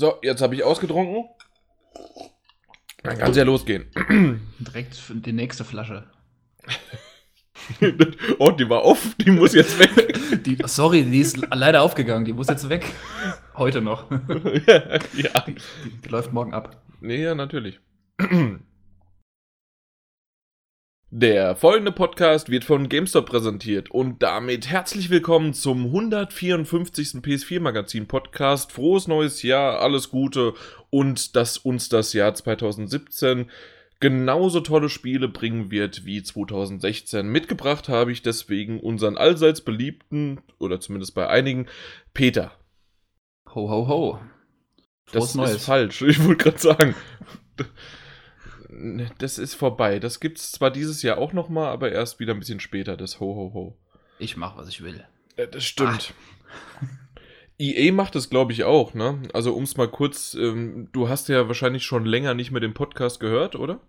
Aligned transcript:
So, 0.00 0.14
jetzt 0.22 0.40
habe 0.40 0.54
ich 0.54 0.64
ausgetrunken. 0.64 1.28
Dann 3.02 3.18
kann 3.18 3.32
es 3.32 3.36
ja 3.36 3.44
losgehen. 3.44 3.90
Direkt 4.58 4.96
die 5.10 5.32
nächste 5.34 5.62
Flasche. 5.62 6.06
oh, 8.38 8.50
die 8.50 8.66
war 8.70 8.82
off, 8.82 9.14
die 9.16 9.30
muss 9.30 9.52
jetzt 9.52 9.78
weg. 9.78 10.18
Die, 10.46 10.56
sorry, 10.64 11.02
die 11.02 11.18
ist 11.18 11.36
leider 11.52 11.82
aufgegangen, 11.82 12.24
die 12.24 12.32
muss 12.32 12.48
jetzt 12.48 12.70
weg. 12.70 12.86
Heute 13.56 13.82
noch. 13.82 14.10
ja, 14.66 14.98
ja. 15.12 15.40
Die, 15.46 15.56
die 16.02 16.08
läuft 16.08 16.32
morgen 16.32 16.54
ab. 16.54 16.82
Nee, 17.00 17.22
ja, 17.22 17.34
natürlich. 17.34 17.78
Der 21.12 21.56
folgende 21.56 21.90
Podcast 21.90 22.50
wird 22.50 22.62
von 22.62 22.88
GameStop 22.88 23.26
präsentiert 23.26 23.90
und 23.90 24.22
damit 24.22 24.68
herzlich 24.68 25.10
willkommen 25.10 25.54
zum 25.54 25.86
154. 25.86 27.14
PS4 27.14 27.58
Magazin 27.58 28.06
Podcast. 28.06 28.70
Frohes 28.70 29.08
neues 29.08 29.42
Jahr, 29.42 29.80
alles 29.80 30.10
Gute 30.10 30.54
und 30.88 31.34
dass 31.34 31.58
uns 31.58 31.88
das 31.88 32.12
Jahr 32.12 32.32
2017 32.32 33.50
genauso 33.98 34.60
tolle 34.60 34.88
Spiele 34.88 35.26
bringen 35.26 35.72
wird 35.72 36.04
wie 36.04 36.22
2016. 36.22 37.26
Mitgebracht 37.26 37.88
habe 37.88 38.12
ich 38.12 38.22
deswegen 38.22 38.78
unseren 38.78 39.16
allseits 39.16 39.62
beliebten, 39.62 40.40
oder 40.60 40.78
zumindest 40.78 41.16
bei 41.16 41.26
einigen, 41.26 41.66
Peter. 42.14 42.52
Ho, 43.52 43.68
ho, 43.68 43.88
ho. 43.88 44.20
Frohes 45.06 45.26
das 45.26 45.34
Neues. 45.34 45.54
ist 45.56 45.64
falsch, 45.64 46.02
ich 46.06 46.24
wollte 46.24 46.44
gerade 46.44 46.58
sagen. 46.58 46.94
Das 49.18 49.38
ist 49.38 49.54
vorbei. 49.54 49.98
Das 49.98 50.20
gibt 50.20 50.38
es 50.38 50.52
zwar 50.52 50.70
dieses 50.70 51.02
Jahr 51.02 51.18
auch 51.18 51.32
nochmal, 51.32 51.68
aber 51.68 51.90
erst 51.90 52.20
wieder 52.20 52.34
ein 52.34 52.38
bisschen 52.38 52.60
später, 52.60 52.96
das 52.96 53.20
Ho, 53.20 53.34
ho, 53.34 53.52
ho. 53.54 53.76
Ich 54.18 54.36
mach, 54.36 54.56
was 54.56 54.68
ich 54.68 54.82
will. 54.82 55.04
Äh, 55.36 55.48
das 55.48 55.64
stimmt. 55.64 56.14
Ah. 56.80 56.86
EA 57.58 57.92
macht 57.92 58.16
es, 58.16 58.30
glaube 58.30 58.52
ich, 58.52 58.64
auch, 58.64 58.94
ne? 58.94 59.22
Also, 59.34 59.52
um 59.52 59.64
es 59.64 59.76
mal 59.76 59.88
kurz, 59.88 60.34
ähm, 60.34 60.88
du 60.92 61.08
hast 61.08 61.28
ja 61.28 61.46
wahrscheinlich 61.46 61.84
schon 61.84 62.06
länger 62.06 62.32
nicht 62.34 62.52
mehr 62.52 62.60
den 62.60 62.72
Podcast 62.72 63.20
gehört, 63.20 63.54
oder? 63.54 63.80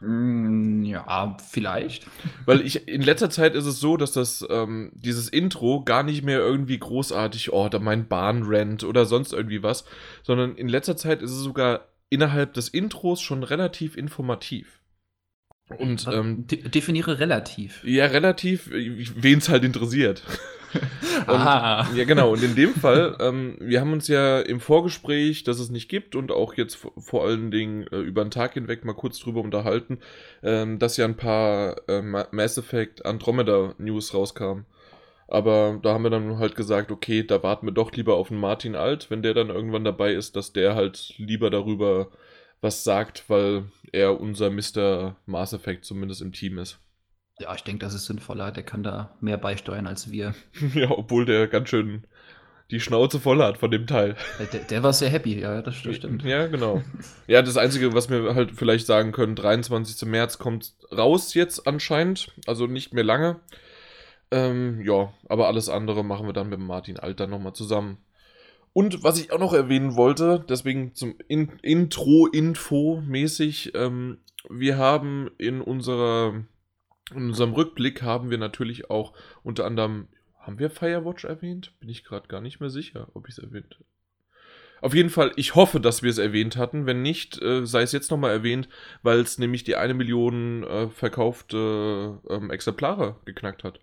Mm, 0.00 0.84
ja, 0.84 1.36
vielleicht. 1.50 2.06
Weil 2.46 2.60
ich 2.60 2.86
in 2.86 3.02
letzter 3.02 3.30
Zeit 3.30 3.56
ist 3.56 3.66
es 3.66 3.80
so, 3.80 3.96
dass 3.96 4.12
das 4.12 4.46
ähm, 4.48 4.92
dieses 4.94 5.28
Intro 5.28 5.82
gar 5.82 6.04
nicht 6.04 6.22
mehr 6.22 6.38
irgendwie 6.38 6.78
großartig, 6.78 7.52
oh, 7.52 7.68
da 7.68 7.80
mein 7.80 8.06
Bahnrent 8.06 8.84
oder 8.84 9.04
sonst 9.04 9.32
irgendwie 9.32 9.64
was, 9.64 9.84
sondern 10.22 10.54
in 10.54 10.68
letzter 10.68 10.96
Zeit 10.96 11.20
ist 11.20 11.32
es 11.32 11.42
sogar 11.42 11.88
innerhalb 12.10 12.54
des 12.54 12.68
Intros 12.68 13.20
schon 13.20 13.42
relativ 13.42 13.96
informativ. 13.96 14.80
Und 15.76 16.06
ähm, 16.10 16.46
De 16.46 16.66
definiere 16.68 17.18
relativ. 17.18 17.84
Ja, 17.84 18.06
relativ, 18.06 18.70
wen 18.70 19.38
es 19.38 19.50
halt 19.50 19.64
interessiert. 19.64 20.22
und, 21.26 21.34
ah. 21.34 21.86
Ja, 21.94 22.04
genau. 22.04 22.32
Und 22.32 22.42
in 22.42 22.54
dem 22.54 22.72
Fall, 22.72 23.16
ähm, 23.20 23.56
wir 23.60 23.80
haben 23.80 23.92
uns 23.92 24.08
ja 24.08 24.40
im 24.40 24.60
Vorgespräch, 24.60 25.44
dass 25.44 25.58
es 25.58 25.68
nicht 25.68 25.90
gibt 25.90 26.14
und 26.14 26.32
auch 26.32 26.54
jetzt 26.54 26.78
vor 26.96 27.26
allen 27.26 27.50
Dingen 27.50 27.86
äh, 27.88 27.98
über 27.98 28.24
den 28.24 28.30
Tag 28.30 28.54
hinweg 28.54 28.84
mal 28.84 28.94
kurz 28.94 29.18
drüber 29.18 29.42
unterhalten, 29.42 29.98
ähm, 30.42 30.78
dass 30.78 30.96
ja 30.96 31.04
ein 31.04 31.16
paar 31.16 31.76
äh, 31.88 32.00
Mass 32.00 32.56
Effect 32.56 33.04
Andromeda 33.04 33.74
News 33.78 34.14
rauskamen. 34.14 34.64
Aber 35.28 35.78
da 35.82 35.92
haben 35.92 36.04
wir 36.04 36.10
dann 36.10 36.38
halt 36.38 36.56
gesagt, 36.56 36.90
okay, 36.90 37.22
da 37.22 37.42
warten 37.42 37.66
wir 37.66 37.72
doch 37.72 37.92
lieber 37.92 38.16
auf 38.16 38.28
den 38.28 38.38
Martin 38.38 38.74
Alt, 38.74 39.10
wenn 39.10 39.22
der 39.22 39.34
dann 39.34 39.50
irgendwann 39.50 39.84
dabei 39.84 40.14
ist, 40.14 40.36
dass 40.36 40.54
der 40.54 40.74
halt 40.74 41.14
lieber 41.18 41.50
darüber 41.50 42.10
was 42.60 42.82
sagt, 42.82 43.28
weil 43.28 43.64
er 43.92 44.20
unser 44.20 44.50
Mr. 44.50 45.16
Mass 45.26 45.52
Effect 45.52 45.84
zumindest 45.84 46.22
im 46.22 46.32
Team 46.32 46.58
ist. 46.58 46.78
Ja, 47.38 47.54
ich 47.54 47.62
denke, 47.62 47.84
das 47.84 47.94
ist 47.94 48.06
sinnvoller. 48.06 48.50
Der 48.50 48.64
kann 48.64 48.82
da 48.82 49.16
mehr 49.20 49.36
beisteuern 49.36 49.86
als 49.86 50.10
wir. 50.10 50.34
ja, 50.74 50.90
obwohl 50.90 51.24
der 51.24 51.46
ganz 51.46 51.68
schön 51.68 52.04
die 52.70 52.80
Schnauze 52.80 53.20
voll 53.20 53.42
hat 53.42 53.58
von 53.58 53.70
dem 53.70 53.86
Teil. 53.86 54.16
Der, 54.52 54.60
der 54.60 54.82
war 54.82 54.92
sehr 54.92 55.08
happy, 55.08 55.40
ja, 55.40 55.62
das 55.62 55.76
stimmt. 55.76 56.22
Ja, 56.24 56.48
genau. 56.48 56.82
Ja, 57.26 57.40
das 57.40 57.56
Einzige, 57.56 57.94
was 57.94 58.10
wir 58.10 58.34
halt 58.34 58.52
vielleicht 58.52 58.86
sagen 58.86 59.12
können, 59.12 59.36
23. 59.36 60.06
März 60.06 60.38
kommt 60.38 60.74
raus 60.92 61.32
jetzt 61.34 61.66
anscheinend, 61.66 62.28
also 62.46 62.66
nicht 62.66 62.92
mehr 62.92 63.04
lange. 63.04 63.40
Ähm, 64.30 64.80
ja, 64.82 65.12
aber 65.28 65.46
alles 65.46 65.68
andere 65.68 66.04
machen 66.04 66.26
wir 66.26 66.32
dann 66.32 66.48
mit 66.48 66.58
Martin 66.60 66.98
Alter 66.98 67.26
nochmal 67.26 67.52
zusammen. 67.54 67.98
Und 68.72 69.02
was 69.02 69.18
ich 69.18 69.32
auch 69.32 69.38
noch 69.38 69.54
erwähnen 69.54 69.96
wollte, 69.96 70.44
deswegen 70.48 70.94
zum 70.94 71.16
In 71.26 71.58
Intro-Info-mäßig, 71.62 73.74
ähm, 73.74 74.18
wir 74.48 74.78
haben 74.78 75.28
in 75.38 75.60
unserer 75.60 76.44
in 77.14 77.28
unserem 77.28 77.54
Rückblick 77.54 78.02
haben 78.02 78.30
wir 78.30 78.38
natürlich 78.38 78.90
auch 78.90 79.12
unter 79.42 79.64
anderem, 79.64 80.08
haben 80.38 80.58
wir 80.58 80.70
Firewatch 80.70 81.24
erwähnt? 81.24 81.72
Bin 81.80 81.88
ich 81.88 82.04
gerade 82.04 82.28
gar 82.28 82.40
nicht 82.40 82.60
mehr 82.60 82.70
sicher, 82.70 83.08
ob 83.14 83.28
ich 83.28 83.38
es 83.38 83.42
erwähnt 83.42 83.74
habe. 83.74 83.84
Auf 84.80 84.94
jeden 84.94 85.10
Fall, 85.10 85.32
ich 85.36 85.54
hoffe, 85.54 85.80
dass 85.80 86.02
wir 86.02 86.10
es 86.10 86.18
erwähnt 86.18 86.56
hatten. 86.56 86.86
Wenn 86.86 87.02
nicht, 87.02 87.40
äh, 87.42 87.66
sei 87.66 87.82
es 87.82 87.92
jetzt 87.92 88.10
nochmal 88.10 88.30
erwähnt, 88.30 88.68
weil 89.02 89.20
es 89.20 89.38
nämlich 89.38 89.64
die 89.64 89.76
eine 89.76 89.94
Million 89.94 90.62
äh, 90.62 90.88
verkaufte 90.88 92.20
äh, 92.28 92.52
Exemplare 92.52 93.16
geknackt 93.24 93.64
hat. 93.64 93.80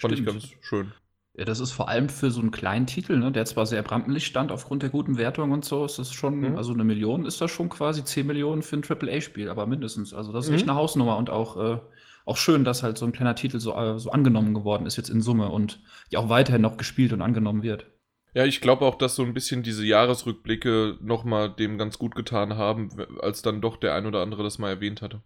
Fand 0.00 0.14
ich 0.14 0.24
ganz 0.24 0.48
schön. 0.60 0.92
Ja, 1.36 1.44
das 1.44 1.60
ist 1.60 1.72
vor 1.72 1.88
allem 1.88 2.08
für 2.08 2.30
so 2.30 2.40
einen 2.40 2.50
kleinen 2.50 2.86
Titel, 2.86 3.16
ne, 3.16 3.30
der 3.30 3.44
zwar 3.44 3.64
sehr 3.64 3.88
Rampenlicht 3.88 4.26
stand 4.26 4.50
aufgrund 4.50 4.82
der 4.82 4.90
guten 4.90 5.16
Wertung 5.16 5.52
und 5.52 5.64
so, 5.64 5.84
ist 5.84 5.98
das 5.98 6.12
schon, 6.12 6.40
mhm. 6.40 6.56
also 6.56 6.72
eine 6.72 6.84
Million 6.84 7.24
ist 7.24 7.40
das 7.40 7.50
schon 7.50 7.68
quasi 7.68 8.04
10 8.04 8.26
Millionen 8.26 8.62
für 8.62 8.76
ein 8.76 8.82
AAA-Spiel, 8.84 9.48
aber 9.48 9.66
mindestens. 9.66 10.12
Also 10.12 10.32
das 10.32 10.46
ist 10.46 10.50
mhm. 10.50 10.56
echt 10.56 10.68
eine 10.68 10.74
Hausnummer 10.74 11.16
und 11.16 11.30
auch, 11.30 11.56
äh, 11.56 11.78
auch 12.24 12.36
schön, 12.36 12.64
dass 12.64 12.82
halt 12.82 12.98
so 12.98 13.06
ein 13.06 13.12
kleiner 13.12 13.36
Titel 13.36 13.60
so, 13.60 13.74
äh, 13.74 13.98
so 13.98 14.10
angenommen 14.10 14.54
geworden 14.54 14.86
ist 14.86 14.96
jetzt 14.96 15.08
in 15.08 15.22
Summe 15.22 15.50
und 15.50 15.80
ja 16.10 16.18
auch 16.18 16.28
weiterhin 16.28 16.62
noch 16.62 16.76
gespielt 16.76 17.12
und 17.12 17.22
angenommen 17.22 17.62
wird. 17.62 17.86
Ja, 18.34 18.44
ich 18.44 18.60
glaube 18.60 18.84
auch, 18.84 18.96
dass 18.96 19.16
so 19.16 19.22
ein 19.22 19.34
bisschen 19.34 19.62
diese 19.62 19.84
Jahresrückblicke 19.84 20.98
nochmal 21.00 21.50
dem 21.52 21.78
ganz 21.78 21.98
gut 21.98 22.14
getan 22.14 22.56
haben, 22.56 22.90
als 23.20 23.42
dann 23.42 23.60
doch 23.60 23.76
der 23.76 23.94
ein 23.94 24.06
oder 24.06 24.20
andere 24.20 24.42
das 24.42 24.58
mal 24.58 24.70
erwähnt 24.70 25.02
hatte. 25.02 25.22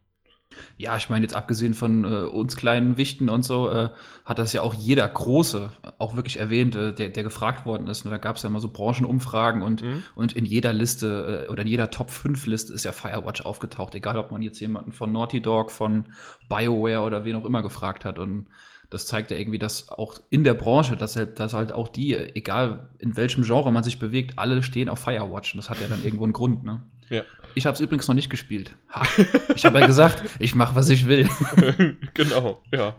Ja, 0.76 0.97
ich 0.97 1.09
meine, 1.09 1.25
jetzt 1.25 1.34
abgesehen 1.34 1.75
von 1.75 2.04
äh, 2.04 2.26
uns 2.26 2.56
kleinen 2.56 2.97
Wichten 2.97 3.28
und 3.28 3.44
so, 3.44 3.70
äh, 3.70 3.91
hat 4.25 4.38
das 4.38 4.53
ja 4.53 4.62
auch 4.62 4.75
jeder 4.75 5.09
Große 5.09 5.70
auch 5.98 6.16
wirklich 6.16 6.38
erwähnt, 6.38 6.75
äh, 6.75 6.92
der, 6.92 7.10
der 7.10 7.22
gefragt 7.22 7.66
worden 7.66 7.87
ist. 7.87 8.04
Und 8.04 8.10
da 8.10 8.19
gab 8.19 8.37
es 8.37 8.42
ja 8.42 8.48
immer 8.48 8.60
so 8.60 8.69
Branchenumfragen 8.69 9.62
und, 9.62 9.82
mhm. 9.82 10.03
und 10.14 10.32
in 10.34 10.44
jeder 10.44 10.72
Liste 10.72 11.47
äh, 11.47 11.50
oder 11.50 11.62
in 11.62 11.69
jeder 11.69 11.91
Top 11.91 12.10
5 12.10 12.47
Liste 12.47 12.72
ist 12.72 12.84
ja 12.84 12.93
Firewatch 12.93 13.43
aufgetaucht, 13.43 13.94
egal 13.94 14.19
ob 14.19 14.31
man 14.31 14.43
jetzt 14.43 14.60
jemanden 14.60 14.93
von 14.93 15.12
Naughty 15.12 15.41
Dog, 15.41 15.70
von 15.70 16.06
BioWare 16.48 17.03
oder 17.03 17.25
wen 17.25 17.37
auch 17.37 17.44
immer 17.44 17.62
gefragt 17.62 18.04
hat. 18.04 18.19
Und 18.19 18.47
das 18.91 19.06
zeigt 19.06 19.31
ja 19.31 19.37
irgendwie, 19.37 19.59
dass 19.59 19.88
auch 19.88 20.20
in 20.31 20.44
der 20.44 20.54
Branche, 20.54 20.97
dass 20.97 21.16
halt, 21.16 21.41
dass 21.41 21.53
halt 21.53 21.72
auch 21.72 21.88
die, 21.88 22.14
egal 22.14 22.91
in 22.98 23.16
welchem 23.16 23.43
Genre 23.44 23.72
man 23.72 23.82
sich 23.82 23.98
bewegt, 23.98 24.38
alle 24.38 24.62
stehen 24.62 24.88
auf 24.88 25.00
Firewatch. 25.00 25.54
Und 25.54 25.59
das 25.59 25.70
hat 25.70 25.81
ja 25.81 25.88
dann 25.88 26.04
irgendwo 26.04 26.25
einen 26.25 26.32
Grund, 26.32 26.64
ne? 26.64 26.82
Ja. 27.10 27.22
Ich 27.54 27.66
habe 27.66 27.75
es 27.75 27.81
übrigens 27.81 28.09
noch 28.09 28.15
nicht 28.15 28.31
gespielt. 28.31 28.75
Ha. 28.92 29.03
Ich 29.54 29.65
habe 29.65 29.78
ja 29.78 29.87
gesagt, 29.87 30.22
ich 30.38 30.54
mache, 30.54 30.75
was 30.75 30.88
ich 30.88 31.06
will. 31.06 31.28
genau, 32.15 32.62
ja. 32.72 32.97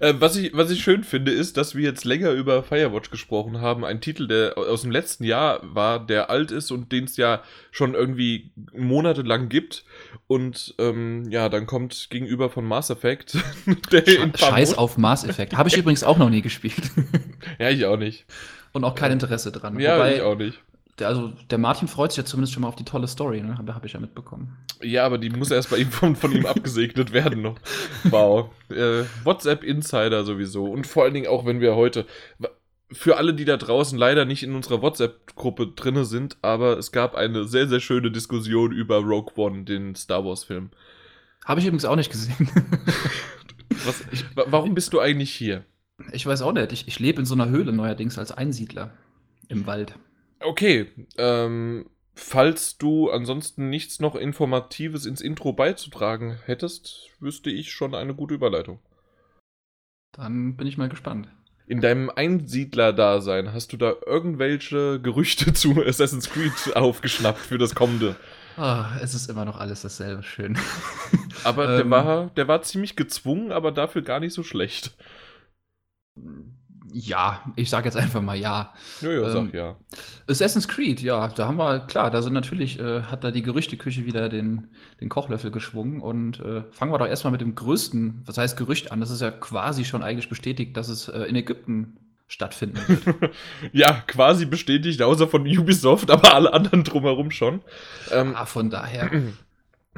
Äh, 0.00 0.14
was, 0.18 0.36
ich, 0.36 0.54
was 0.54 0.70
ich 0.70 0.82
schön 0.82 1.04
finde, 1.04 1.32
ist, 1.32 1.56
dass 1.56 1.74
wir 1.74 1.82
jetzt 1.82 2.04
länger 2.04 2.30
über 2.30 2.62
Firewatch 2.62 3.10
gesprochen 3.10 3.60
haben. 3.60 3.84
Ein 3.84 4.00
Titel, 4.00 4.28
der 4.28 4.56
aus 4.56 4.82
dem 4.82 4.90
letzten 4.90 5.24
Jahr 5.24 5.60
war, 5.62 6.04
der 6.04 6.30
alt 6.30 6.50
ist 6.50 6.70
und 6.70 6.92
den 6.92 7.04
es 7.04 7.16
ja 7.16 7.42
schon 7.70 7.94
irgendwie 7.94 8.50
monatelang 8.72 9.48
gibt. 9.48 9.84
Und 10.26 10.74
ähm, 10.78 11.24
ja, 11.30 11.48
dann 11.48 11.66
kommt 11.66 12.08
gegenüber 12.10 12.50
von 12.50 12.64
Mass 12.64 12.90
Effect. 12.90 13.38
der 13.92 14.06
Sche 14.06 14.30
Scheiß 14.36 14.76
auf 14.76 14.98
Mass 14.98 15.24
Effect. 15.24 15.56
Habe 15.56 15.68
ich 15.68 15.76
übrigens 15.76 16.04
auch 16.04 16.18
noch 16.18 16.30
nie 16.30 16.42
gespielt. 16.42 16.90
ja, 17.58 17.70
ich 17.70 17.86
auch 17.86 17.96
nicht. 17.96 18.26
Und 18.72 18.84
auch 18.84 18.94
kein 18.94 19.12
Interesse 19.12 19.50
dran. 19.50 19.80
Ja, 19.80 19.96
Wobei, 19.96 20.16
ich 20.16 20.22
auch 20.22 20.36
nicht 20.36 20.60
also 21.02 21.32
der 21.50 21.58
Martin 21.58 21.88
freut 21.88 22.12
sich 22.12 22.18
ja 22.18 22.24
zumindest 22.24 22.54
schon 22.54 22.62
mal 22.62 22.68
auf 22.68 22.76
die 22.76 22.84
tolle 22.84 23.06
Story, 23.06 23.40
ne? 23.40 23.56
Habe 23.58 23.74
hab 23.74 23.84
ich 23.84 23.92
ja 23.92 24.00
mitbekommen. 24.00 24.56
Ja, 24.82 25.04
aber 25.04 25.18
die 25.18 25.30
muss 25.30 25.50
erst 25.50 25.70
bei 25.70 25.78
ihm 25.78 25.90
von, 25.90 26.16
von 26.16 26.32
ihm 26.32 26.46
abgesegnet 26.46 27.12
werden 27.12 27.42
noch. 27.42 27.58
Wow. 28.04 28.50
Äh, 28.70 29.04
WhatsApp 29.24 29.64
Insider 29.64 30.24
sowieso. 30.24 30.66
Und 30.66 30.86
vor 30.86 31.04
allen 31.04 31.14
Dingen 31.14 31.26
auch, 31.26 31.46
wenn 31.46 31.60
wir 31.60 31.74
heute. 31.74 32.06
Für 32.90 33.18
alle, 33.18 33.34
die 33.34 33.44
da 33.44 33.58
draußen 33.58 33.98
leider 33.98 34.24
nicht 34.24 34.42
in 34.42 34.54
unserer 34.54 34.80
WhatsApp-Gruppe 34.80 35.68
drinne 35.76 36.06
sind, 36.06 36.38
aber 36.40 36.78
es 36.78 36.90
gab 36.90 37.14
eine 37.14 37.44
sehr, 37.44 37.68
sehr 37.68 37.80
schöne 37.80 38.10
Diskussion 38.10 38.72
über 38.72 38.96
Rogue 38.98 39.34
One, 39.36 39.64
den 39.64 39.94
Star 39.94 40.24
Wars-Film. 40.24 40.70
Habe 41.44 41.60
ich 41.60 41.66
übrigens 41.66 41.84
auch 41.84 41.96
nicht 41.96 42.10
gesehen. 42.10 42.50
Was, 43.84 44.04
ich, 44.10 44.24
warum 44.34 44.74
bist 44.74 44.94
du 44.94 45.00
eigentlich 45.00 45.34
hier? 45.34 45.64
Ich 46.12 46.24
weiß 46.24 46.40
auch 46.42 46.52
nicht. 46.52 46.72
Ich, 46.72 46.88
ich 46.88 46.98
lebe 46.98 47.20
in 47.20 47.26
so 47.26 47.34
einer 47.34 47.50
Höhle 47.50 47.72
neuerdings 47.72 48.18
als 48.18 48.32
Einsiedler 48.32 48.92
im 49.48 49.66
Wald. 49.66 49.94
Okay, 50.40 50.86
ähm, 51.16 51.90
falls 52.14 52.78
du 52.78 53.10
ansonsten 53.10 53.70
nichts 53.70 54.00
noch 54.00 54.14
Informatives 54.14 55.06
ins 55.06 55.20
Intro 55.20 55.52
beizutragen 55.52 56.38
hättest, 56.44 57.10
wüsste 57.20 57.50
ich 57.50 57.72
schon 57.72 57.94
eine 57.94 58.14
gute 58.14 58.34
Überleitung. 58.34 58.78
Dann 60.12 60.56
bin 60.56 60.66
ich 60.66 60.78
mal 60.78 60.88
gespannt. 60.88 61.28
In 61.66 61.80
deinem 61.80 62.08
Einsiedler-Dasein 62.08 63.52
hast 63.52 63.72
du 63.72 63.76
da 63.76 63.92
irgendwelche 64.06 65.00
Gerüchte 65.00 65.52
zu 65.54 65.82
Assassin's 65.84 66.30
Creed 66.30 66.76
aufgeschnappt 66.76 67.40
für 67.40 67.58
das 67.58 67.74
kommende? 67.74 68.16
Oh, 68.56 68.84
es 69.00 69.14
ist 69.14 69.28
immer 69.28 69.44
noch 69.44 69.58
alles 69.58 69.82
dasselbe, 69.82 70.22
schön. 70.22 70.58
aber 71.44 71.66
der, 71.66 71.80
ähm, 71.80 71.90
war, 71.90 72.30
der 72.30 72.48
war 72.48 72.62
ziemlich 72.62 72.96
gezwungen, 72.96 73.52
aber 73.52 73.70
dafür 73.70 74.02
gar 74.02 74.18
nicht 74.18 74.32
so 74.32 74.42
schlecht 74.42 74.92
Ja, 76.92 77.42
ich 77.56 77.70
sage 77.70 77.86
jetzt 77.86 77.96
einfach 77.96 78.22
mal 78.22 78.36
ja. 78.36 78.72
Ja, 79.00 79.10
ja, 79.10 79.30
sag 79.30 79.42
ähm, 79.42 79.50
ja. 79.52 79.76
Assassin's 80.28 80.68
Creed, 80.68 81.00
ja, 81.00 81.28
da 81.28 81.46
haben 81.46 81.56
wir, 81.56 81.80
klar, 81.80 82.10
da 82.10 82.22
sind 82.22 82.32
natürlich, 82.32 82.78
äh, 82.78 83.02
hat 83.02 83.24
da 83.24 83.30
die 83.30 83.42
Gerüchteküche 83.42 84.06
wieder 84.06 84.28
den, 84.28 84.68
den 85.00 85.08
Kochlöffel 85.08 85.50
geschwungen 85.50 86.00
und 86.00 86.40
äh, 86.40 86.62
fangen 86.70 86.92
wir 86.92 86.98
doch 86.98 87.06
erstmal 87.06 87.32
mit 87.32 87.40
dem 87.40 87.54
größten, 87.54 88.22
was 88.26 88.38
heißt 88.38 88.56
Gerücht 88.56 88.92
an? 88.92 89.00
Das 89.00 89.10
ist 89.10 89.20
ja 89.20 89.30
quasi 89.30 89.84
schon 89.84 90.02
eigentlich 90.02 90.28
bestätigt, 90.28 90.76
dass 90.76 90.88
es 90.88 91.08
äh, 91.08 91.22
in 91.22 91.36
Ägypten 91.36 91.98
stattfinden 92.28 92.78
wird. 92.86 93.32
ja, 93.72 94.02
quasi 94.06 94.44
bestätigt, 94.44 95.02
außer 95.02 95.28
von 95.28 95.46
Ubisoft, 95.46 96.10
aber 96.10 96.34
alle 96.34 96.52
anderen 96.52 96.84
drumherum 96.84 97.30
schon. 97.30 97.62
Ähm, 98.10 98.34
ah, 98.36 98.46
von 98.46 98.70
daher. 98.70 99.10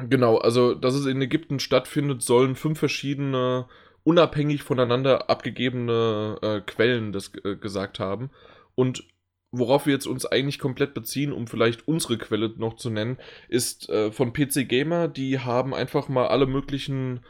Genau, 0.09 0.37
also, 0.37 0.73
dass 0.73 0.95
es 0.95 1.05
in 1.05 1.21
Ägypten 1.21 1.59
stattfindet, 1.59 2.23
sollen 2.23 2.55
fünf 2.55 2.79
verschiedene 2.79 3.67
unabhängig 4.03 4.63
voneinander 4.63 5.29
abgegebene 5.29 6.37
äh, 6.41 6.61
Quellen 6.61 7.11
das 7.11 7.31
äh, 7.43 7.55
gesagt 7.55 7.99
haben. 7.99 8.31
Und 8.75 9.03
worauf 9.51 9.85
wir 9.85 9.93
jetzt 9.93 10.07
uns 10.07 10.25
eigentlich 10.25 10.59
komplett 10.59 10.93
beziehen, 10.93 11.33
um 11.33 11.47
vielleicht 11.47 11.87
unsere 11.87 12.17
Quelle 12.17 12.53
noch 12.57 12.75
zu 12.75 12.89
nennen, 12.89 13.17
ist 13.49 13.89
äh, 13.89 14.11
von 14.11 14.33
PC 14.33 14.67
Gamer. 14.67 15.07
Die 15.07 15.39
haben 15.39 15.73
einfach 15.73 16.07
mal 16.07 16.27
alle 16.27 16.45
möglichen 16.45 17.21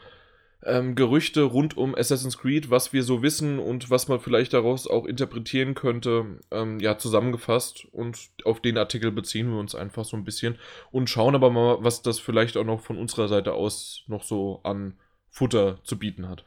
ähm, 0.64 0.96
Gerüchte 0.96 1.42
rund 1.42 1.76
um 1.76 1.96
Assassin's 1.96 2.38
Creed, 2.38 2.70
was 2.70 2.94
wir 2.94 3.04
so 3.04 3.24
wissen 3.24 3.58
und 3.60 3.90
was 3.90 4.08
man 4.08 4.20
vielleicht 4.20 4.54
daraus 4.54 4.88
auch 4.88 5.06
interpretieren 5.06 5.74
könnte, 5.74 6.40
ähm, 6.52 6.80
ja, 6.80 6.98
zusammengefasst. 6.98 7.86
Und 7.92 8.30
auf 8.46 8.62
den 8.62 8.78
Artikel 8.78 9.12
beziehen 9.12 9.50
wir 9.50 9.60
uns 9.60 9.74
einfach 9.74 10.06
so 10.06 10.16
ein 10.16 10.24
bisschen 10.24 10.58
und 10.92 11.10
schauen 11.10 11.36
aber 11.36 11.50
mal, 11.50 11.78
was 11.82 12.04
das 12.04 12.20
vielleicht 12.20 12.58
auch 12.58 12.66
noch 12.66 12.82
von 12.82 12.98
unserer 12.98 13.28
Seite 13.28 13.54
aus 13.54 14.04
noch 14.08 14.24
so 14.24 14.62
an 14.64 15.00
Futter 15.30 15.80
zu 15.84 15.98
bieten 15.98 16.30
hat. 16.30 16.46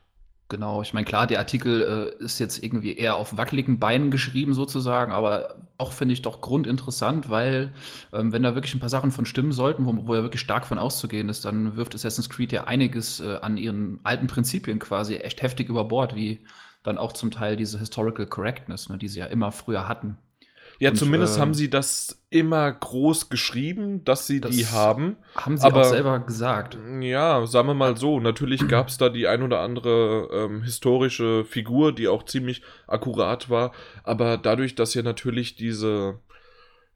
Genau, 0.55 0.83
ich 0.83 0.95
meine, 0.95 1.05
klar, 1.05 1.27
der 1.27 1.41
Artikel 1.41 2.15
äh, 2.21 2.25
ist 2.25 2.39
jetzt 2.39 2.62
irgendwie 2.62 2.97
eher 2.97 3.17
auf 3.17 3.37
wackeligen 3.37 3.81
Beinen 3.81 4.12
geschrieben 4.12 4.55
sozusagen, 4.55 5.11
aber 5.11 5.56
auch 5.79 5.91
finde 5.91 6.12
ich 6.12 6.23
doch 6.23 6.41
grundinteressant, 6.41 7.29
weil 7.29 7.73
ähm, 8.12 8.33
wenn 8.33 8.45
da 8.45 8.55
wirklich 8.55 8.73
ein 8.73 8.79
paar 8.79 8.89
Sachen 8.89 9.11
von 9.11 9.27
stimmen 9.27 9.51
sollten, 9.51 9.85
wo, 9.85 10.06
wo 10.06 10.15
ja 10.15 10.23
wirklich 10.23 10.41
stark 10.41 10.65
von 10.65 10.79
auszugehen 10.79 11.29
ist, 11.29 11.45
dann 11.45 11.75
wirft 11.75 11.97
Assassin's 11.97 12.31
Creed 12.31 12.53
ja 12.53 12.69
einiges 12.69 13.19
äh, 13.19 13.39
an 13.43 13.56
ihren 13.56 13.99
alten 14.05 14.29
Prinzipien 14.29 14.79
quasi 14.79 15.17
echt 15.17 15.43
heftig 15.43 15.69
über 15.69 15.87
Bord, 15.87 16.15
wie 16.15 16.45
dann 16.85 16.99
auch 16.99 17.15
zum 17.15 17.33
Teil 17.33 17.57
diese 17.57 17.81
Historical 17.81 18.27
Correctness, 18.27 18.89
ne, 18.89 18.97
die 18.97 19.09
sie 19.09 19.19
ja 19.19 19.27
immer 19.27 19.50
früher 19.50 19.89
hatten. 19.89 20.19
Ja, 20.79 20.91
und, 20.91 20.97
zumindest 20.97 21.37
äh, 21.37 21.41
haben 21.41 21.55
sie 21.55 21.71
das 21.71 22.21
immer 22.31 22.71
groß 22.73 23.29
geschrieben, 23.29 24.05
dass 24.05 24.26
sie 24.26 24.41
das 24.41 24.50
die 24.50 24.67
haben. 24.67 25.17
Haben 25.37 25.56
sie 25.56 25.65
aber, 25.65 25.82
auch 25.82 25.85
selber 25.85 26.19
gesagt. 26.21 26.76
Ja, 27.00 27.47
sagen 27.47 27.69
wir 27.69 27.75
mal 27.75 27.97
so. 27.97 28.21
Natürlich 28.21 28.67
gab 28.69 28.88
es 28.88 28.99
da 28.99 29.09
die 29.09 29.29
ein 29.29 29.43
oder 29.43 29.61
andere 29.61 30.29
ähm, 30.32 30.62
historische 30.62 31.44
Figur, 31.44 31.93
die 31.93 32.09
auch 32.09 32.25
ziemlich 32.25 32.62
akkurat 32.87 33.50
war. 33.50 33.73
Aber 34.03 34.37
dadurch, 34.37 34.75
dass 34.75 34.94
ja 34.94 35.03
natürlich 35.03 35.56
diese 35.56 36.19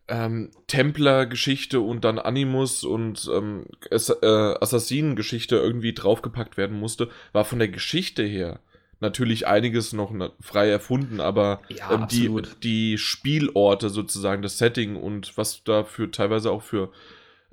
ähm, 0.08 0.50
Templer-Geschichte 0.66 1.80
und 1.80 2.04
dann 2.04 2.18
Animus 2.18 2.82
und 2.82 3.30
ähm, 3.32 3.66
äh, 3.90 3.96
Assassinen-Geschichte 4.26 5.56
irgendwie 5.56 5.92
draufgepackt 5.92 6.56
werden 6.56 6.78
musste, 6.78 7.08
war 7.32 7.44
von 7.44 7.58
der 7.58 7.68
Geschichte 7.68 8.22
her 8.22 8.60
natürlich 9.00 9.46
einiges 9.46 9.92
noch 9.92 10.12
frei 10.40 10.68
erfunden, 10.68 11.20
aber 11.20 11.60
ja, 11.68 11.92
ähm, 11.92 12.08
die, 12.10 12.42
die 12.62 12.98
Spielorte 12.98 13.90
sozusagen, 13.90 14.42
das 14.42 14.58
Setting 14.58 14.96
und 14.96 15.36
was 15.36 15.62
dafür 15.64 16.10
teilweise 16.10 16.50
auch 16.50 16.62
für, 16.62 16.90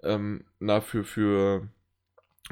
ähm, 0.04 0.46
na, 0.60 0.82
für, 0.82 1.04
für, 1.04 1.68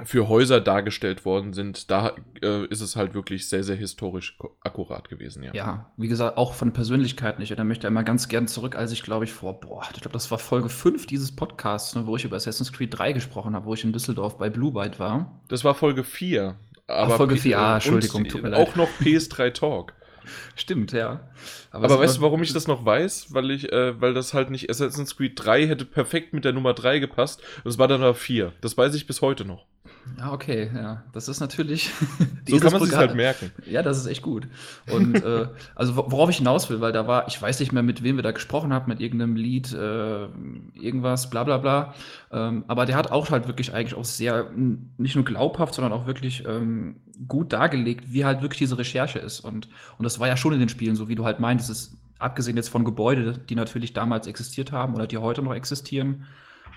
für 0.04 0.28
Häuser 0.28 0.60
dargestellt 0.62 1.26
worden 1.26 1.54
sind, 1.54 1.90
da 1.90 2.16
äh, 2.42 2.66
ist 2.66 2.82
es 2.82 2.96
halt 2.96 3.14
wirklich 3.14 3.48
sehr, 3.48 3.64
sehr 3.64 3.76
historisch 3.76 4.38
akkurat 4.62 5.10
gewesen, 5.10 5.44
ja. 5.44 5.54
Ja, 5.54 5.92
wie 5.98 6.08
gesagt, 6.08 6.38
auch 6.38 6.54
von 6.54 6.72
Persönlichkeit 6.74 7.40
nicht. 7.40 7.58
Da 7.58 7.64
möchte 7.64 7.86
ich 7.86 7.88
einmal 7.88 8.04
ganz 8.04 8.28
gern 8.28 8.48
zurück, 8.48 8.76
als 8.76 8.92
ich 8.92 9.04
glaube 9.04 9.26
ich 9.26 9.34
vor, 9.34 9.60
boah, 9.60 9.84
ich 9.94 10.02
glaube, 10.02 10.14
das 10.14 10.30
war 10.32 10.40
Folge 10.40 10.70
5 10.70 11.06
dieses 11.08 11.36
Podcasts, 11.36 11.96
ne, 11.96 12.06
wo 12.06 12.16
ich 12.16 12.26
über 12.26 12.36
Assassin's 12.36 12.74
Creed 12.74 12.98
3 12.98 13.14
gesprochen 13.14 13.56
habe, 13.56 13.66
wo 13.66 13.74
ich 13.74 13.84
in 13.84 13.94
Düsseldorf 13.94 14.38
bei 14.38 14.50
Blue 14.50 14.72
Byte 14.72 15.00
war. 15.00 15.40
Das 15.48 15.64
war 15.64 15.76
Folge 15.76 16.04
4. 16.04 16.56
Aber 16.88 17.14
Ach, 17.14 17.18
Folge 17.18 17.38
4, 17.38 17.58
ah, 17.58 17.76
Entschuldigung, 17.76 18.26
tut 18.26 18.44
mir 18.44 18.50
leid. 18.50 18.68
Auch 18.68 18.76
noch 18.76 18.90
PS3 19.00 19.52
Talk. 19.52 19.94
Stimmt, 20.56 20.92
ja. 20.92 21.22
Aber, 21.72 21.86
Aber 21.86 22.00
weißt 22.00 22.18
du, 22.18 22.22
warum 22.22 22.44
ich 22.44 22.54
das 22.54 22.68
noch 22.68 22.86
weiß? 22.86 23.34
Weil 23.34 23.52
ich, 23.52 23.72
äh, 23.72 24.00
weil 24.00 24.14
das 24.14 24.34
halt 24.34 24.50
nicht 24.50 24.70
Assassin's 24.70 25.18
Creed 25.18 25.34
3 25.36 25.68
hätte 25.68 25.86
perfekt 25.86 26.34
mit 26.34 26.46
der 26.46 26.54
Nummer 26.54 26.74
3 26.74 27.00
gepasst. 27.00 27.42
Das 27.64 27.78
war 27.78 27.88
dann 27.88 28.02
aber 28.02 28.16
4. 28.16 28.54
Das 28.62 28.78
weiß 28.78 28.96
ich 28.96 29.08
bis 29.08 29.22
heute 29.22 29.46
noch. 29.46 29.66
Ja, 30.18 30.32
okay, 30.32 30.70
ja. 30.74 31.04
Das 31.12 31.28
ist 31.28 31.40
natürlich. 31.40 31.92
so 32.48 32.60
kann 32.60 32.72
man 32.72 32.84
sich 32.84 32.96
halt 32.96 33.16
merken. 33.16 33.52
Ja, 33.66 33.82
das 33.82 33.98
ist 33.98 34.06
echt 34.06 34.22
gut. 34.22 34.48
Und 34.92 35.16
äh, 35.24 35.48
also 35.76 35.96
worauf 35.96 36.30
ich 36.30 36.38
hinaus 36.38 36.70
will, 36.70 36.82
weil 36.82 36.92
da 36.92 37.08
war, 37.08 37.28
ich 37.28 37.42
weiß 37.42 37.60
nicht 37.60 37.72
mehr, 37.72 37.84
mit 37.84 38.04
wem 38.04 38.16
wir 38.16 38.24
da 38.24 38.32
gesprochen 38.32 38.74
haben, 38.74 38.90
mit 38.90 39.02
irgendeinem 39.02 39.36
Lied, 39.36 39.74
äh, 39.74 40.26
irgendwas, 40.74 41.30
bla 41.30 41.44
bla 41.44 41.58
bla. 41.58 41.96
Ähm, 42.32 42.64
aber 42.68 42.86
der 42.86 42.96
hat 42.96 43.12
auch 43.12 43.30
halt 43.30 43.48
wirklich 43.48 43.74
eigentlich 43.74 43.96
auch 43.96 44.06
sehr, 44.06 44.50
nicht 44.98 45.16
nur 45.16 45.26
glaubhaft, 45.26 45.74
sondern 45.74 45.94
auch 45.94 46.06
wirklich 46.06 46.46
ähm, 46.48 46.98
gut 47.28 47.52
dargelegt, 47.54 48.14
wie 48.14 48.26
halt 48.26 48.42
wirklich 48.42 48.60
diese 48.60 48.78
Recherche 48.78 49.20
ist. 49.20 49.42
Und, 49.42 49.68
und 49.98 50.04
das 50.04 50.20
war 50.20 50.28
ja 50.28 50.38
schon 50.38 50.54
in 50.54 50.60
den 50.60 50.70
Spielen, 50.70 50.96
so 50.96 51.10
wie 51.10 51.16
du 51.16 51.26
halt 51.26 51.40
meintest, 51.40 51.70
ist, 51.70 51.98
abgesehen 52.20 52.56
jetzt 52.56 52.70
von 52.70 52.86
Gebäude, 52.86 53.38
die 53.38 53.56
natürlich 53.56 53.94
damals 53.94 54.28
existiert 54.28 54.72
haben 54.72 54.96
oder 54.96 55.08
die 55.08 55.18
heute 55.18 55.42
noch 55.42 55.54
existieren, 55.54 56.26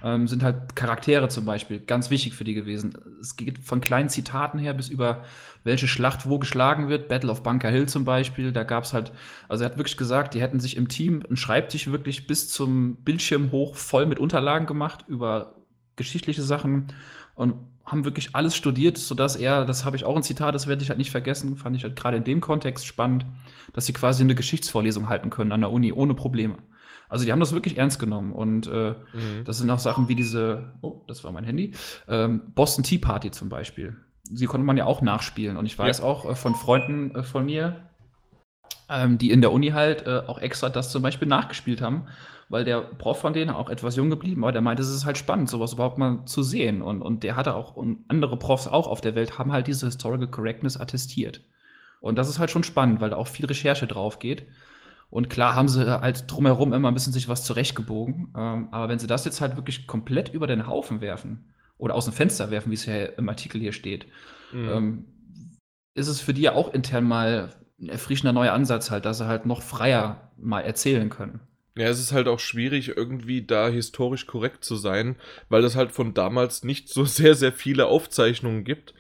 ähm, 0.03 0.29
sind 0.29 0.43
halt 0.43 0.77
Charaktere 0.77 1.29
zum 1.29 1.45
Beispiel 1.45 1.81
ganz 1.81 2.11
wichtig 2.11 2.35
für 2.35 2.45
die 2.45 2.55
gewesen. 2.55 2.95
Es 3.21 3.37
geht 3.37 3.59
von 3.59 3.81
kleinen 3.81 4.09
Zitaten 4.09 4.59
her 4.59 4.75
bis 4.75 4.89
über 4.89 5.25
welche 5.65 5.89
Schlacht 5.89 6.29
wo 6.29 6.39
geschlagen 6.39 6.89
wird. 6.89 7.09
Battle 7.09 7.31
of 7.31 7.43
Bunker 7.43 7.71
Hill 7.71 7.89
zum 7.89 8.05
Beispiel. 8.05 8.53
Da 8.53 8.63
gab 8.65 8.85
es 8.85 8.93
halt, 8.93 9.13
also 9.49 9.65
er 9.65 9.71
hat 9.71 9.79
wirklich 9.79 9.97
gesagt, 9.97 10.35
die 10.35 10.41
hätten 10.41 10.61
sich 10.61 10.77
im 10.77 10.89
Team 10.89 11.23
einen 11.27 11.37
Schreibtisch 11.37 11.89
wirklich 11.89 12.27
bis 12.27 12.49
zum 12.49 12.97
Bildschirm 12.97 13.51
hoch 13.53 13.75
voll 13.75 14.07
mit 14.07 14.19
Unterlagen 14.19 14.67
gemacht 14.67 15.05
über 15.09 15.55
geschichtliche 15.97 16.43
Sachen 16.43 16.89
und 17.35 17.55
haben 17.85 18.05
wirklich 18.05 18.35
alles 18.35 18.57
studiert, 18.57 18.99
sodass 18.99 19.37
er, 19.37 19.65
das 19.65 19.85
habe 19.85 19.97
ich 19.97 20.05
auch 20.05 20.17
ein 20.17 20.23
Zitat, 20.23 20.55
das 20.55 20.67
werde 20.67 20.83
ich 20.83 20.89
halt 20.89 20.99
nicht 20.99 21.13
vergessen, 21.13 21.57
fand 21.57 21.77
ich 21.77 21.85
halt 21.85 21.95
gerade 21.95 22.17
in 22.17 22.25
dem 22.25 22.41
Kontext 22.41 22.85
spannend, 22.85 23.25
dass 23.73 23.87
sie 23.87 23.93
quasi 23.93 24.25
eine 24.25 24.35
Geschichtsvorlesung 24.35 25.09
halten 25.09 25.31
können 25.31 25.53
an 25.53 25.61
der 25.61 25.71
Uni 25.71 25.93
ohne 25.93 26.15
Probleme. 26.15 26.57
Also 27.09 27.25
die 27.25 27.33
haben 27.33 27.41
das 27.41 27.53
wirklich 27.53 27.79
ernst 27.79 27.99
genommen. 27.99 28.33
Und 28.33 28.67
äh, 28.67 28.91
mhm. 28.91 29.45
das 29.45 29.59
sind 29.59 29.71
auch 29.71 29.79
Sachen 29.79 30.09
wie 30.09 30.15
diese, 30.15 30.75
oh, 30.83 31.03
das 31.07 31.25
war 31.25 31.33
mein 31.33 31.45
Handy, 31.45 31.73
ähm, 32.09 32.43
Boston 32.55 32.85
Tea 32.85 32.99
Party 32.99 33.31
zum 33.31 33.49
Beispiel. 33.49 33.97
Sie 34.25 34.47
konnte 34.47 34.67
man 34.67 34.77
ja 34.77 34.87
auch 34.87 35.03
nachspielen. 35.03 35.57
Und 35.57 35.67
ich 35.67 35.79
weiß 35.79 35.99
ja. 35.99 36.05
auch 36.05 36.29
äh, 36.31 36.35
von 36.35 36.55
Freunden 36.55 37.15
äh, 37.15 37.23
von 37.23 37.45
mir, 37.45 37.91
ähm, 38.89 39.19
die 39.19 39.31
in 39.31 39.41
der 39.41 39.53
Uni 39.53 39.71
halt 39.71 40.07
äh, 40.07 40.23
auch 40.27 40.39
extra 40.39 40.69
das 40.69 40.91
zum 40.91 41.03
Beispiel 41.03 41.29
nachgespielt 41.29 41.81
haben, 41.81 42.07
weil 42.49 42.65
der 42.65 42.81
Prof 42.81 43.21
von 43.21 43.33
denen 43.33 43.51
auch 43.51 43.71
etwas 43.71 43.97
jung 43.97 44.11
geblieben 44.11 44.43
war, 44.43 44.53
der 44.53 44.61
meinte, 44.61 44.83
es 44.83 44.91
ist 44.91 45.05
halt 45.05 45.19
spannend, 45.19 45.49
sowas 45.49 45.73
überhaupt 45.73 45.99
mal 45.99 46.25
zu 46.27 46.43
sehen. 46.43 46.83
Und, 46.83 47.03
und 47.03 47.23
der 47.23 47.37
hatte 47.37 47.55
auch, 47.55 47.77
und 47.77 48.05
andere 48.09 48.37
Profs 48.37 48.69
auch 48.69 48.87
auf 48.87 49.01
der 49.01 49.15
Welt 49.15 49.39
haben 49.39 49.53
halt 49.53 49.67
diese 49.67 49.87
Historical 49.87 50.29
Correctness 50.29 50.77
attestiert. 50.77 51.43
Und 52.01 52.17
das 52.17 52.29
ist 52.29 52.39
halt 52.39 52.51
schon 52.51 52.63
spannend, 52.63 53.01
weil 53.01 53.11
da 53.11 53.17
auch 53.17 53.27
viel 53.27 53.47
Recherche 53.47 53.87
drauf 53.87 54.19
geht. 54.19 54.47
Und 55.09 55.31
klar 55.31 55.55
haben 55.55 55.69
sie 55.69 55.87
halt 56.01 56.31
drumherum 56.31 56.73
immer 56.73 56.89
ein 56.89 56.95
bisschen 56.95 57.13
sich 57.13 57.29
was 57.29 57.45
zurechtgebogen. 57.45 58.35
Ähm, 58.37 58.69
aber 58.71 58.89
wenn 58.89 58.99
sie 58.99 59.07
das 59.07 59.25
jetzt 59.25 59.41
halt 59.41 59.57
wirklich 59.57 59.87
komplett 59.87 60.33
über 60.33 60.47
den 60.47 60.67
Haufen 60.67 61.01
werfen 61.01 61.53
oder 61.79 61.95
aus 61.95 62.05
dem 62.05 62.15
Fenster 62.15 62.51
werfen, 62.51 62.71
wie 62.71 62.75
es 62.75 62.87
ja 62.87 63.05
im 63.05 63.29
Artikel 63.29 63.61
hier 63.61 63.73
steht, 63.73 64.07
mhm. 64.53 64.69
ähm, 64.69 65.05
ist 65.95 66.09
es 66.09 66.21
für 66.21 66.35
die 66.35 66.43
ja 66.43 66.55
auch 66.55 66.75
intern 66.75 67.05
mal 67.05 67.51
ein 67.81 67.89
erfrischender 67.89 68.33
neuer 68.33 68.53
Ansatz 68.53 68.91
halt, 68.91 69.05
dass 69.05 69.19
sie 69.19 69.27
halt 69.27 69.47
noch 69.47 69.63
freier 69.63 70.33
mal 70.37 70.61
erzählen 70.61 71.09
können. 71.09 71.41
Ja, 71.77 71.89
es 71.89 72.01
ist 72.01 72.13
halt 72.13 72.27
auch 72.27 72.41
schwierig, 72.41 72.97
irgendwie 72.97 73.43
da 73.43 73.69
historisch 73.69 74.27
korrekt 74.27 74.65
zu 74.65 74.77
sein, 74.77 75.17
weil 75.51 75.63
es 75.63 75.77
halt 75.77 75.93
von 75.93 76.15
damals 76.15 76.65
nicht 76.65 76.89
so 76.89 77.05
sehr, 77.07 77.35
sehr 77.35 77.53
viele 77.53 77.87
Aufzeichnungen 77.87 78.65
gibt 78.65 78.95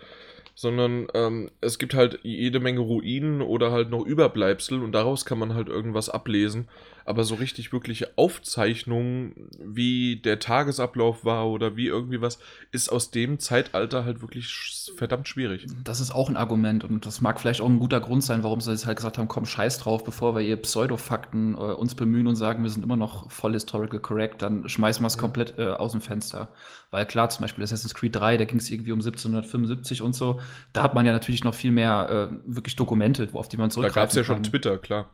sondern 0.56 1.06
ähm, 1.14 1.50
es 1.60 1.78
gibt 1.78 1.94
halt 1.94 2.18
jede 2.22 2.58
Menge 2.58 2.80
Ruinen 2.80 3.42
oder 3.42 3.70
halt 3.70 3.90
noch 3.90 4.04
Überbleibsel 4.04 4.82
und 4.82 4.92
daraus 4.92 5.26
kann 5.26 5.38
man 5.38 5.54
halt 5.54 5.68
irgendwas 5.68 6.08
ablesen 6.08 6.66
aber 7.06 7.24
so 7.24 7.36
richtig 7.36 7.72
wirkliche 7.72 8.10
Aufzeichnungen, 8.16 9.48
wie 9.58 10.16
der 10.16 10.38
Tagesablauf 10.38 11.24
war 11.24 11.48
oder 11.48 11.76
wie 11.76 11.86
irgendwie 11.86 12.20
was, 12.20 12.38
ist 12.72 12.90
aus 12.90 13.10
dem 13.10 13.38
Zeitalter 13.38 14.04
halt 14.04 14.22
wirklich 14.22 14.92
verdammt 14.96 15.28
schwierig. 15.28 15.66
Das 15.84 16.00
ist 16.00 16.10
auch 16.10 16.28
ein 16.28 16.36
Argument 16.36 16.84
und 16.84 17.06
das 17.06 17.20
mag 17.20 17.40
vielleicht 17.40 17.60
auch 17.60 17.68
ein 17.68 17.78
guter 17.78 18.00
Grund 18.00 18.24
sein, 18.24 18.42
warum 18.42 18.60
sie 18.60 18.72
jetzt 18.72 18.86
halt 18.86 18.96
gesagt 18.96 19.18
haben, 19.18 19.28
komm, 19.28 19.46
scheiß 19.46 19.78
drauf, 19.78 20.04
bevor 20.04 20.34
wir 20.34 20.42
hier 20.42 20.56
Pseudofakten 20.56 21.54
äh, 21.54 21.58
uns 21.58 21.94
bemühen 21.94 22.26
und 22.26 22.36
sagen, 22.36 22.62
wir 22.62 22.70
sind 22.70 22.82
immer 22.82 22.96
noch 22.96 23.30
voll 23.30 23.52
historical 23.52 24.00
correct, 24.00 24.42
dann 24.42 24.68
schmeißen 24.68 25.02
wir 25.02 25.08
es 25.08 25.16
komplett 25.16 25.58
äh, 25.58 25.68
aus 25.68 25.92
dem 25.92 26.00
Fenster. 26.00 26.48
Weil 26.90 27.06
klar, 27.06 27.30
zum 27.30 27.42
Beispiel 27.42 27.62
Assassin's 27.62 27.94
Creed 27.94 28.16
3, 28.16 28.36
da 28.36 28.44
ging 28.44 28.58
es 28.58 28.70
irgendwie 28.70 28.92
um 28.92 28.98
1775 28.98 30.02
und 30.02 30.14
so, 30.14 30.40
da 30.72 30.82
hat 30.82 30.94
man 30.94 31.06
ja 31.06 31.12
natürlich 31.12 31.44
noch 31.44 31.54
viel 31.54 31.70
mehr 31.70 32.30
äh, 32.32 32.36
wirklich 32.46 32.74
Dokumente, 32.74 33.28
auf 33.32 33.48
die 33.48 33.56
man 33.56 33.70
zurückgreifen 33.70 33.94
Da 33.94 34.00
gab 34.00 34.10
es 34.10 34.16
ja 34.16 34.24
schon 34.24 34.42
Twitter, 34.42 34.78
klar. 34.78 35.10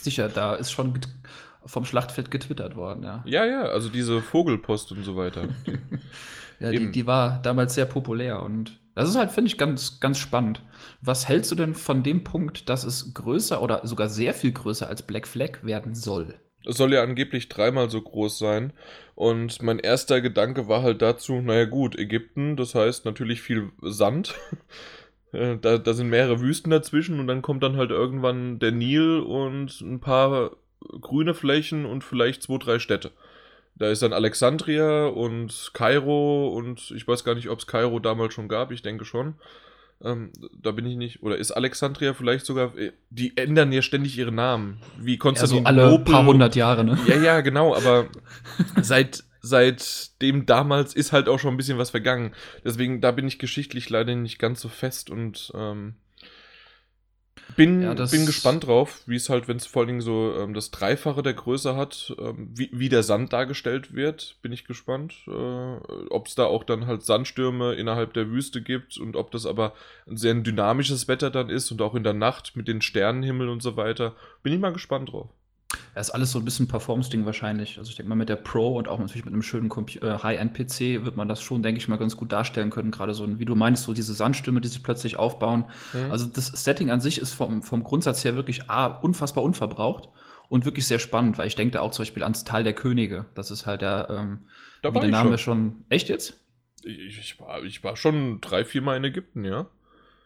Sicher, 0.00 0.28
da 0.28 0.54
ist 0.54 0.70
schon 0.70 1.00
vom 1.64 1.84
Schlachtfeld 1.84 2.30
getwittert 2.30 2.76
worden, 2.76 3.02
ja. 3.02 3.22
Ja, 3.26 3.44
ja, 3.44 3.62
also 3.62 3.88
diese 3.88 4.20
Vogelpost 4.20 4.92
und 4.92 5.04
so 5.04 5.16
weiter. 5.16 5.48
ja, 6.60 6.70
die, 6.70 6.90
die, 6.90 7.06
war 7.06 7.40
damals 7.42 7.74
sehr 7.74 7.86
populär 7.86 8.42
und 8.42 8.78
Das 8.94 9.08
ist 9.08 9.16
halt, 9.16 9.30
finde 9.30 9.48
ich, 9.48 9.58
ganz, 9.58 10.00
ganz 10.00 10.18
spannend. 10.18 10.62
Was 11.00 11.28
hältst 11.28 11.50
du 11.50 11.54
denn 11.54 11.74
von 11.74 12.02
dem 12.02 12.24
Punkt, 12.24 12.68
dass 12.68 12.84
es 12.84 13.12
größer 13.14 13.62
oder 13.62 13.86
sogar 13.86 14.08
sehr 14.08 14.34
viel 14.34 14.52
größer 14.52 14.88
als 14.88 15.02
Black 15.02 15.26
Flag 15.26 15.62
werden 15.62 15.94
soll? 15.94 16.34
Es 16.66 16.76
soll 16.76 16.92
ja 16.92 17.02
angeblich 17.02 17.48
dreimal 17.48 17.88
so 17.88 18.02
groß 18.02 18.38
sein. 18.38 18.72
Und 19.14 19.62
mein 19.62 19.78
erster 19.78 20.20
Gedanke 20.20 20.68
war 20.68 20.82
halt 20.82 21.02
dazu, 21.02 21.40
naja 21.40 21.64
gut, 21.64 21.98
Ägypten, 21.98 22.56
das 22.56 22.74
heißt 22.74 23.04
natürlich 23.04 23.40
viel 23.40 23.70
Sand. 23.82 24.34
Äh, 25.32 25.56
da, 25.60 25.78
da 25.78 25.92
sind 25.94 26.08
mehrere 26.08 26.40
Wüsten 26.40 26.70
dazwischen 26.70 27.20
und 27.20 27.26
dann 27.26 27.42
kommt 27.42 27.62
dann 27.62 27.76
halt 27.76 27.90
irgendwann 27.90 28.58
der 28.58 28.72
Nil 28.72 29.20
und 29.20 29.80
ein 29.80 30.00
paar 30.00 30.52
grüne 31.00 31.34
Flächen 31.34 31.86
und 31.86 32.04
vielleicht 32.04 32.42
zwei, 32.42 32.58
drei 32.58 32.78
Städte. 32.78 33.10
Da 33.74 33.90
ist 33.90 34.02
dann 34.02 34.12
Alexandria 34.12 35.06
und 35.06 35.70
Kairo 35.72 36.48
und 36.48 36.90
ich 36.90 37.06
weiß 37.06 37.24
gar 37.24 37.34
nicht, 37.34 37.48
ob 37.48 37.60
es 37.60 37.66
Kairo 37.66 38.00
damals 38.00 38.34
schon 38.34 38.48
gab, 38.48 38.72
ich 38.72 38.82
denke 38.82 39.04
schon. 39.04 39.34
Ähm, 40.02 40.32
da 40.62 40.70
bin 40.70 40.86
ich 40.86 40.96
nicht. 40.96 41.22
Oder 41.22 41.36
ist 41.36 41.50
Alexandria 41.50 42.14
vielleicht 42.14 42.46
sogar. 42.46 42.76
Äh, 42.76 42.92
die 43.10 43.36
ändern 43.36 43.72
ja 43.72 43.82
ständig 43.82 44.16
ihre 44.16 44.30
Namen. 44.30 44.78
Wie 44.96 45.18
Konstantinopel. 45.18 45.74
Ja, 45.74 45.88
so 45.88 45.94
alle 45.94 46.04
paar 46.04 46.24
hundert 46.24 46.54
Jahre, 46.54 46.84
ne? 46.84 46.98
Ja, 47.06 47.16
ja, 47.16 47.40
genau. 47.40 47.74
Aber 47.74 48.06
seit, 48.82 49.24
seitdem 49.40 50.46
damals 50.46 50.94
ist 50.94 51.12
halt 51.12 51.28
auch 51.28 51.38
schon 51.38 51.54
ein 51.54 51.56
bisschen 51.56 51.78
was 51.78 51.90
vergangen. 51.90 52.32
Deswegen, 52.64 53.00
da 53.00 53.10
bin 53.10 53.26
ich 53.26 53.38
geschichtlich 53.38 53.90
leider 53.90 54.14
nicht 54.14 54.38
ganz 54.38 54.60
so 54.60 54.68
fest 54.68 55.10
und. 55.10 55.52
Ähm, 55.54 55.94
bin, 57.56 57.82
ja, 57.82 57.94
bin 57.94 58.26
gespannt 58.26 58.66
drauf, 58.66 59.02
wie 59.06 59.16
es 59.16 59.30
halt, 59.30 59.48
wenn 59.48 59.56
es 59.56 59.66
vor 59.66 59.80
allen 59.80 59.88
Dingen 59.88 60.00
so 60.00 60.34
ähm, 60.36 60.54
das 60.54 60.70
Dreifache 60.70 61.22
der 61.22 61.34
Größe 61.34 61.76
hat, 61.76 62.14
ähm, 62.18 62.50
wie, 62.52 62.70
wie 62.72 62.88
der 62.88 63.02
Sand 63.02 63.32
dargestellt 63.32 63.94
wird, 63.94 64.36
bin 64.42 64.52
ich 64.52 64.64
gespannt. 64.64 65.14
Äh, 65.26 65.30
ob 65.30 66.26
es 66.26 66.34
da 66.34 66.44
auch 66.44 66.62
dann 66.62 66.86
halt 66.86 67.02
Sandstürme 67.02 67.74
innerhalb 67.74 68.12
der 68.12 68.28
Wüste 68.30 68.62
gibt 68.62 68.98
und 68.98 69.16
ob 69.16 69.30
das 69.30 69.46
aber 69.46 69.72
ein 70.06 70.16
sehr 70.16 70.34
dynamisches 70.34 71.08
Wetter 71.08 71.30
dann 71.30 71.48
ist 71.48 71.70
und 71.70 71.80
auch 71.80 71.94
in 71.94 72.04
der 72.04 72.12
Nacht 72.12 72.54
mit 72.54 72.68
den 72.68 72.82
Sternenhimmel 72.82 73.48
und 73.48 73.62
so 73.62 73.76
weiter. 73.76 74.14
Bin 74.42 74.52
ich 74.52 74.60
mal 74.60 74.72
gespannt 74.72 75.12
drauf. 75.12 75.30
Das 75.98 76.10
ist 76.10 76.14
alles 76.14 76.30
so 76.30 76.38
ein 76.38 76.44
bisschen 76.44 76.68
Performance-Ding 76.68 77.26
wahrscheinlich. 77.26 77.76
Also 77.76 77.90
ich 77.90 77.96
denke 77.96 78.08
mal 78.08 78.14
mit 78.14 78.28
der 78.28 78.36
Pro 78.36 78.76
und 78.76 78.86
auch 78.86 79.00
natürlich 79.00 79.24
mit 79.24 79.34
einem 79.34 79.42
schönen 79.42 79.68
äh, 79.68 80.18
High-End-PC 80.22 81.04
wird 81.04 81.16
man 81.16 81.26
das 81.26 81.42
schon, 81.42 81.60
denke 81.60 81.80
ich 81.80 81.88
mal, 81.88 81.96
ganz 81.96 82.16
gut 82.16 82.30
darstellen 82.30 82.70
können. 82.70 82.92
Gerade 82.92 83.14
so, 83.14 83.40
wie 83.40 83.44
du 83.44 83.56
meinst, 83.56 83.82
so 83.82 83.92
diese 83.92 84.14
Sandstürme, 84.14 84.60
die 84.60 84.68
sich 84.68 84.84
plötzlich 84.84 85.16
aufbauen. 85.16 85.64
Mhm. 85.92 86.12
Also 86.12 86.26
das 86.26 86.46
Setting 86.46 86.92
an 86.92 87.00
sich 87.00 87.20
ist 87.20 87.32
vom, 87.32 87.64
vom 87.64 87.82
Grundsatz 87.82 88.24
her 88.24 88.36
wirklich 88.36 88.70
A, 88.70 88.86
unfassbar 88.86 89.42
unverbraucht 89.42 90.08
und 90.48 90.64
wirklich 90.64 90.86
sehr 90.86 91.00
spannend, 91.00 91.36
weil 91.36 91.48
ich 91.48 91.56
denke 91.56 91.72
da 91.72 91.80
auch 91.80 91.90
zum 91.90 92.04
Beispiel 92.04 92.22
ans 92.22 92.44
Tal 92.44 92.62
der 92.62 92.74
Könige. 92.74 93.26
Das 93.34 93.50
ist 93.50 93.66
halt 93.66 93.80
der, 93.80 94.06
ähm, 94.08 94.46
da 94.82 94.94
wie 94.94 95.00
der 95.00 95.08
Name 95.08 95.36
schon. 95.36 95.72
schon. 95.72 95.84
Echt 95.88 96.08
jetzt? 96.08 96.38
Ich, 96.84 97.18
ich, 97.18 97.40
war, 97.40 97.64
ich 97.64 97.82
war 97.82 97.96
schon 97.96 98.40
drei, 98.40 98.64
vier 98.64 98.82
Mal 98.82 98.98
in 98.98 99.02
Ägypten, 99.02 99.44
ja. 99.44 99.66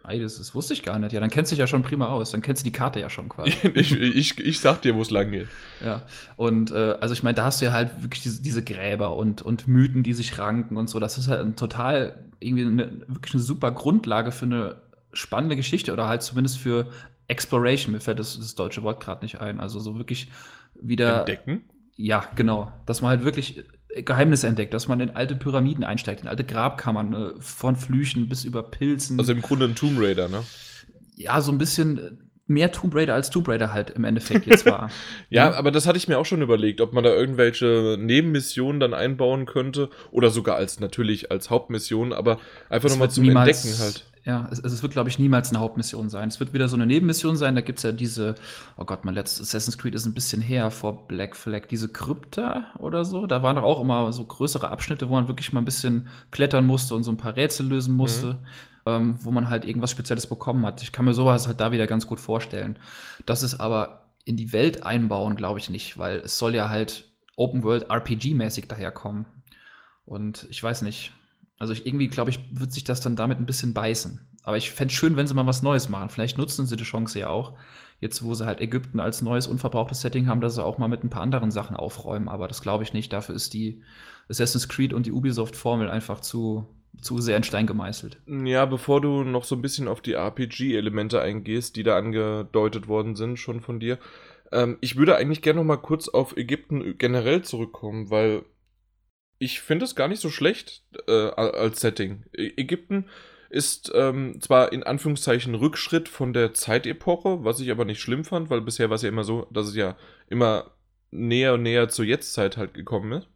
Ei, 0.05 0.19
das, 0.19 0.39
das, 0.39 0.55
wusste 0.55 0.75
ich 0.75 0.83
gar 0.83 0.99
nicht. 0.99 1.13
Ja, 1.13 1.21
dann 1.21 1.31
kennst 1.31 1.53
du 1.53 1.55
dich 1.55 1.61
ja 1.61 1.67
schon 1.67 1.83
prima 1.83 2.09
aus. 2.09 2.33
Dann 2.33 2.43
kennst 2.43 2.63
du 2.63 2.65
die 2.65 2.73
Karte 2.73 2.99
ja 2.99 3.09
schon 3.09 3.29
quasi. 3.29 3.53
ich, 3.75 3.93
ich, 3.93 4.39
ich 4.39 4.61
sag 4.61 4.83
dir, 4.83 4.97
wo 4.97 5.03
es 5.03 5.11
lang 5.11 5.31
geht. 5.31 5.49
Ja, 5.85 6.03
und 6.37 6.73
äh, 6.73 6.97
also 7.01 7.15
ich 7.15 7.23
meine, 7.23 7.35
da 7.35 7.45
hast 7.45 7.61
du 7.61 7.67
ja 7.67 7.73
halt 7.73 8.03
wirklich 8.03 8.23
diese, 8.23 8.43
diese, 8.43 8.65
Gräber 8.65 9.17
und, 9.17 9.43
und 9.43 9.69
Mythen, 9.69 10.03
die 10.03 10.13
sich 10.13 10.39
ranken 10.39 10.77
und 10.77 10.89
so. 10.89 10.99
Das 10.99 11.19
ist 11.19 11.29
halt 11.29 11.41
ein 11.41 11.55
total, 11.55 12.25
irgendwie 12.41 12.67
eine, 12.67 12.91
wirklich 13.07 13.35
eine 13.35 13.43
super 13.43 13.71
Grundlage 13.71 14.33
für 14.33 14.47
eine 14.47 14.77
spannende 15.13 15.57
Geschichte 15.57 15.93
oder 15.93 16.09
halt 16.09 16.23
zumindest 16.23 16.59
für 16.59 16.89
Exploration. 17.29 17.93
Mir 17.93 18.01
fällt 18.01 18.19
das, 18.19 18.37
das 18.39 18.55
deutsche 18.57 18.83
Wort 18.83 19.03
gerade 19.03 19.25
nicht 19.25 19.41
ein. 19.41 19.61
Also 19.61 19.79
so 19.79 19.97
wirklich 19.99 20.31
wieder. 20.75 21.21
Entdecken? 21.21 21.65
Ja, 21.95 22.25
genau. 22.35 22.73
Dass 22.87 23.03
man 23.03 23.11
halt 23.11 23.25
wirklich 23.25 23.65
Geheimnisse 23.95 24.47
entdeckt, 24.47 24.73
dass 24.73 24.89
man 24.89 25.01
in 25.01 25.11
alte 25.11 25.37
Pyramiden 25.37 25.85
einsteigt, 25.85 26.23
in 26.23 26.29
alte 26.29 26.45
Grabkammern, 26.45 27.15
äh, 27.15 27.31
von 27.41 27.77
Flüchen 27.77 28.29
bis 28.29 28.45
über 28.45 28.63
Pilzen. 28.63 29.19
Also 29.19 29.33
im 29.33 29.43
Grunde 29.43 29.67
ein 29.67 29.75
Tomb 29.75 29.99
Raider, 30.01 30.29
ne? 30.29 30.43
Ja, 31.17 31.41
so 31.41 31.53
ein 31.53 31.59
bisschen 31.59 32.32
mehr 32.53 32.73
Tomb 32.73 32.95
Raider 32.95 33.15
als 33.15 33.31
Tomb 33.31 33.49
Raider 33.49 33.73
halt 33.73 33.91
im 33.91 34.05
Endeffekt 34.05 34.47
jetzt 34.47 34.67
war. 34.67 34.91
ja, 35.31 35.51
ja, 35.51 35.55
aber 35.55 35.71
das 35.71 35.87
hatte 35.87 35.99
ich 35.99 36.09
mir 36.09 36.19
auch 36.19 36.27
schon 36.27 36.43
überlegt, 36.43 36.81
ob 36.81 36.93
man 36.93 37.05
da 37.05 37.11
irgendwelche 37.11 37.97
Nebenmissionen 37.99 38.81
dann 38.81 38.95
einbauen 38.95 39.47
könnte 39.47 39.91
oder 40.11 40.31
sogar 40.31 40.57
als 40.57 40.81
natürlich 40.81 41.31
als 41.31 41.51
Hauptmission, 41.51 42.13
aber 42.13 42.39
einfach 42.69 42.89
nochmal 42.89 43.11
zum 43.11 43.29
Entdecken 43.29 43.79
halt. 43.79 44.05
Ja, 44.25 44.49
es, 44.53 44.61
es 44.61 44.83
wird, 44.83 44.93
glaube 44.93 45.09
ich, 45.09 45.19
niemals 45.19 45.51
eine 45.51 45.59
Hauptmission 45.59 46.09
sein. 46.09 46.29
Es 46.29 46.39
wird 46.39 46.53
wieder 46.53 46.69
so 46.69 46.77
eine 46.77 46.87
Nebenmission 46.87 47.37
sein. 47.37 47.57
Da 47.57 47.61
gibt 47.61 47.79
es 47.79 47.83
ja 47.83 47.91
diese, 47.91 48.37
oh 48.77 48.85
Gott, 48.85 49.05
mein 49.05 49.15
letztes 49.15 49.41
Assassin's 49.49 49.79
Creed 49.79 49.97
ist 49.97 50.07
ein 50.07 50.15
bisschen 50.15 50.41
her 50.41 50.71
vor 50.71 51.09
Black 51.09 51.35
Flag, 51.35 51.67
diese 51.69 51.89
Krypta 51.89 52.67
oder 52.79 53.05
so. 53.05 53.27
Da 53.27 53.43
waren 53.43 53.57
doch 53.57 53.65
auch 53.65 53.81
immer 53.81 54.13
so 54.13 54.25
größere 54.25 54.71
Abschnitte, 54.71 55.09
wo 55.09 55.15
man 55.15 55.27
wirklich 55.27 55.53
mal 55.53 55.61
ein 55.61 55.65
bisschen 55.65 56.07
klettern 56.31 56.67
musste 56.67 56.95
und 56.95 57.03
so 57.03 57.11
ein 57.11 57.17
paar 57.17 57.35
Rätsel 57.35 57.67
lösen 57.67 57.97
musste, 57.97 58.27
mhm. 58.27 58.39
Ähm, 58.87 59.17
wo 59.21 59.31
man 59.31 59.49
halt 59.49 59.65
irgendwas 59.65 59.91
Spezielles 59.91 60.27
bekommen 60.27 60.65
hat. 60.67 60.83
Ich 60.83 60.93
kann 60.93 61.05
mir 61.05 61.15
sowas 61.15 61.47
halt 61.47 61.61
da 61.61 61.73
wieder 61.73 61.87
ganz 61.87 62.07
gut 62.07 62.21
vorstellen. 62.21 62.79
Das 63.27 63.43
ist 63.43 63.61
aber 63.61 64.11
in 64.25 64.37
die 64.37 64.53
Welt 64.53 64.85
einbauen, 64.85 65.37
glaube 65.37 65.59
ich 65.59 65.71
nicht, 65.71 65.99
weil 65.99 66.19
es 66.19 66.39
soll 66.39 66.55
ja 66.55 66.69
halt 66.69 67.11
Open 67.37 67.63
World 67.63 67.91
RPG-mäßig 67.91 68.67
daherkommen. 68.67 69.27
Und 70.05 70.47
ich 70.51 70.63
weiß 70.63 70.83
nicht, 70.83 71.13
also 71.59 71.73
ich, 71.73 71.87
irgendwie, 71.87 72.09
glaube 72.09 72.31
ich, 72.31 72.41
wird 72.51 72.73
sich 72.73 72.85
das 72.85 73.01
dann 73.01 73.17
damit 73.17 73.39
ein 73.39 73.47
bisschen 73.47 73.75
beißen. 73.75 74.21
Aber 74.43 74.57
ich 74.57 74.73
fände 74.73 74.93
es 74.93 74.99
schön, 74.99 75.17
wenn 75.17 75.27
sie 75.27 75.35
mal 75.35 75.47
was 75.47 75.63
Neues 75.63 75.89
machen. 75.89 76.09
Vielleicht 76.09 76.37
nutzen 76.37 76.67
sie 76.67 76.77
die 76.77 76.85
Chance 76.85 77.19
ja 77.21 77.29
auch, 77.29 77.57
jetzt 78.01 78.25
wo 78.25 78.35
sie 78.35 78.45
halt 78.45 78.61
Ägypten 78.61 78.99
als 78.99 79.23
neues, 79.23 79.47
unverbrauchtes 79.47 80.01
Setting 80.01 80.27
haben, 80.27 80.41
dass 80.41 80.57
sie 80.57 80.65
auch 80.65 80.79
mal 80.79 80.89
mit 80.89 81.05
ein 81.05 81.11
paar 81.11 81.23
anderen 81.23 81.53
Sachen 81.53 81.77
aufräumen. 81.77 82.29
Aber 82.29 82.49
das 82.49 82.63
glaube 82.63 82.83
ich 82.83 82.93
nicht. 82.93 83.13
Dafür 83.13 83.37
ist 83.37 83.55
die 83.55 83.83
Assassin's 84.29 84.69
Creed 84.69 84.93
und 84.93 85.07
die 85.07 85.13
Ubisoft-Formel 85.13 85.89
einfach 85.89 86.21
zu, 86.21 86.67
zu 87.01 87.21
sehr 87.21 87.37
in 87.37 87.43
Stein 87.43 87.67
gemeißelt. 87.67 88.19
Ja, 88.27 88.67
bevor 88.67 89.01
du 89.01 89.25
noch 89.25 89.45
so 89.45 89.57
ein 89.57 89.63
bisschen 89.63 89.89
auf 89.89 90.01
die 90.01 90.13
RPG-Elemente 90.13 91.21
eingehst, 91.21 91.77
die 91.77 91.83
da 91.83 91.97
angedeutet 91.97 92.89
worden 92.89 93.17
sind, 93.17 93.39
schon 93.39 93.61
von 93.61 93.81
dir. 93.81 93.99
Ähm, 94.53 94.79
ich 94.81 94.97
würde 94.97 95.17
eigentlich 95.17 95.43
gerne 95.43 95.61
noch 95.61 95.67
mal 95.67 95.77
kurz 95.79 96.09
auf 96.09 96.37
Ägypten 96.37 96.99
generell 96.99 97.43
zurückkommen, 97.43 98.11
weil 98.11 98.45
ich 99.39 99.61
finde 99.61 99.85
es 99.85 99.97
gar 99.97 100.09
nicht 100.09 100.21
so 100.21 100.31
schlecht 100.31 100.85
äh, 101.09 101.13
als 101.13 101.81
Setting. 101.81 102.25
Ägypten 102.33 103.07
ist 103.51 103.91
ähm, 103.95 104.41
zwar 104.41 104.73
in 104.73 104.83
Anführungszeichen 104.83 105.55
Rückschritt 105.55 106.09
von 106.09 106.33
der 106.33 106.55
Zeitepoche, 106.55 107.45
was 107.45 107.61
ich 107.61 107.71
aber 107.71 107.85
nicht 107.85 108.01
schlimm 108.01 108.25
fand, 108.25 108.51
weil 108.51 108.61
bisher 108.61 108.89
war 108.89 108.97
es 108.97 109.03
ja 109.03 109.09
immer 109.09 109.25
so, 109.25 109.47
dass 109.51 109.67
es 109.67 109.75
ja 109.75 109.97
immer 110.29 110.71
näher 111.11 111.55
und 111.55 111.63
näher 111.63 111.89
zur 111.89 112.05
Jetztzeit 112.05 112.57
halt 112.57 112.73
gekommen 112.73 113.13
ist. 113.13 113.29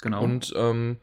Genau. 0.00 0.22
Und 0.22 0.52
ähm, 0.56 0.98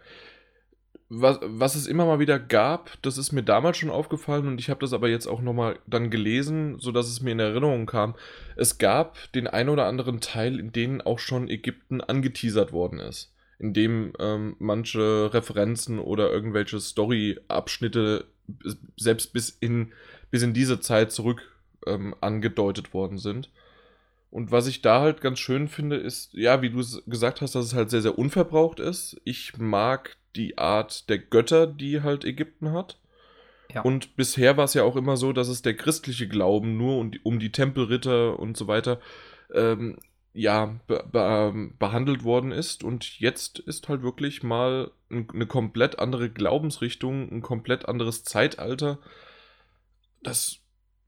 was, 1.13 1.39
was 1.43 1.75
es 1.75 1.87
immer 1.87 2.05
mal 2.05 2.19
wieder 2.19 2.39
gab, 2.39 2.91
das 3.01 3.17
ist 3.17 3.33
mir 3.33 3.43
damals 3.43 3.77
schon 3.77 3.89
aufgefallen 3.89 4.47
und 4.47 4.59
ich 4.59 4.69
habe 4.69 4.79
das 4.79 4.93
aber 4.93 5.09
jetzt 5.09 5.27
auch 5.27 5.41
nochmal 5.41 5.77
dann 5.85 6.09
gelesen, 6.09 6.79
sodass 6.79 7.07
es 7.07 7.21
mir 7.21 7.31
in 7.31 7.39
Erinnerung 7.39 7.85
kam. 7.85 8.15
Es 8.55 8.77
gab 8.77 9.17
den 9.33 9.47
ein 9.47 9.67
oder 9.67 9.87
anderen 9.87 10.21
Teil, 10.21 10.57
in 10.57 10.71
denen 10.71 11.01
auch 11.01 11.19
schon 11.19 11.49
Ägypten 11.49 11.99
angeteasert 11.99 12.71
worden 12.71 12.99
ist 12.99 13.33
in 13.59 13.73
dem 13.73 14.13
ähm, 14.17 14.55
manche 14.57 15.31
Referenzen 15.31 15.99
oder 15.99 16.31
irgendwelche 16.31 16.79
Story-Abschnitte 16.79 18.25
selbst 18.97 19.33
bis 19.33 19.51
in, 19.51 19.91
bis 20.31 20.41
in 20.41 20.55
diese 20.55 20.79
Zeit 20.79 21.11
zurück 21.11 21.43
ähm, 21.85 22.15
angedeutet 22.21 22.95
worden 22.95 23.19
sind. 23.19 23.51
Und 24.31 24.51
was 24.51 24.65
ich 24.65 24.81
da 24.81 25.01
halt 25.01 25.21
ganz 25.21 25.37
schön 25.37 25.67
finde, 25.67 25.97
ist, 25.97 26.33
ja, 26.33 26.63
wie 26.63 26.71
du 26.71 26.79
es 26.79 27.03
gesagt 27.05 27.41
hast, 27.41 27.53
dass 27.53 27.65
es 27.65 27.75
halt 27.75 27.91
sehr, 27.91 28.01
sehr 28.01 28.17
unverbraucht 28.17 28.79
ist. 28.79 29.21
Ich 29.25 29.55
mag 29.57 30.17
die 30.35 30.57
Art 30.57 31.09
der 31.09 31.19
Götter, 31.19 31.67
die 31.67 32.01
halt 32.01 32.25
Ägypten 32.25 32.71
hat. 32.71 32.99
Ja. 33.73 33.81
Und 33.81 34.15
bisher 34.15 34.57
war 34.57 34.65
es 34.65 34.73
ja 34.73 34.83
auch 34.83 34.95
immer 34.95 35.17
so, 35.17 35.33
dass 35.33 35.47
es 35.47 35.61
der 35.61 35.75
christliche 35.75 36.27
Glauben 36.27 36.77
nur 36.77 36.97
um 36.97 37.11
die, 37.11 37.19
um 37.23 37.39
die 37.39 37.51
Tempelritter 37.51 38.37
und 38.37 38.57
so 38.57 38.67
weiter 38.67 38.99
ähm, 39.53 39.97
ja, 40.33 40.79
be 40.87 41.03
be 41.11 41.19
ähm, 41.19 41.75
behandelt 41.77 42.23
worden 42.23 42.51
ist. 42.51 42.83
Und 42.83 43.19
jetzt 43.19 43.59
ist 43.59 43.89
halt 43.89 44.01
wirklich 44.01 44.43
mal 44.43 44.91
eine 45.09 45.45
komplett 45.45 45.99
andere 45.99 46.29
Glaubensrichtung, 46.29 47.29
ein 47.31 47.41
komplett 47.41 47.87
anderes 47.87 48.23
Zeitalter. 48.23 48.99
Das, 50.23 50.59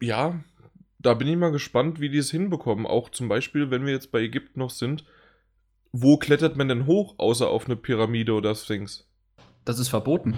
ja, 0.02 0.44
da 1.00 1.14
bin 1.14 1.28
ich 1.28 1.38
mal 1.38 1.52
gespannt, 1.52 2.00
wie 2.00 2.10
die 2.10 2.18
es 2.18 2.32
hinbekommen. 2.32 2.86
Auch 2.86 3.10
zum 3.10 3.30
Beispiel, 3.30 3.72
wenn 3.72 3.86
wir 3.86 3.94
jetzt 3.94 4.12
bei 4.12 4.22
Ägypten 4.22 4.60
noch 4.60 4.72
sind, 4.72 5.06
wo 5.92 6.18
klettert 6.18 6.58
man 6.58 6.68
denn 6.68 6.86
hoch, 6.86 7.16
außer 7.18 7.50
auf 7.50 7.66
eine 7.66 7.76
Pyramide 7.76 8.34
oder 8.34 8.56
Sphinx? 8.56 9.08
Das 9.66 9.80
ist 9.80 9.90
verboten. 9.90 10.36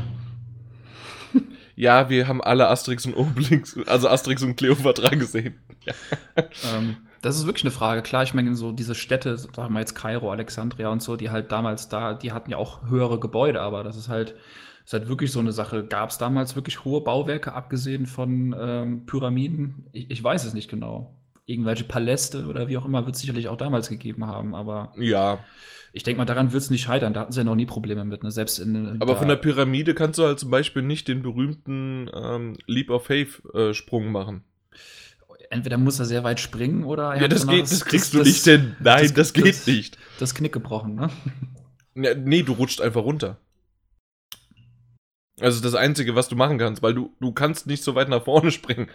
ja, 1.75 2.09
wir 2.09 2.27
haben 2.27 2.41
alle 2.41 2.67
Asterix 2.67 3.05
und 3.05 3.15
Obelix, 3.15 3.77
also 3.87 4.09
Asterix 4.09 4.43
und 4.43 4.55
Cleopatra 4.55 5.09
gesehen. 5.09 5.59
Ja. 5.85 5.93
Ähm, 6.75 6.97
das 7.21 7.37
ist 7.37 7.47
wirklich 7.47 7.63
eine 7.63 7.71
Frage. 7.71 8.03
Klar, 8.03 8.21
ich 8.21 8.35
meine, 8.35 8.55
so 8.55 8.71
diese 8.71 8.93
Städte, 8.93 9.35
sagen 9.35 9.73
wir 9.73 9.79
jetzt 9.79 9.95
Kairo, 9.95 10.31
Alexandria 10.31 10.89
und 10.89 11.01
so, 11.01 11.15
die 11.15 11.31
halt 11.31 11.51
damals 11.51 11.89
da, 11.89 12.13
die 12.13 12.31
hatten 12.31 12.51
ja 12.51 12.57
auch 12.57 12.87
höhere 12.87 13.19
Gebäude, 13.19 13.61
aber 13.61 13.83
das 13.83 13.97
ist 13.97 14.09
halt, 14.09 14.35
ist 14.85 14.93
halt 14.93 15.07
wirklich 15.07 15.31
so 15.31 15.39
eine 15.39 15.51
Sache. 15.51 15.83
Gab 15.85 16.11
es 16.11 16.19
damals 16.19 16.55
wirklich 16.55 16.85
hohe 16.85 17.01
Bauwerke, 17.01 17.53
abgesehen 17.53 18.05
von 18.05 18.55
ähm, 18.57 19.05
Pyramiden? 19.07 19.87
Ich, 19.91 20.11
ich, 20.11 20.23
weiß 20.23 20.45
es 20.45 20.53
nicht 20.53 20.69
genau. 20.69 21.15
Irgendwelche 21.47 21.85
Paläste 21.85 22.45
oder 22.45 22.67
wie 22.67 22.77
auch 22.77 22.85
immer 22.85 23.05
wird 23.05 23.15
es 23.15 23.21
sicherlich 23.21 23.47
auch 23.47 23.57
damals 23.57 23.89
gegeben 23.89 24.27
haben, 24.27 24.53
aber. 24.53 24.93
Ja. 24.97 25.39
Ich 25.95 26.03
denke 26.03 26.17
mal, 26.17 26.25
daran 26.25 26.51
wird 26.51 26.61
es 26.61 26.69
nicht 26.69 26.83
scheitern. 26.83 27.13
Da 27.13 27.21
hatten 27.21 27.31
sie 27.31 27.39
ja 27.39 27.45
noch 27.45 27.55
nie 27.55 27.65
Probleme 27.65 28.03
mit. 28.03 28.21
Ne? 28.21 28.29
Selbst 28.29 28.59
in, 28.59 29.01
Aber 29.01 29.15
von 29.15 29.29
der 29.29 29.37
Pyramide 29.37 29.93
kannst 29.93 30.19
du 30.19 30.25
halt 30.25 30.37
zum 30.37 30.51
Beispiel 30.51 30.81
nicht 30.81 31.07
den 31.07 31.21
berühmten 31.21 32.09
ähm, 32.13 32.57
Leap 32.67 32.89
of 32.89 33.05
Faith-Sprung 33.05 34.07
äh, 34.07 34.09
machen. 34.09 34.43
Entweder 35.49 35.77
muss 35.77 35.97
er 35.97 36.03
sehr 36.03 36.25
weit 36.25 36.41
springen 36.41 36.83
oder. 36.83 37.15
Ja, 37.15 37.29
das, 37.29 37.47
geht, 37.47 37.61
das, 37.61 37.69
das 37.69 37.85
kriegst 37.85 38.13
das, 38.13 38.23
du 38.23 38.27
nicht 38.27 38.45
denn. 38.45 38.75
Nein, 38.81 39.03
das, 39.03 39.13
das 39.13 39.33
geht 39.33 39.67
nicht. 39.67 39.97
Das 40.19 40.35
Knick 40.35 40.51
gebrochen, 40.51 40.95
ne? 40.95 41.09
Ja, 41.95 42.13
nee, 42.13 42.43
du 42.43 42.51
rutscht 42.51 42.81
einfach 42.81 43.03
runter. 43.03 43.37
Also 45.39 45.61
das 45.61 45.75
Einzige, 45.75 46.13
was 46.13 46.27
du 46.27 46.35
machen 46.35 46.57
kannst, 46.57 46.83
weil 46.83 46.93
du, 46.93 47.15
du 47.21 47.31
kannst 47.31 47.67
nicht 47.67 47.85
so 47.85 47.95
weit 47.95 48.09
nach 48.09 48.25
vorne 48.25 48.51
springen. 48.51 48.89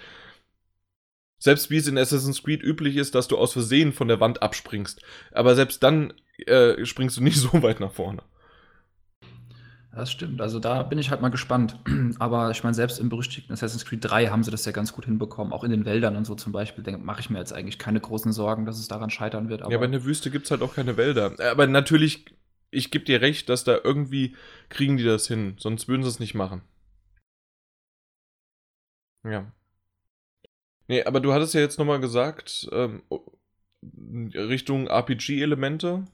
Selbst 1.40 1.70
wie 1.70 1.78
es 1.78 1.88
in 1.88 1.98
Assassin's 1.98 2.42
Creed 2.42 2.62
üblich 2.62 2.96
ist, 2.96 3.14
dass 3.14 3.26
du 3.26 3.38
aus 3.38 3.54
Versehen 3.54 3.92
von 3.92 4.08
der 4.08 4.20
Wand 4.20 4.42
abspringst. 4.42 5.02
Aber 5.32 5.54
selbst 5.54 5.82
dann 5.82 6.12
äh, 6.46 6.84
springst 6.84 7.16
du 7.16 7.22
nicht 7.24 7.38
so 7.38 7.62
weit 7.62 7.80
nach 7.80 7.92
vorne. 7.92 8.22
Das 9.92 10.12
stimmt. 10.12 10.40
Also 10.40 10.60
da 10.60 10.84
bin 10.84 10.98
ich 10.98 11.10
halt 11.10 11.20
mal 11.20 11.30
gespannt. 11.30 11.76
Aber 12.18 12.50
ich 12.50 12.62
meine, 12.62 12.74
selbst 12.74 13.00
im 13.00 13.08
berüchtigten 13.08 13.52
Assassin's 13.52 13.86
Creed 13.86 14.04
3 14.04 14.28
haben 14.28 14.44
sie 14.44 14.50
das 14.50 14.64
ja 14.64 14.72
ganz 14.72 14.92
gut 14.92 15.06
hinbekommen. 15.06 15.52
Auch 15.52 15.64
in 15.64 15.70
den 15.70 15.84
Wäldern 15.84 16.14
und 16.14 16.26
so 16.26 16.34
zum 16.34 16.52
Beispiel. 16.52 16.84
Mache 16.98 17.20
ich 17.20 17.30
mir 17.30 17.38
jetzt 17.38 17.52
eigentlich 17.52 17.78
keine 17.78 18.00
großen 18.00 18.32
Sorgen, 18.32 18.66
dass 18.66 18.78
es 18.78 18.86
daran 18.86 19.10
scheitern 19.10 19.48
wird. 19.48 19.62
Aber 19.62 19.72
ja, 19.72 19.78
aber 19.78 19.86
in 19.86 19.92
der 19.92 20.04
Wüste 20.04 20.30
gibt 20.30 20.44
es 20.44 20.50
halt 20.50 20.62
auch 20.62 20.74
keine 20.74 20.96
Wälder. 20.96 21.34
Aber 21.50 21.66
natürlich, 21.66 22.26
ich 22.70 22.90
gebe 22.90 23.04
dir 23.04 23.22
recht, 23.22 23.48
dass 23.48 23.64
da 23.64 23.78
irgendwie 23.82 24.36
kriegen 24.68 24.98
die 24.98 25.04
das 25.04 25.26
hin. 25.26 25.54
Sonst 25.58 25.88
würden 25.88 26.02
sie 26.02 26.08
es 26.10 26.20
nicht 26.20 26.34
machen. 26.34 26.60
Ja. 29.24 29.50
Nee, 30.90 31.04
aber 31.04 31.20
du 31.20 31.32
hattest 31.32 31.54
ja 31.54 31.60
jetzt 31.60 31.78
nochmal 31.78 32.00
gesagt, 32.00 32.68
ähm, 32.72 33.04
Richtung 34.34 34.88
RPG-Elemente 34.88 36.04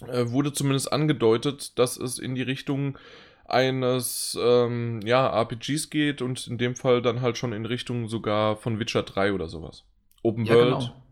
äh, 0.00 0.30
wurde 0.30 0.54
zumindest 0.54 0.90
angedeutet, 0.90 1.78
dass 1.78 1.98
es 1.98 2.18
in 2.18 2.34
die 2.34 2.40
Richtung 2.40 2.96
eines 3.44 4.38
ähm, 4.40 5.02
ja, 5.04 5.26
RPGs 5.26 5.90
geht 5.90 6.22
und 6.22 6.46
in 6.46 6.56
dem 6.56 6.76
Fall 6.76 7.02
dann 7.02 7.20
halt 7.20 7.36
schon 7.36 7.52
in 7.52 7.66
Richtung 7.66 8.08
sogar 8.08 8.56
von 8.56 8.78
Witcher 8.78 9.02
3 9.02 9.34
oder 9.34 9.48
sowas. 9.48 9.84
Open 10.22 10.46
ja, 10.46 10.54
World. 10.54 10.78
Genau. 10.78 11.02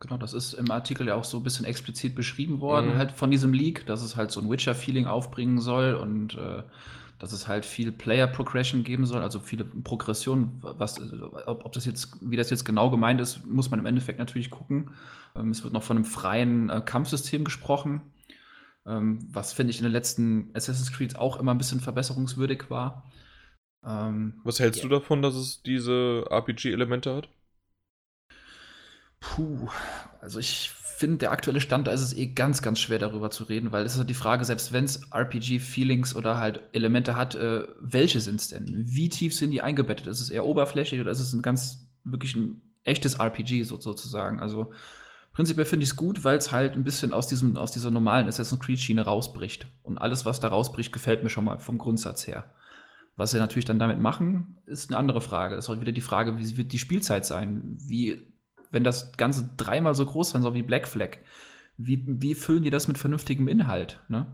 Genau, 0.00 0.16
das 0.16 0.34
ist 0.34 0.54
im 0.54 0.72
Artikel 0.72 1.06
ja 1.06 1.14
auch 1.14 1.24
so 1.24 1.36
ein 1.36 1.44
bisschen 1.44 1.64
explizit 1.64 2.16
beschrieben 2.16 2.60
worden, 2.60 2.94
mhm. 2.94 2.98
halt 2.98 3.12
von 3.12 3.30
diesem 3.30 3.52
Leak, 3.52 3.86
dass 3.86 4.02
es 4.02 4.16
halt 4.16 4.32
so 4.32 4.40
ein 4.40 4.50
Witcher-Feeling 4.50 5.06
aufbringen 5.06 5.60
soll 5.60 5.94
und 5.94 6.34
äh, 6.34 6.64
dass 7.18 7.32
es 7.32 7.48
halt 7.48 7.64
viel 7.64 7.92
Player 7.92 8.26
Progression 8.26 8.84
geben 8.84 9.06
soll, 9.06 9.22
also 9.22 9.40
viele 9.40 9.64
Progressionen. 9.64 10.58
Was, 10.60 11.00
ob, 11.46 11.64
ob, 11.64 11.72
das 11.72 11.86
jetzt, 11.86 12.16
wie 12.20 12.36
das 12.36 12.50
jetzt 12.50 12.64
genau 12.64 12.90
gemeint 12.90 13.20
ist, 13.20 13.46
muss 13.46 13.70
man 13.70 13.80
im 13.80 13.86
Endeffekt 13.86 14.18
natürlich 14.18 14.50
gucken. 14.50 14.90
Ähm, 15.34 15.50
es 15.50 15.64
wird 15.64 15.72
noch 15.72 15.82
von 15.82 15.96
einem 15.96 16.04
freien 16.04 16.68
äh, 16.68 16.82
Kampfsystem 16.84 17.44
gesprochen, 17.44 18.02
ähm, 18.86 19.26
was 19.30 19.52
finde 19.52 19.70
ich 19.70 19.78
in 19.78 19.84
den 19.84 19.92
letzten 19.92 20.50
Assassin's 20.54 20.92
Creed 20.92 21.16
auch 21.16 21.38
immer 21.38 21.54
ein 21.54 21.58
bisschen 21.58 21.80
verbesserungswürdig 21.80 22.70
war. 22.70 23.10
Ähm, 23.84 24.40
was 24.44 24.60
hältst 24.60 24.82
ja. 24.82 24.88
du 24.88 24.94
davon, 24.94 25.22
dass 25.22 25.34
es 25.34 25.62
diese 25.62 26.26
RPG-Elemente 26.30 27.14
hat? 27.14 27.28
Puh, 29.20 29.68
also 30.20 30.38
ich 30.38 30.70
finde, 30.96 31.18
der 31.18 31.30
aktuelle 31.30 31.60
Stand, 31.60 31.86
da 31.86 31.92
ist 31.92 32.00
es 32.00 32.16
eh 32.16 32.28
ganz, 32.28 32.62
ganz 32.62 32.78
schwer 32.78 32.98
darüber 32.98 33.30
zu 33.30 33.44
reden, 33.44 33.70
weil 33.70 33.84
es 33.84 33.92
ist 33.92 33.98
halt 33.98 34.08
die 34.08 34.14
Frage, 34.14 34.46
selbst 34.46 34.72
wenn 34.72 34.84
es 34.84 35.02
RPG-Feelings 35.12 36.16
oder 36.16 36.38
halt 36.38 36.60
Elemente 36.72 37.16
hat, 37.16 37.34
äh, 37.34 37.64
welche 37.80 38.20
sind 38.20 38.40
es 38.40 38.48
denn? 38.48 38.66
Wie 38.86 39.10
tief 39.10 39.34
sind 39.34 39.50
die 39.50 39.60
eingebettet? 39.60 40.06
Ist 40.06 40.22
es 40.22 40.30
eher 40.30 40.46
oberflächlich 40.46 40.98
oder 40.98 41.10
ist 41.10 41.20
es 41.20 41.34
ein 41.34 41.42
ganz, 41.42 41.86
wirklich 42.04 42.34
ein 42.34 42.62
echtes 42.84 43.16
RPG 43.16 43.64
so, 43.64 43.78
sozusagen? 43.78 44.40
Also 44.40 44.72
prinzipiell 45.34 45.66
finde 45.66 45.84
ich 45.84 45.90
es 45.90 45.96
gut, 45.96 46.24
weil 46.24 46.38
es 46.38 46.50
halt 46.50 46.72
ein 46.72 46.84
bisschen 46.84 47.12
aus, 47.12 47.26
diesem, 47.26 47.58
aus 47.58 47.72
dieser 47.72 47.90
normalen 47.90 48.26
Assassin's 48.26 48.60
Creed-Schiene 48.60 49.02
rausbricht. 49.02 49.66
Und 49.82 49.98
alles, 49.98 50.24
was 50.24 50.40
da 50.40 50.48
rausbricht, 50.48 50.94
gefällt 50.94 51.22
mir 51.22 51.30
schon 51.30 51.44
mal 51.44 51.58
vom 51.58 51.76
Grundsatz 51.76 52.26
her. 52.26 52.50
Was 53.16 53.32
sie 53.32 53.38
natürlich 53.38 53.66
dann 53.66 53.78
damit 53.78 53.98
machen, 53.98 54.56
ist 54.64 54.90
eine 54.90 54.98
andere 54.98 55.20
Frage. 55.20 55.56
Es 55.56 55.66
ist 55.66 55.70
auch 55.70 55.80
wieder 55.80 55.92
die 55.92 56.00
Frage, 56.00 56.38
wie 56.38 56.56
wird 56.56 56.72
die 56.72 56.78
Spielzeit 56.78 57.26
sein? 57.26 57.76
Wie 57.80 58.34
wenn 58.70 58.84
das 58.84 59.12
Ganze 59.16 59.48
dreimal 59.56 59.94
so 59.94 60.06
groß 60.06 60.30
sein 60.30 60.42
soll 60.42 60.54
wie 60.54 60.62
Black 60.62 60.88
Flag, 60.88 61.18
wie, 61.78 62.02
wie 62.06 62.34
füllen 62.34 62.62
die 62.62 62.70
das 62.70 62.88
mit 62.88 62.98
vernünftigem 62.98 63.48
Inhalt? 63.48 64.00
Ne? 64.08 64.26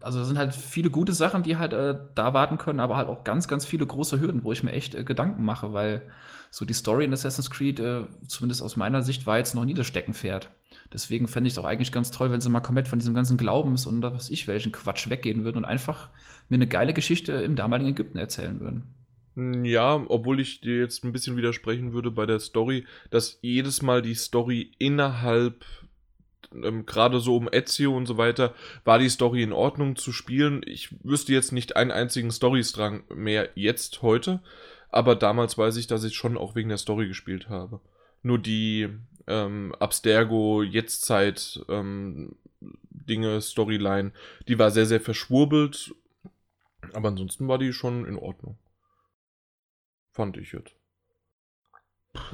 Also 0.00 0.18
da 0.18 0.24
sind 0.24 0.38
halt 0.38 0.54
viele 0.54 0.90
gute 0.90 1.12
Sachen, 1.12 1.42
die 1.42 1.56
halt 1.56 1.72
äh, 1.72 1.96
da 2.14 2.34
warten 2.34 2.58
können, 2.58 2.80
aber 2.80 2.96
halt 2.96 3.08
auch 3.08 3.24
ganz, 3.24 3.46
ganz 3.46 3.64
viele 3.64 3.86
große 3.86 4.20
Hürden, 4.20 4.42
wo 4.42 4.52
ich 4.52 4.62
mir 4.62 4.72
echt 4.72 4.94
äh, 4.94 5.04
Gedanken 5.04 5.44
mache, 5.44 5.72
weil 5.72 6.02
so 6.50 6.64
die 6.64 6.74
Story 6.74 7.04
in 7.04 7.12
Assassin's 7.12 7.50
Creed, 7.50 7.78
äh, 7.80 8.04
zumindest 8.26 8.62
aus 8.62 8.76
meiner 8.76 9.02
Sicht, 9.02 9.26
war 9.26 9.38
jetzt 9.38 9.54
noch 9.54 9.64
nie 9.64 9.74
das 9.74 9.86
Steckenpferd. 9.86 10.50
Deswegen 10.92 11.28
fände 11.28 11.48
ich 11.48 11.54
es 11.54 11.58
auch 11.58 11.64
eigentlich 11.64 11.92
ganz 11.92 12.10
toll, 12.10 12.30
wenn 12.30 12.40
sie 12.40 12.50
mal 12.50 12.60
komplett 12.60 12.88
von 12.88 12.98
diesem 12.98 13.14
ganzen 13.14 13.36
Glaubens 13.36 13.86
und 13.86 14.02
was 14.02 14.28
ich 14.28 14.48
welchen 14.48 14.72
Quatsch 14.72 15.08
weggehen 15.08 15.44
würden 15.44 15.58
und 15.58 15.64
einfach 15.64 16.10
mir 16.48 16.56
eine 16.56 16.66
geile 16.66 16.92
Geschichte 16.92 17.32
im 17.32 17.56
damaligen 17.56 17.90
Ägypten 17.90 18.18
erzählen 18.18 18.60
würden. 18.60 18.94
Hm, 19.34 19.64
ja, 19.64 20.04
obwohl 20.08 20.40
ich 20.40 20.60
dir 20.60 20.78
jetzt 20.78 21.04
ein 21.04 21.12
bisschen 21.12 21.36
widersprechen 21.36 21.92
würde 21.92 22.10
bei 22.10 22.26
der 22.26 22.40
Story, 22.40 22.86
dass 23.10 23.38
jedes 23.42 23.82
Mal 23.82 24.02
die 24.02 24.14
Story 24.14 24.72
innerhalb, 24.78 25.64
ähm, 26.52 26.84
gerade 26.84 27.20
so 27.20 27.36
um 27.36 27.48
Ezio 27.50 27.96
und 27.96 28.06
so 28.06 28.18
weiter, 28.18 28.54
war 28.84 28.98
die 28.98 29.08
Story 29.08 29.42
in 29.42 29.52
Ordnung 29.52 29.96
zu 29.96 30.12
spielen. 30.12 30.62
Ich 30.66 30.90
wüsste 31.02 31.32
jetzt 31.32 31.52
nicht 31.52 31.76
einen 31.76 31.90
einzigen 31.90 32.30
Storystrang 32.30 33.04
mehr 33.14 33.48
jetzt, 33.54 34.02
heute, 34.02 34.40
aber 34.90 35.16
damals 35.16 35.56
weiß 35.56 35.76
ich, 35.76 35.86
dass 35.86 36.04
ich 36.04 36.14
schon 36.14 36.36
auch 36.36 36.54
wegen 36.54 36.68
der 36.68 36.78
Story 36.78 37.08
gespielt 37.08 37.48
habe. 37.48 37.80
Nur 38.22 38.38
die 38.38 38.88
ähm, 39.26 39.74
Abstergo, 39.78 40.62
Jetztzeit, 40.62 41.64
ähm, 41.68 42.36
Dinge, 42.90 43.40
Storyline, 43.40 44.12
die 44.48 44.58
war 44.58 44.70
sehr, 44.70 44.86
sehr 44.86 45.00
verschwurbelt, 45.00 45.94
aber 46.92 47.08
ansonsten 47.08 47.48
war 47.48 47.58
die 47.58 47.72
schon 47.72 48.06
in 48.06 48.16
Ordnung. 48.16 48.56
Fand 50.12 50.36
ich 50.36 50.52
jetzt. 50.52 50.76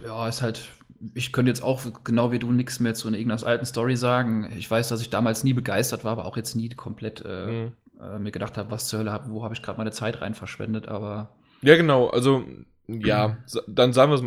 Ja, 0.05 0.29
ist 0.29 0.43
halt, 0.43 0.69
ich 1.15 1.33
könnte 1.33 1.51
jetzt 1.51 1.63
auch 1.63 1.83
genau 2.03 2.33
wie 2.33 2.41
du 2.41 2.51
nichts 2.51 2.81
mehr 2.81 2.95
zu 2.95 3.09
irgendeiner 3.09 3.47
alten 3.47 3.65
Story 3.65 3.97
sagen. 3.97 4.53
Ich 4.57 4.69
weiß, 4.69 4.89
dass 4.89 5.01
ich 5.01 5.11
damals 5.11 5.45
nie 5.45 5.53
begeistert 5.53 6.05
war, 6.05 6.13
aber 6.13 6.25
auch 6.25 6.37
jetzt 6.37 6.57
nie 6.57 6.69
komplett 6.71 7.25
äh, 7.25 7.47
mhm. 7.47 7.73
äh, 8.01 8.19
mir 8.19 8.33
gedacht 8.33 8.59
habe, 8.59 8.73
was 8.73 8.89
zur 8.89 9.01
Hölle, 9.01 9.21
wo 9.29 9.45
habe 9.45 9.55
ich 9.55 9.63
gerade 9.63 9.79
meine 9.79 9.93
Zeit 9.93 10.21
rein 10.21 10.35
verschwendet, 10.35 10.89
aber. 10.89 11.37
Ja, 11.63 11.77
genau, 11.77 12.09
also, 12.09 12.45
ja, 12.89 13.39
dann 13.69 13.93
sagen 13.93 14.11
wir 14.11 14.17
es, 14.17 14.25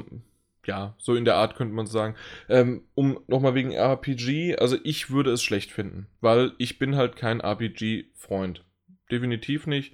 ja, 0.65 0.95
so 0.97 1.15
in 1.15 1.25
der 1.25 1.35
Art 1.35 1.55
könnte 1.55 1.73
man 1.73 1.87
sagen. 1.87 2.15
Ähm, 2.47 2.83
um 2.93 3.19
nochmal 3.27 3.55
wegen 3.55 3.71
RPG, 3.71 4.55
also 4.57 4.77
ich 4.83 5.09
würde 5.09 5.31
es 5.31 5.43
schlecht 5.43 5.71
finden, 5.71 6.07
weil 6.21 6.53
ich 6.57 6.79
bin 6.79 6.95
halt 6.95 7.17
kein 7.17 7.41
RPG-Freund. 7.41 8.63
Definitiv 9.09 9.67
nicht 9.67 9.93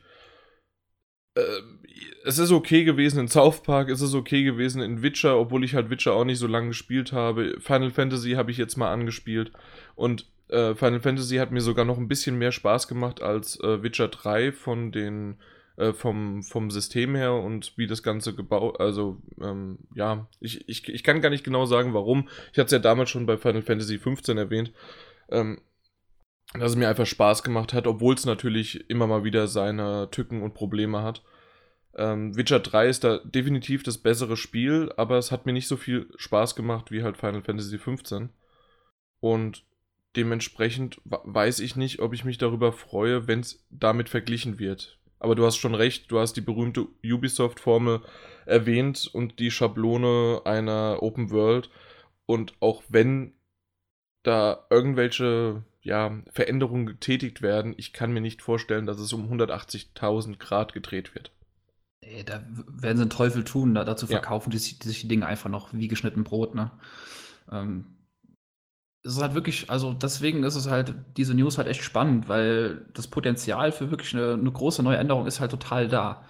es 2.23 2.39
ist 2.39 2.51
okay 2.51 2.83
gewesen 2.83 3.19
in 3.19 3.27
South 3.27 3.63
Park, 3.63 3.89
es 3.89 4.01
ist 4.01 4.13
okay 4.13 4.43
gewesen 4.43 4.81
in 4.81 5.01
Witcher, 5.01 5.37
obwohl 5.37 5.63
ich 5.63 5.75
halt 5.75 5.89
Witcher 5.89 6.13
auch 6.13 6.25
nicht 6.25 6.39
so 6.39 6.47
lange 6.47 6.69
gespielt 6.69 7.13
habe. 7.13 7.55
Final 7.59 7.91
Fantasy 7.91 8.31
habe 8.31 8.51
ich 8.51 8.57
jetzt 8.57 8.75
mal 8.75 8.91
angespielt 8.91 9.51
und 9.95 10.25
äh, 10.49 10.75
Final 10.75 10.99
Fantasy 10.99 11.37
hat 11.37 11.51
mir 11.51 11.61
sogar 11.61 11.85
noch 11.85 11.97
ein 11.97 12.07
bisschen 12.07 12.37
mehr 12.37 12.51
Spaß 12.51 12.87
gemacht 12.87 13.21
als 13.21 13.59
äh, 13.61 13.81
Witcher 13.81 14.09
3 14.09 14.51
von 14.51 14.91
den 14.91 15.37
äh, 15.77 15.93
vom, 15.93 16.43
vom 16.43 16.71
System 16.71 17.15
her 17.15 17.33
und 17.33 17.73
wie 17.77 17.87
das 17.87 18.03
Ganze 18.03 18.33
gebaut, 18.33 18.79
also 18.79 19.21
ähm, 19.41 19.77
ja, 19.95 20.27
ich, 20.39 20.67
ich, 20.67 20.87
ich 20.89 21.03
kann 21.03 21.21
gar 21.21 21.29
nicht 21.29 21.43
genau 21.43 21.65
sagen, 21.65 21.93
warum. 21.93 22.27
Ich 22.51 22.57
hatte 22.57 22.65
es 22.65 22.71
ja 22.71 22.79
damals 22.79 23.09
schon 23.09 23.25
bei 23.25 23.37
Final 23.37 23.61
Fantasy 23.61 23.99
15 23.99 24.37
erwähnt. 24.37 24.73
Ähm, 25.29 25.59
dass 26.59 26.71
es 26.71 26.77
mir 26.77 26.87
einfach 26.89 27.05
Spaß 27.05 27.43
gemacht 27.43 27.73
hat, 27.73 27.87
obwohl 27.87 28.15
es 28.15 28.25
natürlich 28.25 28.89
immer 28.89 29.07
mal 29.07 29.23
wieder 29.23 29.47
seine 29.47 30.09
Tücken 30.11 30.41
und 30.41 30.53
Probleme 30.53 31.01
hat. 31.03 31.23
Ähm, 31.95 32.35
Witcher 32.37 32.59
3 32.59 32.87
ist 32.87 33.03
da 33.03 33.17
definitiv 33.23 33.83
das 33.83 33.97
bessere 33.97 34.37
Spiel, 34.37 34.91
aber 34.97 35.17
es 35.17 35.31
hat 35.31 35.45
mir 35.45 35.53
nicht 35.53 35.67
so 35.67 35.77
viel 35.77 36.07
Spaß 36.15 36.55
gemacht 36.55 36.91
wie 36.91 37.03
halt 37.03 37.17
Final 37.17 37.41
Fantasy 37.41 37.77
15. 37.77 38.29
Und 39.19 39.63
dementsprechend 40.15 41.01
weiß 41.05 41.59
ich 41.59 41.75
nicht, 41.75 41.99
ob 41.99 42.13
ich 42.13 42.23
mich 42.23 42.37
darüber 42.37 42.71
freue, 42.71 43.27
wenn 43.27 43.39
es 43.39 43.65
damit 43.69 44.09
verglichen 44.09 44.59
wird. 44.59 44.99
Aber 45.19 45.33
du 45.33 45.45
hast 45.45 45.57
schon 45.57 45.73
recht, 45.73 46.11
du 46.11 46.19
hast 46.19 46.33
die 46.33 46.41
berühmte 46.41 46.87
Ubisoft-Formel 47.03 48.01
erwähnt 48.45 49.09
und 49.11 49.39
die 49.39 49.49
Schablone 49.49 50.41
einer 50.45 50.99
Open 51.01 51.31
World. 51.31 51.71
Und 52.27 52.53
auch 52.59 52.83
wenn 52.89 53.33
da 54.21 54.67
irgendwelche 54.69 55.63
ja, 55.87 56.11
Veränderungen 56.31 56.85
getätigt 56.85 57.41
werden, 57.41 57.73
ich 57.77 57.93
kann 57.93 58.11
mir 58.11 58.19
nicht 58.19 58.41
vorstellen, 58.41 58.85
dass 58.85 58.99
es 58.99 59.13
um 59.13 59.31
180.000 59.31 60.37
Grad 60.37 60.73
gedreht 60.73 61.15
wird. 61.15 61.31
Ey, 62.01 62.25
da 62.25 62.43
werden 62.67 62.97
sie 62.97 63.03
einen 63.03 63.09
Teufel 63.09 63.45
tun, 63.45 63.73
da, 63.73 63.85
dazu 63.85 64.05
verkaufen 64.05 64.51
ja. 64.51 64.59
die, 64.59 64.79
die 64.79 64.87
sich 64.87 65.01
die 65.01 65.07
Dinge 65.07 65.25
einfach 65.25 65.49
noch 65.49 65.73
wie 65.73 65.87
geschnitten 65.87 66.25
Brot, 66.25 66.55
ne? 66.55 66.71
Ähm, 67.49 67.85
es 69.03 69.13
ist 69.13 69.21
halt 69.21 69.33
wirklich, 69.33 69.69
also 69.69 69.93
deswegen 69.93 70.43
ist 70.43 70.55
es 70.55 70.69
halt, 70.69 70.93
diese 71.15 71.33
News 71.33 71.57
halt 71.57 71.69
echt 71.69 71.83
spannend, 71.83 72.27
weil 72.27 72.85
das 72.93 73.07
Potenzial 73.07 73.71
für 73.71 73.89
wirklich 73.89 74.13
eine, 74.13 74.33
eine 74.33 74.51
große 74.51 74.83
neue 74.83 74.97
Änderung 74.97 75.25
ist 75.25 75.39
halt 75.39 75.51
total 75.51 75.87
da. 75.87 76.25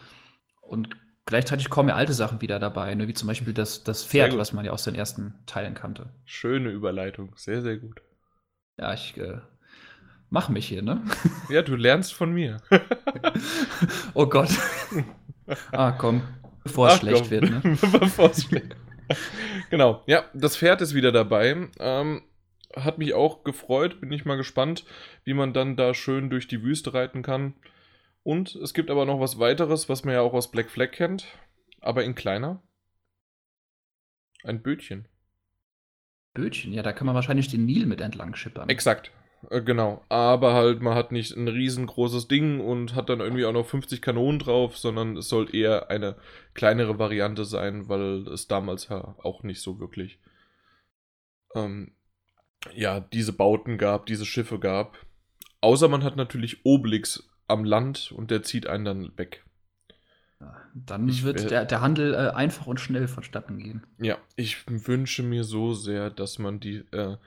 Und 0.62 0.90
gleichzeitig 1.26 1.72
kommen 1.72 1.90
ja 1.90 1.96
alte 1.96 2.14
Sachen 2.14 2.42
wieder 2.42 2.60
dabei, 2.60 2.94
ne? 2.94 3.08
wie 3.08 3.16
zum 3.16 3.28
Beispiel 3.28 3.54
das, 3.54 3.84
das 3.84 4.06
Pferd, 4.06 4.38
was 4.38 4.54
man 4.54 4.64
ja 4.64 4.72
aus 4.72 4.84
den 4.84 4.94
ersten 4.94 5.34
Teilen 5.48 5.74
kannte. 5.74 6.12
Schöne 6.26 6.70
Überleitung, 6.70 7.34
sehr, 7.36 7.64
sehr 7.64 7.78
gut. 7.78 8.02
Ja, 8.78 8.94
ich, 8.94 9.18
äh, 9.18 9.40
mach 10.30 10.50
mich 10.50 10.68
hier, 10.68 10.82
ne? 10.82 11.04
Ja, 11.50 11.62
du 11.62 11.76
lernst 11.76 12.14
von 12.14 12.32
mir. 12.32 12.62
oh 14.14 14.26
Gott. 14.26 14.50
Ah, 15.72 15.94
komm. 15.94 16.24
Bevor 16.66 16.90
es 16.90 16.98
schlecht 16.98 17.22
komm. 17.22 17.30
wird, 17.30 17.50
ne? 17.50 17.62
Bevor 17.64 18.32
es 18.32 18.44
schlecht 18.44 18.76
Genau, 19.70 20.04
ja, 20.08 20.26
das 20.34 20.58
Pferd 20.58 20.82
ist 20.82 20.94
wieder 20.94 21.14
dabei. 21.14 21.70
Ähm, 21.80 22.24
hat 22.76 22.98
mich 22.98 23.14
auch 23.14 23.46
gefreut, 23.46 24.02
bin 24.02 24.12
ich 24.12 24.26
mal 24.26 24.36
gespannt, 24.36 24.86
wie 25.24 25.34
man 25.34 25.54
dann 25.54 25.78
da 25.78 25.94
schön 25.94 26.30
durch 26.30 26.50
die 26.50 26.64
Wüste 26.64 26.94
reiten 26.94 27.22
kann. 27.22 27.54
Und 28.24 28.56
es 28.56 28.74
gibt 28.74 28.90
aber 28.92 29.06
noch 29.06 29.22
was 29.22 29.40
weiteres, 29.40 29.88
was 29.88 30.04
man 30.04 30.16
ja 30.16 30.22
auch 30.22 30.34
aus 30.34 30.52
Black 30.52 30.70
Flag 30.70 30.92
kennt, 30.92 31.26
aber 31.80 32.04
in 32.04 32.14
kleiner. 32.14 32.62
Ein 34.44 34.62
Bötchen. 34.62 35.08
Bötchen, 36.38 36.72
ja, 36.72 36.84
da 36.84 36.94
kann 36.94 37.06
man 37.06 37.16
wahrscheinlich 37.16 37.50
den 37.50 37.66
Nil 37.66 37.86
mit 37.86 38.00
entlang 38.00 38.36
schippern. 38.36 38.70
Exakt. 38.70 39.12
Äh, 39.50 39.62
genau, 39.62 40.06
aber 40.10 40.54
halt, 40.54 40.82
man 40.82 40.96
hat 40.96 41.12
nicht 41.12 41.36
ein 41.36 41.48
riesengroßes 41.48 42.28
Ding 42.28 42.60
und 42.60 42.96
hat 42.96 43.10
dann 43.10 43.20
irgendwie 43.20 43.46
auch 43.46 43.54
noch 43.54 43.66
50 43.66 44.02
Kanonen 44.02 44.40
drauf, 44.40 44.78
sondern 44.78 45.18
es 45.18 45.30
soll 45.30 45.54
eher 45.54 45.90
eine 45.90 46.16
kleinere 46.54 47.00
Variante 47.00 47.44
sein, 47.44 47.90
weil 47.90 48.28
es 48.28 48.48
damals 48.48 48.90
ja 48.90 49.16
auch 49.24 49.44
nicht 49.44 49.62
so 49.62 49.80
wirklich 49.80 50.20
ähm, 51.56 51.92
ja, 52.74 53.00
diese 53.00 53.34
Bauten 53.34 53.78
gab, 53.78 54.06
diese 54.06 54.26
Schiffe 54.26 54.60
gab. 54.60 54.98
Außer 55.62 55.88
man 55.88 56.04
hat 56.04 56.16
natürlich 56.16 56.66
Obelix 56.66 57.30
am 57.48 57.64
Land 57.64 58.12
und 58.12 58.32
der 58.32 58.44
zieht 58.44 58.68
einen 58.68 58.86
dann 58.86 59.18
weg. 59.18 59.44
Dann 60.74 61.10
ich 61.10 61.24
wird 61.24 61.50
der, 61.50 61.66
der 61.66 61.82
Handel 61.82 62.14
äh, 62.14 62.30
einfach 62.30 62.68
und 62.68 62.80
schnell 62.80 63.08
vonstatten 63.08 63.58
gehen. 63.58 63.86
Ja, 63.98 64.18
ich 64.36 64.66
wünsche 64.68 65.24
mir 65.24 65.44
so 65.44 65.74
sehr, 65.74 66.10
dass 66.12 66.38
man 66.38 66.60
die, 66.60 66.84
äh, 66.92 67.18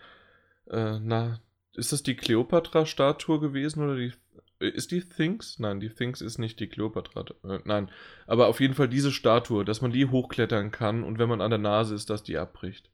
äh, 0.68 1.00
na, 1.00 1.40
ist 1.74 1.92
das 1.92 2.02
die 2.02 2.14
Kleopatra-Statue 2.14 3.40
gewesen 3.40 3.82
oder 3.82 3.96
die, 3.96 4.12
ist 4.60 4.92
die 4.92 5.00
Things? 5.00 5.58
Nein, 5.58 5.80
die 5.80 5.88
Things 5.88 6.20
ist 6.20 6.38
nicht 6.38 6.60
die 6.60 6.68
Kleopatra, 6.68 7.24
äh, 7.44 7.58
nein, 7.64 7.90
aber 8.26 8.46
auf 8.46 8.60
jeden 8.60 8.74
Fall 8.74 8.88
diese 8.88 9.10
Statue, 9.10 9.64
dass 9.64 9.80
man 9.80 9.90
die 9.90 10.06
hochklettern 10.06 10.70
kann 10.70 11.02
und 11.02 11.18
wenn 11.18 11.28
man 11.28 11.40
an 11.40 11.50
der 11.50 11.58
Nase 11.58 11.94
ist, 11.94 12.10
dass 12.10 12.22
die 12.22 12.38
abbricht. 12.38 12.90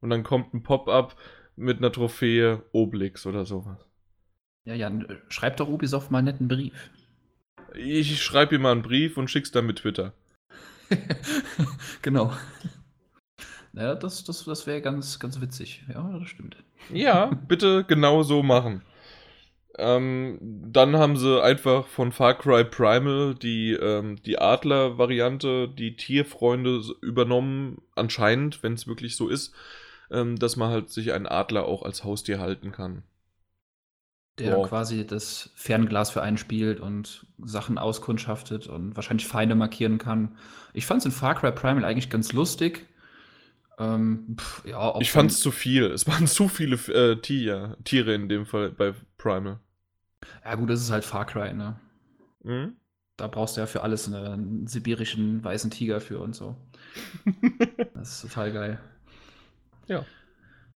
Und 0.00 0.10
dann 0.10 0.22
kommt 0.22 0.52
ein 0.52 0.62
Pop-up 0.62 1.16
mit 1.56 1.78
einer 1.78 1.92
Trophäe 1.92 2.62
Obelix 2.72 3.24
oder 3.24 3.46
sowas. 3.46 3.86
Ja, 4.64 4.74
Jan, 4.74 5.06
schreib 5.28 5.56
doch 5.56 5.68
Ubisoft 5.68 6.10
mal 6.10 6.18
einen 6.18 6.26
netten 6.26 6.48
Brief. 6.48 6.90
Ich 7.76 8.22
schreibe 8.22 8.54
ihm 8.54 8.62
mal 8.62 8.72
einen 8.72 8.82
Brief 8.82 9.16
und 9.16 9.30
schick's 9.30 9.52
dann 9.52 9.66
mit 9.66 9.78
Twitter. 9.78 10.12
genau. 12.02 12.32
Naja, 13.72 13.94
das, 13.94 14.24
das, 14.24 14.44
das 14.44 14.66
wäre 14.66 14.80
ganz, 14.80 15.18
ganz 15.18 15.40
witzig. 15.40 15.84
Ja, 15.92 16.18
das 16.18 16.28
stimmt. 16.28 16.56
Ja, 16.92 17.26
bitte 17.26 17.84
genau 17.84 18.22
so 18.22 18.42
machen. 18.42 18.82
Ähm, 19.78 20.38
dann 20.40 20.96
haben 20.96 21.16
sie 21.16 21.42
einfach 21.42 21.86
von 21.86 22.12
Far 22.12 22.38
Cry 22.38 22.64
Primal 22.64 23.34
die, 23.34 23.72
ähm, 23.72 24.16
die 24.24 24.38
Adler-Variante, 24.38 25.68
die 25.68 25.96
Tierfreunde 25.96 26.80
übernommen, 27.02 27.82
anscheinend, 27.94 28.62
wenn 28.62 28.72
es 28.72 28.86
wirklich 28.86 29.16
so 29.16 29.28
ist, 29.28 29.54
ähm, 30.10 30.38
dass 30.38 30.56
man 30.56 30.70
halt 30.70 30.88
sich 30.88 31.12
einen 31.12 31.26
Adler 31.26 31.66
auch 31.66 31.82
als 31.82 32.04
Haustier 32.04 32.38
halten 32.38 32.72
kann. 32.72 33.02
Der 34.38 34.56
wow. 34.56 34.68
quasi 34.68 35.06
das 35.06 35.50
Fernglas 35.54 36.10
für 36.10 36.22
einen 36.22 36.36
spielt 36.36 36.78
und 36.80 37.26
Sachen 37.42 37.78
auskundschaftet 37.78 38.66
und 38.66 38.94
wahrscheinlich 38.94 39.26
Feinde 39.26 39.54
markieren 39.54 39.96
kann. 39.96 40.36
Ich 40.74 40.84
fand 40.84 41.00
es 41.00 41.06
in 41.06 41.12
Far 41.12 41.34
Cry 41.34 41.52
Primal 41.52 41.84
eigentlich 41.84 42.10
ganz 42.10 42.32
lustig. 42.32 42.86
Ähm, 43.78 44.36
pff, 44.38 44.64
ja, 44.66 44.94
ich 45.00 45.10
fand 45.10 45.30
es 45.30 45.40
zu 45.40 45.50
viel. 45.50 45.84
Es 45.84 46.06
waren 46.06 46.26
zu 46.26 46.48
viele 46.48 46.76
äh, 46.92 47.16
Tier, 47.16 47.76
Tiere 47.84 48.14
in 48.14 48.28
dem 48.28 48.44
Fall 48.46 48.70
bei 48.70 48.94
Primal. 49.16 49.58
Ja, 50.44 50.54
gut, 50.54 50.70
das 50.70 50.80
ist 50.80 50.90
halt 50.90 51.04
Far 51.04 51.26
Cry, 51.26 51.54
ne? 51.54 51.78
Mhm. 52.42 52.76
Da 53.16 53.28
brauchst 53.28 53.56
du 53.56 53.62
ja 53.62 53.66
für 53.66 53.82
alles 53.82 54.12
einen 54.12 54.66
sibirischen 54.66 55.42
weißen 55.42 55.70
Tiger 55.70 56.00
für 56.00 56.20
und 56.20 56.34
so. 56.34 56.56
das 57.94 58.12
ist 58.12 58.22
total 58.22 58.52
geil. 58.52 58.80
Ja. 59.86 60.04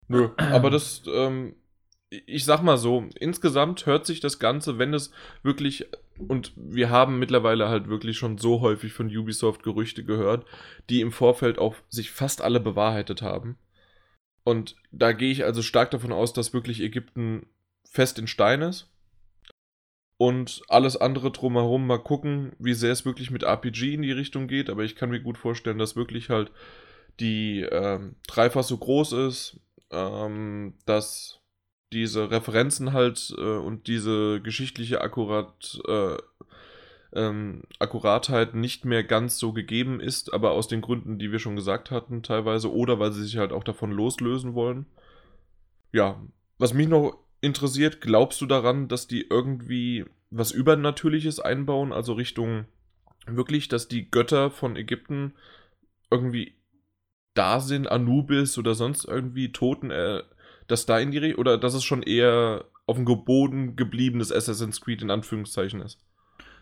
Nö, 0.07 0.29
aber 0.37 0.69
das, 0.69 1.01
ähm, 1.07 1.55
ich 2.09 2.45
sag 2.45 2.61
mal 2.61 2.77
so, 2.77 3.09
insgesamt 3.19 3.85
hört 3.85 4.05
sich 4.05 4.19
das 4.19 4.39
Ganze, 4.39 4.77
wenn 4.77 4.93
es 4.93 5.11
wirklich, 5.43 5.87
und 6.17 6.53
wir 6.55 6.89
haben 6.89 7.19
mittlerweile 7.19 7.67
halt 7.67 7.89
wirklich 7.89 8.17
schon 8.17 8.37
so 8.37 8.61
häufig 8.61 8.93
von 8.93 9.07
Ubisoft 9.07 9.63
Gerüchte 9.63 10.03
gehört, 10.05 10.45
die 10.89 11.01
im 11.01 11.11
Vorfeld 11.11 11.59
auch 11.59 11.75
sich 11.89 12.11
fast 12.11 12.41
alle 12.41 12.59
bewahrheitet 12.59 13.21
haben. 13.21 13.57
Und 14.43 14.77
da 14.91 15.11
gehe 15.11 15.31
ich 15.31 15.43
also 15.43 15.61
stark 15.61 15.91
davon 15.91 16.13
aus, 16.13 16.31
dass 16.31 16.53
wirklich 16.53 16.81
Ägypten 16.81 17.47
fest 17.83 18.17
in 18.19 18.27
Stein 18.27 18.61
ist. 18.61 18.89
Und 20.19 20.63
alles 20.67 20.97
andere 20.97 21.31
drumherum 21.31 21.85
mal 21.85 21.99
gucken, 21.99 22.55
wie 22.57 22.73
sehr 22.73 22.91
es 22.91 23.05
wirklich 23.05 23.29
mit 23.29 23.43
RPG 23.43 23.93
in 23.93 24.01
die 24.01 24.13
Richtung 24.13 24.47
geht. 24.47 24.69
Aber 24.69 24.83
ich 24.83 24.95
kann 24.95 25.09
mir 25.09 25.19
gut 25.19 25.37
vorstellen, 25.37 25.77
dass 25.77 25.97
wirklich 25.97 26.29
halt 26.29 26.51
die 27.19 27.61
ähm, 27.61 28.15
dreifach 28.25 28.63
so 28.63 28.77
groß 28.77 29.11
ist, 29.11 29.59
ähm, 29.91 30.75
dass 30.85 31.41
diese 31.91 32.31
Referenzen 32.31 32.93
halt 32.93 33.33
äh, 33.37 33.41
und 33.41 33.87
diese 33.87 34.41
geschichtliche 34.41 35.01
Akkurat, 35.01 35.79
äh, 35.87 36.17
ähm, 37.13 37.63
Akkuratheit 37.79 38.53
nicht 38.53 38.85
mehr 38.85 39.03
ganz 39.03 39.39
so 39.39 39.53
gegeben 39.53 39.99
ist, 39.99 40.33
aber 40.33 40.51
aus 40.51 40.67
den 40.67 40.81
Gründen, 40.81 41.17
die 41.17 41.31
wir 41.31 41.39
schon 41.39 41.55
gesagt 41.55 41.89
hatten, 41.91 42.23
teilweise, 42.23 42.71
oder 42.71 42.99
weil 42.99 43.13
sie 43.13 43.23
sich 43.23 43.37
halt 43.37 43.53
auch 43.53 43.63
davon 43.63 43.91
loslösen 43.91 44.53
wollen. 44.53 44.85
Ja, 45.93 46.21
was 46.57 46.73
mich 46.73 46.87
noch 46.87 47.17
interessiert, 47.41 48.01
glaubst 48.01 48.41
du 48.41 48.45
daran, 48.45 48.87
dass 48.87 49.07
die 49.07 49.25
irgendwie 49.29 50.05
was 50.29 50.51
Übernatürliches 50.51 51.39
einbauen, 51.39 51.93
also 51.93 52.13
Richtung 52.13 52.65
wirklich, 53.25 53.67
dass 53.67 53.87
die 53.87 54.09
Götter 54.09 54.51
von 54.51 54.75
Ägypten 54.75 55.33
irgendwie 56.11 56.55
da 57.33 57.59
sind, 57.59 57.89
Anubis 57.89 58.57
oder 58.57 58.75
sonst 58.75 59.05
irgendwie 59.05 59.51
Toten, 59.51 59.91
äh, 59.91 60.23
dass 60.67 60.85
da 60.85 60.99
in 60.99 61.11
die, 61.11 61.35
oder 61.35 61.57
dass 61.57 61.73
es 61.73 61.83
schon 61.83 62.03
eher 62.03 62.65
auf 62.85 62.95
dem 62.97 63.05
Boden 63.05 63.75
gebliebenes 63.75 64.31
Assassin's 64.31 64.81
Creed 64.81 65.01
in 65.01 65.11
Anführungszeichen 65.11 65.81
ist? 65.81 65.99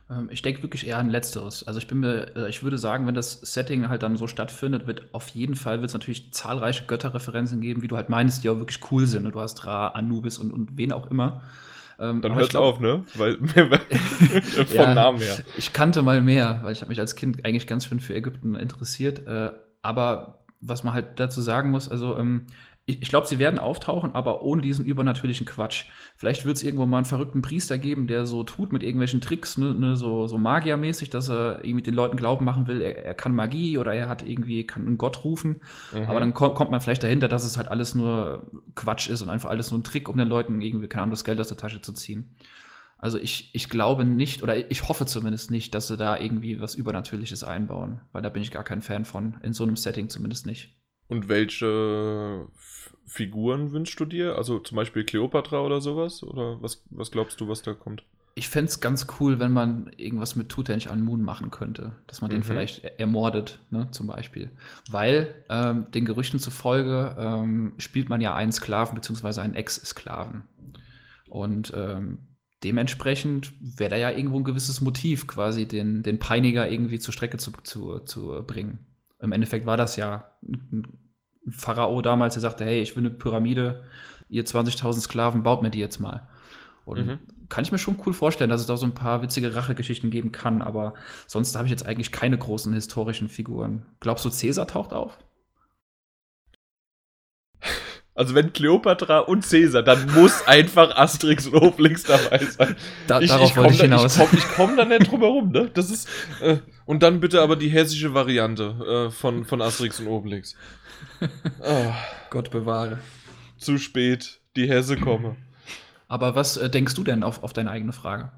Ähm, 0.10 0.30
ich 0.32 0.42
denke 0.42 0.64
wirklich 0.64 0.88
eher 0.88 0.98
an 0.98 1.10
Letzteres. 1.10 1.66
Also 1.68 1.80
ich 1.80 1.88
bin 1.88 2.00
mir, 2.00 2.36
äh, 2.36 2.50
ich 2.50 2.64
würde 2.64 2.78
sagen, 2.78 3.08
wenn 3.08 3.16
das 3.16 3.42
Setting 3.42 3.90
halt 3.90 4.04
dann 4.04 4.18
so 4.18 4.28
stattfindet, 4.28 4.88
wird 4.88 5.14
auf 5.14 5.30
jeden 5.30 5.56
Fall 5.56 5.82
wird 5.82 5.90
es 5.90 5.94
natürlich 5.94 6.32
zahlreiche 6.34 6.86
Götterreferenzen 6.86 7.62
geben, 7.62 7.82
wie 7.82 7.88
du 7.88 7.96
halt 7.96 8.10
meinst, 8.10 8.44
die 8.44 8.50
auch 8.50 8.58
wirklich 8.58 8.80
cool 8.92 9.06
sind. 9.08 9.26
Und 9.26 9.34
du 9.34 9.40
hast 9.40 9.66
Ra, 9.66 9.90
Anubis 9.90 10.38
und, 10.38 10.52
und 10.52 10.78
wen 10.78 10.92
auch 10.92 11.10
immer. 11.10 11.42
Ähm, 11.98 12.22
Dann 12.22 12.36
hört 12.36 12.56
auf, 12.56 12.80
ne? 12.80 13.06
Weil, 13.16 13.38
vom 14.68 14.76
ja, 14.76 14.94
Namen 14.94 15.20
her. 15.20 15.38
Ich 15.58 15.74
kannte 15.74 16.02
mal 16.02 16.22
mehr, 16.22 16.60
weil 16.64 16.74
ich 16.74 16.82
habe 16.82 16.90
mich 16.90 17.00
als 17.00 17.16
Kind 17.16 17.46
eigentlich 17.46 17.68
ganz 17.68 17.86
schön 17.86 18.00
für 18.00 18.14
Ägypten 18.14 18.56
interessiert. 18.56 19.26
Äh, 19.28 19.52
aber 19.82 20.40
was 20.62 20.84
man 20.84 20.94
halt 20.94 21.20
dazu 21.20 21.42
sagen 21.42 21.72
muss, 21.72 21.90
also 21.90 22.18
ähm, 22.18 22.48
ich, 22.88 23.02
ich 23.02 23.10
glaube, 23.10 23.26
sie 23.28 23.40
werden 23.40 23.58
auftauchen, 23.58 24.14
aber 24.14 24.44
ohne 24.44 24.62
diesen 24.62 24.86
übernatürlichen 24.86 25.46
Quatsch. 25.46 25.86
Vielleicht 26.16 26.46
wird 26.46 26.58
es 26.58 26.64
irgendwo 26.64 26.86
mal 26.86 26.98
einen 26.98 27.06
verrückten 27.06 27.42
Priester 27.42 27.78
geben, 27.78 28.08
der 28.08 28.26
so 28.28 28.44
tut 28.44 28.72
mit 28.72 28.84
irgendwelchen 28.84 29.22
Tricks, 29.22 29.58
ne, 29.58 29.74
ne, 29.74 29.96
so, 29.96 30.28
so 30.28 30.38
magiermäßig, 30.38 31.10
dass 31.10 31.30
er 31.30 31.66
irgendwie 31.66 31.84
den 31.84 31.96
Leuten 31.96 32.16
glauben 32.16 32.46
machen 32.46 32.68
will, 32.68 32.82
er, 32.82 33.04
er 33.04 33.14
kann 33.16 33.34
Magie 33.34 33.78
oder 33.80 33.94
er 33.94 34.08
hat 34.08 34.28
irgendwie, 34.28 34.66
kann 34.68 34.86
einen 34.86 34.98
Gott 35.00 35.24
rufen. 35.24 35.62
Mhm. 35.94 36.04
Aber 36.04 36.20
dann 36.20 36.34
kommt, 36.34 36.56
kommt 36.56 36.72
man 36.72 36.82
vielleicht 36.82 37.04
dahinter, 37.04 37.28
dass 37.28 37.44
es 37.44 37.58
halt 37.58 37.70
alles 37.70 37.96
nur 37.96 38.52
Quatsch 38.76 39.10
ist 39.10 39.24
und 39.24 39.30
einfach 39.30 39.50
alles 39.50 39.72
nur 39.72 39.80
ein 39.80 39.84
Trick, 39.84 40.08
um 40.08 40.18
den 40.18 40.28
Leuten 40.28 40.62
irgendwie, 40.62 40.88
keine 40.88 41.04
Ahnung, 41.04 41.12
das 41.12 41.24
Geld 41.24 41.40
aus 41.40 41.48
der 41.48 41.58
Tasche 41.58 41.82
zu 41.82 41.94
ziehen. 41.94 42.36
Also 43.00 43.18
ich, 43.18 43.50
ich 43.54 43.70
glaube 43.70 44.06
nicht, 44.06 44.44
oder 44.44 44.70
ich 44.72 44.88
hoffe 44.88 45.06
zumindest 45.06 45.52
nicht, 45.52 45.74
dass 45.76 45.88
sie 45.88 45.98
da 45.98 46.18
irgendwie 46.18 46.62
was 46.62 46.76
Übernatürliches 46.76 47.44
einbauen, 47.44 48.02
weil 48.12 48.22
da 48.22 48.30
bin 48.30 48.42
ich 48.42 48.52
gar 48.52 48.64
kein 48.64 48.82
Fan 48.82 49.06
von, 49.06 49.38
in 49.42 49.54
so 49.54 49.64
einem 49.64 49.76
Setting 49.76 50.10
zumindest 50.10 50.46
nicht. 50.46 50.76
Und 51.08 51.30
welche 51.30 52.48
Figuren 53.06 53.72
wünschst 53.72 54.00
du 54.00 54.06
dir? 54.06 54.36
Also 54.36 54.60
zum 54.60 54.76
Beispiel 54.76 55.04
Cleopatra 55.04 55.62
oder 55.62 55.82
sowas? 55.82 56.24
Oder 56.24 56.62
was, 56.62 56.84
was 56.90 57.12
glaubst 57.12 57.40
du, 57.40 57.48
was 57.48 57.62
da 57.62 57.74
kommt? 57.74 58.04
Ich 58.38 58.50
fände 58.50 58.70
es 58.70 58.82
ganz 58.82 59.08
cool, 59.20 59.40
wenn 59.40 59.54
man 59.54 59.92
irgendwas 59.96 60.36
mit 60.36 60.50
Tutanchamun 60.50 61.22
machen 61.22 61.52
könnte. 61.52 61.94
Dass 62.08 62.22
man 62.22 62.32
mhm. 62.32 62.36
den 62.36 62.44
vielleicht 62.44 62.84
ermordet, 62.84 63.60
ne, 63.70 63.88
zum 63.92 64.08
Beispiel. 64.08 64.52
Weil 64.90 65.34
ähm, 65.50 65.86
den 65.92 66.06
Gerüchten 66.06 66.40
zufolge 66.40 67.16
ähm, 67.18 67.74
spielt 67.78 68.10
man 68.10 68.20
ja 68.20 68.36
einen 68.36 68.52
Sklaven 68.52 68.96
bzw. 68.96 69.40
einen 69.40 69.56
Ex-Sklaven. 69.56 70.44
Und 71.30 71.72
ähm, 71.76 72.18
dementsprechend 72.64 73.54
wäre 73.62 73.92
da 73.92 73.98
ja 73.98 74.12
irgendwo 74.12 74.40
ein 74.40 74.44
gewisses 74.44 74.82
Motiv, 74.82 75.28
quasi 75.28 75.68
den, 75.68 76.04
den 76.04 76.20
Peiniger 76.20 76.70
irgendwie 76.70 77.00
zur 77.00 77.14
Strecke 77.14 77.38
zu, 77.38 77.52
zu, 77.64 78.00
zu 78.00 78.44
bringen. 78.46 78.80
Im 79.20 79.32
Endeffekt 79.32 79.66
war 79.66 79.78
das 79.78 79.96
ja 79.96 80.32
ein 80.44 80.88
Pharao 81.50 82.02
damals, 82.02 82.34
der 82.34 82.42
sagte, 82.42 82.66
hey, 82.66 82.82
ich 82.82 82.96
will 82.96 83.06
eine 83.06 83.14
Pyramide, 83.14 83.84
ihr 84.30 84.46
20.000 84.46 85.02
Sklaven, 85.02 85.44
baut 85.44 85.62
mir 85.62 85.70
die 85.70 85.80
jetzt 85.80 86.00
mal. 86.00 86.28
Und 86.86 87.06
mhm. 87.06 87.20
kann 87.50 87.64
ich 87.64 87.72
mir 87.72 87.78
schon 87.78 88.00
cool 88.06 88.14
vorstellen, 88.14 88.50
dass 88.50 88.62
es 88.62 88.68
da 88.68 88.78
so 88.78 88.86
ein 88.86 88.94
paar 88.94 89.22
witzige 89.22 89.56
Rachegeschichten 89.56 90.12
geben 90.12 90.32
kann, 90.32 90.62
aber 90.62 90.94
sonst 91.28 91.56
habe 91.56 91.66
ich 91.66 91.72
jetzt 91.72 91.86
eigentlich 91.86 92.12
keine 92.12 92.38
großen 92.38 92.74
historischen 92.74 93.30
Figuren. 93.30 93.86
Glaubst 94.00 94.26
du, 94.26 94.30
Cäsar 94.30 94.68
taucht 94.68 94.94
auf? 94.94 95.18
Also 98.18 98.34
wenn 98.34 98.54
Cleopatra 98.54 99.20
und 99.20 99.48
Caesar, 99.48 99.84
dann 99.84 100.10
muss 100.14 100.48
einfach 100.48 100.96
Asterix 100.96 101.48
und 101.48 101.56
Obelix 101.56 102.04
dabei 102.04 102.46
sein. 102.46 102.78
Da, 103.08 103.20
ich, 103.20 103.30
darauf 103.30 103.50
ich 103.50 103.58
wollte 103.58 103.74
ich 103.74 103.82
hinaus. 103.82 104.16
Da, 104.16 104.24
ich 104.24 104.48
komme 104.54 104.76
komm 104.76 104.78
da 104.78 104.86
nicht 104.86 105.12
drum 105.12 105.20
herum, 105.20 105.52
ne? 105.52 105.70
Das 105.74 105.92
ist, 105.92 106.08
äh, 106.42 106.60
und 106.86 107.04
dann 107.04 107.20
bitte 107.20 107.42
aber 107.42 107.58
die 107.58 107.68
hessische 107.68 108.14
Variante 108.14 109.08
äh, 109.08 109.12
von, 109.12 109.44
von 109.44 109.62
Asterix 109.62 110.00
und 110.00 110.08
Obelix. 110.08 110.56
Oh. 111.62 111.94
Gott 112.30 112.52
bewahre. 112.52 113.00
Zu 113.58 113.78
spät, 113.78 114.40
die 114.56 114.70
Hesse 114.70 114.96
komme. 114.96 115.36
Aber 116.08 116.36
was 116.36 116.56
äh, 116.56 116.70
denkst 116.70 116.94
du 116.94 117.04
denn 117.04 117.22
auf, 117.22 117.44
auf 117.44 117.52
deine 117.52 117.72
eigene 117.72 117.92
Frage? 117.92 118.32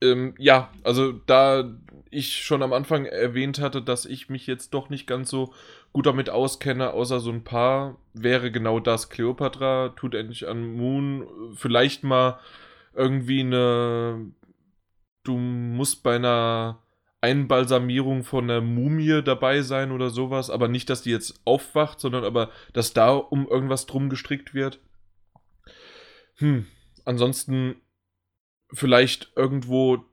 Ähm, 0.00 0.34
ja, 0.38 0.70
also 0.84 1.12
da 1.12 1.76
ich 2.10 2.44
schon 2.44 2.62
am 2.62 2.72
Anfang 2.72 3.06
erwähnt 3.06 3.58
hatte, 3.58 3.82
dass 3.82 4.04
ich 4.04 4.28
mich 4.28 4.46
jetzt 4.46 4.74
doch 4.74 4.90
nicht 4.90 5.06
ganz 5.06 5.30
so 5.30 5.54
gut 5.92 6.06
damit 6.06 6.30
auskenne, 6.30 6.92
außer 6.92 7.20
so 7.20 7.30
ein 7.30 7.44
paar, 7.44 7.98
wäre 8.14 8.50
genau 8.50 8.80
das. 8.80 9.10
Cleopatra 9.10 9.90
tut 9.90 10.14
endlich 10.14 10.48
an 10.48 10.74
Moon 10.74 11.26
vielleicht 11.54 12.02
mal 12.02 12.38
irgendwie 12.94 13.40
eine. 13.40 14.32
Du 15.24 15.36
musst 15.36 16.02
bei 16.02 16.16
einer 16.16 16.82
Einbalsamierung 17.20 18.24
von 18.24 18.50
einer 18.50 18.60
Mumie 18.60 19.22
dabei 19.22 19.62
sein 19.62 19.92
oder 19.92 20.10
sowas, 20.10 20.50
aber 20.50 20.66
nicht, 20.66 20.90
dass 20.90 21.02
die 21.02 21.10
jetzt 21.10 21.40
aufwacht, 21.44 22.00
sondern 22.00 22.24
aber, 22.24 22.50
dass 22.72 22.92
da 22.92 23.12
um 23.12 23.46
irgendwas 23.46 23.86
drum 23.86 24.10
gestrickt 24.10 24.54
wird. 24.54 24.80
Hm, 26.36 26.66
ansonsten 27.04 27.76
vielleicht 28.72 29.32
irgendwo 29.36 30.04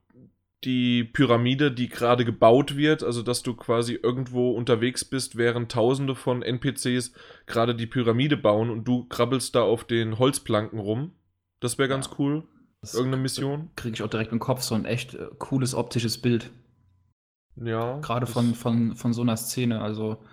die 0.63 1.05
Pyramide, 1.05 1.71
die 1.71 1.87
gerade 1.87 2.25
gebaut 2.25 2.75
wird, 2.75 3.03
also 3.03 3.21
dass 3.21 3.43
du 3.43 3.53
quasi 3.53 3.93
irgendwo 3.93 4.51
unterwegs 4.51 5.05
bist, 5.05 5.37
während 5.37 5.71
tausende 5.71 6.15
von 6.15 6.41
NPCs 6.41 7.13
gerade 7.45 7.75
die 7.75 7.87
Pyramide 7.87 8.35
bauen 8.35 8.69
und 8.69 8.83
du 8.83 9.05
krabbelst 9.05 9.55
da 9.55 9.61
auf 9.61 9.85
den 9.85 10.19
Holzplanken 10.19 10.79
rum. 10.79 11.13
Das 11.61 11.77
wäre 11.77 11.87
ganz 11.87 12.07
ja, 12.07 12.13
cool. 12.19 12.43
Irgendeine 12.93 13.21
Mission. 13.21 13.69
Kriege 13.75 13.95
ich 13.95 14.03
auch 14.03 14.09
direkt 14.09 14.31
im 14.31 14.39
Kopf 14.39 14.61
so 14.61 14.75
ein 14.75 14.85
echt 14.85 15.13
äh, 15.13 15.27
cooles 15.37 15.75
optisches 15.75 16.17
Bild. 16.17 16.49
Ja. 17.55 17.99
Gerade 17.99 18.25
von, 18.25 18.53
von, 18.53 18.95
von 18.95 19.13
so 19.13 19.21
einer 19.21 19.35
Szene. 19.37 19.81
Also, 19.81 20.23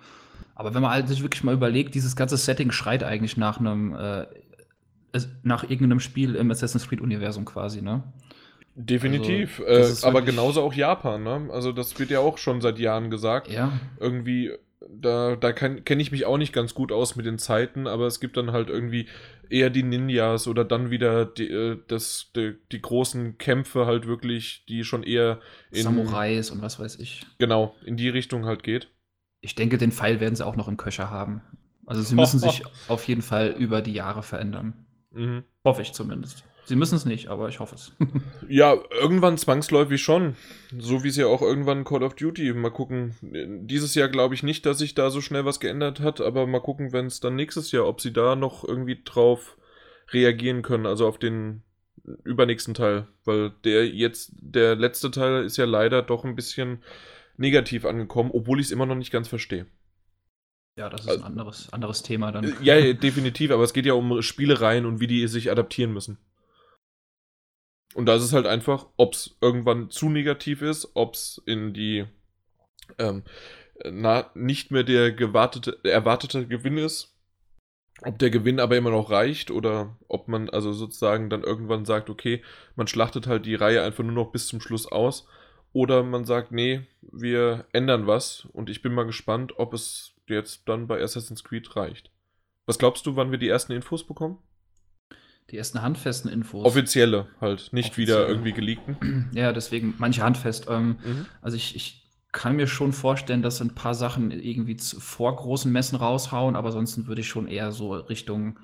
aber 0.55 0.73
wenn 0.73 0.81
man 0.81 0.91
halt 0.91 1.07
sich 1.07 1.21
wirklich 1.21 1.43
mal 1.43 1.53
überlegt, 1.53 1.95
dieses 1.95 2.15
ganze 2.15 2.37
Setting 2.37 2.71
schreit 2.71 3.03
eigentlich 3.03 3.35
nach 3.37 3.59
einem, 3.59 3.93
äh, 3.93 4.27
nach 5.43 5.63
irgendeinem 5.63 5.99
Spiel 5.99 6.35
im 6.35 6.51
Assassin's 6.51 6.87
Creed-Universum 6.87 7.45
quasi, 7.45 7.81
ne? 7.81 8.03
Definitiv. 8.79 9.59
Also, 9.65 10.05
äh, 10.05 10.09
aber 10.09 10.21
genauso 10.21 10.61
auch 10.61 10.73
Japan, 10.73 11.23
ne? 11.23 11.49
Also 11.51 11.71
das 11.71 11.97
wird 11.97 12.11
ja 12.11 12.19
auch 12.19 12.37
schon 12.37 12.61
seit 12.61 12.77
Jahren 12.77 13.09
gesagt. 13.09 13.49
Ja. 13.49 13.79
Irgendwie, 13.99 14.51
da, 14.87 15.35
da 15.35 15.51
kenne 15.51 15.81
ich 16.01 16.11
mich 16.11 16.25
auch 16.25 16.37
nicht 16.37 16.53
ganz 16.53 16.75
gut 16.75 16.91
aus 16.91 17.15
mit 17.15 17.25
den 17.25 17.39
Zeiten, 17.39 17.87
aber 17.87 18.05
es 18.05 18.19
gibt 18.19 18.37
dann 18.37 18.51
halt 18.51 18.69
irgendwie 18.69 19.07
eher 19.49 19.71
die 19.71 19.81
Ninjas 19.81 20.47
oder 20.47 20.63
dann 20.63 20.91
wieder 20.91 21.25
die, 21.25 21.49
äh, 21.49 21.79
das, 21.87 22.31
die, 22.35 22.53
die 22.71 22.79
großen 22.79 23.39
Kämpfe 23.39 23.87
halt 23.87 24.05
wirklich, 24.05 24.63
die 24.69 24.83
schon 24.83 25.01
eher 25.01 25.39
in. 25.71 25.81
Samurais 25.81 26.51
und 26.51 26.61
was 26.61 26.79
weiß 26.79 26.99
ich. 26.99 27.25
Genau, 27.39 27.75
in 27.83 27.97
die 27.97 28.09
Richtung 28.09 28.45
halt 28.45 28.61
geht. 28.61 28.89
Ich 29.41 29.55
denke, 29.55 29.79
den 29.79 29.91
Pfeil 29.91 30.19
werden 30.19 30.35
sie 30.35 30.45
auch 30.45 30.55
noch 30.55 30.67
im 30.67 30.77
Köcher 30.77 31.09
haben. 31.09 31.41
Also 31.87 32.03
sie 32.03 32.13
müssen 32.13 32.39
sich 32.39 32.61
auf 32.87 33.07
jeden 33.07 33.23
Fall 33.23 33.55
über 33.57 33.81
die 33.81 33.93
Jahre 33.93 34.21
verändern. 34.21 34.85
Mhm. 35.11 35.45
Hoffe 35.65 35.81
ich 35.81 35.93
zumindest. 35.93 36.43
Sie 36.67 36.75
müssen 36.75 36.95
es 36.95 37.05
nicht, 37.05 37.29
aber 37.29 37.47
ich 37.47 37.61
hoffe 37.61 37.75
es. 37.75 37.93
ja, 38.49 38.75
irgendwann 38.99 39.37
zwangsläufig 39.37 40.03
schon. 40.03 40.35
So 40.77 41.01
wie 41.01 41.07
es 41.07 41.15
ja 41.15 41.27
auch 41.27 41.41
irgendwann 41.41 41.85
Call 41.85 42.03
of 42.03 42.15
Duty. 42.15 42.51
Mal 42.51 42.71
gucken. 42.71 43.15
Dieses 43.21 43.95
Jahr 43.95 44.09
glaube 44.09 44.35
ich 44.35 44.43
nicht, 44.43 44.65
dass 44.65 44.79
sich 44.79 44.93
da 44.93 45.09
so 45.09 45.21
schnell 45.21 45.45
was 45.45 45.61
geändert 45.61 46.01
hat, 46.01 46.19
aber 46.19 46.45
mal 46.45 46.59
gucken, 46.59 46.91
wenn 46.91 47.05
es 47.05 47.21
dann 47.21 47.35
nächstes 47.35 47.71
Jahr, 47.71 47.87
ob 47.87 48.01
sie 48.01 48.11
da 48.11 48.35
noch 48.35 48.65
irgendwie 48.65 49.01
drauf 49.01 49.55
reagieren 50.11 50.61
können. 50.61 50.85
Also 50.85 51.07
auf 51.07 51.17
den 51.17 51.63
übernächsten 52.25 52.73
Teil. 52.73 53.07
Weil 53.23 53.51
der 53.63 53.87
jetzt, 53.87 54.33
der 54.35 54.75
letzte 54.75 55.09
Teil 55.09 55.45
ist 55.45 55.55
ja 55.55 55.63
leider 55.63 56.01
doch 56.01 56.25
ein 56.25 56.35
bisschen 56.35 56.83
negativ 57.37 57.85
angekommen, 57.85 58.31
obwohl 58.33 58.59
ich 58.59 58.65
es 58.65 58.71
immer 58.71 58.85
noch 58.85 58.95
nicht 58.95 59.11
ganz 59.11 59.29
verstehe. 59.29 59.67
Ja, 60.77 60.89
das 60.89 61.01
ist 61.01 61.07
also, 61.07 61.23
ein 61.23 61.27
anderes, 61.27 61.71
anderes 61.71 62.03
Thema 62.03 62.33
dann. 62.33 62.53
Ja, 62.61 62.93
definitiv, 62.93 63.51
aber 63.51 63.63
es 63.63 63.71
geht 63.71 63.85
ja 63.85 63.93
um 63.93 64.21
Spielereien 64.21 64.85
und 64.85 64.99
wie 64.99 65.07
die 65.07 65.25
sich 65.29 65.49
adaptieren 65.49 65.93
müssen. 65.93 66.17
Und 67.97 68.05
da 68.05 68.13
ist 68.13 68.21
es 68.21 68.31
halt 68.31 68.45
einfach, 68.45 68.85
ob 68.97 69.13
es 69.13 69.37
irgendwann 69.41 69.89
zu 69.89 70.07
negativ 70.07 70.61
ist, 70.61 70.91
ob 70.93 71.15
es 71.15 71.41
in 71.47 71.73
die 71.73 72.05
ähm, 72.99 73.23
na, 73.83 74.29
nicht 74.35 74.69
mehr 74.69 74.83
der 74.83 75.11
gewartete, 75.11 75.79
erwartete 75.83 76.45
Gewinn 76.45 76.77
ist, 76.77 77.17
ob 78.03 78.19
der 78.19 78.29
Gewinn 78.29 78.59
aber 78.59 78.77
immer 78.77 78.91
noch 78.91 79.09
reicht 79.09 79.49
oder 79.49 79.97
ob 80.09 80.27
man 80.27 80.47
also 80.47 80.73
sozusagen 80.73 81.31
dann 81.31 81.41
irgendwann 81.41 81.85
sagt, 81.85 82.11
okay, 82.11 82.43
man 82.75 82.85
schlachtet 82.85 83.25
halt 83.25 83.47
die 83.47 83.55
Reihe 83.55 83.81
einfach 83.81 84.03
nur 84.03 84.13
noch 84.13 84.31
bis 84.31 84.47
zum 84.47 84.61
Schluss 84.61 84.85
aus 84.85 85.27
oder 85.73 86.03
man 86.03 86.23
sagt, 86.23 86.51
nee, 86.51 86.81
wir 87.01 87.65
ändern 87.73 88.05
was 88.05 88.47
und 88.53 88.69
ich 88.69 88.83
bin 88.83 88.93
mal 88.93 89.07
gespannt, 89.07 89.57
ob 89.57 89.73
es 89.73 90.13
jetzt 90.27 90.69
dann 90.69 90.85
bei 90.85 91.01
Assassin's 91.01 91.43
Creed 91.43 91.75
reicht. 91.75 92.11
Was 92.67 92.77
glaubst 92.77 93.07
du, 93.07 93.15
wann 93.15 93.31
wir 93.31 93.39
die 93.39 93.49
ersten 93.49 93.71
Infos 93.71 94.05
bekommen? 94.05 94.37
Die 95.51 95.57
ersten 95.57 95.81
handfesten 95.81 96.31
Infos. 96.31 96.65
Offizielle 96.65 97.27
halt, 97.39 97.69
nicht 97.71 97.91
Offizielle. 97.91 98.19
wieder 98.19 98.29
irgendwie 98.29 98.53
geleakten. 98.53 99.29
Ja, 99.33 99.53
deswegen 99.53 99.93
manche 99.97 100.23
handfest. 100.23 100.67
Ähm, 100.69 100.97
mhm. 101.03 101.25
Also 101.41 101.57
ich, 101.57 101.75
ich 101.75 102.07
kann 102.31 102.55
mir 102.55 102.67
schon 102.67 102.93
vorstellen, 102.93 103.41
dass 103.41 103.61
ein 103.61 103.75
paar 103.75 103.95
Sachen 103.95 104.31
irgendwie 104.31 104.75
zu, 104.75 104.99
vor 104.99 105.35
großen 105.35 105.71
Messen 105.71 105.97
raushauen, 105.97 106.55
aber 106.55 106.67
ansonsten 106.67 107.07
würde 107.07 107.21
ich 107.21 107.27
schon 107.27 107.47
eher 107.47 107.71
so 107.71 107.93
Richtung 107.93 108.59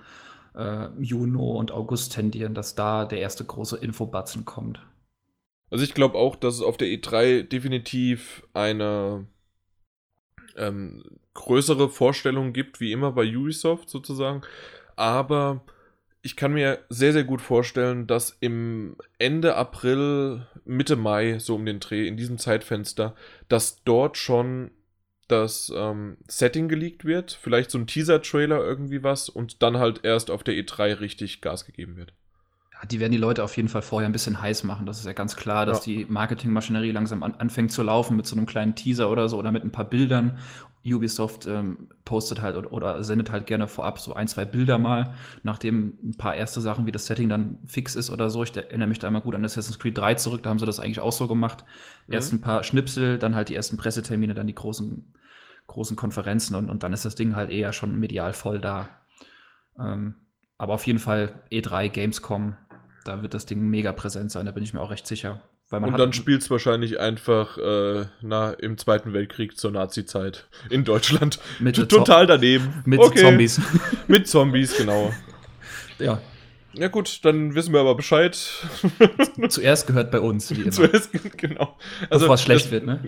äh, 0.55 0.87
Juni 0.99 1.37
und 1.37 1.71
August 1.71 2.13
tendieren, 2.13 2.53
dass 2.53 2.75
da 2.75 3.05
der 3.05 3.19
erste 3.19 3.45
große 3.45 3.77
Infobatzen 3.77 4.45
kommt. 4.45 4.85
Also 5.71 5.83
ich 5.83 5.93
glaube 5.93 6.17
auch, 6.17 6.35
dass 6.35 6.55
es 6.55 6.61
auf 6.61 6.77
der 6.77 6.87
E3 6.89 7.43
definitiv 7.43 8.43
eine 8.53 9.25
ähm, 10.55 11.03
größere 11.33 11.89
Vorstellung 11.89 12.53
gibt, 12.53 12.79
wie 12.79 12.91
immer 12.91 13.13
bei 13.13 13.25
Ubisoft 13.35 13.89
sozusagen. 13.89 14.41
Aber 14.95 15.63
ich 16.25 16.37
kann 16.37 16.53
mir 16.53 16.79
sehr, 16.89 17.11
sehr 17.11 17.25
gut 17.25 17.41
vorstellen, 17.41 18.07
dass 18.07 18.37
im 18.39 18.95
Ende 19.19 19.55
April, 19.55 20.47
Mitte 20.63 20.95
Mai, 20.95 21.37
so 21.37 21.55
um 21.55 21.65
den 21.65 21.81
Dreh, 21.81 22.07
in 22.07 22.15
diesem 22.15 22.37
Zeitfenster, 22.37 23.13
dass 23.49 23.83
dort 23.83 24.17
schon 24.17 24.71
das 25.27 25.71
ähm, 25.75 26.17
Setting 26.27 26.69
geleakt 26.69 27.03
wird, 27.03 27.37
vielleicht 27.41 27.71
so 27.71 27.77
ein 27.77 27.87
Teaser-Trailer 27.87 28.57
irgendwie 28.57 29.03
was 29.03 29.27
und 29.27 29.61
dann 29.61 29.77
halt 29.77 30.05
erst 30.05 30.31
auf 30.31 30.43
der 30.43 30.53
E3 30.55 31.01
richtig 31.01 31.41
Gas 31.41 31.65
gegeben 31.65 31.97
wird. 31.97 32.13
Ja, 32.71 32.87
die 32.87 33.01
werden 33.01 33.11
die 33.11 33.17
Leute 33.17 33.43
auf 33.43 33.57
jeden 33.57 33.69
Fall 33.69 33.81
vorher 33.81 34.07
ein 34.07 34.13
bisschen 34.13 34.41
heiß 34.41 34.63
machen. 34.63 34.85
Das 34.85 34.99
ist 34.99 35.05
ja 35.05 35.13
ganz 35.13 35.35
klar, 35.35 35.65
dass 35.65 35.85
ja. 35.85 35.93
die 35.93 36.05
Marketingmaschinerie 36.05 36.91
langsam 36.91 37.21
an, 37.23 37.35
anfängt 37.35 37.73
zu 37.73 37.83
laufen 37.83 38.15
mit 38.15 38.25
so 38.27 38.35
einem 38.37 38.45
kleinen 38.45 38.75
Teaser 38.75 39.09
oder 39.09 39.27
so 39.27 39.37
oder 39.37 39.51
mit 39.51 39.65
ein 39.65 39.71
paar 39.71 39.89
Bildern 39.89 40.39
Ubisoft 40.85 41.47
ähm, 41.47 41.87
postet 42.03 42.41
halt 42.41 42.57
oder, 42.57 42.73
oder, 42.73 43.03
sendet 43.03 43.31
halt 43.31 43.45
gerne 43.45 43.67
vorab 43.67 43.99
so 43.99 44.13
ein, 44.13 44.27
zwei 44.27 44.43
Bilder 44.43 44.77
mal, 44.77 45.13
nachdem 45.43 45.97
ein 46.03 46.17
paar 46.17 46.35
erste 46.35 46.59
Sachen 46.59 46.85
wie 46.85 46.91
das 46.91 47.05
Setting 47.05 47.29
dann 47.29 47.59
fix 47.65 47.95
ist 47.95 48.09
oder 48.09 48.29
so. 48.29 48.43
Ich 48.43 48.55
erinnere 48.55 48.89
mich 48.89 48.99
da 48.99 49.07
immer 49.07 49.21
gut 49.21 49.35
an 49.35 49.45
Assassin's 49.45 49.79
Creed 49.79 49.97
3 49.97 50.15
zurück, 50.15 50.43
da 50.43 50.49
haben 50.49 50.59
sie 50.59 50.65
das 50.65 50.79
eigentlich 50.79 50.99
auch 50.99 51.13
so 51.13 51.27
gemacht. 51.27 51.63
Mhm. 52.07 52.13
Erst 52.13 52.33
ein 52.33 52.41
paar 52.41 52.63
Schnipsel, 52.63 53.17
dann 53.17 53.35
halt 53.35 53.49
die 53.49 53.55
ersten 53.55 53.77
Pressetermine, 53.77 54.33
dann 54.33 54.47
die 54.47 54.55
großen, 54.55 55.13
großen 55.67 55.95
Konferenzen 55.95 56.55
und, 56.55 56.69
und 56.69 56.83
dann 56.83 56.91
ist 56.91 57.05
das 57.05 57.15
Ding 57.15 57.35
halt 57.35 57.49
eher 57.49 57.71
schon 57.71 57.97
medial 57.97 58.33
voll 58.33 58.59
da. 58.59 58.89
Ähm, 59.79 60.15
aber 60.57 60.73
auf 60.73 60.85
jeden 60.85 60.99
Fall 60.99 61.43
E3, 61.51 61.89
Gamescom, 61.89 62.57
da 63.05 63.21
wird 63.21 63.33
das 63.33 63.45
Ding 63.45 63.61
mega 63.61 63.93
präsent 63.93 64.31
sein, 64.31 64.45
da 64.45 64.51
bin 64.51 64.63
ich 64.63 64.73
mir 64.73 64.81
auch 64.81 64.91
recht 64.91 65.07
sicher 65.07 65.41
und 65.81 65.97
dann 65.97 66.13
spielt 66.13 66.41
es 66.41 66.51
wahrscheinlich 66.51 66.99
einfach 66.99 67.57
äh, 67.57 68.05
na, 68.21 68.51
im 68.51 68.77
Zweiten 68.77 69.13
Weltkrieg 69.13 69.57
zur 69.57 69.71
Nazi-Zeit 69.71 70.47
in 70.69 70.83
Deutschland. 70.83 71.39
Mit 71.59 71.75
Total 71.89 72.27
daneben. 72.27 72.83
Mit 72.85 72.99
okay. 72.99 73.21
Zombies. 73.21 73.61
mit 74.07 74.27
Zombies, 74.27 74.77
genau. 74.77 75.11
Ja. 75.99 76.21
Ja 76.75 76.87
gut, 76.87 77.23
dann 77.23 77.53
wissen 77.53 77.71
wir 77.71 77.81
aber 77.81 77.95
Bescheid. 77.95 78.35
Zuerst 79.49 79.85
gehört 79.85 80.11
bei 80.11 80.19
uns, 80.19 80.49
wie 80.55 80.61
immer. 80.61 80.71
Zuerst, 80.71 81.11
genau. 81.37 81.77
Also, 82.09 82.25
Bevor 82.25 82.35
es 82.35 82.41
schlecht 82.41 82.65
das, 82.65 82.71
wird, 82.71 82.85
ne? 82.85 82.99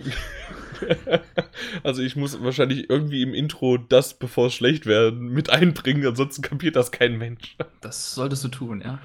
also 1.82 2.02
ich 2.02 2.14
muss 2.14 2.40
wahrscheinlich 2.42 2.88
irgendwie 2.88 3.22
im 3.22 3.34
Intro 3.34 3.76
das, 3.76 4.14
bevor 4.14 4.48
es 4.48 4.54
schlecht 4.54 4.86
wird, 4.86 5.16
mit 5.16 5.50
einbringen, 5.50 6.06
ansonsten 6.06 6.42
kapiert 6.42 6.76
das 6.76 6.92
kein 6.92 7.18
Mensch. 7.18 7.56
Das 7.80 8.14
solltest 8.14 8.44
du 8.44 8.48
tun, 8.48 8.82
ja. 8.84 9.00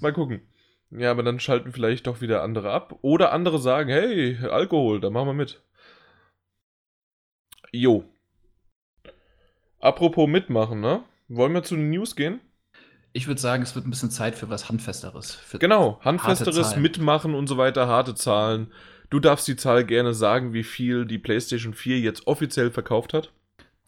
Mal 0.00 0.12
gucken. 0.12 0.42
Ja, 0.94 1.10
aber 1.10 1.22
dann 1.22 1.40
schalten 1.40 1.72
vielleicht 1.72 2.06
doch 2.06 2.20
wieder 2.20 2.42
andere 2.42 2.70
ab. 2.70 2.98
Oder 3.02 3.32
andere 3.32 3.58
sagen, 3.58 3.88
hey, 3.88 4.38
Alkohol, 4.50 5.00
da 5.00 5.10
machen 5.10 5.28
wir 5.28 5.34
mit. 5.34 5.62
Jo. 7.72 8.04
Apropos 9.80 10.28
mitmachen, 10.28 10.80
ne? 10.80 11.02
Wollen 11.28 11.54
wir 11.54 11.62
zu 11.62 11.76
den 11.76 11.90
News 11.90 12.14
gehen? 12.14 12.40
Ich 13.14 13.26
würde 13.26 13.40
sagen, 13.40 13.62
es 13.62 13.74
wird 13.74 13.86
ein 13.86 13.90
bisschen 13.90 14.10
Zeit 14.10 14.34
für 14.34 14.50
was 14.50 14.68
Handfesteres. 14.68 15.34
Für 15.34 15.58
genau, 15.58 15.98
Handfesteres, 16.02 16.76
Mitmachen 16.76 17.34
und 17.34 17.46
so 17.46 17.56
weiter, 17.56 17.86
harte 17.86 18.14
Zahlen. 18.14 18.72
Du 19.10 19.20
darfst 19.20 19.48
die 19.48 19.56
Zahl 19.56 19.84
gerne 19.84 20.14
sagen, 20.14 20.52
wie 20.52 20.64
viel 20.64 21.04
die 21.04 21.18
PlayStation 21.18 21.74
4 21.74 22.00
jetzt 22.00 22.26
offiziell 22.26 22.70
verkauft 22.70 23.12
hat. 23.12 23.32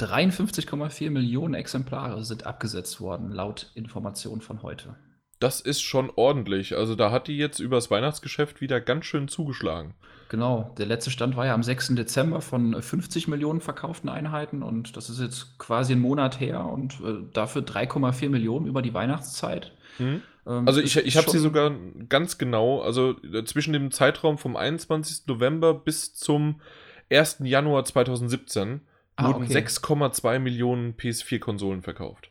53,4 0.00 1.10
Millionen 1.10 1.54
Exemplare 1.54 2.24
sind 2.24 2.44
abgesetzt 2.44 3.00
worden, 3.00 3.30
laut 3.30 3.70
Informationen 3.74 4.40
von 4.40 4.62
heute. 4.62 4.96
Das 5.44 5.60
ist 5.60 5.82
schon 5.82 6.10
ordentlich. 6.16 6.74
Also 6.74 6.94
da 6.94 7.10
hat 7.10 7.28
die 7.28 7.36
jetzt 7.36 7.58
übers 7.58 7.90
Weihnachtsgeschäft 7.90 8.62
wieder 8.62 8.80
ganz 8.80 9.04
schön 9.04 9.28
zugeschlagen. 9.28 9.92
Genau, 10.30 10.74
der 10.78 10.86
letzte 10.86 11.10
Stand 11.10 11.36
war 11.36 11.44
ja 11.44 11.52
am 11.52 11.62
6. 11.62 11.96
Dezember 11.96 12.40
von 12.40 12.80
50 12.80 13.28
Millionen 13.28 13.60
verkauften 13.60 14.08
Einheiten 14.08 14.62
und 14.62 14.96
das 14.96 15.10
ist 15.10 15.20
jetzt 15.20 15.58
quasi 15.58 15.92
ein 15.92 16.00
Monat 16.00 16.40
her 16.40 16.64
und 16.64 16.94
äh, 16.94 17.30
dafür 17.34 17.60
3,4 17.60 18.30
Millionen 18.30 18.64
über 18.64 18.80
die 18.80 18.94
Weihnachtszeit. 18.94 19.72
Mhm. 19.98 20.22
Ähm, 20.46 20.66
also 20.66 20.80
ich, 20.80 20.96
ich 20.96 21.18
habe 21.18 21.28
sie 21.28 21.38
sogar 21.38 21.72
ganz 22.08 22.38
genau, 22.38 22.80
also 22.80 23.14
äh, 23.22 23.44
zwischen 23.44 23.74
dem 23.74 23.90
Zeitraum 23.90 24.38
vom 24.38 24.56
21. 24.56 25.26
November 25.26 25.74
bis 25.74 26.14
zum 26.14 26.62
1. 27.10 27.40
Januar 27.40 27.84
2017 27.84 28.80
ah, 29.16 29.26
wurden 29.26 29.44
okay. 29.44 29.58
6,2 29.58 30.38
Millionen 30.38 30.94
PS4-Konsolen 30.94 31.82
verkauft. 31.82 32.30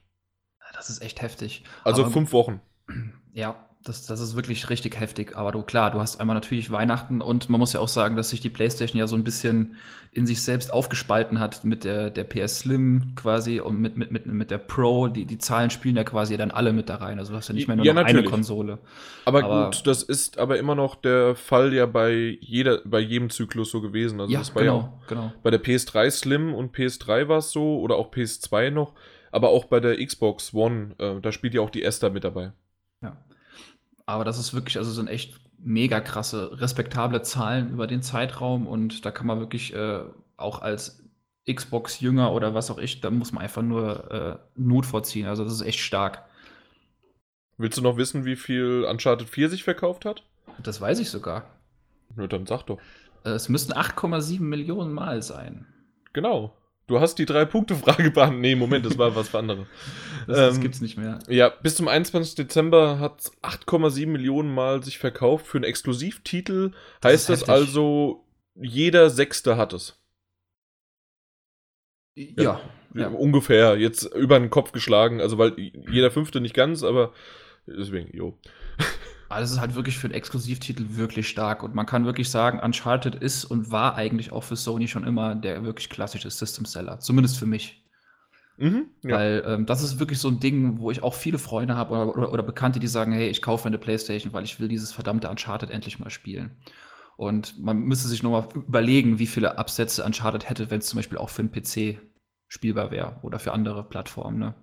Das 0.74 0.90
ist 0.90 1.04
echt 1.04 1.22
heftig. 1.22 1.64
Also 1.84 2.06
Aber, 2.06 2.12
fünf 2.12 2.34
Wochen. 2.34 2.60
Ja, 3.34 3.56
das, 3.84 4.06
das 4.06 4.22
ist 4.22 4.36
wirklich 4.36 4.70
richtig 4.70 5.00
heftig. 5.00 5.36
Aber 5.36 5.52
du, 5.52 5.62
klar, 5.62 5.92
du 5.92 6.00
hast 6.00 6.20
einmal 6.20 6.36
natürlich 6.36 6.72
Weihnachten 6.72 7.22
und 7.22 7.50
man 7.50 7.60
muss 7.60 7.74
ja 7.74 7.80
auch 7.80 7.88
sagen, 7.88 8.16
dass 8.16 8.30
sich 8.30 8.40
die 8.40 8.50
PlayStation 8.50 8.98
ja 8.98 9.08
so 9.08 9.16
ein 9.16 9.24
bisschen 9.24 9.76
in 10.12 10.28
sich 10.28 10.42
selbst 10.42 10.72
aufgespalten 10.72 11.40
hat 11.40 11.64
mit 11.64 11.84
der, 11.84 12.10
der 12.10 12.24
PS 12.24 12.60
Slim 12.60 13.14
quasi 13.16 13.60
und 13.60 13.80
mit, 13.80 13.98
mit, 13.98 14.12
mit, 14.12 14.26
mit 14.26 14.52
der 14.52 14.60
Pro. 14.60 15.08
Die, 15.08 15.26
die 15.26 15.38
Zahlen 15.38 15.70
spielen 15.70 15.96
ja 15.96 16.04
quasi 16.04 16.38
dann 16.38 16.52
alle 16.52 16.72
mit 16.72 16.88
da 16.90 16.96
rein. 16.96 17.20
Also 17.20 17.32
du 17.34 17.38
hast 17.38 17.50
ja 17.50 17.56
nicht 17.56 17.68
mehr 17.68 17.76
nur 17.76 17.86
ja, 17.86 17.94
noch 17.94 18.04
eine 18.04 18.24
Konsole. 18.24 18.80
Aber, 19.26 19.44
aber, 19.44 19.66
gut, 19.66 19.86
das 19.88 20.04
ist 20.04 20.38
aber 20.38 20.60
immer 20.60 20.76
noch 20.76 20.96
der 20.96 21.36
Fall 21.36 21.74
ja 21.74 21.86
bei 21.86 22.38
jeder, 22.42 22.82
bei 22.86 23.00
jedem 23.00 23.30
Zyklus 23.30 23.72
so 23.72 23.82
gewesen. 23.82 24.22
Also 24.22 24.32
ja, 24.32 24.40
das 24.40 24.54
war 24.56 24.62
genau, 24.62 24.78
ja 24.78 24.94
genau. 25.08 25.34
Bei 25.42 25.50
der 25.50 25.62
PS3 25.62 26.10
Slim 26.12 26.54
und 26.54 26.76
PS3 26.76 27.28
war 27.28 27.40
es 27.40 27.52
so 27.52 27.80
oder 27.80 27.96
auch 27.96 28.12
PS2 28.12 28.70
noch. 28.70 28.94
Aber 29.32 29.50
auch 29.50 29.66
bei 29.66 29.80
der 29.80 29.98
Xbox 30.06 30.54
One, 30.54 30.96
äh, 31.00 31.20
da 31.20 31.32
spielt 31.32 31.56
ja 31.56 31.62
auch 31.62 31.72
die 31.72 31.84
Esther 31.84 32.12
mit 32.12 32.24
dabei. 32.24 32.54
Ja. 33.04 33.18
Aber 34.06 34.26
das 34.26 34.40
ist 34.40 34.54
wirklich, 34.54 34.78
also 34.78 34.92
sind 34.92 35.08
echt 35.08 35.40
mega 35.58 36.02
krasse, 36.02 36.60
respektable 36.60 37.22
Zahlen 37.22 37.72
über 37.72 37.88
den 37.88 38.02
Zeitraum 38.02 38.68
und 38.68 39.06
da 39.06 39.12
kann 39.12 39.28
man 39.28 39.40
wirklich 39.40 39.74
äh, 39.74 40.02
auch 40.36 40.62
als 40.62 41.04
Xbox-Jünger 41.52 42.32
oder 42.32 42.54
was 42.54 42.72
auch 42.72 42.78
ich, 42.78 43.02
da 43.02 43.10
muss 43.10 43.32
man 43.32 43.44
einfach 43.44 43.62
nur 43.62 44.12
äh, 44.12 44.38
Not 44.56 44.86
vorziehen. 44.86 45.28
Also 45.28 45.44
das 45.44 45.54
ist 45.54 45.62
echt 45.62 45.80
stark. 45.80 46.24
Willst 47.58 47.78
du 47.78 47.82
noch 47.82 47.98
wissen, 47.98 48.26
wie 48.26 48.36
viel 48.36 48.86
Uncharted 48.90 49.30
4 49.30 49.50
sich 49.50 49.64
verkauft 49.64 50.06
hat? 50.06 50.24
Das 50.62 50.82
weiß 50.82 51.00
ich 51.00 51.10
sogar. 51.10 51.46
Na, 52.16 52.28
dann 52.28 52.46
sag 52.46 52.64
doch. 52.64 52.80
Äh, 53.24 53.32
es 53.32 53.50
müssten 53.50 53.74
8,7 53.74 54.42
Millionen 54.42 54.94
Mal 54.94 55.22
sein. 55.22 55.68
Genau. 56.14 56.56
Du 56.88 57.00
hast 57.00 57.16
die 57.16 57.26
Drei-Punkte-Frage 57.26 58.12
beantwortet. 58.12 58.42
Nee, 58.42 58.56
Moment, 58.56 58.86
das 58.86 58.98
war 58.98 59.16
was 59.16 59.30
für 59.30 59.40
andere. 59.40 59.68
das, 60.28 60.38
das 60.38 60.56
ähm, 60.56 60.62
gibt's 60.62 60.82
nicht 60.82 60.98
mehr. 60.98 61.20
Ja, 61.30 61.50
bis 61.50 61.76
zum 61.76 61.88
21. 61.88 62.36
Dezember 62.36 63.00
hat 63.00 63.32
8,7 63.42 64.08
Millionen 64.08 64.54
Mal 64.54 64.84
sich 64.84 64.98
verkauft. 64.98 65.48
Für 65.48 65.58
einen 65.58 65.66
Exklusivtitel 65.66 66.72
das 67.02 67.14
heißt 67.14 67.30
das 67.30 67.50
also, 67.50 68.26
jeder 68.56 69.10
Sechste 69.10 69.58
hat 69.58 69.74
es. 69.74 70.00
Ja, 72.16 72.44
ja, 72.44 72.62
ja. 72.94 73.08
Ungefähr. 73.08 73.78
Jetzt 73.78 74.04
über 74.04 74.40
den 74.40 74.50
Kopf 74.50 74.72
geschlagen. 74.72 75.22
Also, 75.22 75.38
weil 75.38 75.54
jeder 75.58 76.12
Fünfte 76.12 76.42
nicht 76.42 76.54
ganz, 76.54 76.84
aber 76.84 77.14
deswegen, 77.66 78.16
jo. 78.16 78.38
Also 79.34 79.46
es 79.46 79.52
ist 79.54 79.60
halt 79.60 79.76
wirklich 79.76 79.98
für 79.98 80.08
einen 80.08 80.14
Exklusivtitel 80.14 80.86
wirklich 80.90 81.28
stark 81.28 81.64
und 81.64 81.76
man 81.76 81.86
kann 81.86 82.06
wirklich 82.06 82.30
sagen, 82.30 82.60
Uncharted 82.60 83.16
ist 83.16 83.46
und 83.46 83.72
war 83.72 83.96
eigentlich 83.96 84.32
auch 84.32 84.44
für 84.44 84.56
Sony 84.56 84.88
schon 84.88 85.04
immer 85.04 85.36
der 85.36 85.64
wirklich 85.64 85.90
klassische 85.90 86.30
System 86.30 86.66
Seller, 86.66 87.00
zumindest 87.00 87.38
für 87.38 87.46
mich. 87.46 87.84
Mhm, 88.58 88.86
ja. 89.04 89.16
Weil 89.16 89.44
ähm, 89.48 89.66
das 89.66 89.82
ist 89.82 90.00
wirklich 90.00 90.20
so 90.20 90.28
ein 90.28 90.40
Ding, 90.40 90.80
wo 90.80 90.92
ich 90.92 91.02
auch 91.02 91.16
viele 91.16 91.40
Freunde 91.40 91.76
habe 91.76 91.94
oder, 91.94 92.18
oder, 92.18 92.34
oder, 92.34 92.44
Bekannte, 92.44 92.80
die 92.80 92.88
sagen, 92.88 93.12
hey, 93.12 93.28
ich 93.28 93.42
kaufe 93.42 93.68
eine 93.68 93.80
Playstation, 93.80 94.32
weil 94.32 94.44
ich 94.44 94.60
will 94.60 94.68
dieses 94.68 94.92
verdammte 94.92 95.30
Uncharted 95.30 95.72
endlich 95.72 96.00
mal 96.00 96.12
spielen. 96.12 96.52
Und 97.18 97.60
man 97.60 97.80
müsste 97.80 98.08
sich 98.08 98.24
nochmal 98.24 98.48
überlegen, 98.54 99.20
wie 99.20 99.28
viele 99.28 99.58
Absätze 99.58 100.04
Uncharted 100.04 100.50
hätte, 100.50 100.70
wenn 100.70 100.80
es 100.80 100.88
zum 100.88 100.98
Beispiel 100.98 101.18
auch 101.18 101.30
für 101.30 101.42
einen 101.42 101.52
PC 101.52 102.00
spielbar 102.48 102.92
wäre 102.92 103.20
oder 103.24 103.40
für 103.40 103.54
andere 103.54 103.84
Plattformen. 103.84 104.38
Ne? 104.38 104.56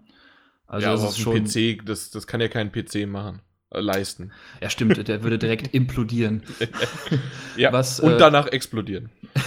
Also 0.66 0.86
ja, 0.86 0.92
aber 0.92 1.02
das 1.02 1.10
ist 1.10 1.18
schon 1.18 1.44
PC, 1.44 1.84
das, 1.84 2.10
das 2.10 2.26
kann 2.26 2.40
ja 2.40 2.48
kein 2.48 2.70
PC 2.70 3.08
machen. 3.08 3.42
Äh, 3.70 3.80
leisten. 3.80 4.32
Ja, 4.60 4.70
stimmt, 4.70 5.08
der 5.08 5.22
würde 5.22 5.38
direkt 5.38 5.74
implodieren. 5.74 6.42
ja, 7.56 7.72
was, 7.72 8.00
und 8.00 8.12
äh, 8.12 8.18
danach 8.18 8.46
explodieren. 8.48 9.10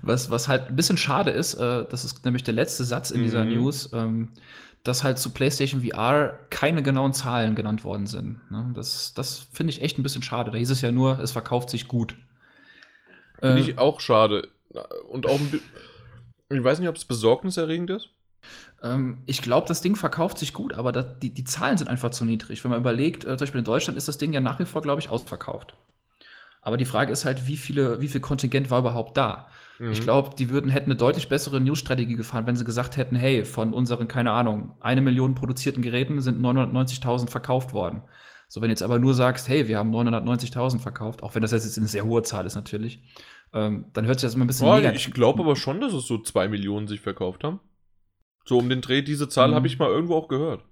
Was, 0.00 0.30
was 0.30 0.46
halt 0.46 0.68
ein 0.68 0.76
bisschen 0.76 0.96
schade 0.96 1.32
ist, 1.32 1.54
äh, 1.54 1.84
das 1.90 2.04
ist 2.04 2.24
nämlich 2.24 2.44
der 2.44 2.54
letzte 2.54 2.84
Satz 2.84 3.10
in 3.10 3.20
mhm. 3.20 3.24
dieser 3.24 3.44
News, 3.44 3.90
ähm, 3.92 4.28
dass 4.84 5.02
halt 5.02 5.18
zu 5.18 5.30
PlayStation 5.30 5.82
VR 5.82 6.38
keine 6.50 6.84
genauen 6.84 7.12
Zahlen 7.12 7.56
genannt 7.56 7.84
worden 7.84 8.06
sind. 8.06 8.40
Ne? 8.50 8.70
Das, 8.74 9.12
das 9.12 9.48
finde 9.52 9.72
ich 9.72 9.82
echt 9.82 9.98
ein 9.98 10.04
bisschen 10.04 10.22
schade. 10.22 10.52
Da 10.52 10.56
hieß 10.56 10.70
es 10.70 10.80
ja 10.80 10.92
nur, 10.92 11.18
es 11.18 11.32
verkauft 11.32 11.68
sich 11.68 11.88
gut. 11.88 12.14
Finde 13.40 13.58
äh, 13.58 13.60
ich 13.60 13.76
auch 13.76 14.00
schade. 14.00 14.48
Und 15.10 15.26
auch 15.26 15.40
ein 15.40 15.60
ich 16.50 16.64
weiß 16.64 16.78
nicht, 16.78 16.88
ob 16.88 16.96
es 16.96 17.04
besorgniserregend 17.04 17.90
ist. 17.90 18.08
Ähm, 18.82 19.18
ich 19.26 19.42
glaube, 19.42 19.66
das 19.66 19.80
Ding 19.80 19.96
verkauft 19.96 20.38
sich 20.38 20.52
gut, 20.52 20.74
aber 20.74 20.92
das, 20.92 21.18
die, 21.20 21.30
die 21.30 21.44
Zahlen 21.44 21.78
sind 21.78 21.88
einfach 21.88 22.10
zu 22.10 22.24
niedrig. 22.24 22.62
Wenn 22.64 22.70
man 22.70 22.80
überlegt, 22.80 23.24
äh, 23.24 23.36
zum 23.36 23.38
Beispiel 23.38 23.60
in 23.60 23.64
Deutschland 23.64 23.98
ist 23.98 24.08
das 24.08 24.18
Ding 24.18 24.32
ja 24.32 24.40
nach 24.40 24.58
wie 24.58 24.64
vor, 24.64 24.82
glaube 24.82 25.00
ich, 25.00 25.08
ausverkauft. 25.08 25.74
Aber 26.62 26.76
die 26.76 26.84
Frage 26.84 27.12
ist 27.12 27.24
halt, 27.24 27.46
wie, 27.46 27.56
viele, 27.56 28.00
wie 28.00 28.08
viel 28.08 28.20
Kontingent 28.20 28.70
war 28.70 28.80
überhaupt 28.80 29.16
da? 29.16 29.48
Mhm. 29.78 29.92
Ich 29.92 30.00
glaube, 30.00 30.30
die 30.36 30.50
würden, 30.50 30.70
hätten 30.70 30.90
eine 30.90 30.96
deutlich 30.96 31.28
bessere 31.28 31.60
News-Strategie 31.60 32.16
gefahren, 32.16 32.46
wenn 32.46 32.56
sie 32.56 32.64
gesagt 32.64 32.96
hätten, 32.96 33.16
hey, 33.16 33.44
von 33.44 33.72
unseren, 33.72 34.08
keine 34.08 34.32
Ahnung, 34.32 34.72
eine 34.80 35.00
Million 35.00 35.34
produzierten 35.34 35.82
Geräten 35.82 36.20
sind 36.20 36.40
990.000 36.40 37.30
verkauft 37.30 37.72
worden. 37.72 38.02
So, 38.48 38.60
wenn 38.60 38.68
du 38.68 38.72
jetzt 38.72 38.82
aber 38.82 38.98
nur 38.98 39.14
sagst, 39.14 39.48
hey, 39.48 39.68
wir 39.68 39.78
haben 39.78 39.94
990.000 39.94 40.78
verkauft, 40.80 41.22
auch 41.22 41.34
wenn 41.34 41.42
das 41.42 41.52
jetzt 41.52 41.76
eine 41.76 41.86
sehr 41.86 42.04
hohe 42.04 42.22
Zahl 42.22 42.46
ist 42.46 42.54
natürlich, 42.54 43.02
ähm, 43.52 43.86
dann 43.92 44.06
hört 44.06 44.20
sich 44.20 44.26
das 44.26 44.34
immer 44.34 44.44
ein 44.44 44.48
bisschen 44.48 44.68
oh, 44.68 44.78
Ich 44.78 45.12
glaube 45.12 45.42
aber 45.42 45.54
schon, 45.54 45.80
dass 45.80 45.92
es 45.92 46.06
so 46.06 46.18
zwei 46.18 46.48
Millionen 46.48 46.86
sich 46.86 47.00
verkauft 47.00 47.44
haben. 47.44 47.60
So 48.48 48.56
um 48.56 48.70
den 48.70 48.80
Dreh, 48.80 49.02
diese 49.02 49.28
Zahl 49.28 49.50
mhm. 49.50 49.56
habe 49.56 49.66
ich 49.66 49.78
mal 49.78 49.90
irgendwo 49.90 50.16
auch 50.16 50.26
gehört. 50.26 50.64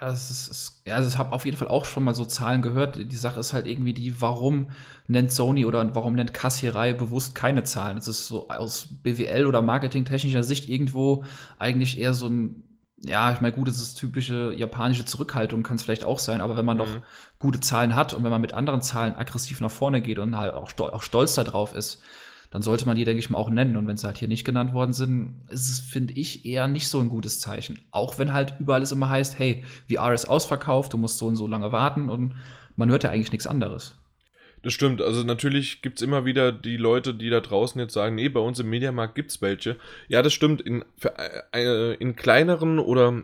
Das 0.00 0.30
ist, 0.30 0.48
ist, 0.48 0.82
ja, 0.86 1.06
ich 1.06 1.18
habe 1.18 1.32
auf 1.32 1.44
jeden 1.44 1.58
Fall 1.58 1.68
auch 1.68 1.84
schon 1.84 2.04
mal 2.04 2.14
so 2.14 2.24
Zahlen 2.24 2.62
gehört. 2.62 2.96
Die 2.96 3.16
Sache 3.16 3.38
ist 3.38 3.52
halt 3.52 3.66
irgendwie 3.66 3.92
die, 3.92 4.22
warum 4.22 4.70
nennt 5.06 5.30
Sony 5.30 5.66
oder 5.66 5.94
warum 5.94 6.14
nennt 6.14 6.32
Kassierei 6.32 6.94
bewusst 6.94 7.34
keine 7.34 7.64
Zahlen? 7.64 7.96
Das 7.96 8.08
ist 8.08 8.28
so 8.28 8.48
aus 8.48 8.88
BWL 9.02 9.44
oder 9.44 9.60
marketingtechnischer 9.60 10.42
Sicht 10.42 10.70
irgendwo 10.70 11.24
eigentlich 11.58 11.98
eher 11.98 12.14
so 12.14 12.28
ein, 12.28 12.64
ja, 12.96 13.30
ich 13.30 13.42
meine, 13.42 13.54
gut, 13.54 13.68
das 13.68 13.76
ist 13.76 13.96
typische 13.96 14.54
japanische 14.54 15.04
Zurückhaltung, 15.04 15.62
kann 15.62 15.76
es 15.76 15.82
vielleicht 15.82 16.04
auch 16.04 16.18
sein, 16.18 16.40
aber 16.40 16.56
wenn 16.56 16.64
man 16.64 16.78
mhm. 16.78 16.80
doch 16.80 17.02
gute 17.38 17.60
Zahlen 17.60 17.94
hat 17.94 18.14
und 18.14 18.24
wenn 18.24 18.30
man 18.30 18.40
mit 18.40 18.54
anderen 18.54 18.80
Zahlen 18.80 19.16
aggressiv 19.16 19.60
nach 19.60 19.70
vorne 19.70 20.00
geht 20.00 20.18
und 20.18 20.38
halt 20.38 20.54
auch, 20.54 20.72
auch 20.78 21.02
stolz 21.02 21.34
darauf 21.34 21.74
ist, 21.74 22.00
dann 22.50 22.62
sollte 22.62 22.84
man 22.86 22.96
die, 22.96 23.04
denke 23.04 23.20
ich 23.20 23.30
mal, 23.30 23.38
auch 23.38 23.48
nennen. 23.48 23.76
Und 23.76 23.86
wenn 23.86 23.96
sie 23.96 24.06
halt 24.06 24.18
hier 24.18 24.28
nicht 24.28 24.44
genannt 24.44 24.72
worden 24.72 24.92
sind, 24.92 25.42
ist 25.50 25.70
es, 25.70 25.80
finde 25.80 26.14
ich, 26.14 26.44
eher 26.44 26.66
nicht 26.66 26.88
so 26.88 26.98
ein 26.98 27.08
gutes 27.08 27.38
Zeichen. 27.38 27.78
Auch 27.92 28.18
wenn 28.18 28.32
halt 28.32 28.54
überall 28.58 28.82
es 28.82 28.92
immer 28.92 29.08
heißt, 29.08 29.38
hey, 29.38 29.64
VR 29.88 30.12
ist 30.12 30.28
ausverkauft, 30.28 30.92
du 30.92 30.98
musst 30.98 31.18
so 31.18 31.26
und 31.26 31.36
so 31.36 31.46
lange 31.46 31.70
warten 31.70 32.08
und 32.08 32.34
man 32.76 32.90
hört 32.90 33.04
ja 33.04 33.10
eigentlich 33.10 33.32
nichts 33.32 33.46
anderes. 33.46 33.94
Das 34.62 34.72
stimmt. 34.72 35.00
Also 35.00 35.22
natürlich 35.22 35.80
gibt 35.80 35.98
es 35.98 36.02
immer 36.02 36.24
wieder 36.24 36.52
die 36.52 36.76
Leute, 36.76 37.14
die 37.14 37.30
da 37.30 37.40
draußen 37.40 37.80
jetzt 37.80 37.94
sagen, 37.94 38.16
nee, 38.16 38.28
bei 38.28 38.40
uns 38.40 38.58
im 38.58 38.68
Mediamarkt 38.68 39.14
gibt 39.14 39.30
es 39.30 39.40
welche. 39.40 39.76
Ja, 40.08 40.20
das 40.20 40.32
stimmt. 40.32 40.60
In, 40.60 40.84
für, 40.98 41.14
äh, 41.52 41.94
in 41.94 42.16
kleineren 42.16 42.78
oder 42.78 43.22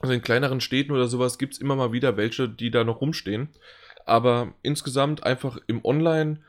also 0.00 0.12
in 0.12 0.20
kleineren 0.20 0.60
Städten 0.60 0.92
oder 0.92 1.06
sowas 1.06 1.38
gibt 1.38 1.54
es 1.54 1.60
immer 1.60 1.76
mal 1.76 1.92
wieder 1.92 2.16
welche, 2.16 2.48
die 2.48 2.70
da 2.70 2.84
noch 2.84 3.00
rumstehen. 3.00 3.48
Aber 4.04 4.52
insgesamt 4.62 5.22
einfach 5.22 5.58
im 5.66 5.82
Online 5.84 6.40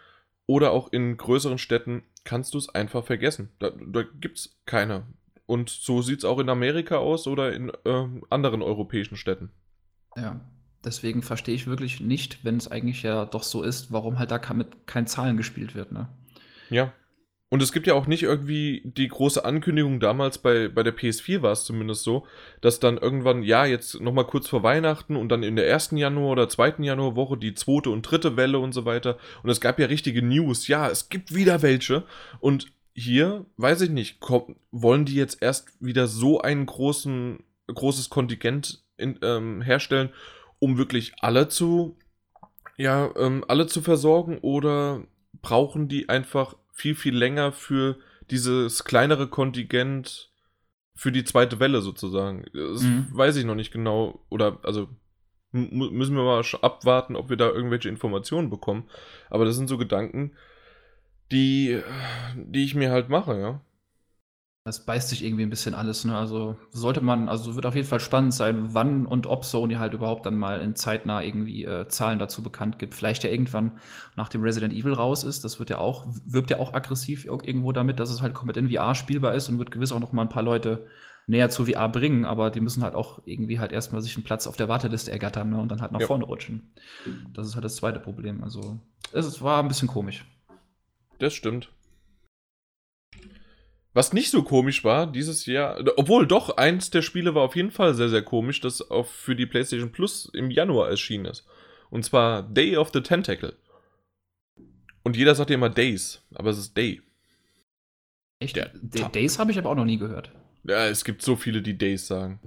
oder 0.47 0.71
auch 0.71 0.91
in 0.91 1.15
größeren 1.15 1.57
Städten 1.57 2.03
kannst 2.25 2.53
du 2.53 2.57
es 2.57 2.67
einfach 2.69 3.05
vergessen. 3.05 3.49
Da, 3.59 3.69
da 3.69 4.03
gibt 4.03 4.39
es 4.39 4.59
keine. 4.65 5.05
Und 5.45 5.69
so 5.69 6.01
sieht 6.01 6.19
es 6.19 6.25
auch 6.25 6.39
in 6.39 6.49
Amerika 6.49 6.97
aus 6.97 7.27
oder 7.27 7.53
in 7.53 7.69
äh, 7.85 8.07
anderen 8.29 8.61
europäischen 8.61 9.15
Städten. 9.15 9.51
Ja, 10.17 10.41
deswegen 10.83 11.21
verstehe 11.21 11.55
ich 11.55 11.67
wirklich 11.67 12.01
nicht, 12.01 12.43
wenn 12.43 12.57
es 12.57 12.67
eigentlich 12.67 13.03
ja 13.03 13.25
doch 13.25 13.43
so 13.43 13.63
ist, 13.63 13.91
warum 13.91 14.19
halt 14.19 14.31
da 14.31 14.41
mit 14.53 14.87
keinen 14.87 15.07
Zahlen 15.07 15.37
gespielt 15.37 15.75
wird, 15.75 15.91
ne? 15.91 16.09
Ja, 16.69 16.93
und 17.49 17.61
es 17.61 17.71
gibt 17.71 17.85
ja 17.85 17.93
auch 17.93 18.07
nicht 18.07 18.23
irgendwie 18.23 18.81
die 18.83 19.07
große 19.07 19.45
Ankündigung, 19.45 19.99
damals 19.99 20.39
bei, 20.39 20.67
bei 20.67 20.81
der 20.81 20.95
PS4 20.95 21.43
war 21.43 21.51
es 21.51 21.63
zumindest 21.63 22.03
so, 22.03 22.25
dass 22.59 22.79
dann 22.79 22.97
irgendwann, 22.97 23.43
ja, 23.43 23.65
jetzt 23.65 24.01
nochmal 24.01 24.25
kurz 24.25 24.47
vor 24.47 24.63
Weihnachten 24.63 25.15
und 25.15 25.29
dann 25.29 25.43
in 25.43 25.55
der 25.55 25.67
ersten 25.67 25.95
Januar- 25.95 26.31
oder 26.31 26.49
zweiten 26.49 26.83
Januarwoche 26.83 27.37
die 27.37 27.53
zweite 27.53 27.91
und 27.91 28.01
dritte 28.01 28.35
Welle 28.35 28.57
und 28.57 28.73
so 28.73 28.85
weiter. 28.85 29.17
Und 29.43 29.51
es 29.51 29.61
gab 29.61 29.79
ja 29.79 29.85
richtige 29.85 30.23
News, 30.23 30.67
ja, 30.67 30.89
es 30.89 31.09
gibt 31.09 31.35
wieder 31.35 31.61
welche. 31.61 32.03
Und 32.39 32.73
hier, 32.93 33.45
weiß 33.57 33.81
ich 33.81 33.89
nicht, 33.91 34.19
komm, 34.19 34.55
wollen 34.71 35.05
die 35.05 35.15
jetzt 35.15 35.41
erst 35.41 35.71
wieder 35.79 36.07
so 36.07 36.41
ein 36.41 36.65
großen, 36.65 37.43
großes 37.67 38.09
Kontingent 38.09 38.83
in, 38.97 39.19
ähm, 39.21 39.61
herstellen, 39.61 40.09
um 40.57 40.79
wirklich 40.79 41.13
alle 41.19 41.47
zu, 41.47 41.97
ja, 42.75 43.11
ähm, 43.17 43.45
alle 43.47 43.67
zu 43.67 43.81
versorgen 43.81 44.39
oder 44.39 45.03
brauchen 45.41 45.87
die 45.87 46.09
einfach 46.09 46.55
viel, 46.75 46.93
viel 46.93 47.15
länger 47.15 47.53
für 47.53 47.97
dieses 48.29 48.83
kleinere 48.83 49.27
Kontingent 49.27 50.29
für 50.93 51.11
die 51.11 51.23
zweite 51.23 51.59
Welle 51.59 51.81
sozusagen. 51.81 52.45
Das 52.53 52.81
mhm. 52.83 53.07
weiß 53.11 53.37
ich 53.37 53.45
noch 53.45 53.55
nicht 53.55 53.71
genau. 53.71 54.25
Oder, 54.29 54.59
also, 54.63 54.89
müssen 55.51 56.15
wir 56.15 56.23
mal 56.23 56.43
abwarten, 56.61 57.15
ob 57.15 57.29
wir 57.29 57.37
da 57.37 57.47
irgendwelche 57.47 57.89
Informationen 57.89 58.49
bekommen. 58.49 58.89
Aber 59.29 59.45
das 59.45 59.55
sind 59.55 59.69
so 59.69 59.77
Gedanken, 59.77 60.33
die, 61.31 61.81
die 62.35 62.65
ich 62.65 62.75
mir 62.75 62.91
halt 62.91 63.09
mache, 63.09 63.39
ja. 63.39 63.61
Das 64.65 64.83
beißt 64.83 65.09
sich 65.09 65.23
irgendwie 65.23 65.43
ein 65.43 65.51
bisschen 65.51 65.75
alles, 65.75 66.05
ne? 66.05 66.17
Also 66.17 66.57
sollte 66.71 66.99
man, 66.99 67.29
also 67.29 67.55
wird 67.55 67.67
auf 67.67 67.75
jeden 67.75 67.87
Fall 67.87 67.99
spannend 67.99 68.33
sein, 68.33 68.73
wann 68.73 69.05
und 69.05 69.27
ob 69.27 69.45
Sony 69.45 69.75
halt 69.75 69.93
überhaupt 69.93 70.25
dann 70.25 70.39
mal 70.39 70.59
in 70.59 70.75
zeitnah 70.75 71.21
irgendwie 71.21 71.65
äh, 71.65 71.87
Zahlen 71.87 72.17
dazu 72.17 72.41
bekannt 72.41 72.79
gibt. 72.79 72.95
Vielleicht 72.95 73.23
ja 73.23 73.29
irgendwann 73.29 73.73
nach 74.15 74.27
dem 74.27 74.41
Resident 74.41 74.73
Evil 74.73 74.93
raus 74.93 75.23
ist. 75.23 75.43
Das 75.43 75.59
wird 75.59 75.69
ja 75.69 75.77
auch, 75.77 76.07
wirbt 76.25 76.49
ja 76.49 76.57
auch 76.57 76.73
aggressiv 76.73 77.25
irgendwo 77.25 77.73
damit, 77.73 77.99
dass 77.99 78.09
es 78.09 78.23
halt 78.23 78.33
komplett 78.33 78.57
in 78.57 78.71
VR 78.71 78.95
spielbar 78.95 79.35
ist 79.35 79.49
und 79.49 79.59
wird 79.59 79.69
gewiss 79.69 79.91
auch 79.91 79.99
noch 79.99 80.13
mal 80.13 80.23
ein 80.23 80.29
paar 80.29 80.41
Leute 80.41 80.87
näher 81.27 81.51
zu 81.51 81.67
VR 81.67 81.87
bringen, 81.87 82.25
aber 82.25 82.49
die 82.49 82.59
müssen 82.59 82.83
halt 82.83 82.95
auch 82.95 83.21
irgendwie 83.25 83.59
halt 83.59 83.71
erstmal 83.71 84.01
sich 84.01 84.15
einen 84.15 84.23
Platz 84.23 84.47
auf 84.47 84.57
der 84.57 84.67
Warteliste 84.67 85.11
ergattern 85.11 85.51
ne? 85.51 85.59
und 85.59 85.69
dann 85.69 85.81
halt 85.81 85.91
nach 85.91 86.01
ja. 86.01 86.07
vorne 86.07 86.25
rutschen. 86.25 86.73
Das 87.33 87.47
ist 87.47 87.53
halt 87.53 87.65
das 87.65 87.75
zweite 87.75 87.99
Problem. 87.99 88.43
Also 88.43 88.79
es 89.11 89.41
war 89.43 89.61
ein 89.61 89.67
bisschen 89.67 89.87
komisch. 89.87 90.25
Das 91.19 91.35
stimmt. 91.35 91.69
Was 93.95 94.11
nicht 94.11 94.29
so 94.29 94.43
komisch 94.43 94.83
war 94.83 95.09
dieses 95.09 95.45
Jahr, 95.45 95.81
obwohl 95.95 96.27
doch 96.27 96.57
eins 96.57 96.89
der 96.89 97.01
Spiele 97.01 97.33
war 97.33 97.43
auf 97.43 97.55
jeden 97.55 97.71
Fall 97.71 97.93
sehr, 97.95 98.09
sehr 98.09 98.23
komisch, 98.23 98.59
das 98.59 98.91
auch 98.91 99.07
für 99.07 99.37
die 99.37 99.45
PlayStation 99.45 99.93
Plus 99.93 100.29
im 100.33 100.51
Januar 100.51 100.89
erschienen 100.89 101.23
ist. 101.23 101.47
Und 101.89 102.03
zwar 102.03 102.43
Day 102.43 102.75
of 102.75 102.91
the 102.93 102.99
Tentacle. 102.99 103.55
Und 105.03 105.15
jeder 105.15 105.33
sagt 105.33 105.49
ja 105.49 105.53
immer 105.53 105.69
Days, 105.69 106.21
aber 106.33 106.49
es 106.49 106.57
ist 106.57 106.75
Day. 106.75 107.01
Echt? 108.39 108.57
Der 108.57 109.07
Days 109.07 109.39
habe 109.39 109.51
ich 109.51 109.57
aber 109.57 109.69
auch 109.69 109.75
noch 109.75 109.85
nie 109.85 109.97
gehört. 109.97 110.29
Ja, 110.65 110.87
es 110.87 111.05
gibt 111.05 111.21
so 111.21 111.37
viele, 111.37 111.61
die 111.61 111.77
Days 111.77 112.05
sagen. 112.05 112.41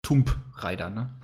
Tump 0.00 0.34
Rider, 0.62 0.88
ne? 0.88 1.14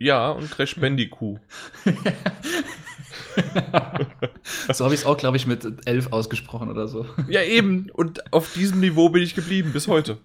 Ja, 0.00 0.32
und 0.32 0.50
Crash 0.50 0.74
Bandicoot. 0.74 1.38
so 4.72 4.84
habe 4.84 4.94
ich 4.94 5.00
es 5.00 5.06
auch, 5.06 5.16
glaube 5.16 5.36
ich, 5.36 5.46
mit 5.46 5.66
elf 5.86 6.12
ausgesprochen 6.12 6.70
oder 6.70 6.88
so. 6.88 7.06
Ja, 7.28 7.42
eben. 7.42 7.90
Und 7.92 8.32
auf 8.32 8.52
diesem 8.52 8.80
Niveau 8.80 9.08
bin 9.08 9.22
ich 9.22 9.34
geblieben 9.34 9.72
bis 9.72 9.88
heute. 9.88 10.18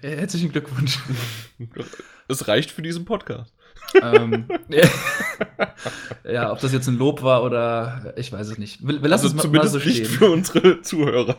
Herzlichen 0.00 0.52
Glückwunsch. 0.52 0.98
Es 2.28 2.48
reicht 2.48 2.70
für 2.70 2.82
diesen 2.82 3.04
Podcast. 3.04 3.52
ähm, 4.00 4.46
ja, 6.24 6.52
ob 6.52 6.60
das 6.60 6.72
jetzt 6.72 6.88
ein 6.88 6.96
Lob 6.96 7.22
war 7.22 7.42
oder 7.42 8.14
ich 8.16 8.32
weiß 8.32 8.48
es 8.48 8.58
nicht. 8.58 8.86
Wir, 8.86 9.02
wir 9.02 9.08
lassen 9.08 9.26
also 9.26 9.36
es 9.36 9.44
mal, 9.44 9.58
mal 9.58 9.68
so 9.68 9.78
nicht 9.78 10.06
für 10.06 10.30
unsere 10.30 10.80
Zuhörer. 10.82 11.36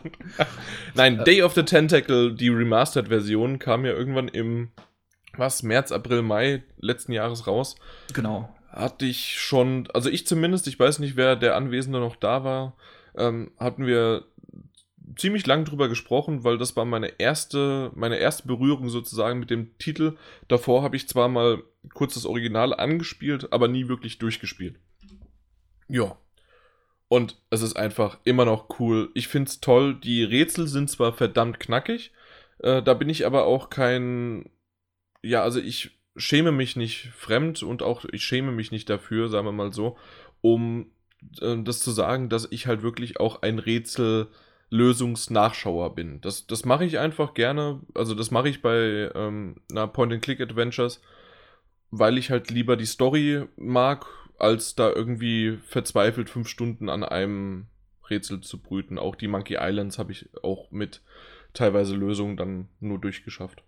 Nein, 0.94 1.24
Day 1.24 1.42
of 1.42 1.54
the 1.54 1.62
Tentacle, 1.62 2.34
die 2.34 2.50
Remastered-Version, 2.50 3.58
kam 3.58 3.84
ja 3.84 3.92
irgendwann 3.92 4.28
im 4.28 4.70
was 5.36 5.62
März, 5.62 5.90
April, 5.90 6.22
Mai 6.22 6.62
letzten 6.78 7.12
Jahres 7.12 7.46
raus. 7.46 7.76
Genau 8.12 8.53
hatte 8.74 9.06
ich 9.06 9.38
schon, 9.40 9.88
also 9.94 10.10
ich 10.10 10.26
zumindest, 10.26 10.66
ich 10.66 10.78
weiß 10.78 10.98
nicht, 10.98 11.16
wer 11.16 11.36
der 11.36 11.56
Anwesende 11.56 12.00
noch 12.00 12.16
da 12.16 12.44
war, 12.44 12.76
ähm, 13.16 13.52
hatten 13.58 13.86
wir 13.86 14.24
ziemlich 15.16 15.46
lang 15.46 15.64
drüber 15.64 15.88
gesprochen, 15.88 16.44
weil 16.44 16.58
das 16.58 16.76
war 16.76 16.84
meine 16.84 17.18
erste, 17.18 17.92
meine 17.94 18.16
erste 18.16 18.46
Berührung 18.46 18.88
sozusagen 18.88 19.38
mit 19.38 19.50
dem 19.50 19.76
Titel. 19.78 20.16
Davor 20.48 20.82
habe 20.82 20.96
ich 20.96 21.08
zwar 21.08 21.28
mal 21.28 21.62
kurz 21.92 22.14
das 22.14 22.26
Original 22.26 22.74
angespielt, 22.74 23.52
aber 23.52 23.68
nie 23.68 23.88
wirklich 23.88 24.18
durchgespielt. 24.18 24.76
Ja. 25.88 26.16
Und 27.08 27.36
es 27.50 27.62
ist 27.62 27.76
einfach 27.76 28.18
immer 28.24 28.44
noch 28.44 28.80
cool. 28.80 29.10
Ich 29.14 29.28
finde 29.28 29.50
es 29.50 29.60
toll. 29.60 29.94
Die 29.94 30.24
Rätsel 30.24 30.66
sind 30.66 30.90
zwar 30.90 31.12
verdammt 31.12 31.60
knackig, 31.60 32.12
äh, 32.58 32.82
da 32.82 32.94
bin 32.94 33.08
ich 33.08 33.26
aber 33.26 33.44
auch 33.44 33.70
kein. 33.70 34.50
Ja, 35.22 35.42
also 35.42 35.60
ich 35.60 35.90
schäme 36.16 36.52
mich 36.52 36.76
nicht 36.76 37.10
fremd 37.16 37.62
und 37.62 37.82
auch 37.82 38.04
ich 38.10 38.24
schäme 38.24 38.52
mich 38.52 38.70
nicht 38.70 38.88
dafür, 38.88 39.28
sagen 39.28 39.46
wir 39.46 39.52
mal 39.52 39.72
so, 39.72 39.98
um 40.40 40.86
äh, 41.40 41.56
das 41.62 41.80
zu 41.80 41.90
sagen, 41.90 42.28
dass 42.28 42.46
ich 42.50 42.66
halt 42.66 42.82
wirklich 42.82 43.20
auch 43.20 43.42
ein 43.42 43.58
Rätsel-Lösungsnachschauer 43.58 45.94
bin. 45.94 46.20
Das, 46.20 46.46
das 46.46 46.64
mache 46.64 46.84
ich 46.84 46.98
einfach 46.98 47.34
gerne. 47.34 47.80
Also 47.94 48.14
das 48.14 48.30
mache 48.30 48.48
ich 48.48 48.62
bei 48.62 49.10
ähm, 49.14 49.56
Point-and-Click-Adventures, 49.68 51.00
weil 51.90 52.16
ich 52.18 52.30
halt 52.30 52.50
lieber 52.50 52.76
die 52.76 52.86
Story 52.86 53.44
mag, 53.56 54.06
als 54.38 54.74
da 54.74 54.90
irgendwie 54.90 55.58
verzweifelt 55.64 56.30
fünf 56.30 56.48
Stunden 56.48 56.88
an 56.88 57.04
einem 57.04 57.66
Rätsel 58.10 58.40
zu 58.40 58.60
brüten. 58.60 58.98
Auch 58.98 59.14
die 59.16 59.28
Monkey 59.28 59.56
Islands 59.58 59.98
habe 59.98 60.12
ich 60.12 60.28
auch 60.42 60.70
mit 60.70 61.00
teilweise 61.54 61.94
Lösungen 61.94 62.36
dann 62.36 62.68
nur 62.80 62.98
durchgeschafft. 62.98 63.62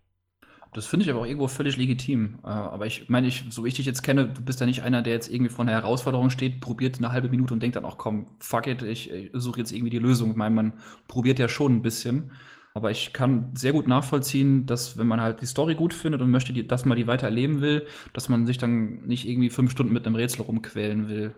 Das 0.76 0.86
finde 0.86 1.04
ich 1.04 1.10
aber 1.10 1.20
auch 1.20 1.26
irgendwo 1.26 1.48
völlig 1.48 1.78
legitim. 1.78 2.38
Äh, 2.44 2.48
aber 2.48 2.84
ich 2.84 3.08
meine, 3.08 3.26
ich, 3.26 3.44
so 3.48 3.64
wie 3.64 3.68
ich 3.68 3.74
dich 3.74 3.86
jetzt 3.86 4.02
kenne, 4.02 4.28
du 4.28 4.42
bist 4.42 4.60
ja 4.60 4.66
nicht 4.66 4.82
einer, 4.82 5.00
der 5.00 5.14
jetzt 5.14 5.32
irgendwie 5.32 5.50
vor 5.50 5.64
einer 5.64 5.72
Herausforderung 5.72 6.28
steht, 6.28 6.60
probiert 6.60 6.98
eine 6.98 7.12
halbe 7.12 7.30
Minute 7.30 7.54
und 7.54 7.62
denkt 7.62 7.76
dann 7.76 7.86
auch, 7.86 7.96
komm, 7.96 8.26
fuck 8.40 8.66
it, 8.66 8.82
ich, 8.82 9.10
ich 9.10 9.30
suche 9.32 9.58
jetzt 9.58 9.72
irgendwie 9.72 9.88
die 9.88 9.98
Lösung. 9.98 10.32
Ich 10.32 10.36
meine, 10.36 10.54
man 10.54 10.72
probiert 11.08 11.38
ja 11.38 11.48
schon 11.48 11.76
ein 11.76 11.82
bisschen. 11.82 12.32
Aber 12.74 12.90
ich 12.90 13.14
kann 13.14 13.52
sehr 13.54 13.72
gut 13.72 13.88
nachvollziehen, 13.88 14.66
dass 14.66 14.98
wenn 14.98 15.06
man 15.06 15.18
halt 15.18 15.40
die 15.40 15.46
Story 15.46 15.74
gut 15.76 15.94
findet 15.94 16.20
und 16.20 16.30
möchte, 16.30 16.52
die, 16.52 16.66
dass 16.68 16.84
man 16.84 16.98
die 16.98 17.06
weiter 17.06 17.24
erleben 17.24 17.62
will, 17.62 17.86
dass 18.12 18.28
man 18.28 18.44
sich 18.44 18.58
dann 18.58 19.06
nicht 19.06 19.26
irgendwie 19.26 19.48
fünf 19.48 19.70
Stunden 19.70 19.94
mit 19.94 20.06
einem 20.06 20.14
Rätsel 20.14 20.42
rumquälen 20.42 21.08
will. 21.08 21.34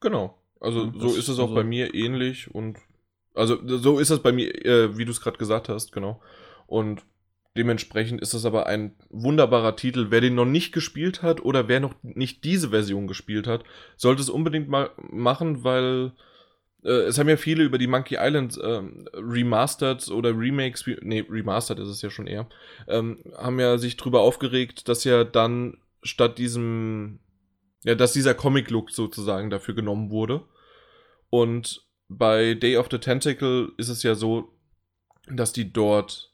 Genau. 0.00 0.38
Also 0.60 0.84
ja, 0.84 0.92
so 0.98 1.14
ist 1.16 1.28
es 1.28 1.38
auch 1.38 1.44
also 1.44 1.54
bei 1.54 1.64
mir 1.64 1.94
ähnlich 1.94 2.54
und 2.54 2.76
also 3.34 3.56
so 3.64 3.98
ist 3.98 4.10
es 4.10 4.18
bei 4.18 4.32
mir, 4.32 4.54
äh, 4.66 4.98
wie 4.98 5.06
du 5.06 5.12
es 5.12 5.22
gerade 5.22 5.38
gesagt 5.38 5.70
hast, 5.70 5.92
genau. 5.92 6.20
Und 6.66 7.06
Dementsprechend 7.56 8.22
ist 8.22 8.32
es 8.32 8.46
aber 8.46 8.66
ein 8.66 8.94
wunderbarer 9.10 9.76
Titel. 9.76 10.06
Wer 10.08 10.22
den 10.22 10.34
noch 10.34 10.46
nicht 10.46 10.72
gespielt 10.72 11.22
hat 11.22 11.44
oder 11.44 11.68
wer 11.68 11.80
noch 11.80 11.94
nicht 12.02 12.44
diese 12.44 12.70
Version 12.70 13.06
gespielt 13.06 13.46
hat, 13.46 13.64
sollte 13.96 14.22
es 14.22 14.30
unbedingt 14.30 14.68
mal 14.68 14.90
machen, 15.10 15.62
weil 15.62 16.12
äh, 16.82 17.02
es 17.02 17.18
haben 17.18 17.28
ja 17.28 17.36
viele 17.36 17.64
über 17.64 17.76
die 17.76 17.86
Monkey 17.86 18.16
Island 18.18 18.56
äh, 18.56 18.82
Remastered 19.14 20.08
oder 20.10 20.30
Remakes, 20.36 20.86
nee, 21.02 21.24
Remastered 21.28 21.78
ist 21.78 21.88
es 21.88 22.02
ja 22.02 22.08
schon 22.08 22.26
eher, 22.26 22.48
ähm, 22.88 23.18
haben 23.36 23.60
ja 23.60 23.76
sich 23.76 23.98
drüber 23.98 24.20
aufgeregt, 24.20 24.88
dass 24.88 25.04
ja 25.04 25.22
dann 25.24 25.76
statt 26.02 26.38
diesem, 26.38 27.20
ja, 27.84 27.94
dass 27.94 28.14
dieser 28.14 28.34
Comic-Look 28.34 28.90
sozusagen 28.90 29.50
dafür 29.50 29.74
genommen 29.74 30.10
wurde. 30.10 30.42
Und 31.30 31.86
bei 32.08 32.54
Day 32.54 32.76
of 32.76 32.88
the 32.90 32.98
Tentacle 32.98 33.72
ist 33.76 33.88
es 33.88 34.02
ja 34.02 34.14
so, 34.14 34.52
dass 35.28 35.52
die 35.52 35.72
dort 35.72 36.31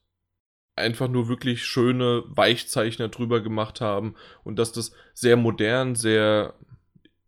einfach 0.79 1.09
nur 1.09 1.29
wirklich 1.29 1.64
schöne 1.64 2.24
Weichzeichner 2.26 3.09
drüber 3.09 3.41
gemacht 3.41 3.81
haben 3.81 4.14
und 4.45 4.59
dass 4.59 4.72
das 4.72 4.93
sehr 5.14 5.37
modern, 5.37 5.95
sehr, 5.95 6.55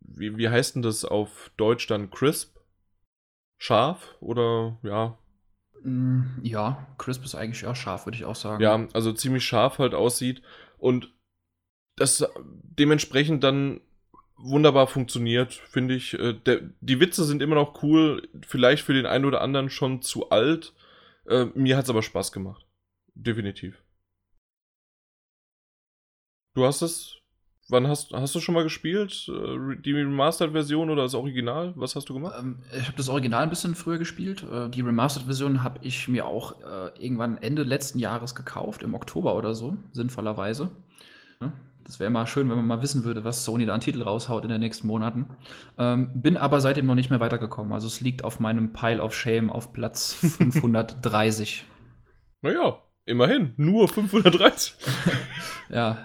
wie, 0.00 0.36
wie 0.36 0.48
heißt 0.48 0.76
denn 0.76 0.82
das 0.82 1.04
auf 1.04 1.50
Deutsch 1.56 1.86
dann, 1.86 2.10
crisp? 2.10 2.56
Scharf 3.58 4.16
oder 4.20 4.78
ja? 4.82 5.18
Mm, 5.82 6.22
ja, 6.42 6.86
crisp 6.98 7.24
ist 7.24 7.34
eigentlich 7.34 7.62
ja 7.62 7.74
scharf, 7.74 8.06
würde 8.06 8.16
ich 8.16 8.24
auch 8.24 8.36
sagen. 8.36 8.62
Ja, 8.62 8.88
also 8.92 9.12
ziemlich 9.12 9.44
scharf 9.44 9.78
halt 9.78 9.94
aussieht 9.94 10.42
und 10.78 11.12
das 11.96 12.26
dementsprechend 12.34 13.44
dann 13.44 13.80
wunderbar 14.42 14.86
funktioniert, 14.86 15.52
finde 15.52 15.94
ich. 15.94 16.14
Äh, 16.14 16.34
der, 16.34 16.60
die 16.80 17.00
Witze 17.00 17.24
sind 17.24 17.42
immer 17.42 17.54
noch 17.54 17.82
cool, 17.82 18.28
vielleicht 18.46 18.84
für 18.84 18.94
den 18.94 19.06
einen 19.06 19.24
oder 19.24 19.40
anderen 19.40 19.70
schon 19.70 20.02
zu 20.02 20.30
alt. 20.30 20.72
Äh, 21.26 21.46
mir 21.54 21.76
hat 21.76 21.84
es 21.84 21.90
aber 21.90 22.02
Spaß 22.02 22.32
gemacht. 22.32 22.64
Definitiv. 23.14 23.82
Du 26.54 26.64
hast 26.64 26.82
es. 26.82 27.16
Wann 27.68 27.86
hast, 27.86 28.12
hast 28.12 28.34
du 28.34 28.40
schon 28.40 28.54
mal 28.54 28.64
gespielt? 28.64 29.28
Äh, 29.28 29.76
die 29.80 29.92
Remastered-Version 29.92 30.90
oder 30.90 31.02
das 31.02 31.14
Original? 31.14 31.72
Was 31.76 31.94
hast 31.94 32.08
du 32.08 32.14
gemacht? 32.14 32.34
Ähm, 32.40 32.58
ich 32.76 32.86
habe 32.86 32.96
das 32.96 33.08
Original 33.08 33.44
ein 33.44 33.48
bisschen 33.50 33.76
früher 33.76 33.98
gespielt. 33.98 34.42
Äh, 34.42 34.68
die 34.70 34.80
Remastered-Version 34.80 35.62
habe 35.62 35.78
ich 35.82 36.08
mir 36.08 36.26
auch 36.26 36.60
äh, 36.62 36.88
irgendwann 36.98 37.38
Ende 37.38 37.62
letzten 37.62 38.00
Jahres 38.00 38.34
gekauft, 38.34 38.82
im 38.82 38.94
Oktober 38.94 39.36
oder 39.36 39.54
so, 39.54 39.76
sinnvollerweise. 39.92 40.72
Ja, 41.40 41.52
das 41.84 42.00
wäre 42.00 42.10
mal 42.10 42.26
schön, 42.26 42.48
wenn 42.50 42.56
man 42.56 42.66
mal 42.66 42.82
wissen 42.82 43.04
würde, 43.04 43.22
was 43.22 43.44
Sony 43.44 43.66
da 43.66 43.74
an 43.74 43.80
Titel 43.80 44.02
raushaut 44.02 44.42
in 44.42 44.50
den 44.50 44.60
nächsten 44.60 44.88
Monaten. 44.88 45.26
Ähm, 45.78 46.10
bin 46.20 46.36
aber 46.36 46.60
seitdem 46.60 46.86
noch 46.86 46.96
nicht 46.96 47.10
mehr 47.10 47.20
weitergekommen. 47.20 47.72
Also 47.72 47.86
es 47.86 48.00
liegt 48.00 48.24
auf 48.24 48.40
meinem 48.40 48.72
Pile 48.72 49.00
of 49.00 49.14
Shame 49.14 49.48
auf 49.48 49.72
Platz 49.72 50.14
530. 50.38 51.64
naja, 52.42 52.82
Immerhin, 53.10 53.54
nur 53.56 53.88
530. 53.88 54.72
ja, 55.68 55.98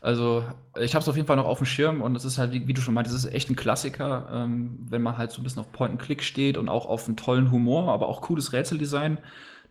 also 0.00 0.44
ich 0.80 0.94
habe 0.94 1.02
es 1.02 1.08
auf 1.08 1.16
jeden 1.16 1.26
Fall 1.26 1.34
noch 1.34 1.46
auf 1.46 1.58
dem 1.58 1.66
Schirm 1.66 2.00
und 2.00 2.14
es 2.14 2.24
ist 2.24 2.38
halt, 2.38 2.52
wie, 2.52 2.68
wie, 2.68 2.74
du 2.74 2.80
schon 2.80 2.94
meintest, 2.94 3.16
es 3.16 3.24
ist 3.24 3.34
echt 3.34 3.50
ein 3.50 3.56
Klassiker, 3.56 4.28
ähm, 4.32 4.78
wenn 4.88 5.02
man 5.02 5.18
halt 5.18 5.32
so 5.32 5.40
ein 5.40 5.42
bisschen 5.42 5.58
auf 5.58 5.72
Point-and-Click 5.72 6.22
steht 6.22 6.56
und 6.56 6.68
auch 6.68 6.86
auf 6.86 7.08
einen 7.08 7.16
tollen 7.16 7.50
Humor, 7.50 7.92
aber 7.92 8.06
auch 8.06 8.20
cooles 8.20 8.52
Rätseldesign, 8.52 9.18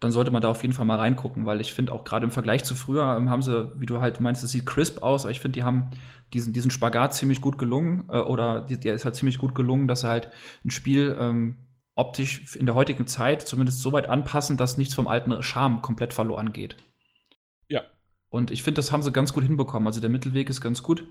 dann 0.02 0.12
sollte 0.12 0.32
man 0.32 0.42
da 0.42 0.50
auf 0.50 0.62
jeden 0.62 0.74
Fall 0.74 0.86
mal 0.86 0.98
reingucken, 0.98 1.46
weil 1.46 1.62
ich 1.62 1.74
finde 1.74 1.94
auch 1.94 2.04
gerade 2.04 2.26
im 2.26 2.32
Vergleich 2.32 2.66
zu 2.66 2.76
früher 2.76 3.16
ähm, 3.18 3.30
haben 3.30 3.42
sie, 3.42 3.72
wie 3.80 3.86
du 3.86 4.02
halt 4.02 4.20
meinst, 4.20 4.44
es 4.44 4.52
sieht 4.52 4.66
crisp 4.66 5.02
aus, 5.02 5.24
aber 5.24 5.32
ich 5.32 5.40
finde, 5.40 5.54
die 5.54 5.64
haben 5.64 5.90
diesen, 6.34 6.52
diesen 6.52 6.70
Spagat 6.70 7.14
ziemlich 7.14 7.40
gut 7.40 7.58
gelungen 7.58 8.10
äh, 8.10 8.18
oder 8.18 8.60
der 8.60 8.94
ist 8.94 9.06
halt 9.06 9.16
ziemlich 9.16 9.38
gut 9.38 9.56
gelungen, 9.56 9.88
dass 9.88 10.04
er 10.04 10.10
halt 10.10 10.32
ein 10.66 10.72
Spiel 10.72 11.16
ähm, 11.18 11.56
optisch 11.96 12.56
in 12.56 12.66
der 12.66 12.76
heutigen 12.76 13.08
Zeit 13.08 13.42
zumindest 13.42 13.82
so 13.82 13.92
weit 13.92 14.10
anpassen, 14.10 14.58
dass 14.58 14.78
nichts 14.78 14.94
vom 14.94 15.08
alten 15.08 15.42
Charme 15.44 15.82
komplett 15.82 16.14
verloren 16.14 16.54
geht. 16.54 16.76
Ja, 17.68 17.84
Und 18.30 18.52
ich 18.52 18.64
finde, 18.64 18.80
das 18.80 18.92
haben 18.92 19.04
sie 19.04 19.12
ganz 19.12 19.34
gut 19.34 19.44
hinbekommen. 19.44 19.88
Also 19.88 20.02
der 20.02 20.10
Mittelweg 20.10 20.50
ist 20.50 20.62
ganz 20.62 20.84
gut. 20.84 21.06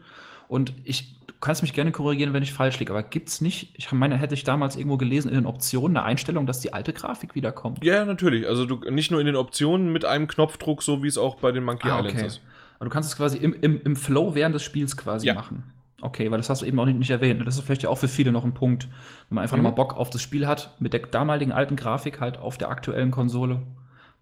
Und 0.48 0.74
ich, 0.84 1.18
du 1.26 1.34
kannst 1.40 1.62
mich 1.62 1.72
gerne 1.72 1.92
korrigieren, 1.92 2.34
wenn 2.34 2.42
ich 2.42 2.52
falsch 2.52 2.78
liege, 2.78 2.92
aber 2.92 3.02
gibt 3.02 3.28
es 3.28 3.40
nicht, 3.40 3.72
ich 3.78 3.90
meine, 3.92 4.16
hätte 4.16 4.34
ich 4.34 4.44
damals 4.44 4.76
irgendwo 4.76 4.98
gelesen 4.98 5.28
in 5.28 5.34
den 5.34 5.46
Optionen 5.46 5.96
eine 5.96 6.04
Einstellung, 6.04 6.46
dass 6.46 6.60
die 6.60 6.74
alte 6.74 6.92
Grafik 6.92 7.34
wiederkommt? 7.34 7.82
Ja, 7.84 8.04
natürlich. 8.04 8.46
Also 8.46 8.66
du 8.66 8.90
nicht 8.90 9.10
nur 9.10 9.20
in 9.20 9.26
den 9.26 9.36
Optionen 9.36 9.92
mit 9.92 10.04
einem 10.04 10.26
Knopfdruck, 10.26 10.82
so 10.82 11.02
wie 11.02 11.08
es 11.08 11.16
auch 11.16 11.36
bei 11.36 11.52
den 11.52 11.64
Monkey 11.64 11.88
ah, 11.88 12.00
Islands 12.00 12.22
ist. 12.22 12.40
Aber 12.74 12.86
du 12.86 12.90
kannst 12.90 13.08
es 13.10 13.16
quasi 13.16 13.38
im, 13.38 13.54
im, 13.54 13.80
im 13.80 13.96
Flow 13.96 14.34
während 14.34 14.54
des 14.54 14.62
Spiels 14.62 14.96
quasi 14.96 15.28
ja. 15.28 15.34
machen. 15.34 15.72
Okay, 16.02 16.30
weil 16.32 16.38
das 16.38 16.50
hast 16.50 16.62
du 16.62 16.66
eben 16.66 16.80
auch 16.80 16.84
nicht, 16.84 16.98
nicht 16.98 17.10
erwähnt. 17.10 17.46
Das 17.46 17.56
ist 17.56 17.64
vielleicht 17.64 17.84
ja 17.84 17.88
auch 17.88 17.98
für 17.98 18.08
viele 18.08 18.32
noch 18.32 18.44
ein 18.44 18.54
Punkt, 18.54 18.88
wenn 19.28 19.36
man 19.36 19.42
einfach 19.42 19.56
mhm. 19.56 19.62
nochmal 19.62 19.76
Bock 19.76 19.96
auf 19.96 20.10
das 20.10 20.20
Spiel 20.20 20.48
hat, 20.48 20.74
mit 20.80 20.92
der 20.92 21.00
damaligen 21.00 21.52
alten 21.52 21.76
Grafik 21.76 22.20
halt 22.20 22.38
auf 22.38 22.58
der 22.58 22.70
aktuellen 22.70 23.12
Konsole 23.12 23.62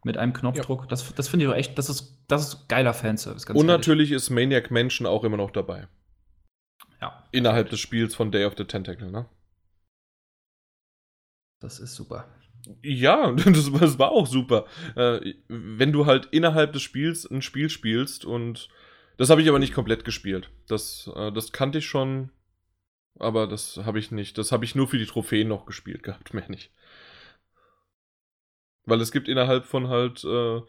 mit 0.04 0.18
einem 0.18 0.34
Knopfdruck. 0.34 0.82
Ja. 0.82 0.86
Das, 0.88 1.14
das 1.14 1.28
finde 1.28 1.46
ich 1.46 1.50
auch 1.50 1.56
echt, 1.56 1.78
das 1.78 1.88
ist, 1.88 2.22
das 2.28 2.48
ist 2.48 2.68
geiler 2.68 2.92
Fanservice. 2.92 3.46
Und 3.46 3.56
ehrlich. 3.56 3.66
natürlich 3.66 4.12
ist 4.12 4.28
Maniac 4.28 4.70
Mansion 4.70 5.06
auch 5.06 5.24
immer 5.24 5.38
noch 5.38 5.50
dabei. 5.50 5.88
Ja. 7.00 7.24
Innerhalb 7.32 7.70
des 7.70 7.80
Spiels 7.80 8.14
von 8.14 8.30
Day 8.30 8.44
of 8.44 8.54
the 8.58 8.64
Tentacle, 8.64 9.10
ne? 9.10 9.24
Das 11.60 11.80
ist 11.80 11.94
super. 11.94 12.28
Ja, 12.82 13.32
das, 13.36 13.72
das 13.72 13.98
war 13.98 14.10
auch 14.10 14.26
super. 14.26 14.66
Äh, 14.96 15.34
wenn 15.48 15.92
du 15.92 16.04
halt 16.04 16.26
innerhalb 16.26 16.74
des 16.74 16.82
Spiels 16.82 17.24
ein 17.24 17.40
Spiel 17.40 17.70
spielst 17.70 18.26
und 18.26 18.68
das 19.20 19.28
habe 19.28 19.42
ich 19.42 19.48
aber 19.50 19.58
nicht 19.58 19.74
komplett 19.74 20.06
gespielt. 20.06 20.48
Das, 20.66 21.10
äh, 21.14 21.30
das 21.30 21.52
kannte 21.52 21.76
ich 21.76 21.86
schon, 21.86 22.30
aber 23.18 23.46
das 23.46 23.76
habe 23.76 23.98
ich 23.98 24.10
nicht. 24.10 24.38
Das 24.38 24.50
habe 24.50 24.64
ich 24.64 24.74
nur 24.74 24.88
für 24.88 24.96
die 24.96 25.04
Trophäen 25.04 25.46
noch 25.46 25.66
gespielt 25.66 26.02
gehabt, 26.02 26.32
mehr 26.34 26.48
nicht. 26.48 26.72
Weil 28.86 28.98
es 29.02 29.12
gibt 29.12 29.28
innerhalb 29.28 29.66
von 29.66 29.88
halt 29.88 30.24
äh, 30.24 30.62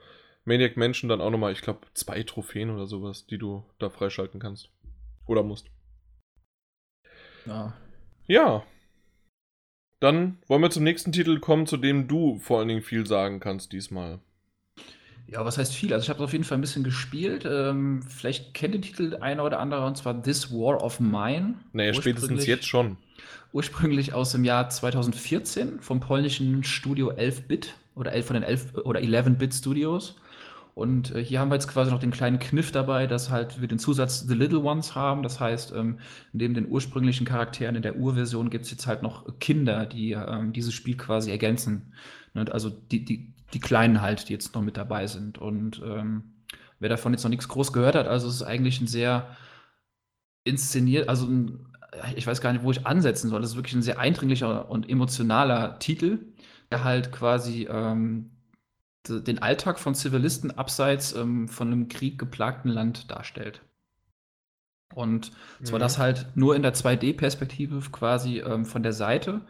Maniac 0.44 0.76
Mansion 0.76 1.08
dann 1.08 1.22
auch 1.22 1.30
nochmal, 1.30 1.54
ich 1.54 1.62
glaube, 1.62 1.88
zwei 1.94 2.24
Trophäen 2.24 2.72
oder 2.72 2.88
sowas, 2.88 3.26
die 3.26 3.38
du 3.38 3.66
da 3.80 3.90
freischalten 3.90 4.42
kannst. 4.42 4.70
Oder 5.28 5.44
musst. 5.44 5.72
Ja. 7.46 7.74
Ja. 8.28 8.66
Dann 10.02 10.44
wollen 10.48 10.62
wir 10.62 10.72
zum 10.72 10.84
nächsten 10.84 11.14
Titel 11.14 11.40
kommen, 11.40 11.68
zu 11.68 11.78
dem 11.78 12.10
du 12.10 12.38
vor 12.40 12.60
allen 12.60 12.68
Dingen 12.68 12.82
viel 12.82 13.08
sagen 13.08 13.40
kannst 13.40 13.72
diesmal. 13.72 14.20
Ja, 15.32 15.46
was 15.46 15.58
heißt 15.58 15.74
viel? 15.74 15.94
Also 15.94 16.04
ich 16.04 16.10
habe 16.10 16.22
auf 16.24 16.34
jeden 16.34 16.44
Fall 16.44 16.58
ein 16.58 16.62
bisschen 16.62 16.84
gespielt. 16.84 17.48
Ähm, 17.50 18.04
vielleicht 18.04 18.54
kennt 18.54 18.74
den 18.74 18.82
Titel 18.82 19.18
einer 19.22 19.46
oder 19.46 19.60
andere, 19.60 19.86
und 19.86 19.96
zwar 19.96 20.22
This 20.22 20.52
War 20.52 20.84
of 20.84 21.00
Mine. 21.00 21.56
Naja, 21.72 21.94
spätestens 21.94 22.46
jetzt 22.46 22.68
schon. 22.68 22.98
Ursprünglich 23.54 24.14
aus 24.14 24.34
dem 24.34 24.44
Jahr 24.44 24.70
2014 24.70 25.80
vom 25.80 26.02
polnischen 26.02 26.66
Studio 26.66 27.12
11-Bit 27.12 27.76
oder 27.96 28.12
11 28.12 28.26
von 28.26 28.34
den 28.34 28.44
11 28.44 28.76
oder 28.84 29.00
11-Bit 29.00 29.54
Studios. 29.54 30.16
Und 30.76 31.16
äh, 31.16 31.24
hier 31.24 31.40
haben 31.40 31.50
wir 31.50 31.56
jetzt 31.56 31.68
quasi 31.68 31.92
noch 31.92 32.00
den 32.00 32.12
kleinen 32.12 32.40
Kniff 32.40 32.72
dabei, 32.72 33.08
dass 33.08 33.30
halt 33.30 33.62
wir 33.62 33.68
den 33.70 33.80
Zusatz 33.80 34.26
The 34.28 34.34
Little 34.34 34.60
Ones 34.60 34.96
haben. 34.96 35.24
Das 35.24 35.40
heißt, 35.40 35.74
ähm, 35.74 36.00
neben 36.34 36.54
den 36.54 36.68
ursprünglichen 36.68 37.26
Charakteren 37.26 37.76
in 37.76 37.82
der 37.82 37.96
Urversion 37.96 38.50
gibt 38.50 38.66
es 38.66 38.72
jetzt 38.72 38.88
halt 38.88 39.02
noch 39.02 39.40
Kinder, 39.40 39.86
die 39.86 40.12
ähm, 40.12 40.52
dieses 40.52 40.74
Spiel 40.74 40.98
quasi 40.98 41.32
ergänzen. 41.32 41.94
Ne? 42.34 42.46
Also 42.52 42.70
die, 42.70 43.04
die, 43.06 43.34
die 43.54 43.60
Kleinen 43.60 44.02
halt, 44.02 44.30
die 44.30 44.34
jetzt 44.34 44.54
noch 44.56 44.62
mit 44.62 44.78
dabei 44.78 45.08
sind. 45.08 45.38
Und 45.38 45.82
ähm, 45.84 46.34
wer 46.80 46.90
davon 46.90 47.14
jetzt 47.14 47.24
noch 47.24 47.30
nichts 47.30 47.48
groß 47.48 47.74
gehört 47.74 47.96
hat, 47.96 48.08
also 48.08 48.28
es 48.28 48.36
ist 48.36 48.44
eigentlich 48.44 48.82
ein 48.82 48.88
sehr 48.88 49.36
inszeniert, 50.44 51.10
also 51.10 51.28
ein, 51.28 51.68
ich 52.16 52.26
weiß 52.26 52.42
gar 52.42 52.54
nicht, 52.54 52.64
wo 52.64 52.72
ich 52.72 52.86
ansetzen 52.86 53.30
soll. 53.30 53.42
Das 53.42 53.52
ist 53.52 53.56
wirklich 53.56 53.76
ein 53.76 53.82
sehr 53.82 54.00
eindringlicher 54.00 54.70
und 54.70 54.90
emotionaler 54.90 55.80
Titel, 55.80 56.20
der 56.72 56.84
halt 56.84 57.12
quasi 57.12 57.68
ähm, 57.70 58.32
den 59.08 59.40
Alltag 59.40 59.80
von 59.80 59.96
Zivilisten 59.96 60.52
abseits 60.52 61.14
ähm, 61.14 61.48
von 61.48 61.68
einem 61.68 61.88
Krieg 61.88 62.18
geplagten 62.20 62.72
Land 62.72 63.12
darstellt. 63.12 63.62
Und 64.94 65.32
zwar 65.64 65.80
mhm. 65.80 65.84
das 65.84 65.98
halt 65.98 66.28
nur 66.36 66.56
in 66.56 66.64
der 66.64 66.74
2D-Perspektive 66.74 67.80
quasi 67.92 68.40
ähm, 68.40 68.66
von 68.66 68.84
der 68.84 68.94
Seite 68.94 69.42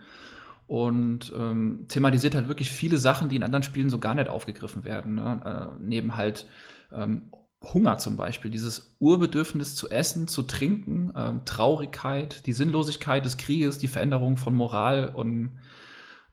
und 0.72 1.34
ähm, 1.38 1.84
thematisiert 1.90 2.34
halt 2.34 2.48
wirklich 2.48 2.72
viele 2.72 2.98
Sachen, 2.98 3.28
die 3.28 3.36
in 3.36 3.44
anderen 3.44 3.62
Spielen 3.64 3.90
so 3.90 4.00
gar 4.00 4.16
nicht 4.16 4.30
aufgegriffen 4.30 4.86
werden. 4.86 5.16
Ne? 5.16 5.42
Äh, 5.44 5.84
neben 5.84 6.16
halt 6.16 6.48
ähm, 6.94 7.24
Hunger 7.62 7.98
zum 7.98 8.16
Beispiel, 8.16 8.50
dieses 8.50 8.96
Urbedürfnis 9.00 9.76
zu 9.76 9.90
essen, 9.90 10.30
zu 10.30 10.44
trinken, 10.44 11.12
ähm, 11.14 11.42
Traurigkeit, 11.44 12.46
die 12.46 12.54
Sinnlosigkeit 12.54 13.26
des 13.26 13.36
Krieges, 13.36 13.80
die 13.80 13.90
Veränderung 13.90 14.38
von 14.38 14.56
Moral 14.56 15.10
und 15.14 15.60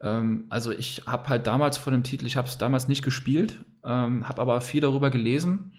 ähm, 0.01 0.45
also 0.51 0.71
ich 0.71 1.03
habe 1.05 1.29
halt 1.31 1.49
damals 1.49 1.77
von 1.77 1.93
dem 1.93 2.05
Titel, 2.05 2.25
ich 2.25 2.37
habe 2.37 2.47
es 2.47 2.59
damals 2.59 2.87
nicht 2.87 3.03
gespielt, 3.03 3.59
ähm, 3.85 4.29
habe 4.29 4.41
aber 4.41 4.61
viel 4.61 4.83
darüber 4.83 5.11
gelesen 5.11 5.73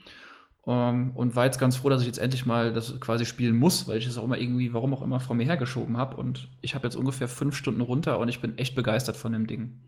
ähm, 0.70 1.11
und 1.15 1.36
war 1.36 1.45
jetzt 1.45 1.57
ganz 1.57 1.78
froh, 1.78 1.89
dass 1.89 2.01
ich 2.01 2.07
jetzt 2.07 2.20
endlich 2.20 2.45
mal 2.45 2.72
das 2.72 2.99
quasi 2.99 3.26
spielen 3.26 3.57
muss, 3.57 3.88
weil 3.88 3.97
ich 3.97 4.05
es 4.05 4.20
auch 4.20 4.24
immer 4.24 4.38
irgendwie, 4.38 4.72
warum 4.72 4.93
auch 4.93 5.01
immer, 5.01 5.20
vor 5.20 5.36
mir 5.36 5.45
hergeschoben 5.45 5.97
habe. 5.97 6.15
Und 6.15 6.47
ich 6.61 6.76
habe 6.76 6.86
jetzt 6.86 6.95
ungefähr 6.95 7.28
fünf 7.28 7.55
Stunden 7.55 7.82
runter 7.82 8.20
und 8.20 8.30
ich 8.30 8.39
bin 8.39 8.55
echt 8.59 8.76
begeistert 8.76 9.17
von 9.17 9.34
dem 9.34 9.47
Ding. 9.47 9.80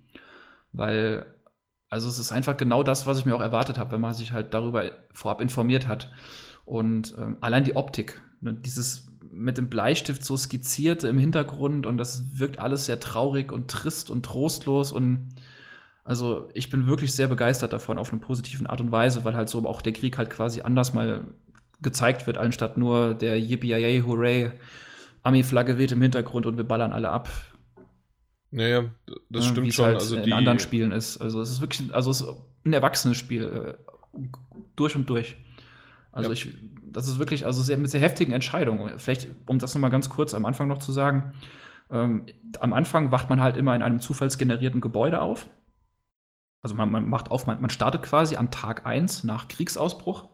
Weil, 0.73 1.27
also 1.89 2.09
es 2.09 2.17
ist 2.17 2.32
einfach 2.32 2.57
genau 2.57 2.82
das, 2.82 3.05
was 3.05 3.19
ich 3.19 3.25
mir 3.25 3.36
auch 3.36 3.41
erwartet 3.41 3.77
habe, 3.77 3.91
wenn 3.91 4.01
man 4.01 4.15
sich 4.15 4.32
halt 4.32 4.55
darüber 4.55 4.89
vorab 5.13 5.39
informiert 5.39 5.88
hat. 5.88 6.11
Und 6.65 7.13
ähm, 7.19 7.38
allein 7.41 7.63
die 7.63 7.75
Optik, 7.75 8.19
ne, 8.41 8.55
dieses 8.55 9.07
mit 9.32 9.59
dem 9.59 9.69
Bleistift 9.69 10.25
so 10.25 10.36
skizziert 10.36 11.03
im 11.03 11.19
Hintergrund 11.19 11.86
und 11.86 11.97
das 11.99 12.39
wirkt 12.39 12.57
alles 12.57 12.88
sehr 12.88 12.99
traurig 12.99 13.51
und 13.51 13.69
trist 13.69 14.09
und 14.09 14.25
trostlos 14.25 14.91
und 14.91 15.29
also 16.03 16.49
ich 16.53 16.69
bin 16.69 16.87
wirklich 16.87 17.13
sehr 17.13 17.27
begeistert 17.27 17.73
davon 17.73 17.97
auf 17.97 18.11
eine 18.11 18.19
positive 18.19 18.69
Art 18.69 18.81
und 18.81 18.91
Weise, 18.91 19.23
weil 19.23 19.35
halt 19.35 19.49
so 19.49 19.65
auch 19.67 19.81
der 19.81 19.93
Krieg 19.93 20.17
halt 20.17 20.29
quasi 20.29 20.61
anders 20.61 20.93
mal 20.93 21.25
gezeigt 21.81 22.27
wird, 22.27 22.37
anstatt 22.37 22.77
nur 22.77 23.13
der 23.13 23.39
Yippie 23.39 24.01
Hooray, 24.01 24.51
Army-Flagge 25.23 25.77
weht 25.77 25.91
im 25.91 26.01
Hintergrund 26.01 26.45
und 26.45 26.57
wir 26.57 26.63
ballern 26.63 26.93
alle 26.93 27.09
ab. 27.09 27.29
Naja, 28.51 28.85
das 29.29 29.45
stimmt 29.45 29.73
schon. 29.73 29.85
Halt 29.85 29.95
also 29.95 30.17
in 30.17 30.23
die... 30.23 30.33
anderen 30.33 30.59
Spielen 30.59 30.91
ist. 30.91 31.17
Also 31.17 31.41
es 31.41 31.49
ist 31.49 31.61
wirklich, 31.61 31.93
also 31.93 32.11
es 32.11 32.21
ist 32.21 32.27
ein 32.65 32.73
erwachsenes 32.73 33.17
Spiel. 33.17 33.43
Äh, 33.43 34.19
durch 34.75 34.95
und 34.95 35.09
durch. 35.09 35.37
Also 36.11 36.29
ja. 36.29 36.33
ich, 36.33 36.49
das 36.83 37.07
ist 37.07 37.19
wirklich, 37.19 37.45
also 37.45 37.61
sehr, 37.61 37.77
mit 37.77 37.89
sehr 37.89 38.01
heftigen 38.01 38.33
Entscheidungen. 38.33 38.99
Vielleicht, 38.99 39.29
um 39.45 39.59
das 39.59 39.73
nochmal 39.73 39.91
ganz 39.91 40.09
kurz 40.09 40.33
am 40.33 40.45
Anfang 40.45 40.67
noch 40.67 40.79
zu 40.79 40.91
sagen, 40.91 41.33
ähm, 41.89 42.25
am 42.59 42.73
Anfang 42.73 43.11
wacht 43.11 43.29
man 43.29 43.41
halt 43.41 43.55
immer 43.55 43.75
in 43.75 43.81
einem 43.81 43.99
zufallsgenerierten 43.99 44.81
Gebäude 44.81 45.21
auf. 45.21 45.47
Also 46.62 46.76
man, 46.76 46.91
man 46.91 47.09
macht 47.09 47.32
auf, 47.32 47.47
man, 47.47 47.59
man, 47.59 47.70
startet 47.70 48.03
quasi 48.03 48.36
am 48.36 48.51
Tag 48.51 48.86
1 48.86 49.24
nach 49.24 49.47
Kriegsausbruch. 49.47 50.30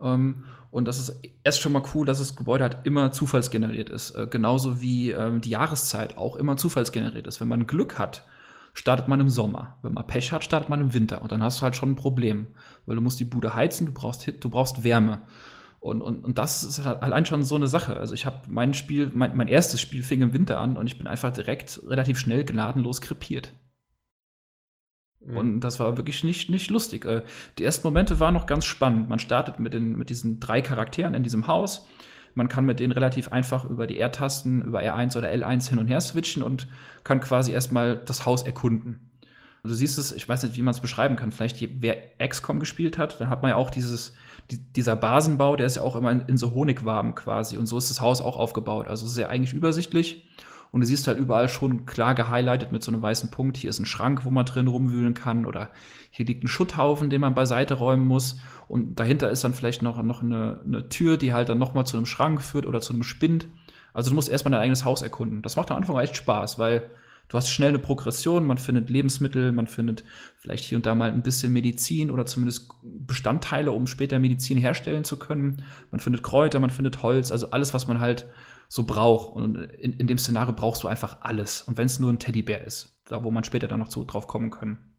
Ähm, 0.00 0.44
und 0.70 0.88
das 0.88 0.98
ist 0.98 1.20
erst 1.44 1.60
schon 1.60 1.72
mal 1.72 1.82
cool, 1.94 2.06
dass 2.06 2.18
das 2.18 2.34
Gebäude 2.34 2.64
halt 2.64 2.78
immer 2.84 3.12
zufallsgeneriert 3.12 3.90
ist. 3.90 4.12
Äh, 4.12 4.26
genauso 4.28 4.80
wie 4.80 5.10
ähm, 5.10 5.40
die 5.40 5.50
Jahreszeit 5.50 6.18
auch 6.18 6.36
immer 6.36 6.56
zufallsgeneriert 6.56 7.26
ist. 7.26 7.40
Wenn 7.40 7.48
man 7.48 7.66
Glück 7.66 7.98
hat, 7.98 8.24
startet 8.72 9.06
man 9.06 9.20
im 9.20 9.28
Sommer. 9.28 9.76
Wenn 9.82 9.92
man 9.92 10.06
Pech 10.06 10.32
hat, 10.32 10.44
startet 10.44 10.68
man 10.68 10.80
im 10.80 10.94
Winter. 10.94 11.22
Und 11.22 11.30
dann 11.30 11.42
hast 11.42 11.60
du 11.60 11.62
halt 11.62 11.76
schon 11.76 11.90
ein 11.90 11.96
Problem. 11.96 12.48
Weil 12.86 12.96
du 12.96 13.02
musst 13.02 13.20
die 13.20 13.24
Bude 13.24 13.54
heizen, 13.54 13.86
du 13.86 13.92
brauchst 13.92 14.26
du 14.26 14.50
brauchst 14.50 14.82
Wärme. 14.82 15.22
Und, 15.78 16.00
und, 16.00 16.24
und 16.24 16.38
das 16.38 16.64
ist 16.64 16.82
halt 16.82 17.02
allein 17.02 17.26
schon 17.26 17.42
so 17.44 17.56
eine 17.56 17.66
Sache. 17.66 17.98
Also 17.98 18.14
ich 18.14 18.24
habe 18.24 18.40
mein 18.48 18.72
Spiel, 18.72 19.10
mein, 19.14 19.36
mein 19.36 19.48
erstes 19.48 19.82
Spiel 19.82 20.02
fing 20.02 20.22
im 20.22 20.32
Winter 20.32 20.58
an 20.58 20.78
und 20.78 20.86
ich 20.86 20.96
bin 20.96 21.06
einfach 21.06 21.30
direkt 21.30 21.78
relativ 21.86 22.18
schnell 22.18 22.42
gnadenlos 22.42 23.02
krepiert. 23.02 23.52
Mhm. 25.26 25.36
Und 25.36 25.60
das 25.60 25.80
war 25.80 25.96
wirklich 25.96 26.24
nicht, 26.24 26.50
nicht 26.50 26.70
lustig. 26.70 27.04
Äh, 27.04 27.22
die 27.58 27.64
ersten 27.64 27.86
Momente 27.86 28.20
waren 28.20 28.34
noch 28.34 28.46
ganz 28.46 28.64
spannend. 28.64 29.08
Man 29.08 29.18
startet 29.18 29.58
mit, 29.58 29.74
den, 29.74 29.96
mit 29.96 30.10
diesen 30.10 30.40
drei 30.40 30.62
Charakteren 30.62 31.14
in 31.14 31.22
diesem 31.22 31.46
Haus. 31.46 31.86
Man 32.34 32.48
kann 32.48 32.64
mit 32.64 32.80
denen 32.80 32.92
relativ 32.92 33.30
einfach 33.30 33.64
über 33.64 33.86
die 33.86 33.98
R-Tasten, 33.98 34.62
über 34.62 34.80
R1 34.80 35.16
oder 35.16 35.32
L1 35.32 35.68
hin 35.68 35.78
und 35.78 35.86
her 35.86 36.00
switchen 36.00 36.42
und 36.42 36.66
kann 37.04 37.20
quasi 37.20 37.52
erstmal 37.52 37.96
das 37.96 38.26
Haus 38.26 38.42
erkunden. 38.42 39.10
Und 39.62 39.70
du 39.70 39.76
siehst 39.76 39.98
es, 39.98 40.12
ich 40.12 40.28
weiß 40.28 40.42
nicht, 40.42 40.56
wie 40.56 40.62
man 40.62 40.74
es 40.74 40.80
beschreiben 40.80 41.16
kann. 41.16 41.32
Vielleicht, 41.32 41.66
wer 41.80 41.96
XCOM 42.18 42.60
gespielt 42.60 42.98
hat, 42.98 43.20
dann 43.20 43.30
hat 43.30 43.42
man 43.42 43.50
ja 43.50 43.56
auch 43.56 43.70
dieses, 43.70 44.14
die, 44.50 44.58
dieser 44.58 44.96
Basenbau, 44.96 45.56
der 45.56 45.66
ist 45.66 45.76
ja 45.76 45.82
auch 45.82 45.96
immer 45.96 46.12
in, 46.12 46.20
in 46.26 46.36
so 46.36 46.52
Honigwaben 46.52 47.14
quasi. 47.14 47.56
Und 47.56 47.66
so 47.66 47.78
ist 47.78 47.88
das 47.88 48.00
Haus 48.00 48.20
auch 48.20 48.36
aufgebaut. 48.36 48.88
Also 48.88 49.06
sehr 49.06 49.30
eigentlich 49.30 49.54
übersichtlich. 49.54 50.28
Und 50.74 50.80
du 50.80 50.88
siehst 50.88 51.06
halt 51.06 51.18
überall 51.18 51.48
schon 51.48 51.86
klar 51.86 52.16
gehighlightet 52.16 52.72
mit 52.72 52.82
so 52.82 52.90
einem 52.90 53.00
weißen 53.00 53.30
Punkt. 53.30 53.56
Hier 53.56 53.70
ist 53.70 53.78
ein 53.78 53.86
Schrank, 53.86 54.24
wo 54.24 54.32
man 54.32 54.44
drin 54.44 54.66
rumwühlen 54.66 55.14
kann. 55.14 55.46
Oder 55.46 55.70
hier 56.10 56.26
liegt 56.26 56.42
ein 56.42 56.48
Schutthaufen, 56.48 57.10
den 57.10 57.20
man 57.20 57.32
beiseite 57.32 57.74
räumen 57.74 58.04
muss. 58.04 58.40
Und 58.66 58.98
dahinter 58.98 59.30
ist 59.30 59.44
dann 59.44 59.54
vielleicht 59.54 59.82
noch, 59.82 60.02
noch 60.02 60.24
eine, 60.24 60.58
eine 60.66 60.88
Tür, 60.88 61.16
die 61.16 61.32
halt 61.32 61.48
dann 61.48 61.58
nochmal 61.58 61.86
zu 61.86 61.96
einem 61.96 62.06
Schrank 62.06 62.42
führt 62.42 62.66
oder 62.66 62.80
zu 62.80 62.92
einem 62.92 63.04
Spind. 63.04 63.46
Also 63.92 64.10
du 64.10 64.16
musst 64.16 64.28
erstmal 64.28 64.50
dein 64.50 64.62
eigenes 64.62 64.84
Haus 64.84 65.02
erkunden. 65.02 65.42
Das 65.42 65.54
macht 65.54 65.70
am 65.70 65.76
Anfang 65.76 65.96
echt 66.00 66.16
Spaß, 66.16 66.58
weil 66.58 66.90
du 67.28 67.36
hast 67.36 67.50
schnell 67.50 67.68
eine 67.68 67.78
Progression, 67.78 68.44
man 68.44 68.58
findet 68.58 68.90
Lebensmittel, 68.90 69.52
man 69.52 69.68
findet 69.68 70.02
vielleicht 70.38 70.64
hier 70.64 70.76
und 70.76 70.86
da 70.86 70.96
mal 70.96 71.12
ein 71.12 71.22
bisschen 71.22 71.52
Medizin 71.52 72.10
oder 72.10 72.26
zumindest 72.26 72.68
Bestandteile, 72.82 73.70
um 73.70 73.86
später 73.86 74.18
Medizin 74.18 74.58
herstellen 74.58 75.04
zu 75.04 75.20
können. 75.20 75.62
Man 75.92 76.00
findet 76.00 76.24
Kräuter, 76.24 76.58
man 76.58 76.70
findet 76.70 77.00
Holz, 77.04 77.30
also 77.30 77.52
alles, 77.52 77.74
was 77.74 77.86
man 77.86 78.00
halt 78.00 78.26
so 78.68 78.84
braucht. 78.84 79.34
Und 79.34 79.56
in, 79.56 79.94
in 79.94 80.06
dem 80.06 80.18
Szenario 80.18 80.54
brauchst 80.54 80.82
du 80.82 80.88
einfach 80.88 81.18
alles. 81.20 81.62
Und 81.62 81.76
wenn 81.76 81.86
es 81.86 81.98
nur 81.98 82.12
ein 82.12 82.18
Teddybär 82.18 82.64
ist, 82.64 82.96
da 83.06 83.22
wo 83.24 83.30
man 83.30 83.44
später 83.44 83.68
dann 83.68 83.80
noch 83.80 83.88
zu, 83.88 84.04
drauf 84.04 84.26
kommen 84.26 84.50
können. 84.50 84.94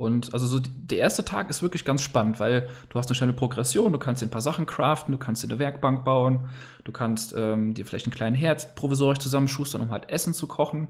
Und 0.00 0.32
also 0.32 0.46
so 0.46 0.60
der 0.60 0.98
erste 0.98 1.26
Tag 1.26 1.50
ist 1.50 1.62
wirklich 1.62 1.84
ganz 1.84 2.00
spannend, 2.00 2.40
weil 2.40 2.70
du 2.88 2.98
hast 2.98 3.08
eine 3.08 3.14
schnelle 3.14 3.34
Progression, 3.34 3.92
du 3.92 3.98
kannst 3.98 4.22
dir 4.22 4.26
ein 4.26 4.30
paar 4.30 4.40
Sachen 4.40 4.64
craften, 4.64 5.12
du 5.12 5.18
kannst 5.18 5.42
dir 5.42 5.48
eine 5.48 5.58
Werkbank 5.58 6.06
bauen, 6.06 6.48
du 6.84 6.92
kannst 6.92 7.34
ähm, 7.36 7.74
dir 7.74 7.84
vielleicht 7.84 8.06
einen 8.06 8.14
kleinen 8.14 8.34
Herd 8.34 8.74
provisorisch 8.76 9.18
zusammenschustern, 9.18 9.82
um 9.82 9.90
halt 9.90 10.08
Essen 10.08 10.32
zu 10.32 10.46
kochen. 10.46 10.88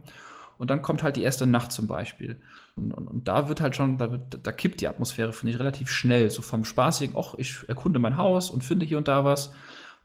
Und 0.59 0.71
dann 0.71 0.83
kommt 0.83 1.03
halt 1.03 1.17
die 1.17 1.23
erste 1.23 1.47
Nacht 1.47 1.73
zum 1.73 1.89
Beispiel. 1.89 2.41
Und, 2.77 2.93
und, 2.93 3.09
und 3.09 3.27
da 3.27 3.49
wird 3.49 3.61
halt 3.61 3.75
schon, 3.75 3.99
da, 3.99 4.13
wird, 4.13 4.47
da 4.47 4.53
kippt 4.53 4.81
die 4.81 4.87
Atmosphäre, 4.87 5.33
finde 5.33 5.55
ich, 5.55 5.59
relativ 5.59 5.91
schnell. 5.91 6.31
So 6.31 6.43
vom 6.43 6.65
spaßigen, 6.65 7.17
ach, 7.19 7.35
ich 7.37 7.67
erkunde 7.67 7.99
mein 7.99 8.17
Haus 8.17 8.51
und 8.51 8.63
finde 8.63 8.87
hier 8.87 8.99
und 8.99 9.09
da 9.09 9.25
was. 9.25 9.53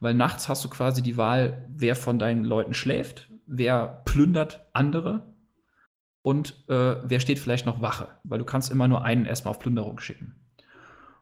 Weil 0.00 0.14
nachts 0.14 0.48
hast 0.48 0.64
du 0.64 0.68
quasi 0.68 1.02
die 1.02 1.16
Wahl, 1.16 1.66
wer 1.68 1.96
von 1.96 2.18
deinen 2.18 2.44
Leuten 2.44 2.74
schläft, 2.74 3.30
wer 3.46 4.02
plündert 4.04 4.66
andere 4.72 5.34
und 6.22 6.64
äh, 6.68 6.96
wer 7.04 7.20
steht 7.20 7.38
vielleicht 7.38 7.66
noch 7.66 7.80
Wache, 7.80 8.08
weil 8.24 8.38
du 8.38 8.44
kannst 8.44 8.70
immer 8.70 8.88
nur 8.88 9.04
einen 9.04 9.26
erstmal 9.26 9.52
auf 9.52 9.60
Plünderung 9.60 10.00
schicken. 10.00 10.34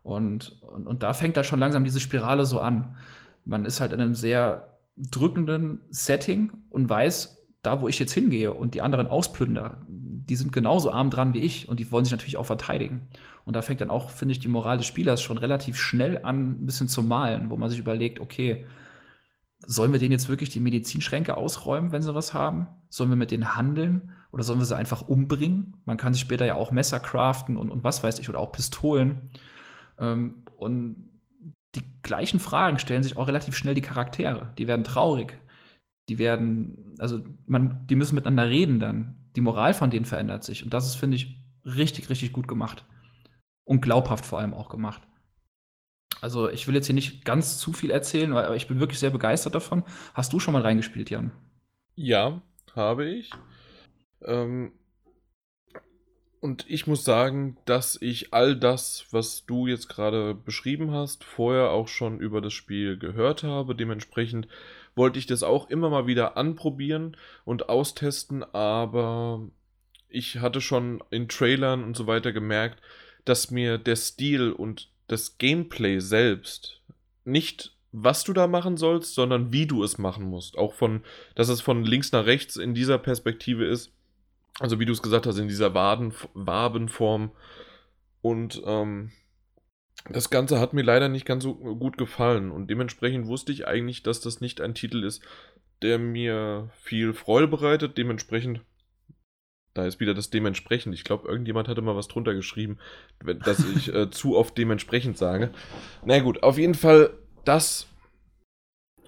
Und, 0.03 0.61
und, 0.63 0.87
und 0.87 1.03
da 1.03 1.13
fängt 1.13 1.37
da 1.37 1.45
schon 1.45 1.61
langsam 1.61 1.85
diese 1.85 2.01
Spirale 2.01 2.47
so 2.47 2.61
an. 2.61 2.97
Man 3.45 3.65
ist 3.65 3.81
halt 3.81 3.93
in 3.93 4.01
einem 4.01 4.15
sehr 4.15 4.79
drückenden 4.97 5.81
Setting 5.91 6.53
und 6.71 6.89
weiß, 6.89 7.43
da 7.63 7.81
wo 7.81 7.89
ich 7.89 7.99
jetzt 7.99 8.13
hingehe 8.13 8.53
und 8.53 8.75
die 8.75 8.83
anderen 8.83 9.07
ausplünder, 9.07 9.79
die 9.89 10.37
sind 10.37 10.53
genauso 10.53 10.93
arm 10.93 11.11
dran 11.11 11.35
wie 11.35 11.41
ich 11.41 11.69
und 11.69 11.81
die 11.81 11.91
wollen 11.91 12.05
sich 12.05 12.13
natürlich 12.13 12.37
auch 12.37 12.47
verteidigen. 12.47 13.09
Und 13.45 13.55
da 13.55 13.63
fängt 13.63 13.81
dann 13.81 13.91
auch, 13.91 14.11
finde 14.11 14.33
ich, 14.33 14.39
die 14.39 14.49
Moral 14.49 14.79
des 14.79 14.87
Spielers 14.87 15.21
schon 15.21 15.39
relativ 15.39 15.77
schnell 15.77 16.21
an, 16.25 16.63
ein 16.63 16.67
bisschen 16.67 16.89
zu 16.89 17.03
malen, 17.03 17.51
wo 17.51 17.57
man 17.57 17.71
sich 17.71 17.79
überlegt, 17.79 18.21
okay, 18.21 18.67
sollen 19.67 19.93
wir 19.93 19.99
denen 19.99 20.13
jetzt 20.13 20.29
wirklich 20.29 20.51
die 20.51 20.61
Medizinschränke 20.61 21.37
ausräumen, 21.37 21.93
wenn 21.93 22.03
sie 22.03 22.15
was 22.15 22.35
haben? 22.35 22.67
Sollen 22.89 23.11
wir 23.11 23.17
mit 23.17 23.31
denen 23.31 23.57
handeln? 23.57 24.13
Oder 24.31 24.43
sollen 24.43 24.59
wir 24.59 24.67
sie 24.67 24.77
einfach 24.77 25.03
umbringen? 25.03 25.77
Man 25.85 25.97
kann 25.97 26.13
sich 26.13 26.23
später 26.23 26.45
ja 26.45 26.55
auch 26.55 26.73
Messer 26.73 27.01
craften 27.01 27.57
und, 27.57 27.71
und 27.71 27.85
was 27.85 28.03
weiß 28.03 28.19
ich, 28.19 28.29
oder 28.29 28.41
auch 28.41 28.53
Pistolen. 28.53 29.31
Ähm, 29.99 30.43
und 30.57 31.11
die 31.75 31.83
gleichen 32.03 32.41
Fragen 32.41 32.79
stellen 32.79 33.03
sich 33.03 33.17
auch 33.17 33.29
relativ 33.29 33.57
schnell 33.57 33.75
die 33.75 33.81
Charaktere. 33.81 34.53
Die 34.59 34.67
werden 34.67 34.85
traurig. 34.85 35.39
Die 36.09 36.19
werden, 36.19 36.95
also 36.99 37.21
man, 37.47 37.87
die 37.87 37.97
müssen 37.97 38.15
miteinander 38.15 38.49
reden 38.49 38.81
dann. 38.81 39.17
Die 39.37 39.41
Moral 39.41 39.75
von 39.75 39.91
denen 39.91 40.05
verändert 40.05 40.45
sich. 40.45 40.65
Und 40.65 40.75
das 40.75 40.87
ist, 40.87 40.95
finde 40.97 41.17
ich, 41.17 41.41
richtig, 41.65 42.11
richtig 42.11 42.33
gut 42.33 42.47
gemacht. 42.47 42.85
Und 43.65 43.81
glaubhaft 43.81 44.27
vor 44.27 44.39
allem 44.39 44.55
auch 44.55 44.69
gemacht. 44.69 45.03
Also 46.21 46.49
ich 46.49 46.67
will 46.67 46.75
jetzt 46.75 46.87
hier 46.87 46.95
nicht 46.95 47.25
ganz 47.25 47.59
zu 47.59 47.73
viel 47.73 47.91
erzählen, 47.91 48.33
aber 48.33 48.57
ich 48.57 48.69
bin 48.69 48.81
wirklich 48.81 48.99
sehr 48.99 49.11
begeistert 49.11 49.55
davon. 49.55 49.85
Hast 50.15 50.33
du 50.33 50.41
schon 50.41 50.55
mal 50.55 50.63
reingespielt, 50.63 51.11
Jan? 51.11 51.33
Ja, 51.95 52.43
habe 52.75 53.07
ich. 53.07 53.31
Ähm, 54.23 54.73
und 56.41 56.69
ich 56.69 56.87
muss 56.87 57.05
sagen, 57.05 57.57
dass 57.65 58.01
ich 58.01 58.35
all 58.35 58.55
das, 58.55 59.07
was 59.13 59.47
du 59.47 59.67
jetzt 59.67 59.89
gerade 59.89 60.35
beschrieben 60.35 60.91
hast, 60.91 61.25
vorher 61.25 61.71
auch 61.71 61.89
schon 61.89 62.21
über 62.21 62.43
das 62.43 62.53
Spiel 62.53 62.99
gehört 62.99 63.43
habe. 63.43 63.75
Dementsprechend 63.75 64.47
wollte 64.95 65.19
ich 65.19 65.27
das 65.27 65.43
auch 65.43 65.71
immer 65.71 65.89
mal 65.89 66.07
wieder 66.07 66.37
anprobieren 66.37 67.17
und 67.47 67.69
austesten, 67.71 68.43
aber 68.43 69.49
ich 70.11 70.41
hatte 70.41 70.61
schon 70.61 71.03
in 71.11 71.29
Trailern 71.29 71.83
und 71.83 71.97
so 71.97 72.07
weiter 72.07 72.33
gemerkt, 72.33 72.83
dass 73.25 73.51
mir 73.51 73.79
der 73.79 73.97
Stil 73.97 74.53
und 74.53 74.91
das 75.09 75.39
Gameplay 75.39 76.01
selbst 76.01 76.81
nicht 77.25 77.75
was 77.97 78.25
du 78.25 78.33
da 78.33 78.49
machen 78.49 78.77
sollst, 78.77 79.15
sondern 79.15 79.53
wie 79.53 79.67
du 79.67 79.85
es 79.85 79.99
machen 79.99 80.25
musst. 80.25 80.59
Auch 80.59 80.75
von, 80.75 81.05
dass 81.37 81.49
es 81.49 81.61
von 81.61 81.85
links 81.85 82.11
nach 82.11 82.27
rechts 82.27 82.57
in 82.57 82.75
dieser 82.75 82.99
Perspektive 82.99 83.65
ist, 83.65 83.93
also 84.59 84.81
wie 84.81 84.85
du 84.85 84.93
es 84.93 85.01
gesagt 85.01 85.27
hast, 85.27 85.39
in 85.39 85.47
dieser 85.47 85.75
Waden, 85.75 86.13
Wabenform. 86.35 87.31
Und 88.21 88.61
ähm, 88.67 89.13
das 90.11 90.29
Ganze 90.31 90.59
hat 90.59 90.73
mir 90.73 90.83
leider 90.83 91.09
nicht 91.09 91.25
ganz 91.25 91.45
so 91.45 91.55
gut 91.55 91.97
gefallen. 91.97 92.51
Und 92.51 92.69
dementsprechend 92.69 93.29
wusste 93.29 93.53
ich 93.53 93.69
eigentlich, 93.69 94.03
dass 94.03 94.21
das 94.21 94.41
nicht 94.41 94.61
ein 94.61 94.75
Titel 94.75 95.05
ist, 95.05 95.23
der 95.81 96.01
mir 96.01 96.71
viel 96.83 97.15
Freude 97.15 97.47
bereitet. 97.47 97.97
Dementsprechend, 97.97 98.61
da 99.75 99.85
ist 99.85 100.01
wieder 100.01 100.15
das 100.15 100.31
dementsprechend. 100.31 100.95
Ich 100.95 101.05
glaube, 101.05 101.29
irgendjemand 101.29 101.69
hatte 101.69 101.83
mal 101.83 101.97
was 101.97 102.09
drunter 102.09 102.35
geschrieben, 102.35 102.79
dass 103.45 103.59
ich 103.77 103.93
äh, 103.93 104.11
zu 104.11 104.37
oft 104.37 104.57
dementsprechend 104.57 105.19
sage. 105.19 105.51
Na 106.05 106.21
gut, 106.21 106.43
auf 106.43 106.59
jeden 106.59 106.75
Fall, 106.75 107.11
das 107.45 107.89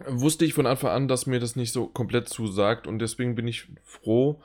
wusste 0.06 0.44
ich 0.44 0.54
von 0.54 0.66
Anfang 0.66 0.90
an, 0.90 1.08
dass 1.08 1.26
mir 1.26 1.40
das 1.40 1.56
nicht 1.56 1.72
so 1.72 1.86
komplett 1.86 2.28
zusagt. 2.28 2.86
Und 2.86 2.98
deswegen 2.98 3.34
bin 3.34 3.48
ich 3.48 3.68
froh, 3.84 4.42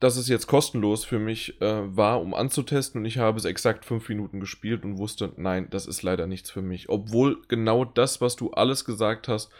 dass 0.00 0.16
es 0.16 0.28
jetzt 0.28 0.46
kostenlos 0.46 1.04
für 1.04 1.18
mich 1.18 1.60
äh, 1.60 1.96
war, 1.96 2.20
um 2.20 2.34
anzutesten 2.34 3.00
und 3.00 3.04
ich 3.04 3.18
habe 3.18 3.38
es 3.38 3.44
exakt 3.44 3.84
fünf 3.84 4.08
Minuten 4.08 4.38
gespielt 4.38 4.84
und 4.84 4.98
wusste, 4.98 5.32
nein, 5.36 5.68
das 5.70 5.86
ist 5.86 6.02
leider 6.02 6.26
nichts 6.26 6.50
für 6.50 6.62
mich. 6.62 6.88
Obwohl 6.88 7.42
genau 7.48 7.84
das, 7.84 8.20
was 8.20 8.36
du 8.36 8.52
alles 8.52 8.84
gesagt 8.84 9.26
hast, 9.26 9.50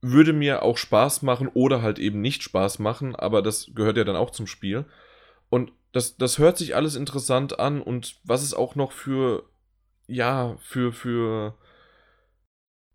würde 0.00 0.32
mir 0.32 0.62
auch 0.62 0.76
Spaß 0.78 1.22
machen 1.22 1.48
oder 1.48 1.82
halt 1.82 1.98
eben 1.98 2.20
nicht 2.20 2.42
Spaß 2.42 2.78
machen, 2.80 3.14
aber 3.14 3.42
das 3.42 3.70
gehört 3.74 3.96
ja 3.96 4.04
dann 4.04 4.16
auch 4.16 4.30
zum 4.30 4.46
Spiel. 4.46 4.84
Und 5.50 5.72
das, 5.92 6.16
das 6.16 6.38
hört 6.38 6.58
sich 6.58 6.76
alles 6.76 6.94
interessant 6.94 7.58
an 7.58 7.80
und 7.80 8.20
was 8.24 8.42
es 8.42 8.54
auch 8.54 8.74
noch 8.74 8.92
für, 8.92 9.44
ja, 10.06 10.56
für, 10.60 10.92
für 10.92 11.54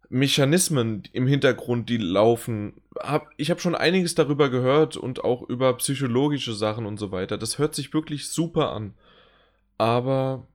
Mechanismen 0.09 1.03
im 1.11 1.25
Hintergrund, 1.25 1.89
die 1.89 1.97
laufen. 1.97 2.81
Hab, 2.99 3.31
ich 3.37 3.49
habe 3.49 3.59
schon 3.59 3.73
einiges 3.73 4.13
darüber 4.13 4.49
gehört 4.49 4.95
und 4.95 5.23
auch 5.23 5.41
über 5.49 5.75
psychologische 5.77 6.53
Sachen 6.53 6.85
und 6.85 6.97
so 6.97 7.11
weiter. 7.11 7.37
Das 7.37 7.57
hört 7.57 7.73
sich 7.73 7.93
wirklich 7.93 8.27
super 8.29 8.73
an. 8.73 8.93
Aber 9.79 10.47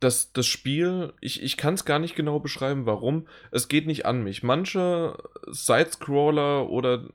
das, 0.00 0.32
das 0.32 0.46
Spiel, 0.46 1.14
ich, 1.20 1.42
ich 1.42 1.56
kann 1.56 1.74
es 1.74 1.86
gar 1.86 1.98
nicht 1.98 2.14
genau 2.14 2.40
beschreiben, 2.40 2.84
warum. 2.84 3.26
Es 3.50 3.68
geht 3.68 3.86
nicht 3.86 4.04
an 4.04 4.22
mich. 4.22 4.42
Manche 4.42 5.16
Sidescroller 5.46 6.68
oder 6.68 7.08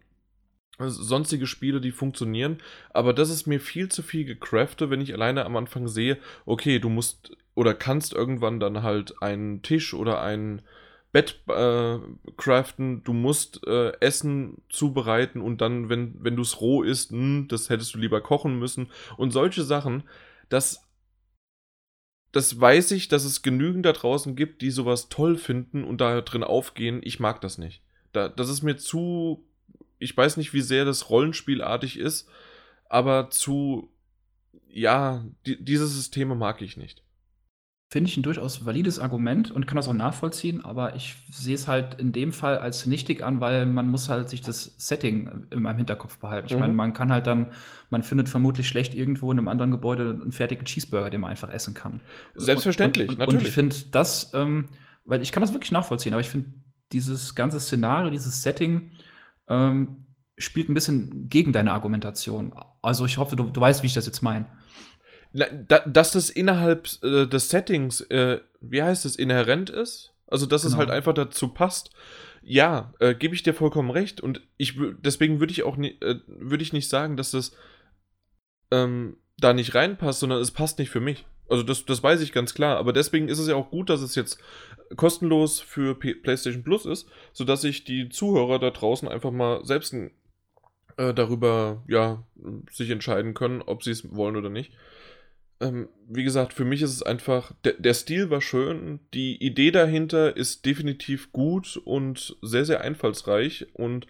sonstige 0.79 1.47
Spiele, 1.47 1.81
die 1.81 1.91
funktionieren, 1.91 2.57
aber 2.89 3.13
das 3.13 3.29
ist 3.29 3.45
mir 3.45 3.59
viel 3.59 3.89
zu 3.89 4.01
viel 4.01 4.25
gecraftet, 4.25 4.89
wenn 4.89 5.01
ich 5.01 5.13
alleine 5.13 5.45
am 5.45 5.55
Anfang 5.55 5.87
sehe, 5.87 6.17
okay, 6.45 6.79
du 6.79 6.89
musst 6.89 7.37
oder 7.55 7.73
kannst 7.73 8.13
irgendwann 8.13 8.59
dann 8.59 8.81
halt 8.81 9.21
einen 9.21 9.61
Tisch 9.61 9.93
oder 9.93 10.21
einen 10.21 10.63
Bett 11.13 11.41
äh, 11.47 11.99
craften, 12.37 13.03
du 13.03 13.13
musst 13.13 13.65
äh, 13.67 13.91
Essen 13.99 14.63
zubereiten 14.69 15.41
und 15.41 15.61
dann, 15.61 15.87
wenn, 15.87 16.15
wenn 16.23 16.35
du 16.35 16.41
es 16.41 16.59
roh 16.59 16.81
isst, 16.81 17.11
mh, 17.11 17.19
hm, 17.19 17.47
das 17.49 17.69
hättest 17.69 17.93
du 17.93 17.99
lieber 17.99 18.19
kochen 18.19 18.57
müssen. 18.57 18.89
Und 19.15 19.29
solche 19.29 19.61
Sachen, 19.61 20.03
das, 20.49 20.89
das 22.31 22.59
weiß 22.59 22.91
ich, 22.91 23.09
dass 23.09 23.25
es 23.25 23.43
genügend 23.43 23.85
da 23.85 23.93
draußen 23.93 24.35
gibt, 24.35 24.63
die 24.63 24.71
sowas 24.71 25.07
toll 25.07 25.37
finden 25.37 25.83
und 25.83 26.01
da 26.01 26.19
drin 26.21 26.43
aufgehen. 26.43 26.99
Ich 27.03 27.19
mag 27.19 27.41
das 27.41 27.59
nicht. 27.59 27.83
Da, 28.11 28.27
das 28.27 28.49
ist 28.49 28.63
mir 28.63 28.77
zu. 28.77 29.45
Ich 30.03 30.15
weiß 30.15 30.37
nicht, 30.37 30.53
wie 30.53 30.61
sehr 30.61 30.85
das 30.85 31.09
Rollenspielartig 31.09 31.97
ist, 31.97 32.29
aber 32.89 33.29
zu. 33.29 33.89
Ja, 34.67 35.23
die, 35.45 35.63
diese 35.63 35.87
Systeme 35.87 36.35
mag 36.35 36.61
ich 36.61 36.77
nicht. 36.77 37.03
Finde 37.93 38.09
ich 38.09 38.17
ein 38.17 38.23
durchaus 38.23 38.65
valides 38.65 38.97
Argument 38.97 39.51
und 39.51 39.67
kann 39.67 39.75
das 39.75 39.87
auch 39.87 39.93
nachvollziehen, 39.93 40.65
aber 40.65 40.95
ich 40.95 41.15
sehe 41.29 41.53
es 41.53 41.67
halt 41.67 41.99
in 41.99 42.11
dem 42.11 42.33
Fall 42.33 42.57
als 42.57 42.87
nichtig 42.87 43.23
an, 43.23 43.39
weil 43.39 43.67
man 43.67 43.87
muss 43.87 44.09
halt 44.09 44.29
sich 44.29 44.41
das 44.41 44.73
Setting 44.79 45.45
in 45.51 45.61
meinem 45.61 45.77
Hinterkopf 45.77 46.17
behalten. 46.17 46.47
Ich 46.47 46.55
mhm. 46.55 46.61
meine, 46.61 46.73
man 46.73 46.93
kann 46.93 47.11
halt 47.11 47.27
dann, 47.27 47.51
man 47.91 48.01
findet 48.01 48.29
vermutlich 48.29 48.67
schlecht 48.67 48.95
irgendwo 48.95 49.31
in 49.31 49.37
einem 49.37 49.47
anderen 49.47 49.69
Gebäude 49.69 50.09
einen 50.09 50.31
fertigen 50.31 50.65
Cheeseburger, 50.65 51.11
den 51.11 51.21
man 51.21 51.29
einfach 51.29 51.51
essen 51.51 51.75
kann. 51.75 52.01
Selbstverständlich, 52.33 53.09
und, 53.09 53.13
und, 53.13 53.19
natürlich. 53.19 53.41
Und 53.41 53.47
ich 53.47 53.53
finde 53.53 53.75
das, 53.91 54.31
ähm, 54.33 54.69
weil 55.05 55.21
ich 55.21 55.31
kann 55.31 55.41
das 55.41 55.53
wirklich 55.53 55.71
nachvollziehen, 55.71 56.13
aber 56.13 56.21
ich 56.21 56.29
finde 56.29 56.49
dieses 56.93 57.35
ganze 57.35 57.59
Szenario, 57.59 58.09
dieses 58.09 58.41
Setting 58.41 58.89
ähm, 59.47 60.05
spielt 60.37 60.69
ein 60.69 60.73
bisschen 60.73 61.29
gegen 61.29 61.53
deine 61.53 61.73
Argumentation. 61.73 62.53
Also 62.81 63.05
ich 63.05 63.17
hoffe, 63.17 63.35
du, 63.35 63.43
du 63.43 63.61
weißt, 63.61 63.83
wie 63.83 63.87
ich 63.87 63.93
das 63.93 64.05
jetzt 64.05 64.21
meine 64.21 64.47
dass 65.33 66.11
das 66.11 66.29
innerhalb 66.29 66.87
äh, 67.01 67.25
des 67.25 67.49
Settings, 67.49 68.01
äh, 68.01 68.39
wie 68.61 68.83
heißt 68.83 69.05
es, 69.05 69.15
inhärent 69.15 69.69
ist. 69.69 70.13
Also, 70.27 70.45
dass 70.45 70.61
genau. 70.61 70.73
es 70.73 70.77
halt 70.77 70.89
einfach 70.89 71.13
dazu 71.13 71.49
passt. 71.49 71.91
Ja, 72.43 72.93
äh, 72.99 73.15
gebe 73.15 73.35
ich 73.35 73.43
dir 73.43 73.53
vollkommen 73.53 73.89
recht. 73.89 74.21
Und 74.21 74.41
ich 74.57 74.77
deswegen 74.99 75.39
würde 75.39 75.51
ich 75.51 75.63
auch 75.63 75.77
nie, 75.77 75.97
äh, 76.01 76.19
würde 76.27 76.63
ich 76.63 76.73
nicht 76.73 76.89
sagen, 76.89 77.17
dass 77.17 77.31
das 77.31 77.55
ähm, 78.71 79.17
da 79.37 79.53
nicht 79.53 79.75
reinpasst, 79.75 80.19
sondern 80.19 80.39
es 80.39 80.51
passt 80.51 80.79
nicht 80.79 80.89
für 80.89 81.01
mich. 81.01 81.25
Also 81.49 81.63
das, 81.63 81.85
das 81.85 82.01
weiß 82.01 82.21
ich 82.21 82.31
ganz 82.31 82.53
klar. 82.53 82.77
Aber 82.77 82.93
deswegen 82.93 83.27
ist 83.27 83.39
es 83.39 83.47
ja 83.47 83.55
auch 83.55 83.69
gut, 83.69 83.89
dass 83.89 84.01
es 84.01 84.15
jetzt 84.15 84.39
kostenlos 84.95 85.59
für 85.59 85.95
P 85.95 86.13
PlayStation 86.13 86.63
Plus 86.63 86.85
ist, 86.85 87.07
sodass 87.31 87.61
sich 87.61 87.83
die 87.83 88.09
Zuhörer 88.09 88.59
da 88.59 88.69
draußen 88.69 89.07
einfach 89.07 89.31
mal 89.31 89.65
selbst 89.65 89.93
äh, 89.93 91.13
darüber 91.13 91.83
ja, 91.87 92.23
sich 92.71 92.89
entscheiden 92.89 93.33
können, 93.33 93.61
ob 93.61 93.83
sie 93.83 93.91
es 93.91 94.15
wollen 94.15 94.35
oder 94.35 94.49
nicht 94.49 94.71
ähm, 95.61 95.87
wie 96.09 96.23
gesagt, 96.23 96.53
für 96.53 96.65
mich 96.65 96.81
ist 96.81 96.91
es 96.91 97.03
einfach, 97.03 97.53
der, 97.63 97.73
der 97.73 97.93
Stil 97.93 98.29
war 98.29 98.41
schön, 98.41 98.99
die 99.13 99.41
Idee 99.41 99.71
dahinter 99.71 100.35
ist 100.35 100.65
definitiv 100.65 101.31
gut 101.31 101.77
und 101.77 102.35
sehr, 102.41 102.65
sehr 102.65 102.81
einfallsreich 102.81 103.67
und 103.73 104.07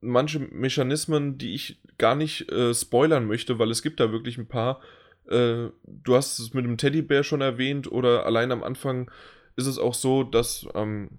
manche 0.00 0.40
Mechanismen, 0.40 1.38
die 1.38 1.54
ich 1.54 1.80
gar 1.96 2.16
nicht 2.16 2.50
äh, 2.52 2.74
spoilern 2.74 3.26
möchte, 3.26 3.58
weil 3.58 3.70
es 3.70 3.82
gibt 3.82 4.00
da 4.00 4.12
wirklich 4.12 4.38
ein 4.38 4.48
paar, 4.48 4.80
Äh, 4.80 4.84
du 5.26 6.14
hast 6.16 6.38
es 6.38 6.54
mit 6.54 6.64
dem 6.64 6.76
Teddybär 6.76 7.22
schon 7.24 7.40
erwähnt 7.40 7.90
oder 7.90 8.26
allein 8.26 8.52
am 8.52 8.62
Anfang 8.62 9.10
ist 9.56 9.66
es 9.66 9.78
auch 9.78 9.94
so, 9.94 10.22
dass 10.22 10.66
ähm, 10.74 11.18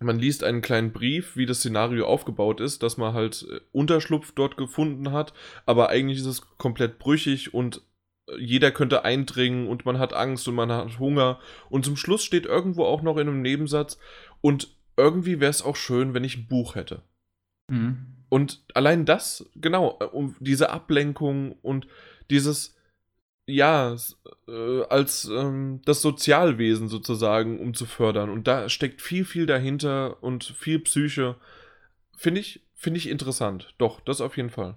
man 0.00 0.18
liest 0.18 0.44
einen 0.44 0.62
kleinen 0.62 0.92
Brief, 0.92 1.36
wie 1.36 1.46
das 1.46 1.58
Szenario 1.58 2.06
aufgebaut 2.06 2.60
ist, 2.60 2.82
dass 2.82 2.96
man 2.96 3.14
halt 3.14 3.46
äh, 3.50 3.60
Unterschlupf 3.72 4.32
dort 4.32 4.56
gefunden 4.56 5.12
hat, 5.12 5.32
aber 5.66 5.90
eigentlich 5.90 6.18
ist 6.18 6.26
es 6.26 6.42
komplett 6.58 6.98
brüchig 6.98 7.52
und 7.54 7.82
äh, 8.28 8.38
jeder 8.38 8.70
könnte 8.70 9.04
eindringen 9.04 9.68
und 9.68 9.84
man 9.84 9.98
hat 9.98 10.12
Angst 10.12 10.48
und 10.48 10.54
man 10.54 10.72
hat 10.72 10.98
Hunger. 10.98 11.38
Und 11.68 11.84
zum 11.84 11.96
Schluss 11.96 12.24
steht 12.24 12.46
irgendwo 12.46 12.84
auch 12.84 13.02
noch 13.02 13.16
in 13.16 13.28
einem 13.28 13.42
Nebensatz, 13.42 13.98
und 14.40 14.74
irgendwie 14.96 15.40
wäre 15.40 15.50
es 15.50 15.62
auch 15.62 15.76
schön, 15.76 16.14
wenn 16.14 16.24
ich 16.24 16.36
ein 16.36 16.48
Buch 16.48 16.74
hätte. 16.74 17.02
Mhm. 17.68 18.16
Und 18.28 18.62
allein 18.74 19.04
das, 19.04 19.50
genau, 19.56 19.98
äh, 20.00 20.04
um 20.04 20.36
diese 20.40 20.70
Ablenkung 20.70 21.52
und 21.62 21.86
dieses, 22.30 22.76
ja, 23.50 23.96
äh, 24.48 24.82
als 24.88 25.26
ähm, 25.26 25.80
das 25.84 26.02
Sozialwesen 26.02 26.88
sozusagen, 26.88 27.58
um 27.58 27.74
zu 27.74 27.86
fördern. 27.86 28.30
Und 28.30 28.46
da 28.46 28.68
steckt 28.68 29.02
viel, 29.02 29.24
viel 29.24 29.46
dahinter 29.46 30.22
und 30.22 30.44
viel 30.44 30.78
Psyche. 30.78 31.36
Finde 32.16 32.40
ich, 32.40 32.62
finde 32.74 32.98
ich 32.98 33.08
interessant. 33.08 33.74
Doch, 33.78 34.00
das 34.00 34.20
auf 34.20 34.36
jeden 34.36 34.50
Fall. 34.50 34.76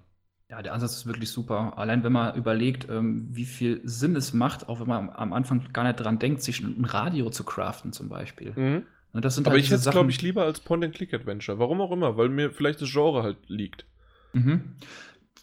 Ja, 0.50 0.62
der 0.62 0.74
Ansatz 0.74 0.96
ist 0.96 1.06
wirklich 1.06 1.30
super. 1.30 1.78
Allein 1.78 2.04
wenn 2.04 2.12
man 2.12 2.36
überlegt, 2.36 2.88
ähm, 2.90 3.28
wie 3.30 3.46
viel 3.46 3.80
Sinn 3.84 4.14
es 4.14 4.32
macht, 4.32 4.68
auch 4.68 4.80
wenn 4.80 4.88
man 4.88 5.10
am 5.10 5.32
Anfang 5.32 5.66
gar 5.72 5.84
nicht 5.84 5.96
dran 5.96 6.18
denkt, 6.18 6.42
sich 6.42 6.60
ein 6.60 6.84
Radio 6.84 7.30
zu 7.30 7.44
craften 7.44 7.92
zum 7.92 8.08
Beispiel. 8.08 8.52
Mhm. 8.54 8.86
Aber 9.12 9.22
halt 9.22 9.60
ich 9.60 9.66
hätte 9.70 9.76
es, 9.76 9.90
glaube 9.90 10.10
ich, 10.10 10.20
lieber 10.22 10.44
als 10.44 10.58
Point-and-Click-Adventure. 10.60 11.60
Warum 11.60 11.80
auch 11.80 11.92
immer, 11.92 12.16
weil 12.16 12.28
mir 12.28 12.50
vielleicht 12.50 12.82
das 12.82 12.90
Genre 12.90 13.22
halt 13.22 13.36
liegt. 13.46 13.86
Mhm 14.32 14.74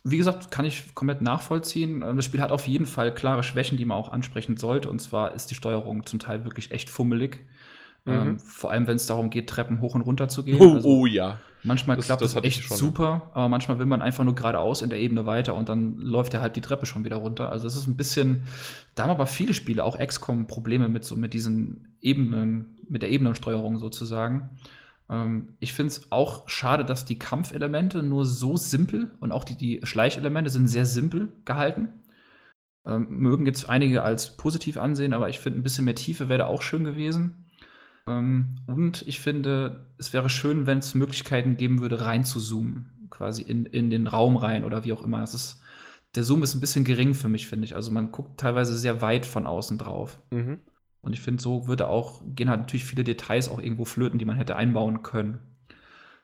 wie 0.03 0.17
gesagt, 0.17 0.51
kann 0.51 0.65
ich 0.65 0.95
komplett 0.95 1.21
nachvollziehen. 1.21 2.01
Ähm, 2.01 2.15
das 2.15 2.25
Spiel 2.25 2.41
hat 2.41 2.51
auf 2.51 2.67
jeden 2.67 2.85
Fall 2.85 3.13
klare 3.13 3.43
Schwächen, 3.43 3.77
die 3.77 3.85
man 3.85 3.97
auch 3.97 4.11
ansprechen 4.11 4.57
sollte. 4.57 4.89
Und 4.89 4.99
zwar 4.99 5.33
ist 5.33 5.51
die 5.51 5.55
Steuerung 5.55 6.05
zum 6.05 6.19
Teil 6.19 6.43
wirklich 6.43 6.71
echt 6.71 6.89
fummelig. 6.89 7.45
Mhm. 8.05 8.13
Ähm, 8.13 8.39
vor 8.39 8.71
allem, 8.71 8.87
wenn 8.87 8.95
es 8.95 9.05
darum 9.05 9.29
geht, 9.29 9.49
Treppen 9.49 9.79
hoch 9.81 9.93
und 9.93 10.01
runter 10.01 10.27
zu 10.27 10.43
gehen. 10.43 10.59
Oh, 10.59 10.73
also 10.73 10.89
oh 10.89 11.05
ja. 11.05 11.39
Manchmal 11.63 11.95
das, 11.95 12.07
klappt 12.07 12.23
das, 12.23 12.33
das 12.33 12.43
echt 12.43 12.67
super, 12.67 13.29
aber 13.35 13.47
manchmal 13.47 13.77
will 13.77 13.85
man 13.85 14.01
einfach 14.01 14.23
nur 14.23 14.33
geradeaus 14.33 14.81
in 14.81 14.89
der 14.89 14.99
Ebene 14.99 15.27
weiter 15.27 15.53
und 15.53 15.69
dann 15.69 15.97
läuft 15.97 16.33
er 16.33 16.41
halt 16.41 16.55
die 16.55 16.61
Treppe 16.61 16.87
schon 16.87 17.05
wieder 17.05 17.17
runter. 17.17 17.51
Also 17.51 17.67
es 17.67 17.75
ist 17.75 17.85
ein 17.85 17.95
bisschen, 17.95 18.47
da 18.95 19.03
haben 19.03 19.11
aber 19.11 19.27
viele 19.27 19.53
Spiele, 19.53 19.83
auch 19.83 19.99
XCOM, 19.99 20.47
Probleme 20.47 20.89
mit 20.89 21.05
so 21.05 21.15
mit 21.15 21.35
diesen 21.35 21.95
Ebenen, 22.01 22.79
mit 22.89 23.03
der 23.03 23.11
Ebenensteuerung 23.11 23.77
sozusagen. 23.77 24.49
Ähm, 25.11 25.57
ich 25.59 25.73
finde 25.73 25.91
es 25.91 26.11
auch 26.11 26.47
schade, 26.49 26.85
dass 26.85 27.05
die 27.05 27.19
Kampfelemente 27.19 28.01
nur 28.01 28.25
so 28.25 28.57
simpel 28.57 29.11
und 29.19 29.31
auch 29.31 29.43
die, 29.43 29.57
die 29.57 29.81
Schleichelemente 29.83 30.49
sind 30.49 30.67
sehr 30.67 30.85
simpel 30.85 31.33
gehalten. 31.45 31.89
Ähm, 32.85 33.07
mögen 33.09 33.45
jetzt 33.45 33.69
einige 33.69 34.01
als 34.01 34.37
positiv 34.37 34.77
ansehen, 34.77 35.13
aber 35.13 35.29
ich 35.29 35.39
finde, 35.39 35.59
ein 35.59 35.63
bisschen 35.63 35.85
mehr 35.85 35.93
Tiefe 35.93 36.29
wäre 36.29 36.47
auch 36.47 36.63
schön 36.63 36.83
gewesen. 36.83 37.45
Ähm, 38.07 38.55
und 38.65 39.03
ich 39.07 39.19
finde, 39.19 39.85
es 39.99 40.13
wäre 40.13 40.29
schön, 40.29 40.65
wenn 40.65 40.79
es 40.79 40.95
Möglichkeiten 40.95 41.57
geben 41.57 41.81
würde, 41.81 42.03
rein 42.05 42.23
zu 42.23 42.39
zoomen, 42.39 43.07
quasi 43.11 43.43
in, 43.43 43.65
in 43.67 43.91
den 43.91 44.07
Raum 44.07 44.37
rein 44.37 44.63
oder 44.63 44.83
wie 44.83 44.93
auch 44.93 45.03
immer. 45.03 45.21
Es 45.21 45.35
ist, 45.35 45.61
der 46.15 46.23
Zoom 46.23 46.41
ist 46.41 46.55
ein 46.55 46.61
bisschen 46.61 46.83
gering 46.85 47.13
für 47.13 47.29
mich, 47.29 47.47
finde 47.47 47.65
ich. 47.65 47.75
Also 47.75 47.91
man 47.91 48.11
guckt 48.11 48.39
teilweise 48.39 48.75
sehr 48.75 49.01
weit 49.01 49.27
von 49.27 49.45
außen 49.45 49.77
drauf. 49.77 50.19
Mhm. 50.31 50.59
Und 51.01 51.13
ich 51.13 51.21
finde, 51.21 51.41
so 51.41 51.67
würde 51.67 51.87
auch, 51.87 52.21
gehen 52.25 52.49
halt 52.49 52.61
natürlich 52.61 52.85
viele 52.85 53.03
Details 53.03 53.49
auch 53.49 53.59
irgendwo 53.59 53.85
flöten, 53.85 54.19
die 54.19 54.25
man 54.25 54.37
hätte 54.37 54.55
einbauen 54.55 55.01
können. 55.01 55.39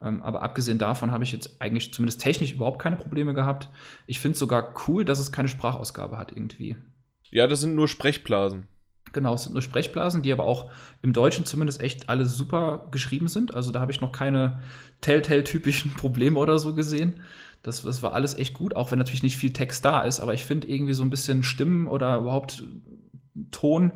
Ähm, 0.01 0.21
aber 0.21 0.43
abgesehen 0.43 0.78
davon 0.78 1.11
habe 1.11 1.23
ich 1.23 1.32
jetzt 1.32 1.59
eigentlich 1.61 1.93
zumindest 1.93 2.21
technisch 2.21 2.53
überhaupt 2.53 2.80
keine 2.80 2.97
Probleme 2.97 3.34
gehabt. 3.34 3.69
Ich 4.05 4.19
finde 4.19 4.34
es 4.34 4.39
sogar 4.39 4.73
cool, 4.88 5.05
dass 5.05 5.19
es 5.19 5.32
keine 5.32 5.47
Sprachausgabe 5.47 6.17
hat 6.17 6.32
irgendwie. 6.32 6.75
Ja, 7.32 7.47
das 7.47 7.61
sind 7.61 7.75
nur 7.75 7.88
Sprechblasen. 7.88 8.67
Genau, 9.13 9.34
es 9.34 9.43
sind 9.43 9.53
nur 9.53 9.61
Sprechblasen, 9.61 10.21
die 10.21 10.32
aber 10.32 10.43
auch 10.43 10.69
im 11.01 11.13
Deutschen 11.13 11.45
zumindest 11.45 11.82
echt 11.82 12.09
alle 12.09 12.25
super 12.25 12.88
geschrieben 12.91 13.28
sind. 13.28 13.55
Also 13.55 13.71
da 13.71 13.80
habe 13.80 13.91
ich 13.91 14.01
noch 14.01 14.11
keine 14.11 14.61
Telltale-typischen 15.01 15.93
Probleme 15.97 16.38
oder 16.38 16.59
so 16.59 16.75
gesehen. 16.75 17.21
Das, 17.63 17.82
das 17.82 18.03
war 18.03 18.13
alles 18.13 18.38
echt 18.38 18.53
gut, 18.53 18.75
auch 18.75 18.91
wenn 18.91 18.99
natürlich 18.99 19.23
nicht 19.23 19.38
viel 19.38 19.53
Text 19.53 19.84
da 19.84 20.01
ist. 20.01 20.19
Aber 20.19 20.34
ich 20.34 20.45
finde 20.45 20.67
irgendwie 20.67 20.93
so 20.93 21.03
ein 21.03 21.09
bisschen 21.09 21.43
Stimmen 21.43 21.88
oder 21.88 22.17
überhaupt 22.17 22.63
Ton 23.51 23.91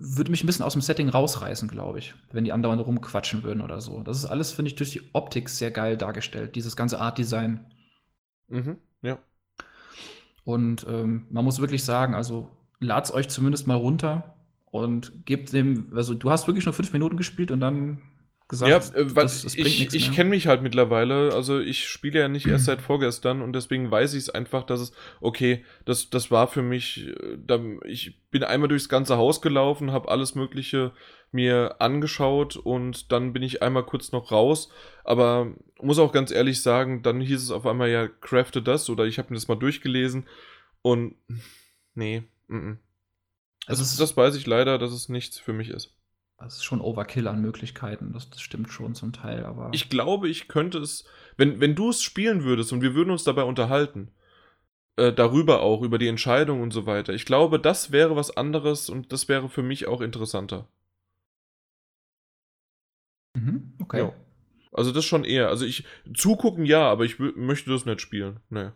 würde 0.00 0.30
mich 0.30 0.42
ein 0.42 0.46
bisschen 0.46 0.64
aus 0.64 0.72
dem 0.72 0.82
Setting 0.82 1.08
rausreißen, 1.08 1.68
glaube 1.68 1.98
ich, 1.98 2.14
wenn 2.32 2.44
die 2.44 2.52
andauernd 2.52 2.84
rumquatschen 2.84 3.42
würden 3.42 3.60
oder 3.60 3.80
so. 3.80 4.02
Das 4.02 4.18
ist 4.18 4.26
alles, 4.26 4.52
finde 4.52 4.70
ich, 4.70 4.76
durch 4.76 4.90
die 4.90 5.02
Optik 5.12 5.48
sehr 5.48 5.70
geil 5.70 5.96
dargestellt, 5.96 6.56
dieses 6.56 6.76
ganze 6.76 7.00
Art-Design. 7.00 7.66
Mhm, 8.48 8.78
ja. 9.02 9.18
Und 10.44 10.86
ähm, 10.88 11.26
man 11.30 11.44
muss 11.44 11.60
wirklich 11.60 11.84
sagen, 11.84 12.14
also 12.14 12.48
lad's 12.80 13.12
euch 13.12 13.28
zumindest 13.28 13.66
mal 13.66 13.74
runter 13.74 14.34
und 14.70 15.26
gebt 15.26 15.52
dem, 15.52 15.92
also 15.94 16.14
du 16.14 16.30
hast 16.30 16.46
wirklich 16.46 16.64
nur 16.64 16.74
fünf 16.74 16.92
Minuten 16.92 17.16
gespielt 17.16 17.50
und 17.50 17.60
dann 17.60 18.00
gesagt, 18.48 18.70
ja, 18.70 19.00
äh, 19.00 19.06
das, 19.06 19.42
das 19.42 19.54
ich, 19.54 19.94
ich 19.94 20.12
kenne 20.12 20.30
mich 20.30 20.46
halt 20.46 20.62
mittlerweile, 20.62 21.34
also 21.34 21.60
ich 21.60 21.86
spiele 21.86 22.18
ja 22.20 22.28
nicht 22.28 22.46
erst 22.46 22.64
seit 22.66 22.80
vorgestern 22.80 23.42
und 23.42 23.52
deswegen 23.52 23.90
weiß 23.90 24.14
ich 24.14 24.20
es 24.20 24.30
einfach, 24.30 24.64
dass 24.64 24.80
es, 24.80 24.92
okay, 25.20 25.64
das, 25.84 26.08
das 26.10 26.30
war 26.30 26.48
für 26.48 26.62
mich, 26.62 27.08
äh, 27.08 27.38
da, 27.38 27.60
ich 27.84 28.20
bin 28.30 28.42
einmal 28.42 28.68
durchs 28.68 28.88
ganze 28.88 29.18
Haus 29.18 29.42
gelaufen, 29.42 29.92
habe 29.92 30.08
alles 30.08 30.34
Mögliche 30.34 30.92
mir 31.30 31.76
angeschaut 31.80 32.56
und 32.56 33.12
dann 33.12 33.34
bin 33.34 33.42
ich 33.42 33.62
einmal 33.62 33.84
kurz 33.84 34.12
noch 34.12 34.32
raus, 34.32 34.70
aber 35.04 35.54
muss 35.80 35.98
auch 35.98 36.12
ganz 36.12 36.30
ehrlich 36.30 36.62
sagen, 36.62 37.02
dann 37.02 37.20
hieß 37.20 37.42
es 37.42 37.50
auf 37.50 37.66
einmal 37.66 37.90
ja, 37.90 38.08
crafte 38.08 38.62
das 38.62 38.88
oder 38.88 39.04
ich 39.04 39.18
habe 39.18 39.28
mir 39.30 39.36
das 39.36 39.48
mal 39.48 39.56
durchgelesen 39.56 40.26
und 40.80 41.16
nee, 41.94 42.22
m 42.48 42.56
-m. 42.56 42.76
Also, 43.66 43.82
das, 43.82 43.94
das 43.98 44.16
weiß 44.16 44.34
ich 44.36 44.46
leider, 44.46 44.78
dass 44.78 44.92
es 44.92 45.10
nichts 45.10 45.38
für 45.38 45.52
mich 45.52 45.68
ist. 45.68 45.97
Das 46.38 46.54
ist 46.54 46.64
schon 46.64 46.80
Overkill 46.80 47.26
an 47.26 47.40
Möglichkeiten, 47.40 48.12
das, 48.12 48.30
das, 48.30 48.40
stimmt 48.40 48.70
schon 48.70 48.94
zum 48.94 49.12
Teil, 49.12 49.44
aber. 49.44 49.70
Ich 49.72 49.90
glaube, 49.90 50.28
ich 50.28 50.46
könnte 50.46 50.78
es, 50.78 51.04
wenn, 51.36 51.60
wenn 51.60 51.74
du 51.74 51.90
es 51.90 52.00
spielen 52.00 52.44
würdest 52.44 52.72
und 52.72 52.80
wir 52.80 52.94
würden 52.94 53.10
uns 53.10 53.24
dabei 53.24 53.42
unterhalten, 53.42 54.12
äh, 54.96 55.12
darüber 55.12 55.62
auch, 55.62 55.82
über 55.82 55.98
die 55.98 56.06
Entscheidung 56.06 56.62
und 56.62 56.72
so 56.72 56.86
weiter, 56.86 57.12
ich 57.12 57.24
glaube, 57.24 57.58
das 57.58 57.90
wäre 57.90 58.14
was 58.14 58.36
anderes 58.36 58.88
und 58.88 59.12
das 59.12 59.28
wäre 59.28 59.48
für 59.48 59.64
mich 59.64 59.88
auch 59.88 60.00
interessanter. 60.00 60.68
Mhm, 63.34 63.74
okay. 63.80 63.98
Ja. 63.98 64.12
Also 64.72 64.92
das 64.92 65.04
schon 65.04 65.24
eher. 65.24 65.48
Also 65.48 65.64
ich 65.64 65.84
zugucken 66.14 66.64
ja, 66.64 66.88
aber 66.88 67.04
ich 67.04 67.18
möchte 67.18 67.70
das 67.70 67.84
nicht 67.84 68.00
spielen. 68.00 68.38
Nee. 68.48 68.70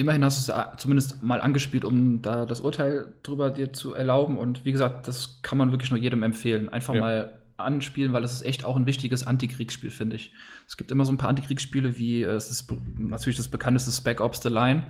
Immerhin 0.00 0.24
hast 0.24 0.48
du 0.48 0.52
es 0.52 0.58
zumindest 0.78 1.22
mal 1.22 1.40
angespielt, 1.40 1.84
um 1.84 2.22
da 2.22 2.46
das 2.46 2.60
Urteil 2.60 3.12
drüber 3.22 3.50
dir 3.50 3.72
zu 3.72 3.92
erlauben. 3.92 4.38
Und 4.38 4.64
wie 4.64 4.72
gesagt, 4.72 5.06
das 5.06 5.40
kann 5.42 5.58
man 5.58 5.72
wirklich 5.72 5.90
nur 5.90 6.00
jedem 6.00 6.22
empfehlen. 6.22 6.70
Einfach 6.70 6.94
ja. 6.94 7.00
mal 7.00 7.40
anspielen, 7.58 8.14
weil 8.14 8.24
es 8.24 8.32
ist 8.32 8.42
echt 8.42 8.64
auch 8.64 8.76
ein 8.76 8.86
wichtiges 8.86 9.26
Antikriegsspiel, 9.26 9.90
finde 9.90 10.16
ich. 10.16 10.32
Es 10.66 10.78
gibt 10.78 10.90
immer 10.90 11.04
so 11.04 11.12
ein 11.12 11.18
paar 11.18 11.28
Antikriegsspiele, 11.28 11.98
wie 11.98 12.22
äh, 12.22 12.30
es 12.30 12.50
ist 12.50 12.72
natürlich 12.96 13.36
das 13.36 13.48
bekannteste 13.48 13.92
Spec 13.92 14.22
Ops 14.22 14.42
The 14.42 14.48
Line. 14.48 14.84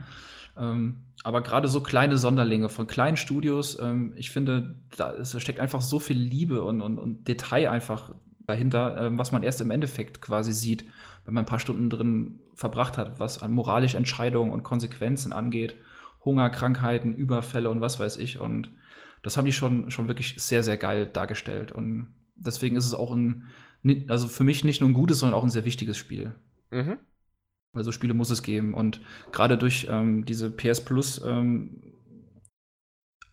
Ähm, 0.57 0.99
aber 1.25 1.43
gerade 1.43 1.67
so 1.67 1.83
kleine 1.83 2.17
Sonderlinge 2.17 2.69
von 2.69 2.87
kleinen 2.87 3.17
Studios, 3.17 3.79
ähm, 3.81 4.13
ich 4.17 4.31
finde, 4.31 4.77
da, 4.97 5.25
steckt 5.25 5.59
einfach 5.59 5.81
so 5.81 5.99
viel 5.99 6.19
Liebe 6.19 6.63
und, 6.63 6.81
und, 6.81 6.99
und 6.99 7.27
Detail 7.27 7.71
einfach 7.71 8.15
dahinter, 8.51 9.07
ähm, 9.07 9.19
was 9.19 9.33
man 9.33 9.43
erst 9.43 9.61
im 9.61 9.71
Endeffekt 9.71 10.21
quasi 10.21 10.53
sieht 10.53 10.85
wenn 11.25 11.35
man 11.35 11.45
ein 11.45 11.49
paar 11.49 11.61
Stunden 11.61 11.91
drin 11.91 12.41
verbracht 12.55 12.99
hat, 12.99 13.21
was 13.21 13.43
an 13.43 13.53
moralische 13.53 13.97
Entscheidungen 13.97 14.53
und 14.53 14.63
Konsequenzen 14.63 15.33
angeht, 15.33 15.77
Hunger, 16.25 16.51
Krankheiten, 16.51 17.15
Überfälle 17.15 17.71
und 17.71 17.81
was 17.81 17.99
weiß 17.99 18.17
ich. 18.19 18.41
Und 18.41 18.71
das 19.23 19.37
haben 19.37 19.45
die 19.45 19.53
schon, 19.53 19.91
schon 19.91 20.09
wirklich 20.09 20.35
sehr, 20.39 20.63
sehr 20.63 20.77
geil 20.77 21.07
dargestellt. 21.07 21.73
Und 21.73 22.09
deswegen 22.35 22.77
ist 22.77 22.87
es 22.87 22.95
auch 22.95 23.13
ein, 23.13 23.47
also 24.09 24.29
für 24.29 24.45
mich 24.45 24.65
nicht 24.65 24.81
nur 24.81 24.91
ein 24.91 24.95
gutes, 24.95 25.21
sondern 25.21 25.39
auch 25.39 25.45
ein 25.45 25.51
sehr 25.51 25.65
wichtiges 25.65 25.97
Spiel. 25.97 26.35
Mhm. 26.71 26.99
Weil 27.73 27.85
so 27.85 27.93
Spiele 27.93 28.15
muss 28.15 28.31
es 28.31 28.43
geben. 28.43 28.75
Und 28.75 29.01
gerade 29.33 29.57
durch 29.57 29.87
ähm, 29.89 30.25
diese 30.25 30.51
PS 30.51 30.85
Plus 30.85 31.23
ähm, 31.25 31.89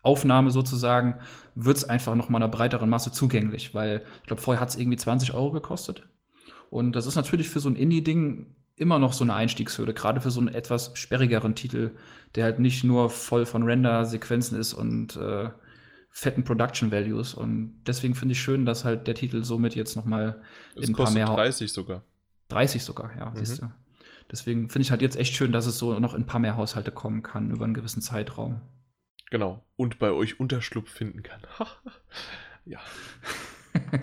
Aufnahme 0.08 0.52
sozusagen 0.52 1.20
wird 1.54 1.78
es 1.78 1.84
einfach 1.84 2.16
noch 2.16 2.30
mal 2.30 2.38
einer 2.38 2.48
breiteren 2.48 2.90
Masse 2.90 3.12
zugänglich, 3.12 3.76
weil 3.76 4.04
ich 4.22 4.28
glaube, 4.28 4.42
vorher 4.42 4.62
hat 4.62 4.70
es 4.70 4.78
irgendwie 4.78 4.98
20 4.98 5.34
Euro 5.34 5.52
gekostet. 5.52 6.08
Und 6.70 6.94
das 6.96 7.06
ist 7.06 7.16
natürlich 7.16 7.50
für 7.50 7.60
so 7.60 7.70
ein 7.70 7.76
Indie-Ding 7.76 8.56
immer 8.76 9.00
noch 9.00 9.14
so 9.14 9.24
eine 9.24 9.34
Einstiegshürde, 9.34 9.94
gerade 9.94 10.22
für 10.22 10.32
so 10.32 10.40
einen 10.40 10.50
etwas 10.50 10.92
sperrigeren 10.94 11.56
Titel, 11.56 11.92
der 12.36 12.46
halt 12.46 12.60
nicht 12.60 12.84
nur 12.84 13.10
voll 13.10 13.46
von 13.46 13.64
Render-Sequenzen 13.64 14.58
ist 14.58 14.74
und 14.74 15.16
äh, 15.18 15.50
fetten 16.10 16.44
Production 16.44 16.92
Values. 16.92 17.34
Und 17.34 17.82
deswegen 17.86 18.16
finde 18.16 18.34
ich 18.34 18.42
schön, 18.42 18.66
dass 18.66 18.86
halt 18.86 19.08
der 19.08 19.16
Titel 19.16 19.44
somit 19.44 19.76
jetzt 19.76 19.96
noch 19.96 20.06
mal 20.06 20.42
in 20.76 20.90
ein 20.90 20.94
paar 20.94 21.12
mehr 21.12 21.26
30 21.26 21.72
sogar. 21.72 22.04
30 22.50 22.84
sogar, 22.84 23.12
ja, 23.18 23.30
mhm. 23.30 23.36
siehst 23.36 23.62
du. 23.62 23.72
Deswegen 24.32 24.70
finde 24.70 24.84
ich 24.84 24.92
halt 24.92 25.02
jetzt 25.02 25.18
echt 25.18 25.36
schön, 25.36 25.52
dass 25.52 25.66
es 25.66 25.78
so 25.78 26.00
noch 26.00 26.14
in 26.14 26.22
ein 26.22 26.26
paar 26.26 26.40
mehr 26.40 26.58
Haushalte 26.58 26.92
kommen 26.92 27.24
kann 27.24 27.50
über 27.50 27.66
einen 27.66 27.74
gewissen 27.74 28.02
Zeitraum. 28.02 28.62
Genau. 29.30 29.64
Und 29.76 30.00
bei 30.00 30.12
euch 30.12 30.40
Unterschlupf 30.40 30.90
finden 30.90 31.24
kann. 31.24 31.42
ja. 32.66 32.80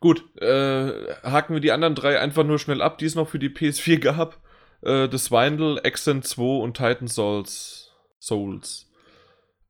Gut, 0.00 0.24
äh, 0.40 1.14
haken 1.22 1.54
wir 1.54 1.60
die 1.60 1.72
anderen 1.72 1.94
drei 1.94 2.20
einfach 2.20 2.44
nur 2.44 2.58
schnell 2.58 2.82
ab, 2.82 2.98
die 2.98 3.06
es 3.06 3.14
noch 3.14 3.28
für 3.28 3.38
die 3.38 3.48
PS4 3.48 3.98
gab. 3.98 4.38
äh, 4.82 5.08
The 5.10 5.18
Swindle, 5.18 5.82
Accent 5.84 6.26
2 6.26 6.42
und 6.62 6.76
Titan 6.76 7.08
Souls. 7.08 7.92
Souls. 8.20 8.90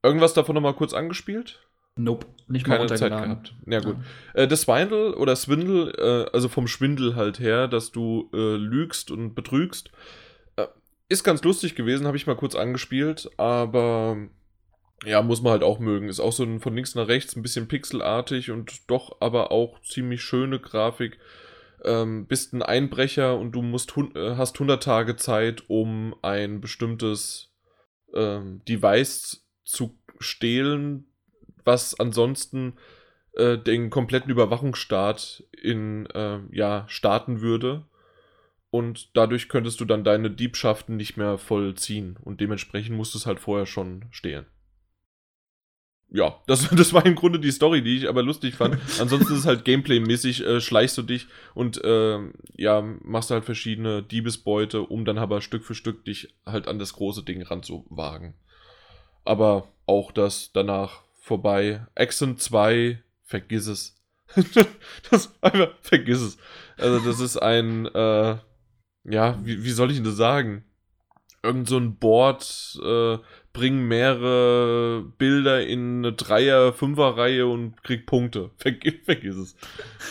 Irgendwas 0.02 0.34
davon 0.34 0.54
nochmal 0.54 0.74
kurz 0.74 0.94
angespielt? 0.94 1.60
Nope, 1.98 2.26
nicht 2.46 2.66
mal 2.66 2.76
Keine 2.76 2.94
Zeit 2.94 3.10
gehabt. 3.10 3.54
Ja, 3.66 3.80
gut. 3.80 3.96
Ja. 4.34 4.42
Äh, 4.42 4.48
das 4.48 4.62
Swindle 4.62 5.16
oder 5.16 5.34
Swindle, 5.34 5.90
äh, 5.92 6.30
also 6.32 6.48
vom 6.48 6.68
Schwindel 6.68 7.16
halt 7.16 7.40
her, 7.40 7.68
dass 7.68 7.90
du 7.90 8.30
äh, 8.34 8.56
lügst 8.56 9.10
und 9.10 9.34
betrügst, 9.34 9.90
äh, 10.56 10.66
ist 11.08 11.24
ganz 11.24 11.42
lustig 11.42 11.74
gewesen, 11.74 12.06
habe 12.06 12.18
ich 12.18 12.26
mal 12.26 12.36
kurz 12.36 12.54
angespielt, 12.54 13.30
aber 13.38 14.18
ja, 15.04 15.22
muss 15.22 15.42
man 15.42 15.52
halt 15.52 15.62
auch 15.62 15.78
mögen. 15.78 16.08
Ist 16.08 16.20
auch 16.20 16.32
so 16.32 16.44
ein, 16.44 16.60
von 16.60 16.74
links 16.74 16.94
nach 16.94 17.08
rechts 17.08 17.36
ein 17.36 17.42
bisschen 17.42 17.68
pixelartig 17.68 18.50
und 18.50 18.90
doch 18.90 19.20
aber 19.20 19.52
auch 19.52 19.80
ziemlich 19.82 20.22
schöne 20.22 20.58
Grafik. 20.58 21.18
Ähm, 21.84 22.26
bist 22.26 22.52
ein 22.52 22.62
Einbrecher 22.62 23.38
und 23.38 23.52
du 23.52 23.62
musst 23.62 23.94
äh, 24.14 24.36
hast 24.36 24.56
100 24.56 24.82
Tage 24.82 25.16
Zeit, 25.16 25.64
um 25.68 26.14
ein 26.22 26.60
bestimmtes 26.60 27.52
ähm, 28.14 28.62
Device 28.66 29.46
zu 29.64 29.98
stehlen, 30.18 31.06
was 31.64 31.98
ansonsten 32.00 32.78
äh, 33.34 33.58
den 33.58 33.90
kompletten 33.90 34.30
Überwachungsstaat 34.30 35.44
in 35.52 36.06
äh, 36.06 36.38
ja 36.50 36.86
starten 36.88 37.42
würde 37.42 37.86
und 38.70 39.14
dadurch 39.14 39.48
könntest 39.48 39.80
du 39.80 39.84
dann 39.84 40.04
deine 40.04 40.30
Diebschaften 40.30 40.96
nicht 40.96 41.16
mehr 41.16 41.36
vollziehen 41.36 42.16
und 42.22 42.40
dementsprechend 42.40 42.96
musst 42.96 43.14
du 43.14 43.18
es 43.18 43.26
halt 43.26 43.40
vorher 43.40 43.66
schon 43.66 44.06
stehlen. 44.10 44.46
Ja, 46.08 46.40
das, 46.46 46.68
das 46.74 46.92
war 46.92 47.04
im 47.04 47.14
Grunde 47.14 47.40
die 47.40 47.50
Story, 47.50 47.82
die 47.82 47.96
ich 47.96 48.08
aber 48.08 48.22
lustig 48.22 48.54
fand. 48.54 48.78
Ansonsten 49.00 49.32
ist 49.32 49.40
es 49.40 49.46
halt 49.46 49.64
Gameplay-mäßig, 49.64 50.44
äh, 50.44 50.60
schleichst 50.60 50.96
du 50.98 51.02
dich 51.02 51.26
und 51.54 51.82
äh, 51.84 52.18
ja, 52.54 52.82
machst 53.02 53.30
halt 53.30 53.44
verschiedene 53.44 54.02
Diebesbeute, 54.02 54.82
um 54.82 55.04
dann 55.04 55.18
aber 55.18 55.40
Stück 55.40 55.64
für 55.64 55.74
Stück 55.74 56.04
dich 56.04 56.34
halt 56.44 56.68
an 56.68 56.78
das 56.78 56.92
große 56.92 57.24
Ding 57.24 57.42
ranzuwagen. 57.42 58.34
Aber 59.24 59.68
auch 59.86 60.12
das 60.12 60.52
danach 60.52 61.02
vorbei. 61.20 61.86
Accent 61.96 62.40
2, 62.40 63.02
vergiss 63.24 63.66
es. 63.66 63.96
das 65.10 65.34
einfach, 65.40 65.70
vergiss 65.80 66.20
es. 66.20 66.38
Also, 66.76 67.00
das 67.00 67.20
ist 67.20 67.36
ein, 67.36 67.86
äh, 67.86 68.36
ja, 69.04 69.38
wie, 69.44 69.64
wie 69.64 69.70
soll 69.70 69.90
ich 69.90 69.96
denn 69.96 70.04
das 70.04 70.16
sagen? 70.16 70.64
Irgend 71.42 71.68
so 71.68 71.78
ein 71.78 71.96
Board, 71.96 72.78
äh, 72.82 73.18
bring 73.56 73.88
mehrere 73.88 75.02
Bilder 75.16 75.66
in 75.66 76.04
eine 76.04 76.12
Dreier-, 76.12 76.74
Fünfer-Reihe 76.74 77.46
und 77.46 77.82
krieg 77.82 78.04
Punkte. 78.04 78.50
Vergiss, 78.58 78.94
vergiss 79.04 79.36
es. 79.36 79.56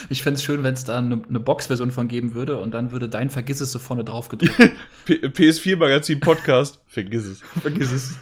Ich 0.09 0.23
fände 0.23 0.37
es 0.37 0.43
schön, 0.43 0.63
wenn 0.63 0.73
es 0.73 0.83
da 0.83 0.97
eine, 0.97 1.21
eine 1.29 1.39
Box-Version 1.39 1.91
von 1.91 2.07
geben 2.07 2.33
würde 2.33 2.57
und 2.57 2.71
dann 2.73 2.91
würde 2.91 3.07
dein 3.07 3.29
Vergiss 3.29 3.61
es 3.61 3.71
so 3.71 3.77
vorne 3.77 4.03
drauf 4.03 4.29
gedrückt. 4.29 4.55
PS4-Magazin 5.07 6.19
Podcast, 6.21 6.81
vergiss 6.87 7.25
es. 7.25 7.41
Vergiss 7.61 7.91
es. 7.91 8.17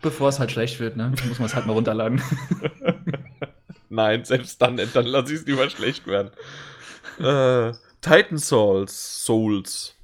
Bevor 0.00 0.30
es 0.30 0.40
halt 0.40 0.52
schlecht 0.52 0.80
wird, 0.80 0.96
ne? 0.96 1.12
Muss 1.28 1.38
man 1.38 1.46
es 1.46 1.54
halt 1.54 1.66
mal 1.66 1.74
runterladen. 1.74 2.22
Nein, 3.90 4.24
selbst 4.24 4.62
dann, 4.62 4.80
dann 4.94 5.06
lasse 5.06 5.34
ich 5.34 5.40
es 5.40 5.46
lieber 5.46 5.68
schlecht 5.68 6.06
werden. 6.06 6.30
Äh, 7.18 7.76
Titan 8.00 8.38
Souls, 8.38 9.24
Souls. 9.24 9.95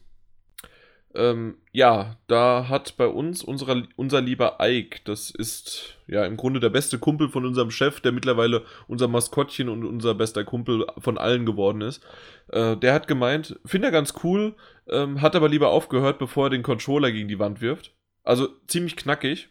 Ähm, 1.15 1.57
ja, 1.73 2.17
da 2.27 2.69
hat 2.69 2.97
bei 2.97 3.07
uns 3.07 3.43
unserer, 3.45 3.83
unser 3.97 4.21
lieber 4.21 4.59
Ike, 4.61 5.01
das 5.05 5.31
ist 5.31 5.99
ja 6.07 6.25
im 6.25 6.37
Grunde 6.37 6.61
der 6.61 6.71
beste 6.71 6.99
Kumpel 6.99 7.29
von 7.29 7.45
unserem 7.45 7.71
Chef, 7.71 8.01
der 8.01 8.13
mittlerweile 8.13 8.65
unser 8.89 9.09
Maskottchen 9.09 9.69
und 9.69 9.85
unser 9.85 10.15
bester 10.15 10.45
Kumpel 10.45 10.87
von 10.99 11.19
allen 11.19 11.45
geworden 11.45 11.83
ist. 11.83 12.03
Äh, 12.49 12.77
der 12.77 12.95
hat 12.95 13.09
gemeint, 13.09 13.59
finde 13.65 13.89
er 13.89 13.93
ganz 13.93 14.15
cool, 14.25 14.55
ähm, 14.89 15.21
hat 15.21 15.37
aber 15.37 15.49
lieber 15.49 15.69
aufgehört, 15.71 16.19
bevor 16.19 16.47
er 16.47 16.51
den 16.51 16.63
Controller 16.63 17.13
gegen 17.13 17.29
die 17.29 17.39
Wand 17.39 17.61
wirft. 17.61 17.95
Also 18.25 18.49
ziemlich 18.67 18.97
knackig. 18.97 19.49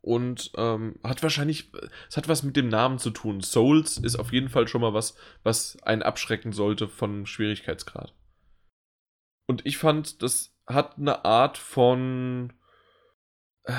Und 0.00 0.52
ähm, 0.56 0.94
hat 1.02 1.22
wahrscheinlich, 1.22 1.72
es 2.08 2.16
hat 2.16 2.28
was 2.28 2.42
mit 2.42 2.56
dem 2.56 2.68
Namen 2.68 2.98
zu 2.98 3.10
tun. 3.10 3.40
Souls 3.40 3.98
ist 3.98 4.16
auf 4.16 4.32
jeden 4.32 4.48
Fall 4.48 4.68
schon 4.68 4.80
mal 4.80 4.94
was, 4.94 5.16
was 5.42 5.76
einen 5.82 6.02
abschrecken 6.02 6.52
sollte 6.52 6.88
von 6.88 7.26
Schwierigkeitsgrad. 7.26 8.14
Und 9.48 9.64
ich 9.64 9.78
fand, 9.78 10.22
das 10.22 10.54
hat 10.66 10.98
eine 10.98 11.24
Art 11.24 11.56
von 11.56 12.52
äh, 13.64 13.72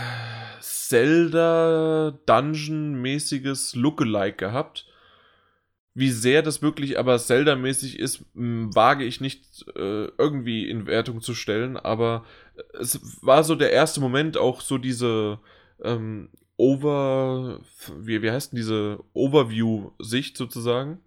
Zelda 0.60 2.20
Dungeon-mäßiges 2.26 3.76
Lookalike 3.76 4.38
gehabt. 4.38 4.88
Wie 5.94 6.10
sehr 6.10 6.42
das 6.42 6.64
wirklich 6.64 6.98
aber 6.98 7.20
Zelda-mäßig 7.20 8.00
ist, 8.00 8.26
wage 8.34 9.06
ich 9.06 9.22
nicht 9.22 9.68
äh, 9.76 10.06
irgendwie 10.18 10.68
in 10.68 10.88
Wertung 10.88 11.22
zu 11.22 11.36
stellen, 11.36 11.78
aber 11.78 12.26
es 12.80 13.00
war 13.24 13.44
so 13.44 13.54
der 13.54 13.72
erste 13.72 14.00
Moment, 14.00 14.38
auch 14.38 14.62
so 14.62 14.78
diese 14.78 15.40
ähm, 15.84 16.30
Over, 16.58 17.62
wie, 18.00 18.22
wie 18.22 18.32
heißt 18.32 18.52
denn 18.52 18.58
diese 18.58 19.04
Overview-Sicht 19.14 20.36
sozusagen? 20.36 21.00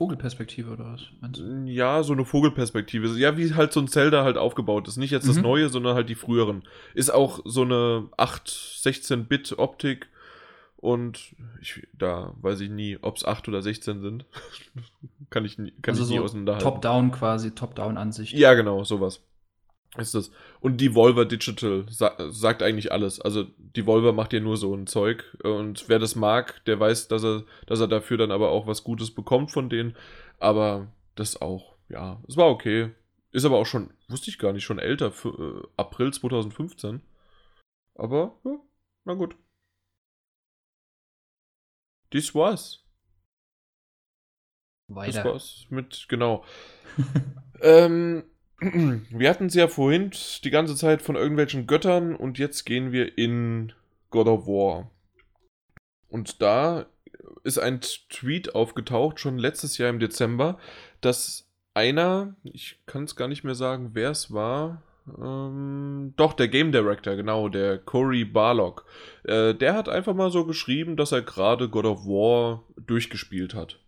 Vogelperspektive 0.00 0.70
oder 0.70 0.94
was? 0.94 1.02
Meinst 1.20 1.40
du? 1.40 1.64
Ja, 1.66 2.02
so 2.02 2.14
eine 2.14 2.24
Vogelperspektive. 2.24 3.18
Ja, 3.18 3.36
wie 3.36 3.52
halt 3.52 3.74
so 3.74 3.80
ein 3.80 3.86
Zelda 3.86 4.24
halt 4.24 4.38
aufgebaut 4.38 4.88
ist. 4.88 4.96
Nicht 4.96 5.10
jetzt 5.10 5.28
das 5.28 5.36
mhm. 5.36 5.42
neue, 5.42 5.68
sondern 5.68 5.94
halt 5.94 6.08
die 6.08 6.14
früheren. 6.14 6.62
Ist 6.94 7.12
auch 7.12 7.40
so 7.44 7.60
eine 7.60 8.08
8, 8.16 8.48
16-Bit 8.48 9.58
Optik. 9.58 10.08
Und 10.78 11.34
ich, 11.60 11.86
da 11.92 12.32
weiß 12.40 12.60
ich 12.60 12.70
nie, 12.70 12.96
ob 13.02 13.18
es 13.18 13.26
8 13.26 13.46
oder 13.48 13.60
16 13.60 14.00
sind. 14.00 14.24
kann 15.28 15.44
ich, 15.44 15.58
nie, 15.58 15.70
kann 15.82 15.92
also 15.92 16.04
ich 16.04 16.08
nie 16.08 16.16
so 16.16 16.24
auseinanderhalten. 16.24 16.66
Top-Down 16.66 17.12
quasi, 17.12 17.50
Top-Down-Ansicht. 17.50 18.32
Ja, 18.32 18.54
genau, 18.54 18.84
sowas 18.84 19.20
ist 19.96 20.14
das. 20.14 20.30
Und 20.60 20.80
Devolver 20.80 21.24
Digital 21.24 21.84
sa 21.88 22.14
sagt 22.30 22.62
eigentlich 22.62 22.92
alles. 22.92 23.20
Also 23.20 23.44
Devolver 23.58 24.12
macht 24.12 24.32
ja 24.32 24.40
nur 24.40 24.56
so 24.56 24.74
ein 24.74 24.86
Zeug. 24.86 25.36
Und 25.42 25.88
wer 25.88 25.98
das 25.98 26.14
mag, 26.14 26.64
der 26.66 26.78
weiß, 26.78 27.08
dass 27.08 27.24
er, 27.24 27.44
dass 27.66 27.80
er 27.80 27.88
dafür 27.88 28.16
dann 28.16 28.30
aber 28.30 28.50
auch 28.50 28.66
was 28.66 28.84
Gutes 28.84 29.12
bekommt 29.12 29.50
von 29.50 29.68
denen. 29.68 29.96
Aber 30.38 30.92
das 31.16 31.40
auch, 31.40 31.76
ja, 31.88 32.22
es 32.28 32.36
war 32.36 32.48
okay. 32.48 32.94
Ist 33.32 33.44
aber 33.44 33.58
auch 33.58 33.66
schon, 33.66 33.92
wusste 34.08 34.30
ich 34.30 34.38
gar 34.38 34.52
nicht, 34.52 34.64
schon 34.64 34.78
älter, 34.78 35.10
für, 35.10 35.28
äh, 35.28 35.68
April 35.76 36.12
2015. 36.12 37.02
Aber, 37.94 38.38
ja, 38.44 38.58
na 39.04 39.14
gut. 39.14 39.36
This 42.10 42.34
was. 42.34 42.84
Weiter. 44.88 45.22
Das 45.22 45.24
war's 45.24 45.66
mit, 45.70 46.06
genau. 46.08 46.44
ähm, 47.60 48.24
wir 49.10 49.30
hatten 49.30 49.46
es 49.46 49.54
ja 49.54 49.68
vorhin 49.68 50.10
die 50.44 50.50
ganze 50.50 50.76
Zeit 50.76 51.02
von 51.02 51.16
irgendwelchen 51.16 51.66
Göttern 51.66 52.14
und 52.14 52.38
jetzt 52.38 52.64
gehen 52.64 52.92
wir 52.92 53.16
in 53.16 53.72
God 54.10 54.26
of 54.26 54.46
War. 54.46 54.90
Und 56.08 56.42
da 56.42 56.86
ist 57.44 57.58
ein 57.58 57.80
Tweet 57.80 58.54
aufgetaucht, 58.54 59.20
schon 59.20 59.38
letztes 59.38 59.78
Jahr 59.78 59.88
im 59.88 60.00
Dezember, 60.00 60.58
dass 61.00 61.48
einer, 61.74 62.34
ich 62.42 62.80
kann 62.86 63.04
es 63.04 63.16
gar 63.16 63.28
nicht 63.28 63.44
mehr 63.44 63.54
sagen, 63.54 63.90
wer 63.94 64.10
es 64.10 64.32
war, 64.32 64.82
ähm, 65.18 66.12
doch, 66.16 66.34
der 66.34 66.48
Game 66.48 66.72
Director, 66.72 67.16
genau, 67.16 67.48
der 67.48 67.78
Cory 67.78 68.24
Barlock, 68.24 68.84
äh, 69.24 69.54
der 69.54 69.74
hat 69.74 69.88
einfach 69.88 70.14
mal 70.14 70.30
so 70.30 70.44
geschrieben, 70.44 70.96
dass 70.96 71.12
er 71.12 71.22
gerade 71.22 71.68
God 71.68 71.86
of 71.86 72.04
War 72.06 72.64
durchgespielt 72.76 73.54
hat. 73.54 73.78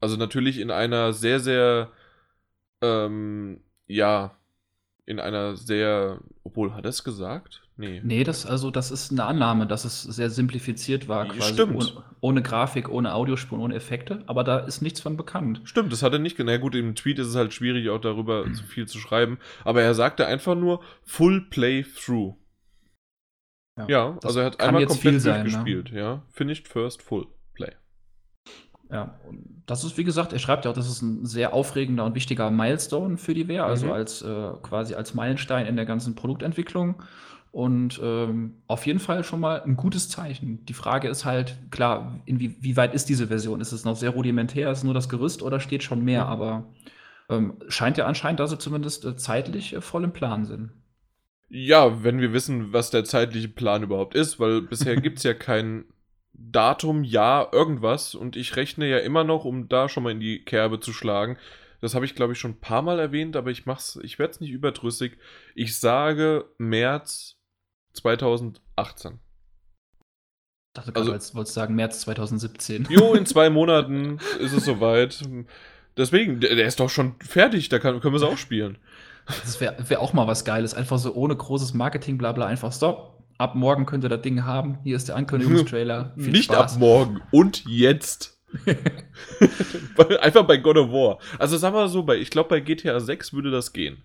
Also 0.00 0.16
natürlich 0.16 0.58
in 0.60 0.70
einer 0.70 1.12
sehr, 1.12 1.40
sehr 1.40 1.90
ähm, 2.82 3.60
ja, 3.86 4.36
in 5.06 5.18
einer 5.18 5.56
sehr, 5.56 6.20
obwohl, 6.44 6.74
hat 6.74 6.84
er 6.84 6.90
es 6.90 7.02
gesagt? 7.02 7.62
Nee. 7.76 8.00
Nee, 8.04 8.24
das, 8.24 8.46
also, 8.46 8.70
das 8.70 8.90
ist 8.90 9.10
eine 9.10 9.24
Annahme, 9.24 9.66
dass 9.66 9.84
es 9.84 10.02
sehr 10.02 10.30
simplifiziert 10.30 11.08
war, 11.08 11.26
quasi. 11.26 11.54
Stimmt. 11.54 11.76
Ohne, 11.76 12.04
ohne 12.20 12.42
Grafik, 12.42 12.88
ohne 12.88 13.14
Audiospuren, 13.14 13.62
ohne 13.62 13.74
Effekte, 13.74 14.22
aber 14.26 14.44
da 14.44 14.58
ist 14.58 14.82
nichts 14.82 15.00
von 15.00 15.16
bekannt. 15.16 15.62
Stimmt, 15.64 15.90
das 15.90 16.02
hat 16.02 16.12
er 16.12 16.18
nicht. 16.18 16.38
Na 16.38 16.58
gut, 16.58 16.74
im 16.74 16.94
Tweet 16.94 17.18
ist 17.18 17.28
es 17.28 17.34
halt 17.34 17.54
schwierig, 17.54 17.88
auch 17.88 18.00
darüber 18.00 18.44
so 18.52 18.62
viel 18.68 18.86
zu 18.86 18.98
schreiben, 18.98 19.38
aber 19.64 19.82
er 19.82 19.94
sagte 19.94 20.26
einfach 20.26 20.54
nur 20.54 20.82
Full 21.04 21.48
Playthrough. 21.50 22.36
Ja, 23.78 23.86
ja 23.88 24.18
also 24.22 24.40
er 24.40 24.46
hat 24.46 24.60
einmal 24.60 24.86
komplett 24.86 25.22
sein, 25.22 25.38
ne? 25.38 25.42
durchgespielt, 25.44 25.92
ne? 25.92 25.98
ja. 25.98 26.22
Finished 26.30 26.68
first 26.68 27.02
full. 27.02 27.26
Ja, 28.90 29.14
das 29.70 29.84
ist, 29.84 29.96
wie 29.96 30.04
gesagt, 30.04 30.32
er 30.32 30.40
schreibt 30.40 30.64
ja 30.64 30.72
auch, 30.72 30.74
das 30.74 30.88
ist 30.88 31.00
ein 31.00 31.24
sehr 31.24 31.54
aufregender 31.54 32.04
und 32.04 32.16
wichtiger 32.16 32.50
Milestone 32.50 33.16
für 33.18 33.34
die 33.34 33.46
Wehr, 33.46 33.64
also 33.64 33.86
mhm. 33.86 33.92
als 33.92 34.20
äh, 34.20 34.50
quasi 34.62 34.94
als 34.94 35.14
Meilenstein 35.14 35.66
in 35.66 35.76
der 35.76 35.86
ganzen 35.86 36.16
Produktentwicklung. 36.16 37.00
Und 37.52 38.00
ähm, 38.02 38.54
auf 38.66 38.84
jeden 38.86 38.98
Fall 38.98 39.22
schon 39.22 39.40
mal 39.40 39.62
ein 39.62 39.76
gutes 39.76 40.08
Zeichen. 40.08 40.64
Die 40.66 40.72
Frage 40.72 41.08
ist 41.08 41.24
halt, 41.24 41.56
klar, 41.70 42.20
inwieweit 42.24 42.94
ist 42.94 43.08
diese 43.08 43.28
Version? 43.28 43.60
Ist 43.60 43.72
es 43.72 43.84
noch 43.84 43.96
sehr 43.96 44.10
rudimentär, 44.10 44.70
ist 44.70 44.82
nur 44.82 44.94
das 44.94 45.08
Gerüst 45.08 45.42
oder 45.42 45.60
steht 45.60 45.84
schon 45.84 46.04
mehr? 46.04 46.24
Mhm. 46.24 46.30
Aber 46.30 46.64
ähm, 47.28 47.54
scheint 47.68 47.96
ja 47.96 48.06
anscheinend, 48.06 48.40
dass 48.40 48.50
sie 48.50 48.58
zumindest 48.58 49.04
äh, 49.04 49.16
zeitlich 49.16 49.74
äh, 49.74 49.80
voll 49.80 50.02
im 50.02 50.12
Plan 50.12 50.46
sind. 50.46 50.70
Ja, 51.48 52.02
wenn 52.02 52.20
wir 52.20 52.32
wissen, 52.32 52.72
was 52.72 52.90
der 52.90 53.04
zeitliche 53.04 53.48
Plan 53.48 53.84
überhaupt 53.84 54.16
ist, 54.16 54.40
weil 54.40 54.62
bisher 54.62 54.96
gibt 55.00 55.18
es 55.18 55.24
ja 55.24 55.34
keinen 55.34 55.84
Datum, 56.32 57.04
Jahr, 57.04 57.52
irgendwas. 57.52 58.14
Und 58.14 58.36
ich 58.36 58.56
rechne 58.56 58.88
ja 58.88 58.98
immer 58.98 59.24
noch, 59.24 59.44
um 59.44 59.68
da 59.68 59.88
schon 59.88 60.02
mal 60.02 60.12
in 60.12 60.20
die 60.20 60.44
Kerbe 60.44 60.80
zu 60.80 60.92
schlagen, 60.92 61.36
Das 61.80 61.94
habe 61.94 62.04
ich, 62.04 62.14
glaube 62.14 62.34
ich, 62.34 62.38
schon 62.38 62.52
ein 62.52 62.60
paar 62.60 62.82
Mal 62.82 62.98
erwähnt, 62.98 63.36
aber 63.36 63.50
ich 63.50 63.64
mach's, 63.64 63.98
ich 64.02 64.18
werde 64.18 64.32
es 64.32 64.40
nicht 64.40 64.50
überdrüssig. 64.50 65.16
Ich 65.54 65.78
sage 65.78 66.44
März 66.58 67.36
2018. 67.94 69.18
Ich 70.70 70.74
dachte 70.74 70.94
also, 70.94 71.10
gerade, 71.10 71.24
wolltest 71.34 71.54
sagen 71.54 71.74
März 71.74 72.00
2017. 72.02 72.86
Jo, 72.90 73.14
in 73.14 73.26
zwei 73.26 73.50
Monaten 73.50 74.18
ist 74.38 74.52
es 74.52 74.64
soweit. 74.66 75.20
Deswegen, 75.96 76.40
der, 76.40 76.54
der, 76.54 76.66
ist 76.66 76.78
doch 76.78 76.90
schon 76.90 77.16
fertig, 77.20 77.68
da 77.70 77.78
kann, 77.78 78.00
können 78.00 78.14
wir 78.14 78.18
es 78.18 78.22
auch 78.22 78.38
spielen. 78.38 78.78
Das 79.26 79.60
wäre 79.60 79.76
wär 79.88 80.00
auch 80.00 80.12
mal 80.12 80.26
was 80.26 80.44
Geiles. 80.44 80.74
Einfach 80.74 80.98
so 80.98 81.12
ohne 81.14 81.34
großes 81.34 81.74
Marketing, 81.74 82.18
bla 82.18 82.32
bla, 82.32 82.46
einfach 82.46 82.72
stopp. 82.72 83.19
Ab 83.40 83.54
morgen 83.54 83.86
könnt 83.86 84.04
ihr 84.04 84.10
das 84.10 84.20
Ding 84.20 84.44
haben. 84.44 84.76
Hier 84.84 84.96
ist 84.96 85.08
der 85.08 85.16
Ankündigungstrailer. 85.16 86.12
Nicht 86.16 86.52
Spaß. 86.52 86.74
ab 86.74 86.78
morgen. 86.78 87.22
Und 87.30 87.64
jetzt. 87.66 88.38
einfach 90.20 90.46
bei 90.46 90.58
God 90.58 90.76
of 90.76 90.90
War. 90.90 91.20
Also 91.38 91.56
sagen 91.56 91.74
wir 91.74 91.88
so, 91.88 92.02
bei, 92.02 92.18
ich 92.18 92.28
glaube, 92.28 92.50
bei 92.50 92.60
GTA 92.60 93.00
6 93.00 93.32
würde 93.32 93.50
das 93.50 93.72
gehen. 93.72 94.04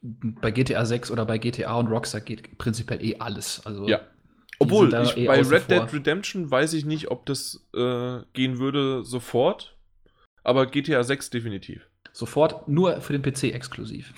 Bei 0.00 0.52
GTA 0.52 0.84
6 0.84 1.10
oder 1.10 1.26
bei 1.26 1.38
GTA 1.38 1.74
und 1.74 1.88
Rockstar 1.88 2.20
geht 2.20 2.56
prinzipiell 2.56 3.04
eh 3.04 3.16
alles. 3.18 3.66
Also 3.66 3.88
ja. 3.88 3.98
Obwohl, 4.60 4.94
ich, 4.94 5.16
eh 5.16 5.26
bei 5.26 5.42
Red 5.42 5.68
Dead 5.68 5.92
Redemption 5.92 6.48
weiß 6.48 6.74
ich 6.74 6.84
nicht, 6.84 7.10
ob 7.10 7.26
das 7.26 7.66
äh, 7.74 8.20
gehen 8.32 8.60
würde 8.60 9.02
sofort. 9.02 9.76
Aber 10.44 10.66
GTA 10.66 11.02
6 11.02 11.30
definitiv. 11.30 11.88
Sofort 12.12 12.68
nur 12.68 13.00
für 13.00 13.18
den 13.18 13.22
PC 13.22 13.54
exklusiv. 13.54 14.14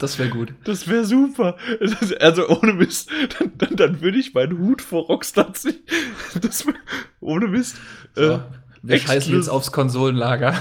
Das 0.00 0.18
wäre 0.18 0.30
gut. 0.30 0.54
Das 0.64 0.88
wäre 0.88 1.04
super. 1.04 1.56
Also 2.18 2.48
ohne 2.48 2.72
Mist, 2.72 3.10
dann, 3.38 3.52
dann, 3.58 3.76
dann 3.76 4.00
würde 4.00 4.18
ich 4.18 4.34
meinen 4.34 4.58
Hut 4.58 4.82
vor 4.82 5.04
Rockstar 5.04 5.52
ziehen. 5.52 5.76
Das 6.40 6.66
ohne 7.20 7.48
Mist. 7.48 7.76
So, 8.14 8.22
äh, 8.22 8.38
wir 8.82 8.98
scheißen 8.98 9.34
jetzt 9.34 9.48
aufs 9.48 9.72
Konsolenlager. 9.72 10.54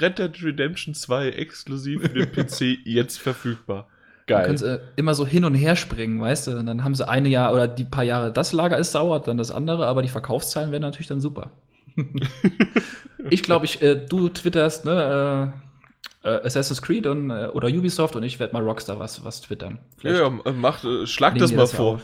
Red 0.00 0.18
Dead 0.18 0.42
Redemption 0.42 0.94
2 0.94 1.30
exklusiv 1.30 2.02
für 2.02 2.08
den 2.08 2.32
PC 2.32 2.84
jetzt 2.84 3.20
verfügbar. 3.20 3.86
Geil. 4.26 4.38
Dann 4.38 4.46
können 4.46 4.58
sie 4.58 4.80
immer 4.96 5.14
so 5.14 5.26
hin 5.26 5.44
und 5.44 5.54
her 5.54 5.76
springen, 5.76 6.20
weißt 6.20 6.48
du? 6.48 6.58
Und 6.58 6.66
dann 6.66 6.82
haben 6.82 6.94
sie 6.94 7.08
eine 7.08 7.28
Jahr 7.28 7.52
oder 7.52 7.68
die 7.68 7.84
paar 7.84 8.04
Jahre 8.04 8.32
das 8.32 8.52
Lager 8.52 8.78
ist 8.78 8.92
sauer, 8.92 9.20
dann 9.20 9.38
das 9.38 9.52
andere, 9.52 9.86
aber 9.86 10.02
die 10.02 10.08
Verkaufszahlen 10.08 10.72
werden 10.72 10.82
natürlich 10.82 11.06
dann 11.06 11.20
super. 11.20 11.52
ich 13.30 13.42
glaube, 13.42 13.64
ich, 13.64 13.80
äh, 13.82 13.94
du 13.94 14.28
twitterst, 14.28 14.84
ne? 14.84 15.52
Äh, 15.54 15.69
äh, 16.22 16.28
Assassin's 16.28 16.82
Creed 16.82 17.06
und, 17.06 17.30
äh, 17.30 17.46
oder 17.46 17.68
Ubisoft 17.68 18.16
und 18.16 18.22
ich 18.22 18.38
werde 18.38 18.52
mal 18.52 18.62
Rockstar 18.62 18.98
was, 18.98 19.24
was 19.24 19.40
twittern. 19.40 19.78
Vielleicht 19.96 20.20
ja, 20.20 20.52
mach, 20.52 20.84
äh, 20.84 21.06
schlag 21.06 21.36
das 21.36 21.52
mal 21.52 21.58
das 21.58 21.74
vor. 21.74 21.94
Auf. 21.94 22.02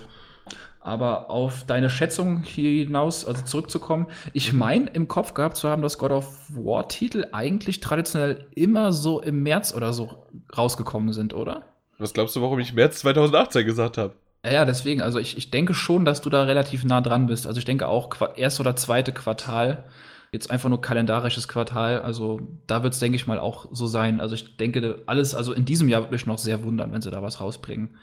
Aber 0.81 1.31
auf 1.31 1.65
deine 1.67 1.91
Schätzung 1.91 2.45
hinaus, 2.45 3.27
also 3.27 3.45
zurückzukommen, 3.45 4.07
ich 4.33 4.53
mhm. 4.53 4.59
meine 4.61 4.91
im 4.91 5.09
Kopf 5.09 5.35
gehabt 5.35 5.57
zu 5.57 5.69
haben, 5.69 5.83
dass 5.83 5.99
God 5.99 6.13
of 6.13 6.39
War-Titel 6.49 7.27
eigentlich 7.33 7.81
traditionell 7.81 8.47
immer 8.55 8.93
so 8.93 9.21
im 9.21 9.43
März 9.43 9.75
oder 9.75 9.93
so 9.93 10.27
rausgekommen 10.57 11.13
sind, 11.13 11.35
oder? 11.35 11.65
Was 11.99 12.13
glaubst 12.13 12.37
du, 12.37 12.43
warum 12.43 12.61
ich 12.61 12.73
März 12.73 13.01
2018 13.01 13.67
gesagt 13.67 13.99
habe? 13.99 14.15
Ja, 14.45 14.65
deswegen, 14.65 15.03
also 15.03 15.19
ich, 15.19 15.37
ich 15.37 15.51
denke 15.51 15.75
schon, 15.75 16.05
dass 16.05 16.21
du 16.21 16.31
da 16.31 16.45
relativ 16.45 16.85
nah 16.85 17.01
dran 17.01 17.27
bist. 17.27 17.49
Also 17.49 17.59
ich 17.59 17.65
denke 17.65 17.89
auch 17.89 18.11
erst 18.37 18.61
oder 18.61 18.77
zweite 18.77 19.13
Quartal 19.13 19.85
jetzt 20.33 20.51
einfach 20.51 20.69
nur 20.69 20.81
kalendarisches 20.81 21.49
Quartal. 21.49 22.01
Also 22.03 22.41
da 22.67 22.83
wird 22.83 22.95
es, 22.95 23.01
denke 23.01 23.17
ich 23.17 23.27
mal, 23.27 23.39
auch 23.39 23.69
so 23.73 23.87
sein. 23.87 24.21
Also 24.21 24.35
ich 24.35 24.57
denke, 24.57 25.03
alles, 25.07 25.35
also 25.35 25.53
in 25.53 25.65
diesem 25.65 25.89
Jahr 25.89 26.03
würde 26.03 26.13
mich 26.13 26.27
noch 26.27 26.39
sehr 26.39 26.63
wundern, 26.65 26.93
wenn 26.93 27.03
sie 27.03 27.11
da 27.11 27.23
was 27.23 27.41
rausbringen. 27.41 27.97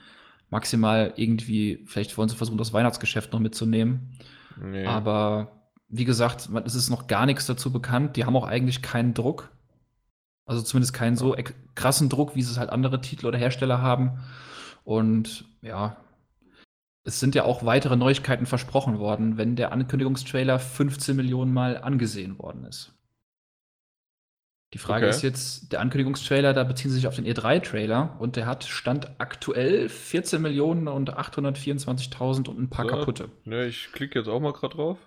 Maximal 0.49 1.13
irgendwie, 1.15 1.83
vielleicht 1.85 2.17
wollen 2.17 2.29
sie 2.29 2.35
versuchen, 2.35 2.57
das 2.57 2.73
Weihnachtsgeschäft 2.73 3.33
noch 3.33 3.39
mitzunehmen. 3.39 4.17
Nee. 4.61 4.85
Aber 4.85 5.69
wie 5.89 6.05
gesagt, 6.05 6.49
es 6.65 6.75
ist 6.75 6.89
noch 6.89 7.07
gar 7.07 7.25
nichts 7.25 7.45
dazu 7.45 7.71
bekannt. 7.71 8.15
Die 8.15 8.25
haben 8.25 8.35
auch 8.35 8.47
eigentlich 8.47 8.81
keinen 8.81 9.13
Druck. 9.13 9.51
Also 10.45 10.61
zumindest 10.61 10.93
keinen 10.93 11.15
so 11.15 11.35
krassen 11.75 12.09
Druck, 12.09 12.35
wie 12.35 12.41
es 12.41 12.57
halt 12.57 12.69
andere 12.69 12.99
Titel 13.01 13.27
oder 13.27 13.37
Hersteller 13.37 13.81
haben. 13.81 14.19
Und 14.83 15.45
ja, 15.61 15.97
es 17.03 17.19
sind 17.19 17.35
ja 17.35 17.43
auch 17.43 17.65
weitere 17.65 17.95
Neuigkeiten 17.95 18.45
versprochen 18.45 18.99
worden, 18.99 19.37
wenn 19.37 19.55
der 19.55 19.71
Ankündigungstrailer 19.71 20.59
15 20.59 21.15
Millionen 21.15 21.53
Mal 21.53 21.77
angesehen 21.77 22.39
worden 22.39 22.65
ist. 22.65 22.93
Die 24.73 24.79
Frage 24.79 25.05
okay. 25.05 25.15
ist 25.15 25.21
jetzt, 25.21 25.71
der 25.71 25.81
Ankündigungstrailer, 25.81 26.53
da 26.53 26.63
beziehen 26.63 26.89
sie 26.89 26.95
sich 26.95 27.07
auf 27.07 27.15
den 27.15 27.25
E3-Trailer 27.25 28.15
und 28.19 28.35
der 28.37 28.47
hat 28.47 28.63
Stand 28.63 29.11
aktuell 29.19 29.87
14 29.87 30.41
Millionen 30.41 30.87
und 30.87 31.15
824.000 31.15 32.49
und 32.49 32.59
ein 32.59 32.69
paar 32.69 32.85
ja, 32.85 32.91
kaputte. 32.91 33.29
Ne, 33.45 33.67
ich 33.67 33.91
klicke 33.91 34.17
jetzt 34.17 34.27
auch 34.27 34.39
mal 34.39 34.53
gerade 34.53 34.75
drauf. 34.75 34.97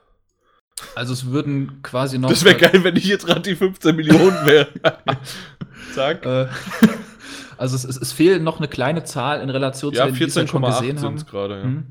Also 0.94 1.14
es 1.14 1.26
würden 1.26 1.80
quasi 1.82 2.18
noch. 2.18 2.28
Das 2.28 2.44
wäre 2.44 2.56
geil, 2.56 2.84
wenn 2.84 2.96
ich 2.96 3.06
jetzt 3.06 3.26
gerade 3.26 3.40
die 3.40 3.56
15 3.56 3.96
Millionen 3.96 4.46
wäre. 4.46 4.68
Zack. 5.94 6.24
Äh, 6.24 6.46
also 7.58 7.76
es, 7.76 7.84
es, 7.84 7.96
es, 7.96 8.12
fehlt 8.12 8.42
noch 8.42 8.58
eine 8.58 8.68
kleine 8.68 9.04
Zahl 9.04 9.40
in 9.40 9.50
Relation 9.50 9.92
ja, 9.92 10.06
zu 10.06 10.12
den, 10.12 10.14
die 10.14 10.34
wir 10.34 10.46
schon 10.46 10.62
gesehen 10.62 11.00
haben. 11.00 11.16
Grade, 11.26 11.58
ja. 11.58 11.64
Mhm. 11.64 11.86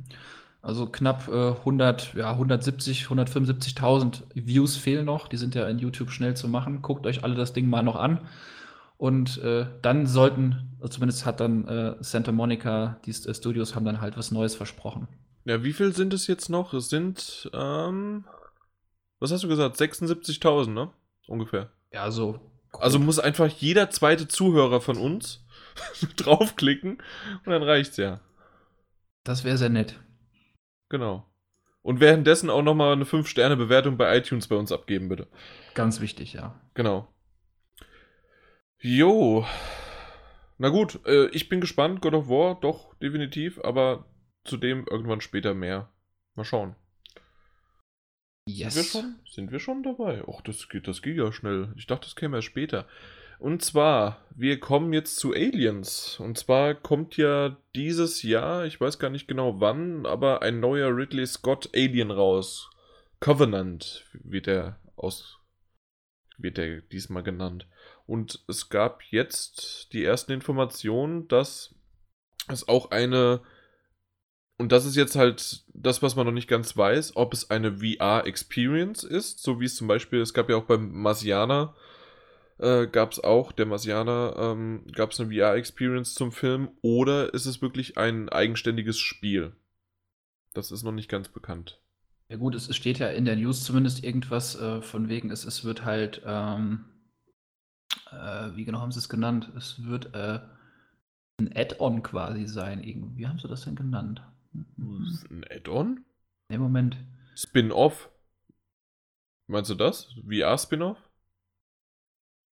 Also 0.62 0.88
knapp 0.88 1.28
äh, 1.28 1.52
100, 1.52 2.16
ja, 2.16 2.32
170, 2.32 3.06
175.000 3.06 4.24
Views 4.34 4.76
fehlen 4.76 5.06
noch. 5.06 5.28
Die 5.28 5.38
sind 5.38 5.54
ja 5.54 5.68
in 5.68 5.78
YouTube 5.78 6.10
schnell 6.10 6.36
zu 6.36 6.48
machen. 6.48 6.82
Guckt 6.82 7.06
euch 7.06 7.24
alle 7.24 7.36
das 7.36 7.54
Ding 7.54 7.70
mal 7.70 7.84
noch 7.84 7.96
an. 7.96 8.22
Und 8.98 9.38
äh, 9.44 9.68
dann 9.84 10.08
sollten, 10.08 10.76
also 10.80 10.94
zumindest 10.94 11.26
hat 11.26 11.40
dann 11.40 11.68
äh, 11.68 11.96
Santa 12.00 12.32
Monica, 12.32 13.00
die 13.06 13.12
äh, 13.12 13.34
Studios 13.36 13.76
haben 13.76 13.86
dann 13.86 14.02
halt 14.02 14.18
was 14.18 14.32
Neues 14.32 14.56
versprochen. 14.56 15.08
Ja, 15.44 15.64
wie 15.64 15.74
viel 15.74 15.94
sind 15.94 16.14
es 16.14 16.26
jetzt 16.26 16.50
noch? 16.50 16.74
Es 16.74 16.90
sind, 16.90 17.48
ähm, 17.54 18.26
was 19.20 19.32
hast 19.32 19.44
du 19.44 19.48
gesagt? 19.48 19.80
76.000, 19.80 20.72
ne? 20.72 20.90
Ungefähr. 21.28 21.70
Ja, 21.94 22.10
so. 22.10 22.40
Also 22.74 22.98
muss 22.98 23.20
einfach 23.20 23.50
jeder 23.50 23.92
zweite 23.92 24.28
Zuhörer 24.28 24.82
von 24.82 24.98
uns 24.98 25.45
draufklicken 26.18 26.98
und 27.46 27.52
dann 27.52 27.64
reicht's 27.64 27.98
ja. 27.98 28.22
Das 29.24 29.44
wäre 29.44 29.58
sehr 29.58 29.70
nett. 29.70 30.00
Genau. 30.90 31.26
Und 31.82 32.00
währenddessen 32.00 32.50
auch 32.50 32.64
nochmal 32.64 32.94
eine 32.94 33.06
5-Sterne-Bewertung 33.06 33.98
bei 33.98 34.18
iTunes 34.18 34.48
bei 34.48 34.56
uns 34.56 34.72
abgeben, 34.72 35.08
bitte. 35.08 35.28
Ganz 35.76 36.02
wichtig, 36.02 36.34
ja. 36.34 36.60
Genau. 36.74 37.08
Jo. 38.80 39.46
Na 40.58 40.70
gut, 40.70 41.00
äh, 41.06 41.28
ich 41.28 41.50
bin 41.50 41.62
gespannt. 41.62 42.02
God 42.02 42.14
of 42.14 42.30
War, 42.30 42.60
doch, 42.60 42.96
definitiv. 42.96 43.60
Aber 43.64 44.06
zudem 44.46 44.86
irgendwann 44.90 45.22
später 45.22 45.54
mehr. 45.54 45.92
Mal 46.36 46.44
schauen. 46.44 46.76
Yes. 48.48 48.74
Sind 48.74 48.84
wir 48.84 48.90
schon, 48.90 49.16
sind 49.30 49.52
wir 49.52 49.60
schon 49.60 49.84
dabei? 49.84 50.24
Och, 50.28 50.42
das 50.42 50.70
geht, 50.70 50.88
das 50.88 51.02
geht 51.02 51.18
ja 51.18 51.32
schnell. 51.32 51.74
Ich 51.78 51.88
dachte, 51.88 52.06
das 52.06 52.16
käme 52.16 52.38
erst 52.38 52.48
später. 52.48 52.88
Und 53.40 53.64
zwar, 53.64 54.26
wir 54.36 54.60
kommen 54.60 54.94
jetzt 54.94 55.18
zu 55.18 55.34
Aliens. 55.34 56.20
Und 56.20 56.38
zwar 56.38 56.74
kommt 56.74 57.18
ja 57.18 57.58
dieses 57.76 58.24
Jahr, 58.24 58.66
ich 58.66 58.80
weiß 58.80 59.00
gar 59.00 59.10
nicht 59.10 59.28
genau 59.28 59.60
wann, 59.60 60.06
aber 60.06 60.42
ein 60.42 60.60
neuer 60.60 60.96
Ridley 60.96 61.26
Scott 61.26 61.70
Alien 61.76 62.12
raus. 62.12 62.70
Covenant 63.20 64.06
wird 64.14 64.48
er 64.48 64.80
aus 64.96 65.40
wird 66.38 66.58
er 66.58 66.82
diesmal 66.82 67.24
genannt. 67.24 67.68
Und 68.06 68.44
es 68.48 68.70
gab 68.70 69.04
jetzt 69.04 69.94
die 69.94 70.04
ersten 70.04 70.34
Informationen, 70.34 71.28
dass 71.28 71.74
es 72.50 72.68
auch 72.68 72.92
eine 72.92 73.42
und 74.58 74.72
das 74.72 74.86
ist 74.86 74.96
jetzt 74.96 75.18
halt 75.18 75.66
das, 75.74 76.02
was 76.02 76.16
man 76.16 76.26
noch 76.26 76.34
nicht 76.34 76.48
ganz 76.48 76.78
weiß, 76.78 77.18
ob 77.18 77.34
es 77.34 77.50
eine 77.50 77.80
VR-Experience 77.80 79.04
ist, 79.04 79.44
so 79.44 79.60
wie 79.60 79.66
es 79.66 79.76
zum 79.76 79.88
Beispiel, 79.88 80.22
es 80.22 80.34
gab 80.34 80.50
ja 80.50 80.56
auch 80.56 80.64
beim 80.64 80.94
Marsianer 80.94 81.76
äh, 82.58 82.88
gab 82.88 83.12
es 83.12 83.24
auch, 83.24 83.52
der 83.52 83.66
Marsianer, 83.66 84.36
ähm, 84.38 84.86
gab 84.94 85.12
es 85.12 85.20
eine 85.20 85.34
VR-Experience 85.34 86.14
zum 86.14 86.32
Film 86.32 86.70
oder 86.82 87.34
ist 87.34 87.46
es 87.46 87.62
wirklich 87.62 87.98
ein 87.98 88.30
eigenständiges 88.30 89.00
Spiel? 89.00 89.54
Das 90.54 90.72
ist 90.72 90.84
noch 90.84 90.92
nicht 90.92 91.10
ganz 91.10 91.30
bekannt. 91.30 91.82
Ja 92.30 92.38
gut, 92.38 92.56
es 92.56 92.74
steht 92.76 92.98
ja 92.98 93.10
in 93.10 93.26
der 93.26 93.36
News 93.36 93.64
zumindest 93.64 94.04
irgendwas 94.04 94.60
äh, 94.60 94.82
von 94.82 95.10
wegen, 95.10 95.30
es, 95.30 95.46
es 95.46 95.64
wird 95.64 95.86
halt, 95.86 96.22
ähm, 96.26 96.86
äh, 98.12 98.56
wie 98.56 98.66
genau 98.66 98.80
haben 98.80 98.92
sie 98.92 99.00
es 99.00 99.10
genannt? 99.10 99.52
Es 99.56 99.84
wird 99.84 100.16
äh, 100.16 100.40
ein 101.38 101.52
Add-on 101.56 102.02
quasi 102.04 102.48
sein. 102.48 102.84
Irgendwie. 102.84 103.18
Wie 103.18 103.28
haben 103.28 103.40
sie 103.40 103.48
das 103.48 103.66
denn 103.66 103.76
genannt? 103.76 104.24
Ein 104.78 105.46
Add-on? 105.50 106.06
Nee, 106.50 106.58
Moment. 106.58 106.98
Spin-off. 107.36 108.10
Meinst 109.48 109.70
du 109.70 109.76
das? 109.76 110.16
VR-Spin-off? 110.28 110.98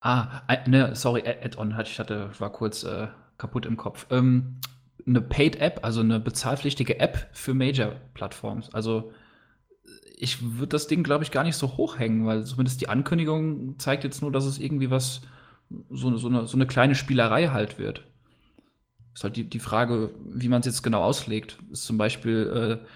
Ah, 0.02 0.42
ne, 0.68 0.96
sorry, 0.96 1.24
Add-on 1.26 1.76
ich 1.84 2.00
hatte, 2.00 2.32
war 2.40 2.52
kurz 2.52 2.84
äh, 2.84 3.08
kaputt 3.38 3.66
im 3.66 3.78
Kopf. 3.78 4.08
Ähm, 4.10 4.58
eine 5.06 5.22
Paid-App, 5.22 5.80
also 5.84 6.02
eine 6.02 6.20
bezahlpflichtige 6.20 7.00
App 7.00 7.30
für 7.34 7.54
Major-Plattformen. 7.54 8.64
Also 8.74 9.12
ich 10.18 10.58
würde 10.58 10.70
das 10.70 10.88
Ding, 10.88 11.04
glaube 11.04 11.24
ich, 11.24 11.32
gar 11.32 11.44
nicht 11.44 11.56
so 11.56 11.78
hochhängen, 11.78 12.26
weil 12.26 12.46
zumindest 12.46 12.82
die 12.82 12.90
Ankündigung 12.90 13.80
zeigt 13.80 14.04
jetzt 14.04 14.22
nur, 14.22 14.32
dass 14.32 14.46
es 14.46 14.60
irgendwie 14.60 14.92
was, 14.92 15.22
so, 15.90 16.16
so, 16.18 16.28
eine, 16.28 16.48
so 16.48 16.58
eine 16.58 16.68
kleine 16.68 16.96
Spielerei 16.96 17.48
halt 17.48 17.80
wird. 17.80 18.04
Ist 19.14 19.24
halt 19.24 19.36
die, 19.36 19.50
die 19.50 19.60
Frage, 19.60 20.12
wie 20.26 20.48
man 20.48 20.62
es 20.62 20.68
jetzt 20.68 20.84
genau 20.84 21.04
auslegt. 21.04 21.58
Ist 21.72 21.86
zum 21.86 21.98
Beispiel 21.98 22.80
äh, 22.82 22.88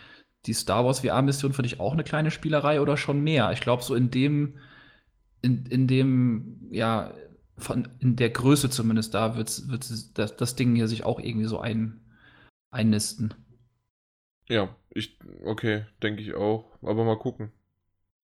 die 0.46 0.54
Star 0.54 0.86
Wars 0.86 1.00
VR-Mission 1.02 1.54
für 1.54 1.64
dich 1.64 1.80
auch 1.80 1.94
eine 1.94 2.04
kleine 2.04 2.32
Spielerei 2.32 2.80
oder 2.82 2.98
schon 2.98 3.22
mehr? 3.22 3.52
Ich 3.52 3.62
glaube, 3.62 3.84
so 3.84 3.96
in 3.96 4.12
dem 4.12 4.56
in, 5.42 5.66
in 5.66 5.88
dem, 5.88 6.68
ja, 6.72 7.14
von, 7.58 7.88
in 8.00 8.16
der 8.16 8.30
Größe 8.30 8.70
zumindest 8.70 9.14
da 9.14 9.38
wird, 9.38 9.70
wird 9.70 9.90
das, 10.18 10.36
das 10.36 10.56
Ding 10.56 10.76
hier 10.76 10.88
sich 10.88 11.04
auch 11.04 11.20
irgendwie 11.20 11.48
so 11.48 11.60
ein, 11.60 12.02
einnisten. 12.72 13.34
Ja, 14.48 14.76
ich, 14.90 15.18
okay, 15.44 15.86
denke 16.04 16.22
ich 16.22 16.36
auch. 16.36 16.72
Aber 16.82 17.04
mal 17.04 17.18
gucken. 17.18 17.52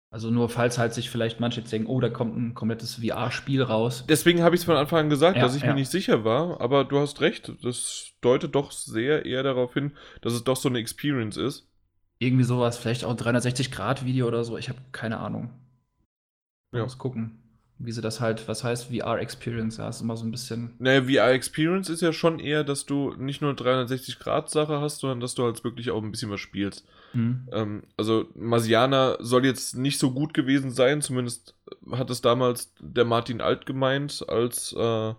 Also 0.09 0.29
nur 0.29 0.49
falls 0.49 0.77
halt 0.77 0.93
sich 0.93 1.09
vielleicht 1.09 1.39
manche 1.39 1.61
jetzt 1.61 1.71
denken, 1.71 1.87
oh, 1.87 2.01
da 2.01 2.09
kommt 2.09 2.35
ein 2.35 2.53
komplettes 2.53 2.95
VR-Spiel 2.95 3.63
raus. 3.63 4.03
Deswegen 4.09 4.43
habe 4.43 4.55
ich 4.55 4.61
es 4.61 4.65
von 4.65 4.75
Anfang 4.75 4.99
an 4.99 5.09
gesagt, 5.09 5.37
ja, 5.37 5.43
dass 5.43 5.55
ich 5.55 5.61
ja. 5.61 5.69
mir 5.69 5.75
nicht 5.75 5.89
sicher 5.89 6.25
war, 6.25 6.59
aber 6.59 6.83
du 6.83 6.99
hast 6.99 7.21
recht, 7.21 7.53
das 7.63 8.11
deutet 8.19 8.53
doch 8.53 8.71
sehr 8.71 9.25
eher 9.25 9.41
darauf 9.41 9.73
hin, 9.73 9.93
dass 10.21 10.33
es 10.33 10.43
doch 10.43 10.57
so 10.57 10.67
eine 10.67 10.79
Experience 10.79 11.37
ist. 11.37 11.69
Irgendwie 12.19 12.43
sowas, 12.43 12.77
vielleicht 12.77 13.05
auch 13.05 13.11
ein 13.11 13.17
360-Grad-Video 13.17 14.27
oder 14.27 14.43
so, 14.43 14.57
ich 14.57 14.67
habe 14.67 14.79
keine 14.91 15.17
Ahnung. 15.17 15.49
Ja. 16.71 16.83
Muss 16.83 16.97
gucken 16.97 17.41
wie 17.85 17.91
sie 17.91 18.01
das 18.01 18.19
halt, 18.19 18.47
was 18.47 18.63
heißt 18.63 18.93
VR-Experience? 18.93 19.77
Ja, 19.77 19.89
ist 19.89 20.01
immer 20.01 20.17
so 20.17 20.25
ein 20.25 20.31
bisschen. 20.31 20.73
Naja, 20.79 21.03
VR-Experience 21.03 21.89
ist 21.89 22.01
ja 22.01 22.13
schon 22.13 22.39
eher, 22.39 22.63
dass 22.63 22.85
du 22.85 23.13
nicht 23.17 23.41
nur 23.41 23.53
360-Grad-Sache 23.53 24.79
hast, 24.79 24.99
sondern 24.99 25.19
dass 25.19 25.35
du 25.35 25.43
halt 25.43 25.63
wirklich 25.63 25.91
auch 25.91 26.01
ein 26.01 26.11
bisschen 26.11 26.31
was 26.31 26.39
spielst. 26.39 26.85
Mhm. 27.13 27.49
Ähm, 27.51 27.83
also, 27.97 28.25
Masiana 28.35 29.17
soll 29.19 29.45
jetzt 29.45 29.75
nicht 29.75 29.99
so 29.99 30.11
gut 30.11 30.33
gewesen 30.33 30.71
sein, 30.71 31.01
zumindest 31.01 31.55
hat 31.91 32.09
es 32.09 32.21
damals 32.21 32.73
der 32.79 33.05
Martin 33.05 33.41
Alt 33.41 33.65
gemeint 33.65 34.25
als, 34.27 34.73
äh, 34.73 35.13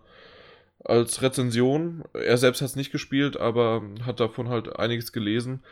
als 0.84 1.22
Rezension. 1.22 2.04
Er 2.12 2.38
selbst 2.38 2.60
hat 2.60 2.68
es 2.68 2.76
nicht 2.76 2.92
gespielt, 2.92 3.36
aber 3.36 3.82
hat 4.02 4.20
davon 4.20 4.48
halt 4.48 4.76
einiges 4.78 5.12
gelesen. 5.12 5.62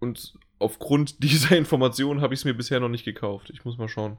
Und 0.00 0.34
aufgrund 0.58 1.22
dieser 1.22 1.56
Informationen 1.56 2.20
habe 2.20 2.34
ich 2.34 2.40
es 2.40 2.44
mir 2.44 2.54
bisher 2.54 2.80
noch 2.80 2.88
nicht 2.88 3.04
gekauft. 3.04 3.50
Ich 3.50 3.64
muss 3.64 3.78
mal 3.78 3.88
schauen 3.88 4.18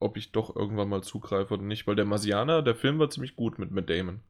ob 0.00 0.16
ich 0.16 0.32
doch 0.32 0.54
irgendwann 0.54 0.88
mal 0.88 1.02
zugreife 1.02 1.54
oder 1.54 1.62
nicht, 1.62 1.86
weil 1.86 1.96
der 1.96 2.04
Marsianer, 2.04 2.62
der 2.62 2.74
Film 2.74 2.98
war 2.98 3.10
ziemlich 3.10 3.36
gut 3.36 3.58
mit 3.58 3.70
Matt 3.70 3.88
Damon. 3.88 4.20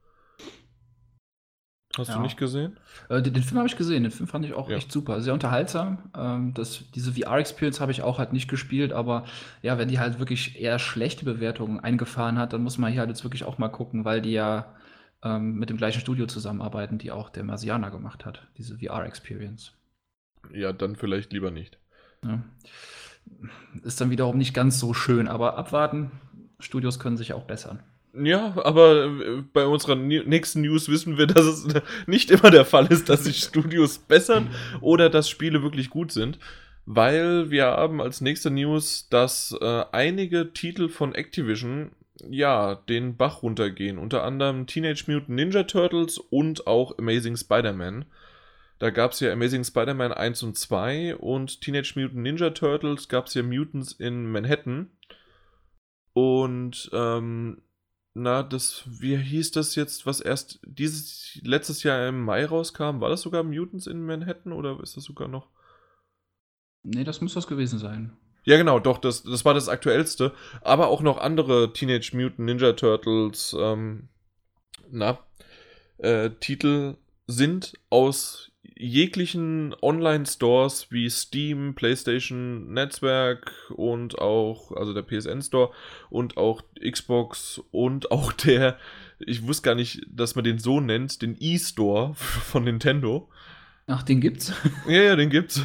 Hast 1.96 2.08
ja. 2.08 2.16
du 2.16 2.22
nicht 2.22 2.36
gesehen? 2.36 2.76
Äh, 3.08 3.22
den, 3.22 3.34
den, 3.34 3.42
Film 3.42 3.58
habe 3.58 3.68
ich 3.68 3.76
gesehen. 3.76 4.02
Den 4.02 4.10
Film 4.10 4.26
fand 4.26 4.44
ich 4.44 4.52
auch 4.52 4.68
ja. 4.68 4.76
echt 4.76 4.90
super. 4.90 5.20
Sehr 5.20 5.32
unterhaltsam. 5.32 6.10
Ähm, 6.16 6.52
das, 6.54 6.90
diese 6.92 7.12
VR-Experience 7.12 7.80
habe 7.80 7.92
ich 7.92 8.02
auch 8.02 8.18
halt 8.18 8.32
nicht 8.32 8.48
gespielt, 8.48 8.92
aber 8.92 9.24
ja, 9.62 9.78
wenn 9.78 9.88
die 9.88 10.00
halt 10.00 10.18
wirklich 10.18 10.60
eher 10.60 10.80
schlechte 10.80 11.24
Bewertungen 11.24 11.78
eingefahren 11.80 12.38
hat, 12.38 12.52
dann 12.52 12.62
muss 12.62 12.78
man 12.78 12.90
hier 12.90 13.00
halt 13.00 13.10
jetzt 13.10 13.22
wirklich 13.22 13.44
auch 13.44 13.58
mal 13.58 13.68
gucken, 13.68 14.04
weil 14.04 14.20
die 14.20 14.32
ja 14.32 14.74
ähm, 15.22 15.54
mit 15.54 15.70
dem 15.70 15.76
gleichen 15.76 16.00
Studio 16.00 16.26
zusammenarbeiten, 16.26 16.98
die 16.98 17.12
auch 17.12 17.30
der 17.30 17.44
Marsianer 17.44 17.92
gemacht 17.92 18.24
hat. 18.24 18.48
Diese 18.58 18.78
VR-Experience. 18.78 19.72
Ja, 20.52 20.72
dann 20.72 20.96
vielleicht 20.96 21.32
lieber 21.32 21.52
nicht. 21.52 21.78
Ja 22.24 22.42
ist 23.82 24.00
dann 24.00 24.10
wiederum 24.10 24.38
nicht 24.38 24.54
ganz 24.54 24.78
so 24.78 24.94
schön. 24.94 25.28
Aber 25.28 25.58
abwarten, 25.58 26.10
Studios 26.58 26.98
können 26.98 27.16
sich 27.16 27.32
auch 27.32 27.44
bessern. 27.44 27.80
Ja, 28.16 28.54
aber 28.62 29.06
äh, 29.06 29.42
bei 29.52 29.66
unserer 29.66 29.96
nächsten 29.96 30.60
News 30.60 30.88
wissen 30.88 31.18
wir, 31.18 31.26
dass 31.26 31.44
es 31.44 31.66
nicht 32.06 32.30
immer 32.30 32.50
der 32.50 32.64
Fall 32.64 32.86
ist, 32.86 33.08
dass 33.08 33.24
sich 33.24 33.38
Studios 33.38 33.98
bessern 33.98 34.50
oder 34.80 35.10
dass 35.10 35.28
Spiele 35.28 35.62
wirklich 35.62 35.90
gut 35.90 36.12
sind. 36.12 36.38
Weil 36.86 37.50
wir 37.50 37.64
haben 37.64 38.00
als 38.00 38.20
nächste 38.20 38.50
News, 38.50 39.08
dass 39.08 39.56
äh, 39.60 39.84
einige 39.90 40.52
Titel 40.52 40.88
von 40.88 41.14
Activision 41.14 41.92
ja 42.28 42.76
den 42.88 43.16
Bach 43.16 43.42
runtergehen. 43.42 43.98
Unter 43.98 44.22
anderem 44.22 44.66
Teenage 44.66 45.04
Mutant 45.06 45.30
Ninja 45.30 45.64
Turtles 45.64 46.18
und 46.18 46.66
auch 46.66 46.98
Amazing 46.98 47.36
Spider-Man. 47.36 48.04
Da 48.84 48.90
gab 48.90 49.12
es 49.12 49.20
ja 49.20 49.32
Amazing 49.32 49.64
Spider-Man 49.64 50.12
1 50.12 50.42
und 50.42 50.58
2 50.58 51.16
und 51.16 51.62
Teenage 51.62 51.94
Mutant 51.96 52.16
Ninja 52.16 52.50
Turtles 52.50 53.08
gab 53.08 53.28
es 53.28 53.32
ja 53.32 53.42
Mutants 53.42 53.92
in 53.92 54.30
Manhattan. 54.30 54.90
Und, 56.12 56.90
ähm, 56.92 57.62
na, 58.12 58.42
das, 58.42 58.84
wie 58.86 59.16
hieß 59.16 59.52
das 59.52 59.74
jetzt, 59.74 60.04
was 60.04 60.20
erst 60.20 60.60
dieses, 60.66 61.40
letztes 61.42 61.82
Jahr 61.82 62.06
im 62.08 62.26
Mai 62.26 62.44
rauskam? 62.44 63.00
War 63.00 63.08
das 63.08 63.22
sogar 63.22 63.42
Mutants 63.42 63.86
in 63.86 64.04
Manhattan 64.04 64.52
oder 64.52 64.78
ist 64.82 64.98
das 64.98 65.04
sogar 65.04 65.28
noch? 65.28 65.48
Nee, 66.82 67.04
das 67.04 67.22
muss 67.22 67.32
das 67.32 67.46
gewesen 67.46 67.78
sein. 67.78 68.14
Ja, 68.42 68.58
genau, 68.58 68.80
doch, 68.80 68.98
das, 68.98 69.22
das 69.22 69.46
war 69.46 69.54
das 69.54 69.70
aktuellste. 69.70 70.34
Aber 70.60 70.88
auch 70.88 71.00
noch 71.00 71.16
andere 71.16 71.72
Teenage 71.72 72.10
Mutant 72.12 72.40
Ninja 72.40 72.74
Turtles, 72.74 73.56
ähm, 73.58 74.10
na, 74.90 75.20
äh, 75.96 76.28
Titel 76.38 76.98
sind 77.26 77.72
aus 77.88 78.50
jeglichen 78.76 79.74
Online-Stores 79.80 80.90
wie 80.90 81.08
Steam, 81.10 81.74
PlayStation 81.74 82.72
Netzwerk 82.72 83.52
und 83.70 84.18
auch, 84.18 84.72
also 84.72 84.92
der 84.92 85.02
PSN 85.02 85.42
Store 85.42 85.70
und 86.10 86.36
auch 86.36 86.62
Xbox 86.80 87.62
und 87.70 88.10
auch 88.10 88.32
der, 88.32 88.78
ich 89.18 89.46
wusste 89.46 89.62
gar 89.62 89.74
nicht, 89.74 90.02
dass 90.08 90.34
man 90.34 90.44
den 90.44 90.58
so 90.58 90.80
nennt, 90.80 91.22
den 91.22 91.36
E-Store 91.38 92.14
von 92.16 92.64
Nintendo. 92.64 93.30
Ach, 93.86 94.02
den 94.02 94.20
gibt's? 94.20 94.52
Ja, 94.88 95.02
ja, 95.02 95.16
den 95.16 95.30
gibt's. 95.30 95.60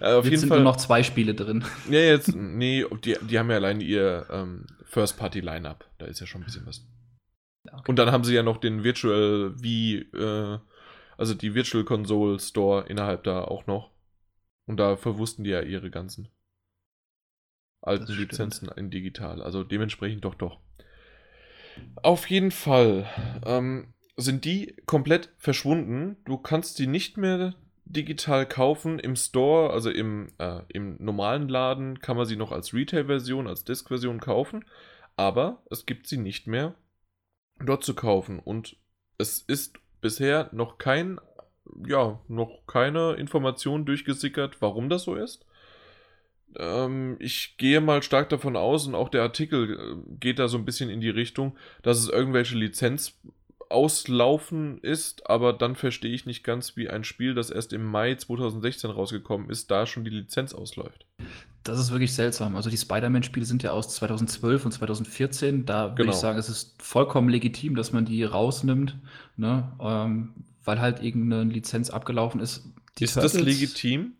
Äh, 0.00 0.12
auf 0.12 0.24
jetzt 0.24 0.30
jeden 0.30 0.40
sind 0.40 0.48
Fall. 0.48 0.58
nur 0.58 0.72
noch 0.72 0.76
zwei 0.76 1.02
Spiele 1.02 1.34
drin. 1.34 1.64
Ja, 1.90 2.00
jetzt, 2.00 2.34
nee, 2.34 2.84
die, 3.04 3.16
die 3.28 3.38
haben 3.38 3.50
ja 3.50 3.56
allein 3.56 3.80
ihr 3.80 4.26
ähm, 4.30 4.66
First-Party-Line-Up. 4.84 5.84
Da 5.98 6.06
ist 6.06 6.20
ja 6.20 6.26
schon 6.26 6.42
ein 6.42 6.44
bisschen 6.44 6.66
was. 6.66 6.86
Okay. 7.66 7.82
Und 7.88 7.96
dann 7.96 8.12
haben 8.12 8.24
sie 8.24 8.34
ja 8.34 8.42
noch 8.42 8.58
den 8.58 8.84
Virtual 8.84 9.54
V 9.56 9.64
äh, 9.64 10.58
also 11.16 11.34
die 11.34 11.54
Virtual 11.54 11.84
Console 11.84 12.38
Store 12.38 12.86
innerhalb 12.86 13.24
da 13.24 13.44
auch 13.44 13.66
noch. 13.66 13.90
Und 14.66 14.78
da 14.78 14.96
verwussten 14.96 15.44
die 15.44 15.50
ja 15.50 15.60
ihre 15.60 15.90
ganzen 15.90 16.28
alten 17.82 18.12
Lizenzen 18.12 18.68
in 18.68 18.90
digital. 18.90 19.42
Also 19.42 19.62
dementsprechend 19.62 20.24
doch 20.24 20.34
doch. 20.34 20.58
Auf 22.02 22.30
jeden 22.30 22.50
Fall 22.50 23.06
ähm, 23.44 23.92
sind 24.16 24.44
die 24.44 24.76
komplett 24.86 25.30
verschwunden. 25.38 26.16
Du 26.24 26.38
kannst 26.38 26.78
die 26.78 26.86
nicht 26.86 27.16
mehr 27.16 27.54
digital 27.84 28.46
kaufen 28.46 28.98
im 28.98 29.16
Store, 29.16 29.70
also 29.70 29.90
im, 29.90 30.28
äh, 30.38 30.60
im 30.68 30.96
normalen 30.98 31.48
Laden 31.48 32.00
kann 32.00 32.16
man 32.16 32.26
sie 32.26 32.36
noch 32.36 32.52
als 32.52 32.72
Retail-Version, 32.72 33.46
als 33.46 33.64
Disk-Version 33.64 34.20
kaufen, 34.20 34.64
aber 35.16 35.62
es 35.70 35.84
gibt 35.84 36.06
sie 36.06 36.16
nicht 36.16 36.46
mehr 36.46 36.74
dort 37.60 37.84
zu 37.84 37.94
kaufen. 37.94 38.38
Und 38.38 38.76
es 39.18 39.40
ist 39.40 39.78
bisher 40.04 40.50
noch 40.52 40.76
kein, 40.76 41.18
ja, 41.86 42.20
noch 42.28 42.66
keine 42.66 43.14
Information 43.14 43.86
durchgesickert, 43.86 44.60
warum 44.60 44.90
das 44.90 45.04
so 45.04 45.14
ist. 45.14 45.46
Ähm, 46.56 47.16
ich 47.20 47.56
gehe 47.56 47.80
mal 47.80 48.02
stark 48.02 48.28
davon 48.28 48.54
aus, 48.54 48.86
und 48.86 48.94
auch 48.94 49.08
der 49.08 49.22
Artikel 49.22 49.72
äh, 49.72 50.16
geht 50.20 50.38
da 50.38 50.48
so 50.48 50.58
ein 50.58 50.66
bisschen 50.66 50.90
in 50.90 51.00
die 51.00 51.08
Richtung, 51.08 51.56
dass 51.80 51.98
es 51.98 52.10
irgendwelche 52.10 52.54
Lizenzauslaufen 53.74 54.78
ist, 54.78 55.28
aber 55.28 55.52
dann 55.52 55.74
verstehe 55.74 56.14
ich 56.14 56.26
nicht 56.26 56.44
ganz, 56.44 56.76
wie 56.76 56.88
ein 56.88 57.04
Spiel, 57.04 57.34
das 57.34 57.50
erst 57.50 57.72
im 57.72 57.84
Mai 57.84 58.14
2016 58.14 58.90
rausgekommen 58.90 59.50
ist, 59.50 59.70
da 59.70 59.86
schon 59.86 60.04
die 60.04 60.10
Lizenz 60.10 60.54
ausläuft. 60.54 61.06
Das 61.64 61.78
ist 61.78 61.90
wirklich 61.90 62.14
seltsam. 62.14 62.56
Also 62.56 62.70
die 62.70 62.76
Spider-Man-Spiele 62.76 63.46
sind 63.46 63.62
ja 63.62 63.70
aus 63.70 63.94
2012 63.94 64.66
und 64.66 64.72
2014. 64.72 65.64
Da 65.64 65.90
würde 65.90 65.94
genau. 65.94 66.12
ich 66.12 66.18
sagen, 66.18 66.38
es 66.38 66.48
ist 66.48 66.80
vollkommen 66.82 67.28
legitim, 67.28 67.74
dass 67.74 67.92
man 67.92 68.04
die 68.04 68.22
rausnimmt, 68.22 68.96
ne? 69.36 69.72
Ähm, 69.80 70.34
weil 70.64 70.80
halt 70.80 71.02
irgendeine 71.02 71.50
Lizenz 71.50 71.90
abgelaufen 71.90 72.40
ist. 72.40 72.64
Die 72.98 73.04
ist 73.04 73.14
Turtles, 73.14 73.32
das 73.32 73.42
legitim? 73.42 74.12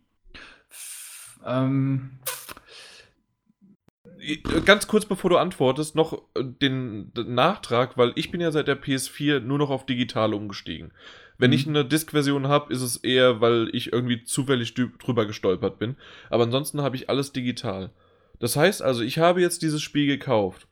Ähm, 1.45 2.19
Ganz 4.65 4.87
kurz 4.87 5.05
bevor 5.05 5.29
du 5.29 5.37
antwortest, 5.37 5.95
noch 5.95 6.13
äh, 6.35 6.43
den, 6.43 7.13
den 7.13 7.33
Nachtrag, 7.33 7.97
weil 7.97 8.13
ich 8.15 8.31
bin 8.31 8.41
ja 8.41 8.51
seit 8.51 8.67
der 8.67 8.81
PS4 8.81 9.39
nur 9.39 9.57
noch 9.57 9.69
auf 9.69 9.85
digital 9.85 10.33
umgestiegen. 10.33 10.91
Wenn 11.37 11.51
mhm. 11.51 11.55
ich 11.55 11.67
eine 11.67 11.85
Disk-Version 11.85 12.47
habe, 12.47 12.73
ist 12.73 12.81
es 12.81 12.97
eher, 12.97 13.41
weil 13.41 13.69
ich 13.73 13.91
irgendwie 13.93 14.23
zufällig 14.23 14.73
drüber 14.73 15.25
gestolpert 15.25 15.79
bin. 15.79 15.95
Aber 16.29 16.43
ansonsten 16.43 16.81
habe 16.81 16.95
ich 16.95 17.09
alles 17.09 17.33
digital. 17.33 17.91
Das 18.39 18.55
heißt 18.55 18.81
also, 18.81 19.01
ich 19.01 19.17
habe 19.17 19.41
jetzt 19.41 19.61
dieses 19.61 19.81
Spiel 19.81 20.07
gekauft, 20.07 20.67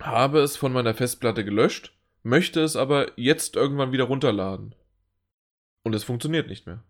habe 0.00 0.40
es 0.40 0.56
von 0.56 0.72
meiner 0.72 0.94
Festplatte 0.94 1.44
gelöscht, 1.44 1.92
möchte 2.22 2.60
es 2.60 2.76
aber 2.76 3.18
jetzt 3.18 3.56
irgendwann 3.56 3.92
wieder 3.92 4.04
runterladen. 4.04 4.74
Und 5.82 5.94
es 5.94 6.04
funktioniert 6.04 6.48
nicht 6.48 6.66
mehr. 6.66 6.84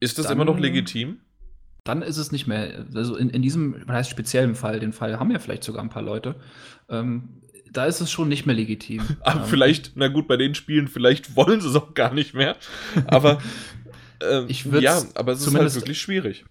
Ist 0.00 0.18
das 0.18 0.26
dann, 0.26 0.36
immer 0.36 0.44
noch 0.44 0.58
legitim? 0.58 1.20
Dann 1.88 2.02
ist 2.02 2.18
es 2.18 2.32
nicht 2.32 2.46
mehr, 2.46 2.84
also 2.94 3.16
in, 3.16 3.30
in 3.30 3.40
diesem, 3.40 3.76
was 3.86 3.96
heißt 3.96 4.10
speziellen 4.10 4.54
Fall, 4.54 4.78
den 4.78 4.92
Fall 4.92 5.18
haben 5.18 5.30
ja 5.30 5.38
vielleicht 5.38 5.64
sogar 5.64 5.82
ein 5.82 5.88
paar 5.88 6.02
Leute, 6.02 6.34
ähm, 6.90 7.30
da 7.72 7.86
ist 7.86 8.02
es 8.02 8.10
schon 8.10 8.28
nicht 8.28 8.44
mehr 8.44 8.54
legitim. 8.54 9.00
Aber 9.22 9.40
ähm, 9.40 9.46
vielleicht, 9.46 9.92
na 9.94 10.08
gut, 10.08 10.28
bei 10.28 10.36
den 10.36 10.54
Spielen, 10.54 10.86
vielleicht 10.86 11.34
wollen 11.36 11.62
sie 11.62 11.68
es 11.68 11.76
auch 11.76 11.94
gar 11.94 12.12
nicht 12.12 12.34
mehr. 12.34 12.56
Aber 13.06 13.38
äh, 14.22 14.44
ja, 14.80 15.02
aber 15.14 15.32
es 15.32 15.46
ist 15.46 15.54
halt 15.54 15.74
wirklich 15.74 15.98
schwierig. 15.98 16.44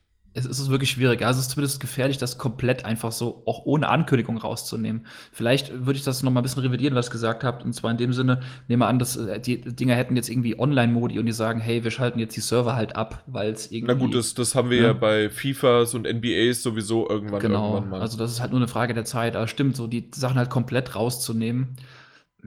Es 0.45 0.59
ist 0.59 0.69
wirklich 0.69 0.91
schwierig. 0.91 1.25
Also 1.25 1.39
es 1.39 1.47
ist 1.47 1.53
zumindest 1.53 1.79
gefährlich, 1.79 2.17
das 2.17 2.37
komplett 2.37 2.85
einfach 2.85 3.11
so 3.11 3.41
auch 3.45 3.65
ohne 3.65 3.89
Ankündigung 3.89 4.37
rauszunehmen. 4.37 5.05
Vielleicht 5.31 5.85
würde 5.85 5.97
ich 5.97 6.03
das 6.03 6.23
noch 6.23 6.31
mal 6.31 6.41
ein 6.41 6.43
bisschen 6.43 6.61
revidieren, 6.61 6.95
was 6.95 7.07
ihr 7.07 7.11
gesagt 7.11 7.43
habt. 7.43 7.63
Und 7.63 7.73
zwar 7.73 7.91
in 7.91 7.97
dem 7.97 8.13
Sinne, 8.13 8.41
nehmen 8.67 8.81
wir 8.81 8.87
an, 8.87 8.99
dass 8.99 9.17
äh, 9.17 9.39
die 9.39 9.61
Dinger 9.61 9.95
hätten 9.95 10.15
jetzt 10.15 10.29
irgendwie 10.29 10.59
Online-Modi 10.59 11.19
und 11.19 11.25
die 11.25 11.31
sagen, 11.31 11.59
hey, 11.59 11.83
wir 11.83 11.91
schalten 11.91 12.19
jetzt 12.19 12.35
die 12.35 12.41
Server 12.41 12.75
halt 12.75 12.95
ab, 12.95 13.23
weil 13.27 13.51
es 13.51 13.71
irgendwie. 13.71 13.93
Na 13.93 13.99
gut, 13.99 14.13
das, 14.13 14.33
das 14.33 14.55
haben 14.55 14.69
wir 14.69 14.77
ja, 14.77 14.83
ja 14.87 14.93
bei 14.93 15.29
FIFAs 15.29 15.95
und 15.95 16.05
NBAs 16.05 16.61
sowieso 16.61 17.09
irgendwann, 17.09 17.39
genau. 17.39 17.73
irgendwann 17.73 17.89
mal. 17.89 18.01
Also 18.01 18.17
das 18.17 18.31
ist 18.31 18.39
halt 18.39 18.51
nur 18.51 18.59
eine 18.59 18.67
Frage 18.67 18.93
der 18.93 19.05
Zeit. 19.05 19.35
Aber 19.35 19.47
stimmt, 19.47 19.75
so 19.75 19.87
die 19.87 20.09
Sachen 20.13 20.37
halt 20.37 20.49
komplett 20.49 20.95
rauszunehmen. 20.95 21.77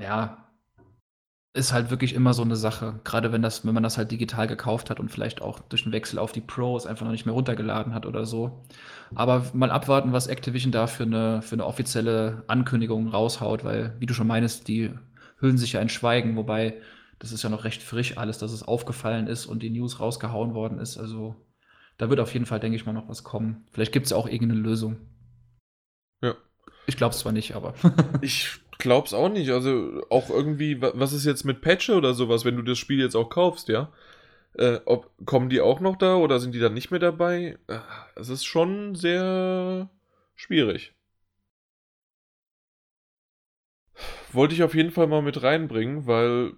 Ja, 0.00 0.49
ist 1.52 1.72
halt 1.72 1.90
wirklich 1.90 2.14
immer 2.14 2.32
so 2.32 2.42
eine 2.42 2.54
Sache. 2.56 3.00
Gerade 3.04 3.32
wenn 3.32 3.42
das 3.42 3.66
wenn 3.66 3.74
man 3.74 3.82
das 3.82 3.98
halt 3.98 4.10
digital 4.12 4.46
gekauft 4.46 4.88
hat 4.88 5.00
und 5.00 5.10
vielleicht 5.10 5.42
auch 5.42 5.58
durch 5.60 5.82
den 5.82 5.92
Wechsel 5.92 6.18
auf 6.18 6.30
die 6.32 6.40
Pros 6.40 6.86
einfach 6.86 7.04
noch 7.04 7.12
nicht 7.12 7.26
mehr 7.26 7.34
runtergeladen 7.34 7.92
hat 7.92 8.06
oder 8.06 8.24
so. 8.24 8.62
Aber 9.16 9.44
mal 9.52 9.70
abwarten, 9.72 10.12
was 10.12 10.28
Activision 10.28 10.70
da 10.70 10.86
für 10.86 11.02
eine 11.02 11.42
für 11.42 11.56
'ne 11.56 11.66
offizielle 11.66 12.44
Ankündigung 12.46 13.08
raushaut, 13.08 13.64
weil, 13.64 13.96
wie 13.98 14.06
du 14.06 14.14
schon 14.14 14.28
meinst, 14.28 14.68
die 14.68 14.90
hüllen 15.40 15.58
sich 15.58 15.72
ja 15.72 15.80
in 15.80 15.88
Schweigen, 15.88 16.36
wobei 16.36 16.80
das 17.18 17.32
ist 17.32 17.42
ja 17.42 17.50
noch 17.50 17.64
recht 17.64 17.82
frisch 17.82 18.16
alles, 18.16 18.38
dass 18.38 18.52
es 18.52 18.62
aufgefallen 18.62 19.26
ist 19.26 19.46
und 19.46 19.62
die 19.62 19.70
News 19.70 19.98
rausgehauen 20.00 20.54
worden 20.54 20.78
ist. 20.78 20.98
Also, 20.98 21.34
da 21.98 22.08
wird 22.08 22.20
auf 22.20 22.32
jeden 22.32 22.46
Fall, 22.46 22.60
denke 22.60 22.76
ich 22.76 22.86
mal, 22.86 22.92
noch 22.92 23.08
was 23.08 23.24
kommen. 23.24 23.66
Vielleicht 23.72 23.92
gibt 23.92 24.06
es 24.06 24.10
ja 24.10 24.16
auch 24.16 24.26
irgendeine 24.28 24.60
Lösung. 24.60 24.98
Ja. 26.22 26.34
Ich 26.86 26.96
glaube 26.96 27.12
es 27.14 27.20
zwar 27.20 27.32
nicht, 27.32 27.54
aber 27.54 27.74
Ich 28.22 28.60
glaub's 28.80 29.14
auch 29.14 29.28
nicht. 29.28 29.50
Also 29.50 30.02
auch 30.10 30.30
irgendwie, 30.30 30.80
was 30.82 31.12
ist 31.12 31.24
jetzt 31.24 31.44
mit 31.44 31.60
Patche 31.60 31.94
oder 31.94 32.14
sowas, 32.14 32.44
wenn 32.44 32.56
du 32.56 32.62
das 32.62 32.78
Spiel 32.78 33.00
jetzt 33.00 33.14
auch 33.16 33.30
kaufst, 33.30 33.68
ja? 33.68 33.92
Äh, 34.54 34.80
ob, 34.84 35.10
kommen 35.26 35.48
die 35.48 35.60
auch 35.60 35.80
noch 35.80 35.96
da 35.96 36.16
oder 36.16 36.40
sind 36.40 36.54
die 36.54 36.58
dann 36.58 36.74
nicht 36.74 36.90
mehr 36.90 37.00
dabei? 37.00 37.58
Äh, 37.68 37.78
es 38.16 38.28
ist 38.28 38.44
schon 38.44 38.94
sehr 38.96 39.88
schwierig. 40.34 40.94
Wollte 44.32 44.54
ich 44.54 44.62
auf 44.62 44.74
jeden 44.74 44.90
Fall 44.90 45.06
mal 45.06 45.22
mit 45.22 45.42
reinbringen, 45.42 46.06
weil 46.06 46.52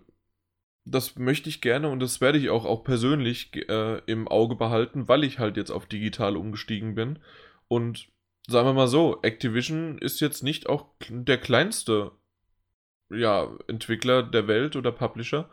das 0.84 1.16
möchte 1.16 1.48
ich 1.48 1.60
gerne 1.60 1.88
und 1.88 2.00
das 2.00 2.20
werde 2.20 2.38
ich 2.38 2.50
auch, 2.50 2.64
auch 2.64 2.84
persönlich 2.84 3.54
äh, 3.68 4.00
im 4.06 4.26
Auge 4.28 4.56
behalten, 4.56 5.08
weil 5.08 5.24
ich 5.24 5.38
halt 5.38 5.56
jetzt 5.56 5.70
auf 5.70 5.86
digital 5.86 6.36
umgestiegen 6.36 6.94
bin. 6.94 7.18
Und 7.68 8.08
sagen 8.48 8.68
wir 8.68 8.72
mal 8.72 8.88
so, 8.88 9.20
Activision 9.22 9.98
ist 9.98 10.20
jetzt 10.20 10.42
nicht 10.42 10.68
auch 10.68 10.86
der 11.08 11.38
kleinste 11.38 12.12
ja, 13.10 13.48
Entwickler 13.68 14.22
der 14.22 14.48
Welt 14.48 14.76
oder 14.76 14.92
Publisher. 14.92 15.48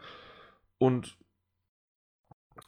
Und 0.78 1.18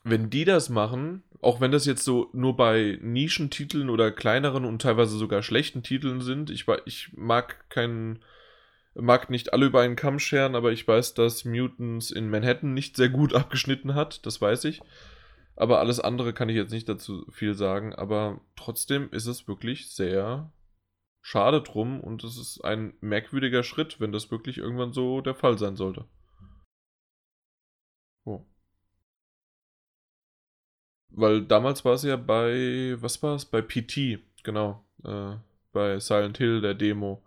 wenn 0.04 0.30
die 0.30 0.46
das 0.46 0.70
machen, 0.70 1.24
auch 1.42 1.62
wenn 1.62 1.72
das 1.72 1.86
jetzt 1.86 2.04
so 2.04 2.30
nur 2.34 2.56
bei 2.56 3.00
Nischentiteln 3.02 3.90
oder 3.90 4.12
kleineren 4.12 4.66
und 4.66 4.82
teilweise 4.82 5.18
sogar 5.18 5.44
schlechten 5.44 5.84
Titeln 5.84 6.22
sind, 6.22 6.50
ich, 6.50 6.66
ich 6.86 7.12
mag 7.14 7.70
keinen, 7.70 8.20
mag 8.94 9.30
nicht 9.30 9.54
alle 9.54 9.68
über 9.68 9.82
einen 9.82 9.96
Kamm 9.96 10.20
scheren, 10.20 10.56
aber 10.56 10.72
ich 10.72 10.88
weiß, 10.88 11.14
dass 11.14 11.46
Mutants 11.46 12.12
in 12.12 12.30
Manhattan 12.30 12.74
nicht 12.74 12.96
sehr 12.96 13.10
gut 13.10 13.34
abgeschnitten 13.36 13.96
hat, 13.96 14.26
das 14.26 14.42
weiß 14.42 14.66
ich. 14.66 14.82
Aber 15.56 15.80
alles 15.80 16.00
andere 16.00 16.34
kann 16.34 16.50
ich 16.50 16.56
jetzt 16.56 16.72
nicht 16.72 16.90
dazu 16.90 17.26
viel 17.32 17.54
sagen. 17.54 17.94
Aber 17.94 18.42
trotzdem 18.56 19.10
ist 19.12 19.28
es 19.28 19.48
wirklich 19.48 19.92
sehr 19.92 20.52
schade 21.22 21.62
drum 21.62 22.02
und 22.02 22.24
es 22.24 22.38
ist 22.38 22.62
ein 22.62 22.94
merkwürdiger 23.02 23.64
Schritt, 23.64 24.00
wenn 24.00 24.12
das 24.12 24.32
wirklich 24.32 24.58
irgendwann 24.58 24.94
so 24.94 25.22
der 25.22 25.36
Fall 25.36 25.58
sein 25.58 25.76
sollte. 25.76 26.06
Oh. 28.26 28.46
Weil 31.10 31.44
damals 31.44 31.86
war 31.86 31.94
es 31.94 32.04
ja 32.04 32.16
bei, 32.16 32.96
was 33.00 33.22
war 33.22 33.36
es? 33.36 33.46
Bei 33.46 33.62
PT, 33.62 34.20
genau. 34.44 34.84
Äh, 35.04 35.36
bei 35.72 36.00
Silent 36.00 36.38
Hill, 36.38 36.62
der 36.62 36.74
Demo. 36.74 37.24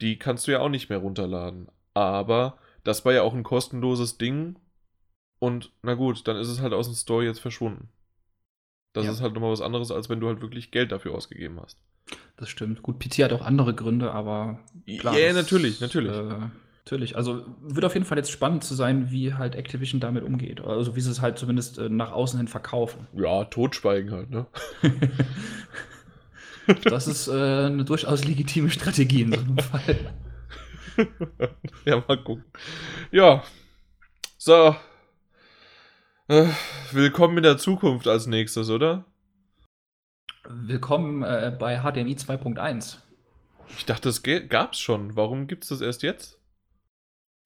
Die 0.00 0.18
kannst 0.18 0.46
du 0.46 0.52
ja 0.52 0.60
auch 0.60 0.68
nicht 0.68 0.88
mehr 0.88 0.98
runterladen. 0.98 1.68
Aber 1.94 2.58
das 2.84 3.04
war 3.04 3.12
ja 3.12 3.22
auch 3.22 3.34
ein 3.34 3.42
kostenloses 3.42 4.18
Ding, 4.18 4.58
und 5.38 5.72
na 5.82 5.94
gut, 5.94 6.26
dann 6.26 6.36
ist 6.36 6.48
es 6.48 6.60
halt 6.60 6.72
aus 6.72 6.86
dem 6.86 6.94
Store 6.94 7.24
jetzt 7.24 7.40
verschwunden. 7.40 7.88
Das 8.92 9.04
ja. 9.04 9.12
ist 9.12 9.20
halt 9.20 9.34
nochmal 9.34 9.52
was 9.52 9.60
anderes, 9.60 9.90
als 9.90 10.08
wenn 10.08 10.20
du 10.20 10.28
halt 10.28 10.40
wirklich 10.40 10.70
Geld 10.70 10.90
dafür 10.90 11.14
ausgegeben 11.14 11.60
hast. 11.60 11.78
Das 12.36 12.48
stimmt. 12.48 12.82
Gut, 12.82 12.98
PT 12.98 13.18
hat 13.18 13.32
auch 13.32 13.42
andere 13.42 13.74
Gründe, 13.74 14.12
aber 14.12 14.60
klar. 14.98 15.14
Ja, 15.14 15.26
yeah, 15.26 15.32
natürlich, 15.34 15.80
natürlich. 15.80 16.12
Äh, 16.12 16.48
natürlich. 16.84 17.16
Also 17.16 17.44
wird 17.60 17.84
auf 17.84 17.94
jeden 17.94 18.06
Fall 18.06 18.16
jetzt 18.16 18.30
spannend 18.30 18.64
zu 18.64 18.74
sein, 18.74 19.10
wie 19.10 19.34
halt 19.34 19.54
Activision 19.54 20.00
damit 20.00 20.24
umgeht. 20.24 20.60
Also 20.60 20.96
wie 20.96 21.00
sie 21.00 21.10
es 21.10 21.20
halt 21.20 21.38
zumindest 21.38 21.78
äh, 21.78 21.88
nach 21.88 22.12
außen 22.12 22.38
hin 22.38 22.48
verkaufen. 22.48 23.06
Ja, 23.12 23.44
totschweigen 23.44 24.12
halt, 24.12 24.30
ne? 24.30 24.46
das 26.84 27.06
ist 27.06 27.28
äh, 27.28 27.32
eine 27.32 27.84
durchaus 27.84 28.24
legitime 28.24 28.70
Strategie 28.70 29.22
in 29.22 29.32
so 29.32 29.40
einem 29.40 29.58
Fall. 29.58 30.12
ja, 31.84 32.02
mal 32.06 32.22
gucken. 32.22 32.44
Ja. 33.10 33.42
So, 34.38 34.76
äh, 36.28 36.46
willkommen 36.92 37.38
in 37.38 37.42
der 37.42 37.58
Zukunft 37.58 38.06
als 38.08 38.26
nächstes, 38.26 38.70
oder? 38.70 39.04
Willkommen 40.48 41.22
äh, 41.22 41.54
bei 41.58 41.78
HDMI 41.80 42.14
2.1. 42.14 42.98
Ich 43.76 43.84
dachte, 43.84 44.08
es 44.08 44.22
gab 44.48 44.72
es 44.72 44.78
schon. 44.78 45.16
Warum 45.16 45.46
gibt 45.46 45.64
es 45.64 45.70
das 45.70 45.80
erst 45.80 46.02
jetzt? 46.02 46.38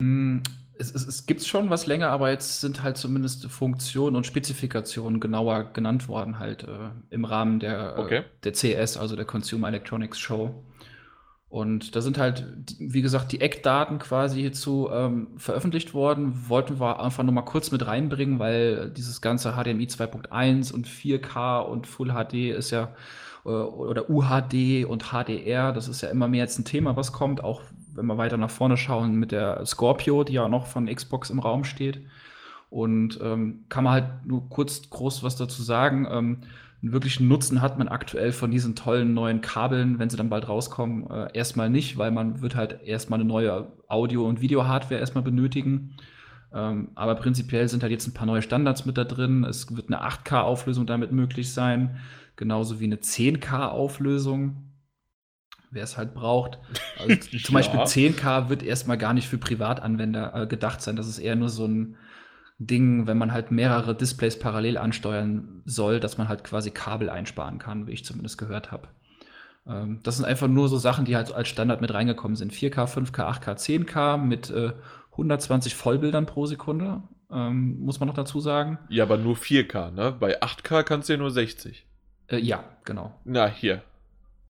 Mm, 0.00 0.38
es, 0.74 0.94
es, 0.94 1.06
es 1.06 1.26
gibt 1.26 1.44
schon 1.44 1.70
was 1.70 1.86
länger, 1.86 2.08
aber 2.08 2.30
jetzt 2.30 2.60
sind 2.60 2.82
halt 2.82 2.96
zumindest 2.96 3.46
Funktionen 3.46 4.16
und 4.16 4.26
Spezifikationen 4.26 5.20
genauer 5.20 5.72
genannt 5.72 6.08
worden, 6.08 6.38
halt 6.38 6.64
äh, 6.64 6.90
im 7.10 7.24
Rahmen 7.24 7.60
der, 7.60 7.96
äh, 7.96 8.00
okay. 8.00 8.22
der 8.44 8.52
CS, 8.52 8.96
also 8.96 9.16
der 9.16 9.24
Consumer 9.24 9.68
Electronics 9.68 10.18
Show. 10.18 10.64
Und 11.50 11.96
da 11.96 12.00
sind 12.00 12.16
halt, 12.16 12.46
wie 12.78 13.02
gesagt, 13.02 13.32
die 13.32 13.40
Eckdaten 13.40 13.98
quasi 13.98 14.40
hierzu 14.40 14.88
ähm, 14.92 15.26
veröffentlicht 15.36 15.94
worden. 15.94 16.48
Wollten 16.48 16.78
wir 16.78 17.00
einfach 17.00 17.24
nur 17.24 17.34
mal 17.34 17.42
kurz 17.42 17.72
mit 17.72 17.84
reinbringen, 17.84 18.38
weil 18.38 18.90
dieses 18.90 19.20
ganze 19.20 19.54
HDMI 19.54 19.86
2.1 19.86 20.72
und 20.72 20.86
4K 20.86 21.58
und 21.62 21.88
Full 21.88 22.12
HD 22.12 22.56
ist 22.56 22.70
ja, 22.70 22.90
äh, 23.44 23.48
oder 23.48 24.08
UHD 24.08 24.84
und 24.84 25.10
HDR, 25.10 25.72
das 25.72 25.88
ist 25.88 26.02
ja 26.02 26.10
immer 26.10 26.28
mehr 26.28 26.44
jetzt 26.44 26.60
ein 26.60 26.64
Thema, 26.64 26.94
was 26.94 27.10
kommt. 27.12 27.42
Auch 27.42 27.62
wenn 27.94 28.06
wir 28.06 28.16
weiter 28.16 28.36
nach 28.36 28.50
vorne 28.50 28.76
schauen 28.76 29.16
mit 29.16 29.32
der 29.32 29.66
Scorpio, 29.66 30.22
die 30.22 30.34
ja 30.34 30.48
noch 30.48 30.66
von 30.66 30.86
Xbox 30.86 31.30
im 31.30 31.40
Raum 31.40 31.64
steht. 31.64 32.00
Und 32.70 33.18
ähm, 33.20 33.64
kann 33.68 33.82
man 33.82 33.94
halt 33.94 34.24
nur 34.24 34.48
kurz 34.48 34.88
groß 34.88 35.24
was 35.24 35.34
dazu 35.34 35.64
sagen. 35.64 36.06
Ähm, 36.08 36.38
einen 36.82 36.92
wirklichen 36.92 37.28
Nutzen 37.28 37.60
hat 37.60 37.78
man 37.78 37.88
aktuell 37.88 38.32
von 38.32 38.50
diesen 38.50 38.74
tollen 38.74 39.12
neuen 39.12 39.42
Kabeln, 39.42 39.98
wenn 39.98 40.08
sie 40.08 40.16
dann 40.16 40.30
bald 40.30 40.48
rauskommen, 40.48 41.10
äh, 41.10 41.28
erstmal 41.34 41.68
nicht, 41.68 41.98
weil 41.98 42.10
man 42.10 42.40
wird 42.40 42.56
halt 42.56 42.82
erstmal 42.82 43.20
eine 43.20 43.28
neue 43.28 43.70
Audio- 43.86 44.26
und 44.26 44.40
Video-Hardware 44.40 44.98
erstmal 44.98 45.22
benötigen. 45.24 45.96
Ähm, 46.52 46.88
aber 46.94 47.14
prinzipiell 47.16 47.68
sind 47.68 47.82
halt 47.82 47.92
jetzt 47.92 48.06
ein 48.06 48.14
paar 48.14 48.26
neue 48.26 48.42
Standards 48.42 48.86
mit 48.86 48.96
da 48.96 49.04
drin. 49.04 49.44
Es 49.44 49.74
wird 49.76 49.88
eine 49.88 50.02
8K-Auflösung 50.02 50.86
damit 50.86 51.12
möglich 51.12 51.52
sein, 51.52 51.98
genauso 52.36 52.80
wie 52.80 52.84
eine 52.84 52.96
10K-Auflösung, 52.96 54.72
wer 55.70 55.84
es 55.84 55.98
halt 55.98 56.14
braucht. 56.14 56.58
Also 56.98 57.14
zum 57.38 57.38
ja. 57.38 57.50
Beispiel 57.52 57.80
10K 57.80 58.48
wird 58.48 58.62
erstmal 58.62 58.96
gar 58.96 59.12
nicht 59.12 59.28
für 59.28 59.38
Privatanwender 59.38 60.34
äh, 60.34 60.46
gedacht 60.46 60.80
sein. 60.80 60.96
Das 60.96 61.06
ist 61.06 61.18
eher 61.18 61.36
nur 61.36 61.50
so 61.50 61.66
ein 61.66 61.96
Ding, 62.60 63.06
wenn 63.06 63.16
man 63.16 63.32
halt 63.32 63.50
mehrere 63.50 63.94
Displays 63.94 64.38
parallel 64.38 64.76
ansteuern 64.76 65.62
soll, 65.64 65.98
dass 65.98 66.18
man 66.18 66.28
halt 66.28 66.44
quasi 66.44 66.70
Kabel 66.70 67.08
einsparen 67.08 67.58
kann, 67.58 67.86
wie 67.86 67.92
ich 67.92 68.04
zumindest 68.04 68.36
gehört 68.36 68.70
habe. 68.70 68.88
Ähm, 69.66 70.00
das 70.02 70.16
sind 70.16 70.26
einfach 70.26 70.46
nur 70.46 70.68
so 70.68 70.76
Sachen, 70.76 71.06
die 71.06 71.16
halt 71.16 71.32
als 71.32 71.48
Standard 71.48 71.80
mit 71.80 71.94
reingekommen 71.94 72.36
sind. 72.36 72.52
4K, 72.52 72.86
5K, 72.86 73.40
8K, 73.40 73.56
10K 73.56 74.18
mit 74.18 74.50
äh, 74.50 74.72
120 75.12 75.74
Vollbildern 75.74 76.26
pro 76.26 76.44
Sekunde, 76.44 77.02
ähm, 77.30 77.80
muss 77.80 77.98
man 77.98 78.08
noch 78.08 78.14
dazu 78.14 78.40
sagen. 78.40 78.78
Ja, 78.90 79.04
aber 79.04 79.16
nur 79.16 79.36
4K, 79.36 79.90
ne? 79.90 80.14
Bei 80.20 80.42
8K 80.42 80.82
kannst 80.82 81.08
du 81.08 81.14
ja 81.14 81.18
nur 81.18 81.30
60. 81.30 81.86
Äh, 82.28 82.38
ja, 82.40 82.62
genau. 82.84 83.18
Na, 83.24 83.46
hier. 83.46 83.82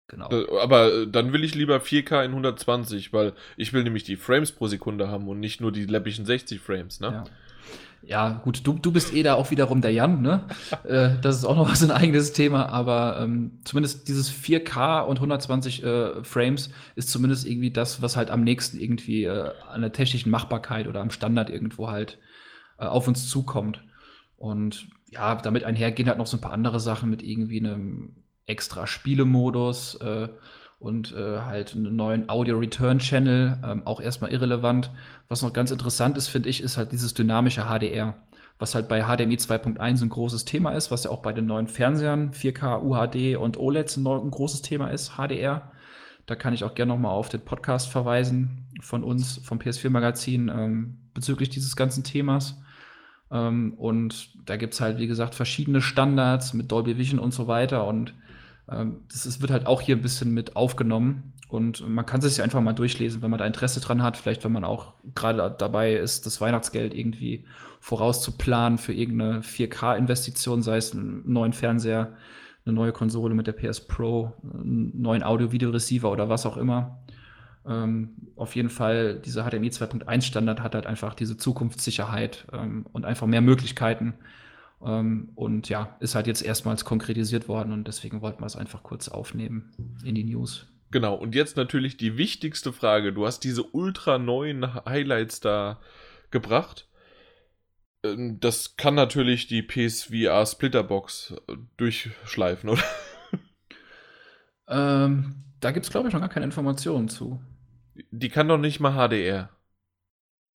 Genau. 0.09 0.29
Aber 0.61 0.93
äh, 0.93 1.07
dann 1.07 1.33
will 1.33 1.45
ich 1.45 1.55
lieber 1.55 1.77
4K 1.77 2.25
in 2.25 2.33
120, 2.33 3.13
weil 3.13 3.35
ich 3.57 3.73
will 3.73 3.85
nämlich 3.85 4.03
die 4.03 4.17
Frames 4.17 4.51
pro 4.51 4.67
Sekunde 4.67 5.09
haben 5.09 5.29
und 5.29 5.39
nicht 5.39 5.61
nur 5.61 5.71
die 5.71 5.87
läppigen 5.87 6.27
60 6.27 6.59
Frames, 6.59 6.99
ne? 6.99 7.07
Ja. 7.13 7.25
Ja, 8.03 8.41
gut, 8.45 8.67
du, 8.67 8.73
du 8.75 8.93
bist 8.93 9.15
eh 9.15 9.23
da 9.23 9.35
auch 9.35 9.51
wiederum 9.51 9.83
der 9.83 9.93
Jan, 9.93 10.23
ne? 10.23 10.45
äh, 10.85 11.21
das 11.21 11.37
ist 11.37 11.45
auch 11.45 11.57
noch 11.57 11.71
was 11.71 11.83
ein 11.83 11.91
eigenes 11.91 12.33
Thema, 12.33 12.67
aber 12.71 13.21
ähm, 13.21 13.61
zumindest 13.65 14.09
dieses 14.09 14.33
4K 14.33 15.03
und 15.03 15.19
120 15.19 15.85
äh, 15.85 16.25
Frames 16.25 16.71
ist 16.97 17.11
zumindest 17.11 17.47
irgendwie 17.47 17.71
das, 17.71 18.01
was 18.03 18.17
halt 18.17 18.31
am 18.31 18.43
nächsten 18.43 18.81
irgendwie 18.81 19.25
äh, 19.25 19.51
an 19.69 19.83
der 19.83 19.93
technischen 19.93 20.31
Machbarkeit 20.31 20.89
oder 20.89 21.01
am 21.01 21.11
Standard 21.11 21.51
irgendwo 21.51 21.91
halt 21.91 22.19
äh, 22.79 22.87
auf 22.87 23.07
uns 23.07 23.29
zukommt. 23.29 23.83
Und 24.37 24.89
ja, 25.11 25.35
damit 25.37 25.65
einhergehen 25.65 26.09
halt 26.09 26.19
noch 26.19 26.27
so 26.27 26.37
ein 26.39 26.41
paar 26.41 26.53
andere 26.53 26.81
Sachen 26.81 27.11
mit 27.11 27.23
irgendwie 27.23 27.61
einem 27.61 28.17
extra 28.47 28.87
Spielemodus 28.87 29.97
äh, 29.97 30.29
und 30.81 31.13
äh, 31.13 31.41
halt 31.41 31.77
einen 31.77 31.95
neuen 31.95 32.29
Audio-Return-Channel, 32.31 33.59
ähm, 33.63 33.87
auch 33.87 34.01
erstmal 34.01 34.33
irrelevant. 34.33 34.91
Was 35.29 35.43
noch 35.43 35.53
ganz 35.53 35.71
interessant 35.71 36.17
ist, 36.17 36.29
finde 36.29 36.49
ich, 36.49 36.63
ist 36.63 36.79
halt 36.79 36.91
dieses 36.91 37.15
dynamische 37.15 37.67
HDR. 37.67 38.15
was 38.59 38.75
halt 38.75 38.89
bei 38.89 39.03
HDMI 39.03 39.37
2.1 39.37 40.03
ein 40.03 40.09
großes 40.11 40.45
Thema 40.45 40.73
ist, 40.73 40.91
was 40.91 41.05
ja 41.05 41.11
auch 41.11 41.23
bei 41.23 41.33
den 41.33 41.47
neuen 41.47 41.67
Fernsehern 41.67 42.33
4K, 42.33 42.83
UHD 42.83 43.37
und 43.39 43.59
OLEDs 43.59 43.97
ein, 43.97 44.07
ein 44.07 44.31
großes 44.31 44.61
Thema 44.61 44.89
ist, 44.89 45.17
HDR. 45.17 45.71
Da 46.27 46.35
kann 46.35 46.53
ich 46.53 46.65
auch 46.65 46.75
gerne 46.75 46.93
nochmal 46.93 47.13
auf 47.13 47.31
den 47.31 47.41
Podcast 47.41 47.89
verweisen 47.89 48.67
von 48.81 49.03
uns, 49.03 49.41
vom 49.45 49.59
PS4-Magazin, 49.59 50.49
ähm, 50.49 50.99
bezüglich 51.15 51.49
dieses 51.49 51.75
ganzen 51.75 52.05
Themas. 52.05 52.61
Ähm, 53.31 53.75
und 53.75 54.31
da 54.47 54.57
gibt 54.57 54.75
es 54.75 54.81
halt, 54.81 54.99
wie 54.99 55.07
gesagt, 55.07 55.35
verschiedene 55.35 55.81
Standards 55.81 56.53
mit 56.53 56.71
Dolby 56.71 56.99
Vision 56.99 57.19
und 57.19 57.33
so 57.33 57.49
weiter. 57.49 57.87
Und 57.87 58.15
das 58.71 59.27
ist, 59.27 59.41
wird 59.41 59.51
halt 59.51 59.67
auch 59.67 59.81
hier 59.81 59.97
ein 59.97 60.03
bisschen 60.03 60.33
mit 60.33 60.57
aufgenommen. 60.57 61.33
Und 61.49 61.87
man 61.89 62.07
kann 62.07 62.21
es 62.21 62.35
sich 62.35 62.43
einfach 62.43 62.61
mal 62.61 62.73
durchlesen, 62.73 63.23
wenn 63.23 63.31
man 63.31 63.39
da 63.39 63.47
Interesse 63.47 63.81
dran 63.81 64.03
hat. 64.03 64.17
Vielleicht, 64.17 64.45
wenn 64.45 64.53
man 64.53 64.65
auch 64.65 64.95
gerade 65.17 65.55
dabei 65.59 65.95
ist, 65.95 66.25
das 66.27 66.41
Weihnachtsgeld 66.41 66.95
irgendwie 66.95 67.45
vorauszuplanen 67.81 68.79
für 68.79 68.93
irgendeine 68.93 69.41
4K-Investition, 69.41 70.63
sei 70.63 70.77
es 70.77 70.93
einen 70.93 71.23
neuen 71.31 71.53
Fernseher, 71.53 72.15
eine 72.65 72.75
neue 72.75 72.93
Konsole 72.93 73.35
mit 73.35 73.49
der 73.49 73.53
PS 73.53 73.81
Pro, 73.81 74.33
einen 74.45 75.01
neuen 75.01 75.25
Audio-Video-Receiver 75.25 76.11
oder 76.11 76.29
was 76.29 76.47
auch 76.47 76.57
immer. 76.57 77.01
Ähm, 77.67 78.11
auf 78.37 78.55
jeden 78.55 78.71
Fall, 78.71 79.17
dieser 79.19 79.45
HDMI 79.45 79.69
2.1 79.69 80.23
Standard 80.23 80.63
hat 80.63 80.75
halt 80.75 80.87
einfach 80.87 81.15
diese 81.15 81.37
Zukunftssicherheit 81.37 82.47
ähm, 82.53 82.87
und 82.93 83.05
einfach 83.05 83.27
mehr 83.27 83.41
Möglichkeiten. 83.41 84.15
Ähm, 84.83 85.31
und 85.35 85.69
ja, 85.69 85.97
ist 86.01 86.15
halt 86.15 86.27
jetzt 86.27 86.43
erstmals 86.43 86.85
konkretisiert 86.85 87.49
worden 87.49 87.73
und 87.73 87.87
deswegen 87.87 88.23
wollten 88.23 88.41
wir 88.41 88.47
es 88.47 88.57
einfach 88.57 88.83
kurz 88.83 89.09
aufnehmen 89.09 89.73
in 90.05 90.15
die 90.15 90.25
News. 90.25 90.67
Genau, 90.91 91.15
und 91.15 91.35
jetzt 91.35 91.57
natürlich 91.57 91.97
die 91.97 92.17
wichtigste 92.17 92.73
Frage. 92.73 93.13
Du 93.13 93.27
hast 93.27 93.41
diese 93.41 93.63
ultra 93.63 94.19
neuen 94.19 94.85
Highlights 94.85 95.41
da 95.41 95.81
gebracht. 96.31 96.89
Ähm, 98.03 98.41
das 98.41 98.77
kann 98.77 98.95
natürlich 98.95 99.47
die 99.47 99.63
PSVR 99.63 100.45
Splitterbox 100.47 101.35
äh, 101.49 101.57
durchschleifen, 101.77 102.71
oder? 102.71 102.83
Ähm, 104.73 105.35
da 105.59 105.73
gibt 105.73 105.85
es, 105.85 105.91
glaube 105.91 106.07
ich, 106.09 106.15
noch 106.15 106.21
gar 106.21 106.29
keine 106.29 106.47
Informationen 106.47 107.09
zu. 107.09 107.41
Die 108.13 108.29
kann 108.29 108.47
doch 108.47 108.57
nicht 108.57 108.79
mal 108.79 108.93
HDR. 108.93 109.51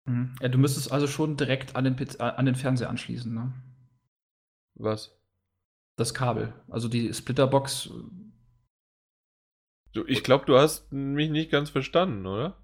Mhm. 0.05 0.35
Ja, 0.39 0.49
du 0.49 0.59
müsstest 0.59 0.91
also 0.91 1.07
schon 1.07 1.35
direkt 1.35 1.75
an 1.75 1.83
den, 1.83 1.97
äh, 1.97 2.21
an 2.21 2.45
den 2.45 2.55
Fernseher 2.55 2.89
anschließen, 2.89 3.33
ne? 3.33 3.51
Was? 4.75 5.15
Das 5.95 6.13
Kabel. 6.13 6.53
Also 6.69 6.87
die 6.87 7.13
Splitterbox. 7.13 7.89
Du, 9.93 10.05
ich 10.07 10.23
glaube, 10.23 10.45
du 10.45 10.57
hast 10.57 10.91
mich 10.91 11.29
nicht 11.29 11.51
ganz 11.51 11.69
verstanden, 11.69 12.25
oder? 12.25 12.57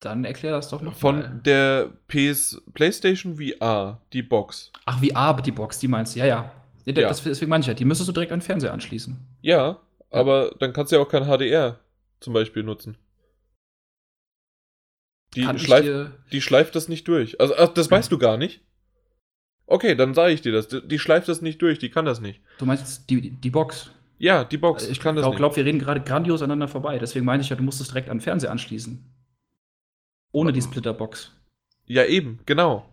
Dann 0.00 0.24
erklär 0.24 0.50
das 0.50 0.68
doch 0.68 0.82
noch 0.82 0.94
Von 0.94 1.20
mal. 1.20 1.40
der 1.44 1.92
PS 2.08 2.60
PlayStation 2.74 3.36
VR, 3.36 4.02
die 4.12 4.22
Box. 4.22 4.72
Ach, 4.84 5.00
VR, 5.02 5.40
die 5.40 5.52
Box, 5.52 5.78
die 5.78 5.88
meinst 5.88 6.14
du? 6.14 6.18
Ja, 6.18 6.26
ja. 6.26 6.52
ja. 6.84 6.92
Das, 7.08 7.22
deswegen 7.22 7.48
meine 7.48 7.62
ich 7.62 7.68
ja, 7.68 7.74
die 7.74 7.84
müsstest 7.84 8.08
du 8.08 8.12
direkt 8.12 8.32
an 8.32 8.40
den 8.40 8.44
Fernseher 8.44 8.72
anschließen. 8.72 9.16
Ja, 9.40 9.56
ja, 9.56 9.80
aber 10.10 10.54
dann 10.58 10.72
kannst 10.72 10.90
du 10.90 10.96
ja 10.96 11.02
auch 11.02 11.08
kein 11.08 11.24
HDR 11.24 11.78
zum 12.18 12.34
Beispiel 12.34 12.64
nutzen. 12.64 12.98
Die, 15.34 15.58
schleift, 15.58 16.12
die 16.32 16.42
schleift 16.42 16.74
das 16.74 16.88
nicht 16.88 17.08
durch. 17.08 17.40
Also, 17.40 17.54
ach, 17.56 17.68
das 17.68 17.90
weißt 17.90 18.12
du 18.12 18.18
gar 18.18 18.36
nicht? 18.36 18.60
Okay, 19.72 19.94
dann 19.94 20.12
sage 20.12 20.34
ich 20.34 20.42
dir 20.42 20.52
das. 20.52 20.68
Die 20.68 20.98
schleift 20.98 21.28
das 21.28 21.40
nicht 21.40 21.62
durch, 21.62 21.78
die 21.78 21.88
kann 21.88 22.04
das 22.04 22.20
nicht. 22.20 22.42
Du 22.58 22.66
meinst 22.66 23.08
die, 23.08 23.30
die 23.30 23.48
Box? 23.48 23.90
Ja, 24.18 24.44
die 24.44 24.58
Box. 24.58 24.86
Ich 24.86 25.00
kann 25.00 25.16
das 25.16 25.22
glaub, 25.22 25.30
nicht. 25.30 25.36
Ich 25.36 25.38
glaube, 25.38 25.56
wir 25.56 25.64
reden 25.64 25.78
gerade 25.78 26.02
grandios 26.02 26.42
aneinander 26.42 26.68
vorbei. 26.68 26.98
Deswegen 26.98 27.24
meine 27.24 27.42
ich 27.42 27.48
ja, 27.48 27.56
du 27.56 27.62
musst 27.62 27.80
es 27.80 27.88
direkt 27.88 28.10
an 28.10 28.18
den 28.18 28.20
Fernseher 28.20 28.50
anschließen. 28.50 29.02
Ohne 30.30 30.52
die 30.52 30.60
Splitterbox. 30.60 31.32
Ja, 31.86 32.04
eben, 32.04 32.40
genau. 32.44 32.84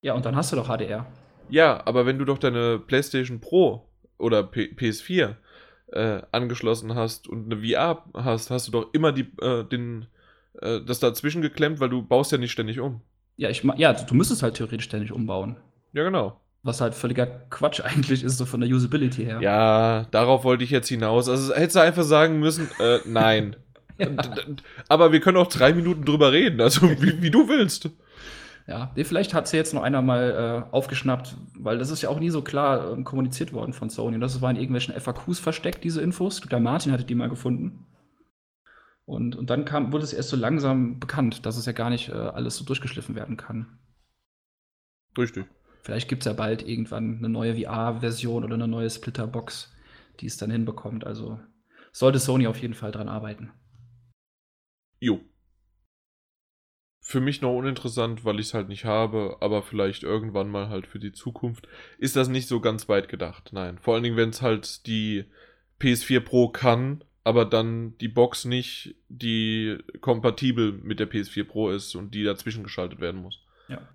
Ja, 0.00 0.14
und 0.14 0.24
dann 0.24 0.34
hast 0.34 0.50
du 0.50 0.56
doch 0.56 0.68
HDR. 0.68 1.04
Ja, 1.50 1.86
aber 1.86 2.06
wenn 2.06 2.18
du 2.18 2.24
doch 2.24 2.38
deine 2.38 2.78
PlayStation 2.78 3.40
Pro 3.40 3.86
oder 4.16 4.44
P 4.44 4.72
PS4 4.74 5.36
äh, 5.92 6.22
angeschlossen 6.32 6.94
hast 6.94 7.28
und 7.28 7.52
eine 7.52 7.62
VR 7.62 8.02
hast, 8.14 8.50
hast 8.50 8.68
du 8.68 8.72
doch 8.72 8.94
immer 8.94 9.12
die, 9.12 9.26
äh, 9.42 9.62
den, 9.62 10.06
äh, 10.62 10.80
das 10.80 11.00
dazwischen 11.00 11.42
geklemmt, 11.42 11.80
weil 11.80 11.90
du 11.90 12.00
baust 12.00 12.32
ja 12.32 12.38
nicht 12.38 12.52
ständig 12.52 12.80
um. 12.80 13.02
Ja, 13.36 13.50
ich, 13.50 13.62
ja, 13.76 13.92
du 13.92 14.14
müsstest 14.14 14.42
halt 14.42 14.54
theoretisch 14.54 14.86
ständig 14.86 15.12
umbauen. 15.12 15.58
Ja, 15.94 16.02
genau. 16.02 16.40
Was 16.62 16.80
halt 16.80 16.94
völliger 16.94 17.26
Quatsch 17.26 17.80
eigentlich 17.84 18.22
ist, 18.22 18.36
so 18.36 18.44
von 18.44 18.60
der 18.60 18.68
Usability 18.68 19.24
her. 19.24 19.40
Ja, 19.40 20.06
darauf 20.10 20.44
wollte 20.44 20.64
ich 20.64 20.70
jetzt 20.70 20.88
hinaus. 20.88 21.28
Also 21.28 21.54
hättest 21.54 21.76
du 21.76 21.80
einfach 21.80 22.02
sagen 22.02 22.38
müssen, 22.40 22.68
äh, 22.80 22.98
nein. 23.06 23.56
Aber 24.88 25.12
wir 25.12 25.20
können 25.20 25.36
auch 25.36 25.46
drei 25.46 25.72
Minuten 25.72 26.04
drüber 26.04 26.32
reden, 26.32 26.60
also 26.60 26.82
wie, 27.00 27.22
wie 27.22 27.30
du 27.30 27.48
willst. 27.48 27.88
Ja, 28.66 28.92
vielleicht 28.96 29.34
hat 29.34 29.46
sie 29.46 29.58
jetzt 29.58 29.74
noch 29.74 29.82
einer 29.82 30.00
mal 30.00 30.64
äh, 30.70 30.74
aufgeschnappt, 30.74 31.36
weil 31.58 31.78
das 31.78 31.90
ist 31.90 32.00
ja 32.02 32.08
auch 32.08 32.18
nie 32.18 32.30
so 32.30 32.42
klar 32.42 32.98
äh, 32.98 33.02
kommuniziert 33.02 33.52
worden 33.52 33.74
von 33.74 33.90
Sony. 33.90 34.16
Und 34.16 34.22
das 34.22 34.40
war 34.40 34.50
in 34.50 34.56
irgendwelchen 34.56 34.98
FAQs 34.98 35.38
versteckt, 35.38 35.84
diese 35.84 36.00
Infos. 36.00 36.40
Der 36.40 36.60
Martin 36.60 36.90
hatte 36.90 37.04
die 37.04 37.14
mal 37.14 37.28
gefunden. 37.28 37.86
Und, 39.04 39.36
und 39.36 39.50
dann 39.50 39.66
kam, 39.66 39.92
wurde 39.92 40.04
es 40.04 40.14
erst 40.14 40.30
so 40.30 40.36
langsam 40.36 40.98
bekannt, 40.98 41.44
dass 41.44 41.58
es 41.58 41.66
ja 41.66 41.72
gar 41.72 41.90
nicht 41.90 42.08
äh, 42.08 42.14
alles 42.14 42.56
so 42.56 42.64
durchgeschliffen 42.64 43.14
werden 43.14 43.36
kann. 43.36 43.78
Richtig. 45.16 45.44
Vielleicht 45.84 46.08
gibt 46.08 46.22
es 46.22 46.26
ja 46.26 46.32
bald 46.32 46.66
irgendwann 46.66 47.18
eine 47.18 47.28
neue 47.28 47.56
VR-Version 47.56 48.42
oder 48.42 48.54
eine 48.54 48.66
neue 48.66 48.88
Splitterbox, 48.88 49.70
die 50.20 50.26
es 50.26 50.38
dann 50.38 50.50
hinbekommt. 50.50 51.06
Also 51.06 51.38
sollte 51.92 52.18
Sony 52.18 52.46
auf 52.46 52.56
jeden 52.56 52.72
Fall 52.72 52.90
dran 52.90 53.10
arbeiten. 53.10 53.52
Jo. 54.98 55.20
Für 57.00 57.20
mich 57.20 57.42
noch 57.42 57.54
uninteressant, 57.54 58.24
weil 58.24 58.40
ich 58.40 58.46
es 58.46 58.54
halt 58.54 58.70
nicht 58.70 58.86
habe, 58.86 59.36
aber 59.40 59.62
vielleicht 59.62 60.04
irgendwann 60.04 60.48
mal 60.48 60.70
halt 60.70 60.86
für 60.86 60.98
die 60.98 61.12
Zukunft. 61.12 61.68
Ist 61.98 62.16
das 62.16 62.28
nicht 62.28 62.48
so 62.48 62.60
ganz 62.60 62.88
weit 62.88 63.10
gedacht? 63.10 63.50
Nein. 63.52 63.78
Vor 63.78 63.92
allen 63.92 64.04
Dingen, 64.04 64.16
wenn 64.16 64.30
es 64.30 64.40
halt 64.40 64.86
die 64.86 65.26
PS4 65.82 66.20
Pro 66.20 66.48
kann, 66.48 67.04
aber 67.24 67.44
dann 67.44 67.98
die 67.98 68.08
Box 68.08 68.46
nicht, 68.46 68.96
die 69.10 69.76
kompatibel 70.00 70.72
mit 70.72 70.98
der 70.98 71.10
PS4 71.10 71.44
Pro 71.44 71.68
ist 71.68 71.94
und 71.94 72.14
die 72.14 72.24
dazwischen 72.24 72.62
geschaltet 72.62 73.00
werden 73.00 73.20
muss. 73.20 73.44
Ja. 73.68 73.86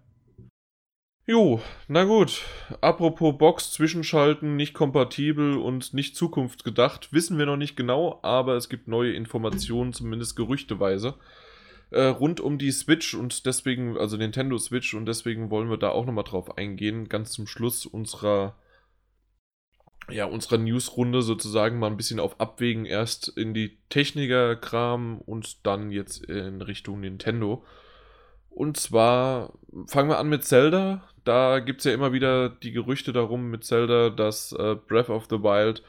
Jo, 1.29 1.61
na 1.87 2.05
gut. 2.05 2.43
Apropos 2.81 3.37
Box, 3.37 3.71
Zwischenschalten, 3.71 4.55
nicht 4.55 4.73
kompatibel 4.73 5.59
und 5.59 5.93
nicht 5.93 6.15
zukunftsgedacht, 6.15 7.13
wissen 7.13 7.37
wir 7.37 7.45
noch 7.45 7.55
nicht 7.55 7.75
genau, 7.75 8.17
aber 8.23 8.55
es 8.55 8.67
gibt 8.67 8.87
neue 8.87 9.13
Informationen, 9.13 9.93
zumindest 9.93 10.35
gerüchteweise, 10.35 11.13
äh, 11.91 12.05
rund 12.05 12.39
um 12.41 12.57
die 12.57 12.71
Switch 12.71 13.13
und 13.13 13.45
deswegen, 13.45 13.95
also 13.95 14.17
Nintendo 14.17 14.57
Switch 14.57 14.95
und 14.95 15.05
deswegen 15.05 15.51
wollen 15.51 15.69
wir 15.69 15.77
da 15.77 15.89
auch 15.89 16.07
nochmal 16.07 16.23
drauf 16.23 16.57
eingehen, 16.57 17.09
ganz 17.09 17.31
zum 17.33 17.45
Schluss 17.45 17.85
unserer, 17.85 18.55
ja, 20.09 20.25
unserer 20.25 20.57
Newsrunde 20.57 21.21
sozusagen 21.21 21.77
mal 21.77 21.91
ein 21.91 21.97
bisschen 21.97 22.19
auf 22.19 22.39
Abwägen 22.39 22.87
erst 22.87 23.27
in 23.37 23.53
die 23.53 23.77
Techniker-Kram 23.89 25.19
und 25.19 25.63
dann 25.67 25.91
jetzt 25.91 26.25
in 26.25 26.63
Richtung 26.63 27.01
Nintendo. 27.01 27.63
Und 28.49 28.77
zwar 28.77 29.53
fangen 29.87 30.09
wir 30.09 30.17
an 30.17 30.27
mit 30.27 30.43
Zelda. 30.43 31.03
Da 31.29 31.59
gibt 31.59 31.81
es 31.81 31.85
ja 31.85 31.93
immer 31.93 32.11
wieder 32.11 32.49
die 32.49 32.71
Gerüchte 32.71 33.13
darum 33.13 33.51
mit 33.51 33.63
Zelda, 33.63 34.09
dass 34.09 34.51
äh, 34.51 34.75
Breath 34.87 35.11
of 35.11 35.27
the 35.29 35.43
Wild 35.43 35.83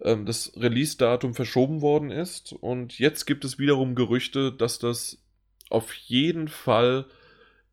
ähm, 0.00 0.24
das 0.24 0.52
Release-Datum 0.54 1.34
verschoben 1.34 1.82
worden 1.82 2.12
ist. 2.12 2.52
Und 2.52 2.96
jetzt 3.00 3.24
gibt 3.24 3.44
es 3.44 3.58
wiederum 3.58 3.96
Gerüchte, 3.96 4.52
dass 4.52 4.78
das 4.78 5.18
auf 5.68 5.92
jeden 5.94 6.46
Fall 6.46 7.06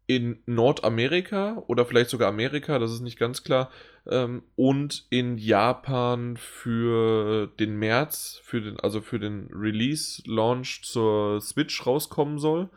in 0.07 0.41
Nordamerika 0.47 1.63
oder 1.67 1.85
vielleicht 1.85 2.09
sogar 2.09 2.27
Amerika, 2.27 2.79
das 2.79 2.91
ist 2.91 3.01
nicht 3.01 3.19
ganz 3.19 3.43
klar, 3.43 3.69
ähm, 4.09 4.41
und 4.55 5.05
in 5.11 5.37
Japan 5.37 6.37
für 6.37 7.51
den 7.59 7.75
März, 7.75 8.41
für 8.43 8.61
den, 8.61 8.79
also 8.79 8.99
für 8.99 9.19
den 9.19 9.47
Release-Launch 9.53 10.81
zur 10.85 11.39
Switch 11.39 11.85
rauskommen 11.85 12.39
soll. 12.39 12.67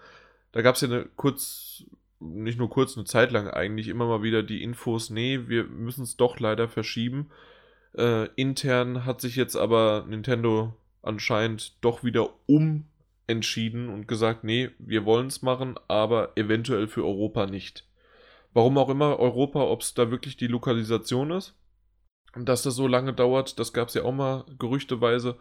Da 0.52 0.60
gab 0.60 0.74
es 0.74 0.82
ja 0.82 0.88
eine 0.88 1.06
kurz, 1.16 1.84
nicht 2.24 2.58
nur 2.58 2.70
kurz, 2.70 2.96
eine 2.96 3.04
Zeit 3.04 3.32
lang 3.32 3.48
eigentlich 3.48 3.88
immer 3.88 4.06
mal 4.06 4.22
wieder 4.22 4.42
die 4.42 4.62
Infos, 4.62 5.10
nee, 5.10 5.40
wir 5.46 5.64
müssen 5.64 6.02
es 6.02 6.16
doch 6.16 6.40
leider 6.40 6.68
verschieben. 6.68 7.30
Äh, 7.96 8.28
intern 8.34 9.04
hat 9.04 9.20
sich 9.20 9.36
jetzt 9.36 9.56
aber 9.56 10.04
Nintendo 10.08 10.74
anscheinend 11.02 11.76
doch 11.84 12.02
wieder 12.02 12.30
umentschieden 12.46 13.88
und 13.88 14.08
gesagt, 14.08 14.44
nee, 14.44 14.70
wir 14.78 15.04
wollen 15.04 15.28
es 15.28 15.42
machen, 15.42 15.76
aber 15.88 16.32
eventuell 16.36 16.88
für 16.88 17.04
Europa 17.04 17.46
nicht. 17.46 17.86
Warum 18.52 18.78
auch 18.78 18.88
immer 18.88 19.18
Europa, 19.18 19.62
ob 19.62 19.82
es 19.82 19.94
da 19.94 20.10
wirklich 20.10 20.36
die 20.36 20.46
Lokalisation 20.46 21.30
ist, 21.30 21.54
dass 22.36 22.62
das 22.62 22.74
so 22.74 22.88
lange 22.88 23.12
dauert, 23.12 23.58
das 23.58 23.72
gab 23.72 23.88
es 23.88 23.94
ja 23.94 24.02
auch 24.02 24.12
mal 24.12 24.44
gerüchteweise 24.58 25.36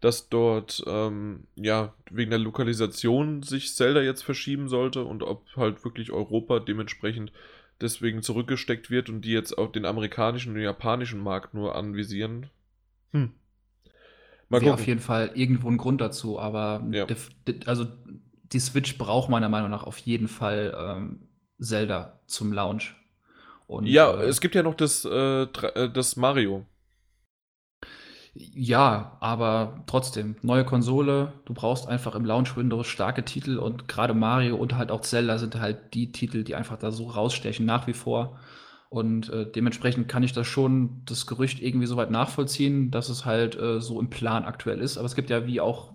dass 0.00 0.28
dort 0.28 0.82
ähm, 0.86 1.44
ja 1.56 1.94
wegen 2.10 2.30
der 2.30 2.38
Lokalisation 2.38 3.42
sich 3.42 3.74
Zelda 3.74 4.00
jetzt 4.00 4.22
verschieben 4.22 4.68
sollte 4.68 5.04
und 5.04 5.22
ob 5.22 5.44
halt 5.56 5.84
wirklich 5.84 6.12
Europa 6.12 6.60
dementsprechend 6.60 7.32
deswegen 7.80 8.22
zurückgesteckt 8.22 8.90
wird 8.90 9.08
und 9.08 9.22
die 9.22 9.32
jetzt 9.32 9.56
auch 9.56 9.70
den 9.72 9.84
amerikanischen 9.84 10.54
und 10.54 10.60
japanischen 10.60 11.20
Markt 11.20 11.54
nur 11.54 11.76
anvisieren. 11.76 12.46
Hm. 13.12 13.32
Mal 14.48 14.62
Wäre 14.62 14.74
auf 14.74 14.86
jeden 14.86 15.00
Fall 15.00 15.32
irgendwo 15.34 15.68
ein 15.68 15.76
Grund 15.76 16.00
dazu, 16.00 16.38
aber 16.38 16.86
ja. 16.90 17.06
die, 17.46 17.66
also 17.66 17.86
die 18.52 18.60
Switch 18.60 18.96
braucht 18.96 19.28
meiner 19.28 19.48
Meinung 19.48 19.70
nach 19.70 19.84
auf 19.84 19.98
jeden 19.98 20.28
Fall 20.28 20.74
ähm, 20.78 21.20
Zelda 21.60 22.18
zum 22.26 22.52
Launch. 22.52 22.94
Und, 23.66 23.86
ja, 23.86 24.10
äh, 24.14 24.24
es 24.24 24.40
gibt 24.40 24.54
ja 24.54 24.62
noch 24.62 24.74
das, 24.74 25.04
äh, 25.04 25.42
äh, 25.42 25.90
das 25.92 26.16
Mario. 26.16 26.64
Ja, 28.40 29.16
aber 29.18 29.82
trotzdem, 29.86 30.36
neue 30.42 30.64
Konsole, 30.64 31.32
du 31.44 31.54
brauchst 31.54 31.88
einfach 31.88 32.14
im 32.14 32.24
Launch-Window 32.24 32.84
starke 32.84 33.24
Titel 33.24 33.58
und 33.58 33.88
gerade 33.88 34.14
Mario 34.14 34.54
und 34.54 34.76
halt 34.76 34.92
auch 34.92 35.00
Zelda 35.00 35.38
sind 35.38 35.58
halt 35.58 35.92
die 35.92 36.12
Titel, 36.12 36.44
die 36.44 36.54
einfach 36.54 36.78
da 36.78 36.92
so 36.92 37.08
rausstechen 37.08 37.66
nach 37.66 37.88
wie 37.88 37.94
vor. 37.94 38.38
Und 38.90 39.28
äh, 39.30 39.50
dementsprechend 39.50 40.06
kann 40.06 40.22
ich 40.22 40.34
das 40.34 40.46
schon, 40.46 41.02
das 41.04 41.26
Gerücht 41.26 41.60
irgendwie 41.60 41.88
so 41.88 41.96
weit 41.96 42.12
nachvollziehen, 42.12 42.92
dass 42.92 43.08
es 43.08 43.24
halt 43.24 43.58
äh, 43.58 43.80
so 43.80 43.98
im 43.98 44.08
Plan 44.08 44.44
aktuell 44.44 44.80
ist. 44.80 44.98
Aber 44.98 45.06
es 45.06 45.16
gibt 45.16 45.30
ja 45.30 45.44
wie 45.44 45.60
auch 45.60 45.94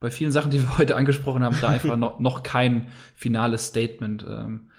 bei 0.00 0.10
vielen 0.10 0.32
Sachen, 0.32 0.50
die 0.50 0.60
wir 0.60 0.78
heute 0.78 0.96
angesprochen 0.96 1.44
haben, 1.44 1.58
da 1.60 1.68
einfach 1.68 1.96
noch, 1.96 2.18
noch 2.18 2.42
kein 2.42 2.88
finales 3.14 3.68
Statement. 3.68 4.26
Ähm, 4.28 4.70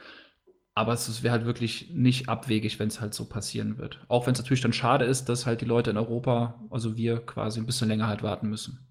aber 0.80 0.94
es 0.94 1.24
wäre 1.24 1.34
halt 1.34 1.46
wirklich 1.46 1.90
nicht 1.92 2.30
abwegig, 2.30 2.80
wenn 2.80 2.88
es 2.88 3.02
halt 3.02 3.14
so 3.14 3.26
passieren 3.26 3.78
wird. 3.78 4.00
Auch 4.08 4.26
wenn 4.26 4.32
es 4.34 4.40
natürlich 4.40 4.62
dann 4.62 4.72
schade 4.72 5.04
ist, 5.04 5.28
dass 5.28 5.46
halt 5.46 5.60
die 5.60 5.66
Leute 5.66 5.90
in 5.90 5.98
Europa, 5.98 6.58
also 6.70 6.96
wir 6.96 7.20
quasi 7.20 7.60
ein 7.60 7.66
bisschen 7.66 7.90
länger 7.90 8.08
halt 8.08 8.24
warten 8.24 8.48
müssen. 8.48 8.88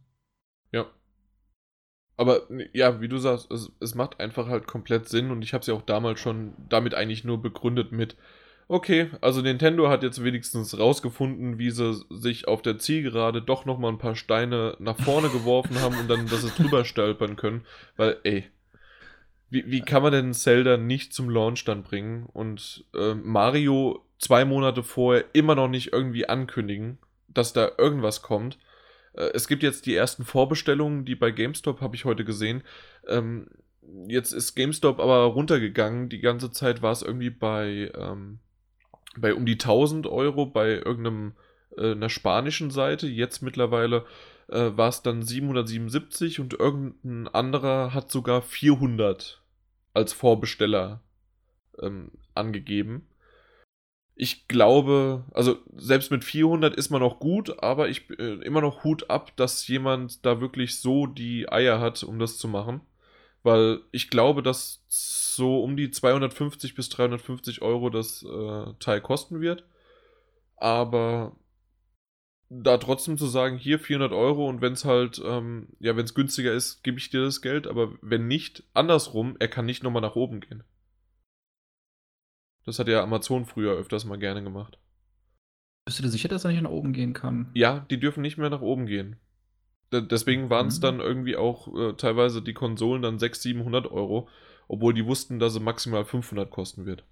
Ja. 0.71 0.85
Aber 2.19 2.43
ja, 2.75 3.01
wie 3.01 3.09
du 3.09 3.17
sagst, 3.17 3.51
es, 3.51 3.73
es 3.81 3.95
macht 3.95 4.21
einfach 4.21 4.49
halt 4.49 4.67
komplett 4.67 5.09
Sinn 5.09 5.31
und 5.31 5.41
ich 5.41 5.55
habe 5.55 5.63
es 5.63 5.67
ja 5.67 5.73
auch 5.73 5.81
damals 5.81 6.21
schon 6.21 6.53
damit 6.69 6.95
eigentlich 6.95 7.25
nur 7.25 7.41
begründet 7.41 7.91
mit, 7.91 8.19
okay, 8.69 9.09
also 9.23 9.41
Nintendo 9.41 9.89
hat 9.89 10.03
jetzt 10.03 10.23
wenigstens 10.23 10.79
rausgefunden, 10.79 11.59
wie 11.59 11.71
sie 11.71 12.05
sich 12.11 12.49
auf 12.49 12.61
der 12.61 12.79
Zielgerade 12.79 13.41
doch 13.41 13.65
nochmal 13.65 13.93
ein 13.93 13.99
paar 13.99 14.15
Steine 14.15 14.77
nach 14.79 14.99
vorne 14.99 15.31
geworfen 15.31 15.81
haben 15.81 15.99
und 15.99 16.11
dann, 16.11 16.27
dass 16.27 16.43
sie 16.43 16.51
drüber 16.51 16.85
stolpern 16.85 17.37
können, 17.37 17.65
weil, 17.97 18.19
ey, 18.25 18.45
wie, 19.51 19.71
wie 19.71 19.81
kann 19.81 20.03
man 20.03 20.13
denn 20.13 20.35
Zelda 20.35 20.77
nicht 20.77 21.13
zum 21.13 21.31
Launch 21.31 21.65
dann 21.65 21.83
bringen 21.83 22.27
und 22.33 22.85
äh, 22.95 23.15
Mario 23.15 24.05
zwei 24.19 24.45
Monate 24.45 24.83
vorher 24.83 25.25
immer 25.33 25.55
noch 25.55 25.69
nicht 25.69 25.93
irgendwie 25.93 26.29
ankündigen, 26.29 26.99
dass 27.29 27.53
da 27.53 27.73
irgendwas 27.79 28.23
kommt? 28.23 28.59
Äh, 29.15 29.31
es 29.35 29.49
gibt 29.49 29.63
jetzt 29.63 29.87
die 29.87 29.95
ersten 29.95 30.25
Vorbestellungen, 30.25 31.05
die 31.05 31.15
bei 31.15 31.31
GameStop 31.31 31.81
habe 31.81 31.97
ich 31.97 32.05
heute 32.05 32.25
gesehen. 32.25 32.63
Ähm, 33.07 33.49
jetzt 34.07 34.33
ist 34.33 34.55
GameStop 34.55 35.01
aber 35.01 35.25
runtergegangen. 35.25 36.09
Die 36.09 36.21
ganze 36.21 36.51
Zeit 36.51 36.83
war 36.83 36.93
es 36.93 37.03
irgendwie 37.03 37.31
bei, 37.31 37.91
ähm, 37.97 38.41
bei 39.17 39.35
um 39.35 39.47
die 39.47 39.55
1000 39.55 40.07
Euro 40.07 40.47
bei 40.47 40.73
irgendeinem 40.73 41.33
äh, 41.77 41.93
einer 41.93 42.11
spanischen 42.11 42.71
Seite. 42.71 43.07
Jetzt 43.07 43.43
mittlerweile 43.43 44.05
äh, 44.49 44.77
war 44.77 44.89
es 44.89 45.03
dann 45.03 45.23
777 45.23 46.41
und 46.41 46.55
irgendein 46.55 47.29
anderer 47.29 47.95
hat 47.95 48.11
sogar 48.11 48.43
400 48.43 49.43
als 49.95 50.13
Vorbesteller 50.13 51.01
ähm, 51.81 52.13
angegeben. 52.35 53.07
Ich 54.15 54.49
glaube, 54.49 55.25
also 55.33 55.59
selbst 55.77 56.11
mit 56.11 56.25
400 56.25 56.75
ist 56.75 56.91
man 56.91 57.01
noch 57.01 57.21
gut, 57.21 57.63
aber 57.63 57.89
ich 57.89 58.11
äh, 58.19 58.35
immer 58.43 58.61
noch 58.61 58.83
Hut 58.83 59.11
ab, 59.11 59.37
dass 59.37 59.69
jemand 59.69 60.27
da 60.27 60.41
wirklich 60.41 60.81
so 60.81 61.07
die 61.07 61.51
Eier 61.51 61.79
hat, 61.81 62.03
um 62.03 62.19
das 62.19 62.37
zu 62.37 62.49
machen. 62.49 62.81
Weil 63.45 63.81
ich 63.93 64.11
glaube, 64.11 64.43
dass 64.43 64.83
so 64.89 65.63
um 65.63 65.77
die 65.77 65.93
250 65.93 66.75
bis 66.75 66.89
350 66.89 67.63
Euro 67.63 67.91
das 67.91 68.25
äh, 68.25 68.73
Teil 68.81 69.01
kosten 69.01 69.41
wird. 69.41 69.63
Aber 70.57 71.37
da 72.51 72.79
trotzdem 72.79 73.19
zu 73.19 73.27
sagen, 73.27 73.59
hier 73.59 73.79
400 73.79 74.13
Euro 74.13 74.49
und 74.49 74.61
wenn 74.61 74.73
es 74.73 74.85
halt, 74.85 75.21
ähm, 75.25 75.69
ja, 75.81 75.97
wenn 75.97 76.05
es 76.05 76.15
günstiger 76.15 76.53
ist, 76.53 76.83
gebe 76.83 76.99
ich 76.99 77.11
dir 77.11 77.23
das 77.23 77.43
Geld, 77.43 77.67
aber 77.67 77.93
wenn 78.01 78.27
nicht, 78.27 78.65
andersrum, 78.75 79.37
er 79.39 79.49
kann 79.49 79.67
nicht 79.67 79.83
nochmal 79.83 80.03
nach 80.03 80.17
oben 80.17 80.41
gehen. 80.41 80.65
Das 82.65 82.79
hat 82.79 82.89
ja 82.89 83.03
Amazon 83.03 83.47
früher 83.47 83.73
öfters 83.75 84.05
mal 84.05 84.19
gerne 84.19 84.43
gemacht. 84.43 84.79
Bist 85.85 85.99
du 85.99 86.03
dir 86.03 86.11
sicher, 86.11 86.29
dass 86.29 86.45
er 86.45 86.51
nicht 86.51 86.63
nach 86.63 86.71
oben 86.71 86.93
gehen 86.93 87.15
kann? 87.15 87.51
Ja, 87.55 87.87
die 87.91 88.01
dürfen 88.01 88.21
nicht 88.21 88.37
mehr 88.37 88.51
nach 88.51 88.61
oben 88.61 88.87
gehen. 88.87 89.17
D 89.93 90.03
deswegen 90.03 90.51
waren 90.51 90.67
es 90.67 90.79
mhm. 90.79 90.83
dann 90.83 91.01
irgendwie 91.01 91.37
auch 91.37 91.75
äh, 91.75 91.95
teilweise 91.95 92.43
die 92.43 92.53
Konsolen 92.53 93.01
dann 93.01 93.19
600, 93.19 93.43
700 93.43 93.91
Euro, 93.91 94.29
obwohl 94.69 94.93
die 94.93 95.07
wussten, 95.07 95.39
dass 95.39 95.55
sie 95.55 95.61
maximal 95.61 96.05
500 96.05 96.51
kosten 96.51 96.85
wird. 96.85 97.05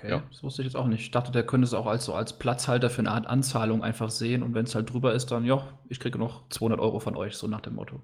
Okay, 0.00 0.10
ja. 0.10 0.22
das 0.30 0.42
wusste 0.42 0.62
ich 0.62 0.66
jetzt 0.66 0.76
auch 0.76 0.86
nicht. 0.86 1.02
Ich 1.02 1.10
dachte, 1.10 1.30
der 1.30 1.44
könnte 1.44 1.66
es 1.66 1.74
auch 1.74 1.86
als, 1.86 2.06
so 2.06 2.14
als 2.14 2.38
Platzhalter 2.38 2.88
für 2.88 3.00
eine 3.00 3.10
Art 3.10 3.26
Anzahlung 3.26 3.82
einfach 3.82 4.10
sehen 4.10 4.42
und 4.42 4.54
wenn 4.54 4.64
es 4.64 4.74
halt 4.74 4.90
drüber 4.90 5.12
ist, 5.12 5.30
dann, 5.30 5.44
ja, 5.44 5.78
ich 5.88 6.00
kriege 6.00 6.18
noch 6.18 6.48
200 6.48 6.80
Euro 6.80 7.00
von 7.00 7.16
euch, 7.16 7.36
so 7.36 7.46
nach 7.46 7.60
dem 7.60 7.74
Motto. 7.74 8.00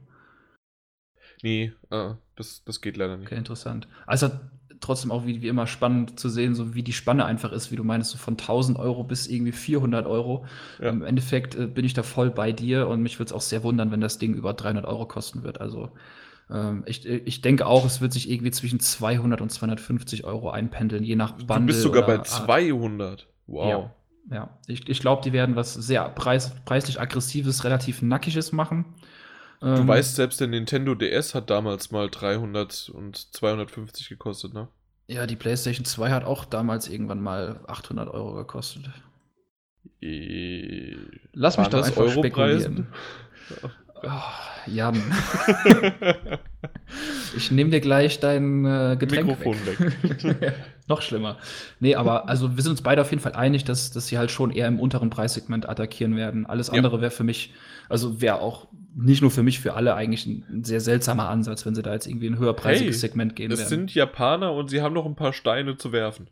Nee, 1.42 1.72
äh, 1.90 2.14
das, 2.36 2.64
das 2.64 2.80
geht 2.82 2.98
leider 2.98 3.16
nicht. 3.16 3.28
Okay, 3.28 3.38
interessant. 3.38 3.88
Also 4.06 4.30
trotzdem 4.80 5.10
auch 5.10 5.24
wie, 5.24 5.40
wie 5.40 5.48
immer 5.48 5.66
spannend 5.66 6.20
zu 6.20 6.28
sehen, 6.28 6.54
so 6.54 6.74
wie 6.74 6.82
die 6.82 6.92
Spanne 6.92 7.24
einfach 7.24 7.52
ist, 7.52 7.72
wie 7.72 7.76
du 7.76 7.84
meinst, 7.84 8.10
so 8.10 8.18
von 8.18 8.34
1000 8.34 8.78
Euro 8.78 9.02
bis 9.02 9.26
irgendwie 9.26 9.52
400 9.52 10.06
Euro. 10.06 10.44
Ja. 10.78 10.90
Im 10.90 11.02
Endeffekt 11.02 11.54
äh, 11.54 11.66
bin 11.66 11.86
ich 11.86 11.94
da 11.94 12.02
voll 12.02 12.30
bei 12.30 12.52
dir 12.52 12.88
und 12.88 13.02
mich 13.02 13.18
würde 13.18 13.30
es 13.30 13.32
auch 13.32 13.40
sehr 13.40 13.62
wundern, 13.62 13.90
wenn 13.90 14.02
das 14.02 14.18
Ding 14.18 14.34
über 14.34 14.52
300 14.52 14.84
Euro 14.84 15.06
kosten 15.06 15.44
wird. 15.44 15.60
Also 15.62 15.90
ähm, 16.50 16.84
ich, 16.86 17.04
ich 17.06 17.40
denke 17.40 17.66
auch, 17.66 17.84
es 17.84 18.00
wird 18.00 18.12
sich 18.12 18.30
irgendwie 18.30 18.52
zwischen 18.52 18.78
200 18.78 19.40
und 19.40 19.50
250 19.50 20.24
Euro 20.24 20.50
einpendeln, 20.50 21.02
je 21.02 21.16
nach 21.16 21.32
Bundle. 21.32 21.60
Du 21.60 21.66
bist 21.66 21.82
sogar 21.82 22.06
bei 22.06 22.18
200. 22.18 23.26
Wow. 23.46 23.90
Ja, 24.30 24.36
ja. 24.36 24.58
ich, 24.66 24.88
ich 24.88 25.00
glaube, 25.00 25.22
die 25.22 25.32
werden 25.32 25.56
was 25.56 25.74
sehr 25.74 26.08
preis, 26.10 26.52
preislich 26.64 27.00
aggressives, 27.00 27.64
relativ 27.64 28.02
nackiges 28.02 28.52
machen. 28.52 28.84
Du 29.60 29.68
ähm, 29.68 29.88
weißt, 29.88 30.14
selbst 30.14 30.40
der 30.40 30.48
Nintendo 30.48 30.94
DS 30.94 31.34
hat 31.34 31.50
damals 31.50 31.90
mal 31.90 32.10
300 32.10 32.90
und 32.90 33.16
250 33.34 34.08
gekostet, 34.08 34.52
ne? 34.54 34.68
Ja, 35.08 35.26
die 35.26 35.36
PlayStation 35.36 35.84
2 35.84 36.10
hat 36.10 36.24
auch 36.24 36.44
damals 36.44 36.88
irgendwann 36.88 37.20
mal 37.20 37.60
800 37.66 38.08
Euro 38.08 38.34
gekostet. 38.34 38.90
E 40.00 40.96
Lass 41.32 41.58
mich 41.58 41.68
doch 41.68 41.84
einfach 41.84 42.02
Euro 42.02 42.10
spekulieren. 42.10 42.88
Oh, 44.02 44.10
Jan. 44.66 44.94
ich 47.36 47.50
nehme 47.50 47.70
dir 47.70 47.80
gleich 47.80 48.20
dein 48.20 48.64
äh, 48.64 48.96
Getränk 48.98 49.26
Mikrofon 49.26 49.56
weg. 49.66 50.40
weg. 50.40 50.54
Noch 50.88 51.02
schlimmer. 51.02 51.38
Nee, 51.80 51.94
aber 51.94 52.28
also 52.28 52.56
wir 52.56 52.62
sind 52.62 52.72
uns 52.72 52.82
beide 52.82 53.00
auf 53.00 53.10
jeden 53.10 53.22
Fall 53.22 53.34
einig, 53.34 53.64
dass, 53.64 53.90
dass 53.90 54.06
sie 54.06 54.18
halt 54.18 54.30
schon 54.30 54.50
eher 54.50 54.68
im 54.68 54.78
unteren 54.78 55.10
Preissegment 55.10 55.68
attackieren 55.68 56.16
werden. 56.16 56.46
Alles 56.46 56.70
andere 56.70 56.96
ja. 56.96 57.02
wäre 57.02 57.10
für 57.10 57.24
mich, 57.24 57.54
also 57.88 58.20
wäre 58.20 58.40
auch 58.40 58.68
nicht 58.94 59.22
nur 59.22 59.30
für 59.30 59.42
mich, 59.42 59.60
für 59.60 59.74
alle 59.74 59.94
eigentlich 59.94 60.26
ein, 60.26 60.44
ein, 60.48 60.64
sehr 60.64 60.80
seltsamer 60.80 61.28
Ansatz, 61.28 61.66
wenn 61.66 61.74
sie 61.74 61.82
da 61.82 61.92
jetzt 61.92 62.06
irgendwie 62.06 62.28
ein 62.28 62.38
höherpreisiges 62.38 62.96
hey, 62.96 63.00
Segment 63.00 63.36
gehen 63.36 63.50
das 63.50 63.58
werden. 63.58 63.68
Das 63.68 63.78
sind 63.78 63.94
Japaner 63.94 64.52
und 64.52 64.70
sie 64.70 64.80
haben 64.80 64.94
noch 64.94 65.06
ein 65.06 65.16
paar 65.16 65.32
Steine 65.32 65.76
zu 65.76 65.92
werfen. 65.92 66.28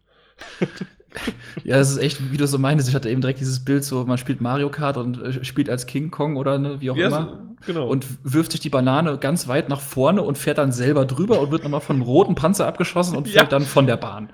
ja, 1.64 1.76
das 1.76 1.90
ist 1.90 1.98
echt, 1.98 2.32
wie 2.32 2.36
du 2.36 2.46
so 2.46 2.58
meinst. 2.58 2.88
Ich 2.88 2.94
hatte 2.94 3.10
eben 3.10 3.20
direkt 3.20 3.40
dieses 3.40 3.64
Bild, 3.64 3.84
so 3.84 4.04
man 4.04 4.18
spielt 4.18 4.40
Mario 4.40 4.70
Kart 4.70 4.96
und 4.96 5.22
äh, 5.22 5.44
spielt 5.44 5.70
als 5.70 5.86
King 5.86 6.10
Kong 6.10 6.36
oder 6.36 6.58
ne, 6.58 6.80
wie 6.80 6.90
auch 6.90 6.96
ja, 6.96 7.08
immer. 7.08 7.54
Genau. 7.66 7.86
Und 7.88 8.06
wirft 8.22 8.52
sich 8.52 8.60
die 8.60 8.68
Banane 8.68 9.16
ganz 9.18 9.48
weit 9.48 9.68
nach 9.68 9.80
vorne 9.80 10.22
und 10.22 10.36
fährt 10.36 10.58
dann 10.58 10.72
selber 10.72 11.06
drüber 11.06 11.40
und 11.40 11.50
wird 11.50 11.62
nochmal 11.62 11.80
von 11.80 11.96
einem 11.96 12.02
roten 12.02 12.34
Panzer 12.34 12.66
abgeschossen 12.66 13.16
und 13.16 13.24
fällt 13.26 13.36
ja. 13.36 13.44
dann 13.44 13.62
von 13.62 13.86
der 13.86 13.96
Bahn. 13.96 14.30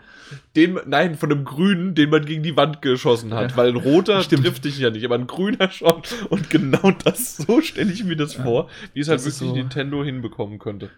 Dem, 0.57 0.81
nein, 0.87 1.17
von 1.17 1.31
einem 1.31 1.45
grünen, 1.45 1.95
den 1.95 2.11
man 2.11 2.25
gegen 2.25 2.43
die 2.43 2.57
Wand 2.57 2.83
geschossen 2.83 3.35
hat. 3.35 3.53
Ja. 3.53 3.57
Weil 3.57 3.69
ein 3.71 3.77
roter 3.77 4.23
Stimmt. 4.23 4.45
trifft 4.45 4.65
dich 4.65 4.79
ja 4.79 4.91
nicht, 4.91 5.05
aber 5.05 5.17
ein 5.17 5.27
grüner 5.27 5.71
schon. 5.71 6.03
Und 6.29 6.51
genau 6.51 6.93
das, 7.05 7.37
so 7.37 7.61
stelle 7.61 7.93
ich 7.93 8.05
mir 8.05 8.17
das 8.17 8.35
vor, 8.35 8.69
wie 8.95 9.01
es 9.01 9.09
halt 9.09 9.21
wirklich 9.21 9.35
so 9.35 9.53
Nintendo 9.53 10.03
hinbekommen 10.05 10.59
könnte 10.59 10.91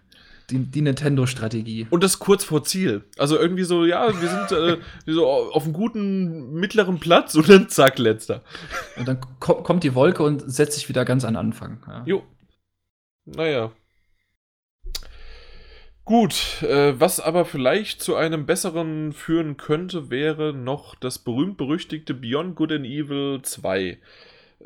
die, 0.51 0.59
die 0.59 0.83
Nintendo-Strategie. 0.83 1.87
Und 1.91 2.03
das 2.03 2.19
kurz 2.19 2.45
vor 2.45 2.65
Ziel. 2.65 3.05
Also 3.19 3.39
irgendwie 3.39 3.65
so, 3.65 3.85
ja, 3.85 4.09
wir 4.09 4.29
sind 4.29 4.53
äh, 4.53 4.79
so 5.13 5.27
auf 5.27 5.65
einem 5.65 5.73
guten 5.73 6.53
mittleren 6.55 7.01
Platz 7.01 7.35
und 7.35 7.49
dann 7.49 7.69
zack, 7.69 7.99
letzter. 7.99 8.43
Und 8.97 9.09
dann 9.09 9.21
ko 9.41 9.63
kommt 9.63 9.85
die 9.85 9.95
Wolke 9.95 10.23
und 10.23 10.43
setzt 10.51 10.75
sich 10.75 10.89
wieder 10.89 11.05
ganz 11.05 11.25
an 11.25 11.37
Anfang. 11.37 11.83
Ja. 11.87 12.03
Jo. 12.07 12.23
Naja. 13.25 13.73
Gut, 16.05 16.63
äh, 16.63 16.99
was 16.99 17.21
aber 17.21 17.45
vielleicht 17.45 18.03
zu 18.03 18.17
einem 18.17 18.45
besseren 18.45 19.13
führen 19.13 19.57
könnte, 19.57 20.11
wäre 20.11 20.53
noch 20.53 20.97
das 20.97 21.21
berühmt-berüchtigte 21.21 22.13
Beyond 22.13 22.57
Good 22.57 22.73
and 22.73 22.87
Evil 22.87 23.41
2. 23.41 23.99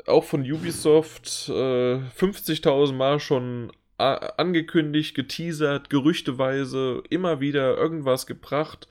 Auch 0.07 0.23
von 0.23 0.41
Ubisoft 0.41 1.49
äh, 1.49 1.51
50.000 1.51 2.93
Mal 2.93 3.19
schon 3.19 3.71
angekündigt, 3.97 5.15
geteasert, 5.15 5.89
gerüchteweise, 5.89 7.03
immer 7.09 7.39
wieder 7.39 7.75
irgendwas 7.77 8.27
gebracht 8.27 8.87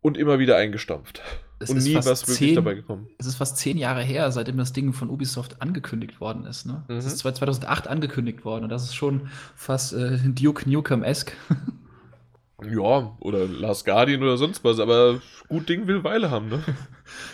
und 0.00 0.16
immer 0.16 0.38
wieder 0.38 0.56
eingestampft. 0.56 1.22
Es 1.58 1.70
und 1.70 1.82
nie 1.82 1.94
was 1.94 2.06
wirklich 2.06 2.36
zehn, 2.36 2.54
dabei 2.54 2.74
gekommen. 2.74 3.08
Es 3.18 3.26
ist 3.26 3.36
fast 3.36 3.56
zehn 3.56 3.78
Jahre 3.78 4.02
her, 4.02 4.30
seitdem 4.30 4.58
das 4.58 4.72
Ding 4.72 4.92
von 4.92 5.08
Ubisoft 5.08 5.62
angekündigt 5.62 6.20
worden 6.20 6.44
ist. 6.44 6.66
Ne? 6.66 6.84
Mhm. 6.88 6.96
Es 6.96 7.06
ist 7.06 7.18
2008 7.18 7.88
angekündigt 7.88 8.44
worden 8.44 8.64
und 8.64 8.70
das 8.70 8.84
ist 8.84 8.94
schon 8.94 9.28
fast 9.54 9.94
äh, 9.94 10.18
Duke 10.18 10.68
Nukem-esque. 10.68 11.32
Ja, 12.64 13.16
oder 13.20 13.46
Last 13.46 13.84
Guardian 13.84 14.22
oder 14.22 14.38
sonst 14.38 14.64
was, 14.64 14.80
aber 14.80 15.20
gut 15.48 15.68
Ding 15.68 15.86
will 15.86 16.04
Weile 16.04 16.30
haben, 16.30 16.48
ne? 16.48 16.62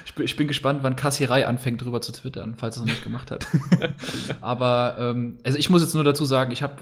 Ich 0.04 0.14
bin, 0.14 0.26
ich 0.26 0.36
bin 0.36 0.48
gespannt, 0.48 0.80
wann 0.82 0.96
Kassierei 0.96 1.46
anfängt, 1.46 1.80
drüber 1.80 2.02
zu 2.02 2.12
twittern, 2.12 2.56
falls 2.58 2.76
er 2.76 2.82
es 2.82 2.86
noch 2.86 2.92
nicht 2.92 3.04
gemacht 3.04 3.30
hat. 3.30 3.46
aber, 4.42 4.96
ähm, 4.98 5.38
also 5.44 5.56
ich 5.56 5.70
muss 5.70 5.80
jetzt 5.80 5.94
nur 5.94 6.04
dazu 6.04 6.26
sagen, 6.26 6.50
ich 6.50 6.62
habe 6.62 6.74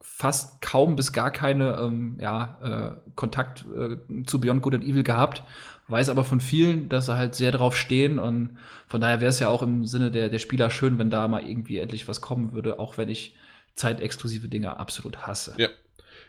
fast 0.00 0.60
kaum 0.60 0.94
bis 0.94 1.12
gar 1.12 1.30
keine 1.30 1.78
ähm, 1.80 2.18
ja, 2.20 2.58
äh, 2.62 3.10
Kontakt 3.14 3.64
äh, 3.74 4.24
zu 4.26 4.40
Beyond 4.40 4.60
Good 4.60 4.74
and 4.74 4.84
Evil 4.84 5.04
gehabt, 5.04 5.42
weiß 5.88 6.10
aber 6.10 6.24
von 6.24 6.40
vielen, 6.40 6.90
dass 6.90 7.06
sie 7.06 7.16
halt 7.16 7.34
sehr 7.34 7.50
drauf 7.50 7.76
stehen 7.76 8.18
und 8.18 8.58
von 8.88 9.00
daher 9.00 9.20
wäre 9.20 9.30
es 9.30 9.40
ja 9.40 9.48
auch 9.48 9.62
im 9.62 9.86
Sinne 9.86 10.10
der, 10.10 10.28
der 10.28 10.38
Spieler 10.38 10.68
schön, 10.68 10.98
wenn 10.98 11.08
da 11.08 11.26
mal 11.28 11.48
irgendwie 11.48 11.78
endlich 11.78 12.08
was 12.08 12.20
kommen 12.20 12.52
würde, 12.52 12.78
auch 12.78 12.98
wenn 12.98 13.08
ich 13.08 13.34
zeitexklusive 13.74 14.48
Dinge 14.48 14.78
absolut 14.78 15.26
hasse. 15.26 15.54
Ja. 15.56 15.68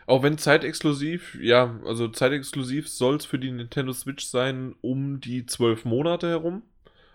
Auch 0.06 0.22
wenn 0.22 0.38
zeitexklusiv, 0.38 1.38
ja, 1.40 1.80
also 1.86 2.08
zeitexklusiv 2.08 2.88
soll 2.88 3.16
es 3.16 3.24
für 3.24 3.38
die 3.38 3.50
Nintendo 3.50 3.92
Switch 3.92 4.26
sein 4.26 4.74
um 4.80 5.20
die 5.20 5.46
zwölf 5.46 5.84
Monate 5.84 6.28
herum. 6.28 6.62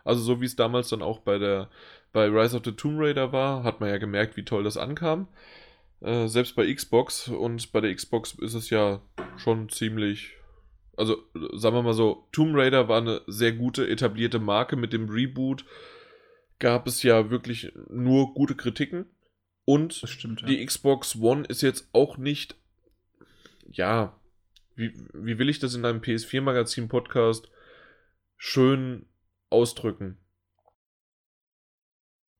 Also 0.03 0.21
so 0.21 0.41
wie 0.41 0.45
es 0.45 0.55
damals 0.55 0.89
dann 0.89 1.01
auch 1.01 1.19
bei 1.19 1.37
der 1.37 1.69
bei 2.11 2.25
Rise 2.25 2.57
of 2.57 2.63
the 2.65 2.71
Tomb 2.71 2.99
Raider 2.99 3.31
war, 3.31 3.63
hat 3.63 3.79
man 3.79 3.89
ja 3.89 3.97
gemerkt, 3.97 4.35
wie 4.37 4.43
toll 4.43 4.63
das 4.63 4.77
ankam. 4.77 5.27
Äh, 6.01 6.27
selbst 6.27 6.55
bei 6.55 6.73
Xbox 6.73 7.27
und 7.27 7.71
bei 7.71 7.81
der 7.81 7.93
Xbox 7.93 8.33
ist 8.39 8.53
es 8.53 8.69
ja 8.69 9.01
schon 9.37 9.69
ziemlich. 9.69 10.35
Also, 10.97 11.17
sagen 11.53 11.75
wir 11.75 11.83
mal 11.83 11.93
so, 11.93 12.27
Tomb 12.31 12.55
Raider 12.55 12.87
war 12.89 12.99
eine 12.99 13.21
sehr 13.27 13.51
gute 13.51 13.87
etablierte 13.87 14.39
Marke. 14.39 14.75
Mit 14.75 14.91
dem 14.91 15.09
Reboot 15.09 15.65
gab 16.57 16.87
es 16.87 17.03
ja 17.03 17.29
wirklich 17.29 17.71
nur 17.89 18.33
gute 18.33 18.55
Kritiken. 18.55 19.05
Und 19.65 19.93
stimmt, 19.93 20.41
ja. 20.41 20.47
die 20.47 20.65
Xbox 20.65 21.15
One 21.15 21.45
ist 21.45 21.61
jetzt 21.61 21.89
auch 21.93 22.17
nicht. 22.17 22.55
Ja, 23.71 24.19
wie, 24.75 24.93
wie 25.13 25.37
will 25.37 25.49
ich 25.49 25.59
das 25.59 25.75
in 25.75 25.85
einem 25.85 26.01
PS4-Magazin-Podcast 26.01 27.49
schön 28.37 29.05
ausdrücken? 29.49 30.17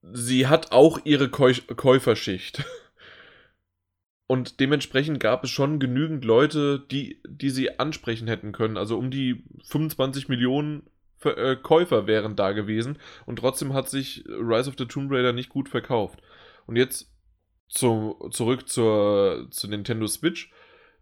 sie 0.02 0.46
hat 0.46 0.72
auch 0.72 1.00
ihre 1.04 1.28
Käu 1.28 1.52
Käuferschicht. 1.76 2.64
Und 4.26 4.60
dementsprechend 4.60 5.18
gab 5.18 5.42
es 5.42 5.50
schon 5.50 5.80
genügend 5.80 6.24
Leute, 6.24 6.78
die, 6.90 7.20
die 7.26 7.50
sie 7.50 7.80
ansprechen 7.80 8.28
hätten 8.28 8.52
können. 8.52 8.76
Also 8.76 8.96
um 8.96 9.10
die 9.10 9.44
25 9.64 10.28
Millionen 10.28 10.88
äh, 11.24 11.56
Käufer 11.56 12.06
wären 12.06 12.36
da 12.36 12.52
gewesen. 12.52 12.98
Und 13.26 13.40
trotzdem 13.40 13.74
hat 13.74 13.88
sich 13.88 14.24
Rise 14.28 14.70
of 14.70 14.76
the 14.78 14.86
Tomb 14.86 15.10
Raider 15.10 15.32
nicht 15.32 15.48
gut 15.48 15.68
verkauft. 15.68 16.22
Und 16.66 16.76
jetzt 16.76 17.12
zu, 17.68 18.16
zurück 18.30 18.68
zur, 18.68 19.48
zur 19.50 19.70
Nintendo 19.70 20.06
Switch. 20.06 20.52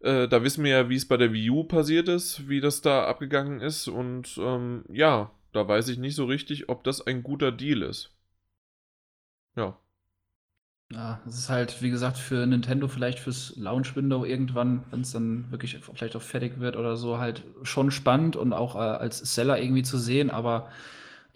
Äh, 0.00 0.28
da 0.28 0.42
wissen 0.42 0.64
wir 0.64 0.70
ja, 0.70 0.88
wie 0.88 0.96
es 0.96 1.08
bei 1.08 1.16
der 1.16 1.32
Wii 1.32 1.50
U 1.50 1.64
passiert 1.64 2.08
ist, 2.08 2.48
wie 2.48 2.60
das 2.60 2.80
da 2.80 3.04
abgegangen 3.06 3.60
ist. 3.60 3.88
Und 3.88 4.38
ähm, 4.38 4.84
ja, 4.88 5.30
da 5.52 5.66
weiß 5.66 5.88
ich 5.88 5.98
nicht 5.98 6.14
so 6.14 6.26
richtig, 6.26 6.68
ob 6.68 6.84
das 6.84 7.06
ein 7.06 7.22
guter 7.22 7.52
Deal 7.52 7.82
ist. 7.82 8.10
Ja. 9.56 9.76
Ja, 10.90 11.20
es 11.26 11.38
ist 11.38 11.50
halt, 11.50 11.82
wie 11.82 11.90
gesagt, 11.90 12.16
für 12.16 12.46
Nintendo 12.46 12.88
vielleicht 12.88 13.18
fürs 13.18 13.54
Launch-Window 13.56 14.24
irgendwann, 14.24 14.84
wenn 14.90 15.02
es 15.02 15.12
dann 15.12 15.50
wirklich 15.50 15.76
vielleicht 15.76 16.16
auch 16.16 16.22
fertig 16.22 16.60
wird 16.60 16.76
oder 16.76 16.96
so, 16.96 17.18
halt 17.18 17.44
schon 17.62 17.90
spannend 17.90 18.36
und 18.36 18.54
auch 18.54 18.74
äh, 18.74 18.78
als 18.78 19.18
Seller 19.18 19.60
irgendwie 19.60 19.82
zu 19.82 19.98
sehen, 19.98 20.30
aber 20.30 20.70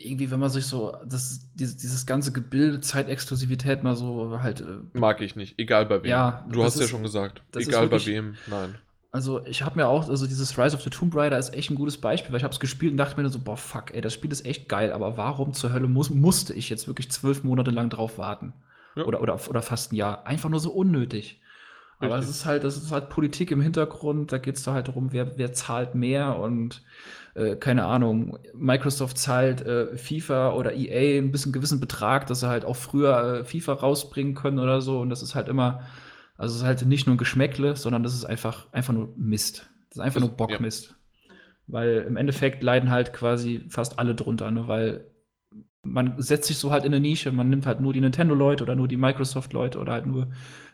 irgendwie, 0.04 0.30
wenn 0.30 0.40
man 0.40 0.50
sich 0.50 0.66
so 0.66 0.96
das, 1.04 1.48
dieses, 1.54 1.76
dieses 1.76 2.06
ganze 2.06 2.32
Gebilde, 2.32 2.80
Zeitexklusivität 2.80 3.82
mal 3.82 3.96
so 3.96 4.40
halt. 4.42 4.60
Äh, 4.60 4.98
Mag 4.98 5.20
ich 5.20 5.36
nicht, 5.36 5.58
egal 5.58 5.86
bei 5.86 6.02
wem. 6.02 6.10
Ja, 6.10 6.46
du 6.50 6.62
hast 6.62 6.76
ist, 6.76 6.82
ja 6.82 6.88
schon 6.88 7.02
gesagt. 7.02 7.42
Egal 7.54 7.90
wirklich, 7.90 8.06
bei 8.06 8.12
wem, 8.12 8.34
nein. 8.48 8.74
Also 9.10 9.44
ich 9.44 9.62
habe 9.62 9.76
mir 9.76 9.88
auch, 9.88 10.08
also 10.08 10.26
dieses 10.26 10.56
Rise 10.58 10.74
of 10.74 10.82
the 10.82 10.88
Tomb 10.88 11.14
Raider 11.14 11.38
ist 11.38 11.52
echt 11.52 11.70
ein 11.70 11.74
gutes 11.74 11.98
Beispiel, 11.98 12.32
weil 12.32 12.38
ich 12.38 12.44
habe 12.44 12.54
es 12.54 12.60
gespielt 12.60 12.92
und 12.92 12.96
dachte 12.96 13.20
mir 13.20 13.28
so, 13.28 13.38
boah, 13.38 13.58
fuck, 13.58 13.94
ey, 13.94 14.00
das 14.00 14.14
Spiel 14.14 14.32
ist 14.32 14.46
echt 14.46 14.70
geil, 14.70 14.90
aber 14.90 15.18
warum 15.18 15.52
zur 15.52 15.72
Hölle 15.72 15.86
muss, 15.86 16.08
musste 16.08 16.54
ich 16.54 16.70
jetzt 16.70 16.86
wirklich 16.86 17.10
zwölf 17.10 17.44
Monate 17.44 17.70
lang 17.70 17.90
drauf 17.90 18.16
warten? 18.16 18.54
Ja. 18.96 19.04
Oder, 19.04 19.20
oder, 19.20 19.38
oder 19.48 19.62
fast 19.62 19.92
ein 19.92 19.96
Jahr. 19.96 20.26
Einfach 20.26 20.48
nur 20.48 20.60
so 20.60 20.70
unnötig. 20.70 21.40
Aber 21.98 22.18
es 22.18 22.28
ist 22.28 22.46
halt, 22.46 22.64
das 22.64 22.76
ist 22.76 22.90
halt 22.90 23.10
Politik 23.10 23.50
im 23.52 23.60
Hintergrund, 23.60 24.32
da 24.32 24.38
geht 24.38 24.56
es 24.56 24.64
da 24.64 24.72
halt 24.72 24.88
darum, 24.88 25.12
wer, 25.12 25.38
wer 25.38 25.52
zahlt 25.52 25.94
mehr 25.94 26.38
und 26.38 26.82
äh, 27.34 27.56
keine 27.56 27.84
Ahnung, 27.86 28.38
Microsoft 28.54 29.18
zahlt 29.18 29.62
äh, 29.62 29.96
FIFA 29.96 30.52
oder 30.52 30.74
EA 30.74 31.20
ein 31.20 31.32
bisschen 31.32 31.52
gewissen 31.52 31.80
Betrag, 31.80 32.26
dass 32.26 32.40
sie 32.40 32.48
halt 32.48 32.64
auch 32.64 32.76
früher 32.76 33.40
äh, 33.40 33.44
FIFA 33.44 33.74
rausbringen 33.74 34.34
können 34.34 34.58
oder 34.58 34.80
so. 34.80 35.00
Und 35.00 35.10
das 35.10 35.22
ist 35.22 35.34
halt 35.34 35.48
immer 35.48 35.82
also 36.42 36.54
es 36.54 36.62
ist 36.62 36.66
halt 36.66 36.86
nicht 36.86 37.06
nur 37.06 37.14
ein 37.14 37.18
Geschmäckle, 37.18 37.76
sondern 37.76 38.02
das 38.02 38.14
ist 38.14 38.24
einfach, 38.24 38.66
einfach 38.72 38.92
nur 38.92 39.12
Mist. 39.16 39.70
Das 39.90 39.98
ist 39.98 40.00
einfach 40.00 40.20
das, 40.20 40.28
nur 40.28 40.36
Bockmist. 40.36 40.88
Ja. 40.88 41.34
Weil 41.68 42.04
im 42.08 42.16
Endeffekt 42.16 42.64
leiden 42.64 42.90
halt 42.90 43.12
quasi 43.12 43.64
fast 43.68 44.00
alle 44.00 44.16
drunter, 44.16 44.50
ne? 44.50 44.66
weil 44.66 45.06
man 45.84 46.20
setzt 46.20 46.48
sich 46.48 46.58
so 46.58 46.72
halt 46.72 46.84
in 46.84 46.92
eine 46.92 47.00
Nische, 47.00 47.30
man 47.30 47.48
nimmt 47.48 47.66
halt 47.66 47.80
nur 47.80 47.92
die 47.92 48.00
Nintendo-Leute 48.00 48.64
oder 48.64 48.74
nur 48.74 48.88
die 48.88 48.96
Microsoft-Leute 48.96 49.78
oder 49.78 49.92
halt 49.92 50.06
nur, 50.06 50.30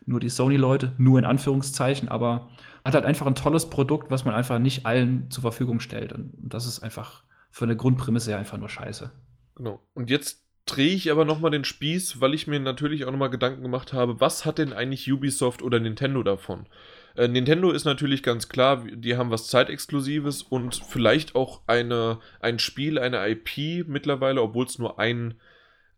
nur 0.07 0.21
die 0.21 0.31
Sony-Leute, 0.31 0.93
nur 0.97 1.19
in 1.19 1.25
Anführungszeichen, 1.25 2.09
aber 2.09 2.49
hat 2.89 2.95
halt 2.95 3.05
einfach 3.05 3.27
ein 3.27 3.35
tolles 3.35 3.71
Produkt, 3.71 4.11
was 4.11 4.25
man 4.25 4.35
einfach 4.35 4.59
nicht 4.59 4.87
allen 4.87 5.31
zur 5.31 5.43
Verfügung 5.43 5.79
stellt. 5.79 6.13
Und 6.13 6.33
das 6.43 6.67
ist 6.67 6.81
einfach 6.81 7.23
für 7.51 7.65
eine 7.65 7.77
Grundprämisse 7.77 8.37
einfach 8.37 8.59
nur 8.59 8.69
scheiße. 8.69 9.11
Genau. 9.57 9.81
Und 9.95 10.11
jetzt 10.11 10.45
drehe 10.67 10.95
ich 10.95 11.11
aber 11.11 11.25
nochmal 11.25 11.51
den 11.51 11.65
Spieß, 11.65 12.21
weil 12.21 12.35
ich 12.35 12.47
mir 12.47 12.61
natürlich 12.61 13.05
auch 13.05 13.11
nochmal 13.11 13.31
Gedanken 13.31 13.63
gemacht 13.63 13.93
habe, 13.93 14.21
was 14.21 14.45
hat 14.45 14.59
denn 14.59 14.73
eigentlich 14.73 15.11
Ubisoft 15.11 15.63
oder 15.63 15.81
Nintendo 15.81 16.23
davon? 16.23 16.67
Äh, 17.15 17.29
Nintendo 17.29 17.71
ist 17.71 17.85
natürlich 17.85 18.23
ganz 18.23 18.49
klar, 18.49 18.85
die 18.91 19.17
haben 19.17 19.31
was 19.31 19.49
Zeitexklusives 19.49 20.43
und 20.43 20.77
vielleicht 20.77 21.35
auch 21.35 21.63
eine, 21.67 22.21
ein 22.41 22.59
Spiel, 22.59 22.99
eine 22.99 23.27
IP 23.29 23.87
mittlerweile, 23.87 24.43
obwohl 24.43 24.67
es 24.67 24.79
nur 24.79 24.99
ein, 24.99 25.35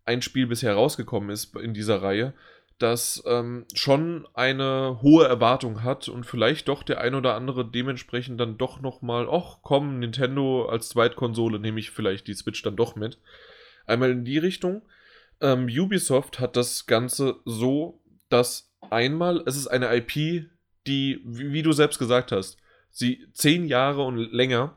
ein 0.05 0.23
Spiel 0.23 0.47
bisher 0.47 0.75
rausgekommen 0.75 1.31
ist 1.31 1.55
in 1.57 1.75
dieser 1.75 2.03
Reihe, 2.03 2.35
das 2.81 3.23
ähm, 3.27 3.67
schon 3.75 4.27
eine 4.35 5.01
hohe 5.03 5.27
Erwartung 5.27 5.83
hat 5.83 6.09
und 6.09 6.25
vielleicht 6.25 6.69
doch 6.69 6.83
der 6.83 7.01
ein 7.01 7.15
oder 7.15 7.35
andere 7.35 7.65
dementsprechend 7.65 8.41
dann 8.41 8.59
doch 8.59 8.81
nochmal, 8.81 9.29
ach 9.31 9.59
komm, 9.63 9.99
Nintendo 9.99 10.67
als 10.67 10.89
Zweitkonsole 10.89 11.59
nehme 11.59 11.79
ich 11.79 11.91
vielleicht 11.91 12.27
die 12.27 12.35
Switch 12.35 12.63
dann 12.63 12.77
doch 12.77 12.97
mit. 12.97 13.19
Einmal 13.87 14.11
in 14.11 14.25
die 14.25 14.39
Richtung. 14.39 14.83
Ähm, 15.41 15.67
Ubisoft 15.67 16.41
hat 16.41 16.57
das 16.57 16.87
Ganze 16.87 17.37
so, 17.45 18.01
dass 18.31 18.73
einmal, 18.91 19.43
es 19.47 19.57
ist 19.57 19.67
eine 19.67 19.95
IP, 19.95 20.49
die, 20.87 21.21
wie, 21.25 21.53
wie 21.53 21.63
du 21.63 21.73
selbst 21.73 21.99
gesagt 21.99 22.33
hast, 22.33 22.57
sie 22.91 23.27
zehn 23.33 23.67
Jahre 23.67 24.03
und 24.03 24.17
länger 24.17 24.77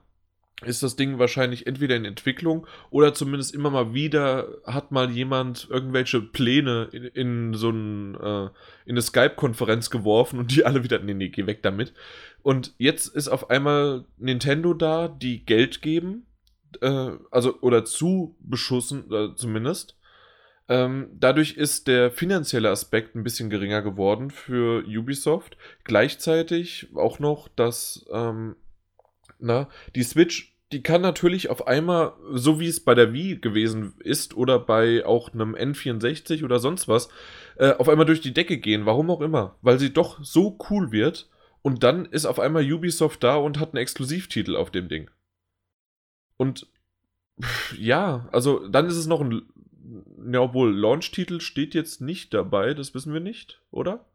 ist 0.65 0.83
das 0.83 0.95
Ding 0.95 1.19
wahrscheinlich 1.19 1.67
entweder 1.67 1.95
in 1.95 2.05
Entwicklung 2.05 2.67
oder 2.89 3.13
zumindest 3.13 3.53
immer 3.53 3.69
mal 3.69 3.93
wieder 3.93 4.47
hat 4.65 4.91
mal 4.91 5.09
jemand 5.09 5.67
irgendwelche 5.69 6.21
Pläne 6.21 6.89
in, 6.91 7.03
in 7.03 7.53
so 7.53 7.69
ein, 7.69 8.15
äh, 8.15 8.45
in 8.85 8.91
eine 8.91 9.01
Skype-Konferenz 9.01 9.89
geworfen 9.89 10.39
und 10.39 10.55
die 10.55 10.65
alle 10.65 10.83
wieder, 10.83 10.99
nee, 10.99 11.13
nee, 11.13 11.29
geh 11.29 11.47
weg 11.47 11.63
damit. 11.63 11.93
Und 12.43 12.73
jetzt 12.77 13.07
ist 13.07 13.27
auf 13.27 13.49
einmal 13.49 14.05
Nintendo 14.17 14.73
da, 14.73 15.07
die 15.07 15.45
Geld 15.45 15.81
geben 15.81 16.25
äh, 16.81 17.11
also 17.31 17.59
oder 17.61 17.85
zu 17.85 18.35
beschussen, 18.39 19.11
äh, 19.11 19.35
zumindest. 19.35 19.97
Ähm, 20.69 21.09
dadurch 21.19 21.57
ist 21.57 21.87
der 21.87 22.09
finanzielle 22.09 22.69
Aspekt 22.69 23.15
ein 23.15 23.23
bisschen 23.23 23.49
geringer 23.49 23.81
geworden 23.81 24.31
für 24.31 24.83
Ubisoft. 24.85 25.57
Gleichzeitig 25.83 26.87
auch 26.95 27.19
noch, 27.19 27.49
dass 27.49 28.05
ähm, 28.11 28.55
na, 29.43 29.69
die 29.95 30.03
Switch, 30.03 30.55
die 30.71 30.81
kann 30.81 31.01
natürlich 31.01 31.49
auf 31.49 31.67
einmal, 31.67 32.13
so 32.31 32.59
wie 32.59 32.67
es 32.67 32.83
bei 32.83 32.95
der 32.95 33.13
Wii 33.13 33.37
gewesen 33.37 33.93
ist 33.99 34.35
oder 34.35 34.57
bei 34.57 35.05
auch 35.05 35.33
einem 35.33 35.53
N64 35.53 36.43
oder 36.43 36.59
sonst 36.59 36.87
was, 36.87 37.09
äh, 37.57 37.73
auf 37.73 37.89
einmal 37.89 38.05
durch 38.05 38.21
die 38.21 38.33
Decke 38.33 38.57
gehen. 38.57 38.85
Warum 38.85 39.11
auch 39.11 39.21
immer. 39.21 39.55
Weil 39.61 39.77
sie 39.77 39.93
doch 39.93 40.23
so 40.23 40.57
cool 40.69 40.91
wird. 40.91 41.29
Und 41.61 41.83
dann 41.83 42.05
ist 42.05 42.25
auf 42.25 42.39
einmal 42.39 42.69
Ubisoft 42.69 43.23
da 43.23 43.35
und 43.35 43.59
hat 43.59 43.69
einen 43.69 43.81
Exklusivtitel 43.81 44.55
auf 44.55 44.71
dem 44.71 44.89
Ding. 44.89 45.09
Und 46.37 46.67
ja, 47.77 48.27
also 48.31 48.67
dann 48.67 48.87
ist 48.87 48.97
es 48.97 49.07
noch 49.07 49.21
ein. 49.21 49.43
Ja, 50.31 50.39
obwohl 50.39 50.73
Launch-Titel 50.73 51.41
steht 51.41 51.73
jetzt 51.73 52.01
nicht 52.01 52.33
dabei, 52.33 52.73
das 52.73 52.93
wissen 52.95 53.13
wir 53.13 53.19
nicht, 53.19 53.61
oder? 53.71 54.05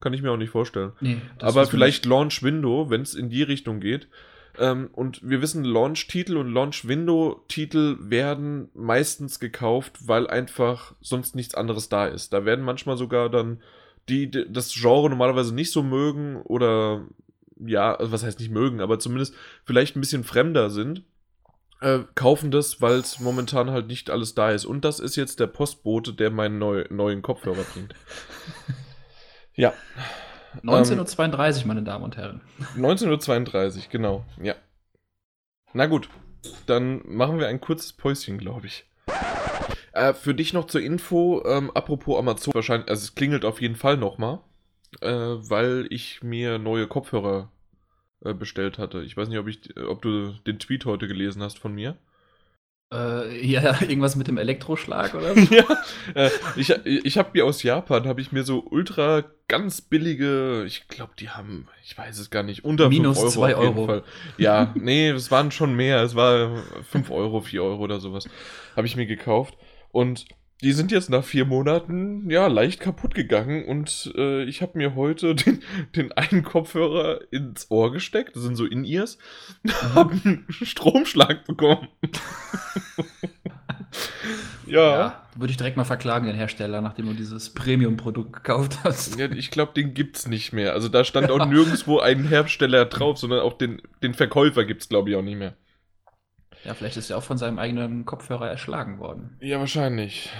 Kann 0.00 0.12
ich 0.12 0.20
mir 0.22 0.30
auch 0.30 0.36
nicht 0.36 0.50
vorstellen. 0.50 0.92
Nee, 1.00 1.18
Aber 1.40 1.66
vielleicht 1.66 2.04
Launch-Window, 2.04 2.90
wenn 2.90 3.02
es 3.02 3.14
in 3.14 3.30
die 3.30 3.42
Richtung 3.42 3.80
geht. 3.80 4.08
Ähm, 4.58 4.90
und 4.92 5.20
wir 5.22 5.42
wissen, 5.42 5.64
Launch-Titel 5.64 6.36
und 6.36 6.52
Launch-Window-Titel 6.52 7.98
werden 8.00 8.68
meistens 8.74 9.40
gekauft, 9.40 10.06
weil 10.06 10.26
einfach 10.26 10.94
sonst 11.00 11.34
nichts 11.34 11.54
anderes 11.54 11.88
da 11.88 12.06
ist. 12.06 12.32
Da 12.32 12.44
werden 12.44 12.64
manchmal 12.64 12.96
sogar 12.96 13.30
dann 13.30 13.62
die, 14.08 14.30
die 14.30 14.50
das 14.50 14.72
Genre 14.72 15.10
normalerweise 15.10 15.54
nicht 15.54 15.72
so 15.72 15.82
mögen 15.82 16.36
oder 16.42 17.06
ja, 17.58 17.94
also 17.94 18.12
was 18.12 18.22
heißt 18.22 18.38
nicht 18.38 18.50
mögen, 18.50 18.80
aber 18.80 18.98
zumindest 18.98 19.34
vielleicht 19.64 19.96
ein 19.96 20.00
bisschen 20.00 20.24
fremder 20.24 20.70
sind 20.70 21.02
äh, 21.80 22.00
kaufen 22.14 22.50
das, 22.50 22.80
weil 22.80 22.94
es 22.94 23.20
momentan 23.20 23.70
halt 23.70 23.86
nicht 23.86 24.10
alles 24.10 24.34
da 24.34 24.50
ist. 24.50 24.64
Und 24.64 24.84
das 24.84 24.98
ist 24.98 25.16
jetzt 25.16 25.40
der 25.40 25.46
Postbote, 25.46 26.12
der 26.12 26.30
meinen 26.30 26.58
neu, 26.58 26.86
neuen 26.90 27.22
Kopfhörer 27.22 27.64
bringt. 27.72 27.94
ja. 29.54 29.72
19.32 30.62 31.60
Uhr, 31.62 31.66
meine 31.66 31.82
Damen 31.82 32.04
und 32.04 32.16
Herren. 32.16 32.40
19.32 32.76 33.76
Uhr, 33.76 33.82
genau, 33.90 34.24
ja. 34.42 34.54
Na 35.72 35.86
gut, 35.86 36.08
dann 36.66 37.02
machen 37.06 37.38
wir 37.38 37.48
ein 37.48 37.60
kurzes 37.60 37.92
Päuschen, 37.92 38.38
glaube 38.38 38.66
ich. 38.66 38.84
Äh, 39.92 40.14
für 40.14 40.34
dich 40.34 40.52
noch 40.52 40.66
zur 40.66 40.80
Info, 40.82 41.42
ähm, 41.46 41.70
apropos 41.74 42.18
Amazon, 42.18 42.54
wahrscheinlich, 42.54 42.88
also 42.88 43.02
es 43.02 43.14
klingelt 43.14 43.44
auf 43.44 43.60
jeden 43.60 43.76
Fall 43.76 43.96
nochmal. 43.96 44.40
äh, 45.00 45.08
weil 45.10 45.86
ich 45.90 46.22
mir 46.22 46.58
neue 46.58 46.86
Kopfhörer 46.86 47.50
äh, 48.24 48.32
bestellt 48.34 48.78
hatte. 48.78 49.02
Ich 49.02 49.16
weiß 49.16 49.28
nicht, 49.28 49.38
ob, 49.38 49.48
ich, 49.48 49.76
ob 49.78 50.00
du 50.02 50.32
den 50.46 50.58
Tweet 50.58 50.84
heute 50.86 51.08
gelesen 51.08 51.42
hast 51.42 51.58
von 51.58 51.74
mir. 51.74 51.96
Äh, 52.92 53.44
ja, 53.44 53.80
irgendwas 53.82 54.14
mit 54.14 54.28
dem 54.28 54.38
Elektroschlag 54.38 55.14
oder 55.14 55.34
so? 55.40 55.54
ja, 55.54 55.64
äh, 56.14 56.30
ich, 56.56 56.70
ich 56.84 57.18
habe 57.18 57.30
mir 57.32 57.44
aus 57.44 57.62
Japan, 57.62 58.06
habe 58.06 58.20
ich 58.20 58.30
mir 58.30 58.44
so 58.44 58.64
ultra 58.70 59.24
ganz 59.48 59.80
billige, 59.80 60.64
ich 60.64 60.86
glaube, 60.88 61.12
die 61.18 61.30
haben, 61.30 61.68
ich 61.84 61.96
weiß 61.98 62.18
es 62.18 62.30
gar 62.30 62.42
nicht, 62.42 62.64
unter 62.64 62.88
Minus 62.88 63.18
5 63.18 63.36
Euro. 63.38 63.52
2 63.52 63.56
Euro. 63.56 63.86
Fall. 63.86 64.02
Ja, 64.38 64.72
nee, 64.76 65.10
es 65.10 65.30
waren 65.30 65.50
schon 65.50 65.74
mehr, 65.74 66.02
es 66.02 66.14
war 66.14 66.62
5 66.90 67.10
Euro, 67.10 67.40
4 67.40 67.62
Euro 67.62 67.82
oder 67.82 67.98
sowas, 67.98 68.28
habe 68.76 68.86
ich 68.86 68.96
mir 68.96 69.06
gekauft. 69.06 69.56
Und 69.90 70.26
die 70.62 70.72
sind 70.72 70.90
jetzt 70.90 71.10
nach 71.10 71.24
vier 71.24 71.44
Monaten 71.44 72.30
ja 72.30 72.46
leicht 72.46 72.80
kaputt 72.80 73.14
gegangen 73.14 73.66
und 73.66 74.12
äh, 74.16 74.44
ich 74.44 74.62
habe 74.62 74.78
mir 74.78 74.94
heute 74.94 75.34
den, 75.34 75.62
den 75.94 76.12
einen 76.12 76.42
Kopfhörer 76.42 77.20
ins 77.30 77.70
Ohr 77.70 77.92
gesteckt, 77.92 78.36
das 78.36 78.42
sind 78.42 78.56
so 78.56 78.64
In-Ears, 78.64 79.18
mhm. 79.62 79.70
habe 79.94 80.14
einen 80.24 80.46
Stromschlag 80.48 81.44
bekommen. 81.44 81.88
ja. 84.66 84.98
ja. 84.98 85.22
Würde 85.34 85.50
ich 85.50 85.58
direkt 85.58 85.76
mal 85.76 85.84
verklagen, 85.84 86.26
den 86.26 86.36
Hersteller, 86.36 86.80
nachdem 86.80 87.06
du 87.06 87.12
dieses 87.12 87.52
Premium-Produkt 87.52 88.32
gekauft 88.32 88.78
hast. 88.84 89.18
Ja, 89.18 89.30
ich 89.30 89.50
glaube, 89.50 89.74
den 89.74 89.92
gibt's 89.92 90.26
nicht 90.26 90.54
mehr. 90.54 90.72
Also 90.72 90.88
da 90.88 91.04
stand 91.04 91.30
auch 91.30 91.44
nirgendwo 91.44 91.98
ein 91.98 92.26
Hersteller 92.26 92.86
drauf, 92.86 93.18
sondern 93.18 93.40
auch 93.40 93.52
den, 93.52 93.82
den 94.02 94.14
Verkäufer 94.14 94.64
gibt's, 94.64 94.88
glaube 94.88 95.10
ich, 95.10 95.16
auch 95.16 95.22
nicht 95.22 95.36
mehr. 95.36 95.54
Ja, 96.66 96.74
vielleicht 96.74 96.96
ist 96.96 97.10
er 97.10 97.18
auch 97.18 97.22
von 97.22 97.38
seinem 97.38 97.60
eigenen 97.60 98.04
Kopfhörer 98.04 98.48
erschlagen 98.48 98.98
worden. 98.98 99.36
Ja, 99.40 99.60
wahrscheinlich. 99.60 100.30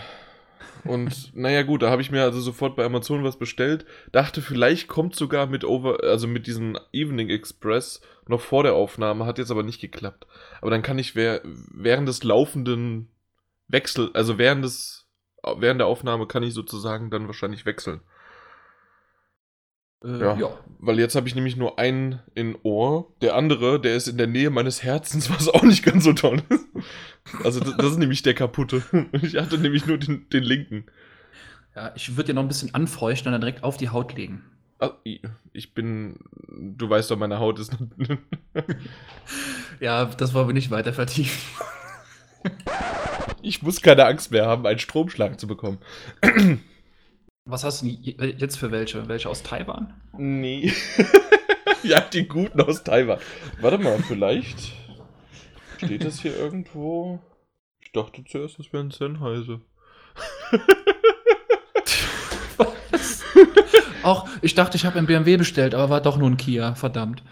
Und 0.83 1.31
naja, 1.37 1.63
gut, 1.63 1.83
da 1.83 1.91
habe 1.91 2.03
ich 2.03 2.11
mir 2.11 2.25
also 2.25 2.41
sofort 2.41 2.75
bei 2.75 2.85
Amazon 2.85 3.23
was 3.23 3.39
bestellt. 3.39 3.87
Dachte, 4.11 4.43
vielleicht 4.43 4.89
kommt 4.89 5.15
sogar 5.15 5.47
mit 5.47 5.65
Over, 5.65 6.03
also 6.03 6.27
mit 6.27 6.49
diesem 6.49 6.77
Evening 6.93 7.29
Express 7.29 8.01
noch 8.27 8.41
vor 8.41 8.65
der 8.65 8.75
Aufnahme, 8.75 9.25
hat 9.25 9.39
jetzt 9.39 9.53
aber 9.53 9.63
nicht 9.63 9.81
geklappt. 9.81 10.27
Aber 10.61 10.73
dann 10.73 10.83
kann 10.83 10.99
ich 10.99 11.15
während 11.15 12.09
des 12.09 12.25
laufenden 12.25 13.09
Wechsel, 13.69 14.11
also 14.13 14.37
während 14.37 14.65
des, 14.65 15.07
während 15.59 15.81
der 15.81 15.87
Aufnahme 15.87 16.27
kann 16.27 16.43
ich 16.43 16.55
sozusagen 16.55 17.09
dann 17.09 17.29
wahrscheinlich 17.29 17.67
wechseln. 17.67 18.01
Äh, 20.05 20.21
ja, 20.21 20.37
ja, 20.37 20.59
weil 20.79 20.99
jetzt 20.99 21.15
habe 21.15 21.27
ich 21.27 21.35
nämlich 21.35 21.57
nur 21.57 21.79
einen 21.79 22.21
in 22.35 22.57
Ohr. 22.63 23.13
Der 23.23 23.35
andere, 23.35 23.81
der 23.81 23.97
ist 23.97 24.09
in 24.09 24.19
der 24.19 24.27
Nähe 24.27 24.51
meines 24.51 24.83
Herzens, 24.83 25.31
was 25.35 25.49
auch 25.49 25.63
nicht 25.63 25.85
ganz 25.85 26.05
so 26.05 26.13
toll 26.13 26.43
ist. 26.49 26.67
Also 27.45 27.61
das, 27.61 27.77
das 27.77 27.93
ist 27.93 27.99
nämlich 27.99 28.23
der 28.23 28.35
kaputte. 28.35 28.83
Ich 29.23 29.37
hatte 29.37 29.59
nämlich 29.59 29.87
nur 29.87 29.99
den, 29.99 30.29
den 30.31 30.43
linken. 30.43 30.87
Ja, 31.75 31.93
ich 31.95 32.17
würde 32.17 32.29
dir 32.29 32.35
noch 32.35 32.43
ein 32.43 32.49
bisschen 32.49 32.75
anfeuchten 32.75 33.29
und 33.29 33.33
dann 33.33 33.41
direkt 33.41 33.65
auf 33.65 33.77
die 33.77 33.91
Haut 33.91 34.15
legen. 34.15 34.45
Ah, 34.79 34.91
ich 35.53 35.73
bin, 35.73 36.19
du 36.49 36.89
weißt 36.89 37.11
doch, 37.11 37.17
meine 37.17 37.39
Haut 37.39 37.59
ist. 37.59 37.75
ja, 39.81 40.05
das 40.05 40.35
wollen 40.35 40.49
wir 40.49 40.55
nicht 40.55 40.71
weiter 40.71 40.93
vertiefen. 40.93 41.41
Ich 43.41 43.63
muss 43.63 43.81
keine 43.81 44.05
Angst 44.05 44.33
mehr 44.33 44.47
haben, 44.47 44.67
einen 44.67 44.79
Stromschlag 44.79 45.41
zu 45.41 45.47
bekommen. 45.47 45.79
Was 47.49 47.63
hast 47.63 47.83
du 47.83 47.87
jetzt 47.87 48.59
für 48.59 48.73
welche? 48.73 49.07
Welche 49.07 49.29
aus 49.29 49.45
Taiwan? 49.45 49.95
Nee. 50.19 50.73
ja, 51.85 52.01
die 52.01 52.27
guten 52.27 52.61
aus 52.61 52.83
Taiwan. 52.83 53.21
Warte 53.61 53.79
mal, 53.79 54.03
vielleicht 54.03 54.73
steht 55.77 56.05
das 56.05 56.21
hier 56.21 56.37
irgendwo. 56.37 57.21
Ich 57.79 57.93
dachte 57.93 58.25
zuerst, 58.25 58.59
das 58.59 58.73
wäre 58.73 58.83
ein 58.83 58.91
Sennheiser. 58.91 59.61
Was? 62.57 63.23
Auch, 64.03 64.29
ich 64.43 64.57
dachte, 64.57 64.77
ich 64.77 64.85
habe 64.85 64.99
einen 64.99 65.07
BMW 65.07 65.37
bestellt, 65.37 65.77
aber 65.77 65.89
war 65.89 66.01
doch 66.01 66.17
nur 66.17 66.29
ein 66.29 66.37
Kia, 66.37 66.75
verdammt. 66.75 67.23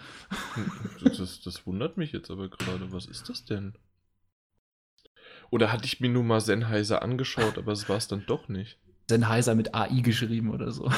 Das, 1.03 1.17
das, 1.17 1.41
das 1.41 1.67
wundert 1.67 1.97
mich 1.97 2.13
jetzt 2.13 2.31
aber 2.31 2.47
gerade. 2.47 2.93
Was 2.93 3.05
ist 3.05 3.27
das 3.27 3.43
denn? 3.43 3.73
Oder 5.49 5.73
hatte 5.73 5.83
ich 5.83 5.99
mir 5.99 6.09
nur 6.09 6.23
mal 6.23 6.39
Sennheiser 6.39 7.01
angeschaut, 7.01 7.57
aber 7.57 7.73
es 7.73 7.89
war 7.89 7.97
es 7.97 8.07
dann 8.07 8.25
doch 8.25 8.47
nicht. 8.47 8.79
Sennheiser 9.09 9.55
mit 9.55 9.75
AI 9.75 10.01
geschrieben 10.01 10.51
oder 10.51 10.71
so. 10.71 10.91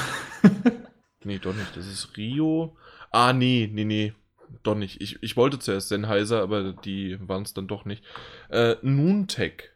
nee, 1.24 1.38
doch 1.38 1.54
nicht. 1.54 1.76
Das 1.76 1.86
ist 1.86 2.16
Rio. 2.16 2.76
Ah, 3.10 3.32
nee, 3.32 3.68
nee, 3.72 3.84
nee. 3.84 4.14
Doch 4.62 4.74
nicht. 4.74 5.00
Ich, 5.00 5.22
ich 5.22 5.36
wollte 5.36 5.58
zuerst 5.58 5.88
Sennheiser, 5.88 6.42
aber 6.42 6.72
die 6.72 7.18
waren 7.20 7.42
es 7.42 7.54
dann 7.54 7.68
doch 7.68 7.84
nicht. 7.84 8.04
Äh, 8.48 8.76
Noontech. 8.82 9.70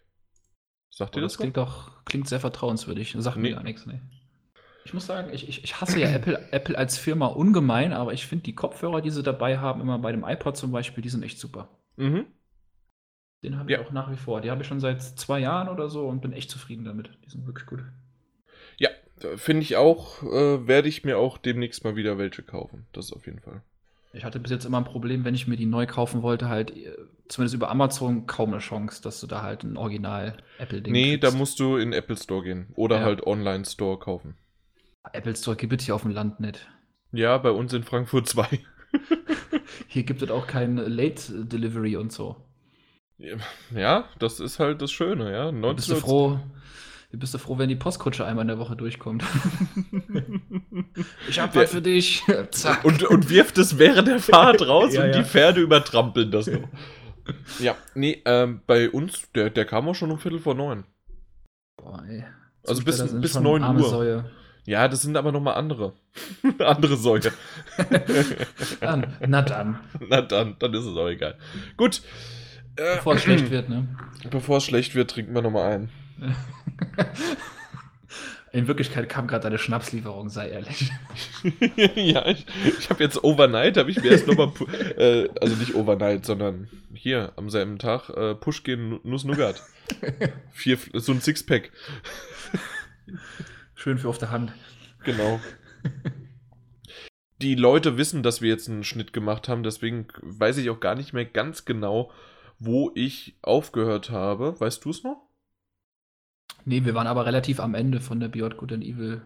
Sagt 0.90 1.14
oh, 1.14 1.18
ihr 1.18 1.22
das? 1.22 1.32
Das 1.32 1.38
klingt 1.38 1.56
doch 1.56 2.04
klingt 2.04 2.28
sehr 2.28 2.40
vertrauenswürdig. 2.40 3.14
Sagt 3.18 3.36
nee. 3.36 3.50
mir 3.50 3.54
gar 3.56 3.62
nichts, 3.62 3.86
nee. 3.86 4.00
Ich 4.84 4.92
muss 4.92 5.06
sagen, 5.06 5.32
ich, 5.32 5.48
ich, 5.48 5.62
ich 5.62 5.80
hasse 5.80 6.00
ja 6.00 6.10
Apple, 6.10 6.48
Apple 6.52 6.76
als 6.76 6.98
Firma 6.98 7.26
ungemein, 7.26 7.92
aber 7.92 8.12
ich 8.12 8.26
finde 8.26 8.44
die 8.44 8.54
Kopfhörer, 8.54 9.00
die 9.00 9.10
sie 9.10 9.22
dabei 9.22 9.59
haben, 9.59 9.80
immer 9.80 9.98
bei 9.98 10.12
dem 10.12 10.24
iPod 10.24 10.56
zum 10.56 10.72
Beispiel, 10.72 11.02
die 11.02 11.09
sind 11.09 11.22
echt 11.22 11.38
super. 11.38 11.68
Mhm. 11.96 12.26
Den 13.44 13.59
habe 13.59 13.70
ich 13.70 13.78
ja. 13.78 13.84
auch 13.84 13.90
nach 13.92 14.10
wie 14.10 14.16
vor. 14.16 14.40
Die 14.40 14.50
habe 14.50 14.62
ich 14.62 14.68
schon 14.68 14.80
seit 14.80 15.02
zwei 15.02 15.40
Jahren 15.40 15.68
oder 15.68 15.88
so 15.88 16.06
und 16.09 16.20
bin 16.20 16.32
echt 16.32 16.50
zufrieden 16.50 16.84
damit. 16.84 17.10
Die 17.24 17.30
sind 17.30 17.46
wirklich 17.46 17.66
gut. 17.66 17.82
Finde 19.36 19.62
ich 19.62 19.77
auch, 19.77 20.23
äh, 20.23 20.66
werde 20.66 20.89
ich 20.89 21.05
mir 21.05 21.19
auch 21.19 21.39
demnächst 21.39 21.85
mal 21.85 21.97
wieder 21.97 22.19
welche 22.19 22.43
kaufen. 22.43 22.86
Das 22.93 23.12
auf 23.12 23.27
jeden 23.27 23.40
Fall. 23.40 23.62
Ich 24.12 24.24
hatte 24.24 24.39
bis 24.40 24.51
jetzt 24.51 24.65
immer 24.65 24.78
ein 24.78 24.85
Problem, 24.85 25.24
wenn 25.24 25.35
ich 25.35 25.49
mir 25.49 25.57
die 25.57 25.66
neu 25.66 25.86
kaufen 25.86 26.23
wollte, 26.23 26.49
halt 26.49 26.77
äh, 26.77 26.94
zumindest 27.28 27.55
über 27.55 27.70
Amazon 27.70 28.27
kaum 28.27 28.51
eine 28.51 28.59
Chance, 28.59 29.03
dass 29.03 29.20
du 29.20 29.27
da 29.27 29.43
halt 29.43 29.65
ein 29.65 29.77
Original 29.77 30.36
Apple-Ding 30.59 30.93
Nee, 30.93 31.16
kriegst. 31.16 31.24
da 31.24 31.36
musst 31.36 31.59
du 31.61 31.77
in 31.77 31.93
Apple 31.93 32.16
Store 32.16 32.43
gehen 32.43 32.66
oder 32.74 32.99
ja. 32.99 33.05
halt 33.05 33.27
Online 33.27 33.65
Store 33.65 33.99
kaufen. 33.99 34.36
Apple 35.12 35.35
Store 35.35 35.57
gibt 35.57 35.73
es 35.73 35.86
hier 35.86 35.94
auf 35.94 36.03
dem 36.03 36.12
Land 36.12 36.40
nicht. 36.40 36.69
Ja, 37.12 37.39
bei 37.39 37.51
uns 37.51 37.73
in 37.73 37.85
Frankfurt 37.85 38.28
2. 38.28 38.47
hier 39.89 40.03
gibt 40.05 40.23
es 40.23 40.31
auch 40.31 40.47
kein 40.47 40.77
Late 40.77 41.47
Delivery 41.47 41.97
und 41.97 42.12
so. 42.12 42.36
Ja, 43.74 44.09
das 44.19 44.40
ist 44.40 44.59
halt 44.59 44.82
das 44.82 44.90
Schöne, 44.90 45.32
ja. 45.32 45.73
bist 45.73 45.90
du 45.90 45.97
froh, 45.97 46.40
wie 47.12 47.18
bist 47.18 47.34
du 47.34 47.39
froh, 47.39 47.59
wenn 47.59 47.68
die 47.68 47.76
Postkutsche 47.76 48.24
einmal 48.24 48.43
in 48.43 48.48
der 48.48 48.59
Woche 48.59 48.74
durchkommt? 48.74 49.22
ich 51.28 51.39
hab 51.39 51.55
was 51.55 51.70
für 51.70 51.82
dich. 51.82 52.22
Zack. 52.51 52.86
Und, 52.86 53.02
und 53.05 53.28
wirft 53.28 53.59
es 53.59 53.78
während 53.78 54.09
der 54.09 54.18
Fahrt 54.18 54.62
raus 54.66 54.94
ja, 54.94 55.02
und 55.02 55.10
ja. 55.10 55.18
die 55.18 55.24
Pferde 55.24 55.60
übertrampeln 55.60 56.30
das 56.30 56.47
noch. 56.47 56.66
ja, 57.59 57.76
nee, 57.94 58.22
ähm, 58.24 58.62
bei 58.66 58.89
uns, 58.89 59.30
der, 59.32 59.51
der 59.51 59.66
kam 59.66 59.89
auch 59.89 59.94
schon 59.94 60.10
um 60.10 60.18
Viertel 60.18 60.39
vor 60.39 60.55
neun. 60.55 60.84
Boah, 61.76 62.02
ey. 62.09 62.24
Also 62.66 62.82
bis, 62.82 63.20
bis 63.20 63.39
neun 63.39 63.62
Uhr. 63.62 63.89
Säue. 63.90 64.24
Ja, 64.64 64.89
das 64.89 65.02
sind 65.02 65.16
aber 65.18 65.32
nochmal 65.32 65.55
andere. 65.55 65.93
andere 66.60 66.97
Säue. 66.97 67.30
na 68.80 69.43
dann. 69.43 69.80
Na 70.09 70.22
dann, 70.22 70.56
dann 70.59 70.72
ist 70.72 70.86
es 70.86 70.97
auch 70.97 71.09
egal. 71.09 71.36
Gut. 71.76 72.01
Bevor 72.74 73.16
es 73.16 73.22
schlecht 73.22 73.51
wird, 73.51 73.68
ne? 73.68 73.86
Bevor 74.30 74.59
es 74.59 74.64
schlecht 74.64 74.94
wird, 74.94 75.10
trinken 75.10 75.34
wir 75.34 75.43
nochmal 75.43 75.72
ein. 75.72 75.90
In 78.53 78.69
Wirklichkeit 78.69 79.09
kam 79.09 79.28
gerade 79.28 79.47
eine 79.47 79.57
Schnapslieferung, 79.57 80.28
sei 80.28 80.51
ehrlich. 80.51 80.93
ja, 81.94 82.27
ich, 82.27 82.44
ich 82.78 82.90
habe 82.90 83.03
jetzt 83.03 83.24
overnight, 83.24 83.78
habe 83.78 83.90
ich 83.90 84.03
mir 84.03 84.11
erst 84.11 84.27
nochmal, 84.27 84.53
äh, 84.99 85.31
also 85.40 85.57
nicht 85.57 85.74
overnight, 85.74 86.27
sondern 86.27 86.69
hier 86.93 87.32
am 87.36 87.49
selben 87.49 87.78
Tag, 87.78 88.11
äh, 88.11 88.35
Pushkin 88.35 89.01
Nuss 89.05 89.24
Nougat. 89.24 89.62
Vier, 90.53 90.78
so 90.93 91.12
ein 91.12 91.23
Sixpack. 91.23 91.73
Schön 93.74 93.97
für 93.97 94.11
auf 94.11 94.19
der 94.19 94.31
Hand. 94.31 94.53
Genau. 95.03 95.40
Die 97.40 97.55
Leute 97.55 97.97
wissen, 97.97 98.23
dass 98.23 98.43
wir 98.43 98.51
jetzt 98.51 98.69
einen 98.69 98.85
Schnitt 98.85 99.15
gemacht 99.15 99.49
haben, 99.49 99.62
deswegen 99.62 100.09
weiß 100.20 100.59
ich 100.59 100.69
auch 100.69 100.81
gar 100.81 100.94
nicht 100.94 101.15
mehr 101.15 101.24
ganz 101.24 101.65
genau, 101.65 102.12
wo 102.59 102.93
ich 102.94 103.35
aufgehört 103.40 104.11
habe. 104.11 104.61
Weißt 104.61 104.85
du 104.85 104.90
es 104.90 105.03
noch? 105.03 105.31
Nee, 106.65 106.85
wir 106.85 106.95
waren 106.95 107.07
aber 107.07 107.27
relativ 107.27 107.61
am 107.61 107.74
Ende 107.74 108.01
von 108.01 108.20
der 108.20 108.29
Beyond 108.29 108.57
Good 108.57 108.73
and 108.73 108.85
Evil 108.85 109.23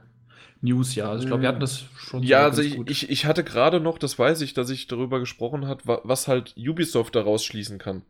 News, 0.63 0.95
ja. 0.95 1.11
Also 1.11 1.23
ich 1.23 1.29
glaube, 1.29 1.43
wir 1.43 1.49
hatten 1.49 1.61
das 1.61 1.85
schon. 1.97 2.23
Ja, 2.23 2.45
also 2.45 2.63
ich, 2.63 2.79
ich, 2.89 3.11
ich, 3.11 3.27
hatte 3.27 3.45
gerade 3.45 3.81
noch, 3.81 3.99
das 3.99 4.19
weiß 4.19 4.41
ich, 4.41 4.55
dass 4.55 4.71
ich 4.71 4.87
darüber 4.87 5.21
gesprochen 5.21 5.67
habe, 5.67 6.01
was 6.05 6.29
halt 6.29 6.55
Ubisoft 6.57 7.15
daraus 7.15 7.45
schließen 7.45 7.79
kann. 7.79 8.03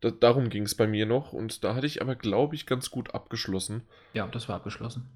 Da, 0.00 0.10
darum 0.10 0.48
ging 0.48 0.64
es 0.64 0.74
bei 0.74 0.86
mir 0.86 1.06
noch 1.06 1.32
und 1.32 1.64
da 1.64 1.74
hatte 1.74 1.86
ich 1.86 2.00
aber, 2.00 2.14
glaube 2.14 2.54
ich, 2.54 2.66
ganz 2.66 2.90
gut 2.90 3.14
abgeschlossen. 3.14 3.82
Ja, 4.14 4.26
das 4.26 4.48
war 4.48 4.56
abgeschlossen. 4.56 5.08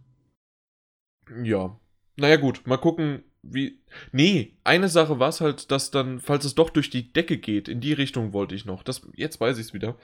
Ja. 1.42 1.78
Naja, 2.16 2.36
gut, 2.36 2.66
mal 2.66 2.78
gucken, 2.78 3.22
wie. 3.42 3.80
Nee, 4.12 4.56
eine 4.64 4.88
Sache 4.88 5.18
war 5.18 5.28
es 5.28 5.40
halt, 5.40 5.70
dass 5.70 5.90
dann, 5.90 6.20
falls 6.20 6.44
es 6.44 6.54
doch 6.54 6.70
durch 6.70 6.90
die 6.90 7.12
Decke 7.12 7.38
geht, 7.38 7.68
in 7.68 7.80
die 7.80 7.92
Richtung 7.92 8.32
wollte 8.32 8.54
ich 8.54 8.64
noch. 8.64 8.82
Das, 8.82 9.06
jetzt 9.14 9.40
weiß 9.40 9.58
ich 9.58 9.66
es 9.66 9.74
wieder 9.74 9.96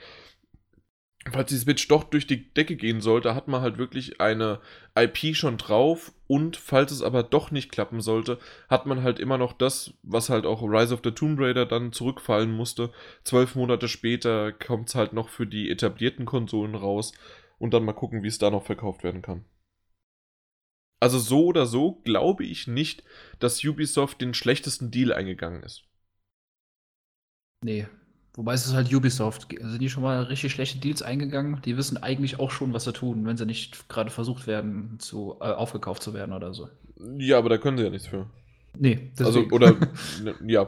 falls 1.31 1.49
die 1.49 1.57
Switch 1.57 1.87
doch 1.87 2.03
durch 2.03 2.27
die 2.27 2.53
Decke 2.53 2.75
gehen 2.75 3.01
sollte, 3.01 3.35
hat 3.35 3.47
man 3.47 3.61
halt 3.61 3.77
wirklich 3.77 4.19
eine 4.19 4.59
IP 4.95 5.35
schon 5.35 5.57
drauf 5.57 6.11
und 6.27 6.57
falls 6.57 6.91
es 6.91 7.01
aber 7.01 7.23
doch 7.23 7.51
nicht 7.51 7.71
klappen 7.71 8.01
sollte, 8.01 8.39
hat 8.69 8.85
man 8.85 9.03
halt 9.03 9.19
immer 9.19 9.37
noch 9.37 9.53
das, 9.53 9.93
was 10.03 10.29
halt 10.29 10.45
auch 10.45 10.61
Rise 10.61 10.93
of 10.93 11.01
the 11.03 11.11
Tomb 11.11 11.39
Raider 11.39 11.65
dann 11.65 11.93
zurückfallen 11.93 12.51
musste. 12.51 12.91
Zwölf 13.23 13.55
Monate 13.55 13.87
später 13.87 14.51
kommt 14.51 14.89
es 14.89 14.95
halt 14.95 15.13
noch 15.13 15.29
für 15.29 15.47
die 15.47 15.69
etablierten 15.69 16.25
Konsolen 16.25 16.75
raus 16.75 17.13
und 17.57 17.73
dann 17.73 17.85
mal 17.85 17.93
gucken, 17.93 18.23
wie 18.23 18.27
es 18.27 18.39
da 18.39 18.49
noch 18.49 18.65
verkauft 18.65 19.03
werden 19.03 19.21
kann. 19.21 19.45
Also 20.99 21.19
so 21.19 21.45
oder 21.45 21.65
so 21.65 22.01
glaube 22.03 22.45
ich 22.45 22.67
nicht, 22.67 23.03
dass 23.39 23.63
Ubisoft 23.63 24.21
den 24.21 24.33
schlechtesten 24.33 24.89
Deal 24.89 25.11
eingegangen 25.11 25.61
ist. 25.63 25.83
Nee. 27.61 27.87
Wobei 28.35 28.53
es 28.53 28.65
ist 28.65 28.73
halt 28.73 28.91
Ubisoft. 28.91 29.47
Sind 29.51 29.79
die 29.79 29.89
schon 29.89 30.01
mal 30.01 30.23
richtig 30.23 30.51
schlechte 30.51 30.79
Deals 30.79 31.03
eingegangen? 31.03 31.61
Die 31.65 31.77
wissen 31.77 31.97
eigentlich 31.97 32.39
auch 32.39 32.49
schon, 32.49 32.73
was 32.73 32.85
sie 32.85 32.93
tun, 32.93 33.25
wenn 33.25 33.37
sie 33.37 33.45
nicht 33.45 33.89
gerade 33.89 34.09
versucht 34.09 34.47
werden, 34.47 34.97
zu, 34.99 35.37
äh, 35.39 35.45
aufgekauft 35.45 36.01
zu 36.01 36.13
werden 36.15 36.33
oder 36.33 36.53
so. 36.53 36.67
Ja, 37.17 37.37
aber 37.37 37.49
da 37.49 37.57
können 37.59 37.77
sie 37.77 37.83
ja 37.83 37.91
nichts 37.91 38.07
für. 38.07 38.25
Nee, 38.77 39.11
deswegen. 39.17 39.27
Also, 39.27 39.55
oder, 39.55 39.75
ne, 40.23 40.33
ja. 40.47 40.67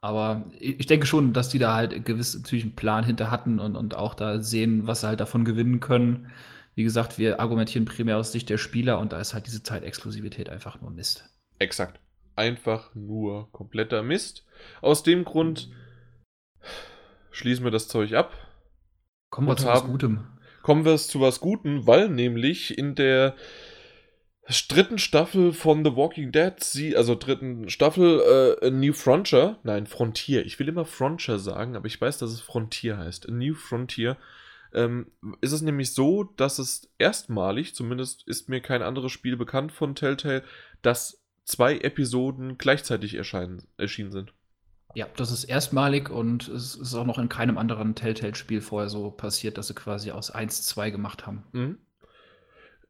Aber 0.00 0.44
ich 0.58 0.86
denke 0.86 1.06
schon, 1.06 1.32
dass 1.32 1.48
die 1.48 1.58
da 1.58 1.74
halt 1.74 2.04
gewiss 2.04 2.34
natürlich 2.34 2.64
einen 2.64 2.76
Plan 2.76 3.04
hinter 3.04 3.30
hatten 3.30 3.58
und, 3.58 3.76
und 3.76 3.94
auch 3.94 4.14
da 4.14 4.40
sehen, 4.40 4.86
was 4.86 5.00
sie 5.00 5.08
halt 5.08 5.20
davon 5.20 5.44
gewinnen 5.44 5.80
können. 5.80 6.30
Wie 6.76 6.84
gesagt, 6.84 7.18
wir 7.18 7.40
argumentieren 7.40 7.84
primär 7.84 8.16
aus 8.16 8.32
Sicht 8.32 8.48
der 8.48 8.58
Spieler 8.58 9.00
und 9.00 9.12
da 9.12 9.20
ist 9.20 9.34
halt 9.34 9.46
diese 9.46 9.62
Zeitexklusivität 9.62 10.48
einfach 10.48 10.80
nur 10.80 10.90
Mist. 10.90 11.28
Exakt. 11.58 12.00
Einfach 12.36 12.94
nur 12.94 13.50
kompletter 13.52 14.02
Mist. 14.02 14.46
Aus 14.80 15.02
dem 15.02 15.24
Grund 15.24 15.68
schließen 17.30 17.64
wir 17.64 17.70
das 17.70 17.88
Zeug 17.88 18.14
ab. 18.14 18.34
Kommen 19.30 19.48
wir 19.48 19.56
zu 19.56 19.68
haben, 19.68 19.82
was 19.82 19.86
Gutem. 19.86 20.26
Kommen 20.62 20.84
wir 20.84 20.96
zu 20.96 21.20
was 21.20 21.40
Gutem, 21.40 21.86
weil 21.86 22.08
nämlich 22.08 22.76
in 22.76 22.94
der 22.94 23.34
dritten 24.68 24.98
Staffel 24.98 25.52
von 25.52 25.84
The 25.84 25.94
Walking 25.94 26.32
Dead, 26.32 26.54
sie, 26.58 26.96
also 26.96 27.14
dritten 27.14 27.68
Staffel, 27.68 28.58
äh, 28.62 28.66
A 28.66 28.70
New 28.70 28.92
Frontier, 28.92 29.58
nein, 29.62 29.86
Frontier, 29.86 30.44
ich 30.44 30.58
will 30.58 30.68
immer 30.68 30.84
Frontier 30.84 31.38
sagen, 31.38 31.76
aber 31.76 31.86
ich 31.86 32.00
weiß, 32.00 32.18
dass 32.18 32.32
es 32.32 32.40
Frontier 32.40 32.98
heißt. 32.98 33.28
A 33.28 33.32
New 33.32 33.54
Frontier 33.54 34.16
ähm, 34.72 35.12
ist 35.40 35.52
es 35.52 35.62
nämlich 35.62 35.92
so, 35.92 36.24
dass 36.24 36.58
es 36.58 36.92
erstmalig, 36.98 37.74
zumindest 37.74 38.26
ist 38.26 38.48
mir 38.48 38.60
kein 38.60 38.82
anderes 38.82 39.12
Spiel 39.12 39.36
bekannt 39.36 39.72
von 39.72 39.94
Telltale, 39.94 40.42
dass 40.82 41.22
zwei 41.44 41.78
Episoden 41.78 42.58
gleichzeitig 42.58 43.14
erscheinen, 43.14 43.66
erschienen 43.76 44.12
sind. 44.12 44.32
Ja, 44.94 45.06
das 45.16 45.30
ist 45.30 45.44
erstmalig 45.44 46.10
und 46.10 46.48
es 46.48 46.74
ist 46.74 46.94
auch 46.94 47.06
noch 47.06 47.18
in 47.18 47.28
keinem 47.28 47.58
anderen 47.58 47.94
Telltale-Spiel 47.94 48.60
vorher 48.60 48.88
so 48.88 49.10
passiert, 49.10 49.58
dass 49.58 49.68
sie 49.68 49.74
quasi 49.74 50.10
aus 50.10 50.30
1 50.30 50.66
2 50.66 50.90
gemacht 50.90 51.26
haben. 51.26 51.44
Mhm. 51.52 51.78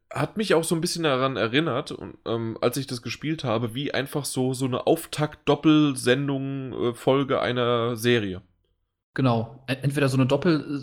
Hat 0.09 0.35
mich 0.35 0.55
auch 0.55 0.63
so 0.63 0.73
ein 0.75 0.81
bisschen 0.81 1.03
daran 1.03 1.37
erinnert, 1.37 1.95
ähm, 2.25 2.57
als 2.59 2.77
ich 2.77 2.87
das 2.87 3.01
gespielt 3.01 3.43
habe, 3.43 3.75
wie 3.75 3.93
einfach 3.93 4.25
so, 4.25 4.53
so 4.53 4.65
eine 4.65 4.87
Auftakt-Doppelsendung-Folge 4.87 7.35
äh, 7.35 7.39
einer 7.39 7.95
Serie. 7.95 8.41
Genau. 9.13 9.61
Entweder 9.67 10.07
so 10.07 10.17
eine 10.17 10.25
Doppel- 10.25 10.81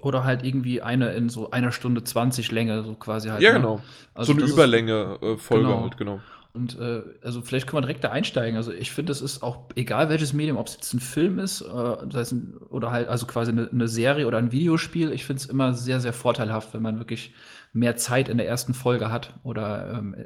oder 0.00 0.24
halt 0.24 0.44
irgendwie 0.44 0.80
eine 0.80 1.12
in 1.12 1.28
so 1.28 1.50
einer 1.50 1.72
Stunde 1.72 2.02
20 2.02 2.50
Länge, 2.50 2.82
so 2.82 2.94
quasi 2.94 3.28
halt. 3.28 3.42
Ja, 3.42 3.52
ne? 3.52 3.60
genau. 3.60 3.82
Also 4.14 4.32
so 4.32 4.38
eine 4.38 4.50
Überlänge-Folge 4.50 5.64
äh, 5.64 5.68
genau. 5.68 5.82
halt, 5.82 5.98
genau. 5.98 6.20
Und 6.56 6.78
äh, 6.78 7.02
also 7.22 7.42
vielleicht 7.42 7.66
können 7.66 7.82
wir 7.82 7.86
direkt 7.86 8.02
da 8.02 8.10
einsteigen. 8.10 8.56
Also 8.56 8.72
ich 8.72 8.90
finde, 8.90 9.12
es 9.12 9.20
ist 9.20 9.42
auch 9.42 9.68
egal 9.76 10.08
welches 10.08 10.32
Medium, 10.32 10.56
ob 10.56 10.66
es 10.66 10.74
jetzt 10.74 10.92
ein 10.94 11.00
Film 11.00 11.38
ist, 11.38 11.60
äh, 11.60 11.66
das 11.66 12.14
heißt 12.14 12.32
ein, 12.32 12.56
oder 12.70 12.90
halt 12.90 13.08
also 13.08 13.26
quasi 13.26 13.52
eine, 13.52 13.68
eine, 13.70 13.88
Serie 13.88 14.26
oder 14.26 14.38
ein 14.38 14.52
Videospiel. 14.52 15.12
Ich 15.12 15.24
finde 15.24 15.42
es 15.42 15.46
immer 15.46 15.74
sehr, 15.74 16.00
sehr 16.00 16.12
vorteilhaft, 16.12 16.74
wenn 16.74 16.82
man 16.82 16.98
wirklich 16.98 17.34
mehr 17.72 17.96
Zeit 17.96 18.28
in 18.28 18.38
der 18.38 18.48
ersten 18.48 18.74
Folge 18.74 19.12
hat 19.12 19.34
oder 19.42 19.92
ähm, 19.98 20.16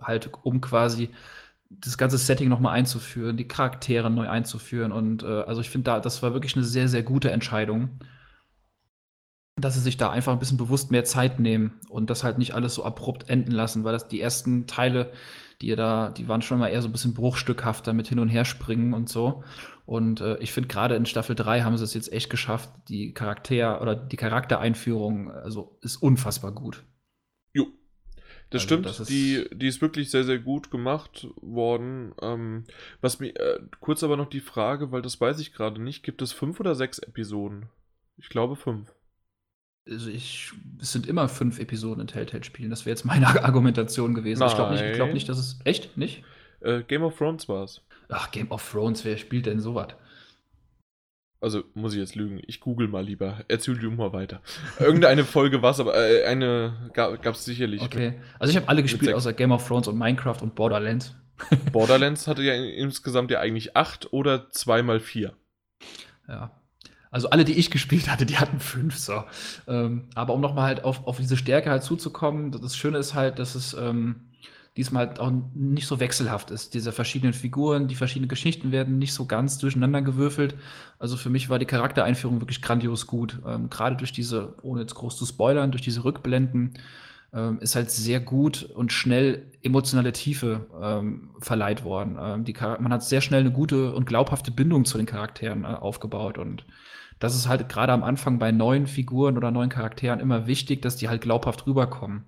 halt 0.00 0.30
um 0.42 0.60
quasi 0.60 1.10
das 1.70 1.96
ganze 1.96 2.18
Setting 2.18 2.48
nochmal 2.48 2.74
einzuführen, 2.74 3.36
die 3.36 3.48
Charaktere 3.48 4.10
neu 4.10 4.28
einzuführen. 4.28 4.92
Und 4.92 5.22
äh, 5.22 5.42
also 5.42 5.60
ich 5.60 5.70
finde, 5.70 5.84
da, 5.84 6.00
das 6.00 6.22
war 6.22 6.34
wirklich 6.34 6.56
eine 6.56 6.64
sehr, 6.64 6.88
sehr 6.88 7.02
gute 7.02 7.30
Entscheidung, 7.30 8.00
dass 9.56 9.74
sie 9.74 9.80
sich 9.80 9.96
da 9.96 10.10
einfach 10.10 10.32
ein 10.32 10.38
bisschen 10.38 10.56
bewusst 10.56 10.90
mehr 10.90 11.04
Zeit 11.04 11.38
nehmen 11.38 11.80
und 11.88 12.10
das 12.10 12.24
halt 12.24 12.38
nicht 12.38 12.54
alles 12.54 12.74
so 12.74 12.84
abrupt 12.84 13.28
enden 13.28 13.52
lassen, 13.52 13.84
weil 13.84 13.92
das 13.92 14.08
die 14.08 14.20
ersten 14.20 14.66
Teile, 14.66 15.12
die 15.60 15.74
da, 15.76 16.10
die 16.10 16.28
waren 16.28 16.42
schon 16.42 16.58
mal 16.58 16.68
eher 16.68 16.82
so 16.82 16.88
ein 16.88 16.92
bisschen 16.92 17.14
bruchstückhafter 17.14 17.92
mit 17.92 18.08
hin 18.08 18.18
und 18.18 18.28
her 18.28 18.44
springen 18.44 18.94
und 18.94 19.08
so. 19.08 19.44
Und 19.86 20.20
äh, 20.20 20.38
ich 20.38 20.52
finde 20.52 20.68
gerade 20.68 20.94
in 20.94 21.06
Staffel 21.06 21.34
3 21.34 21.62
haben 21.62 21.76
sie 21.76 21.84
es 21.84 21.94
jetzt 21.94 22.12
echt 22.12 22.30
geschafft, 22.30 22.70
die 22.88 23.12
Charakter 23.12 23.82
oder 23.82 23.94
die 23.94 24.16
Charaktereinführung, 24.16 25.30
also 25.30 25.78
ist 25.82 25.96
unfassbar 25.96 26.52
gut. 26.52 26.84
Das 28.50 28.62
also 28.62 28.74
stimmt, 28.74 28.86
das 28.86 29.00
ist 29.00 29.10
die, 29.10 29.48
die 29.52 29.68
ist 29.68 29.80
wirklich 29.80 30.10
sehr, 30.10 30.24
sehr 30.24 30.40
gut 30.40 30.72
gemacht 30.72 31.28
worden. 31.40 32.12
Ähm, 32.20 32.64
was 33.00 33.20
mir, 33.20 33.34
äh, 33.36 33.60
kurz 33.78 34.02
aber 34.02 34.16
noch 34.16 34.28
die 34.28 34.40
Frage, 34.40 34.90
weil 34.90 35.02
das 35.02 35.20
weiß 35.20 35.38
ich 35.38 35.52
gerade 35.52 35.80
nicht, 35.80 36.02
gibt 36.02 36.20
es 36.20 36.32
fünf 36.32 36.58
oder 36.58 36.74
sechs 36.74 36.98
Episoden? 36.98 37.68
Ich 38.16 38.28
glaube 38.28 38.56
fünf. 38.56 38.92
Also 39.88 40.10
ich, 40.10 40.52
es 40.80 40.92
sind 40.92 41.06
immer 41.06 41.28
fünf 41.28 41.58
Episoden 41.58 42.02
in 42.02 42.06
Telltale-Spielen. 42.06 42.70
Das 42.70 42.86
wäre 42.86 42.90
jetzt 42.90 43.04
meine 43.04 43.26
Argumentation 43.44 44.14
gewesen. 44.14 44.40
Nein. 44.40 44.48
Ich 44.48 44.54
glaube 44.54 44.74
nicht, 44.74 44.94
glaub 44.94 45.12
nicht, 45.12 45.28
dass 45.28 45.38
es. 45.38 45.58
Echt? 45.64 45.96
Nicht? 45.96 46.22
Äh, 46.60 46.82
Game 46.82 47.02
of 47.02 47.16
Thrones 47.16 47.48
war 47.48 47.64
es. 47.64 47.82
Ach, 48.08 48.30
Game 48.30 48.50
of 48.50 48.68
Thrones, 48.70 49.04
wer 49.04 49.16
spielt 49.16 49.46
denn 49.46 49.60
sowas? 49.60 49.94
Also 51.40 51.64
muss 51.74 51.94
ich 51.94 51.98
jetzt 51.98 52.16
lügen. 52.16 52.40
Ich 52.46 52.60
google 52.60 52.86
mal 52.88 53.02
lieber. 53.02 53.44
Erzähl 53.48 53.78
du 53.78 53.90
mal 53.90 54.12
weiter. 54.12 54.42
Irgendeine 54.78 55.24
Folge 55.24 55.62
war 55.62 55.70
es, 55.70 55.80
aber 55.80 55.96
äh, 55.96 56.24
eine 56.26 56.90
gab 56.92 57.26
es 57.26 57.44
sicherlich. 57.46 57.80
Okay. 57.80 58.20
Also 58.38 58.50
ich 58.50 58.56
habe 58.56 58.68
alle 58.68 58.82
gespielt 58.82 59.14
außer 59.14 59.32
Game 59.32 59.52
of 59.52 59.66
Thrones 59.66 59.88
und 59.88 59.96
Minecraft 59.96 60.42
und 60.42 60.54
Borderlands. 60.54 61.14
Borderlands 61.72 62.26
hatte 62.28 62.42
ja 62.42 62.54
insgesamt 62.54 63.30
ja 63.30 63.40
eigentlich 63.40 63.74
acht 63.74 64.12
oder 64.12 64.50
zweimal 64.50 65.00
vier. 65.00 65.34
Ja. 66.28 66.59
Also 67.10 67.30
alle, 67.30 67.44
die 67.44 67.54
ich 67.54 67.70
gespielt 67.70 68.08
hatte, 68.08 68.26
die 68.26 68.38
hatten 68.38 68.60
fünf 68.60 68.96
so. 68.96 69.24
Ähm, 69.66 70.04
aber 70.14 70.34
um 70.34 70.40
nochmal 70.40 70.66
halt 70.66 70.84
auf, 70.84 71.06
auf 71.06 71.16
diese 71.16 71.36
Stärke 71.36 71.70
halt 71.70 71.82
zuzukommen, 71.82 72.52
das 72.52 72.76
Schöne 72.76 72.98
ist 72.98 73.14
halt, 73.14 73.38
dass 73.38 73.54
es 73.54 73.74
ähm, 73.74 74.30
diesmal 74.76 75.08
halt 75.08 75.20
auch 75.20 75.32
nicht 75.54 75.86
so 75.86 75.98
wechselhaft 75.98 76.50
ist. 76.50 76.74
Diese 76.74 76.92
verschiedenen 76.92 77.32
Figuren, 77.32 77.88
die 77.88 77.96
verschiedenen 77.96 78.28
Geschichten 78.28 78.70
werden 78.70 78.98
nicht 78.98 79.12
so 79.12 79.26
ganz 79.26 79.58
durcheinander 79.58 80.02
gewürfelt. 80.02 80.54
Also 80.98 81.16
für 81.16 81.30
mich 81.30 81.50
war 81.50 81.58
die 81.58 81.66
Charaktereinführung 81.66 82.40
wirklich 82.40 82.62
grandios 82.62 83.06
gut. 83.06 83.40
Ähm, 83.46 83.68
Gerade 83.70 83.96
durch 83.96 84.12
diese, 84.12 84.54
ohne 84.62 84.82
jetzt 84.82 84.94
groß 84.94 85.16
zu 85.16 85.26
spoilern, 85.26 85.72
durch 85.72 85.82
diese 85.82 86.04
Rückblenden 86.04 86.74
ähm, 87.32 87.58
ist 87.60 87.74
halt 87.74 87.90
sehr 87.90 88.20
gut 88.20 88.62
und 88.62 88.92
schnell 88.92 89.50
emotionale 89.62 90.12
Tiefe 90.12 90.66
ähm, 90.80 91.30
verleiht 91.40 91.84
worden. 91.84 92.16
Ähm, 92.20 92.44
man 92.80 92.92
hat 92.92 93.02
sehr 93.02 93.20
schnell 93.20 93.40
eine 93.40 93.52
gute 93.52 93.92
und 93.92 94.06
glaubhafte 94.06 94.50
Bindung 94.50 94.84
zu 94.84 94.96
den 94.96 95.06
Charakteren 95.06 95.64
äh, 95.64 95.68
aufgebaut 95.68 96.38
und 96.38 96.64
das 97.20 97.36
ist 97.36 97.46
halt 97.46 97.68
gerade 97.68 97.92
am 97.92 98.02
Anfang 98.02 98.38
bei 98.38 98.50
neuen 98.50 98.86
Figuren 98.86 99.36
oder 99.36 99.50
neuen 99.50 99.68
Charakteren 99.68 100.18
immer 100.18 100.46
wichtig, 100.46 100.82
dass 100.82 100.96
die 100.96 101.08
halt 101.08 101.20
glaubhaft 101.20 101.66
rüberkommen. 101.66 102.24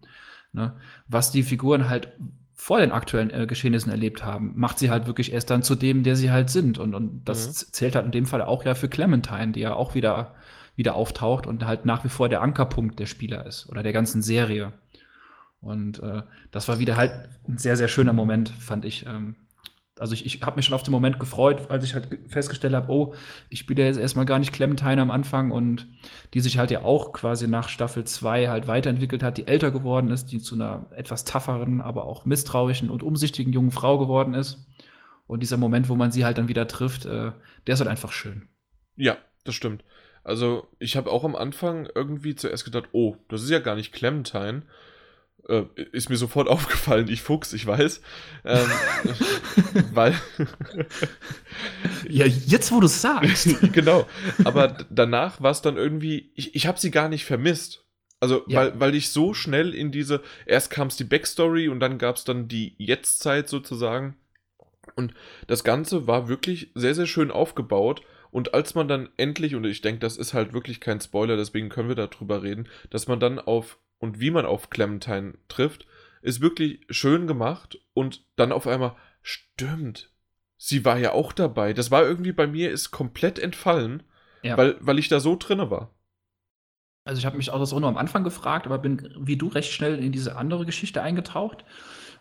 Ne? 0.52 0.74
Was 1.08 1.32
die 1.32 1.42
Figuren 1.42 1.88
halt 1.88 2.12
vor 2.54 2.78
den 2.78 2.92
aktuellen 2.92 3.30
äh, 3.30 3.46
Geschehnissen 3.46 3.90
erlebt 3.90 4.24
haben, 4.24 4.52
macht 4.54 4.78
sie 4.78 4.90
halt 4.90 5.06
wirklich 5.06 5.32
erst 5.32 5.50
dann 5.50 5.62
zu 5.62 5.74
dem, 5.74 6.04
der 6.04 6.14
sie 6.14 6.30
halt 6.30 6.50
sind. 6.50 6.78
Und, 6.78 6.94
und 6.94 7.24
das 7.24 7.46
mhm. 7.46 7.72
zählt 7.72 7.96
halt 7.96 8.06
in 8.06 8.12
dem 8.12 8.26
Fall 8.26 8.42
auch 8.42 8.64
ja 8.64 8.74
für 8.74 8.88
Clementine, 8.88 9.52
die 9.52 9.60
ja 9.60 9.74
auch 9.74 9.94
wieder, 9.94 10.34
wieder 10.76 10.94
auftaucht 10.94 11.46
und 11.46 11.64
halt 11.66 11.86
nach 11.86 12.04
wie 12.04 12.08
vor 12.08 12.28
der 12.28 12.42
Ankerpunkt 12.42 13.00
der 13.00 13.06
Spieler 13.06 13.46
ist 13.46 13.68
oder 13.68 13.82
der 13.82 13.92
ganzen 13.92 14.20
Serie. 14.20 14.74
Und 15.62 16.02
äh, 16.02 16.22
das 16.50 16.68
war 16.68 16.78
wieder 16.78 16.96
halt 16.96 17.12
ein 17.48 17.56
sehr, 17.56 17.76
sehr 17.76 17.88
schöner 17.88 18.12
Moment, 18.12 18.50
fand 18.50 18.84
ich. 18.84 19.06
Ähm, 19.06 19.36
also 19.98 20.14
ich, 20.14 20.24
ich 20.24 20.42
habe 20.42 20.56
mich 20.56 20.66
schon 20.66 20.74
auf 20.74 20.82
den 20.82 20.92
Moment 20.92 21.18
gefreut, 21.18 21.70
als 21.70 21.84
ich 21.84 21.94
halt 21.94 22.08
festgestellt 22.28 22.74
habe, 22.74 22.90
oh, 22.90 23.14
ich 23.50 23.58
spiele 23.58 23.84
jetzt 23.84 23.98
erstmal 23.98 24.24
gar 24.24 24.38
nicht 24.38 24.52
Clementine 24.52 25.02
am 25.02 25.10
Anfang 25.10 25.50
und 25.50 25.86
die 26.34 26.40
sich 26.40 26.58
halt 26.58 26.70
ja 26.70 26.82
auch 26.82 27.12
quasi 27.12 27.46
nach 27.46 27.68
Staffel 27.68 28.04
2 28.04 28.48
halt 28.48 28.66
weiterentwickelt 28.66 29.22
hat, 29.22 29.36
die 29.36 29.46
älter 29.46 29.70
geworden 29.70 30.10
ist, 30.10 30.32
die 30.32 30.40
zu 30.40 30.54
einer 30.54 30.86
etwas 30.96 31.24
tougheren, 31.24 31.80
aber 31.80 32.04
auch 32.04 32.24
misstrauischen 32.24 32.90
und 32.90 33.02
umsichtigen 33.02 33.52
jungen 33.52 33.70
Frau 33.70 33.98
geworden 33.98 34.34
ist. 34.34 34.66
Und 35.26 35.40
dieser 35.40 35.56
Moment, 35.56 35.88
wo 35.88 35.94
man 35.94 36.10
sie 36.10 36.24
halt 36.24 36.38
dann 36.38 36.48
wieder 36.48 36.66
trifft, 36.66 37.04
äh, 37.04 37.32
der 37.66 37.74
ist 37.74 37.80
halt 37.80 37.90
einfach 37.90 38.12
schön. 38.12 38.48
Ja, 38.96 39.16
das 39.44 39.54
stimmt. 39.54 39.84
Also 40.24 40.68
ich 40.78 40.96
habe 40.96 41.10
auch 41.10 41.24
am 41.24 41.36
Anfang 41.36 41.88
irgendwie 41.94 42.34
zuerst 42.34 42.64
gedacht, 42.64 42.88
oh, 42.92 43.16
das 43.28 43.42
ist 43.42 43.50
ja 43.50 43.58
gar 43.58 43.74
nicht 43.74 43.92
Clementine. 43.92 44.62
Äh, 45.48 45.64
ist 45.92 46.08
mir 46.08 46.16
sofort 46.16 46.48
aufgefallen, 46.48 47.08
ich 47.08 47.22
Fuchs, 47.22 47.52
ich 47.52 47.66
weiß. 47.66 48.00
Ähm, 48.44 48.70
weil. 49.92 50.14
ja, 52.08 52.26
jetzt 52.26 52.70
wo 52.72 52.80
du 52.80 52.86
es 52.86 53.00
sagst. 53.00 53.48
genau. 53.72 54.06
Aber 54.44 54.78
danach 54.90 55.40
war 55.40 55.50
es 55.50 55.62
dann 55.62 55.76
irgendwie, 55.76 56.30
ich, 56.34 56.54
ich 56.54 56.66
habe 56.66 56.78
sie 56.78 56.90
gar 56.90 57.08
nicht 57.08 57.24
vermisst. 57.24 57.84
Also, 58.20 58.44
ja. 58.46 58.60
weil, 58.60 58.80
weil 58.80 58.94
ich 58.94 59.10
so 59.10 59.34
schnell 59.34 59.74
in 59.74 59.90
diese, 59.90 60.22
erst 60.46 60.70
kam 60.70 60.86
es 60.86 60.96
die 60.96 61.04
Backstory 61.04 61.68
und 61.68 61.80
dann 61.80 61.98
gab 61.98 62.16
es 62.16 62.24
dann 62.24 62.46
die 62.46 62.76
Jetztzeit 62.78 63.48
sozusagen. 63.48 64.16
Und 64.94 65.12
das 65.48 65.64
Ganze 65.64 66.06
war 66.06 66.28
wirklich 66.28 66.70
sehr, 66.74 66.94
sehr 66.94 67.06
schön 67.06 67.32
aufgebaut. 67.32 68.02
Und 68.30 68.54
als 68.54 68.74
man 68.74 68.88
dann 68.88 69.08
endlich, 69.16 69.54
und 69.56 69.64
ich 69.64 69.80
denke, 69.80 70.00
das 70.00 70.16
ist 70.16 70.34
halt 70.34 70.52
wirklich 70.52 70.80
kein 70.80 71.00
Spoiler, 71.00 71.36
deswegen 71.36 71.68
können 71.68 71.88
wir 71.88 71.96
darüber 71.96 72.42
reden, 72.42 72.68
dass 72.90 73.08
man 73.08 73.20
dann 73.20 73.38
auf 73.38 73.78
und 74.02 74.18
wie 74.18 74.32
man 74.32 74.44
auf 74.44 74.68
Clementine 74.68 75.34
trifft, 75.46 75.86
ist 76.22 76.40
wirklich 76.40 76.80
schön 76.90 77.28
gemacht 77.28 77.78
und 77.94 78.24
dann 78.34 78.50
auf 78.50 78.66
einmal 78.66 78.96
stimmt. 79.22 80.10
Sie 80.56 80.84
war 80.84 80.98
ja 80.98 81.12
auch 81.12 81.32
dabei. 81.32 81.72
Das 81.72 81.92
war 81.92 82.02
irgendwie 82.02 82.32
bei 82.32 82.48
mir 82.48 82.72
ist 82.72 82.90
komplett 82.90 83.38
entfallen, 83.38 84.02
ja. 84.42 84.56
weil, 84.56 84.76
weil 84.80 84.98
ich 84.98 85.08
da 85.08 85.20
so 85.20 85.36
drinne 85.38 85.70
war. 85.70 85.94
Also 87.04 87.20
ich 87.20 87.26
habe 87.26 87.36
mich 87.36 87.50
auch 87.50 87.60
das 87.60 87.72
auch 87.72 87.78
nur 87.78 87.88
am 87.88 87.96
Anfang 87.96 88.24
gefragt, 88.24 88.66
aber 88.66 88.78
bin 88.78 89.08
wie 89.20 89.36
du 89.36 89.46
recht 89.46 89.72
schnell 89.72 90.02
in 90.02 90.10
diese 90.10 90.36
andere 90.36 90.66
Geschichte 90.66 91.00
eingetaucht. 91.00 91.64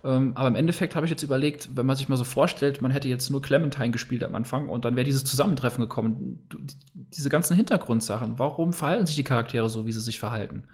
Ähm, 0.04 0.34
aber 0.36 0.50
im 0.50 0.56
Endeffekt 0.56 0.96
habe 0.96 1.08
ich 1.08 1.12
jetzt 1.12 1.24
überlegt, 1.24 1.70
wenn 1.76 1.88
man 1.88 1.96
sich 1.96 2.10
mal 2.10 2.18
so 2.18 2.24
vorstellt, 2.24 2.82
man 2.82 2.92
hätte 2.92 3.08
jetzt 3.08 3.32
nur 3.32 3.42
Clementine 3.42 3.92
gespielt 3.92 4.24
am 4.24 4.36
Anfang 4.36 4.70
und 4.70 4.86
dann 4.86 4.96
wäre 4.96 5.06
dieses 5.06 5.24
Zusammentreffen 5.24 5.82
gekommen. 5.82 6.48
Diese 6.94 7.30
ganzen 7.30 7.56
Hintergrundsachen, 7.56 8.38
warum 8.38 8.72
verhalten 8.72 9.08
sich 9.08 9.16
die 9.16 9.24
Charaktere 9.24 9.68
so, 9.68 9.88
wie 9.88 9.92
sie 9.92 10.00
sich 10.00 10.20
verhalten? 10.20 10.68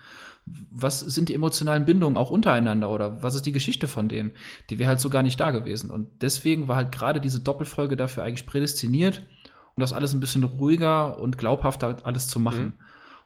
Was 0.72 1.00
sind 1.00 1.30
die 1.30 1.34
emotionalen 1.34 1.86
Bindungen 1.86 2.18
auch 2.18 2.30
untereinander 2.30 2.90
oder 2.90 3.22
was 3.22 3.36
ist 3.36 3.46
die 3.46 3.52
Geschichte 3.52 3.88
von 3.88 4.10
denen? 4.10 4.32
Die 4.70 4.80
wäre 4.80 4.90
halt 4.90 5.00
so 5.00 5.10
gar 5.10 5.24
nicht 5.24 5.40
da 5.40 5.52
gewesen. 5.52 5.92
Und 5.92 6.22
deswegen 6.22 6.68
war 6.68 6.76
halt 6.76 6.92
gerade 6.92 7.20
diese 7.20 7.40
Doppelfolge 7.40 7.98
dafür 7.98 8.24
eigentlich 8.24 8.46
prädestiniert, 8.46 9.24
um 9.76 9.82
das 9.82 9.94
alles 9.94 10.14
ein 10.14 10.20
bisschen 10.20 10.44
ruhiger 10.44 11.20
und 11.20 11.38
glaubhafter 11.38 11.98
alles 12.04 12.28
zu 12.28 12.40
machen. 12.40 12.66
Mhm. 12.66 12.74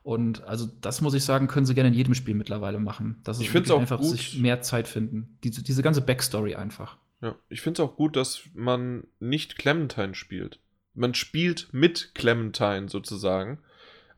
Und 0.04 0.44
also 0.46 0.68
das 0.82 1.02
muss 1.02 1.14
ich 1.14 1.24
sagen, 1.24 1.48
können 1.48 1.66
sie 1.66 1.76
gerne 1.76 1.90
in 1.90 1.94
jedem 1.96 2.16
Spiel 2.16 2.34
mittlerweile 2.34 2.80
machen. 2.80 3.20
Dass 3.24 3.40
ich 3.40 3.52
finde 3.52 3.66
es 3.66 3.72
auch 3.72 3.80
einfach 3.80 4.00
gut. 4.00 4.10
sich 4.10 4.40
mehr 4.40 4.62
Zeit 4.62 4.88
finden. 4.88 5.38
Diese, 5.44 5.64
diese 5.64 5.84
ganze 5.84 6.02
Backstory 6.02 6.56
einfach. 6.56 6.98
Ja, 7.22 7.36
ich 7.50 7.62
finde 7.62 7.82
es 7.82 7.88
auch 7.88 7.96
gut, 7.96 8.16
dass 8.16 8.42
man 8.54 9.04
nicht 9.20 9.58
Clementine 9.58 10.16
spielt. 10.16 10.60
Man 10.94 11.14
spielt 11.14 11.70
mit 11.72 12.16
Clementine 12.16 12.90
sozusagen, 12.90 13.60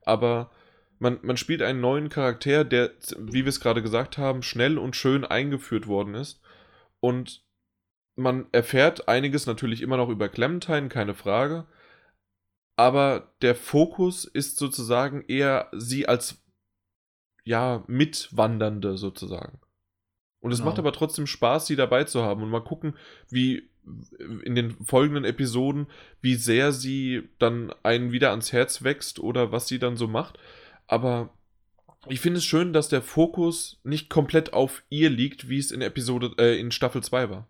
aber 0.05 0.49
man, 1.03 1.19
man 1.21 1.37
spielt 1.37 1.61
einen 1.61 1.81
neuen 1.81 2.09
Charakter, 2.09 2.63
der, 2.63 2.91
wie 3.19 3.45
wir 3.45 3.49
es 3.49 3.59
gerade 3.59 3.83
gesagt 3.83 4.17
haben, 4.17 4.41
schnell 4.41 4.79
und 4.79 4.95
schön 4.95 5.23
eingeführt 5.23 5.85
worden 5.85 6.15
ist. 6.15 6.41
Und 6.99 7.43
man 8.15 8.47
erfährt 8.51 9.07
einiges 9.07 9.45
natürlich 9.45 9.81
immer 9.81 9.97
noch 9.97 10.09
über 10.09 10.29
Clementine, 10.29 10.89
keine 10.89 11.13
Frage 11.13 11.67
aber 12.75 13.33
der 13.41 13.55
Fokus 13.55 14.25
ist 14.25 14.57
sozusagen 14.57 15.23
eher 15.27 15.69
sie 15.73 16.07
als 16.07 16.41
ja, 17.43 17.83
Mitwandernde 17.87 18.97
sozusagen. 18.97 19.59
Und 20.39 20.51
es 20.51 20.59
genau. 20.59 20.71
macht 20.71 20.79
aber 20.79 20.91
trotzdem 20.91 21.27
Spaß, 21.27 21.67
sie 21.67 21.75
dabei 21.75 22.03
zu 22.05 22.23
haben 22.23 22.41
und 22.41 22.49
mal 22.49 22.63
gucken, 22.63 22.95
wie 23.29 23.69
in 24.43 24.55
den 24.55 24.71
folgenden 24.85 25.25
Episoden, 25.25 25.87
wie 26.21 26.35
sehr 26.35 26.71
sie 26.71 27.29
dann 27.37 27.73
einen 27.83 28.11
wieder 28.11 28.31
ans 28.31 28.53
Herz 28.53 28.83
wächst 28.83 29.19
oder 29.19 29.51
was 29.51 29.67
sie 29.67 29.77
dann 29.77 29.97
so 29.97 30.07
macht. 30.07 30.39
Aber 30.93 31.31
ich 32.07 32.19
finde 32.19 32.37
es 32.37 32.45
schön, 32.45 32.71
dass 32.71 32.87
der 32.87 33.01
Fokus 33.01 33.79
nicht 33.83 34.11
komplett 34.11 34.53
auf 34.53 34.83
ihr 34.89 35.09
liegt, 35.09 35.49
wie 35.49 35.57
es 35.57 35.71
in 35.71 35.81
Episode, 35.81 36.33
äh, 36.37 36.59
in 36.59 36.69
Staffel 36.69 37.01
2 37.01 37.31
war. 37.31 37.47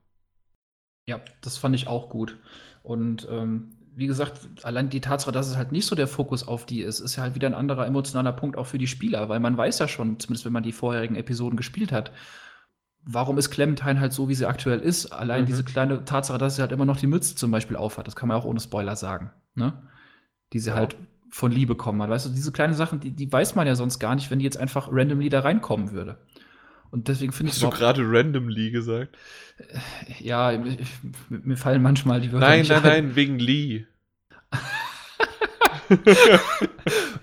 Ja, 1.05 1.19
das 1.41 1.57
fand 1.57 1.75
ich 1.75 1.87
auch 1.87 2.09
gut. 2.09 2.37
Und 2.83 3.27
ähm, 3.29 3.75
wie 3.97 4.07
gesagt, 4.07 4.39
allein 4.63 4.89
die 4.89 5.01
Tatsache, 5.01 5.33
dass 5.33 5.49
es 5.49 5.57
halt 5.57 5.73
nicht 5.73 5.85
so 5.85 5.93
der 5.93 6.07
Fokus 6.07 6.47
auf 6.47 6.65
die 6.65 6.83
ist, 6.83 7.01
ist 7.01 7.17
ja 7.17 7.23
halt 7.23 7.35
wieder 7.35 7.47
ein 7.47 7.53
anderer 7.53 7.85
emotionaler 7.85 8.31
Punkt 8.31 8.57
auch 8.57 8.65
für 8.65 8.77
die 8.77 8.87
Spieler, 8.87 9.27
weil 9.27 9.41
man 9.41 9.57
weiß 9.57 9.79
ja 9.79 9.89
schon, 9.89 10.21
zumindest 10.21 10.45
wenn 10.45 10.53
man 10.53 10.63
die 10.63 10.71
vorherigen 10.71 11.17
Episoden 11.17 11.57
gespielt 11.57 11.91
hat, 11.91 12.13
warum 13.01 13.37
ist 13.37 13.49
Clementine 13.49 13.99
halt 13.99 14.13
so, 14.13 14.29
wie 14.29 14.35
sie 14.35 14.47
aktuell 14.47 14.79
ist. 14.79 15.07
Allein 15.07 15.41
mhm. 15.41 15.47
diese 15.47 15.65
kleine 15.65 16.05
Tatsache, 16.05 16.37
dass 16.37 16.55
sie 16.55 16.61
halt 16.61 16.71
immer 16.71 16.85
noch 16.85 16.95
die 16.95 17.07
Mütze 17.07 17.35
zum 17.35 17.51
Beispiel 17.51 17.75
aufhat, 17.75 18.07
das 18.07 18.15
kann 18.15 18.29
man 18.29 18.37
auch 18.37 18.45
ohne 18.45 18.61
Spoiler 18.61 18.95
sagen, 18.95 19.31
ne? 19.53 19.73
Die 20.53 20.59
sie 20.59 20.69
ja. 20.69 20.77
halt 20.77 20.95
von 21.33 21.51
Liebe 21.51 21.75
kommen 21.75 21.99
hat. 22.01 22.11
Weißt 22.11 22.27
du, 22.27 22.29
diese 22.29 22.51
kleinen 22.51 22.75
Sachen, 22.75 22.99
die, 22.99 23.09
die 23.09 23.31
weiß 23.31 23.55
man 23.55 23.65
ja 23.65 23.73
sonst 23.75 23.97
gar 23.97 24.13
nicht, 24.13 24.29
wenn 24.29 24.37
die 24.37 24.45
jetzt 24.45 24.57
einfach 24.57 24.89
randomly 24.91 25.29
da 25.29 25.39
reinkommen 25.39 25.91
würde. 25.91 26.19
Und 26.91 27.07
deswegen 27.07 27.31
finde 27.33 27.51
ich 27.51 27.55
Hast 27.55 27.63
du 27.63 27.75
gerade 27.75 28.03
randomly 28.05 28.69
gesagt? 28.69 29.17
Äh, 29.57 29.63
ja, 30.19 30.51
ich, 30.51 30.77
mir 31.29 31.57
fallen 31.57 31.81
manchmal 31.81 32.21
die 32.21 32.31
Wörter. 32.31 32.47
Nein, 32.47 32.65
nein, 32.67 32.77
ein. 32.77 32.83
nein, 32.83 33.15
wegen 33.15 33.39
Lee. 33.39 33.87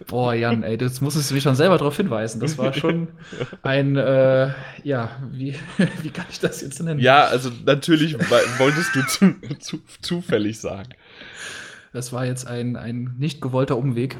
Boah, 0.09 0.35
Jan, 0.35 0.65
ey, 0.65 0.77
das 0.77 1.01
musstest 1.01 1.31
du 1.31 1.35
mich 1.35 1.45
schon 1.45 1.55
selber 1.55 1.79
darauf 1.79 1.97
hinweisen. 1.97 2.41
Das 2.41 2.59
war 2.59 2.73
schon 2.73 3.11
ein, 3.63 3.97
äh, 3.97 4.53
ja, 4.83 5.21
wie, 5.31 5.55
wie 6.03 6.11
kann 6.11 6.27
ich 6.31 6.41
das 6.41 6.63
jetzt 6.63 6.83
nennen? 6.83 6.99
Ja, 6.99 7.27
also 7.27 7.53
natürlich 7.65 8.19
wolltest 8.59 8.97
du 8.97 9.07
zu, 9.07 9.37
zu, 9.61 9.81
zufällig 10.03 10.59
sagen. 10.59 10.91
Das 11.93 12.13
war 12.13 12.25
jetzt 12.25 12.47
ein, 12.47 12.77
ein 12.77 13.15
nicht 13.19 13.41
gewollter 13.41 13.77
Umweg. 13.77 14.19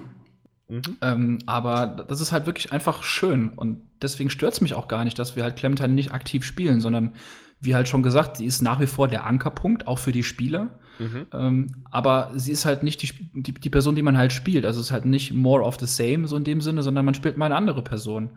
Mhm. 0.69 0.83
Ähm, 1.01 1.39
aber 1.47 2.05
das 2.09 2.21
ist 2.21 2.33
halt 2.33 2.47
wirklich 2.47 2.73
einfach 2.73 3.03
schön. 3.03 3.51
Und 3.51 3.83
deswegen 4.01 4.31
stört 4.31 4.55
es 4.55 4.61
mich 4.61 4.75
auch 4.75 4.89
gar 4.89 5.05
nicht, 5.05 5.19
dass 5.19 5.37
wir 5.37 5.43
halt 5.43 5.57
Clementine 5.57 5.93
nicht 5.93 6.13
aktiv 6.13 6.45
spielen, 6.45 6.81
sondern 6.81 7.15
wie 7.61 7.75
halt 7.75 7.89
schon 7.89 8.03
gesagt, 8.03 8.39
sie 8.39 8.47
ist 8.47 8.63
nach 8.63 8.81
wie 8.81 8.87
vor 8.87 9.09
der 9.09 9.27
Ankerpunkt, 9.27 9.87
auch 9.87 9.99
für 9.99 10.13
die 10.13 10.23
Spieler. 10.23 10.79
Mhm. 10.99 11.27
Ähm, 11.33 11.67
aber 11.91 12.31
sie 12.35 12.53
ist 12.53 12.65
halt 12.65 12.83
nicht 12.83 13.03
die, 13.03 13.11
die, 13.35 13.53
die, 13.53 13.71
Person, 13.71 13.97
die 13.97 14.03
man 14.03 14.17
halt 14.17 14.33
spielt. 14.33 14.65
Also 14.65 14.81
es 14.81 14.87
ist 14.87 14.93
halt 14.93 15.05
nicht 15.05 15.33
more 15.33 15.63
of 15.63 15.79
the 15.79 15.87
same, 15.87 16.27
so 16.27 16.37
in 16.37 16.45
dem 16.45 16.61
Sinne, 16.61 16.83
sondern 16.83 17.05
man 17.05 17.15
spielt 17.15 17.37
mal 17.37 17.47
eine 17.47 17.57
andere 17.57 17.83
Person. 17.83 18.31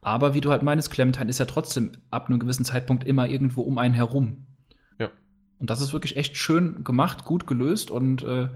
Aber 0.00 0.34
wie 0.34 0.40
du 0.40 0.50
halt 0.50 0.62
meinst, 0.62 0.90
Clementine 0.90 1.28
ist 1.28 1.38
ja 1.38 1.46
trotzdem 1.46 1.92
ab 2.10 2.28
einem 2.28 2.38
gewissen 2.38 2.64
Zeitpunkt 2.64 3.04
immer 3.04 3.28
irgendwo 3.28 3.62
um 3.62 3.78
einen 3.78 3.94
herum. 3.94 4.46
Ja. 4.98 5.10
Und 5.58 5.70
das 5.70 5.80
ist 5.80 5.92
wirklich 5.92 6.16
echt 6.16 6.36
schön 6.36 6.84
gemacht, 6.84 7.24
gut 7.24 7.46
gelöst 7.46 7.90
und 7.90 8.22
äh, 8.22 8.48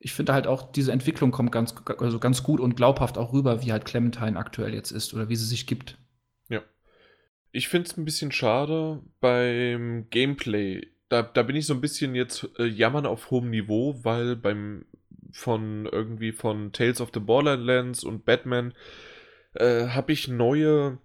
ich 0.00 0.12
finde 0.12 0.32
halt 0.32 0.46
auch, 0.46 0.70
diese 0.70 0.92
Entwicklung 0.92 1.30
kommt 1.30 1.50
ganz, 1.50 1.74
also 1.98 2.18
ganz 2.18 2.42
gut 2.42 2.60
und 2.60 2.76
glaubhaft 2.76 3.18
auch 3.18 3.32
rüber, 3.32 3.62
wie 3.62 3.72
halt 3.72 3.84
Clementine 3.84 4.38
aktuell 4.38 4.74
jetzt 4.74 4.92
ist 4.92 5.12
oder 5.12 5.28
wie 5.28 5.36
sie 5.36 5.46
sich 5.46 5.66
gibt. 5.66 5.98
Ja. 6.48 6.62
Ich 7.50 7.68
finde 7.68 7.88
es 7.88 7.96
ein 7.96 8.04
bisschen 8.04 8.30
schade 8.30 9.02
beim 9.20 10.06
Gameplay. 10.10 10.86
Da, 11.08 11.22
da 11.22 11.42
bin 11.42 11.56
ich 11.56 11.66
so 11.66 11.74
ein 11.74 11.80
bisschen 11.80 12.14
jetzt 12.14 12.48
äh, 12.58 12.66
jammern 12.66 13.06
auf 13.06 13.30
hohem 13.30 13.50
Niveau, 13.50 13.98
weil 14.02 14.36
beim 14.36 14.84
von 15.32 15.86
irgendwie 15.86 16.32
von 16.32 16.72
Tales 16.72 17.00
of 17.00 17.10
the 17.12 17.20
Borderlands 17.20 18.04
und 18.04 18.24
Batman 18.24 18.74
äh, 19.54 19.88
habe 19.88 20.12
ich 20.12 20.28
neue 20.28 20.98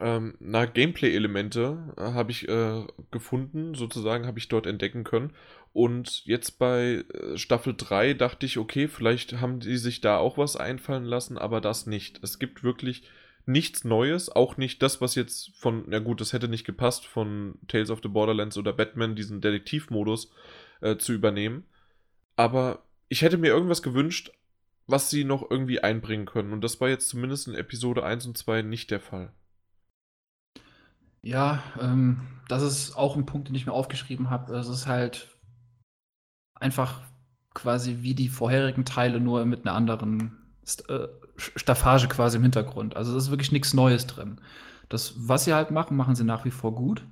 ähm, 0.00 0.34
na, 0.40 0.66
Gameplay-Elemente 0.66 1.94
äh, 1.96 2.00
habe 2.00 2.32
ich 2.32 2.48
äh, 2.48 2.84
gefunden, 3.10 3.74
sozusagen 3.74 4.26
habe 4.26 4.38
ich 4.38 4.48
dort 4.48 4.66
entdecken 4.66 5.04
können. 5.04 5.32
Und 5.74 6.24
jetzt 6.24 6.60
bei 6.60 7.04
äh, 7.12 7.36
Staffel 7.36 7.74
3 7.76 8.14
dachte 8.14 8.46
ich, 8.46 8.58
okay, 8.58 8.86
vielleicht 8.86 9.40
haben 9.40 9.58
die 9.58 9.76
sich 9.76 10.00
da 10.00 10.18
auch 10.18 10.38
was 10.38 10.56
einfallen 10.56 11.04
lassen, 11.04 11.36
aber 11.36 11.60
das 11.60 11.86
nicht. 11.86 12.20
Es 12.22 12.38
gibt 12.38 12.62
wirklich 12.62 13.02
nichts 13.44 13.82
Neues, 13.82 14.30
auch 14.30 14.56
nicht 14.56 14.82
das, 14.82 15.00
was 15.00 15.16
jetzt 15.16 15.50
von, 15.58 15.82
na 15.88 15.98
gut, 15.98 16.20
das 16.20 16.32
hätte 16.32 16.46
nicht 16.46 16.64
gepasst, 16.64 17.06
von 17.06 17.56
Tales 17.66 17.90
of 17.90 17.98
the 18.04 18.08
Borderlands 18.08 18.56
oder 18.56 18.72
Batman, 18.72 19.16
diesen 19.16 19.40
Detektivmodus 19.40 20.30
äh, 20.80 20.96
zu 20.96 21.12
übernehmen. 21.12 21.64
Aber 22.36 22.84
ich 23.08 23.22
hätte 23.22 23.36
mir 23.36 23.48
irgendwas 23.48 23.82
gewünscht, 23.82 24.30
was 24.86 25.10
sie 25.10 25.24
noch 25.24 25.50
irgendwie 25.50 25.80
einbringen 25.80 26.26
können. 26.26 26.52
Und 26.52 26.62
das 26.62 26.80
war 26.80 26.88
jetzt 26.88 27.08
zumindest 27.08 27.48
in 27.48 27.56
Episode 27.56 28.04
1 28.04 28.26
und 28.26 28.38
2 28.38 28.62
nicht 28.62 28.92
der 28.92 29.00
Fall. 29.00 29.32
Ja, 31.20 31.64
ähm, 31.80 32.20
das 32.46 32.62
ist 32.62 32.96
auch 32.96 33.16
ein 33.16 33.26
Punkt, 33.26 33.48
den 33.48 33.56
ich 33.56 33.66
mir 33.66 33.72
aufgeschrieben 33.72 34.30
habe. 34.30 34.54
Es 34.54 34.68
ist 34.68 34.86
halt 34.86 35.33
einfach 36.54 37.00
quasi 37.52 37.98
wie 38.00 38.14
die 38.14 38.28
vorherigen 38.28 38.84
Teile, 38.84 39.20
nur 39.20 39.44
mit 39.44 39.66
einer 39.66 39.76
anderen 39.76 40.38
St 40.66 40.88
äh, 40.88 41.08
Staffage 41.36 42.08
quasi 42.08 42.36
im 42.36 42.42
Hintergrund. 42.42 42.96
Also 42.96 43.16
es 43.16 43.24
ist 43.24 43.30
wirklich 43.30 43.52
nichts 43.52 43.74
Neues 43.74 44.06
drin. 44.06 44.40
Das, 44.88 45.14
was 45.16 45.44
sie 45.44 45.54
halt 45.54 45.70
machen, 45.72 45.96
machen 45.96 46.14
sie 46.14 46.24
nach 46.24 46.44
wie 46.44 46.50
vor 46.50 46.74
gut. 46.74 47.04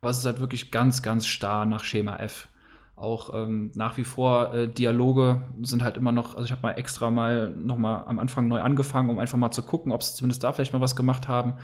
Aber 0.00 0.10
es 0.10 0.18
ist 0.18 0.26
halt 0.26 0.40
wirklich 0.40 0.70
ganz, 0.70 1.02
ganz 1.02 1.26
starr 1.26 1.66
nach 1.66 1.84
Schema 1.84 2.16
F. 2.16 2.48
Auch 2.96 3.32
ähm, 3.32 3.70
nach 3.74 3.96
wie 3.96 4.04
vor 4.04 4.52
äh, 4.54 4.68
Dialoge 4.68 5.42
sind 5.62 5.82
halt 5.82 5.96
immer 5.96 6.12
noch, 6.12 6.34
also 6.34 6.44
ich 6.44 6.52
habe 6.52 6.62
mal 6.62 6.72
extra 6.72 7.10
mal 7.10 7.50
noch 7.50 7.78
mal 7.78 8.04
am 8.06 8.18
Anfang 8.18 8.48
neu 8.48 8.60
angefangen, 8.60 9.08
um 9.08 9.18
einfach 9.18 9.38
mal 9.38 9.52
zu 9.52 9.62
gucken, 9.62 9.92
ob 9.92 10.02
sie 10.02 10.14
zumindest 10.14 10.42
da 10.42 10.52
vielleicht 10.52 10.72
mal 10.72 10.80
was 10.80 10.96
gemacht 10.96 11.28
haben 11.28 11.54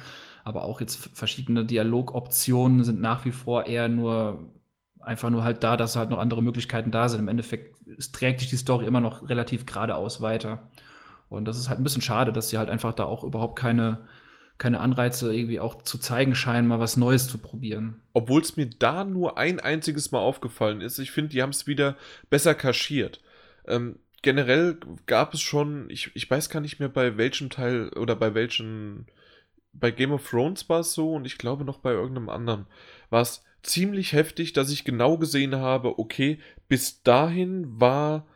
aber 0.47 0.63
auch 0.63 0.81
jetzt 0.81 1.11
verschiedene 1.13 1.65
Dialogoptionen 1.65 2.85
sind 2.85 3.01
nach 3.01 3.25
wie 3.25 3.33
vor 3.33 3.67
eher 3.67 3.89
nur 3.89 4.49
einfach 5.07 5.31
nur 5.31 5.45
halt 5.45 5.63
da, 5.63 5.77
dass 5.77 5.97
halt 5.97 6.11
noch 6.11 6.19
andere 6.19 6.43
Möglichkeiten 6.43 6.91
da 6.91 7.09
sind. 7.09 7.21
Im 7.21 7.29
Endeffekt 7.29 7.77
trägt 8.13 8.41
sich 8.41 8.51
die 8.51 8.57
Story 8.57 8.87
immer 8.87 9.01
noch 9.01 9.29
relativ 9.29 9.67
geradeaus 9.67 10.21
weiter. 10.21 10.69
Und 11.29 11.47
das 11.47 11.59
ist 11.59 11.69
halt 11.69 11.81
ein 11.81 11.85
bisschen 11.85 12.03
schade, 12.03 12.33
dass 12.33 12.51
sie 12.51 12.59
halt 12.59 12.71
einfach 12.71 12.93
da 12.93 13.05
auch 13.05 13.25
überhaupt 13.25 13.59
keine, 13.59 14.07
keine 14.59 14.81
Anreize 14.81 15.35
irgendwie 15.35 15.61
auch 15.61 15.83
zu 15.83 15.99
zeigen 15.99 16.35
scheinen, 16.35 16.69
mal 16.69 16.81
was 16.81 16.97
Neues 16.97 17.29
zu 17.29 17.39
probieren. 17.39 18.01
Obwohl 18.13 18.43
es 18.43 18.57
mir 18.57 18.67
da 18.67 19.05
nur 19.05 19.39
ein 19.39 19.61
einziges 19.61 20.13
Mal 20.13 20.21
aufgefallen 20.21 20.81
ist. 20.81 20.99
Ich 20.99 21.11
finde, 21.11 21.31
die 21.31 21.43
haben 21.43 21.51
es 21.51 21.67
wieder 21.67 21.97
besser 22.31 22.55
kaschiert. 22.55 23.21
Ähm, 23.67 23.99
generell 24.23 24.79
gab 25.07 25.35
es 25.35 25.41
schon, 25.41 25.89
ich, 25.91 26.11
ich 26.15 26.29
weiß 26.29 26.51
gar 26.51 26.61
nicht 26.61 26.81
mehr 26.81 26.89
bei 26.89 27.17
welchem 27.17 27.51
Teil 27.51 27.91
oder 27.91 28.17
bei 28.17 28.35
welchen 28.35 29.07
bei 29.73 29.91
Game 29.91 30.13
of 30.13 30.29
Thrones 30.29 30.69
war 30.69 30.81
es 30.81 30.95
so 30.95 31.13
und 31.13 31.27
ich 31.27 31.37
glaube 31.37 31.65
noch 31.65 31.79
bei 31.79 31.93
irgendeinem 31.93 32.31
anderen 32.31 32.67
war 33.11 33.21
es 33.21 33.45
ziemlich 33.69 34.13
heftig, 34.13 34.53
dass 34.53 34.71
ich 34.71 34.85
genau 34.85 35.19
gesehen 35.19 35.57
habe, 35.57 35.99
okay, 35.99 36.39
bis 36.69 37.03
dahin 37.03 37.81
war 37.81 38.27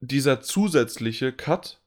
dieser 0.00 0.40
zusätzliche 0.40 1.32
Cut, 1.32 1.80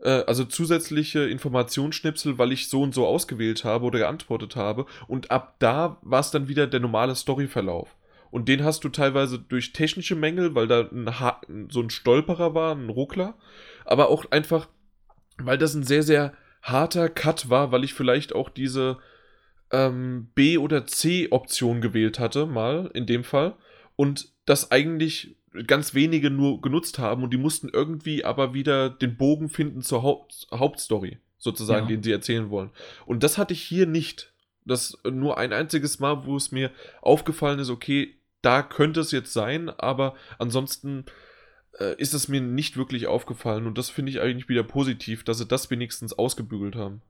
äh, 0.00 0.24
also 0.26 0.44
zusätzliche 0.44 1.20
Informationsschnipsel, 1.20 2.38
weil 2.38 2.52
ich 2.52 2.68
so 2.68 2.82
und 2.82 2.94
so 2.94 3.06
ausgewählt 3.06 3.64
habe 3.64 3.86
oder 3.86 4.00
geantwortet 4.00 4.56
habe 4.56 4.86
und 5.08 5.30
ab 5.30 5.56
da 5.58 5.98
war 6.02 6.20
es 6.20 6.30
dann 6.30 6.48
wieder 6.48 6.66
der 6.66 6.80
normale 6.80 7.14
Storyverlauf. 7.14 7.96
Und 8.30 8.48
den 8.48 8.64
hast 8.64 8.82
du 8.82 8.88
teilweise 8.88 9.38
durch 9.38 9.74
technische 9.74 10.16
Mängel, 10.16 10.54
weil 10.54 10.66
da 10.66 10.88
ein 10.90 11.68
so 11.70 11.82
ein 11.82 11.90
Stolperer 11.90 12.54
war, 12.54 12.74
ein 12.74 12.88
Ruckler, 12.88 13.34
aber 13.84 14.08
auch 14.08 14.30
einfach, 14.30 14.68
weil 15.36 15.58
das 15.58 15.74
ein 15.74 15.82
sehr, 15.82 16.02
sehr 16.02 16.32
harter 16.62 17.10
Cut 17.10 17.50
war, 17.50 17.72
weil 17.72 17.84
ich 17.84 17.92
vielleicht 17.92 18.34
auch 18.34 18.48
diese 18.48 18.98
ähm, 19.72 20.28
B- 20.34 20.58
oder 20.58 20.86
C-Option 20.86 21.80
gewählt 21.80 22.18
hatte, 22.18 22.46
mal 22.46 22.90
in 22.94 23.06
dem 23.06 23.24
Fall. 23.24 23.56
Und 23.96 24.28
das 24.44 24.70
eigentlich 24.70 25.36
ganz 25.66 25.94
wenige 25.94 26.30
nur 26.30 26.60
genutzt 26.60 26.98
haben 26.98 27.22
und 27.22 27.32
die 27.32 27.38
mussten 27.38 27.68
irgendwie 27.68 28.24
aber 28.24 28.54
wieder 28.54 28.88
den 28.88 29.16
Bogen 29.16 29.48
finden 29.48 29.82
zur 29.82 30.02
Haupt 30.02 30.46
Hauptstory, 30.52 31.18
sozusagen, 31.38 31.86
ja. 31.86 31.96
den 31.96 32.02
sie 32.02 32.12
erzählen 32.12 32.50
wollen. 32.50 32.70
Und 33.06 33.22
das 33.22 33.38
hatte 33.38 33.54
ich 33.54 33.62
hier 33.62 33.86
nicht. 33.86 34.32
Das 34.64 34.96
nur 35.04 35.38
ein 35.38 35.52
einziges 35.52 35.98
Mal, 35.98 36.24
wo 36.24 36.36
es 36.36 36.52
mir 36.52 36.70
aufgefallen 37.00 37.58
ist, 37.58 37.68
okay, 37.68 38.14
da 38.42 38.62
könnte 38.62 39.00
es 39.00 39.10
jetzt 39.10 39.32
sein, 39.32 39.70
aber 39.70 40.14
ansonsten 40.38 41.04
äh, 41.80 41.96
ist 41.96 42.14
es 42.14 42.28
mir 42.28 42.40
nicht 42.40 42.76
wirklich 42.76 43.08
aufgefallen 43.08 43.66
und 43.66 43.76
das 43.76 43.90
finde 43.90 44.10
ich 44.10 44.20
eigentlich 44.20 44.48
wieder 44.48 44.62
positiv, 44.62 45.24
dass 45.24 45.38
sie 45.38 45.46
das 45.46 45.70
wenigstens 45.70 46.12
ausgebügelt 46.12 46.76
haben. 46.76 47.02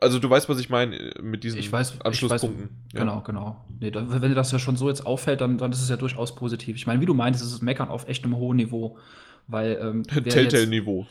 Also 0.00 0.18
du 0.18 0.28
weißt, 0.28 0.48
was 0.48 0.58
ich 0.60 0.68
meine 0.68 0.96
äh, 0.96 1.22
mit 1.22 1.44
diesen 1.44 1.58
ich 1.58 1.72
weiß, 1.72 2.00
Anschlusspunkten. 2.02 2.64
Ich 2.64 2.94
weiß, 2.94 2.98
ja. 2.98 3.00
Genau, 3.00 3.20
genau. 3.22 3.64
Nee, 3.80 3.90
da, 3.90 4.04
wenn 4.08 4.28
dir 4.28 4.34
das 4.34 4.52
ja 4.52 4.58
schon 4.58 4.76
so 4.76 4.88
jetzt 4.88 5.06
auffällt, 5.06 5.40
dann, 5.40 5.58
dann 5.58 5.72
ist 5.72 5.82
es 5.82 5.88
ja 5.88 5.96
durchaus 5.96 6.34
positiv. 6.34 6.76
Ich 6.76 6.86
meine, 6.86 7.00
wie 7.00 7.06
du 7.06 7.14
meinst, 7.14 7.42
ist 7.42 7.52
es 7.52 7.62
Meckern 7.62 7.88
auf 7.88 8.08
echt 8.08 8.24
einem 8.24 8.36
hohen 8.36 8.56
Niveau. 8.56 8.98
Weil, 9.46 9.78
ähm, 9.80 10.02
Telltale-Niveau. 10.06 11.06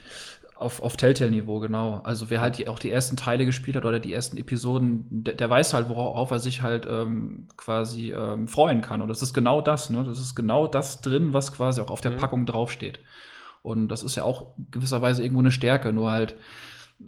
Auf, 0.55 0.81
auf 0.81 0.97
Telltale-Niveau, 0.97 1.59
genau. 1.59 2.01
Also 2.03 2.29
wer 2.29 2.41
halt 2.41 2.57
die, 2.57 2.67
auch 2.67 2.79
die 2.79 2.91
ersten 2.91 3.15
Teile 3.15 3.45
gespielt 3.45 3.77
hat 3.77 3.85
oder 3.85 3.99
die 3.99 4.13
ersten 4.13 4.37
Episoden, 4.37 5.05
der, 5.09 5.33
der 5.33 5.49
weiß 5.49 5.73
halt, 5.73 5.89
worauf 5.89 6.31
er 6.31 6.39
sich 6.39 6.61
halt 6.61 6.87
ähm, 6.89 7.47
quasi 7.57 8.11
ähm, 8.11 8.47
freuen 8.47 8.81
kann. 8.81 9.01
Und 9.01 9.07
das 9.07 9.21
ist 9.21 9.33
genau 9.33 9.61
das, 9.61 9.89
ne? 9.89 10.03
Das 10.03 10.19
ist 10.19 10.35
genau 10.35 10.67
das 10.67 11.01
drin, 11.01 11.33
was 11.33 11.51
quasi 11.51 11.81
auch 11.81 11.89
auf 11.89 12.01
der 12.01 12.11
mhm. 12.11 12.17
Packung 12.17 12.45
draufsteht. 12.45 12.99
Und 13.63 13.89
das 13.89 14.03
ist 14.03 14.15
ja 14.15 14.23
auch 14.23 14.53
gewisserweise 14.71 15.23
irgendwo 15.23 15.41
eine 15.41 15.51
Stärke, 15.51 15.91
nur 15.93 16.11
halt 16.11 16.35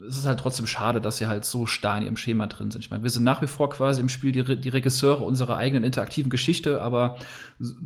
es 0.07 0.18
ist 0.18 0.26
halt 0.26 0.40
trotzdem 0.40 0.68
schade, 0.68 1.02
dass 1.02 1.18
sie 1.18 1.28
halt 1.28 1.45
so 1.45 1.66
starr 1.66 1.98
in 1.98 2.03
ihrem 2.03 2.18
Schema 2.18 2.45
drin 2.48 2.70
sind. 2.70 2.84
Ich 2.84 2.91
meine, 2.91 3.03
wir 3.03 3.10
sind 3.10 3.24
nach 3.24 3.41
wie 3.41 3.48
vor 3.48 3.70
quasi 3.70 4.02
im 4.02 4.10
Spiel 4.10 4.32
die, 4.32 4.56
die 4.56 4.70
Regisseure 4.70 5.24
unserer 5.24 5.57
eigenen 5.57 5.84
interaktiven 5.84 6.30
Geschichte, 6.30 6.82
aber 6.82 7.18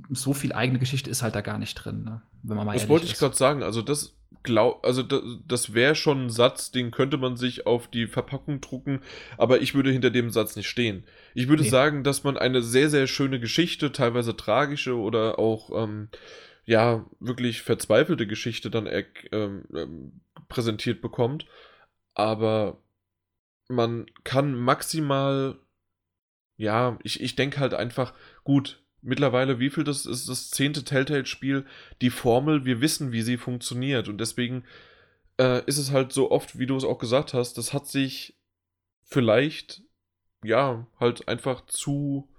so 0.09 0.33
viel 0.33 0.51
eigene 0.51 0.79
Geschichte 0.79 1.09
ist 1.09 1.23
halt 1.23 1.35
da 1.35 1.41
gar 1.41 1.57
nicht 1.57 1.75
drin, 1.75 2.03
ne? 2.03 2.21
wenn 2.43 2.57
man 2.57 2.65
mal 2.65 2.73
Das 2.73 2.89
wollte 2.89 3.05
ich 3.05 3.17
gerade 3.17 3.35
sagen, 3.35 3.63
also 3.63 3.81
das 3.81 4.15
glaub, 4.43 4.85
also 4.85 5.01
das, 5.01 5.21
das 5.47 5.73
wäre 5.73 5.95
schon 5.95 6.25
ein 6.25 6.29
Satz, 6.29 6.71
den 6.71 6.91
könnte 6.91 7.17
man 7.17 7.37
sich 7.37 7.65
auf 7.65 7.87
die 7.87 8.07
Verpackung 8.07 8.59
drucken, 8.59 8.99
aber 9.37 9.61
ich 9.61 9.73
würde 9.73 9.91
hinter 9.91 10.09
dem 10.09 10.29
Satz 10.29 10.57
nicht 10.57 10.67
stehen. 10.67 11.05
Ich 11.33 11.47
würde 11.47 11.63
nee. 11.63 11.69
sagen, 11.69 12.03
dass 12.03 12.25
man 12.25 12.37
eine 12.37 12.61
sehr, 12.61 12.89
sehr 12.89 13.07
schöne 13.07 13.39
Geschichte, 13.39 13.93
teilweise 13.93 14.35
tragische 14.35 14.97
oder 14.97 15.39
auch 15.39 15.71
ähm, 15.83 16.09
ja, 16.65 17.05
wirklich 17.21 17.61
verzweifelte 17.61 18.27
Geschichte 18.27 18.69
dann 18.69 18.87
ähm, 19.31 19.63
ähm, 19.73 20.11
präsentiert 20.49 21.01
bekommt 21.01 21.45
aber 22.13 22.77
man 23.67 24.05
kann 24.23 24.55
maximal, 24.55 25.57
ja, 26.57 26.97
ich, 27.03 27.21
ich 27.21 27.35
denke 27.35 27.59
halt 27.59 27.73
einfach, 27.73 28.13
gut, 28.43 28.83
mittlerweile, 29.01 29.59
wie 29.59 29.69
viel 29.69 29.83
das 29.83 30.05
ist 30.05 30.29
das 30.29 30.49
zehnte 30.49 30.83
Telltale-Spiel, 30.83 31.65
die 32.01 32.09
Formel, 32.09 32.65
wir 32.65 32.81
wissen, 32.81 33.11
wie 33.11 33.21
sie 33.21 33.37
funktioniert. 33.37 34.07
Und 34.07 34.19
deswegen 34.19 34.63
äh, 35.39 35.63
ist 35.65 35.77
es 35.77 35.91
halt 35.91 36.13
so 36.13 36.31
oft, 36.31 36.57
wie 36.57 36.65
du 36.65 36.75
es 36.75 36.85
auch 36.85 36.97
gesagt 36.97 37.33
hast, 37.33 37.57
das 37.57 37.73
hat 37.73 37.87
sich 37.87 38.35
vielleicht, 39.03 39.83
ja, 40.43 40.87
halt 40.99 41.27
einfach 41.27 41.65
zu, 41.65 42.29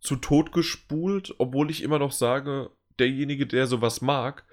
zu 0.00 0.16
tot 0.16 0.52
gespult, 0.52 1.34
obwohl 1.38 1.70
ich 1.70 1.82
immer 1.82 1.98
noch 1.98 2.12
sage, 2.12 2.70
derjenige, 2.98 3.46
der 3.46 3.66
sowas 3.66 4.00
mag 4.00 4.44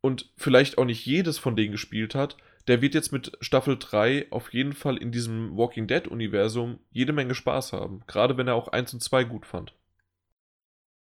und 0.00 0.32
vielleicht 0.36 0.78
auch 0.78 0.84
nicht 0.84 1.04
jedes 1.04 1.38
von 1.38 1.56
denen 1.56 1.72
gespielt 1.72 2.14
hat, 2.14 2.36
der 2.68 2.82
wird 2.82 2.94
jetzt 2.94 3.12
mit 3.12 3.32
Staffel 3.40 3.76
3 3.78 4.26
auf 4.30 4.52
jeden 4.52 4.72
Fall 4.72 4.96
in 4.96 5.12
diesem 5.12 5.56
Walking 5.56 5.86
Dead-Universum 5.86 6.80
jede 6.90 7.12
Menge 7.12 7.34
Spaß 7.34 7.72
haben. 7.72 8.02
Gerade 8.06 8.36
wenn 8.36 8.48
er 8.48 8.54
auch 8.54 8.68
1 8.68 8.94
und 8.94 9.02
2 9.02 9.24
gut 9.24 9.46
fand. 9.46 9.72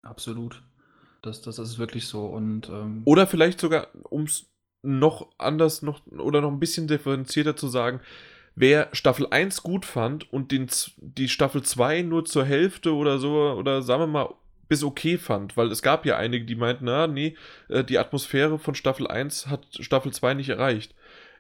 Absolut. 0.03 0.63
Das, 1.23 1.41
das 1.41 1.59
ist 1.59 1.79
wirklich 1.79 2.07
so. 2.07 2.27
Und, 2.27 2.69
ähm 2.69 3.03
oder 3.05 3.27
vielleicht 3.27 3.59
sogar, 3.61 3.89
um 4.05 4.25
es 4.25 4.47
noch 4.83 5.29
anders 5.39 5.83
noch 5.83 6.07
oder 6.07 6.41
noch 6.41 6.51
ein 6.51 6.61
bisschen 6.61 6.87
differenzierter 6.87 7.57
zu 7.57 7.69
sagen, 7.69 8.01
wer 8.55 8.89
Staffel 8.93 9.27
1 9.31 9.63
gut 9.63 9.85
fand 9.85 10.33
und 10.33 10.53
den, 10.53 10.69
die 10.99 11.29
Staffel 11.29 11.63
2 11.63 12.03
nur 12.03 12.25
zur 12.27 12.45
Hälfte 12.45 12.95
oder 12.95 13.19
so, 13.19 13.35
oder 13.53 13.83
sagen 13.83 14.03
wir 14.03 14.07
mal, 14.07 14.35
bis 14.69 14.85
okay 14.85 15.17
fand, 15.17 15.57
weil 15.57 15.71
es 15.71 15.83
gab 15.83 16.05
ja 16.07 16.17
einige, 16.17 16.45
die 16.45 16.57
meinten, 16.57 16.87
na, 16.87 17.07
nee, 17.07 17.37
äh, 17.69 17.85
die 17.85 17.99
Atmosphäre 17.99 18.59
von 18.59 18.75
Staffel 18.75 19.07
1 19.07 19.47
hat 19.47 19.67
Staffel 19.81 20.13
2 20.13 20.35
nicht 20.35 20.49
erreicht 20.49 20.95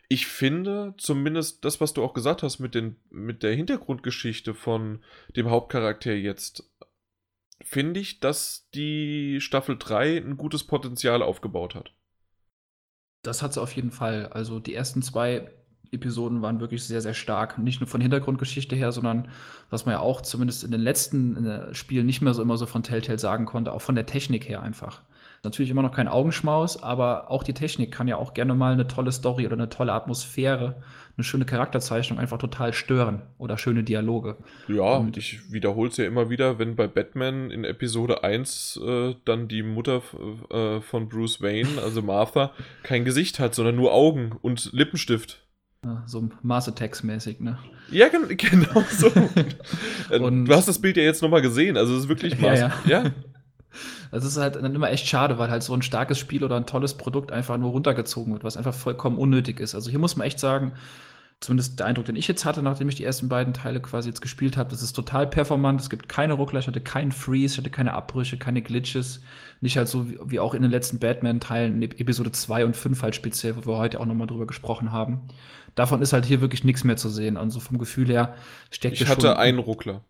ich 0.09 0.27
finde, 0.27 0.95
zumindest 0.99 1.65
das, 1.65 1.81
was 1.81 1.93
du 1.93 2.03
auch 2.03 2.15
gesagt 2.15 2.43
hast 2.43 2.59
mit, 2.59 2.75
den, 2.75 2.97
mit 3.11 3.43
der 3.43 3.55
Hintergrundgeschichte 3.55 4.55
von 4.55 5.01
dem 5.35 5.51
Hauptcharakter 5.51 6.13
jetzt, 6.13 6.65
finde 7.61 8.01
ich, 8.01 8.21
dass 8.21 8.69
die 8.75 9.41
Staffel 9.41 9.77
3 9.79 10.19
ein 10.19 10.37
gutes 10.37 10.65
Potenzial 10.65 11.23
aufgebaut 11.23 11.75
hat. 11.75 11.93
Das 13.23 13.43
hat 13.43 13.55
sie 13.55 13.61
auf 13.61 13.73
jeden 13.73 13.91
Fall. 13.91 14.29
Also 14.29 14.61
die 14.61 14.75
ersten 14.75 15.03
zwei 15.03 15.51
Episoden 15.91 16.43
waren 16.43 16.61
wirklich 16.61 16.85
sehr, 16.85 17.01
sehr 17.01 17.15
stark. 17.15 17.59
Nicht 17.59 17.81
nur 17.81 17.89
von 17.89 18.01
Hintergrundgeschichte 18.01 18.77
her, 18.77 18.93
sondern 18.93 19.29
was 19.71 19.87
man 19.87 19.95
ja 19.95 20.01
auch 20.01 20.21
zumindest 20.21 20.63
in 20.63 20.71
den 20.71 20.81
letzten 20.81 21.75
Spielen 21.75 22.07
nicht 22.07 22.23
mehr 22.23 22.35
so 22.35 22.43
immer 22.43 22.57
so 22.57 22.67
von 22.67 22.85
Telltale 22.85 23.19
sagen 23.19 23.47
konnte, 23.47 23.73
auch 23.73 23.83
von 23.83 23.97
der 23.97 24.07
Technik 24.07 24.49
her 24.49 24.63
einfach. 24.63 25.03
Natürlich 25.47 25.71
immer 25.71 25.83
noch 25.83 25.95
kein 25.95 26.09
Augenschmaus, 26.09 26.83
aber 26.83 27.31
auch 27.31 27.45
die 27.45 27.55
Technik 27.55 27.93
kann 27.93 28.09
ja 28.09 28.17
auch 28.17 28.35
gerne 28.35 28.53
mal 28.57 28.73
eine 28.73 28.89
tolle 28.89 29.13
Story 29.13 29.47
oder 29.47 29.55
eine 29.55 29.69
tolle 29.69 29.93
Atmosphäre, 29.93 30.83
eine 31.17 31.23
schöne 31.23 31.45
Charakterzeichnung 31.45 32.19
einfach 32.19 32.39
total 32.39 32.73
stören 32.73 33.23
oder 33.39 33.57
schöne 33.57 33.85
Dialoge. 33.85 34.39
Ja, 34.67 34.97
und 34.97 35.17
ich 35.17 35.53
wiederhole 35.53 35.89
es 35.89 35.99
ja 35.99 36.05
immer 36.05 36.31
wieder, 36.31 36.59
wenn 36.59 36.75
bei 36.75 36.89
Batman 36.89 37.53
in 37.53 37.63
Episode 37.63 38.25
1 38.25 38.81
äh, 38.85 39.15
dann 39.25 39.47
die 39.47 39.63
Mutter 39.63 40.03
äh, 40.51 40.81
von 40.81 41.09
Bruce 41.09 41.41
Wayne, 41.41 41.81
also 41.81 42.03
Martha, 42.03 42.51
kein 42.83 43.05
Gesicht 43.05 43.39
hat, 43.39 43.55
sondern 43.55 43.77
nur 43.77 43.95
Augen 43.95 44.33
und 44.43 44.73
Lippenstift. 44.73 45.47
Ja, 45.85 46.03
so 46.07 46.29
Mars 46.43 46.69
Attacks 46.69 47.05
mäßig, 47.05 47.39
ne? 47.39 47.57
Ja, 47.93 48.09
genau 48.29 48.83
so. 48.91 49.13
und 50.19 50.47
du 50.47 50.55
hast 50.55 50.67
das 50.67 50.81
Bild 50.81 50.97
ja 50.97 51.05
jetzt 51.05 51.23
nochmal 51.23 51.43
gesehen, 51.43 51.77
also 51.77 51.95
es 51.95 52.01
ist 52.01 52.09
wirklich 52.09 52.37
Mars. 52.41 52.59
Ja, 52.59 52.73
ja. 52.85 53.05
ja. 53.05 53.11
Das 54.11 54.25
ist 54.25 54.37
halt 54.37 54.57
dann 54.57 54.75
immer 54.75 54.91
echt 54.91 55.07
schade, 55.07 55.39
weil 55.39 55.51
halt 55.51 55.63
so 55.63 55.75
ein 55.75 55.83
starkes 55.83 56.19
Spiel 56.19 56.45
oder 56.45 56.57
ein 56.57 56.67
tolles 56.67 56.95
Produkt 56.95 57.33
einfach 57.33 57.57
nur 57.59 57.71
runtergezogen 57.71 58.33
wird, 58.33 58.45
was 58.45 58.57
einfach 58.57 58.75
vollkommen 58.75 59.19
unnötig 59.19 59.61
ist. 59.61 59.75
Also 59.75 59.91
hier 59.91 59.99
muss 59.99 60.17
man 60.17 60.27
echt 60.27 60.39
sagen, 60.39 60.73
zumindest 61.41 61.79
der 61.79 61.87
Eindruck, 61.87 62.07
den 62.07 62.17
ich 62.17 62.29
jetzt 62.29 62.45
hatte, 62.45 62.63
nachdem 62.63 62.89
ich 62.89 62.95
die 62.95 63.05
ersten 63.05 63.29
beiden 63.29 63.53
Teile 63.53 63.81
quasi 63.81 64.09
jetzt 64.09 64.23
gespielt 64.23 64.57
habe, 64.57 64.71
das 64.71 64.83
ist 64.83 64.95
total 64.95 65.27
performant, 65.27 65.81
es 65.81 65.91
gibt 65.91 66.09
keine 66.09 66.33
Ruckler, 66.33 66.61
ich 66.61 66.67
hatte 66.67 66.81
keinen 66.81 67.13
Freeze, 67.13 67.55
ich 67.55 67.59
hatte 67.59 67.71
keine 67.71 67.93
Abbrüche, 67.93 68.39
keine 68.39 68.63
Glitches, 68.63 69.21
nicht 69.61 69.77
halt 69.77 69.89
so 69.89 70.09
wie, 70.09 70.19
wie 70.25 70.41
auch 70.41 70.55
in 70.55 70.63
den 70.63 70.71
letzten 70.71 70.99
Batman-Teilen, 70.99 71.83
Episode 71.83 72.33
2 72.33 72.65
und 72.65 72.77
5 72.77 73.03
halt 73.03 73.15
speziell, 73.15 73.57
wo 73.57 73.67
wir 73.67 73.77
heute 73.77 74.01
auch 74.01 74.07
nochmal 74.07 74.27
drüber 74.27 74.47
gesprochen 74.47 74.93
haben. 74.93 75.29
Davon 75.75 76.01
ist 76.01 76.15
halt 76.15 76.25
hier 76.25 76.41
wirklich 76.41 76.65
nichts 76.65 76.85
mehr 76.85 76.97
zu 76.97 77.11
sehen. 77.11 77.37
Also 77.37 77.61
vom 77.61 77.77
Gefühl 77.77 78.09
her 78.09 78.35
steckt 78.71 78.99
Ich 78.99 79.07
hatte 79.07 79.29
schon, 79.29 79.37
einen 79.37 79.59
Ruckler. 79.59 80.03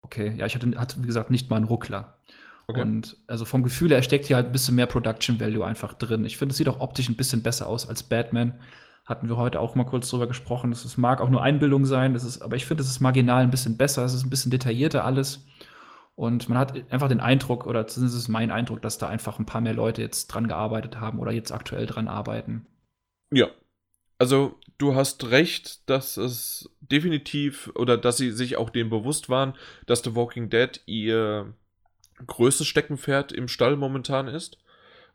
Okay, 0.00 0.34
ja, 0.36 0.46
ich 0.46 0.54
hatte, 0.54 0.70
hatte, 0.76 1.02
wie 1.02 1.06
gesagt, 1.06 1.30
nicht 1.30 1.50
mal 1.50 1.56
einen 1.56 1.66
Ruckler. 1.66 2.16
Okay. 2.66 2.80
Und 2.80 3.16
also 3.26 3.44
vom 3.44 3.62
Gefühl 3.62 3.90
her 3.90 4.02
steckt 4.02 4.26
hier 4.26 4.36
halt 4.36 4.46
ein 4.46 4.52
bisschen 4.52 4.74
mehr 4.74 4.86
Production 4.86 5.38
Value 5.38 5.66
einfach 5.66 5.94
drin. 5.94 6.24
Ich 6.24 6.38
finde, 6.38 6.52
es 6.52 6.56
sieht 6.56 6.68
auch 6.68 6.80
optisch 6.80 7.08
ein 7.08 7.16
bisschen 7.16 7.42
besser 7.42 7.66
aus 7.66 7.88
als 7.88 8.02
Batman. 8.02 8.58
Hatten 9.04 9.28
wir 9.28 9.36
heute 9.36 9.60
auch 9.60 9.74
mal 9.74 9.84
kurz 9.84 10.08
drüber 10.08 10.26
gesprochen. 10.26 10.72
Es 10.72 10.96
mag 10.96 11.20
auch 11.20 11.28
nur 11.28 11.42
Einbildung 11.42 11.84
sein, 11.84 12.14
das 12.14 12.24
ist, 12.24 12.40
aber 12.40 12.56
ich 12.56 12.64
finde, 12.64 12.82
es 12.82 12.88
ist 12.88 13.00
marginal 13.00 13.42
ein 13.42 13.50
bisschen 13.50 13.76
besser, 13.76 14.04
es 14.04 14.14
ist 14.14 14.24
ein 14.24 14.30
bisschen 14.30 14.50
detaillierter 14.50 15.04
alles. 15.04 15.44
Und 16.14 16.48
man 16.48 16.56
hat 16.56 16.90
einfach 16.92 17.08
den 17.08 17.20
Eindruck, 17.20 17.66
oder 17.66 17.86
zumindest 17.86 18.18
ist 18.18 18.28
mein 18.28 18.50
Eindruck, 18.50 18.80
dass 18.80 18.98
da 18.98 19.08
einfach 19.08 19.38
ein 19.38 19.46
paar 19.46 19.60
mehr 19.60 19.74
Leute 19.74 20.00
jetzt 20.00 20.28
dran 20.28 20.48
gearbeitet 20.48 21.00
haben 21.00 21.18
oder 21.18 21.32
jetzt 21.32 21.52
aktuell 21.52 21.86
dran 21.86 22.08
arbeiten. 22.08 22.66
Ja. 23.30 23.48
Also, 24.16 24.60
du 24.78 24.94
hast 24.94 25.30
recht, 25.30 25.90
dass 25.90 26.16
es 26.16 26.70
definitiv 26.80 27.70
oder 27.74 27.98
dass 27.98 28.16
sie 28.16 28.30
sich 28.30 28.56
auch 28.56 28.70
dem 28.70 28.90
bewusst 28.90 29.28
waren, 29.28 29.54
dass 29.86 30.04
The 30.04 30.14
Walking 30.14 30.50
Dead 30.50 30.80
ihr 30.86 31.52
größtes 32.26 32.66
Steckenpferd 32.66 33.32
im 33.32 33.48
Stall 33.48 33.76
momentan 33.76 34.28
ist 34.28 34.58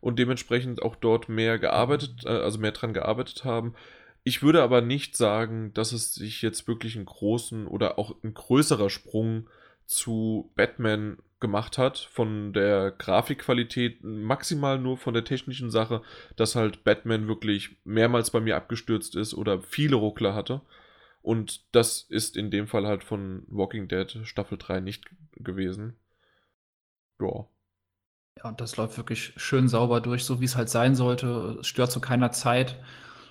und 0.00 0.18
dementsprechend 0.18 0.82
auch 0.82 0.96
dort 0.96 1.28
mehr 1.28 1.58
gearbeitet, 1.58 2.24
äh, 2.24 2.28
also 2.28 2.58
mehr 2.58 2.72
dran 2.72 2.94
gearbeitet 2.94 3.44
haben. 3.44 3.74
Ich 4.22 4.42
würde 4.42 4.62
aber 4.62 4.82
nicht 4.82 5.16
sagen, 5.16 5.72
dass 5.74 5.92
es 5.92 6.14
sich 6.14 6.42
jetzt 6.42 6.68
wirklich 6.68 6.96
einen 6.96 7.06
großen 7.06 7.66
oder 7.66 7.98
auch 7.98 8.14
ein 8.22 8.34
größerer 8.34 8.90
Sprung 8.90 9.48
zu 9.86 10.50
Batman 10.56 11.18
gemacht 11.40 11.78
hat, 11.78 11.98
von 11.98 12.52
der 12.52 12.90
Grafikqualität, 12.92 14.04
maximal 14.04 14.78
nur 14.78 14.98
von 14.98 15.14
der 15.14 15.24
technischen 15.24 15.70
Sache, 15.70 16.02
dass 16.36 16.54
halt 16.54 16.84
Batman 16.84 17.28
wirklich 17.28 17.76
mehrmals 17.84 18.30
bei 18.30 18.40
mir 18.40 18.56
abgestürzt 18.56 19.16
ist 19.16 19.32
oder 19.32 19.62
viele 19.62 19.96
Ruckler 19.96 20.34
hatte. 20.34 20.60
Und 21.22 21.64
das 21.74 22.02
ist 22.08 22.36
in 22.36 22.50
dem 22.50 22.66
Fall 22.66 22.86
halt 22.86 23.04
von 23.04 23.44
Walking 23.48 23.88
Dead 23.88 24.18
Staffel 24.24 24.58
3 24.58 24.80
nicht 24.80 25.04
gewesen. 25.36 25.94
Ja. 27.20 27.46
Ja, 28.38 28.48
und 28.48 28.60
das 28.60 28.76
läuft 28.76 28.96
wirklich 28.96 29.34
schön 29.36 29.68
sauber 29.68 30.00
durch, 30.00 30.24
so 30.24 30.40
wie 30.40 30.44
es 30.46 30.56
halt 30.56 30.68
sein 30.70 30.94
sollte. 30.94 31.58
Es 31.60 31.66
stört 31.66 31.92
zu 31.92 32.00
keiner 32.00 32.32
Zeit. 32.32 32.78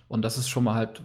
Und 0.08 0.24
das 0.24 0.38
ist 0.38 0.50
schon 0.50 0.64
mal 0.64 0.76
halt 0.76 1.04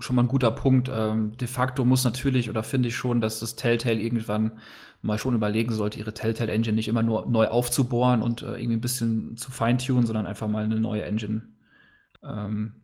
schon 0.00 0.16
mal 0.16 0.22
ein 0.24 0.28
guter 0.28 0.50
Punkt. 0.50 0.90
Ähm, 0.92 1.36
de 1.38 1.48
facto 1.48 1.84
muss 1.84 2.04
natürlich 2.04 2.50
oder 2.50 2.62
finde 2.64 2.88
ich 2.88 2.96
schon, 2.96 3.20
dass 3.20 3.40
das 3.40 3.56
Telltale 3.56 4.00
irgendwann 4.00 4.60
mal 5.02 5.18
schon 5.18 5.34
überlegen 5.34 5.72
sollte, 5.72 5.98
ihre 5.98 6.14
Telltale 6.14 6.52
Engine 6.52 6.74
nicht 6.76 6.88
immer 6.88 7.02
nur 7.02 7.26
neu 7.26 7.48
aufzubohren 7.48 8.22
und 8.22 8.42
äh, 8.42 8.56
irgendwie 8.56 8.74
ein 8.76 8.80
bisschen 8.80 9.36
zu 9.36 9.50
feintunen, 9.52 10.06
sondern 10.06 10.26
einfach 10.26 10.48
mal 10.48 10.64
eine 10.64 10.80
neue 10.80 11.04
Engine 11.04 11.42
ähm, 12.24 12.74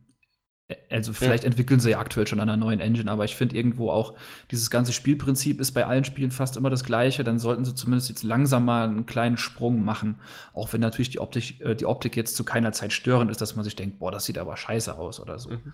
also 0.89 1.13
vielleicht 1.13 1.43
ja. 1.43 1.47
entwickeln 1.47 1.79
sie 1.79 1.91
ja 1.91 1.99
aktuell 1.99 2.27
schon 2.27 2.39
an 2.39 2.49
einer 2.49 2.57
neuen 2.57 2.79
Engine, 2.79 3.09
aber 3.09 3.25
ich 3.25 3.35
finde 3.35 3.55
irgendwo 3.55 3.89
auch, 3.89 4.13
dieses 4.51 4.69
ganze 4.69 4.93
Spielprinzip 4.93 5.59
ist 5.59 5.71
bei 5.71 5.85
allen 5.85 6.03
Spielen 6.03 6.31
fast 6.31 6.57
immer 6.57 6.69
das 6.69 6.83
gleiche. 6.83 7.23
Dann 7.23 7.39
sollten 7.39 7.65
sie 7.65 7.75
zumindest 7.75 8.09
jetzt 8.09 8.23
langsam 8.23 8.65
mal 8.65 8.87
einen 8.87 9.05
kleinen 9.05 9.37
Sprung 9.37 9.83
machen. 9.83 10.19
Auch 10.53 10.73
wenn 10.73 10.81
natürlich 10.81 11.09
die 11.09 11.19
Optik, 11.19 11.61
äh, 11.61 11.75
die 11.75 11.85
Optik 11.85 12.15
jetzt 12.15 12.35
zu 12.35 12.43
keiner 12.43 12.71
Zeit 12.71 12.93
störend 12.93 13.31
ist, 13.31 13.41
dass 13.41 13.55
man 13.55 13.63
sich 13.63 13.75
denkt, 13.75 13.99
boah, 13.99 14.11
das 14.11 14.25
sieht 14.25 14.37
aber 14.37 14.57
scheiße 14.57 14.97
aus 14.97 15.19
oder 15.19 15.39
so. 15.39 15.51
Mhm. 15.51 15.73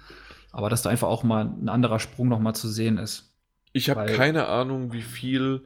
Aber 0.52 0.70
dass 0.70 0.82
da 0.82 0.90
einfach 0.90 1.08
auch 1.08 1.24
mal 1.24 1.46
ein 1.46 1.70
anderer 1.70 2.00
Sprung 2.00 2.30
noch 2.30 2.40
mal 2.40 2.54
zu 2.54 2.68
sehen 2.68 2.98
ist. 2.98 3.34
Ich 3.74 3.90
habe 3.90 4.06
keine 4.06 4.48
Ahnung, 4.48 4.94
wie 4.94 5.02
viel 5.02 5.64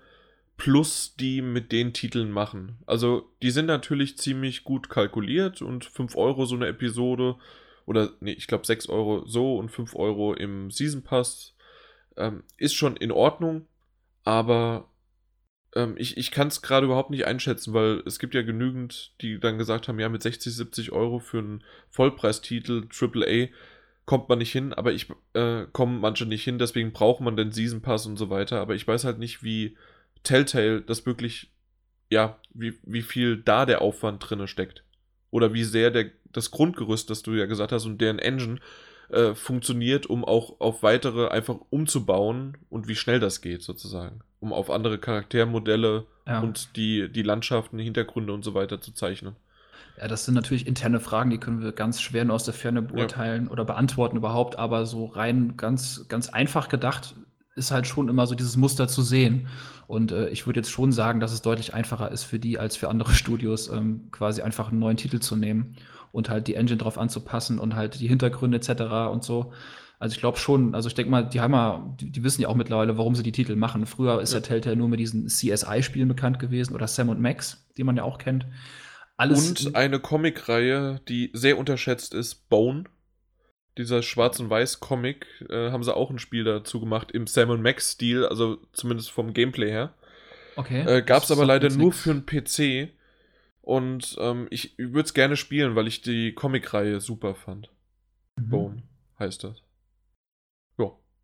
Plus 0.58 1.16
die 1.16 1.42
mit 1.42 1.72
den 1.72 1.92
Titeln 1.92 2.30
machen. 2.30 2.78
Also, 2.86 3.32
die 3.42 3.50
sind 3.50 3.66
natürlich 3.66 4.20
ziemlich 4.20 4.64
gut 4.64 4.90
kalkuliert 4.90 5.64
und 5.64 5.86
5 5.86 6.16
Euro 6.16 6.46
so 6.46 6.56
eine 6.56 6.68
Episode 6.68 7.38
oder 7.86 8.12
nee, 8.20 8.34
ich 8.34 8.48
glaube 8.48 8.66
6 8.66 8.90
Euro 8.90 9.26
so 9.26 9.58
und 9.58 9.70
5 9.70 9.96
Euro 9.96 10.34
im 10.34 10.72
Season 10.72 11.04
Pass. 11.04 11.56
Ähm, 12.18 12.44
ist 12.58 12.76
schon 12.76 12.98
in 12.98 13.12
Ordnung, 13.12 13.68
aber 14.24 14.90
ähm, 15.76 15.96
ich, 15.98 16.18
ich 16.18 16.32
kann 16.32 16.50
es 16.50 16.62
gerade 16.62 16.86
überhaupt 16.86 17.10
nicht 17.10 17.26
einschätzen, 17.26 17.74
weil 17.74 18.04
es 18.06 18.20
gibt 18.20 18.34
ja 18.34 18.42
genügend, 18.42 19.14
die 19.22 19.40
dann 19.40 19.58
gesagt 19.58 19.88
haben, 19.88 20.00
ja, 20.00 20.10
mit 20.10 20.22
60, 20.22 20.54
70 20.54 20.92
Euro 20.92 21.20
für 21.20 21.40
einen 21.40 21.64
Vollpreistitel 21.90 22.88
AAA 22.92 23.48
kommt 24.06 24.28
man 24.28 24.40
nicht 24.40 24.52
hin, 24.52 24.74
aber 24.74 24.92
ich 24.92 25.08
äh, 25.34 25.66
kommen 25.72 26.02
manche 26.02 26.26
nicht 26.26 26.44
hin, 26.44 26.60
deswegen 26.60 26.92
braucht 26.92 27.22
man 27.22 27.38
den 27.38 27.52
Season 27.52 27.82
Pass 27.82 28.06
und 28.06 28.18
so 28.18 28.30
weiter, 28.30 28.60
aber 28.60 28.76
ich 28.76 28.86
weiß 28.88 29.06
halt 29.06 29.20
nicht, 29.20 29.44
wie 29.44 29.78
Telltale 30.24 30.82
das 30.82 31.06
wirklich, 31.06 31.52
ja, 32.10 32.40
wie, 32.54 32.78
wie 32.84 33.04
viel 33.04 33.38
da 33.38 33.66
der 33.66 33.82
Aufwand 33.82 34.30
drinne 34.30 34.48
steckt. 34.48 34.84
Oder 35.32 35.54
wie 35.54 35.64
sehr 35.64 35.92
der 35.92 36.12
das 36.32 36.52
Grundgerüst, 36.52 37.10
das 37.10 37.24
du 37.24 37.34
ja 37.34 37.46
gesagt 37.46 37.72
hast, 37.72 37.86
und 37.86 38.00
deren 38.00 38.20
Engine 38.20 38.60
äh, 39.10 39.34
funktioniert, 39.34 40.06
um 40.06 40.24
auch 40.24 40.60
auf 40.60 40.84
weitere 40.84 41.28
einfach 41.28 41.58
umzubauen 41.70 42.58
und 42.70 42.88
wie 42.88 42.96
schnell 42.96 43.20
das 43.20 43.42
geht, 43.42 43.62
sozusagen. 43.64 44.22
Um 44.40 44.54
auf 44.54 44.70
andere 44.70 44.98
Charaktermodelle 44.98 46.06
ja. 46.28 46.40
und 46.40 46.76
die, 46.76 47.10
die 47.12 47.24
Landschaften, 47.24 47.80
Hintergründe 47.80 48.34
und 48.34 48.44
so 48.44 48.54
weiter 48.54 48.80
zu 48.80 48.94
zeichnen. 48.94 49.36
Ja, 49.98 50.08
das 50.08 50.26
sind 50.26 50.36
natürlich 50.36 50.66
interne 50.66 51.00
Fragen, 51.00 51.30
die 51.30 51.38
können 51.38 51.62
wir 51.62 51.74
ganz 51.74 52.02
schwer 52.02 52.24
nur 52.24 52.36
aus 52.36 52.46
der 52.46 52.54
Ferne 52.54 52.82
beurteilen 52.82 53.46
ja. 53.46 53.52
oder 53.52 53.66
beantworten 53.66 54.18
überhaupt, 54.18 54.58
aber 54.58 54.86
so 54.86 55.06
rein 55.06 55.58
ganz, 55.58 56.06
ganz 56.08 56.30
einfach 56.30 56.70
gedacht 56.70 57.14
ist 57.56 57.72
halt 57.72 57.88
schon 57.88 58.10
immer 58.10 58.28
so 58.28 58.36
dieses 58.36 58.56
Muster 58.58 58.88
zu 58.88 59.02
sehen. 59.02 59.48
Und 59.88 60.12
äh, 60.12 60.30
ich 60.30 60.46
würde 60.46 60.60
jetzt 60.60 60.72
schon 60.72 60.92
sagen, 60.92 61.20
dass 61.20 61.34
es 61.34 61.42
deutlich 61.42 61.74
einfacher 61.74 62.12
ist 62.12 62.24
für 62.24 62.40
die 62.40 62.58
als 62.58 62.78
für 62.78 62.90
andere 62.90 63.12
Studios, 63.14 63.70
ähm, 63.70 64.10
quasi 64.12 64.42
einfach 64.42 64.70
einen 64.70 64.80
neuen 64.80 64.98
Titel 64.98 65.20
zu 65.20 65.36
nehmen 65.36 65.76
und 66.12 66.30
halt 66.30 66.48
die 66.48 66.56
Engine 66.56 66.78
drauf 66.78 66.98
anzupassen 66.98 67.60
und 67.60 67.76
halt 67.76 68.00
die 68.00 68.08
Hintergründe 68.08 68.58
etc. 68.58 69.12
und 69.12 69.24
so. 69.24 69.54
Also 70.00 70.16
ich 70.16 70.20
glaube 70.20 70.40
schon, 70.40 70.74
also 70.74 70.88
ich 70.88 70.96
denke 70.96 71.12
mal, 71.12 71.22
die 71.22 71.42
haben 71.42 71.54
ja, 71.54 71.96
die, 72.00 72.10
die, 72.10 72.24
wissen 72.24 72.42
ja 72.42 72.48
auch 72.48 72.56
mittlerweile, 72.56 72.98
warum 72.98 73.14
sie 73.14 73.22
die 73.22 73.32
Titel 73.32 73.56
machen. 73.56 73.86
Früher 73.86 74.20
ist 74.20 74.34
ja, 74.34 74.40
ja 74.40 74.42
Telltale 74.42 74.76
nur 74.76 74.90
mit 74.90 75.00
diesen 75.00 75.28
CSI-Spielen 75.28 76.08
bekannt 76.08 76.40
gewesen 76.40 76.74
oder 76.74 76.88
Sam 76.88 77.10
und 77.10 77.22
Max, 77.22 77.68
die 77.78 77.84
man 77.84 77.98
ja 77.98 78.04
auch 78.04 78.18
kennt. 78.18 78.48
Alles 79.16 79.48
und 79.48 79.76
eine 79.76 80.00
Comicreihe, 80.00 81.02
die 81.08 81.30
sehr 81.34 81.60
unterschätzt 81.60 82.16
ist, 82.16 82.50
Bone. 82.50 82.86
Dieser 83.78 84.02
Schwarz- 84.02 84.40
und 84.40 84.50
Weiß-Comic, 84.50 85.26
äh, 85.50 85.72
haben 85.72 85.84
sie 85.84 85.96
auch 85.96 86.10
ein 86.10 86.20
Spiel 86.20 86.44
dazu 86.44 86.80
gemacht 86.80 87.12
im 87.12 87.28
Sam 87.28 87.50
und 87.50 87.62
Max-Stil, 87.62 88.26
also 88.26 88.58
zumindest 88.74 89.12
vom 89.12 89.34
Gameplay 89.34 89.70
her. 89.70 89.94
Okay. 90.56 90.82
Äh, 90.82 91.02
Gab 91.02 91.24
es 91.24 91.32
aber 91.32 91.46
leider 91.46 91.70
nur 91.70 91.94
für 91.94 92.12
einen 92.12 92.26
PC. 92.26 92.90
Und 93.62 94.18
ähm, 94.20 94.48
ich, 94.50 94.78
ich 94.78 94.94
würde 94.94 95.06
es 95.06 95.14
gerne 95.14 95.38
spielen, 95.38 95.76
weil 95.76 95.88
ich 95.88 96.02
die 96.02 96.34
Comicreihe 96.34 97.00
super 97.00 97.36
fand. 97.36 97.70
Mhm. 98.36 98.50
Bone 98.50 98.84
heißt 99.20 99.44
das. 99.44 99.64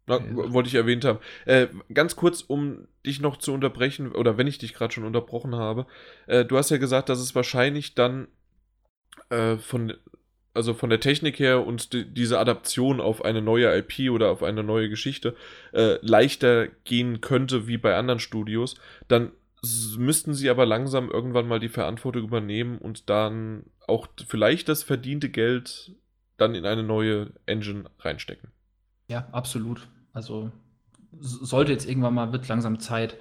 Ja, 0.07 0.15
okay. 0.15 0.53
wollte 0.53 0.69
ich 0.69 0.75
erwähnt 0.75 1.03
haben. 1.03 1.19
Äh, 1.45 1.67
ganz 1.93 2.15
kurz, 2.15 2.41
um 2.41 2.87
dich 3.05 3.19
noch 3.19 3.37
zu 3.37 3.53
unterbrechen, 3.53 4.13
oder 4.13 4.37
wenn 4.37 4.47
ich 4.47 4.57
dich 4.57 4.73
gerade 4.73 4.93
schon 4.93 5.03
unterbrochen 5.03 5.55
habe. 5.55 5.85
Äh, 6.27 6.45
du 6.45 6.57
hast 6.57 6.71
ja 6.71 6.77
gesagt, 6.77 7.09
dass 7.09 7.19
es 7.19 7.35
wahrscheinlich 7.35 7.93
dann 7.93 8.27
äh, 9.29 9.57
von, 9.57 9.93
also 10.57 10.73
von 10.73 10.89
der 10.89 10.99
Technik 10.99 11.39
her 11.39 11.65
und 11.65 11.93
die, 11.93 12.03
diese 12.03 12.39
Adaption 12.39 12.99
auf 12.99 13.23
eine 13.23 13.41
neue 13.41 13.77
IP 13.77 14.11
oder 14.11 14.31
auf 14.31 14.43
eine 14.43 14.63
neue 14.63 14.89
Geschichte 14.89 15.35
äh, 15.71 15.97
leichter 16.01 16.67
gehen 16.83 17.21
könnte 17.21 17.67
wie 17.67 17.77
bei 17.77 17.95
anderen 17.95 18.19
Studios. 18.19 18.75
Dann 19.07 19.31
müssten 19.97 20.33
sie 20.33 20.49
aber 20.49 20.65
langsam 20.65 21.09
irgendwann 21.09 21.47
mal 21.47 21.59
die 21.59 21.69
Verantwortung 21.69 22.23
übernehmen 22.23 22.77
und 22.77 23.09
dann 23.09 23.65
auch 23.87 24.07
vielleicht 24.27 24.67
das 24.67 24.83
verdiente 24.83 25.29
Geld 25.29 25.95
dann 26.37 26.55
in 26.55 26.65
eine 26.65 26.83
neue 26.83 27.31
Engine 27.45 27.85
reinstecken. 27.99 28.51
Ja, 29.07 29.27
absolut. 29.31 29.87
Also 30.13 30.51
sollte 31.19 31.71
jetzt 31.71 31.87
irgendwann 31.87 32.13
mal, 32.13 32.31
wird 32.31 32.47
langsam 32.47 32.79
Zeit, 32.79 33.17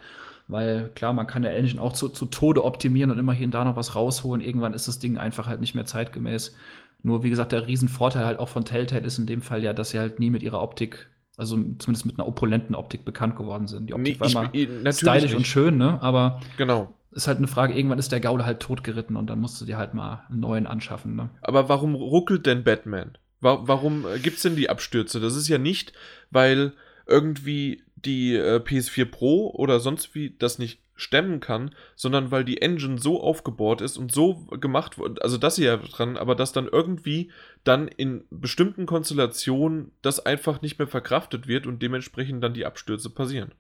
weil 0.49 0.91
klar, 0.95 1.13
man 1.13 1.27
kann 1.27 1.43
der 1.43 1.57
Engine 1.57 1.81
auch 1.81 1.93
zu, 1.93 2.09
zu 2.09 2.27
Tode 2.27 2.65
optimieren 2.65 3.11
und 3.11 3.19
immer 3.19 3.33
hier 3.33 3.47
und 3.47 3.55
da 3.55 3.65
noch 3.65 3.77
was 3.77 3.95
rausholen. 3.95 4.41
Irgendwann 4.41 4.75
ist 4.75 4.89
das 4.89 4.99
Ding 4.99 5.19
einfach 5.19 5.47
halt 5.47 5.61
nicht 5.61 5.75
mehr 5.75 5.87
zeitgemäß. 5.87 6.55
Nur 7.03 7.23
wie 7.23 7.31
gesagt, 7.31 7.53
der 7.53 7.67
Riesenvorteil 7.67 8.25
halt 8.25 8.39
auch 8.39 8.49
von 8.49 8.65
Telltale 8.65 9.07
ist 9.07 9.19
in 9.19 9.27
dem 9.27 9.43
Fall 9.43 9.63
ja, 9.63 9.73
dass 9.73 9.91
sie 9.91 9.99
halt 9.99 10.19
nie 10.19 10.31
mit 10.31 10.43
ihrer 10.43 10.63
Optik 10.63 11.09
also 11.37 11.57
zumindest 11.57 12.07
mit 12.07 12.19
einer 12.19 12.27
opulenten 12.27 12.75
Optik 12.75 13.05
bekannt 13.05 13.37
geworden 13.37 13.67
sind. 13.67 13.89
Die 13.89 13.95
Optik 13.95 14.19
nee, 14.21 14.21
war 14.21 14.55
immer 14.55 14.93
stylisch 14.93 15.25
nicht. 15.25 15.37
und 15.37 15.47
schön, 15.47 15.77
ne? 15.77 16.01
Aber 16.03 16.41
genau. 16.57 16.95
ist 17.13 17.29
halt 17.29 17.39
eine 17.39 17.47
Frage, 17.47 17.75
irgendwann 17.75 17.99
ist 17.99 18.13
der 18.13 18.21
Gaule 18.21 18.47
halt 18.47 18.61
totgeritten 18.61 19.17
und 19.17 19.29
dann 19.29 19.41
musst 19.41 19.61
du 19.61 19.65
dir 19.65 19.77
halt 19.77 19.95
mal 19.95 20.25
einen 20.31 20.41
neuen 20.41 20.67
anschaffen, 20.67 21.15
ne? 21.15 21.31
Aber 21.43 21.69
warum 21.69 21.95
ruckelt 21.95 22.47
denn 22.47 22.65
Batman? 22.65 23.19
Warum 23.41 24.07
äh, 24.07 24.19
gibt 24.19 24.37
es 24.37 24.43
denn 24.43 24.57
die 24.57 24.71
Abstürze? 24.71 25.21
Das 25.21 25.37
ist 25.37 25.47
ja 25.47 25.59
nicht, 25.59 25.93
weil 26.31 26.73
irgendwie 27.07 27.83
die 27.97 28.35
äh, 28.35 28.57
PS4 28.57 29.05
Pro 29.05 29.51
oder 29.51 29.79
sonst 29.79 30.15
wie 30.15 30.35
das 30.39 30.59
nicht 30.59 30.81
stemmen 30.97 31.41
kann, 31.41 31.71
sondern 31.95 32.31
weil 32.31 32.45
die 32.45 32.61
Engine 32.63 32.99
so 32.99 33.23
aufgebohrt 33.23 33.81
ist 33.81 33.99
und 33.99 34.11
so 34.11 34.47
gemacht 34.61 34.99
wurde, 34.99 35.23
also 35.23 35.39
das 35.39 35.57
hier 35.57 35.77
dran, 35.77 36.17
aber 36.17 36.35
dass 36.35 36.53
dann 36.53 36.67
irgendwie 36.67 37.31
dann 37.65 37.87
in 37.87 38.25
bestimmten 38.31 38.87
Konstellationen 38.87 39.93
das 40.03 40.25
einfach 40.25 40.63
nicht 40.63 40.79
mehr 40.79 40.89
verkraftet 40.89 41.47
wird 41.47 41.67
und 41.67 41.83
dementsprechend 41.83 42.43
dann 42.43 42.55
die 42.55 42.67
Abstürze 42.67 43.11
passieren. 43.11 43.53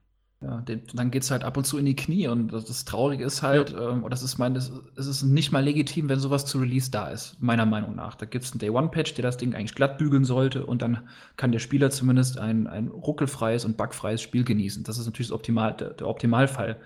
Ja, 0.43 0.61
den, 0.61 0.83
dann 0.93 1.11
geht 1.11 1.23
es 1.23 1.31
halt 1.31 1.45
ab 1.45 1.57
und 1.57 1.65
zu 1.65 1.79
in 1.79 1.87
die 1.87 1.97
Knie 1.97 2.29
und 2.29 2.53
das, 2.53 2.67
das 2.67 2.85
Traurige 2.85 3.25
ist 3.25 3.43
halt, 3.43 3.71
ja. 3.71 3.93
ähm, 3.93 4.05
das 4.11 4.23
ist 4.23 4.37
mein, 4.37 4.53
das, 4.53 4.71
es 4.95 5.07
ist 5.07 5.23
nicht 5.23 5.51
mal 5.51 5.65
legitim, 5.65 6.11
wenn 6.11 6.21
sowas 6.21 6.45
zu 6.45 6.59
Release 6.59 6.91
da 6.91 7.09
ist, 7.09 7.41
meiner 7.41 7.65
Meinung 7.65 7.95
nach. 7.95 8.17
Da 8.17 8.27
gibt 8.27 8.45
es 8.45 8.53
einen 8.53 8.59
Day-One-Patch, 8.59 9.15
der 9.15 9.23
das 9.23 9.39
Ding 9.39 9.55
eigentlich 9.55 9.75
glatt 9.75 9.97
bügeln 9.97 10.27
sollte 10.27 10.67
und 10.67 10.83
dann 10.83 11.09
kann 11.37 11.53
der 11.53 11.59
Spieler 11.59 11.91
zumindest 11.91 12.39
ein, 12.39 12.67
ein 12.67 12.89
ruckelfreies 12.89 13.65
und 13.65 13.79
bugfreies 13.79 14.21
Spiel 14.21 14.45
genießen. 14.45 14.85
Das 14.85 14.99
ist 14.99 15.07
natürlich 15.07 15.29
das 15.29 15.35
Optimal, 15.35 15.75
der, 15.75 15.95
der 15.95 16.07
Optimalfall. 16.07 16.77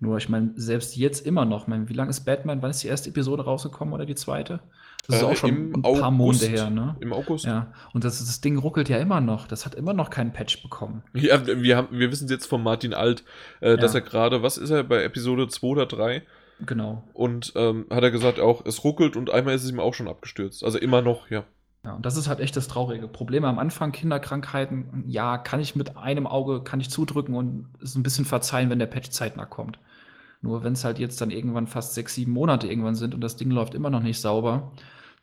Nur, 0.00 0.18
ich 0.18 0.28
meine, 0.28 0.50
selbst 0.56 0.96
jetzt 0.96 1.24
immer 1.26 1.44
noch, 1.44 1.66
mein, 1.66 1.88
wie 1.88 1.94
lange 1.94 2.10
ist 2.10 2.20
Batman, 2.24 2.62
wann 2.62 2.70
ist 2.70 2.82
die 2.82 2.88
erste 2.88 3.10
Episode 3.10 3.44
rausgekommen 3.44 3.94
oder 3.94 4.06
die 4.06 4.14
zweite? 4.14 4.60
Das 5.06 5.16
ist 5.16 5.22
äh, 5.22 5.26
auch 5.26 5.36
schon 5.36 5.50
ein 5.50 5.82
paar 5.82 5.92
August, 5.92 6.12
Monate 6.12 6.46
her, 6.48 6.70
ne? 6.70 6.96
Im 7.00 7.12
August. 7.12 7.44
Ja, 7.44 7.72
und 7.92 8.04
das, 8.04 8.18
das 8.18 8.40
Ding 8.40 8.58
ruckelt 8.58 8.88
ja 8.88 8.98
immer 8.98 9.20
noch. 9.20 9.46
Das 9.46 9.66
hat 9.66 9.74
immer 9.74 9.92
noch 9.92 10.10
keinen 10.10 10.32
Patch 10.32 10.62
bekommen. 10.62 11.02
Ja, 11.12 11.46
wir, 11.46 11.76
haben, 11.76 11.88
wir 11.90 12.10
wissen 12.10 12.28
jetzt 12.28 12.46
von 12.46 12.62
Martin 12.62 12.94
Alt, 12.94 13.24
äh, 13.60 13.70
ja. 13.70 13.76
dass 13.76 13.94
er 13.94 14.00
gerade, 14.00 14.42
was 14.42 14.56
ist 14.56 14.70
er, 14.70 14.82
bei 14.82 15.02
Episode 15.02 15.48
2 15.48 15.66
oder 15.66 15.86
3? 15.86 16.22
Genau. 16.60 17.02
Und 17.12 17.52
ähm, 17.56 17.86
hat 17.90 18.02
er 18.02 18.10
gesagt 18.10 18.40
auch, 18.40 18.64
es 18.64 18.84
ruckelt 18.84 19.16
und 19.16 19.30
einmal 19.30 19.54
ist 19.54 19.64
es 19.64 19.70
ihm 19.70 19.80
auch 19.80 19.94
schon 19.94 20.08
abgestürzt. 20.08 20.64
Also 20.64 20.78
immer 20.78 21.02
noch, 21.02 21.30
ja. 21.30 21.44
Ja, 21.84 21.92
und 21.92 22.06
das 22.06 22.16
ist 22.16 22.28
halt 22.28 22.40
echt 22.40 22.56
das 22.56 22.66
traurige. 22.66 23.08
Probleme 23.08 23.46
am 23.46 23.58
Anfang, 23.58 23.92
Kinderkrankheiten, 23.92 25.04
ja, 25.06 25.36
kann 25.36 25.60
ich 25.60 25.76
mit 25.76 25.98
einem 25.98 26.26
Auge, 26.26 26.62
kann 26.62 26.80
ich 26.80 26.88
zudrücken 26.88 27.34
und 27.34 27.68
es 27.82 27.94
ein 27.94 28.02
bisschen 28.02 28.24
verzeihen, 28.24 28.70
wenn 28.70 28.78
der 28.78 28.86
Patch 28.86 29.10
zeitnah 29.10 29.44
kommt. 29.44 29.78
Nur 30.44 30.62
wenn 30.62 30.74
es 30.74 30.84
halt 30.84 30.98
jetzt 30.98 31.20
dann 31.22 31.30
irgendwann 31.30 31.66
fast 31.66 31.94
sechs, 31.94 32.14
sieben 32.14 32.32
Monate 32.32 32.68
irgendwann 32.68 32.94
sind 32.94 33.14
und 33.14 33.22
das 33.22 33.36
Ding 33.36 33.50
läuft 33.50 33.74
immer 33.74 33.88
noch 33.88 34.02
nicht 34.02 34.20
sauber, 34.20 34.72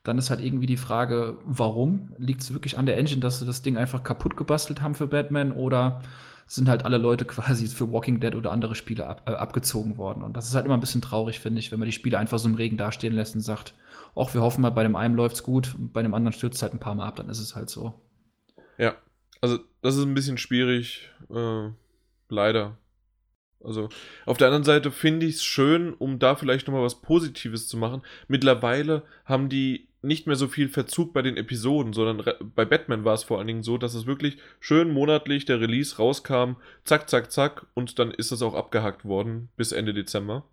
dann 0.03 0.17
ist 0.17 0.31
halt 0.31 0.41
irgendwie 0.41 0.65
die 0.65 0.77
Frage, 0.77 1.37
warum? 1.45 2.13
Liegt 2.17 2.41
es 2.41 2.51
wirklich 2.51 2.79
an 2.79 2.87
der 2.87 2.97
Engine, 2.97 3.21
dass 3.21 3.37
sie 3.37 3.45
das 3.45 3.61
Ding 3.61 3.77
einfach 3.77 4.01
kaputt 4.01 4.35
gebastelt 4.35 4.81
haben 4.81 4.95
für 4.95 5.05
Batman 5.05 5.51
oder 5.51 6.01
sind 6.47 6.67
halt 6.67 6.85
alle 6.85 6.97
Leute 6.97 7.23
quasi 7.25 7.67
für 7.67 7.91
Walking 7.91 8.19
Dead 8.19 8.33
oder 8.33 8.51
andere 8.51 8.73
Spiele 8.73 9.05
ab, 9.05 9.21
äh, 9.27 9.33
abgezogen 9.33 9.97
worden? 9.97 10.23
Und 10.23 10.35
das 10.35 10.47
ist 10.47 10.55
halt 10.55 10.65
immer 10.65 10.73
ein 10.73 10.79
bisschen 10.79 11.03
traurig, 11.03 11.39
finde 11.39 11.59
ich, 11.59 11.71
wenn 11.71 11.77
man 11.77 11.85
die 11.85 11.93
Spiele 11.93 12.17
einfach 12.17 12.39
so 12.39 12.49
im 12.49 12.55
Regen 12.55 12.77
dastehen 12.77 13.13
lässt 13.13 13.35
und 13.35 13.41
sagt, 13.41 13.75
ach, 14.15 14.33
wir 14.33 14.41
hoffen 14.41 14.61
mal, 14.61 14.71
bei 14.71 14.81
dem 14.81 14.95
einen 14.95 15.15
läuft 15.15 15.35
es 15.35 15.43
gut, 15.43 15.75
bei 15.77 16.01
dem 16.01 16.15
anderen 16.15 16.33
stürzt 16.33 16.55
es 16.55 16.63
halt 16.63 16.73
ein 16.73 16.79
paar 16.79 16.95
Mal 16.95 17.07
ab, 17.07 17.17
dann 17.17 17.29
ist 17.29 17.39
es 17.39 17.55
halt 17.55 17.69
so. 17.69 17.93
Ja, 18.79 18.95
also 19.39 19.59
das 19.83 19.95
ist 19.95 20.03
ein 20.03 20.15
bisschen 20.15 20.39
schwierig, 20.39 21.11
äh, 21.29 21.69
leider. 22.27 22.77
Also 23.63 23.89
auf 24.25 24.37
der 24.37 24.47
anderen 24.47 24.63
Seite 24.63 24.91
finde 24.91 25.25
ich 25.25 25.35
es 25.35 25.43
schön, 25.43 25.93
um 25.93 26.19
da 26.19 26.35
vielleicht 26.35 26.67
nochmal 26.67 26.83
was 26.83 27.01
Positives 27.01 27.67
zu 27.67 27.77
machen. 27.77 28.01
Mittlerweile 28.27 29.03
haben 29.25 29.49
die 29.49 29.87
nicht 30.01 30.25
mehr 30.25 30.35
so 30.35 30.47
viel 30.47 30.67
Verzug 30.67 31.13
bei 31.13 31.21
den 31.21 31.37
Episoden, 31.37 31.93
sondern 31.93 32.25
bei 32.55 32.65
Batman 32.65 33.05
war 33.05 33.13
es 33.13 33.23
vor 33.23 33.37
allen 33.37 33.47
Dingen 33.47 33.63
so, 33.63 33.77
dass 33.77 33.93
es 33.93 34.07
wirklich 34.07 34.37
schön 34.59 34.91
monatlich 34.91 35.45
der 35.45 35.61
Release 35.61 35.97
rauskam, 35.97 36.55
zack, 36.85 37.07
zack, 37.09 37.31
zack, 37.31 37.67
und 37.75 37.99
dann 37.99 38.09
ist 38.09 38.31
es 38.31 38.41
auch 38.41 38.55
abgehakt 38.55 39.05
worden 39.05 39.49
bis 39.57 39.71
Ende 39.71 39.93
Dezember. 39.93 40.43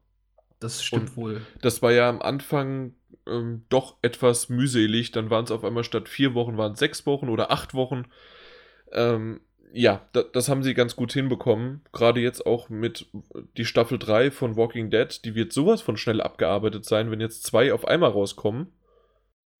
Das 0.60 0.84
stimmt 0.84 1.10
und 1.10 1.16
wohl. 1.16 1.40
Das 1.62 1.82
war 1.82 1.92
ja 1.92 2.08
am 2.08 2.20
Anfang 2.20 2.94
ähm, 3.26 3.64
doch 3.68 3.96
etwas 4.02 4.48
mühselig. 4.48 5.12
Dann 5.12 5.30
waren 5.30 5.44
es 5.44 5.50
auf 5.50 5.64
einmal 5.64 5.84
statt 5.84 6.08
vier 6.08 6.34
Wochen, 6.34 6.56
waren 6.56 6.72
es 6.72 6.78
sechs 6.78 7.06
Wochen 7.06 7.28
oder 7.28 7.50
acht 7.50 7.74
Wochen. 7.74 8.06
Ähm, 8.92 9.40
ja, 9.72 10.06
da, 10.12 10.22
das 10.22 10.48
haben 10.48 10.62
sie 10.62 10.74
ganz 10.74 10.96
gut 10.96 11.12
hinbekommen. 11.12 11.82
Gerade 11.92 12.20
jetzt 12.20 12.46
auch 12.46 12.68
mit 12.68 13.06
die 13.56 13.64
Staffel 13.64 13.98
3 13.98 14.30
von 14.30 14.56
Walking 14.56 14.90
Dead, 14.90 15.24
die 15.24 15.34
wird 15.34 15.52
sowas 15.52 15.80
von 15.82 15.96
schnell 15.96 16.20
abgearbeitet 16.20 16.84
sein, 16.84 17.10
wenn 17.10 17.20
jetzt 17.20 17.44
zwei 17.44 17.72
auf 17.72 17.86
einmal 17.86 18.10
rauskommen. 18.10 18.68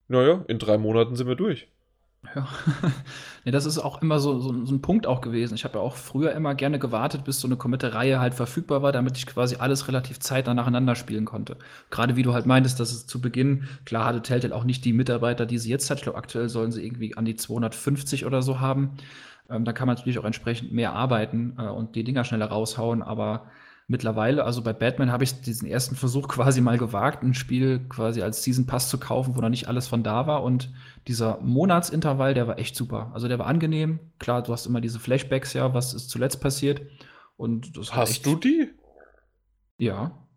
Naja, 0.07 0.43
in 0.47 0.59
drei 0.59 0.77
Monaten 0.77 1.15
sind 1.15 1.27
wir 1.27 1.35
durch. 1.35 1.67
Ja, 2.35 2.47
nee, 3.45 3.51
das 3.51 3.65
ist 3.65 3.77
auch 3.77 4.01
immer 4.01 4.19
so, 4.19 4.39
so, 4.39 4.65
so 4.65 4.73
ein 4.73 4.81
Punkt 4.81 5.07
auch 5.07 5.21
gewesen. 5.21 5.55
Ich 5.55 5.63
habe 5.63 5.77
ja 5.77 5.83
auch 5.83 5.95
früher 5.95 6.33
immer 6.33 6.53
gerne 6.53 6.77
gewartet, 6.77 7.23
bis 7.23 7.39
so 7.39 7.47
eine 7.47 7.55
komplette 7.55 7.93
Reihe 7.93 8.19
halt 8.19 8.33
verfügbar 8.33 8.81
war, 8.81 8.91
damit 8.91 9.17
ich 9.17 9.25
quasi 9.25 9.55
alles 9.57 9.87
relativ 9.87 10.19
zeitnah 10.19 10.53
nacheinander 10.53 10.95
spielen 10.95 11.25
konnte. 11.25 11.57
Gerade 11.91 12.17
wie 12.17 12.23
du 12.23 12.33
halt 12.33 12.45
meintest, 12.45 12.79
dass 12.79 12.91
es 12.91 13.07
zu 13.07 13.21
Beginn, 13.21 13.69
klar 13.85 14.05
hatte 14.05 14.21
Telltale 14.21 14.53
auch 14.53 14.65
nicht 14.65 14.83
die 14.83 14.93
Mitarbeiter, 14.93 15.45
die 15.45 15.57
sie 15.57 15.69
jetzt 15.69 15.89
hat. 15.89 15.99
Ich 15.99 16.03
glaube, 16.03 16.17
aktuell 16.17 16.49
sollen 16.49 16.71
sie 16.71 16.85
irgendwie 16.85 17.15
an 17.15 17.25
die 17.25 17.35
250 17.35 18.25
oder 18.25 18.41
so 18.41 18.59
haben. 18.59 18.97
Ähm, 19.49 19.65
da 19.65 19.73
kann 19.73 19.87
man 19.87 19.95
natürlich 19.95 20.19
auch 20.19 20.25
entsprechend 20.25 20.71
mehr 20.71 20.93
arbeiten 20.93 21.55
äh, 21.57 21.67
und 21.67 21.95
die 21.95 22.03
Dinger 22.03 22.23
schneller 22.23 22.47
raushauen, 22.47 23.01
aber 23.01 23.49
mittlerweile, 23.89 24.45
also 24.45 24.61
bei 24.61 24.71
Batman 24.71 25.11
habe 25.11 25.23
ich 25.23 25.41
diesen 25.41 25.67
ersten 25.67 25.95
Versuch 25.95 26.27
quasi 26.29 26.61
mal 26.61 26.77
gewagt, 26.77 27.23
ein 27.23 27.33
Spiel 27.33 27.79
quasi 27.89 28.21
als 28.21 28.43
Season 28.43 28.65
Pass 28.65 28.89
zu 28.89 28.99
kaufen, 28.99 29.35
wo 29.35 29.41
noch 29.41 29.49
nicht 29.49 29.67
alles 29.67 29.87
von 29.87 30.03
da 30.03 30.27
war. 30.27 30.43
Und 30.43 30.71
dieser 31.07 31.39
Monatsintervall, 31.41 32.33
der 32.33 32.47
war 32.47 32.59
echt 32.59 32.75
super. 32.75 33.11
Also 33.13 33.27
der 33.27 33.39
war 33.39 33.47
angenehm. 33.47 33.99
Klar, 34.19 34.43
du 34.43 34.53
hast 34.53 34.67
immer 34.67 34.79
diese 34.79 34.99
Flashbacks, 34.99 35.53
ja, 35.53 35.73
was 35.73 35.93
ist 35.93 36.09
zuletzt 36.09 36.39
passiert. 36.39 36.81
Und 37.35 37.75
das 37.77 37.95
hast 37.95 38.25
du 38.25 38.35
die? 38.35 38.69
Ja. 39.77 40.27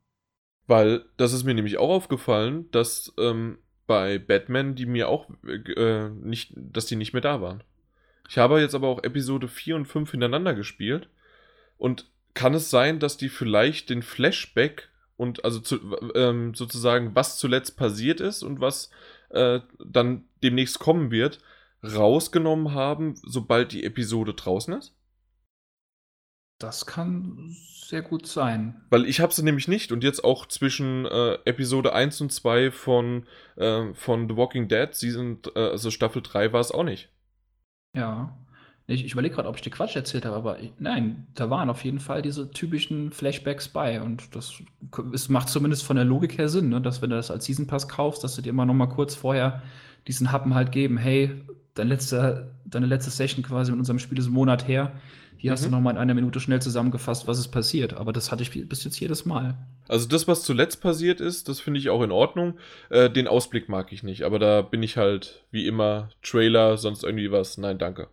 Weil 0.67 1.05
das 1.17 1.33
ist 1.33 1.45
mir 1.45 1.55
nämlich 1.55 1.79
auch 1.79 1.91
aufgefallen, 1.91 2.71
dass 2.71 3.13
ähm, 3.19 3.59
bei 3.87 4.19
Batman 4.19 4.75
die 4.75 4.87
mir 4.87 5.09
auch 5.09 5.29
äh, 5.45 6.09
nicht, 6.09 6.55
dass 6.57 6.87
die 6.87 6.97
nicht 6.97 7.13
mehr 7.13 7.21
da 7.21 7.43
waren. 7.43 7.63
Ich 8.33 8.39
habe 8.39 8.63
jetzt 8.63 8.75
aber 8.75 8.89
auch 8.89 9.05
Episode 9.05 9.47
4 9.47 9.77
und 9.77 9.85
5 9.85 10.13
hintereinander 10.13 10.55
gespielt 10.55 11.11
und 11.77 12.11
kann 12.33 12.55
es 12.55 12.71
sein, 12.71 12.99
dass 12.99 13.19
die 13.19 13.29
vielleicht 13.29 13.91
den 13.91 14.01
Flashback 14.01 14.89
und 15.19 15.45
also 15.45 15.61
zu, 15.61 15.79
ähm, 16.15 16.55
sozusagen, 16.55 17.15
was 17.15 17.37
zuletzt 17.37 17.77
passiert 17.77 18.23
ist 18.23 18.43
und 18.43 18.59
was 18.59 18.89
äh, 19.29 19.61
dann 19.85 20.25
demnächst 20.43 20.79
kommen 20.79 21.11
wird, 21.11 21.41
rausgenommen 21.85 22.73
haben, 22.73 23.17
sobald 23.23 23.73
die 23.73 23.85
Episode 23.85 24.33
draußen 24.33 24.73
ist? 24.79 24.97
Das 26.59 26.87
kann 26.87 27.55
sehr 27.85 28.01
gut 28.01 28.27
sein. 28.27 28.81
Weil 28.89 29.05
ich 29.05 29.21
habe 29.21 29.35
sie 29.35 29.43
nämlich 29.43 29.69
nicht 29.69 29.93
und 29.93 30.03
jetzt 30.03 30.25
auch 30.25 30.47
zwischen 30.47 31.05
äh, 31.05 31.35
Episode 31.45 31.93
1 31.93 32.23
und 32.23 32.33
2 32.33 32.71
von, 32.71 33.27
äh, 33.57 33.93
von 33.93 34.27
The 34.27 34.37
Walking 34.39 34.69
Dead, 34.69 34.89
Season, 34.95 35.41
äh, 35.55 35.59
also 35.59 35.91
Staffel 35.91 36.23
3 36.23 36.55
war 36.55 36.61
es 36.61 36.73
auch 36.73 36.85
nicht. 36.85 37.11
Ja. 37.95 38.37
Ich, 38.87 39.05
ich 39.05 39.13
überlege 39.13 39.37
gerade, 39.37 39.49
ob 39.49 39.57
ich 39.57 39.63
dir 39.63 39.71
Quatsch 39.71 39.95
erzählt 39.95 40.25
habe, 40.25 40.37
aber 40.37 40.59
ich, 40.61 40.73
nein, 40.79 41.27
da 41.35 41.49
waren 41.51 41.71
auf 41.71 41.85
jeden 41.85 42.01
Fall 42.01 42.21
diese 42.21 42.51
typischen 42.51 43.13
Flashbacks 43.13 43.69
bei. 43.69 44.03
Und 44.03 44.35
das 44.35 44.55
es 45.13 45.29
macht 45.29 45.49
zumindest 45.49 45.85
von 45.85 45.97
der 45.97 46.05
Logik 46.05 46.37
her 46.37 46.49
Sinn, 46.49 46.69
ne? 46.69 46.81
dass 46.81 47.01
wenn 47.01 47.11
du 47.11 47.17
das 47.17 47.31
als 47.31 47.45
Season 47.45 47.67
Pass 47.67 47.89
kaufst, 47.89 48.25
dass 48.25 48.35
du 48.35 48.43
dir 48.43 48.51
immer 48.51 48.67
noch 48.67 48.75
mal 48.75 48.89
kurz 48.89 49.15
vorher 49.15 49.63
diesen 50.09 50.33
Happen 50.33 50.55
halt 50.55 50.73
geben, 50.73 50.97
hey, 50.99 51.31
dein 51.75 51.89
letzte, 51.89 52.51
deine 52.65 52.87
letzte 52.87 53.11
Session 53.11 53.45
quasi 53.45 53.71
mit 53.71 53.79
unserem 53.79 54.01
Spiel 54.01 54.19
ist 54.19 54.27
einen 54.27 54.35
Monat 54.35 54.67
her. 54.67 54.93
Hier 55.43 55.51
mhm. 55.51 55.53
hast 55.55 55.65
du 55.65 55.69
mhm. 55.71 55.73
noch 55.73 55.81
mal 55.81 55.91
in 55.91 55.97
einer 55.97 56.15
Minute 56.15 56.39
schnell 56.39 56.63
zusammengefasst, 56.63 57.27
was 57.27 57.41
ist 57.41 57.49
passiert. 57.49 57.95
Aber 57.95 58.13
das 58.13 58.31
hatte 58.31 58.45
ich 58.45 58.69
bis 58.69 58.85
jetzt 58.85 59.01
jedes 59.01 59.25
Mal. 59.25 59.59
Also 59.89 60.07
das, 60.07 60.29
was 60.29 60.45
zuletzt 60.45 60.81
passiert 60.81 61.21
ist, 61.21 61.49
das 61.49 61.59
finde 61.59 61.81
ich 61.81 61.91
auch 61.91 62.01
in 62.03 62.13
Ordnung. 62.13 62.55
Äh, 62.91 63.11
den 63.11 63.27
Ausblick 63.27 63.69
mag 63.69 63.93
ich 63.93 64.05
nicht. 64.05 64.23
Aber 64.23 64.39
da 64.39 64.63
bin 64.63 64.85
ich 64.85 64.97
halt 64.97 65.45
wie 65.51 65.67
immer 65.67 66.11
Trailer, 66.23 66.77
sonst 66.79 67.03
irgendwie 67.03 67.33
was. 67.33 67.59
Nein, 67.59 67.79
danke. 67.79 68.07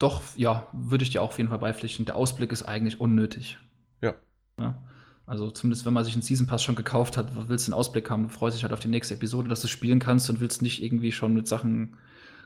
Doch, 0.00 0.22
ja, 0.34 0.66
würde 0.72 1.04
ich 1.04 1.10
dir 1.10 1.22
auch 1.22 1.28
auf 1.28 1.38
jeden 1.38 1.50
Fall 1.50 1.60
beipflichten. 1.60 2.06
Der 2.06 2.16
Ausblick 2.16 2.50
ist 2.50 2.64
eigentlich 2.64 3.00
unnötig. 3.00 3.58
Ja. 4.02 4.16
ja. 4.58 4.82
Also 5.26 5.48
zumindest 5.52 5.86
wenn 5.86 5.92
man 5.92 6.02
sich 6.02 6.14
einen 6.14 6.22
Season 6.22 6.48
Pass 6.48 6.64
schon 6.64 6.74
gekauft 6.74 7.16
hat, 7.16 7.48
willst 7.48 7.68
du 7.68 7.72
einen 7.72 7.78
Ausblick 7.78 8.10
haben, 8.10 8.30
freust 8.30 8.56
dich 8.56 8.64
halt 8.64 8.72
auf 8.72 8.80
die 8.80 8.88
nächste 8.88 9.14
Episode, 9.14 9.48
dass 9.48 9.62
du 9.62 9.68
spielen 9.68 10.00
kannst 10.00 10.28
und 10.28 10.40
willst 10.40 10.60
nicht 10.60 10.82
irgendwie 10.82 11.12
schon 11.12 11.34
mit 11.34 11.46
Sachen 11.46 11.96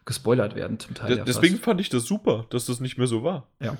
gespoilert 0.04 0.56
werden 0.56 0.78
zum 0.78 0.94
Teil. 0.94 1.18
Ja 1.18 1.24
deswegen 1.24 1.58
fand 1.58 1.80
ich 1.80 1.88
das 1.88 2.04
super, 2.04 2.46
dass 2.50 2.66
das 2.66 2.80
nicht 2.80 2.98
mehr 2.98 3.06
so 3.06 3.22
war. 3.22 3.46
Ja, 3.60 3.76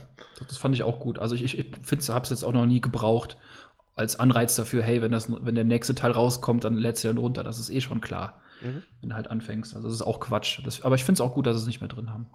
das 0.47 0.57
fand 0.57 0.75
ich 0.75 0.83
auch 0.83 1.01
gut. 1.01 1.19
Also 1.19 1.35
ich, 1.35 1.45
ich 1.45 1.67
finde, 1.83 2.07
habe 2.15 2.25
es 2.25 2.31
jetzt 2.31 2.45
auch 2.45 2.53
noch 2.53 2.67
nie 2.67 2.81
gebraucht 2.81 3.37
als 3.95 4.19
Anreiz 4.19 4.57
dafür, 4.57 4.83
hey, 4.83 5.03
wenn, 5.03 5.13
das, 5.13 5.31
wenn 5.31 5.55
der 5.55 5.65
nächste 5.65 5.95
Teil 5.95 6.13
rauskommt, 6.13 6.65
dann 6.65 6.75
lädst 6.75 7.05
du 7.05 7.09
dann 7.09 7.19
runter. 7.19 7.45
Das 7.45 7.59
ist 7.59 7.71
eh 7.71 7.81
schon 7.81 8.01
klar, 8.01 8.41
mhm. 8.63 8.83
wenn 9.01 9.11
du 9.11 9.15
halt 9.15 9.31
anfängst. 9.31 9.75
Also 9.75 9.89
das 9.89 9.95
ist 9.95 10.03
auch 10.03 10.21
Quatsch. 10.21 10.61
Das, 10.65 10.83
aber 10.83 10.95
ich 10.95 11.05
finde 11.05 11.15
es 11.15 11.21
auch 11.21 11.35
gut, 11.35 11.47
dass 11.47 11.57
sie 11.57 11.63
es 11.63 11.67
nicht 11.67 11.81
mehr 11.81 11.89
drin 11.89 12.11
haben. 12.11 12.27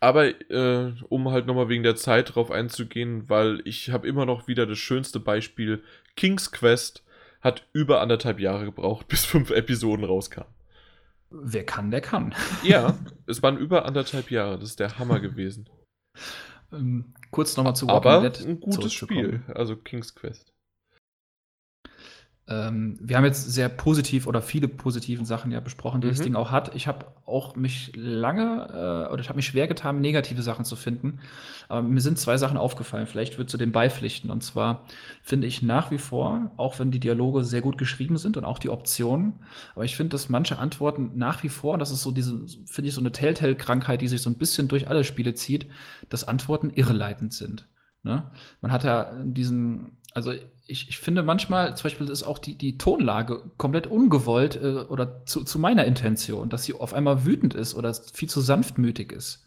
Aber 0.00 0.26
äh, 0.50 0.92
um 1.08 1.30
halt 1.30 1.46
nochmal 1.46 1.68
wegen 1.68 1.82
der 1.82 1.96
Zeit 1.96 2.34
drauf 2.34 2.50
einzugehen, 2.50 3.28
weil 3.28 3.60
ich 3.64 3.90
habe 3.90 4.08
immer 4.08 4.26
noch 4.26 4.48
wieder 4.48 4.66
das 4.66 4.78
schönste 4.78 5.20
Beispiel. 5.20 5.82
King's 6.16 6.52
Quest 6.52 7.04
hat 7.40 7.66
über 7.72 8.00
anderthalb 8.00 8.40
Jahre 8.40 8.64
gebraucht, 8.64 9.06
bis 9.08 9.24
fünf 9.24 9.50
Episoden 9.50 10.04
rauskamen. 10.04 10.52
Wer 11.36 11.66
kann, 11.66 11.90
der 11.90 12.00
kann. 12.00 12.34
Ja, 12.62 12.96
es 13.26 13.42
waren 13.42 13.58
über 13.58 13.84
anderthalb 13.84 14.30
Jahre. 14.30 14.58
Das 14.58 14.70
ist 14.70 14.80
der 14.80 14.98
Hammer 14.98 15.20
gewesen. 15.20 15.68
Ähm, 16.72 17.12
kurz 17.30 17.56
nochmal 17.56 17.74
zu 17.74 17.88
Walking 17.88 18.10
Aber 18.10 18.30
Dead. 18.30 18.46
Ein 18.46 18.60
gutes 18.60 18.92
Spiel, 18.92 19.42
also 19.48 19.76
King's 19.76 20.14
Quest. 20.14 20.53
Ähm, 22.46 22.98
wir 23.00 23.16
haben 23.16 23.24
jetzt 23.24 23.50
sehr 23.50 23.70
positiv 23.70 24.26
oder 24.26 24.42
viele 24.42 24.68
positiven 24.68 25.24
Sachen 25.24 25.50
ja 25.50 25.60
besprochen, 25.60 26.02
die 26.02 26.08
mhm. 26.08 26.10
das 26.10 26.20
Ding 26.20 26.34
auch 26.34 26.50
hat. 26.50 26.74
Ich 26.74 26.86
habe 26.86 27.06
auch 27.24 27.56
mich 27.56 27.92
lange 27.94 28.68
äh, 28.68 29.12
oder 29.12 29.20
ich 29.20 29.30
habe 29.30 29.36
mich 29.36 29.46
schwer 29.46 29.66
getan, 29.66 30.02
negative 30.02 30.42
Sachen 30.42 30.66
zu 30.66 30.76
finden. 30.76 31.20
Aber 31.68 31.80
mir 31.80 32.02
sind 32.02 32.18
zwei 32.18 32.36
Sachen 32.36 32.58
aufgefallen. 32.58 33.06
Vielleicht 33.06 33.38
wird 33.38 33.48
zu 33.48 33.56
dem 33.56 33.72
beipflichten. 33.72 34.30
Und 34.30 34.42
zwar 34.42 34.84
finde 35.22 35.46
ich 35.46 35.62
nach 35.62 35.90
wie 35.90 35.96
vor, 35.96 36.50
auch 36.58 36.78
wenn 36.78 36.90
die 36.90 37.00
Dialoge 37.00 37.44
sehr 37.44 37.62
gut 37.62 37.78
geschrieben 37.78 38.18
sind 38.18 38.36
und 38.36 38.44
auch 38.44 38.58
die 38.58 38.68
Optionen, 38.68 39.34
aber 39.74 39.86
ich 39.86 39.96
finde, 39.96 40.10
dass 40.10 40.28
manche 40.28 40.58
Antworten 40.58 41.12
nach 41.14 41.42
wie 41.42 41.48
vor, 41.48 41.78
das 41.78 41.90
ist 41.90 42.02
so 42.02 42.10
diese, 42.10 42.46
finde 42.66 42.88
ich, 42.88 42.94
so 42.94 43.00
eine 43.00 43.12
Telltale-Krankheit, 43.12 44.02
die 44.02 44.08
sich 44.08 44.20
so 44.20 44.28
ein 44.28 44.36
bisschen 44.36 44.68
durch 44.68 44.88
alle 44.88 45.04
Spiele 45.04 45.32
zieht, 45.32 45.66
dass 46.10 46.28
Antworten 46.28 46.70
irreleitend 46.70 47.32
sind. 47.32 47.66
Ne? 48.02 48.30
Man 48.60 48.70
hat 48.70 48.84
ja 48.84 49.12
diesen, 49.24 49.96
also 50.14 50.32
ich, 50.66 50.88
ich 50.88 50.98
finde 50.98 51.24
manchmal, 51.24 51.76
zum 51.76 51.84
Beispiel 51.84 52.08
ist 52.08 52.22
auch 52.22 52.38
die, 52.38 52.56
die 52.56 52.78
Tonlage 52.78 53.50
komplett 53.58 53.88
ungewollt 53.88 54.56
äh, 54.56 54.84
oder 54.88 55.26
zu, 55.26 55.42
zu 55.42 55.58
meiner 55.58 55.84
Intention, 55.84 56.48
dass 56.48 56.62
sie 56.62 56.72
auf 56.72 56.94
einmal 56.94 57.26
wütend 57.26 57.54
ist 57.54 57.74
oder 57.74 57.92
viel 57.92 58.28
zu 58.28 58.40
sanftmütig 58.40 59.12
ist. 59.12 59.44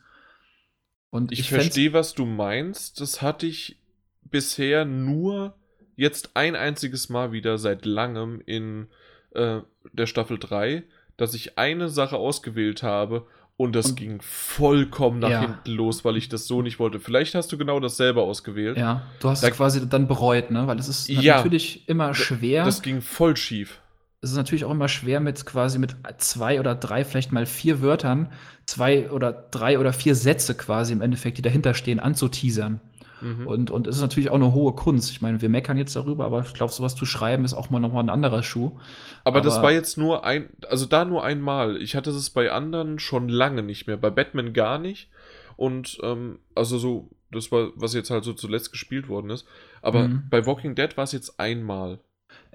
Und 1.09 1.31
ich, 1.31 1.39
ich 1.39 1.49
verstehe, 1.49 1.93
was 1.93 2.13
du 2.13 2.25
meinst. 2.25 2.99
Das 2.99 3.21
hatte 3.21 3.47
ich 3.47 3.77
bisher 4.23 4.83
nur 4.83 5.55
jetzt 5.95 6.31
ein 6.35 6.55
einziges 6.55 7.07
Mal 7.07 7.31
wieder 7.31 7.57
seit 7.57 7.85
langem 7.85 8.41
in 8.45 8.87
äh, 9.31 9.61
der 9.93 10.05
Staffel 10.05 10.37
3, 10.37 10.83
dass 11.15 11.33
ich 11.33 11.57
eine 11.57 11.87
Sache 11.87 12.17
ausgewählt 12.17 12.83
habe 12.83 13.25
und 13.57 13.75
das 13.75 13.87
und, 13.87 13.95
ging 13.95 14.21
vollkommen 14.21 15.19
nach 15.19 15.29
ja. 15.29 15.41
hinten 15.41 15.71
los, 15.71 16.05
weil 16.05 16.15
ich 16.15 16.29
das 16.29 16.45
so 16.45 16.61
nicht 16.61 16.79
wollte. 16.79 16.99
Vielleicht 16.99 17.33
hast 17.33 17.51
du 17.51 17.57
genau 17.57 17.79
dasselbe 17.79 18.21
ausgewählt. 18.21 18.77
Ja, 18.77 19.03
du 19.19 19.29
hast 19.29 19.43
da, 19.43 19.47
es 19.47 19.53
quasi 19.55 19.89
dann 19.89 20.07
bereut, 20.07 20.51
ne? 20.51 20.67
Weil 20.67 20.79
es 20.79 20.87
ist 20.87 21.09
ja, 21.09 21.37
natürlich 21.37 21.89
immer 21.89 22.13
schwer. 22.13 22.63
Das 22.63 22.83
ging 22.83 23.01
voll 23.01 23.35
schief. 23.35 23.81
Es 24.21 24.31
ist 24.31 24.37
natürlich 24.37 24.65
auch 24.65 24.71
immer 24.71 24.87
schwer, 24.87 25.19
mit 25.19 25.45
quasi 25.45 25.79
mit 25.79 25.95
zwei 26.17 26.59
oder 26.59 26.75
drei, 26.75 27.03
vielleicht 27.03 27.31
mal 27.31 27.45
vier 27.45 27.81
Wörtern, 27.81 28.31
zwei 28.65 29.09
oder 29.11 29.31
drei 29.31 29.79
oder 29.79 29.93
vier 29.93 30.15
Sätze 30.15 30.55
quasi 30.55 30.93
im 30.93 31.01
Endeffekt, 31.01 31.37
die 31.37 31.43
dahinter 31.43 31.73
stehen, 31.73 31.99
anzuteasern. 31.99 32.79
Mhm. 33.21 33.47
Und, 33.47 33.71
und 33.71 33.87
es 33.87 33.95
ist 33.95 34.01
natürlich 34.01 34.29
auch 34.29 34.35
eine 34.35 34.53
hohe 34.53 34.73
Kunst. 34.73 35.11
Ich 35.11 35.21
meine, 35.21 35.41
wir 35.41 35.49
meckern 35.49 35.77
jetzt 35.77 35.95
darüber, 35.95 36.25
aber 36.25 36.41
ich 36.41 36.53
glaube, 36.53 36.71
sowas 36.71 36.95
zu 36.95 37.05
schreiben 37.05 37.45
ist 37.45 37.53
auch 37.53 37.69
mal 37.69 37.79
nochmal 37.79 38.03
ein 38.03 38.09
anderer 38.09 38.43
Schuh. 38.43 38.77
Aber, 39.23 39.37
aber, 39.37 39.41
das 39.41 39.61
war 39.61 39.71
jetzt 39.71 39.97
nur 39.97 40.23
ein, 40.23 40.49
also 40.69 40.85
da 40.85 41.05
nur 41.05 41.23
einmal. 41.23 41.81
Ich 41.81 41.95
hatte 41.95 42.11
es 42.11 42.29
bei 42.29 42.51
anderen 42.51 42.99
schon 42.99 43.29
lange 43.29 43.63
nicht 43.63 43.87
mehr. 43.87 43.97
Bei 43.97 44.09
Batman 44.09 44.53
gar 44.53 44.77
nicht. 44.79 45.09
Und 45.55 45.97
ähm, 46.03 46.39
also 46.55 46.77
so, 46.77 47.09
das 47.31 47.51
war, 47.51 47.71
was 47.75 47.93
jetzt 47.93 48.09
halt 48.09 48.23
so 48.23 48.33
zuletzt 48.33 48.71
gespielt 48.71 49.09
worden 49.09 49.29
ist. 49.31 49.45
Aber 49.81 50.07
mhm. 50.07 50.23
bei 50.29 50.45
Walking 50.45 50.75
Dead 50.75 50.95
war 50.97 51.03
es 51.03 51.11
jetzt 51.11 51.39
einmal. 51.39 51.99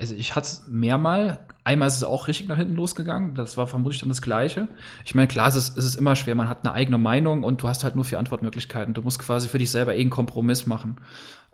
Also 0.02 0.16
ich 0.16 0.34
hatte 0.34 0.46
es 0.48 0.64
mehrmal. 0.66 1.38
Einmal 1.62 1.86
ist 1.86 1.94
es 1.94 2.02
auch 2.02 2.26
richtig 2.26 2.48
nach 2.48 2.56
hinten 2.56 2.74
losgegangen. 2.74 3.36
Das 3.36 3.56
war 3.56 3.68
vermutlich 3.68 4.00
dann 4.00 4.08
das 4.08 4.20
Gleiche. 4.20 4.66
Ich 5.04 5.14
meine, 5.14 5.28
klar, 5.28 5.46
es 5.46 5.54
ist, 5.54 5.78
es 5.78 5.84
ist 5.84 5.94
immer 5.94 6.16
schwer. 6.16 6.34
Man 6.34 6.48
hat 6.48 6.64
eine 6.64 6.74
eigene 6.74 6.98
Meinung 6.98 7.44
und 7.44 7.62
du 7.62 7.68
hast 7.68 7.84
halt 7.84 7.94
nur 7.94 8.04
vier 8.04 8.18
Antwortmöglichkeiten. 8.18 8.94
Du 8.94 9.02
musst 9.02 9.20
quasi 9.20 9.46
für 9.46 9.58
dich 9.58 9.70
selber 9.70 9.92
irgendeinen 9.92 10.26
Kompromiss 10.26 10.66
machen. 10.66 10.96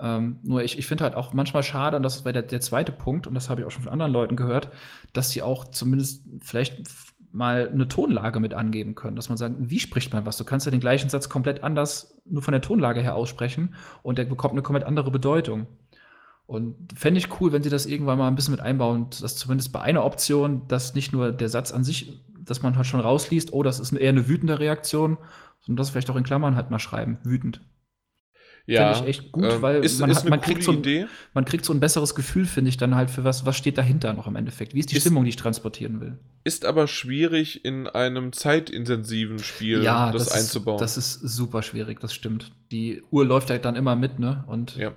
Ähm, 0.00 0.38
nur 0.42 0.64
ich, 0.64 0.78
ich 0.78 0.86
finde 0.86 1.04
halt 1.04 1.14
auch 1.14 1.34
manchmal 1.34 1.62
schade, 1.62 1.98
und 1.98 2.02
das 2.02 2.16
ist 2.16 2.24
der, 2.24 2.40
der 2.40 2.60
zweite 2.62 2.90
Punkt, 2.90 3.26
und 3.26 3.34
das 3.34 3.50
habe 3.50 3.60
ich 3.60 3.66
auch 3.66 3.70
schon 3.70 3.82
von 3.82 3.92
anderen 3.92 4.12
Leuten 4.12 4.34
gehört, 4.34 4.70
dass 5.12 5.28
sie 5.28 5.42
auch 5.42 5.66
zumindest 5.66 6.24
vielleicht 6.40 6.88
mal 7.30 7.68
eine 7.68 7.86
Tonlage 7.86 8.40
mit 8.40 8.54
angeben 8.54 8.94
können, 8.94 9.16
dass 9.16 9.28
man 9.28 9.36
sagt, 9.36 9.56
wie 9.58 9.78
spricht 9.78 10.14
man 10.14 10.24
was? 10.24 10.38
Du 10.38 10.44
kannst 10.44 10.64
ja 10.64 10.70
den 10.70 10.80
gleichen 10.80 11.10
Satz 11.10 11.28
komplett 11.28 11.62
anders 11.62 12.18
nur 12.24 12.40
von 12.40 12.52
der 12.52 12.62
Tonlage 12.62 13.02
her 13.02 13.14
aussprechen 13.14 13.74
und 14.02 14.16
der 14.16 14.24
bekommt 14.24 14.52
eine 14.52 14.62
komplett 14.62 14.86
andere 14.86 15.10
Bedeutung. 15.10 15.66
Und 16.48 16.94
fände 16.96 17.18
ich 17.18 17.40
cool, 17.40 17.52
wenn 17.52 17.62
sie 17.62 17.68
das 17.68 17.84
irgendwann 17.84 18.16
mal 18.16 18.26
ein 18.26 18.34
bisschen 18.34 18.52
mit 18.52 18.62
einbauen, 18.62 19.08
dass 19.20 19.36
zumindest 19.36 19.70
bei 19.70 19.82
einer 19.82 20.02
Option, 20.02 20.62
dass 20.66 20.94
nicht 20.94 21.12
nur 21.12 21.30
der 21.30 21.50
Satz 21.50 21.72
an 21.72 21.84
sich, 21.84 22.24
dass 22.40 22.62
man 22.62 22.74
halt 22.76 22.86
schon 22.86 23.00
rausliest, 23.00 23.52
oh, 23.52 23.62
das 23.62 23.78
ist 23.78 23.92
eher 23.92 24.08
eine 24.08 24.28
wütende 24.28 24.58
Reaktion, 24.58 25.18
sondern 25.60 25.76
das 25.76 25.90
vielleicht 25.90 26.08
auch 26.08 26.16
in 26.16 26.24
Klammern 26.24 26.56
halt 26.56 26.70
mal 26.70 26.78
schreiben, 26.78 27.18
wütend. 27.22 27.60
Ja, 28.64 28.94
finde 28.94 29.10
ich 29.10 29.18
echt 29.18 29.32
gut, 29.32 29.44
ähm, 29.44 29.60
weil 29.60 29.84
ist, 29.84 30.00
man, 30.00 30.08
ist 30.08 30.24
hat, 30.24 30.30
man, 30.30 30.40
kriegt 30.40 30.62
so 30.62 30.72
ein, 30.72 31.08
man 31.34 31.44
kriegt 31.44 31.66
so 31.66 31.74
ein 31.74 31.80
besseres 31.80 32.14
Gefühl, 32.14 32.46
finde 32.46 32.70
ich, 32.70 32.78
dann 32.78 32.94
halt 32.94 33.10
für 33.10 33.24
was, 33.24 33.44
was 33.44 33.54
steht 33.54 33.76
dahinter 33.76 34.14
noch 34.14 34.26
im 34.26 34.36
Endeffekt. 34.36 34.72
Wie 34.72 34.80
ist 34.80 34.90
die 34.90 34.96
ist, 34.96 35.02
Stimmung, 35.02 35.24
die 35.24 35.30
ich 35.30 35.36
transportieren 35.36 36.00
will? 36.00 36.18
Ist 36.44 36.64
aber 36.64 36.86
schwierig 36.86 37.62
in 37.66 37.86
einem 37.86 38.32
zeitintensiven 38.32 39.38
Spiel 39.38 39.82
ja, 39.82 40.12
das, 40.12 40.28
das 40.28 40.32
einzubauen. 40.32 40.76
Ist, 40.76 40.96
das 40.96 40.96
ist 40.96 41.20
super 41.20 41.62
schwierig, 41.62 42.00
das 42.00 42.14
stimmt. 42.14 42.52
Die 42.70 43.02
Uhr 43.10 43.26
läuft 43.26 43.50
halt 43.50 43.66
dann 43.66 43.76
immer 43.76 43.96
mit, 43.96 44.18
ne? 44.18 44.44
Und 44.46 44.76
ja. 44.76 44.94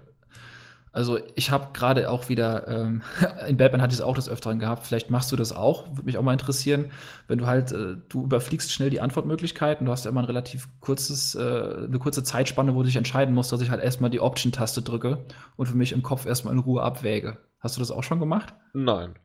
Also 0.94 1.20
ich 1.36 1.52
habe 1.52 1.70
gerade 1.74 2.10
auch 2.10 2.28
wieder, 2.28 2.68
ähm, 2.68 3.02
in 3.48 3.58
Batman 3.58 3.82
hatte 3.82 3.94
ich 3.94 4.00
es 4.00 4.06
auch 4.06 4.16
des 4.16 4.28
Öfteren 4.28 4.60
gehabt, 4.60 4.86
vielleicht 4.86 5.10
machst 5.10 5.32
du 5.32 5.36
das 5.38 5.54
auch, 5.54 5.88
würde 5.90 6.04
mich 6.04 6.18
auch 6.18 6.24
mal 6.24 6.34
interessieren, 6.34 6.92
wenn 7.28 7.38
du 7.38 7.48
halt, 7.48 7.72
äh, 7.72 7.96
du 8.10 8.24
überfliegst 8.24 8.72
schnell 8.72 8.90
die 8.90 9.00
Antwortmöglichkeiten, 9.00 9.86
du 9.86 9.92
hast 9.92 10.04
ja 10.04 10.12
immer 10.12 10.22
ein 10.22 10.26
relativ 10.26 10.68
kurzes, 10.82 11.36
äh, 11.36 11.40
eine 11.40 12.00
kurze 12.00 12.24
Zeitspanne, 12.24 12.76
wo 12.76 12.80
du 12.80 12.88
dich 12.88 12.98
entscheiden 12.98 13.34
musst, 13.34 13.52
dass 13.52 13.62
ich 13.62 13.70
halt 13.70 13.82
erstmal 13.82 14.10
die 14.10 14.20
Option-Taste 14.20 14.82
drücke 14.82 15.26
und 15.56 15.68
für 15.68 15.78
mich 15.78 15.94
im 15.94 16.04
Kopf 16.04 16.26
erstmal 16.26 16.54
in 16.54 16.60
Ruhe 16.60 16.84
abwäge. 16.84 17.38
Hast 17.60 17.78
du 17.78 17.80
das 17.80 17.92
auch 17.92 18.04
schon 18.04 18.20
gemacht? 18.20 18.54
Nein. 18.74 19.16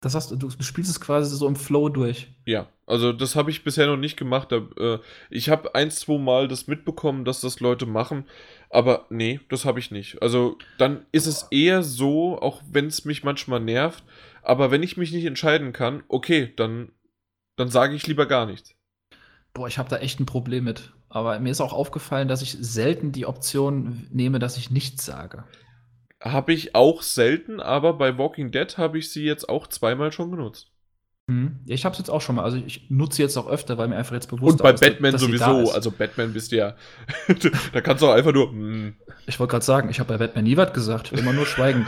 Das 0.00 0.14
hast 0.14 0.30
du, 0.30 0.36
du 0.36 0.50
spielst 0.62 0.90
es 0.90 1.00
quasi 1.00 1.36
so 1.36 1.46
im 1.46 1.56
Flow 1.56 1.90
durch. 1.90 2.34
Ja, 2.46 2.68
also 2.86 3.12
das 3.12 3.36
habe 3.36 3.50
ich 3.50 3.64
bisher 3.64 3.86
noch 3.86 3.98
nicht 3.98 4.16
gemacht. 4.16 4.50
Äh, 4.50 4.98
ich 5.28 5.50
habe 5.50 5.74
ein, 5.74 5.90
zwei 5.90 6.16
Mal 6.16 6.48
das 6.48 6.66
mitbekommen, 6.68 7.26
dass 7.26 7.42
das 7.42 7.60
Leute 7.60 7.84
machen, 7.84 8.24
aber 8.70 9.06
nee, 9.10 9.40
das 9.48 9.64
habe 9.64 9.80
ich 9.80 9.90
nicht. 9.90 10.22
Also 10.22 10.56
dann 10.78 11.04
ist 11.12 11.26
es 11.26 11.48
eher 11.50 11.82
so, 11.82 12.40
auch 12.40 12.62
wenn 12.70 12.86
es 12.86 13.04
mich 13.04 13.24
manchmal 13.24 13.60
nervt, 13.60 14.04
aber 14.42 14.70
wenn 14.70 14.82
ich 14.82 14.96
mich 14.96 15.12
nicht 15.12 15.24
entscheiden 15.24 15.72
kann, 15.72 16.04
okay, 16.08 16.52
dann, 16.56 16.92
dann 17.56 17.68
sage 17.68 17.94
ich 17.94 18.06
lieber 18.06 18.26
gar 18.26 18.46
nichts. 18.46 18.74
Boah, 19.52 19.66
ich 19.66 19.78
habe 19.78 19.88
da 19.88 19.98
echt 19.98 20.20
ein 20.20 20.26
Problem 20.26 20.64
mit. 20.64 20.92
Aber 21.08 21.38
mir 21.40 21.50
ist 21.50 21.60
auch 21.60 21.72
aufgefallen, 21.72 22.28
dass 22.28 22.40
ich 22.40 22.56
selten 22.60 23.10
die 23.10 23.26
Option 23.26 24.06
nehme, 24.12 24.38
dass 24.38 24.56
ich 24.56 24.70
nichts 24.70 25.04
sage. 25.04 25.44
Habe 26.20 26.52
ich 26.52 26.76
auch 26.76 27.02
selten, 27.02 27.58
aber 27.58 27.94
bei 27.94 28.16
Walking 28.16 28.52
Dead 28.52 28.78
habe 28.78 28.98
ich 28.98 29.10
sie 29.10 29.24
jetzt 29.24 29.48
auch 29.48 29.66
zweimal 29.66 30.12
schon 30.12 30.30
genutzt. 30.30 30.69
Ja, 31.66 31.74
ich 31.74 31.84
habe 31.84 31.92
es 31.92 31.98
jetzt 31.98 32.10
auch 32.10 32.20
schon 32.20 32.36
mal. 32.36 32.44
Also 32.44 32.56
ich 32.58 32.86
nutze 32.88 33.22
jetzt 33.22 33.36
auch 33.36 33.48
öfter, 33.48 33.78
weil 33.78 33.88
mir 33.88 33.96
einfach 33.96 34.14
jetzt 34.14 34.28
bewusst 34.28 34.56
ist. 34.56 34.60
Und 34.60 34.62
bei 34.62 34.72
ist, 34.72 34.80
Batman 34.80 35.12
dass, 35.12 35.20
sowieso. 35.20 35.72
Also 35.72 35.90
Batman 35.90 36.32
bist 36.32 36.52
du 36.52 36.56
ja. 36.56 36.74
da 37.72 37.80
kannst 37.80 38.02
du 38.02 38.08
auch 38.08 38.14
einfach 38.14 38.32
nur. 38.32 38.52
Mm. 38.52 38.94
Ich 39.26 39.38
wollte 39.38 39.52
gerade 39.52 39.64
sagen, 39.64 39.90
ich 39.90 40.00
habe 40.00 40.08
bei 40.12 40.18
Batman 40.18 40.44
nie 40.44 40.56
was 40.56 40.72
gesagt. 40.72 41.12
Immer 41.12 41.32
nur 41.32 41.46
schweigen. 41.46 41.86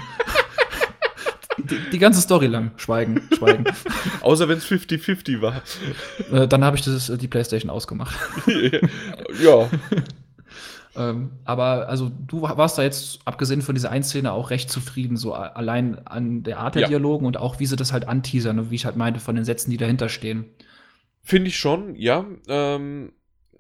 die, 1.59 1.79
die, 1.91 1.99
ganze 1.99 2.21
Story 2.21 2.47
lang. 2.47 2.73
Schweigen, 2.77 3.23
schweigen. 3.37 3.65
Außer 4.21 4.49
wenn 4.49 4.59
es 4.59 4.67
50-50 4.67 5.41
war. 5.41 5.63
Äh, 6.31 6.47
dann 6.47 6.65
habe 6.65 6.77
ich 6.77 6.85
das, 6.85 7.13
die 7.17 7.29
Playstation 7.29 7.71
ausgemacht. 7.71 8.15
ja. 9.43 9.69
Ähm, 10.95 11.33
aber 11.45 11.89
also 11.89 12.11
du 12.27 12.43
warst 12.43 12.77
da 12.77 12.83
jetzt, 12.83 13.21
abgesehen 13.25 13.63
von 13.63 13.75
dieser 13.75 13.91
einen 13.91 14.05
Szene, 14.05 14.33
auch 14.33 14.51
recht 14.51 14.71
zufrieden, 14.71 15.17
so 15.17 15.33
allein 15.33 16.07
an 16.07 16.43
der 16.43 16.59
Art 16.59 16.75
der 16.75 16.83
ja. 16.83 16.89
Dialogen 16.89 17.25
und 17.25 17.37
auch, 17.39 17.61
wie 17.61 17.67
sie 17.67 17.77
das 17.77 17.93
halt 17.93 18.07
anteasern, 18.07 18.57
ne, 18.57 18.71
wie 18.71 18.75
ich 18.75 18.85
halt 18.85 18.97
meinte, 18.97 19.21
von 19.21 19.35
den 19.35 19.45
Sätzen, 19.45 19.71
die 19.71 19.79
dahinter 19.79 20.09
stehen. 20.09 20.47
Finde 21.23 21.49
ich 21.49 21.57
schon, 21.57 21.95
ja. 21.95 22.27
Ähm, 22.49 23.13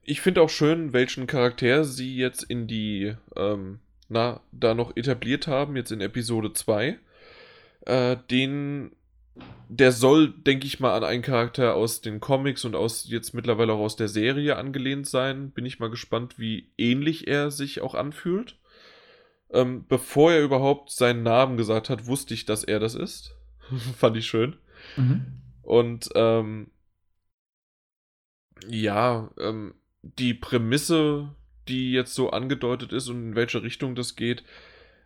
ich 0.02 0.20
finde 0.20 0.42
auch 0.42 0.50
schön, 0.50 0.92
welchen 0.92 1.26
Charakter 1.26 1.84
sie 1.84 2.16
jetzt 2.16 2.42
in 2.42 2.66
die, 2.66 3.14
ähm, 3.36 3.78
na, 4.08 4.40
da 4.50 4.74
noch 4.74 4.96
etabliert 4.96 5.46
haben, 5.46 5.76
jetzt 5.76 5.92
in 5.92 6.00
Episode 6.00 6.52
2. 6.52 6.98
Äh, 7.86 8.16
den 8.30 8.92
der 9.68 9.92
soll, 9.92 10.28
denke 10.28 10.66
ich 10.66 10.80
mal, 10.80 10.94
an 10.94 11.04
einen 11.04 11.22
Charakter 11.22 11.74
aus 11.74 12.02
den 12.02 12.20
Comics 12.20 12.64
und 12.64 12.74
aus 12.74 13.08
jetzt 13.08 13.32
mittlerweile 13.32 13.72
auch 13.72 13.80
aus 13.80 13.96
der 13.96 14.08
Serie 14.08 14.56
angelehnt 14.56 15.06
sein. 15.08 15.50
Bin 15.50 15.64
ich 15.64 15.78
mal 15.78 15.90
gespannt, 15.90 16.38
wie 16.38 16.70
ähnlich 16.76 17.26
er 17.26 17.50
sich 17.50 17.80
auch 17.80 17.94
anfühlt. 17.94 18.58
Ähm, 19.50 19.86
bevor 19.88 20.32
er 20.32 20.42
überhaupt 20.42 20.90
seinen 20.90 21.22
Namen 21.22 21.56
gesagt 21.56 21.88
hat, 21.88 22.06
wusste 22.06 22.34
ich, 22.34 22.44
dass 22.44 22.64
er 22.64 22.80
das 22.80 22.94
ist. 22.94 23.34
Fand 23.96 24.16
ich 24.16 24.26
schön. 24.26 24.56
Mhm. 24.96 25.40
Und 25.62 26.10
ähm, 26.14 26.70
ja, 28.68 29.30
ähm, 29.38 29.74
die 30.02 30.34
Prämisse, 30.34 31.34
die 31.68 31.92
jetzt 31.92 32.14
so 32.14 32.30
angedeutet 32.30 32.92
ist 32.92 33.08
und 33.08 33.28
in 33.28 33.34
welche 33.36 33.62
Richtung 33.62 33.94
das 33.94 34.16
geht, 34.16 34.44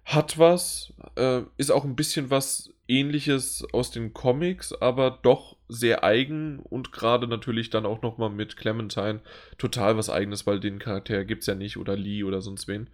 hat 0.07 0.39
was, 0.39 0.95
äh, 1.16 1.43
ist 1.57 1.73
auch 1.73 1.85
ein 1.85 1.97
bisschen 1.97 2.31
was 2.31 2.73
ähnliches 2.87 3.66
aus 3.73 3.91
den 3.91 4.15
Comics, 4.15 4.73
aber 4.73 5.11
doch 5.11 5.57
sehr 5.69 6.05
eigen 6.05 6.61
und 6.61 6.93
gerade 6.93 7.27
natürlich 7.27 7.70
dann 7.70 7.85
auch 7.85 8.03
nochmal 8.03 8.31
mit 8.31 8.57
Clementine 8.57 9.20
total 9.59 9.97
was 9.97 10.09
eigenes, 10.09 10.47
weil 10.47 10.61
den 10.61 10.78
Charakter 10.78 11.24
gibt 11.24 11.41
es 11.43 11.49
ja 11.49 11.57
nicht 11.57 11.77
oder 11.77 11.97
Lee 11.97 12.23
oder 12.23 12.41
sonst 12.41 12.69
wen. 12.69 12.89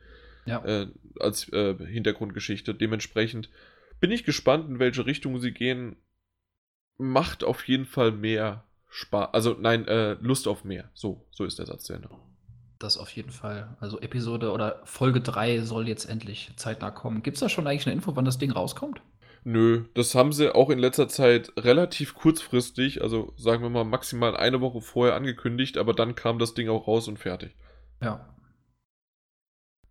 Ja. 0.46 0.64
Äh, 0.64 0.86
als 1.20 1.52
äh, 1.52 1.76
Hintergrundgeschichte. 1.76 2.74
Dementsprechend 2.74 3.50
bin 4.00 4.10
ich 4.10 4.24
gespannt, 4.24 4.70
in 4.70 4.78
welche 4.78 5.04
Richtung 5.04 5.38
sie 5.38 5.52
gehen. 5.52 5.96
Macht 6.96 7.44
auf 7.44 7.68
jeden 7.68 7.84
Fall 7.84 8.12
mehr 8.12 8.64
Spaß. 8.88 9.34
Also 9.34 9.54
nein, 9.60 9.86
äh, 9.86 10.14
Lust 10.14 10.48
auf 10.48 10.64
mehr. 10.64 10.90
So, 10.94 11.26
so 11.30 11.44
ist 11.44 11.58
der 11.58 11.66
Satz 11.66 11.84
zu 11.84 11.92
Ende. 11.92 12.08
Das 12.82 12.98
auf 12.98 13.10
jeden 13.10 13.30
Fall. 13.30 13.76
Also 13.78 14.00
Episode 14.00 14.50
oder 14.50 14.80
Folge 14.82 15.20
3 15.20 15.60
soll 15.60 15.86
jetzt 15.86 16.06
endlich 16.06 16.50
zeitnah 16.56 16.90
kommen. 16.90 17.22
Gibt 17.22 17.36
es 17.36 17.40
da 17.40 17.48
schon 17.48 17.68
eigentlich 17.68 17.86
eine 17.86 17.94
Info, 17.94 18.16
wann 18.16 18.24
das 18.24 18.38
Ding 18.38 18.50
rauskommt? 18.50 19.00
Nö, 19.44 19.84
das 19.94 20.16
haben 20.16 20.32
sie 20.32 20.52
auch 20.52 20.68
in 20.68 20.80
letzter 20.80 21.06
Zeit 21.08 21.52
relativ 21.56 22.14
kurzfristig, 22.14 23.00
also 23.00 23.34
sagen 23.36 23.62
wir 23.62 23.70
mal 23.70 23.84
maximal 23.84 24.36
eine 24.36 24.60
Woche 24.60 24.80
vorher 24.80 25.14
angekündigt, 25.14 25.78
aber 25.78 25.94
dann 25.94 26.16
kam 26.16 26.40
das 26.40 26.54
Ding 26.54 26.68
auch 26.68 26.88
raus 26.88 27.06
und 27.06 27.20
fertig. 27.20 27.54
Ja. 28.00 28.34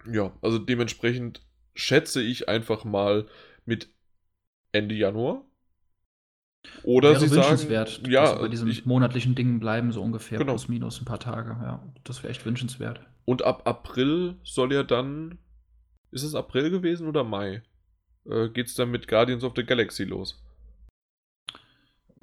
Ja, 0.05 0.33
also 0.41 0.57
dementsprechend 0.57 1.45
schätze 1.73 2.21
ich 2.21 2.49
einfach 2.49 2.83
mal 2.83 3.27
mit 3.63 3.89
Ende 4.73 4.95
Januar. 4.95 5.45
Oder 6.83 7.19
sie 7.19 7.31
wünschenswert, 7.31 7.89
sagen, 7.89 8.11
ja, 8.11 8.35
bei 8.35 8.47
diesen 8.47 8.67
ich, 8.67 8.85
monatlichen 8.85 9.35
Dingen 9.35 9.59
bleiben, 9.59 9.91
so 9.91 10.01
ungefähr 10.01 10.37
genau. 10.37 10.53
plus 10.53 10.67
minus 10.67 11.01
ein 11.01 11.05
paar 11.05 11.19
Tage. 11.19 11.57
Ja, 11.61 11.83
das 12.03 12.21
wäre 12.23 12.31
echt 12.31 12.45
wünschenswert. 12.45 13.01
Und 13.25 13.43
ab 13.43 13.63
April 13.65 14.35
soll 14.43 14.73
ja 14.73 14.83
dann, 14.83 15.39
ist 16.11 16.23
es 16.23 16.35
April 16.35 16.69
gewesen 16.69 17.07
oder 17.07 17.23
Mai? 17.23 17.63
Äh, 18.25 18.49
geht 18.49 18.67
es 18.67 18.75
dann 18.75 18.91
mit 18.91 19.07
Guardians 19.07 19.43
of 19.43 19.53
the 19.55 19.63
Galaxy 19.63 20.03
los? 20.03 20.43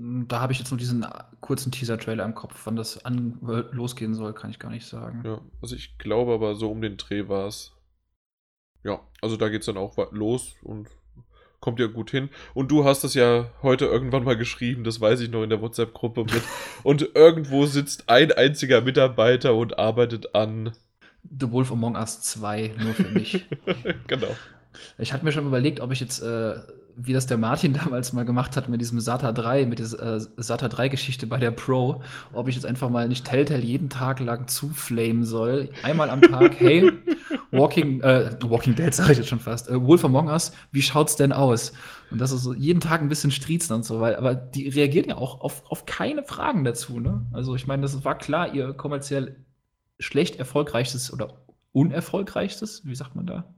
Da 0.00 0.40
habe 0.40 0.52
ich 0.52 0.60
jetzt 0.60 0.70
nur 0.70 0.78
diesen 0.78 1.04
kurzen 1.40 1.72
Teaser-Trailer 1.72 2.24
im 2.24 2.34
Kopf. 2.34 2.60
Wann 2.66 2.76
das 2.76 3.04
an, 3.04 3.38
losgehen 3.72 4.14
soll, 4.14 4.32
kann 4.32 4.50
ich 4.50 4.60
gar 4.60 4.70
nicht 4.70 4.86
sagen. 4.86 5.22
Ja, 5.24 5.40
also 5.60 5.74
ich 5.74 5.98
glaube 5.98 6.32
aber 6.32 6.54
so 6.54 6.70
um 6.70 6.80
den 6.80 6.96
Dreh 6.96 7.28
war 7.28 7.48
es. 7.48 7.72
Ja, 8.84 9.00
also 9.20 9.36
da 9.36 9.48
geht 9.48 9.62
es 9.62 9.66
dann 9.66 9.76
auch 9.76 9.96
los 10.12 10.54
und 10.62 10.88
kommt 11.60 11.80
ja 11.80 11.86
gut 11.86 12.10
hin. 12.10 12.28
Und 12.54 12.70
du 12.70 12.84
hast 12.84 13.04
es 13.04 13.14
ja 13.14 13.50
heute 13.62 13.86
irgendwann 13.86 14.24
mal 14.24 14.36
geschrieben, 14.36 14.84
das 14.84 15.00
weiß 15.00 15.20
ich 15.20 15.30
noch 15.30 15.42
in 15.42 15.50
der 15.50 15.60
WhatsApp-Gruppe 15.60 16.24
mit. 16.24 16.42
und 16.82 17.10
irgendwo 17.14 17.66
sitzt 17.66 18.08
ein 18.08 18.32
einziger 18.32 18.80
Mitarbeiter 18.80 19.54
und 19.54 19.78
arbeitet 19.78 20.34
an 20.34 20.72
The 21.38 21.50
Wolf 21.50 21.72
Among 21.72 21.96
Us 21.96 22.20
2 22.22 22.74
nur 22.78 22.94
für 22.94 23.08
mich. 23.08 23.46
genau. 24.06 24.34
Ich 24.98 25.12
hatte 25.12 25.24
mir 25.24 25.32
schon 25.32 25.46
überlegt, 25.46 25.80
ob 25.80 25.92
ich 25.92 26.00
jetzt, 26.00 26.20
äh, 26.20 26.54
wie 26.96 27.12
das 27.12 27.26
der 27.26 27.38
Martin 27.38 27.72
damals 27.84 28.12
mal 28.12 28.24
gemacht 28.24 28.56
hat 28.56 28.68
mit 28.68 28.80
diesem 28.80 29.00
SATA 29.00 29.32
3, 29.32 29.66
mit 29.66 29.78
dieser 29.78 30.16
äh, 30.16 30.20
SATA 30.36 30.66
3-Geschichte 30.66 31.26
bei 31.26 31.38
der 31.38 31.50
Pro, 31.50 32.02
ob 32.32 32.48
ich 32.48 32.54
jetzt 32.54 32.66
einfach 32.66 32.90
mal 32.90 33.08
nicht 33.08 33.26
Telltale 33.26 33.62
jeden 33.62 33.88
Tag 33.88 34.20
lang 34.20 34.48
zuflamen 34.48 35.24
soll. 35.24 35.70
Einmal 35.82 36.10
am 36.10 36.22
Tag, 36.22 36.58
hey, 36.58 36.92
Walking, 37.50 38.00
äh, 38.02 38.36
Walking 38.42 38.74
Dead 38.74 38.94
sage 38.94 39.12
ich 39.12 39.18
jetzt 39.18 39.28
schon 39.28 39.40
fast, 39.40 39.68
äh, 39.68 39.80
Wolf 39.80 40.04
Among 40.04 40.28
Us, 40.28 40.52
wie 40.72 40.82
schaut's 40.82 41.16
denn 41.16 41.32
aus? 41.32 41.72
Und 42.10 42.20
das 42.20 42.32
ist 42.32 42.42
so 42.42 42.54
jeden 42.54 42.80
Tag 42.80 43.00
ein 43.00 43.08
bisschen 43.08 43.30
striezen 43.30 43.76
und 43.76 43.84
so, 43.84 44.00
weil, 44.00 44.16
aber 44.16 44.34
die 44.34 44.68
reagieren 44.68 45.08
ja 45.08 45.16
auch 45.16 45.40
auf, 45.40 45.62
auf 45.70 45.86
keine 45.86 46.22
Fragen 46.24 46.64
dazu, 46.64 47.00
ne? 47.00 47.26
Also 47.32 47.54
ich 47.54 47.66
meine, 47.66 47.82
das 47.82 48.04
war 48.04 48.16
klar, 48.16 48.54
ihr 48.54 48.72
kommerziell 48.72 49.44
schlecht 49.98 50.36
erfolgreichstes 50.36 51.12
oder 51.12 51.44
unerfolgreichstes, 51.72 52.86
wie 52.86 52.94
sagt 52.94 53.14
man 53.14 53.26
da? 53.26 53.54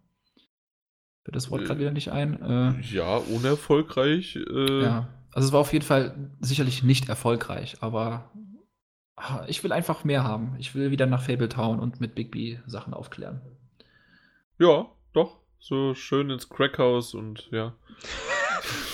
Fällt 1.31 1.37
das 1.37 1.51
Wort 1.53 1.65
gerade 1.65 1.79
wieder 1.79 1.93
nicht 1.93 2.11
ein? 2.11 2.43
Äh, 2.43 2.81
ja, 2.93 3.19
unerfolgreich. 3.19 4.35
Äh, 4.35 4.83
ja, 4.83 5.09
also 5.33 5.47
es 5.47 5.53
war 5.53 5.61
auf 5.61 5.73
jeden 5.73 5.85
Fall 5.85 6.33
sicherlich 6.41 6.83
nicht 6.83 7.09
erfolgreich, 7.09 7.77
aber 7.81 8.33
ah, 9.15 9.45
ich 9.47 9.63
will 9.63 9.71
einfach 9.71 10.03
mehr 10.03 10.25
haben. 10.25 10.57
Ich 10.59 10.75
will 10.75 10.91
wieder 10.91 11.07
nach 11.07 11.23
Fable 11.23 11.49
Town 11.49 11.79
und 11.79 12.01
mit 12.01 12.17
Big 12.17 12.33
B 12.33 12.59
Sachen 12.67 12.95
aufklären. 12.95 13.41
Ja, 14.59 14.87
doch. 15.13 15.37
So 15.61 15.95
schön 15.95 16.31
ins 16.31 16.49
Crackhaus 16.49 17.15
und 17.15 17.49
ja. 17.53 17.75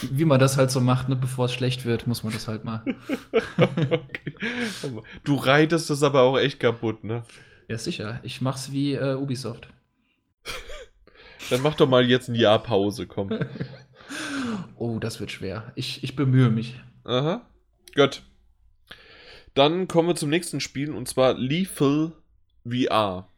Wie 0.03 0.27
man 0.27 0.39
das 0.39 0.59
halt 0.59 0.71
so 0.71 0.83
macht, 0.83 1.09
ne? 1.09 1.17
bevor 1.17 1.47
es 1.47 1.55
schlecht 1.55 1.87
wird, 1.87 2.07
muss 2.07 2.23
man 2.23 2.35
das 2.35 2.49
halt 2.49 2.65
mal. 2.65 2.85
okay. 3.57 4.35
Du 5.25 5.37
reitest 5.37 5.89
das 5.89 6.03
aber 6.03 6.21
auch 6.21 6.37
echt 6.37 6.61
kaputt, 6.61 7.03
ne? 7.03 7.23
Ja, 7.67 7.79
sicher. 7.79 8.21
Ich 8.25 8.43
mach's 8.43 8.73
wie 8.73 8.93
äh, 8.93 9.15
Ubisoft. 9.15 9.69
Dann 11.51 11.63
mach 11.63 11.75
doch 11.75 11.89
mal 11.89 12.05
jetzt 12.05 12.29
ein 12.29 12.35
Jahr 12.35 12.63
Pause, 12.63 13.07
komm. 13.07 13.31
oh, 14.77 14.99
das 14.99 15.21
wird 15.21 15.31
schwer. 15.31 15.73
Ich, 15.75 16.03
ich 16.03 16.17
bemühe 16.17 16.51
mich. 16.51 16.81
Aha. 17.05 17.47
Gut. 17.95 18.23
Dann 19.55 19.89
kommen 19.89 20.09
wir 20.09 20.17
zum 20.17 20.31
nächsten 20.31 20.61
Spiel 20.61 20.93
und 20.93 21.09
zwar 21.09 21.35
Lethal 21.35 22.13
VR. 22.69 23.29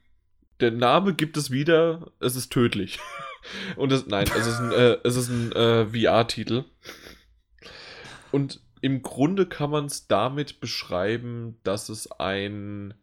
Der 0.61 0.73
Name 0.73 1.15
gibt 1.15 1.37
es 1.37 1.51
wieder, 1.51 2.11
es 2.19 2.35
ist 2.35 2.51
tödlich. 2.51 2.99
Und 3.77 3.93
das, 3.93 4.07
nein, 4.07 4.27
es 4.37 4.47
ist 4.47 4.59
ein, 4.59 4.73
äh, 4.73 4.99
es 5.05 5.17
ist 5.17 5.29
ein 5.29 5.53
äh, 5.53 5.87
VR-Titel. 5.87 6.65
Und 8.33 8.61
im 8.81 9.03
Grunde 9.03 9.47
kann 9.47 9.71
man 9.71 9.87
es 9.87 10.07
damit 10.07 10.61
beschreiben, 10.61 11.59
dass 11.63 11.89
es 11.89 12.11
ein, 12.11 12.95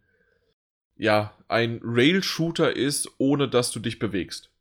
ja, 0.97 1.33
ein 1.47 1.79
Rail-Shooter 1.83 2.75
ist, 2.75 3.09
ohne 3.17 3.47
dass 3.47 3.71
du 3.71 3.79
dich 3.79 3.99
bewegst. 3.99 4.51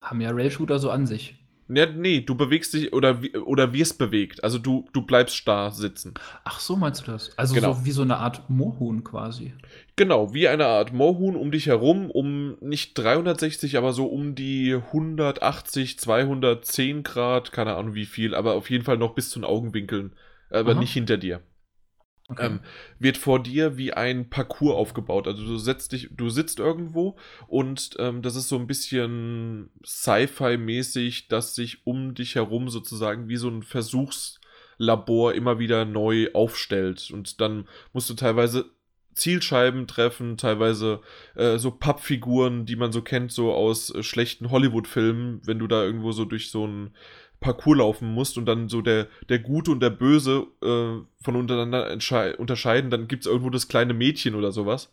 Haben 0.00 0.20
ja 0.20 0.30
Rail-Shooter 0.30 0.78
so 0.78 0.90
an 0.90 1.06
sich. 1.06 1.36
Ja, 1.72 1.86
nee, 1.86 2.20
du 2.20 2.34
bewegst 2.34 2.74
dich 2.74 2.92
oder, 2.92 3.20
oder 3.44 3.72
wirst 3.72 3.98
bewegt. 3.98 4.42
Also 4.42 4.58
du, 4.58 4.88
du 4.92 5.02
bleibst 5.02 5.36
starr 5.36 5.70
sitzen. 5.70 6.14
Ach 6.42 6.58
so, 6.58 6.74
meinst 6.74 7.06
du 7.06 7.12
das? 7.12 7.36
Also 7.38 7.54
genau. 7.54 7.74
so 7.74 7.84
wie 7.84 7.92
so 7.92 8.02
eine 8.02 8.16
Art 8.16 8.50
Moorhuhn 8.50 9.04
quasi. 9.04 9.54
Genau, 9.94 10.34
wie 10.34 10.48
eine 10.48 10.66
Art 10.66 10.92
Moorhuhn 10.92 11.36
um 11.36 11.52
dich 11.52 11.66
herum, 11.66 12.10
um 12.10 12.56
nicht 12.60 12.98
360, 12.98 13.78
aber 13.78 13.92
so 13.92 14.06
um 14.06 14.34
die 14.34 14.74
180, 14.74 15.98
210 16.00 17.04
Grad, 17.04 17.52
keine 17.52 17.76
Ahnung 17.76 17.94
wie 17.94 18.06
viel, 18.06 18.34
aber 18.34 18.54
auf 18.54 18.68
jeden 18.68 18.84
Fall 18.84 18.98
noch 18.98 19.14
bis 19.14 19.30
zu 19.30 19.38
den 19.38 19.44
Augenwinkeln, 19.44 20.12
aber 20.50 20.72
Aha. 20.72 20.80
nicht 20.80 20.92
hinter 20.92 21.18
dir. 21.18 21.40
Okay. 22.30 22.46
Ähm, 22.46 22.60
wird 23.00 23.18
vor 23.18 23.42
dir 23.42 23.76
wie 23.76 23.92
ein 23.92 24.30
Parcours 24.30 24.76
aufgebaut. 24.76 25.26
Also 25.26 25.44
du 25.44 25.58
setzt 25.58 25.90
dich, 25.90 26.10
du 26.12 26.30
sitzt 26.30 26.60
irgendwo 26.60 27.16
und 27.48 27.96
ähm, 27.98 28.22
das 28.22 28.36
ist 28.36 28.48
so 28.48 28.56
ein 28.56 28.68
bisschen 28.68 29.70
Sci-Fi-mäßig, 29.84 31.26
dass 31.26 31.56
sich 31.56 31.86
um 31.86 32.14
dich 32.14 32.36
herum 32.36 32.68
sozusagen 32.68 33.28
wie 33.28 33.36
so 33.36 33.48
ein 33.48 33.64
Versuchslabor 33.64 35.34
immer 35.34 35.58
wieder 35.58 35.84
neu 35.84 36.28
aufstellt. 36.32 37.10
Und 37.10 37.40
dann 37.40 37.66
musst 37.92 38.08
du 38.08 38.14
teilweise 38.14 38.70
Zielscheiben 39.14 39.88
treffen, 39.88 40.36
teilweise 40.36 41.00
äh, 41.34 41.58
so 41.58 41.72
Pappfiguren, 41.72 42.64
die 42.64 42.76
man 42.76 42.92
so 42.92 43.02
kennt, 43.02 43.32
so 43.32 43.52
aus 43.52 43.92
äh, 43.92 44.04
schlechten 44.04 44.50
Hollywood-Filmen, 44.50 45.40
wenn 45.44 45.58
du 45.58 45.66
da 45.66 45.82
irgendwo 45.82 46.12
so 46.12 46.24
durch 46.24 46.50
so 46.50 46.64
ein 46.64 46.94
Parcours 47.40 47.78
laufen 47.78 48.12
musst 48.12 48.38
und 48.38 48.46
dann 48.46 48.68
so 48.68 48.82
der, 48.82 49.08
der 49.28 49.38
Gute 49.38 49.70
und 49.70 49.80
der 49.80 49.90
Böse 49.90 50.46
äh, 50.62 51.02
von 51.22 51.36
untereinander 51.36 51.90
unterscheiden, 52.38 52.90
dann 52.90 53.08
gibt 53.08 53.24
es 53.24 53.26
irgendwo 53.26 53.50
das 53.50 53.68
kleine 53.68 53.94
Mädchen 53.94 54.34
oder 54.34 54.52
sowas. 54.52 54.92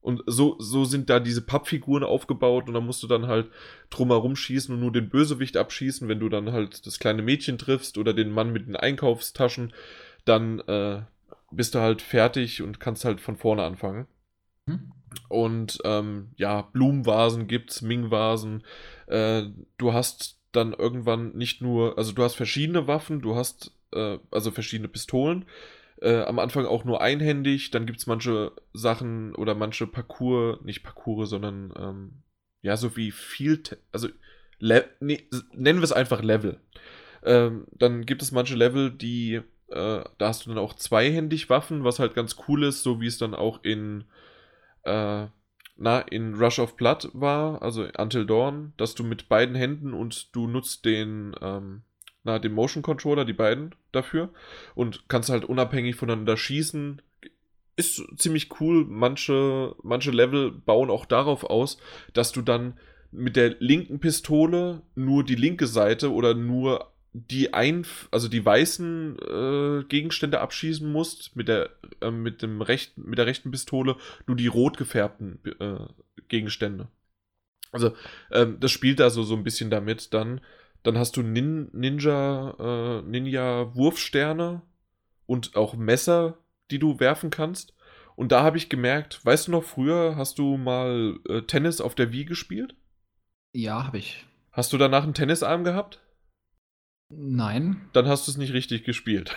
Und 0.00 0.22
so, 0.26 0.54
so 0.60 0.84
sind 0.84 1.10
da 1.10 1.18
diese 1.18 1.42
Pappfiguren 1.42 2.04
aufgebaut 2.04 2.68
und 2.68 2.74
dann 2.74 2.86
musst 2.86 3.02
du 3.02 3.08
dann 3.08 3.26
halt 3.26 3.50
drumherum 3.90 4.36
schießen 4.36 4.72
und 4.72 4.80
nur 4.80 4.92
den 4.92 5.08
Bösewicht 5.08 5.56
abschießen. 5.56 6.06
Wenn 6.06 6.20
du 6.20 6.28
dann 6.28 6.52
halt 6.52 6.86
das 6.86 7.00
kleine 7.00 7.22
Mädchen 7.22 7.58
triffst 7.58 7.98
oder 7.98 8.14
den 8.14 8.30
Mann 8.30 8.52
mit 8.52 8.68
den 8.68 8.76
Einkaufstaschen, 8.76 9.72
dann 10.24 10.60
äh, 10.60 11.02
bist 11.50 11.74
du 11.74 11.80
halt 11.80 12.02
fertig 12.02 12.62
und 12.62 12.78
kannst 12.78 13.04
halt 13.04 13.20
von 13.20 13.36
vorne 13.36 13.64
anfangen. 13.64 14.06
Hm. 14.68 14.92
Und 15.28 15.78
ähm, 15.84 16.30
ja, 16.36 16.62
Blumenvasen 16.62 17.48
gibt's, 17.48 17.82
Ming-Vasen. 17.82 18.62
Äh, 19.08 19.44
du 19.76 19.92
hast 19.92 20.35
dann 20.56 20.72
irgendwann 20.72 21.36
nicht 21.36 21.62
nur, 21.62 21.98
also 21.98 22.12
du 22.12 22.22
hast 22.22 22.34
verschiedene 22.34 22.86
Waffen, 22.86 23.20
du 23.20 23.36
hast 23.36 23.72
äh, 23.92 24.18
also 24.30 24.50
verschiedene 24.50 24.88
Pistolen. 24.88 25.44
Äh, 26.00 26.22
am 26.22 26.38
Anfang 26.38 26.66
auch 26.66 26.84
nur 26.84 27.00
einhändig, 27.00 27.70
dann 27.70 27.86
gibt 27.86 27.98
es 27.98 28.06
manche 28.06 28.52
Sachen 28.72 29.34
oder 29.34 29.54
manche 29.54 29.86
Parcours, 29.86 30.60
nicht 30.62 30.82
Parcours, 30.82 31.30
sondern 31.30 31.72
ähm, 31.78 32.12
ja, 32.62 32.76
so 32.76 32.96
wie 32.96 33.12
viel, 33.12 33.62
also 33.92 34.08
nee, 34.60 35.28
nennen 35.52 35.78
wir 35.78 35.84
es 35.84 35.92
einfach 35.92 36.22
Level. 36.22 36.60
Ähm, 37.22 37.66
dann 37.72 38.04
gibt 38.04 38.22
es 38.22 38.32
manche 38.32 38.56
Level, 38.56 38.90
die, 38.90 39.40
äh, 39.68 40.04
da 40.18 40.28
hast 40.28 40.44
du 40.44 40.50
dann 40.50 40.58
auch 40.58 40.74
zweihändig 40.74 41.48
Waffen, 41.48 41.84
was 41.84 41.98
halt 41.98 42.14
ganz 42.14 42.36
cool 42.46 42.64
ist, 42.64 42.82
so 42.82 43.00
wie 43.00 43.06
es 43.06 43.18
dann 43.18 43.34
auch 43.34 43.64
in 43.64 44.04
äh, 44.84 45.26
na, 45.76 46.00
in 46.00 46.34
Rush 46.34 46.58
of 46.58 46.76
Blood 46.76 47.10
war, 47.12 47.62
also 47.62 47.86
Until 47.98 48.26
Dawn, 48.26 48.72
dass 48.76 48.94
du 48.94 49.04
mit 49.04 49.28
beiden 49.28 49.54
Händen 49.54 49.92
und 49.92 50.34
du 50.34 50.46
nutzt 50.46 50.84
den, 50.84 51.34
ähm, 51.40 51.82
na, 52.24 52.38
den 52.38 52.52
Motion 52.52 52.82
Controller, 52.82 53.24
die 53.24 53.34
beiden 53.34 53.74
dafür 53.92 54.30
und 54.74 55.08
kannst 55.08 55.28
halt 55.28 55.44
unabhängig 55.44 55.96
voneinander 55.96 56.36
schießen. 56.36 57.02
Ist 57.76 58.02
ziemlich 58.16 58.60
cool. 58.60 58.86
Manche, 58.88 59.74
manche 59.82 60.10
Level 60.10 60.50
bauen 60.50 60.90
auch 60.90 61.04
darauf 61.04 61.44
aus, 61.44 61.76
dass 62.14 62.32
du 62.32 62.40
dann 62.40 62.78
mit 63.12 63.36
der 63.36 63.56
linken 63.58 64.00
Pistole 64.00 64.82
nur 64.94 65.24
die 65.24 65.34
linke 65.34 65.66
Seite 65.66 66.12
oder 66.12 66.34
nur 66.34 66.90
die 67.16 67.54
ein, 67.54 67.86
also 68.10 68.28
die 68.28 68.44
weißen 68.44 69.18
äh, 69.18 69.84
Gegenstände 69.84 70.40
abschießen 70.40 70.90
musst, 70.90 71.34
mit 71.34 71.48
der, 71.48 71.70
äh, 72.00 72.10
mit 72.10 72.42
dem 72.42 72.60
rechten, 72.60 73.08
mit 73.08 73.18
der 73.18 73.26
rechten 73.26 73.50
Pistole 73.50 73.96
nur 74.26 74.36
die 74.36 74.48
rot 74.48 74.76
gefärbten 74.76 75.40
äh, 75.58 75.78
Gegenstände. 76.28 76.88
Also, 77.72 77.94
ähm, 78.30 78.58
das 78.60 78.70
spielt 78.70 79.00
da 79.00 79.10
so, 79.10 79.22
so 79.22 79.34
ein 79.34 79.44
bisschen 79.44 79.70
damit. 79.70 80.12
Dann, 80.12 80.40
dann 80.82 80.98
hast 80.98 81.16
du 81.16 81.22
Nin 81.22 81.68
Ninja, 81.72 82.54
äh, 82.58 83.02
Ninja-Wurfsterne 83.02 84.62
und 85.26 85.56
auch 85.56 85.74
Messer, 85.74 86.38
die 86.70 86.78
du 86.78 87.00
werfen 87.00 87.30
kannst. 87.30 87.74
Und 88.14 88.32
da 88.32 88.42
habe 88.42 88.56
ich 88.58 88.68
gemerkt, 88.68 89.24
weißt 89.24 89.48
du 89.48 89.52
noch, 89.52 89.64
früher 89.64 90.16
hast 90.16 90.38
du 90.38 90.56
mal 90.56 91.18
äh, 91.28 91.42
Tennis 91.42 91.80
auf 91.80 91.94
der 91.94 92.12
Wii 92.12 92.24
gespielt? 92.24 92.74
Ja, 93.52 93.86
habe 93.86 93.98
ich. 93.98 94.26
Hast 94.52 94.72
du 94.72 94.78
danach 94.78 95.04
einen 95.04 95.14
Tennisarm 95.14 95.64
gehabt? 95.64 96.00
Nein. 97.08 97.88
Dann 97.92 98.08
hast 98.08 98.26
du 98.26 98.32
es 98.32 98.36
nicht 98.36 98.52
richtig 98.52 98.84
gespielt. 98.84 99.34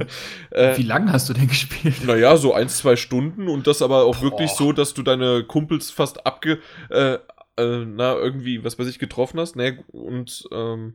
äh, 0.50 0.76
Wie 0.78 0.82
lange 0.82 1.12
hast 1.12 1.28
du 1.28 1.34
denn 1.34 1.48
gespielt? 1.48 2.04
Naja, 2.04 2.36
so 2.36 2.54
ein, 2.54 2.68
zwei 2.68 2.96
Stunden 2.96 3.48
und 3.48 3.66
das 3.66 3.82
aber 3.82 4.04
auch 4.04 4.16
Boah. 4.16 4.22
wirklich 4.22 4.50
so, 4.52 4.72
dass 4.72 4.94
du 4.94 5.02
deine 5.02 5.44
Kumpels 5.44 5.90
fast 5.90 6.26
abge. 6.26 6.60
Äh, 6.88 7.18
äh, 7.56 7.84
na, 7.84 8.14
irgendwie, 8.14 8.64
was 8.64 8.78
weiß 8.78 8.86
ich, 8.88 8.98
getroffen 8.98 9.38
hast. 9.38 9.54
Ne, 9.54 9.84
und 9.88 10.48
ähm, 10.50 10.94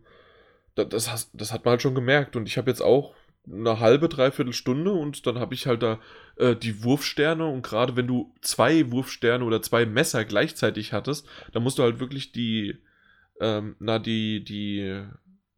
das, 0.74 0.90
das, 0.90 1.30
das 1.32 1.54
hat 1.54 1.64
man 1.64 1.74
halt 1.74 1.84
schon 1.84 1.96
gemerkt. 1.96 2.36
Und 2.36 2.48
ich 2.48 2.58
habe 2.58 2.72
jetzt 2.72 2.82
auch 2.82 3.14
eine 3.48 3.80
halbe, 3.80 4.10
dreiviertel 4.10 4.54
Stunde 4.54 4.92
und 4.92 5.28
dann 5.28 5.40
habe 5.40 5.54
ich 5.54 5.68
halt 5.68 5.84
da 5.84 6.00
äh, 6.38 6.56
die 6.56 6.84
Wurfsterne 6.84 7.46
und 7.46 7.62
gerade 7.62 7.96
wenn 7.96 8.08
du 8.08 8.34
zwei 8.42 8.90
Wurfsterne 8.90 9.46
oder 9.46 9.62
zwei 9.62 9.86
Messer 9.86 10.26
gleichzeitig 10.26 10.94
hattest, 10.94 11.28
dann 11.54 11.62
musst 11.62 11.78
du 11.78 11.84
halt 11.84 12.00
wirklich 12.00 12.32
die, 12.32 12.80
ähm, 13.40 13.76
na, 13.78 14.00
die, 14.00 14.44
die 14.44 15.04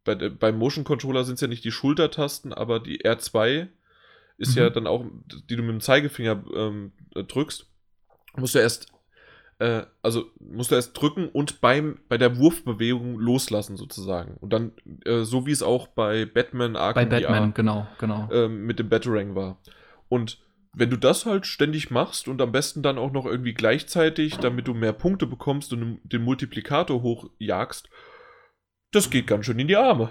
bei, 0.07 0.29
beim 0.29 0.57
Motion 0.57 0.85
Controller 0.85 1.25
sind 1.25 1.35
es 1.35 1.41
ja 1.41 1.47
nicht 1.47 1.65
die 1.65 1.71
Schultertasten, 1.71 2.53
aber 2.53 2.79
die 2.79 3.03
R2 3.03 3.67
ist 4.37 4.55
mhm. 4.55 4.61
ja 4.61 4.69
dann 4.69 4.87
auch, 4.87 5.05
die 5.49 5.55
du 5.55 5.61
mit 5.61 5.71
dem 5.71 5.81
Zeigefinger 5.81 6.43
ähm, 6.55 6.93
drückst, 7.13 7.67
musst 8.37 8.55
du 8.55 8.59
erst, 8.59 8.87
äh, 9.59 9.83
also 10.01 10.25
musst 10.39 10.71
du 10.71 10.75
erst 10.75 10.99
drücken 10.99 11.27
und 11.27 11.59
beim, 11.59 11.99
bei 12.07 12.17
der 12.17 12.37
Wurfbewegung 12.37 13.19
loslassen 13.19 13.75
sozusagen. 13.75 14.37
Und 14.39 14.53
dann, 14.53 14.71
äh, 15.05 15.23
so 15.23 15.45
wie 15.45 15.51
es 15.51 15.61
auch 15.61 15.87
bei 15.87 16.25
Batman 16.25 16.77
Arkham 16.77 17.09
Bei 17.09 17.19
Batman, 17.19 17.49
VR, 17.49 17.53
genau, 17.53 17.87
genau. 17.99 18.29
Äh, 18.31 18.47
mit 18.47 18.79
dem 18.79 18.89
Batarang 18.89 19.35
war. 19.35 19.57
Und 20.07 20.39
wenn 20.73 20.89
du 20.89 20.97
das 20.97 21.25
halt 21.25 21.47
ständig 21.47 21.89
machst 21.89 22.27
und 22.27 22.39
am 22.41 22.51
besten 22.51 22.83
dann 22.83 22.97
auch 22.97 23.11
noch 23.11 23.25
irgendwie 23.25 23.55
gleichzeitig, 23.55 24.37
damit 24.37 24.67
du 24.67 24.73
mehr 24.73 24.93
Punkte 24.93 25.25
bekommst 25.25 25.73
und 25.73 25.99
den 26.03 26.21
Multiplikator 26.21 27.01
hochjagst, 27.01 27.89
das 28.97 29.09
geht 29.09 29.27
ganz 29.27 29.45
schön 29.45 29.59
in 29.59 29.67
die 29.67 29.75
Arme. 29.75 30.09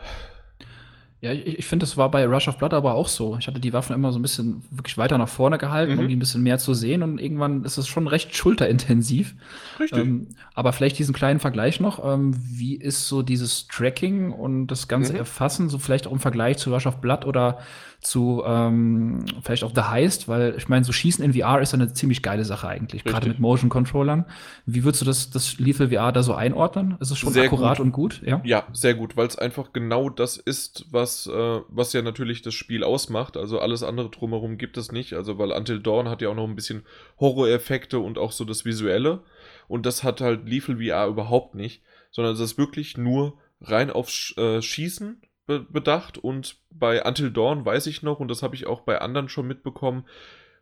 Ja, 1.22 1.32
ich, 1.32 1.58
ich 1.58 1.66
finde, 1.66 1.84
das 1.84 1.96
war 1.96 2.10
bei 2.10 2.26
Rush 2.26 2.46
of 2.46 2.58
Blood 2.58 2.74
aber 2.74 2.94
auch 2.94 3.08
so. 3.08 3.36
Ich 3.38 3.46
hatte 3.46 3.58
die 3.58 3.72
Waffen 3.72 3.94
immer 3.94 4.12
so 4.12 4.18
ein 4.18 4.22
bisschen 4.22 4.62
wirklich 4.70 4.98
weiter 4.98 5.16
nach 5.16 5.28
vorne 5.28 5.56
gehalten, 5.56 5.94
mhm. 5.94 6.00
um 6.00 6.08
die 6.08 6.14
ein 6.14 6.18
bisschen 6.20 6.42
mehr 6.42 6.58
zu 6.58 6.74
sehen. 6.74 7.02
Und 7.02 7.18
irgendwann 7.18 7.64
ist 7.64 7.78
es 7.78 7.88
schon 7.88 8.06
recht 8.06 8.36
schulterintensiv. 8.36 9.34
Richtig. 9.80 9.98
Ähm, 9.98 10.28
aber 10.54 10.72
vielleicht 10.72 10.98
diesen 10.98 11.14
kleinen 11.14 11.40
Vergleich 11.40 11.80
noch. 11.80 12.04
Ähm, 12.04 12.36
wie 12.38 12.76
ist 12.76 13.08
so 13.08 13.22
dieses 13.22 13.66
Tracking 13.66 14.30
und 14.30 14.66
das 14.66 14.88
ganze 14.88 15.14
mhm. 15.14 15.20
Erfassen, 15.20 15.68
so 15.70 15.78
vielleicht 15.78 16.06
auch 16.06 16.12
im 16.12 16.20
Vergleich 16.20 16.58
zu 16.58 16.72
Rush 16.72 16.86
of 16.86 17.00
Blood 17.00 17.24
oder 17.24 17.58
zu 18.00 18.42
ähm, 18.46 19.24
vielleicht 19.42 19.64
auch 19.64 19.72
The 19.74 19.82
Heist, 19.82 20.28
weil 20.28 20.54
ich 20.56 20.68
meine, 20.68 20.84
so 20.84 20.92
Schießen 20.92 21.24
in 21.24 21.34
VR 21.34 21.60
ist 21.60 21.74
eine 21.74 21.92
ziemlich 21.92 22.22
geile 22.22 22.44
Sache 22.44 22.68
eigentlich, 22.68 23.04
gerade 23.04 23.28
mit 23.28 23.40
Motion 23.40 23.68
Controllern. 23.68 24.26
Wie 24.64 24.84
würdest 24.84 25.02
du 25.02 25.06
das, 25.06 25.30
das 25.30 25.58
Lethal 25.58 25.90
VR 25.90 26.12
da 26.12 26.22
so 26.22 26.34
einordnen? 26.34 26.96
Ist 27.00 27.10
es 27.10 27.18
schon 27.18 27.32
sehr 27.32 27.44
akkurat 27.44 27.78
gut. 27.78 27.86
und 27.86 27.92
gut? 27.92 28.22
Ja, 28.24 28.40
ja 28.44 28.64
sehr 28.72 28.94
gut, 28.94 29.16
weil 29.16 29.26
es 29.26 29.36
einfach 29.36 29.72
genau 29.72 30.08
das 30.08 30.36
ist, 30.36 30.86
was, 30.90 31.26
äh, 31.26 31.60
was 31.68 31.92
ja 31.92 32.02
natürlich 32.02 32.42
das 32.42 32.54
Spiel 32.54 32.84
ausmacht. 32.84 33.36
Also 33.36 33.58
alles 33.58 33.82
andere 33.82 34.10
drumherum 34.10 34.58
gibt 34.58 34.76
es 34.76 34.92
nicht. 34.92 35.14
Also 35.14 35.38
weil 35.38 35.52
Until 35.52 35.80
Dawn 35.80 36.08
hat 36.08 36.22
ja 36.22 36.28
auch 36.28 36.34
noch 36.34 36.48
ein 36.48 36.56
bisschen 36.56 36.84
Horror-Effekte 37.18 37.98
und 37.98 38.18
auch 38.18 38.32
so 38.32 38.44
das 38.44 38.64
Visuelle. 38.64 39.22
Und 39.68 39.86
das 39.86 40.04
hat 40.04 40.20
halt 40.20 40.48
Lethal 40.48 40.76
VR 40.76 41.06
überhaupt 41.08 41.54
nicht, 41.54 41.82
sondern 42.10 42.34
es 42.34 42.40
ist 42.40 42.58
wirklich 42.58 42.96
nur 42.96 43.38
rein 43.60 43.90
auf 43.90 44.10
äh, 44.36 44.62
Schießen 44.62 45.20
be 45.46 45.60
bedacht 45.60 46.18
und 46.18 46.56
bei 46.70 47.04
Until 47.04 47.30
Dawn 47.30 47.64
weiß 47.64 47.86
ich 47.86 48.02
noch, 48.02 48.20
und 48.20 48.28
das 48.28 48.42
habe 48.42 48.54
ich 48.54 48.66
auch 48.66 48.80
bei 48.80 49.00
anderen 49.00 49.28
schon 49.28 49.46
mitbekommen, 49.46 50.06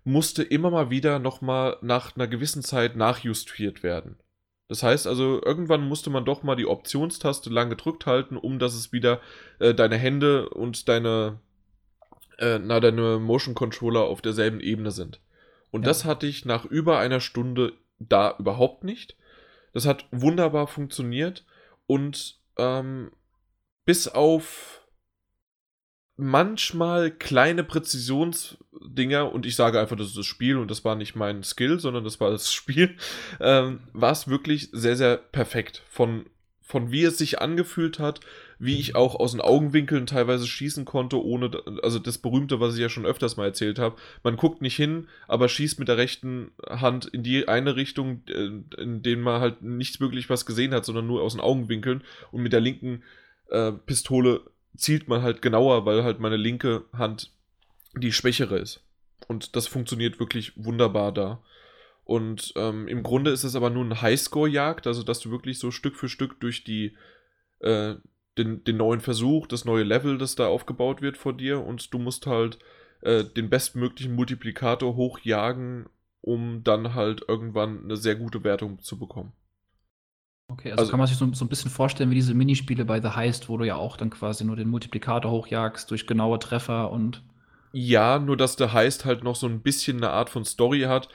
musste 0.04 0.42
immer 0.42 0.70
mal 0.70 0.90
wieder 0.90 1.18
nochmal 1.18 1.78
nach 1.80 2.14
einer 2.14 2.26
gewissen 2.26 2.62
Zeit 2.62 2.94
nachjustiert 2.96 3.82
werden. 3.82 4.18
Das 4.68 4.82
heißt 4.82 5.06
also, 5.06 5.42
irgendwann 5.44 5.86
musste 5.86 6.10
man 6.10 6.24
doch 6.24 6.42
mal 6.42 6.56
die 6.56 6.66
Optionstaste 6.66 7.50
lang 7.50 7.70
gedrückt 7.70 8.06
halten, 8.06 8.36
um 8.36 8.58
dass 8.58 8.74
es 8.74 8.92
wieder 8.92 9.20
äh, 9.58 9.74
deine 9.74 9.96
Hände 9.96 10.48
und 10.48 10.88
deine, 10.88 11.40
äh, 12.38 12.58
na, 12.58 12.80
deine 12.80 13.18
Motion 13.18 13.54
Controller 13.54 14.02
auf 14.02 14.22
derselben 14.22 14.60
Ebene 14.60 14.90
sind. 14.90 15.20
Und 15.70 15.82
ja. 15.82 15.88
das 15.88 16.04
hatte 16.04 16.26
ich 16.26 16.44
nach 16.44 16.64
über 16.64 16.98
einer 16.98 17.20
Stunde 17.20 17.74
da 17.98 18.36
überhaupt 18.38 18.84
nicht. 18.84 19.16
Das 19.72 19.86
hat 19.86 20.06
wunderbar 20.10 20.66
funktioniert 20.66 21.44
und 21.86 22.38
ähm, 22.56 23.10
bis 23.84 24.08
auf 24.08 24.74
manchmal 26.16 27.10
kleine 27.10 27.64
Präzisionsdinger 27.64 29.32
und 29.32 29.46
ich 29.46 29.56
sage 29.56 29.80
einfach, 29.80 29.96
das 29.96 30.08
ist 30.08 30.16
das 30.16 30.26
Spiel 30.26 30.56
und 30.56 30.70
das 30.70 30.84
war 30.84 30.94
nicht 30.94 31.16
mein 31.16 31.42
Skill, 31.42 31.80
sondern 31.80 32.04
das 32.04 32.20
war 32.20 32.30
das 32.30 32.52
Spiel, 32.52 32.96
ähm, 33.40 33.80
war 33.92 34.12
es 34.12 34.28
wirklich 34.28 34.68
sehr, 34.72 34.96
sehr 34.96 35.16
perfekt. 35.16 35.82
Von, 35.90 36.26
von 36.60 36.92
wie 36.92 37.02
es 37.04 37.18
sich 37.18 37.40
angefühlt 37.40 37.98
hat, 37.98 38.20
wie 38.60 38.78
ich 38.78 38.94
auch 38.94 39.16
aus 39.16 39.32
den 39.32 39.40
Augenwinkeln 39.40 40.06
teilweise 40.06 40.46
schießen 40.46 40.84
konnte, 40.84 41.22
ohne, 41.22 41.50
also 41.82 41.98
das 41.98 42.18
berühmte, 42.18 42.60
was 42.60 42.74
ich 42.74 42.80
ja 42.80 42.88
schon 42.88 43.04
öfters 43.04 43.36
mal 43.36 43.46
erzählt 43.46 43.80
habe, 43.80 43.96
man 44.22 44.36
guckt 44.36 44.62
nicht 44.62 44.76
hin, 44.76 45.08
aber 45.26 45.48
schießt 45.48 45.80
mit 45.80 45.88
der 45.88 45.96
rechten 45.96 46.52
Hand 46.68 47.06
in 47.06 47.24
die 47.24 47.48
eine 47.48 47.74
Richtung, 47.74 48.22
äh, 48.28 48.80
in 48.80 49.02
denen 49.02 49.22
man 49.22 49.40
halt 49.40 49.62
nicht 49.62 50.00
wirklich 50.00 50.30
was 50.30 50.46
gesehen 50.46 50.72
hat, 50.72 50.84
sondern 50.84 51.08
nur 51.08 51.22
aus 51.22 51.32
den 51.32 51.40
Augenwinkeln 51.40 52.04
und 52.30 52.42
mit 52.42 52.52
der 52.52 52.60
linken 52.60 53.02
äh, 53.50 53.72
Pistole 53.72 54.42
zielt 54.76 55.08
man 55.08 55.22
halt 55.22 55.42
genauer, 55.42 55.86
weil 55.86 56.04
halt 56.04 56.20
meine 56.20 56.36
linke 56.36 56.84
Hand 56.92 57.32
die 57.96 58.12
schwächere 58.12 58.58
ist. 58.58 58.82
Und 59.28 59.56
das 59.56 59.66
funktioniert 59.66 60.18
wirklich 60.20 60.52
wunderbar 60.56 61.12
da. 61.12 61.42
Und 62.04 62.52
ähm, 62.56 62.86
im 62.88 63.02
Grunde 63.02 63.30
ist 63.30 63.44
es 63.44 63.56
aber 63.56 63.70
nur 63.70 63.84
eine 63.84 64.02
Highscore-Jagd, 64.02 64.86
also 64.86 65.02
dass 65.02 65.20
du 65.20 65.30
wirklich 65.30 65.58
so 65.58 65.70
Stück 65.70 65.96
für 65.96 66.08
Stück 66.08 66.38
durch 66.40 66.64
die 66.64 66.96
äh, 67.60 67.94
den, 68.36 68.64
den 68.64 68.76
neuen 68.76 69.00
Versuch, 69.00 69.46
das 69.46 69.64
neue 69.64 69.84
Level, 69.84 70.18
das 70.18 70.34
da 70.34 70.48
aufgebaut 70.48 71.02
wird 71.02 71.16
vor 71.16 71.32
dir 71.32 71.64
und 71.64 71.94
du 71.94 71.98
musst 71.98 72.26
halt 72.26 72.58
äh, 73.00 73.24
den 73.24 73.48
bestmöglichen 73.48 74.14
Multiplikator 74.14 74.96
hochjagen, 74.96 75.86
um 76.20 76.62
dann 76.64 76.94
halt 76.94 77.22
irgendwann 77.28 77.84
eine 77.84 77.96
sehr 77.96 78.16
gute 78.16 78.42
Wertung 78.44 78.80
zu 78.80 78.98
bekommen. 78.98 79.32
Okay, 80.48 80.70
also, 80.70 80.82
also 80.82 80.90
kann 80.90 80.98
man 80.98 81.06
sich 81.06 81.16
so, 81.16 81.32
so, 81.32 81.44
ein 81.44 81.48
bisschen 81.48 81.70
vorstellen 81.70 82.10
wie 82.10 82.16
diese 82.16 82.34
Minispiele 82.34 82.84
bei 82.84 83.00
The 83.00 83.08
Heist, 83.08 83.48
wo 83.48 83.56
du 83.56 83.64
ja 83.64 83.76
auch 83.76 83.96
dann 83.96 84.10
quasi 84.10 84.44
nur 84.44 84.56
den 84.56 84.68
Multiplikator 84.68 85.30
hochjagst 85.30 85.90
durch 85.90 86.06
genaue 86.06 86.38
Treffer 86.38 86.90
und. 86.90 87.22
Ja, 87.72 88.18
nur 88.18 88.36
dass 88.36 88.56
The 88.56 88.68
Heist 88.68 89.04
halt 89.04 89.24
noch 89.24 89.36
so 89.36 89.46
ein 89.46 89.60
bisschen 89.60 89.96
eine 89.96 90.10
Art 90.10 90.30
von 90.30 90.44
Story 90.44 90.82
hat. 90.82 91.08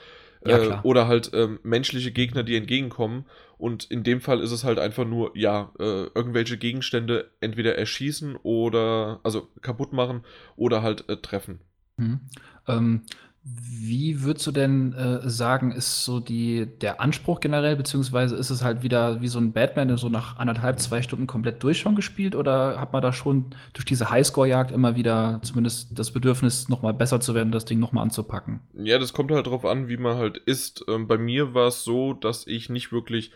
Ja, 0.44 0.58
äh, 0.58 0.78
oder 0.82 1.06
halt 1.06 1.32
äh, 1.34 1.48
menschliche 1.62 2.12
Gegner, 2.12 2.42
die 2.42 2.56
entgegenkommen. 2.56 3.26
Und 3.58 3.84
in 3.84 4.02
dem 4.02 4.20
Fall 4.20 4.40
ist 4.40 4.52
es 4.52 4.64
halt 4.64 4.78
einfach 4.78 5.04
nur, 5.04 5.36
ja, 5.36 5.70
äh, 5.78 6.06
irgendwelche 6.14 6.56
Gegenstände 6.56 7.30
entweder 7.40 7.76
erschießen 7.76 8.36
oder, 8.42 9.20
also 9.22 9.48
kaputt 9.60 9.92
machen 9.92 10.22
oder 10.56 10.82
halt 10.82 11.08
äh, 11.10 11.18
treffen. 11.18 11.60
Mhm. 11.98 12.20
Ähm, 12.66 13.02
wie 13.42 14.22
würdest 14.22 14.46
du 14.46 14.52
denn, 14.52 14.92
äh, 14.92 15.28
sagen, 15.28 15.72
ist 15.72 16.04
so 16.04 16.20
die 16.20 16.66
der 16.66 17.00
Anspruch 17.00 17.40
generell, 17.40 17.74
beziehungsweise 17.74 18.36
ist 18.36 18.50
es 18.50 18.62
halt 18.62 18.82
wieder 18.82 19.22
wie 19.22 19.28
so 19.28 19.38
ein 19.38 19.52
Batman, 19.52 19.88
der 19.88 19.96
so 19.96 20.10
nach 20.10 20.36
anderthalb, 20.36 20.78
zwei 20.78 21.00
Stunden 21.00 21.26
komplett 21.26 21.62
durch 21.62 21.78
schon 21.78 21.96
gespielt 21.96 22.36
oder 22.36 22.78
hat 22.78 22.92
man 22.92 23.00
da 23.00 23.12
schon 23.12 23.46
durch 23.72 23.86
diese 23.86 24.10
Highscore-Jagd 24.10 24.72
immer 24.72 24.94
wieder 24.94 25.40
zumindest 25.42 25.98
das 25.98 26.10
Bedürfnis, 26.10 26.68
noch 26.68 26.82
mal 26.82 26.92
besser 26.92 27.20
zu 27.20 27.34
werden, 27.34 27.50
das 27.50 27.64
Ding 27.64 27.78
noch 27.78 27.92
mal 27.92 28.02
anzupacken? 28.02 28.60
Ja, 28.74 28.98
das 28.98 29.14
kommt 29.14 29.30
halt 29.30 29.46
drauf 29.46 29.64
an, 29.64 29.88
wie 29.88 29.96
man 29.96 30.18
halt 30.18 30.36
ist. 30.36 30.84
Ähm, 30.88 31.08
bei 31.08 31.16
mir 31.16 31.54
war 31.54 31.68
es 31.68 31.82
so, 31.82 32.12
dass 32.12 32.46
ich 32.46 32.68
nicht 32.68 32.92
wirklich, 32.92 33.32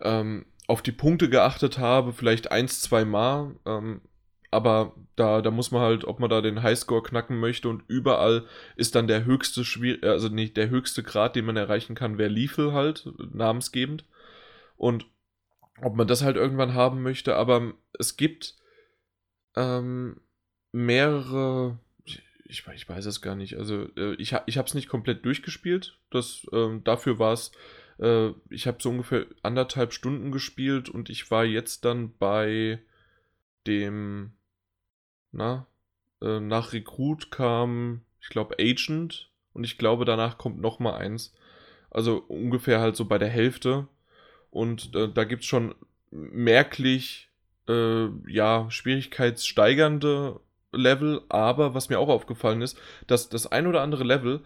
ähm, 0.00 0.46
auf 0.66 0.80
die 0.80 0.92
Punkte 0.92 1.28
geachtet 1.28 1.78
habe, 1.78 2.12
vielleicht 2.12 2.50
eins, 2.50 2.80
zwei 2.80 3.04
Mal. 3.04 3.56
Ähm, 3.66 4.00
aber 4.52 4.94
da, 5.16 5.40
da 5.40 5.50
muss 5.50 5.70
man 5.70 5.80
halt, 5.80 6.04
ob 6.04 6.20
man 6.20 6.28
da 6.28 6.42
den 6.42 6.62
Highscore 6.62 7.02
knacken 7.02 7.40
möchte 7.40 7.70
und 7.70 7.82
überall 7.88 8.44
ist 8.76 8.94
dann 8.94 9.06
der 9.06 9.24
höchste 9.24 9.64
Schwier 9.64 10.02
also 10.02 10.28
nicht 10.28 10.58
der 10.58 10.68
höchste 10.68 11.02
Grad, 11.02 11.36
den 11.36 11.46
man 11.46 11.56
erreichen 11.56 11.94
kann, 11.94 12.18
wäre 12.18 12.28
Lethal 12.28 12.72
halt, 12.72 13.08
namensgebend. 13.32 14.04
Und 14.76 15.06
ob 15.80 15.96
man 15.96 16.06
das 16.06 16.22
halt 16.22 16.36
irgendwann 16.36 16.74
haben 16.74 17.02
möchte, 17.02 17.34
aber 17.34 17.72
es 17.98 18.18
gibt 18.18 18.56
ähm, 19.56 20.20
mehrere, 20.70 21.78
ich, 22.04 22.22
ich, 22.44 22.88
weiß 22.88 23.06
es 23.06 23.22
gar 23.22 23.36
nicht, 23.36 23.56
also 23.56 23.88
äh, 23.96 24.14
ich, 24.16 24.36
ich 24.44 24.58
habe 24.58 24.68
es 24.68 24.74
nicht 24.74 24.88
komplett 24.88 25.24
durchgespielt, 25.24 25.98
das, 26.10 26.46
ähm, 26.52 26.84
dafür 26.84 27.18
war 27.18 27.32
es, 27.32 27.52
äh, 27.98 28.32
ich 28.50 28.66
habe 28.66 28.82
so 28.82 28.90
ungefähr 28.90 29.24
anderthalb 29.42 29.94
Stunden 29.94 30.30
gespielt 30.30 30.90
und 30.90 31.08
ich 31.08 31.30
war 31.30 31.46
jetzt 31.46 31.86
dann 31.86 32.12
bei 32.18 32.78
dem 33.66 34.32
na, 35.32 35.66
äh, 36.20 36.40
nach 36.40 36.72
Recruit 36.72 37.30
kam, 37.30 38.02
ich 38.20 38.28
glaube, 38.28 38.56
Agent 38.58 39.30
und 39.52 39.64
ich 39.64 39.78
glaube, 39.78 40.04
danach 40.04 40.38
kommt 40.38 40.60
noch 40.60 40.78
mal 40.78 40.94
eins. 40.94 41.34
Also 41.90 42.18
ungefähr 42.28 42.80
halt 42.80 42.96
so 42.96 43.04
bei 43.04 43.18
der 43.18 43.28
Hälfte. 43.28 43.88
Und 44.50 44.94
äh, 44.94 45.08
da 45.12 45.24
gibt 45.24 45.42
es 45.42 45.48
schon 45.48 45.74
merklich, 46.10 47.30
äh, 47.68 48.06
ja, 48.26 48.70
schwierigkeitssteigernde 48.70 50.40
Level, 50.72 51.22
aber 51.28 51.74
was 51.74 51.88
mir 51.88 51.98
auch 51.98 52.08
aufgefallen 52.08 52.62
ist, 52.62 52.78
dass 53.06 53.28
das 53.28 53.46
ein 53.46 53.66
oder 53.66 53.82
andere 53.82 54.04
Level 54.04 54.42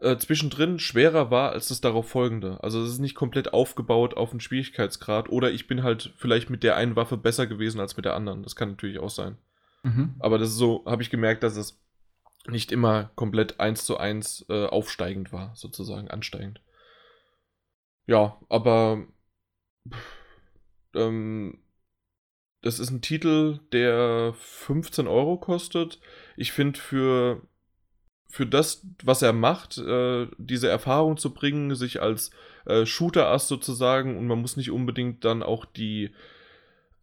äh, 0.00 0.16
zwischendrin 0.18 0.78
schwerer 0.78 1.30
war 1.30 1.52
als 1.52 1.68
das 1.68 1.80
darauf 1.80 2.08
folgende. 2.08 2.62
Also 2.62 2.82
es 2.82 2.90
ist 2.90 2.98
nicht 2.98 3.14
komplett 3.14 3.52
aufgebaut 3.52 4.16
auf 4.16 4.30
einen 4.30 4.40
Schwierigkeitsgrad 4.40 5.28
oder 5.28 5.50
ich 5.50 5.66
bin 5.66 5.82
halt 5.82 6.12
vielleicht 6.16 6.50
mit 6.50 6.62
der 6.62 6.76
einen 6.76 6.96
Waffe 6.96 7.16
besser 7.16 7.46
gewesen 7.46 7.80
als 7.80 7.96
mit 7.96 8.04
der 8.04 8.14
anderen. 8.14 8.42
Das 8.42 8.56
kann 8.56 8.70
natürlich 8.70 8.98
auch 8.98 9.10
sein. 9.10 9.36
Mhm. 9.84 10.16
Aber 10.18 10.38
das 10.38 10.48
ist 10.48 10.56
so, 10.56 10.84
habe 10.86 11.02
ich 11.02 11.10
gemerkt, 11.10 11.42
dass 11.42 11.56
es 11.56 11.80
nicht 12.46 12.72
immer 12.72 13.10
komplett 13.14 13.60
eins 13.60 13.84
zu 13.84 13.96
eins 13.96 14.44
äh, 14.48 14.66
aufsteigend 14.66 15.32
war, 15.32 15.54
sozusagen 15.54 16.10
ansteigend. 16.10 16.60
Ja, 18.06 18.38
aber 18.48 19.06
ähm, 20.94 21.58
das 22.60 22.78
ist 22.78 22.90
ein 22.90 23.02
Titel, 23.02 23.60
der 23.72 24.34
15 24.38 25.06
Euro 25.06 25.38
kostet. 25.38 26.00
Ich 26.36 26.52
finde 26.52 26.80
für 26.80 27.42
für 28.26 28.46
das, 28.46 28.84
was 29.04 29.22
er 29.22 29.32
macht, 29.32 29.78
äh, 29.78 30.26
diese 30.38 30.68
Erfahrung 30.68 31.16
zu 31.18 31.32
bringen, 31.32 31.76
sich 31.76 32.02
als 32.02 32.32
äh, 32.66 32.84
Shooter-Ass 32.84 33.46
sozusagen 33.46 34.18
und 34.18 34.26
man 34.26 34.40
muss 34.40 34.56
nicht 34.56 34.72
unbedingt 34.72 35.24
dann 35.24 35.44
auch 35.44 35.64
die, 35.64 36.10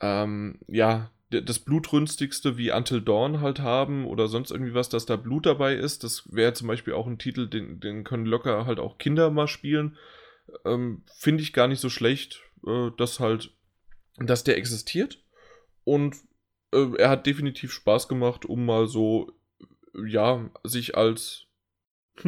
ähm, 0.02 0.60
ja, 0.68 1.10
das 1.32 1.60
blutrünstigste 1.60 2.58
wie 2.58 2.72
Until 2.72 3.02
Dawn 3.02 3.40
halt 3.40 3.60
haben 3.60 4.06
oder 4.06 4.28
sonst 4.28 4.52
irgendwie 4.52 4.74
was, 4.74 4.90
dass 4.90 5.06
da 5.06 5.16
Blut 5.16 5.46
dabei 5.46 5.76
ist. 5.76 6.04
Das 6.04 6.32
wäre 6.34 6.54
zum 6.54 6.68
Beispiel 6.68 6.94
auch 6.94 7.08
ein 7.08 7.20
Titel, 7.20 7.48
den, 7.48 7.80
den 7.80 8.04
können 8.04 8.26
locker 8.26 8.66
halt 8.66 8.80
auch 8.80 8.98
Kinder 8.98 9.32
mal 9.32 9.48
spielen. 9.48 9.98
Ähm, 10.66 11.04
Finde 11.18 11.44
ich 11.44 11.54
gar 11.54 11.68
nicht 11.68 11.80
so 11.80 11.90
schlecht, 11.90 12.42
äh, 12.68 12.90
dass 12.98 13.20
halt, 13.20 13.52
dass 14.18 14.44
der 14.44 14.58
existiert. 14.58 15.24
Und 15.86 16.18
äh, 16.74 16.96
er 16.98 17.10
hat 17.10 17.26
definitiv 17.26 17.72
Spaß 17.72 18.10
gemacht, 18.10 18.46
um 18.46 18.66
mal 18.66 18.88
so, 18.88 19.32
ja, 20.06 20.50
sich 20.64 20.98
als 20.98 21.48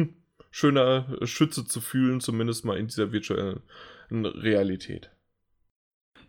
schöner 0.50 1.18
Schütze 1.26 1.66
zu 1.66 1.82
fühlen, 1.82 2.20
zumindest 2.20 2.64
mal 2.64 2.78
in 2.78 2.86
dieser 2.86 3.12
virtuellen 3.12 3.60
Realität. 4.10 5.10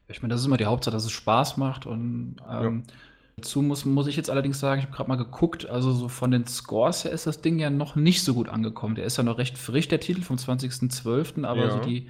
Ich 0.07 0.22
meine, 0.22 0.34
das 0.34 0.41
ist 0.41 0.48
immer 0.48 0.57
die 0.57 0.65
Hauptsache, 0.65 0.94
dass 0.94 1.06
es 1.06 1.11
Spaß 1.11 1.57
macht 1.57 1.86
und 1.86 2.38
ähm, 2.49 2.84
ja. 2.88 2.94
dazu 3.38 3.61
muss, 3.61 3.86
muss 3.86 4.07
ich 4.07 4.15
jetzt 4.15 4.30
allerdings 4.30 4.60
sagen, 4.60 4.80
ich 4.80 4.86
habe 4.86 4.95
gerade 4.95 5.10
mal 5.10 5.15
geguckt, 5.15 5.68
also 5.68 5.91
so 5.94 6.07
von 6.10 6.32
den 6.32 6.45
Scores 6.45 7.03
her 7.03 7.11
ist 7.11 7.26
das 7.27 7.41
Ding 7.41 7.57
ja 7.57 7.69
noch 7.69 7.95
nicht 7.95 8.23
so 8.23 8.34
gut 8.34 8.49
angekommen. 8.49 8.95
Der 8.95 9.06
ist 9.06 9.18
ja 9.18 9.23
noch 9.23 9.38
recht 9.38 9.57
frisch, 9.57 9.88
der 9.88 9.99
Titel 9.99 10.22
vom 10.22 10.38
20.12., 10.38 11.45
aber 11.45 11.65
ja. 11.65 11.72
so 11.72 11.80
die, 11.80 12.07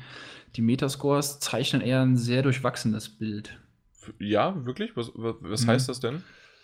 die 0.55 0.61
Metascores 0.61 1.39
zeichnen 1.39 1.81
eher 1.81 2.01
ein 2.01 2.17
sehr 2.17 2.41
durchwachsenes 2.41 3.09
Bild. 3.09 3.57
Ja, 4.19 4.65
wirklich? 4.65 4.95
Was, 4.95 5.11
was, 5.15 5.63
mhm. 5.63 5.67
heißt 5.67 5.89
das 5.89 5.99
denn? 5.99 6.23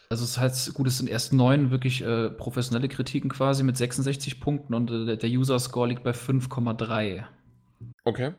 Also 0.09 0.25
es 0.25 0.37
heißt, 0.37 0.73
gut, 0.73 0.87
es 0.87 0.97
sind 0.97 1.09
erst 1.09 1.31
neun 1.31 1.71
wirklich 1.71 2.01
äh, 2.03 2.29
professionelle 2.29 2.89
Kritiken 2.89 3.29
quasi 3.29 3.63
mit 3.63 3.77
66 3.77 4.41
Punkten 4.41 4.73
und 4.73 4.91
äh, 4.91 5.17
der 5.17 5.29
User-Score 5.29 5.87
liegt 5.87 6.03
bei 6.03 6.11
5,3. 6.11 7.23
Okay. 8.03 8.33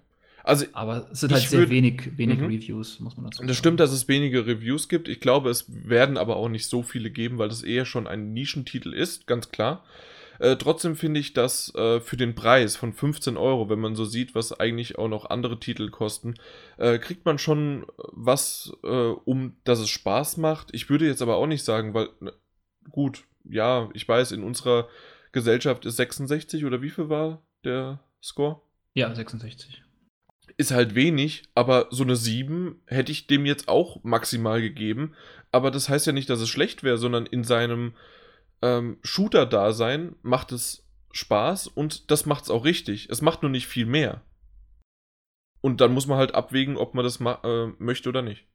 Also 0.45 0.67
Aber 0.73 1.09
es 1.13 1.21
sind 1.21 1.33
halt 1.33 1.43
sehr 1.43 1.61
würd, 1.61 1.71
wenig, 1.71 2.17
wenig 2.17 2.39
mhm. 2.39 2.47
Reviews, 2.47 3.01
muss 3.01 3.17
man 3.17 3.27
dazu 3.27 3.39
sagen. 3.39 3.49
Das 3.49 3.57
stimmt, 3.57 3.81
dass 3.81 3.93
es 3.93 4.09
wenige 4.09 4.47
Reviews 4.47 4.89
gibt. 4.89 5.09
Ich 5.09 5.21
glaube, 5.21 5.51
es 5.51 5.67
werden 5.69 6.17
aber 6.17 6.37
auch 6.37 6.49
nicht 6.49 6.67
so 6.67 6.83
viele 6.83 7.11
geben, 7.11 7.39
weil 7.39 7.49
das 7.49 7.63
eher 7.63 7.85
schon 7.85 8.07
ein 8.07 8.33
Nischentitel 8.33 8.93
ist, 8.93 9.27
ganz 9.27 9.51
klar. 9.51 9.85
Äh, 10.39 10.57
trotzdem 10.57 10.97
finde 10.97 11.21
ich, 11.21 11.35
dass 11.35 11.73
äh, 11.77 12.01
für 12.01 12.17
den 12.17 12.35
Preis 12.35 12.75
von 12.75 12.93
15 12.93 13.37
Euro, 13.37 13.69
wenn 13.69 13.79
man 13.79 13.95
so 13.95 14.05
sieht, 14.05 14.35
was 14.35 14.59
eigentlich 14.59 14.99
auch 14.99 15.09
noch 15.09 15.31
andere 15.31 15.61
Titel 15.61 15.91
kosten, 15.91 16.35
äh, 16.79 16.99
kriegt 16.99 17.25
man 17.25 17.39
schon 17.39 17.87
was, 17.97 18.73
äh, 18.83 18.87
um 18.87 19.55
dass 19.63 19.79
es 19.79 19.91
Spaß 19.91 20.39
macht. 20.39 20.75
Ich 20.75 20.91
würde 20.91 21.07
jetzt 21.07 21.23
aber 21.23 21.37
auch 21.37 21.47
nicht 21.47 21.65
sagen, 21.65 21.95
weil, 21.95 22.09
ne, 22.19 22.33
gut, 22.91 23.23
ja, 23.45 23.89
ich 23.95 24.09
weiß, 24.09 24.33
in 24.33 24.43
unserer 24.43 24.89
Gesellschaft 25.31 25.87
ist 25.87 25.97
66 25.97 26.65
oder 26.65 26.83
wie 26.83 26.91
viel 26.91 27.09
war 27.09 27.43
der 27.65 28.01
Score? 28.21 28.61
Ja, 28.95 29.15
66. 29.15 29.82
Ist 30.57 30.71
halt 30.71 30.95
wenig, 30.95 31.45
aber 31.55 31.89
so 31.91 32.03
eine 32.03 32.17
7 32.17 32.81
hätte 32.87 33.13
ich 33.13 33.27
dem 33.27 33.47
jetzt 33.47 33.69
auch 33.69 34.03
maximal 34.05 34.61
gegeben. 34.61 35.15
Aber 35.51 35.71
das 35.71 35.89
heißt 35.89 36.07
ja 36.07 36.13
nicht, 36.13 36.31
dass 36.31 36.41
es 36.41 36.49
schlecht 36.49 36.83
wäre, 36.83 36.99
sondern 36.99 37.27
in 37.27 37.45
seinem 37.45 37.95
ähm, 38.63 38.99
Shooter-Dasein 39.03 40.17
macht 40.23 40.53
es 40.53 40.87
Spaß 41.13 41.69
und 41.69 42.11
das 42.11 42.27
macht 42.27 42.45
es 42.45 42.51
auch 42.51 42.65
richtig. 42.65 43.09
Es 43.11 43.23
macht 43.23 43.43
nur 43.43 43.51
nicht 43.51 43.67
viel 43.67 43.87
mehr. 43.87 44.23
Und 45.61 45.81
dann 45.81 45.93
muss 45.93 46.07
man 46.07 46.19
halt 46.19 46.35
abwägen, 46.35 46.77
ob 46.77 46.95
man 46.95 47.05
das 47.05 47.21
äh, 47.21 47.67
möchte 47.79 48.09
oder 48.09 48.23
nicht. 48.23 48.47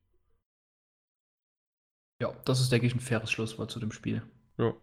Ja, 2.19 2.34
das 2.45 2.60
ist, 2.60 2.72
denke 2.72 2.88
ich, 2.88 2.95
ein 2.95 2.99
faires 2.99 3.32
Schlusswort 3.32 3.72
zu 3.72 3.80
dem 3.80 3.91
Spiel. 3.91 4.24
Ja. 4.57 4.74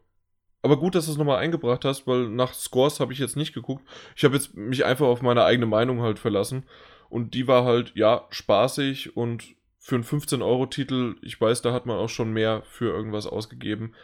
Aber 0.62 0.78
gut, 0.78 0.94
dass 0.94 1.06
du 1.06 1.12
es 1.12 1.18
nochmal 1.18 1.40
eingebracht 1.40 1.84
hast, 1.84 2.06
weil 2.06 2.28
nach 2.28 2.54
Scores 2.54 3.00
habe 3.00 3.12
ich 3.12 3.18
jetzt 3.18 3.36
nicht 3.36 3.52
geguckt. 3.52 3.86
Ich 4.16 4.24
habe 4.24 4.36
jetzt 4.36 4.54
mich 4.54 4.84
einfach 4.84 5.06
auf 5.06 5.20
meine 5.20 5.44
eigene 5.44 5.66
Meinung 5.66 6.00
halt 6.00 6.18
verlassen. 6.18 6.64
Und 7.08 7.34
die 7.34 7.46
war 7.46 7.64
halt, 7.64 7.92
ja, 7.94 8.26
spaßig 8.30 9.16
und 9.16 9.54
für 9.78 9.96
einen 9.96 10.04
15-Euro-Titel, 10.04 11.16
ich 11.22 11.38
weiß, 11.40 11.62
da 11.62 11.72
hat 11.72 11.84
man 11.84 11.98
auch 11.98 12.08
schon 12.08 12.32
mehr 12.32 12.62
für 12.62 12.86
irgendwas 12.86 13.26
ausgegeben. 13.26 13.94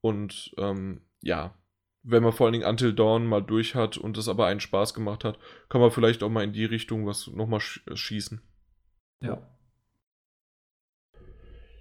Und 0.00 0.54
ähm, 0.56 1.02
ja, 1.20 1.54
wenn 2.02 2.22
man 2.22 2.32
vor 2.32 2.46
allen 2.46 2.54
Dingen 2.54 2.68
Until 2.68 2.94
Dawn 2.94 3.26
mal 3.26 3.42
durch 3.42 3.74
hat 3.74 3.98
und 3.98 4.16
es 4.16 4.28
aber 4.28 4.46
einen 4.46 4.60
Spaß 4.60 4.94
gemacht 4.94 5.24
hat, 5.24 5.38
kann 5.68 5.80
man 5.80 5.90
vielleicht 5.90 6.22
auch 6.22 6.30
mal 6.30 6.44
in 6.44 6.52
die 6.52 6.64
Richtung 6.64 7.06
was 7.06 7.26
nochmal 7.26 7.60
sch 7.60 7.82
schießen. 7.92 8.40
Ja. 9.20 9.42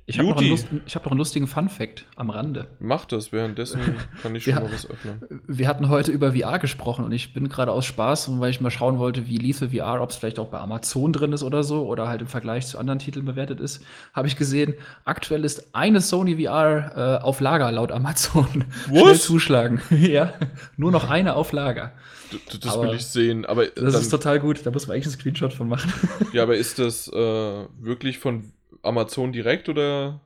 Ich 0.10 0.18
habe 0.20 0.30
noch, 0.30 0.42
hab 0.42 1.04
noch, 1.04 1.12
einen 1.12 1.18
lustigen 1.18 1.48
Fun-Fact 1.48 2.06
am 2.16 2.30
Rande. 2.30 2.68
Mach 2.80 3.04
das, 3.04 3.34
währenddessen 3.34 3.82
kann 4.22 4.34
ich 4.36 4.46
schon 4.46 4.54
mal 4.56 4.72
was 4.72 4.90
öffnen. 4.90 5.22
Wir 5.48 5.68
hatten 5.68 5.90
heute 5.90 6.14
über 6.14 6.32
VR 6.32 6.60
gesprochen 6.60 7.04
und 7.04 7.12
ich 7.12 7.34
bin 7.34 7.50
gerade 7.50 7.74
aus 7.74 7.86
Spaß, 7.86 8.40
weil 8.40 8.50
ich 8.50 8.62
mal 8.62 8.72
schauen 8.72 9.00
wollte, 9.00 9.28
wie 9.28 9.38
Lethal 9.38 9.72
VR, 9.72 10.02
ob 10.02 10.12
es 10.12 10.16
vielleicht 10.16 10.40
auch 10.40 10.48
bei 10.48 10.60
Amazon 10.60 11.12
drin 11.12 11.34
ist 11.34 11.44
oder 11.44 11.62
so 11.62 11.86
oder 11.86 12.08
halt 12.08 12.22
im 12.22 12.28
Vergleich 12.28 12.68
zu 12.68 12.78
anderen 12.78 13.00
Titeln 13.00 13.26
bewertet 13.26 13.60
ist, 13.60 13.84
habe 14.14 14.30
ich 14.30 14.38
gesehen, 14.38 14.76
aktuell 15.04 15.44
ist 15.44 15.76
eine 15.76 16.00
Sony 16.00 16.42
VR 16.42 17.20
äh, 17.20 17.24
auf 17.24 17.42
Lager 17.42 17.70
laut 17.74 17.92
Amazon. 17.92 18.64
Was? 18.90 19.00
Schnell 19.02 19.20
zuschlagen. 19.20 19.82
ja, 19.90 20.36
nur 20.78 20.94
noch 20.94 21.10
eine 21.10 21.36
auf 21.36 21.52
Lager. 21.52 21.92
D 22.32 22.58
das 22.60 22.74
aber 22.74 22.84
will 22.84 22.96
ich 22.96 23.06
sehen, 23.06 23.46
aber 23.46 23.66
das 23.68 23.96
ist 23.96 24.10
total 24.10 24.40
gut, 24.40 24.66
da 24.66 24.72
muss 24.72 24.88
man 24.88 24.96
eigentlich 24.96 25.08
einen 25.08 25.20
Screenshot 25.20 25.52
von 25.52 25.68
machen. 25.68 25.92
ja, 26.32 26.44
aber 26.44 26.56
ist 26.56 26.80
das 26.80 27.10
äh, 27.10 27.66
wirklich 27.82 28.20
von 28.20 28.54
Amazon 28.88 29.32
direkt 29.32 29.70
oder 29.70 30.22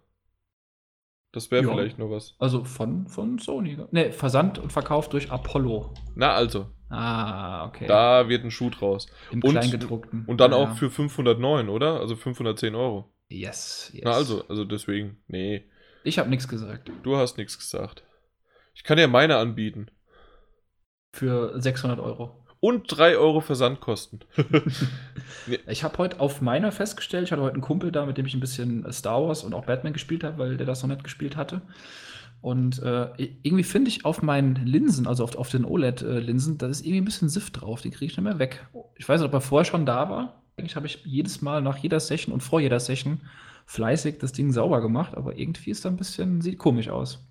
das 1.32 1.50
wäre 1.50 1.64
vielleicht 1.64 1.98
noch 1.98 2.10
was. 2.10 2.36
Also 2.40 2.66
von, 2.66 3.08
von 3.08 3.40
Sony. 3.40 3.78
Ne, 3.92 4.12
Versand 4.12 4.60
und 4.60 4.74
Verkauf 4.74 5.08
durch 5.08 5.32
Apollo. 5.32 5.94
Na 6.16 6.34
also. 6.34 6.68
Ah, 6.90 7.68
okay. 7.68 7.88
Da 7.88 8.28
wird 8.28 8.44
ein 8.44 8.52
Schuh 8.52 8.70
draus. 8.70 9.08
Im 9.32 9.42
und, 9.42 9.52
Kleingedruckten. 9.52 10.26
Und 10.26 10.42
dann 10.42 10.52
ja. 10.52 10.58
auch 10.58 10.76
für 10.76 10.90
509, 10.90 11.70
oder? 11.70 12.02
Also 12.02 12.18
510 12.18 12.76
Euro. 12.76 13.14
Yes, 13.30 13.92
yes. 13.94 14.02
Na 14.04 14.12
also, 14.12 14.46
also 14.50 14.66
deswegen, 14.66 15.24
nee. 15.28 15.64
Ich 16.04 16.20
habe 16.20 16.30
nichts 16.30 16.50
gesagt. 16.50 16.92
Du 17.04 17.16
hast 17.16 17.38
nichts 17.38 17.58
gesagt. 17.58 18.04
Ich 18.74 18.84
kann 18.84 18.98
dir 18.98 19.08
meine 19.08 19.38
anbieten. 19.38 19.90
Für 21.14 21.62
600 21.62 22.00
Euro 22.00 22.41
und 22.62 22.84
3 22.88 23.18
Euro 23.18 23.42
Versandkosten. 23.42 24.22
nee. 25.48 25.60
Ich 25.68 25.84
habe 25.84 25.98
heute 25.98 26.22
auf 26.22 26.40
meiner 26.40 26.72
festgestellt, 26.72 27.26
ich 27.26 27.32
hatte 27.34 27.42
heute 27.42 27.56
einen 27.56 27.64
Kumpel 27.64 27.92
da, 27.92 28.06
mit 28.06 28.18
dem 28.18 28.26
ich 28.26 28.34
ein 28.34 28.40
bisschen 28.40 28.90
Star 28.94 29.22
Wars 29.22 29.44
und 29.44 29.54
auch 29.54 29.66
Batman 29.66 29.92
gespielt 29.92 30.24
habe, 30.24 30.38
weil 30.38 30.58
der 30.58 30.68
das 30.68 30.82
noch 30.82 30.90
nicht 30.90 31.04
gespielt 31.04 31.36
hatte. 31.36 31.62
Und 32.40 32.82
äh, 32.82 33.10
irgendwie 33.44 33.64
finde 33.64 33.90
ich 33.90 34.06
auf 34.06 34.22
meinen 34.22 34.56
Linsen, 34.66 35.08
also 35.08 35.24
auf, 35.24 35.36
auf 35.36 35.50
den 35.50 35.66
OLED-Linsen, 35.66 36.58
da 36.58 36.68
ist 36.68 36.82
irgendwie 36.82 37.02
ein 37.02 37.06
bisschen 37.06 37.30
Sift 37.30 37.62
drauf. 37.62 37.82
Den 37.82 37.92
kriege 37.92 38.12
ich 38.12 38.18
nicht 38.18 38.24
mehr 38.24 38.40
weg. 38.40 38.66
Ich 38.96 39.10
weiß 39.10 39.20
nicht, 39.20 39.28
ob 39.28 39.34
er 39.34 39.42
vorher 39.42 39.66
schon 39.66 39.86
da 39.86 40.10
war. 40.10 40.42
Eigentlich 40.58 40.76
habe 40.76 40.88
ich 40.88 41.04
jedes 41.04 41.42
Mal 41.42 41.62
nach 41.62 41.78
jeder 41.78 42.00
Session 42.00 42.34
und 42.34 42.42
vor 42.42 42.60
jeder 42.60 42.80
Session 42.80 43.22
fleißig 43.66 44.18
das 44.20 44.34
Ding 44.34 44.52
sauber 44.52 44.82
gemacht, 44.82 45.16
aber 45.16 45.38
irgendwie 45.38 45.72
ist 45.72 45.86
da 45.86 45.90
ein 45.90 45.98
bisschen, 45.98 46.42
sieht 46.42 46.58
komisch 46.58 46.90
aus. 46.90 47.26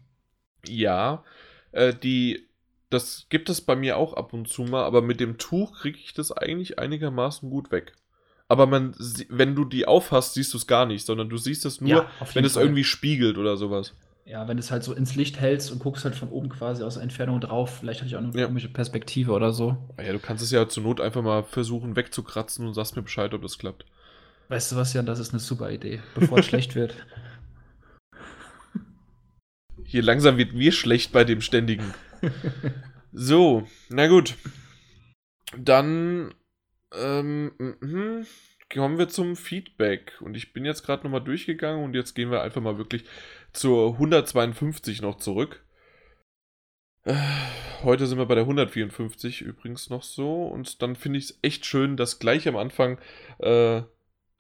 Ja, 0.67 1.25
äh, 1.73 1.95
die 1.95 2.50
das 2.91 3.27
gibt 3.29 3.49
es 3.49 3.61
bei 3.61 3.77
mir 3.77 3.97
auch 3.97 4.15
ab 4.15 4.33
und 4.33 4.49
zu 4.49 4.63
mal, 4.63 4.85
aber 4.85 5.01
mit 5.01 5.21
dem 5.21 5.39
Tuch 5.39 5.73
kriege 5.73 5.99
ich 5.99 6.13
das 6.13 6.33
eigentlich 6.33 6.79
einigermaßen 6.79 7.49
gut 7.49 7.71
weg. 7.71 7.93
Aber 8.49 8.67
man, 8.67 8.95
wenn 9.29 9.55
du 9.55 9.65
die 9.65 9.87
aufhast, 9.87 10.35
siehst 10.35 10.53
du 10.53 10.59
es 10.59 10.67
gar 10.67 10.85
nicht, 10.85 11.07
sondern 11.07 11.29
du 11.29 11.37
siehst 11.37 11.65
es 11.65 11.81
nur, 11.81 11.91
ja, 11.91 12.11
wenn 12.35 12.45
es 12.45 12.57
irgendwie 12.57 12.83
spiegelt 12.83 13.39
oder 13.39 13.57
sowas. 13.57 13.95
Ja, 14.27 14.49
wenn 14.49 14.57
du 14.57 14.61
es 14.61 14.73
halt 14.73 14.83
so 14.83 14.93
ins 14.93 15.15
Licht 15.15 15.41
hältst 15.41 15.71
und 15.71 15.79
guckst 15.79 16.05
halt 16.05 16.17
von 16.17 16.29
oben 16.29 16.49
quasi 16.49 16.83
aus 16.83 16.95
der 16.95 17.05
Entfernung 17.05 17.41
drauf, 17.41 17.79
vielleicht 17.79 18.01
hatte 18.01 18.09
ich 18.09 18.17
auch 18.17 18.21
eine 18.21 18.39
ja. 18.39 18.47
komische 18.47 18.69
Perspektive 18.69 19.33
oder 19.33 19.53
so. 19.53 19.77
Ja, 19.99 20.13
du 20.13 20.19
kannst 20.19 20.43
es 20.43 20.51
ja 20.51 20.69
zur 20.69 20.83
Not 20.83 21.01
einfach 21.01 21.23
mal 21.23 21.45
versuchen 21.45 21.95
wegzukratzen 21.95 22.67
und 22.67 22.75
sagst 22.75 22.97
mir 22.97 23.03
Bescheid, 23.03 23.33
ob 23.35 23.43
das 23.43 23.59
klappt. 23.59 23.87
Weißt 24.49 24.73
du 24.73 24.77
was, 24.77 24.93
Jan, 24.93 25.07
das 25.07 25.21
ist 25.21 25.31
eine 25.31 25.39
super 25.39 25.71
Idee, 25.71 26.01
bevor 26.17 26.39
es 26.39 26.47
schlecht 26.47 26.75
wird. 26.75 26.95
Hier 29.85 30.03
langsam 30.03 30.37
wird 30.37 30.55
mir 30.55 30.73
schlecht 30.73 31.13
bei 31.13 31.25
dem 31.25 31.41
ständigen. 31.41 31.95
so, 33.13 33.67
na 33.89 34.07
gut. 34.07 34.37
Dann 35.57 36.33
ähm, 36.93 37.53
mh, 37.59 38.27
kommen 38.73 38.99
wir 38.99 39.09
zum 39.09 39.37
Feedback. 39.37 40.17
Und 40.21 40.37
ich 40.37 40.53
bin 40.53 40.65
jetzt 40.65 40.85
gerade 40.85 41.05
nochmal 41.05 41.23
durchgegangen 41.23 41.85
und 41.85 41.95
jetzt 41.95 42.15
gehen 42.15 42.31
wir 42.31 42.43
einfach 42.43 42.61
mal 42.61 42.79
wirklich 42.79 43.05
zur 43.53 43.95
152 43.95 45.03
noch 45.03 45.17
zurück. 45.17 45.65
Äh, 47.05 47.17
heute 47.83 48.07
sind 48.07 48.19
wir 48.19 48.27
bei 48.27 48.35
der 48.35 48.45
154 48.45 49.41
übrigens 49.41 49.91
noch 49.91 50.03
so. 50.03 50.47
Und 50.47 50.83
dann 50.83 50.97
finde 50.97 51.19
ich 51.19 51.25
es 51.27 51.39
echt 51.43 51.67
schön, 51.67 51.97
dass 51.97 52.19
gleich 52.19 52.47
am 52.47 52.57
Anfang 52.57 52.99
äh, 53.39 53.83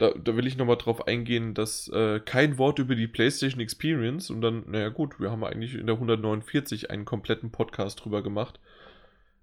da, 0.01 0.13
da 0.13 0.35
will 0.35 0.47
ich 0.47 0.57
nochmal 0.57 0.79
drauf 0.79 1.07
eingehen, 1.07 1.53
dass 1.53 1.87
äh, 1.89 2.21
kein 2.21 2.57
Wort 2.57 2.79
über 2.79 2.95
die 2.95 3.07
PlayStation 3.07 3.61
Experience 3.61 4.31
und 4.31 4.41
dann, 4.41 4.65
naja 4.67 4.89
gut, 4.89 5.21
wir 5.21 5.31
haben 5.31 5.45
eigentlich 5.45 5.75
in 5.75 5.87
der 5.87 5.97
149 5.97 6.91
einen 6.91 7.05
kompletten 7.05 7.53
Podcast 7.53 8.03
drüber 8.03 8.23
gemacht. 8.23 8.61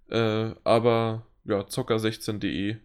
Äh, 0.09 0.55
aber 0.63 1.27
ja, 1.45 1.59
zocker16.de. 1.59 2.77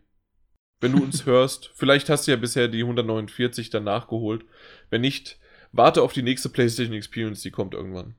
Wenn 0.81 0.92
du 0.92 1.02
uns 1.02 1.25
hörst, 1.26 1.70
vielleicht 1.75 2.10
hast 2.10 2.26
du 2.26 2.33
ja 2.33 2.36
bisher 2.36 2.68
die 2.68 2.83
149 2.83 3.70
dann 3.70 3.84
nachgeholt. 3.84 4.44
Wenn 4.91 5.01
nicht, 5.01 5.39
warte 5.73 6.02
auf 6.02 6.12
die 6.12 6.23
nächste 6.23 6.51
PlayStation 6.51 6.94
Experience, 6.94 7.41
die 7.41 7.52
kommt 7.52 7.73
irgendwann. 7.73 8.17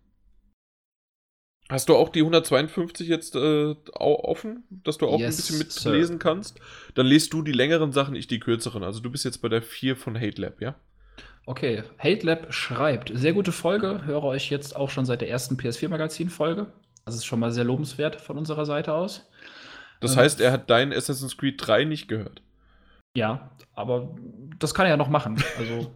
Hast 1.73 1.89
du 1.89 1.95
auch 1.95 2.09
die 2.09 2.19
152 2.19 3.07
jetzt 3.07 3.35
äh, 3.35 3.73
offen, 3.95 4.63
dass 4.69 4.99
du 4.99 5.07
auch 5.07 5.19
yes, 5.19 5.33
ein 5.33 5.57
bisschen 5.57 5.89
mitlesen 5.89 6.19
kannst? 6.19 6.59
Dann 6.93 7.07
lest 7.07 7.33
du 7.33 7.41
die 7.41 7.51
längeren 7.51 7.91
Sachen, 7.91 8.13
ich 8.13 8.27
die 8.27 8.39
kürzeren. 8.39 8.83
Also 8.83 8.99
du 8.99 9.09
bist 9.09 9.25
jetzt 9.25 9.39
bei 9.39 9.49
der 9.49 9.63
4 9.63 9.95
von 9.95 10.15
Hate 10.15 10.39
Lab, 10.39 10.61
ja? 10.61 10.75
Okay, 11.47 11.81
Hate 11.97 12.27
Lab 12.27 12.53
schreibt, 12.53 13.11
sehr 13.15 13.33
gute 13.33 13.51
Folge, 13.51 14.05
höre 14.05 14.23
euch 14.23 14.51
jetzt 14.51 14.75
auch 14.75 14.91
schon 14.91 15.05
seit 15.05 15.21
der 15.21 15.31
ersten 15.31 15.55
PS4-Magazin-Folge. 15.55 16.67
Das 17.05 17.15
ist 17.15 17.25
schon 17.25 17.39
mal 17.39 17.51
sehr 17.51 17.63
lobenswert 17.63 18.21
von 18.21 18.37
unserer 18.37 18.67
Seite 18.67 18.93
aus. 18.93 19.27
Das 19.99 20.13
ähm, 20.13 20.19
heißt, 20.19 20.41
er 20.41 20.51
hat 20.51 20.69
dein 20.69 20.93
Assassin's 20.93 21.37
Creed 21.37 21.55
3 21.57 21.85
nicht 21.85 22.07
gehört. 22.07 22.43
Ja, 23.17 23.49
aber 23.73 24.15
das 24.59 24.75
kann 24.75 24.85
er 24.85 24.91
ja 24.91 24.97
noch 24.97 25.09
machen. 25.09 25.43
Also 25.57 25.91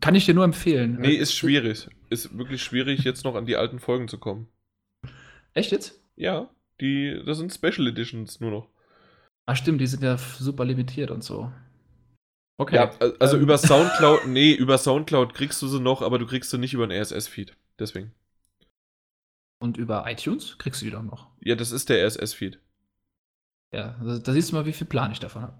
kann 0.00 0.14
ich 0.14 0.24
dir 0.24 0.34
nur 0.34 0.44
empfehlen. 0.44 0.98
Nee, 1.00 1.14
ist 1.14 1.34
schwierig. 1.34 1.88
Ist 2.10 2.38
wirklich 2.38 2.62
schwierig, 2.62 3.02
jetzt 3.02 3.24
noch 3.24 3.34
an 3.34 3.44
die 3.44 3.56
alten 3.56 3.80
Folgen 3.80 4.06
zu 4.06 4.18
kommen. 4.18 4.46
Echt 5.54 5.72
jetzt? 5.72 6.00
Ja, 6.16 6.50
die, 6.80 7.22
das 7.24 7.38
sind 7.38 7.52
Special 7.52 7.86
Editions 7.86 8.40
nur 8.40 8.50
noch. 8.50 8.68
Ach 9.46 9.56
stimmt, 9.56 9.80
die 9.80 9.86
sind 9.86 10.02
ja 10.02 10.16
super 10.16 10.64
limitiert 10.64 11.10
und 11.10 11.22
so. 11.22 11.52
Okay. 12.56 12.76
Ja, 12.76 12.90
also 13.18 13.36
ähm. 13.36 13.42
über 13.42 13.58
Soundcloud, 13.58 14.26
nee, 14.26 14.52
über 14.52 14.78
Soundcloud 14.78 15.34
kriegst 15.34 15.60
du 15.62 15.68
sie 15.68 15.80
noch, 15.80 16.02
aber 16.02 16.18
du 16.18 16.26
kriegst 16.26 16.50
sie 16.50 16.58
nicht 16.58 16.74
über 16.74 16.84
einen 16.84 17.00
RSS-Feed. 17.00 17.56
Deswegen. 17.78 18.12
Und 19.60 19.76
über 19.76 20.04
iTunes 20.08 20.58
kriegst 20.58 20.80
du 20.80 20.86
die 20.86 20.90
doch 20.90 21.02
noch. 21.02 21.28
Ja, 21.40 21.54
das 21.54 21.72
ist 21.72 21.88
der 21.88 22.06
RSS-Feed. 22.06 22.60
Ja, 23.72 23.96
da, 24.00 24.32
siehst 24.32 24.52
du 24.52 24.56
mal, 24.56 24.66
wie 24.66 24.72
viel 24.72 24.86
Plan 24.86 25.10
ich 25.10 25.18
davon 25.18 25.42
habe. 25.42 25.54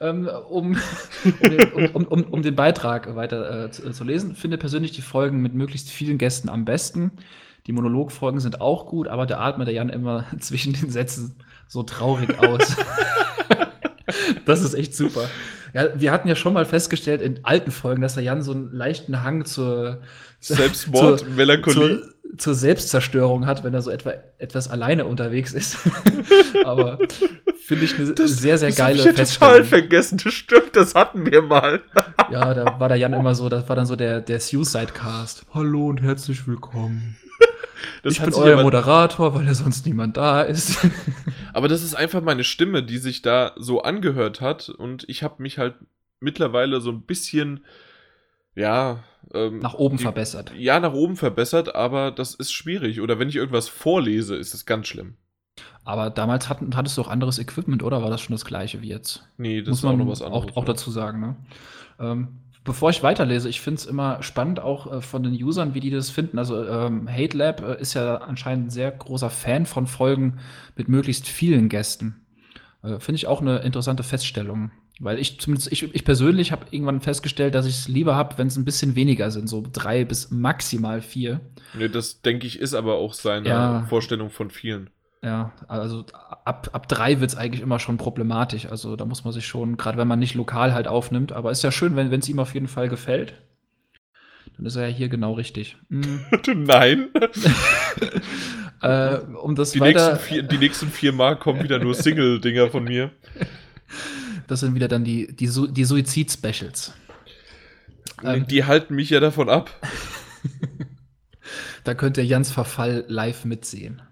Ähm, 0.00 0.26
um, 0.48 0.78
um, 1.24 1.50
den, 1.50 1.92
um, 1.92 2.22
um, 2.24 2.42
den 2.42 2.56
Beitrag 2.56 3.14
weiter 3.14 3.66
äh, 3.66 3.70
zu, 3.70 3.90
zu, 3.90 4.04
lesen, 4.04 4.36
finde 4.36 4.56
persönlich 4.56 4.92
die 4.92 5.02
Folgen 5.02 5.42
mit 5.42 5.52
möglichst 5.52 5.90
vielen 5.90 6.16
Gästen 6.16 6.48
am 6.48 6.64
besten. 6.64 7.12
Die 7.68 7.74
Monologfolgen 7.74 8.40
sind 8.40 8.62
auch 8.62 8.86
gut, 8.86 9.08
aber 9.08 9.26
da 9.26 9.40
atmet 9.40 9.68
der 9.68 9.74
Jan 9.74 9.90
immer 9.90 10.24
zwischen 10.40 10.72
den 10.72 10.90
Sätzen 10.90 11.36
so 11.68 11.82
traurig 11.82 12.38
aus. 12.38 12.74
das 14.46 14.62
ist 14.62 14.72
echt 14.72 14.96
super. 14.96 15.28
Ja, 15.74 15.88
wir 15.94 16.10
hatten 16.10 16.28
ja 16.28 16.34
schon 16.34 16.54
mal 16.54 16.64
festgestellt 16.64 17.20
in 17.20 17.44
alten 17.44 17.70
Folgen, 17.70 18.00
dass 18.00 18.14
der 18.14 18.22
Jan 18.22 18.40
so 18.40 18.52
einen 18.52 18.72
leichten 18.72 19.22
Hang 19.22 19.44
zur 19.44 20.00
Selbstmord, 20.40 21.20
zur, 21.20 21.28
Melancholie. 21.28 22.00
Zur, 22.00 22.38
zur 22.38 22.54
Selbstzerstörung 22.54 23.44
hat, 23.44 23.64
wenn 23.64 23.74
er 23.74 23.82
so 23.82 23.90
etwa 23.90 24.14
etwas 24.38 24.70
alleine 24.70 25.04
unterwegs 25.04 25.52
ist. 25.52 25.76
Aber 26.64 26.98
finde 27.66 27.84
ich 27.84 27.98
eine 27.98 28.14
das, 28.14 28.38
sehr, 28.38 28.56
sehr 28.56 28.70
das 28.70 28.78
geile 28.78 29.10
ich 29.10 29.14
total 29.14 29.62
vergessen, 29.64 30.18
das 30.24 30.32
stimmt, 30.32 30.74
das 30.74 30.94
hatten 30.94 31.30
wir 31.30 31.42
mal. 31.42 31.82
ja, 32.30 32.54
da 32.54 32.80
war 32.80 32.88
der 32.88 32.96
Jan 32.96 33.12
immer 33.12 33.34
so, 33.34 33.50
das 33.50 33.68
war 33.68 33.76
dann 33.76 33.84
so 33.84 33.94
der, 33.94 34.22
der 34.22 34.40
Suicide-Cast. 34.40 35.44
Hallo 35.52 35.88
und 35.88 36.00
herzlich 36.00 36.48
willkommen. 36.48 37.18
Das 38.02 38.14
ich 38.14 38.22
bin 38.22 38.34
euer 38.34 38.62
Moderator, 38.62 39.34
weil 39.34 39.46
ja 39.46 39.54
sonst 39.54 39.86
niemand 39.86 40.16
da 40.16 40.42
ist. 40.42 40.78
aber 41.52 41.68
das 41.68 41.82
ist 41.82 41.94
einfach 41.94 42.22
meine 42.22 42.44
Stimme, 42.44 42.82
die 42.82 42.98
sich 42.98 43.22
da 43.22 43.52
so 43.56 43.82
angehört 43.82 44.40
hat 44.40 44.68
und 44.68 45.04
ich 45.08 45.22
habe 45.22 45.42
mich 45.42 45.58
halt 45.58 45.74
mittlerweile 46.20 46.80
so 46.80 46.90
ein 46.90 47.02
bisschen, 47.02 47.64
ja. 48.54 49.04
Ähm, 49.34 49.58
nach 49.58 49.74
oben 49.74 49.98
die, 49.98 50.02
verbessert. 50.02 50.52
Ja, 50.56 50.80
nach 50.80 50.94
oben 50.94 51.16
verbessert, 51.16 51.74
aber 51.74 52.10
das 52.10 52.34
ist 52.34 52.52
schwierig. 52.52 53.00
Oder 53.00 53.18
wenn 53.18 53.28
ich 53.28 53.36
irgendwas 53.36 53.68
vorlese, 53.68 54.36
ist 54.36 54.54
das 54.54 54.64
ganz 54.64 54.88
schlimm. 54.88 55.16
Aber 55.84 56.10
damals 56.10 56.48
hatten, 56.48 56.76
hattest 56.76 56.96
du 56.98 57.02
auch 57.02 57.08
anderes 57.08 57.38
Equipment, 57.38 57.82
oder 57.82 58.02
war 58.02 58.10
das 58.10 58.20
schon 58.20 58.34
das 58.34 58.44
gleiche 58.44 58.82
wie 58.82 58.88
jetzt? 58.88 59.28
Nee, 59.36 59.60
das 59.60 59.68
Muss 59.68 59.82
man 59.82 59.94
auch 59.94 59.98
noch 59.98 60.08
was 60.08 60.22
anderes. 60.22 60.52
Auch, 60.52 60.56
auch 60.56 60.64
dazu 60.64 60.90
sagen, 60.90 61.20
ne? 61.20 61.36
Ähm, 61.98 62.40
bevor 62.68 62.90
ich 62.90 63.02
weiterlese, 63.02 63.48
ich 63.48 63.62
finde 63.62 63.80
es 63.80 63.86
immer 63.86 64.22
spannend, 64.22 64.60
auch 64.60 64.92
äh, 64.92 65.00
von 65.00 65.22
den 65.22 65.32
Usern, 65.32 65.74
wie 65.74 65.80
die 65.80 65.90
das 65.90 66.10
finden. 66.10 66.38
Also 66.38 66.64
ähm, 66.64 67.08
Hate 67.10 67.36
Lab 67.36 67.62
äh, 67.62 67.80
ist 67.80 67.94
ja 67.94 68.16
anscheinend 68.16 68.66
ein 68.66 68.70
sehr 68.70 68.92
großer 68.92 69.30
Fan 69.30 69.64
von 69.64 69.86
Folgen 69.86 70.38
mit 70.76 70.86
möglichst 70.86 71.26
vielen 71.26 71.70
Gästen. 71.70 72.26
Äh, 72.82 73.00
finde 73.00 73.16
ich 73.16 73.26
auch 73.26 73.40
eine 73.40 73.60
interessante 73.60 74.02
Feststellung. 74.02 74.70
Weil 75.00 75.18
ich 75.18 75.40
zumindest, 75.40 75.72
ich, 75.72 75.94
ich 75.94 76.04
persönlich 76.04 76.52
habe 76.52 76.66
irgendwann 76.70 77.00
festgestellt, 77.00 77.54
dass 77.54 77.66
ich 77.66 77.74
es 77.74 77.88
lieber 77.88 78.16
habe, 78.16 78.36
wenn 78.36 78.48
es 78.48 78.56
ein 78.56 78.64
bisschen 78.64 78.96
weniger 78.96 79.30
sind, 79.30 79.48
so 79.48 79.64
drei 79.72 80.04
bis 80.04 80.30
maximal 80.30 81.00
vier. 81.00 81.40
Nee, 81.72 81.88
das 81.88 82.20
denke 82.20 82.46
ich 82.46 82.58
ist 82.58 82.74
aber 82.74 82.96
auch 82.96 83.14
seine 83.14 83.48
ja. 83.48 83.86
Vorstellung 83.88 84.28
von 84.28 84.50
vielen. 84.50 84.90
Ja, 85.22 85.52
also 85.66 86.04
ab, 86.44 86.70
ab 86.72 86.88
drei 86.88 87.20
wird 87.20 87.30
es 87.30 87.36
eigentlich 87.36 87.60
immer 87.60 87.80
schon 87.80 87.96
problematisch. 87.96 88.66
Also 88.66 88.94
da 88.94 89.04
muss 89.04 89.24
man 89.24 89.32
sich 89.32 89.46
schon, 89.46 89.76
gerade 89.76 89.98
wenn 89.98 90.06
man 90.06 90.18
nicht 90.18 90.34
lokal 90.34 90.72
halt 90.72 90.86
aufnimmt, 90.86 91.32
aber 91.32 91.50
ist 91.50 91.64
ja 91.64 91.72
schön, 91.72 91.96
wenn 91.96 92.12
es 92.12 92.28
ihm 92.28 92.38
auf 92.38 92.54
jeden 92.54 92.68
Fall 92.68 92.88
gefällt. 92.88 93.34
Dann 94.56 94.66
ist 94.66 94.76
er 94.76 94.88
ja 94.88 94.94
hier 94.94 95.08
genau 95.08 95.32
richtig. 95.32 95.76
Mhm. 95.88 96.20
Nein. 96.54 97.08
äh, 98.82 99.18
um 99.18 99.56
das 99.56 99.72
die, 99.72 99.80
weiter 99.80 100.12
nächsten 100.12 100.26
vier, 100.26 100.42
die 100.44 100.58
nächsten 100.58 100.88
vier 100.88 101.12
Mal 101.12 101.36
kommen 101.36 101.62
wieder 101.62 101.80
nur 101.80 101.94
Single-Dinger 101.96 102.68
von 102.70 102.84
mir. 102.84 103.10
Das 104.46 104.60
sind 104.60 104.74
wieder 104.74 104.88
dann 104.88 105.04
die, 105.04 105.34
die, 105.34 105.48
Su 105.48 105.66
die 105.66 105.84
Suizid-Specials. 105.84 106.94
Ähm, 108.22 108.46
die 108.46 108.64
halten 108.64 108.94
mich 108.94 109.10
ja 109.10 109.20
davon 109.20 109.48
ab. 109.48 109.70
da 111.84 111.94
könnt 111.94 112.16
ihr 112.16 112.24
Jans 112.24 112.50
Verfall 112.50 113.04
live 113.08 113.44
mitsehen. 113.44 114.02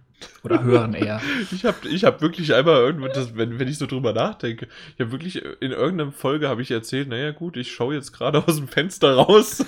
Oder 0.43 0.63
hören 0.63 0.95
eher. 0.95 1.21
ich 1.53 1.65
habe 1.65 1.89
ich 1.89 2.05
hab 2.05 2.21
wirklich 2.23 2.55
einmal 2.55 2.77
irgendwo, 2.77 3.09
das, 3.09 3.37
wenn, 3.37 3.59
wenn 3.59 3.69
ich 3.69 3.79
so 3.79 3.87
drüber 3.87 4.13
nachdenke, 4.13 4.69
ich 4.95 5.01
habe 5.01 5.13
wirklich 5.13 5.45
in 5.45 5.73
irgendeiner 5.73 6.13
Folge 6.13 6.49
habe 6.49 6.63
ich 6.63 6.71
erzählt, 6.71 7.09
naja 7.09 7.33
gut, 7.33 7.57
ich 7.57 7.73
schaue 7.73 7.95
jetzt 7.95 8.13
gerade 8.13 8.47
aus 8.47 8.57
dem 8.57 8.69
Fenster 8.69 9.15
raus. 9.15 9.65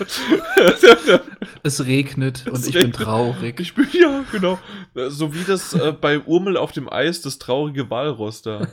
es 1.62 1.85
regnet 1.85 2.47
und 2.47 2.55
es 2.55 2.68
ich 2.68 2.77
regnet. 2.77 2.97
bin 2.97 3.05
traurig. 3.05 3.60
Ich 3.60 3.75
bin, 3.75 3.89
ja, 3.93 4.25
genau. 4.31 4.59
So 5.09 5.35
wie 5.35 5.44
das 5.44 5.75
äh, 5.75 5.93
bei 5.93 6.20
Urmel 6.20 6.57
auf 6.57 6.73
dem 6.73 6.91
Eis, 6.91 7.23
das 7.23 7.39
traurige 7.39 7.91
Walross 7.91 8.43
da. 8.43 8.68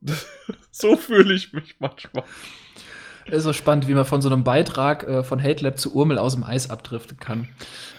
so 0.70 0.96
fühle 0.96 1.34
ich 1.34 1.52
mich 1.52 1.76
manchmal. 1.78 2.24
Es 3.26 3.38
ist 3.38 3.44
so 3.44 3.52
spannend, 3.54 3.88
wie 3.88 3.94
man 3.94 4.04
von 4.04 4.20
so 4.20 4.28
einem 4.28 4.44
Beitrag 4.44 5.04
äh, 5.08 5.22
von 5.22 5.42
Hate 5.42 5.64
Lab 5.64 5.78
zu 5.78 5.94
Urmel 5.94 6.18
aus 6.18 6.34
dem 6.34 6.44
Eis 6.44 6.68
abdriften 6.68 7.18
kann. 7.18 7.48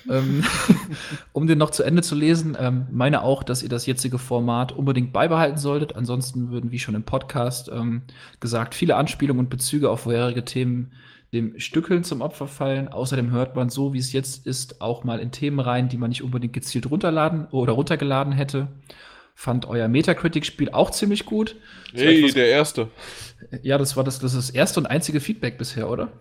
ähm, 0.10 0.44
um 1.34 1.48
den 1.48 1.58
noch 1.58 1.72
zu 1.72 1.84
Ende 1.84 2.04
zu 2.04 2.14
lesen, 2.14 2.56
ähm, 2.60 2.88
meine 2.92 3.24
auch, 3.24 3.42
dass 3.42 3.64
ihr 3.64 3.70
das 3.70 3.88
jetzige 3.88 4.20
Format 4.20 4.72
unbedingt 4.72 5.14
beibehalten 5.14 5.58
solltet. 5.58 5.96
Ansonsten 5.96 6.52
würden, 6.52 6.72
wie 6.72 6.80
schon 6.80 6.96
im 6.96 7.04
Podcast 7.04 7.72
ähm, 7.74 8.04
gesagt, 8.40 8.76
viele 8.76 8.96
Anspielungen 8.98 9.46
und 9.46 9.50
Bezüge 9.50 9.90
auf 9.90 10.02
vorherige 10.02 10.46
Themen 10.46 10.92
dem 11.34 11.60
Stückeln 11.60 12.04
zum 12.04 12.22
Opfer 12.22 12.48
fallen. 12.48 12.88
Außerdem 12.88 13.32
hört 13.32 13.56
man 13.56 13.70
so, 13.70 13.94
wie 13.94 14.00
es 14.00 14.14
jetzt 14.14 14.46
ist, 14.46 14.80
auch 14.82 15.04
mal 15.04 15.20
in 15.20 15.32
Themen 15.32 15.60
rein, 15.60 15.90
die 15.90 15.98
man 15.98 16.10
nicht 16.10 16.24
unbedingt 16.24 16.54
gezielt 16.54 16.90
runterladen 16.90 17.48
oder 17.48 17.74
runtergeladen 17.74 18.32
hätte. 18.32 18.68
Fand 19.38 19.66
euer 19.66 19.90
Metacritic-Spiel 19.90 20.70
auch 20.70 20.92
ziemlich 20.92 21.26
gut. 21.26 21.58
Hey, 21.94 22.32
der 22.32 22.48
erste. 22.48 22.88
Ja, 23.62 23.78
das 23.78 23.98
war 23.98 24.06
das, 24.06 24.20
das, 24.20 24.34
ist 24.34 24.50
das 24.50 24.56
erste 24.56 24.80
und 24.80 24.86
einzige 24.86 25.20
Feedback 25.20 25.58
bisher, 25.58 25.90
oder? 25.90 26.12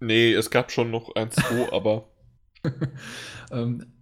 Nee, 0.00 0.32
es 0.32 0.50
gab 0.50 0.72
schon 0.72 0.90
noch 0.90 1.14
eins, 1.14 1.36
zwei, 1.36 1.70
aber. 1.72 2.08
ähm, 3.52 3.92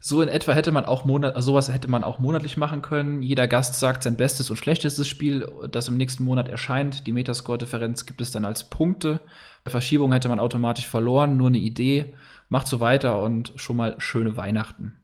so 0.00 0.20
in 0.20 0.28
etwa 0.28 0.52
hätte 0.52 0.72
man 0.72 0.84
auch 0.84 1.06
Monat, 1.06 1.34
also 1.34 1.52
sowas 1.52 1.72
hätte 1.72 1.88
man 1.88 2.04
auch 2.04 2.18
monatlich 2.18 2.58
machen 2.58 2.82
können. 2.82 3.22
Jeder 3.22 3.48
Gast 3.48 3.80
sagt 3.80 4.02
sein 4.02 4.16
bestes 4.16 4.50
und 4.50 4.56
schlechtestes 4.56 5.08
Spiel, 5.08 5.48
das 5.70 5.88
im 5.88 5.96
nächsten 5.96 6.24
Monat 6.24 6.48
erscheint. 6.48 7.06
Die 7.06 7.12
Metascore-Differenz 7.12 8.04
gibt 8.04 8.20
es 8.20 8.30
dann 8.30 8.44
als 8.44 8.68
Punkte. 8.68 9.20
Bei 9.64 9.70
Verschiebung 9.70 10.12
hätte 10.12 10.28
man 10.28 10.38
automatisch 10.38 10.86
verloren, 10.86 11.38
nur 11.38 11.48
eine 11.48 11.58
Idee. 11.58 12.14
Macht 12.50 12.68
so 12.68 12.78
weiter 12.78 13.22
und 13.22 13.54
schon 13.56 13.76
mal 13.76 13.96
schöne 13.98 14.36
Weihnachten. 14.36 14.98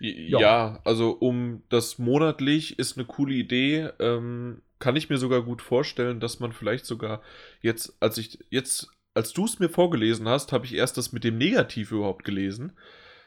Ja. 0.00 0.40
ja, 0.40 0.80
also 0.84 1.10
um 1.10 1.62
das 1.68 1.98
monatlich 1.98 2.78
ist 2.78 2.96
eine 2.96 3.06
coole 3.06 3.34
Idee. 3.34 3.90
Ähm, 3.98 4.62
kann 4.78 4.96
ich 4.96 5.10
mir 5.10 5.18
sogar 5.18 5.42
gut 5.42 5.60
vorstellen, 5.60 6.20
dass 6.20 6.40
man 6.40 6.52
vielleicht 6.52 6.86
sogar 6.86 7.22
jetzt, 7.60 7.96
als 8.00 8.16
ich 8.16 8.38
jetzt, 8.48 8.88
als 9.12 9.34
du 9.34 9.44
es 9.44 9.58
mir 9.58 9.68
vorgelesen 9.68 10.26
hast, 10.26 10.52
habe 10.52 10.64
ich 10.64 10.74
erst 10.74 10.96
das 10.96 11.12
mit 11.12 11.22
dem 11.22 11.36
Negativ 11.36 11.92
überhaupt 11.92 12.24
gelesen. 12.24 12.72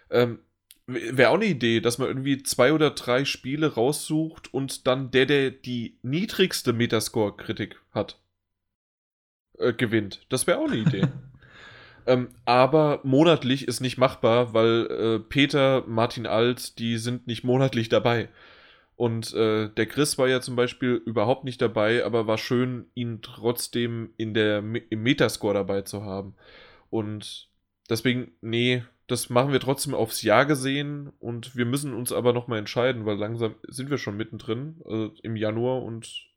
Ähm, 0.09 0.39
Wäre 0.85 1.29
auch 1.29 1.35
eine 1.35 1.45
Idee, 1.45 1.79
dass 1.79 1.97
man 1.97 2.09
irgendwie 2.09 2.43
zwei 2.43 2.73
oder 2.73 2.89
drei 2.89 3.23
Spiele 3.23 3.75
raussucht 3.75 4.53
und 4.53 4.85
dann 4.85 5.11
der, 5.11 5.25
der 5.25 5.51
die 5.51 5.97
niedrigste 6.01 6.73
Metascore-Kritik 6.73 7.79
hat, 7.91 8.19
äh, 9.59 9.71
gewinnt. 9.73 10.25
Das 10.27 10.45
wäre 10.45 10.57
auch 10.57 10.67
eine 10.67 10.77
Idee. 10.77 11.07
Ähm, 12.05 12.29
aber 12.45 12.99
monatlich 13.03 13.67
ist 13.67 13.79
nicht 13.79 13.97
machbar, 13.97 14.53
weil 14.53 14.87
äh, 14.87 15.19
Peter, 15.19 15.83
Martin 15.87 16.27
Alt, 16.27 16.79
die 16.79 16.97
sind 16.97 17.27
nicht 17.27 17.43
monatlich 17.43 17.89
dabei. 17.89 18.29
Und 18.95 19.33
äh, 19.33 19.69
der 19.69 19.85
Chris 19.87 20.17
war 20.17 20.27
ja 20.27 20.41
zum 20.41 20.55
Beispiel 20.55 21.01
überhaupt 21.05 21.45
nicht 21.45 21.61
dabei, 21.61 22.05
aber 22.05 22.27
war 22.27 22.37
schön, 22.37 22.85
ihn 22.93 23.21
trotzdem 23.21 24.13
in 24.17 24.33
der, 24.33 24.59
im 24.59 25.03
Metascore 25.03 25.53
dabei 25.55 25.81
zu 25.81 26.03
haben. 26.03 26.35
Und 26.89 27.49
deswegen, 27.89 28.33
nee, 28.41 28.83
das 29.07 29.29
machen 29.29 29.51
wir 29.51 29.59
trotzdem 29.59 29.93
aufs 29.93 30.21
Jahr 30.21 30.45
gesehen 30.45 31.11
und 31.19 31.55
wir 31.55 31.65
müssen 31.65 31.93
uns 31.93 32.11
aber 32.11 32.33
nochmal 32.33 32.59
entscheiden, 32.59 33.05
weil 33.05 33.17
langsam 33.17 33.55
sind 33.67 33.89
wir 33.89 33.97
schon 33.97 34.15
mittendrin, 34.15 34.81
also 34.85 35.11
im 35.23 35.35
Januar 35.35 35.81
und 35.83 36.32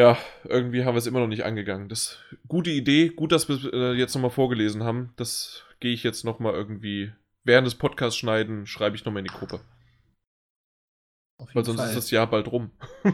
ja, 0.00 0.16
irgendwie 0.44 0.84
haben 0.86 0.94
wir 0.94 0.98
es 0.98 1.06
immer 1.06 1.20
noch 1.20 1.26
nicht 1.26 1.44
angegangen. 1.44 1.90
Das 1.90 2.16
gute 2.48 2.70
Idee, 2.70 3.10
gut, 3.10 3.32
dass 3.32 3.50
wir 3.50 3.56
es 3.56 3.64
äh, 3.70 3.92
jetzt 3.92 4.14
nochmal 4.14 4.30
vorgelesen 4.30 4.82
haben. 4.82 5.12
Das 5.16 5.64
gehe 5.78 5.92
ich 5.92 6.02
jetzt 6.02 6.24
nochmal 6.24 6.54
irgendwie 6.54 7.12
während 7.44 7.66
des 7.66 7.74
Podcasts 7.74 8.16
schneiden, 8.16 8.66
schreibe 8.66 8.96
ich 8.96 9.04
nochmal 9.04 9.20
in 9.20 9.26
die 9.26 9.38
Gruppe. 9.38 9.60
Weil 11.52 11.66
sonst 11.66 11.80
Fall. 11.80 11.90
ist 11.90 11.96
das 11.96 12.10
Jahr 12.10 12.30
bald 12.30 12.50
rum. 12.50 12.70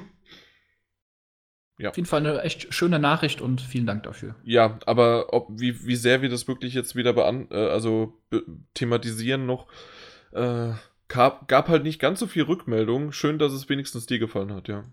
ja. 1.79 1.91
Auf 1.91 1.97
jeden 1.97 2.07
Fall 2.07 2.25
eine 2.25 2.41
echt 2.43 2.73
schöne 2.73 3.01
Nachricht 3.01 3.41
und 3.41 3.61
vielen 3.61 3.87
Dank 3.87 4.05
dafür. 4.05 4.37
Ja, 4.45 4.79
aber 4.87 5.33
ob, 5.33 5.49
wie, 5.59 5.85
wie 5.87 5.97
sehr 5.97 6.23
wir 6.23 6.29
das 6.29 6.47
wirklich 6.47 6.73
jetzt 6.73 6.95
wieder 6.95 7.13
bean 7.13 7.49
äh, 7.51 7.67
also 7.69 8.17
thematisieren 8.75 9.45
noch, 9.45 9.67
äh, 10.31 10.71
gab, 11.09 11.49
gab 11.49 11.69
halt 11.69 11.83
nicht 11.83 11.99
ganz 11.99 12.21
so 12.21 12.29
viel 12.29 12.45
Rückmeldung. 12.45 13.11
Schön, 13.11 13.41
dass 13.41 13.53
es 13.53 13.69
wenigstens 13.69 14.07
dir 14.07 14.21
gefallen 14.21 14.53
hat, 14.55 14.69
ja. 14.69 14.85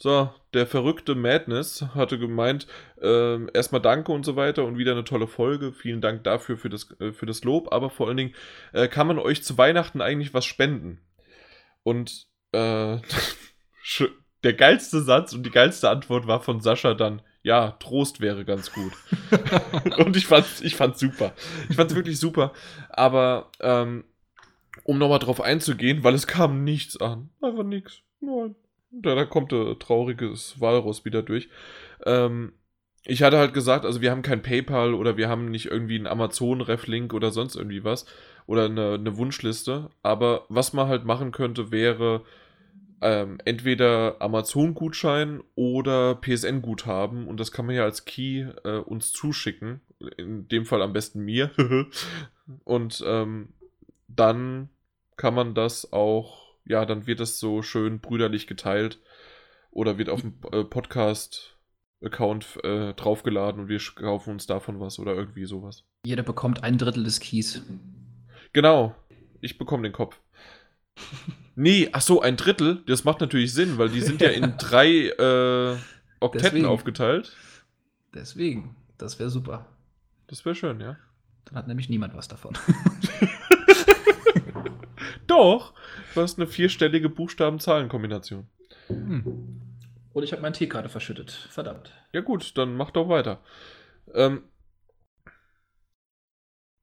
So, 0.00 0.30
der 0.54 0.68
verrückte 0.68 1.16
Madness 1.16 1.84
hatte 1.92 2.20
gemeint, 2.20 2.68
äh, 3.02 3.50
erstmal 3.50 3.82
danke 3.82 4.12
und 4.12 4.24
so 4.24 4.36
weiter 4.36 4.64
und 4.64 4.78
wieder 4.78 4.92
eine 4.92 5.02
tolle 5.02 5.26
Folge. 5.26 5.72
Vielen 5.72 6.00
Dank 6.00 6.22
dafür 6.22 6.56
für 6.56 6.68
das, 6.68 6.88
äh, 7.00 7.12
für 7.12 7.26
das 7.26 7.42
Lob, 7.42 7.72
aber 7.72 7.90
vor 7.90 8.06
allen 8.06 8.16
Dingen 8.16 8.34
äh, 8.72 8.86
kann 8.86 9.08
man 9.08 9.18
euch 9.18 9.42
zu 9.42 9.58
Weihnachten 9.58 10.00
eigentlich 10.00 10.32
was 10.32 10.44
spenden. 10.44 11.00
Und 11.82 12.28
äh, 12.52 12.98
der 14.44 14.52
geilste 14.52 15.02
Satz 15.02 15.32
und 15.32 15.44
die 15.44 15.50
geilste 15.50 15.90
Antwort 15.90 16.28
war 16.28 16.40
von 16.40 16.60
Sascha 16.60 16.94
dann, 16.94 17.20
ja, 17.42 17.72
Trost 17.72 18.20
wäre 18.20 18.44
ganz 18.44 18.72
gut. 18.72 18.92
und 19.98 20.16
ich 20.16 20.26
fand's, 20.26 20.60
ich 20.60 20.76
fand's 20.76 21.00
super. 21.00 21.32
Ich 21.70 21.76
fand's 21.76 21.96
wirklich 21.96 22.20
super. 22.20 22.52
Aber 22.88 23.50
ähm, 23.60 24.04
um 24.84 24.98
nochmal 24.98 25.18
drauf 25.18 25.40
einzugehen, 25.40 26.04
weil 26.04 26.14
es 26.14 26.28
kam 26.28 26.62
nichts 26.62 27.00
an. 27.00 27.30
Einfach 27.42 27.64
nichts. 27.64 28.02
Nein. 28.20 28.54
Da, 28.90 29.14
da 29.14 29.24
kommt 29.24 29.52
ein 29.52 29.78
trauriges 29.78 30.60
Walrus 30.60 31.04
wieder 31.04 31.22
durch. 31.22 31.48
Ähm, 32.06 32.52
ich 33.04 33.22
hatte 33.22 33.38
halt 33.38 33.54
gesagt, 33.54 33.84
also 33.84 34.00
wir 34.00 34.10
haben 34.10 34.22
kein 34.22 34.42
PayPal 34.42 34.94
oder 34.94 35.16
wir 35.16 35.28
haben 35.28 35.50
nicht 35.50 35.66
irgendwie 35.66 35.96
einen 35.96 36.06
Amazon-Ref-Link 36.06 37.14
oder 37.14 37.30
sonst 37.30 37.56
irgendwie 37.56 37.84
was 37.84 38.06
oder 38.46 38.66
eine, 38.66 38.94
eine, 38.94 39.16
Wunschliste. 39.16 39.90
Aber 40.02 40.44
was 40.48 40.72
man 40.72 40.88
halt 40.88 41.04
machen 41.04 41.32
könnte, 41.32 41.70
wäre 41.70 42.22
ähm, 43.00 43.38
entweder 43.44 44.16
Amazon-Gutschein 44.20 45.42
oder 45.54 46.16
PSN-Guthaben 46.16 47.28
und 47.28 47.38
das 47.38 47.52
kann 47.52 47.66
man 47.66 47.76
ja 47.76 47.84
als 47.84 48.04
Key 48.04 48.46
äh, 48.64 48.78
uns 48.78 49.12
zuschicken 49.12 49.80
in 50.16 50.48
dem 50.48 50.64
Fall 50.64 50.82
am 50.82 50.92
besten 50.92 51.24
mir. 51.24 51.50
und 52.64 53.02
ähm, 53.06 53.48
dann 54.08 54.70
kann 55.16 55.34
man 55.34 55.54
das 55.54 55.92
auch, 55.92 56.47
ja, 56.68 56.84
dann 56.84 57.06
wird 57.06 57.20
das 57.20 57.38
so 57.38 57.62
schön 57.62 58.00
brüderlich 58.00 58.46
geteilt 58.46 59.00
oder 59.70 59.98
wird 59.98 60.10
auf 60.10 60.20
dem 60.20 60.34
äh, 60.52 60.64
Podcast-Account 60.64 62.58
äh, 62.62 62.92
draufgeladen 62.94 63.62
und 63.62 63.68
wir 63.68 63.80
kaufen 63.94 64.34
uns 64.34 64.46
davon 64.46 64.78
was 64.78 64.98
oder 64.98 65.14
irgendwie 65.14 65.46
sowas. 65.46 65.84
Jeder 66.04 66.22
bekommt 66.22 66.62
ein 66.62 66.78
Drittel 66.78 67.04
des 67.04 67.20
Keys. 67.20 67.62
Genau, 68.52 68.94
ich 69.40 69.58
bekomme 69.58 69.82
den 69.82 69.92
Kopf. 69.92 70.20
Nee, 71.60 71.88
ach 71.90 72.02
so, 72.02 72.22
ein 72.22 72.36
Drittel, 72.36 72.84
das 72.86 73.02
macht 73.02 73.20
natürlich 73.20 73.52
Sinn, 73.52 73.78
weil 73.78 73.88
die 73.88 74.00
sind 74.00 74.20
ja 74.20 74.28
in 74.28 74.54
drei 74.58 75.08
äh, 75.08 75.76
Oktetten 76.20 76.44
Deswegen. 76.50 76.66
aufgeteilt. 76.66 77.36
Deswegen, 78.14 78.76
das 78.96 79.18
wäre 79.18 79.28
super. 79.28 79.66
Das 80.28 80.44
wäre 80.44 80.54
schön, 80.54 80.78
ja. 80.78 80.96
Dann 81.46 81.56
hat 81.56 81.66
nämlich 81.66 81.88
niemand 81.88 82.14
was 82.14 82.28
davon. 82.28 82.56
Doch, 85.26 85.74
du 86.18 86.22
hast 86.22 86.38
eine 86.38 86.48
vierstellige 86.48 87.08
Buchstaben-Zahlen-Kombination. 87.08 88.48
Hm. 88.88 89.60
Und 90.12 90.22
ich 90.22 90.32
habe 90.32 90.42
meinen 90.42 90.52
Tee 90.52 90.66
gerade 90.66 90.88
verschüttet. 90.88 91.30
Verdammt. 91.30 91.92
Ja 92.12 92.20
gut, 92.20 92.58
dann 92.58 92.76
mach 92.76 92.90
doch 92.90 93.08
weiter. 93.08 93.40
Ähm, 94.14 94.42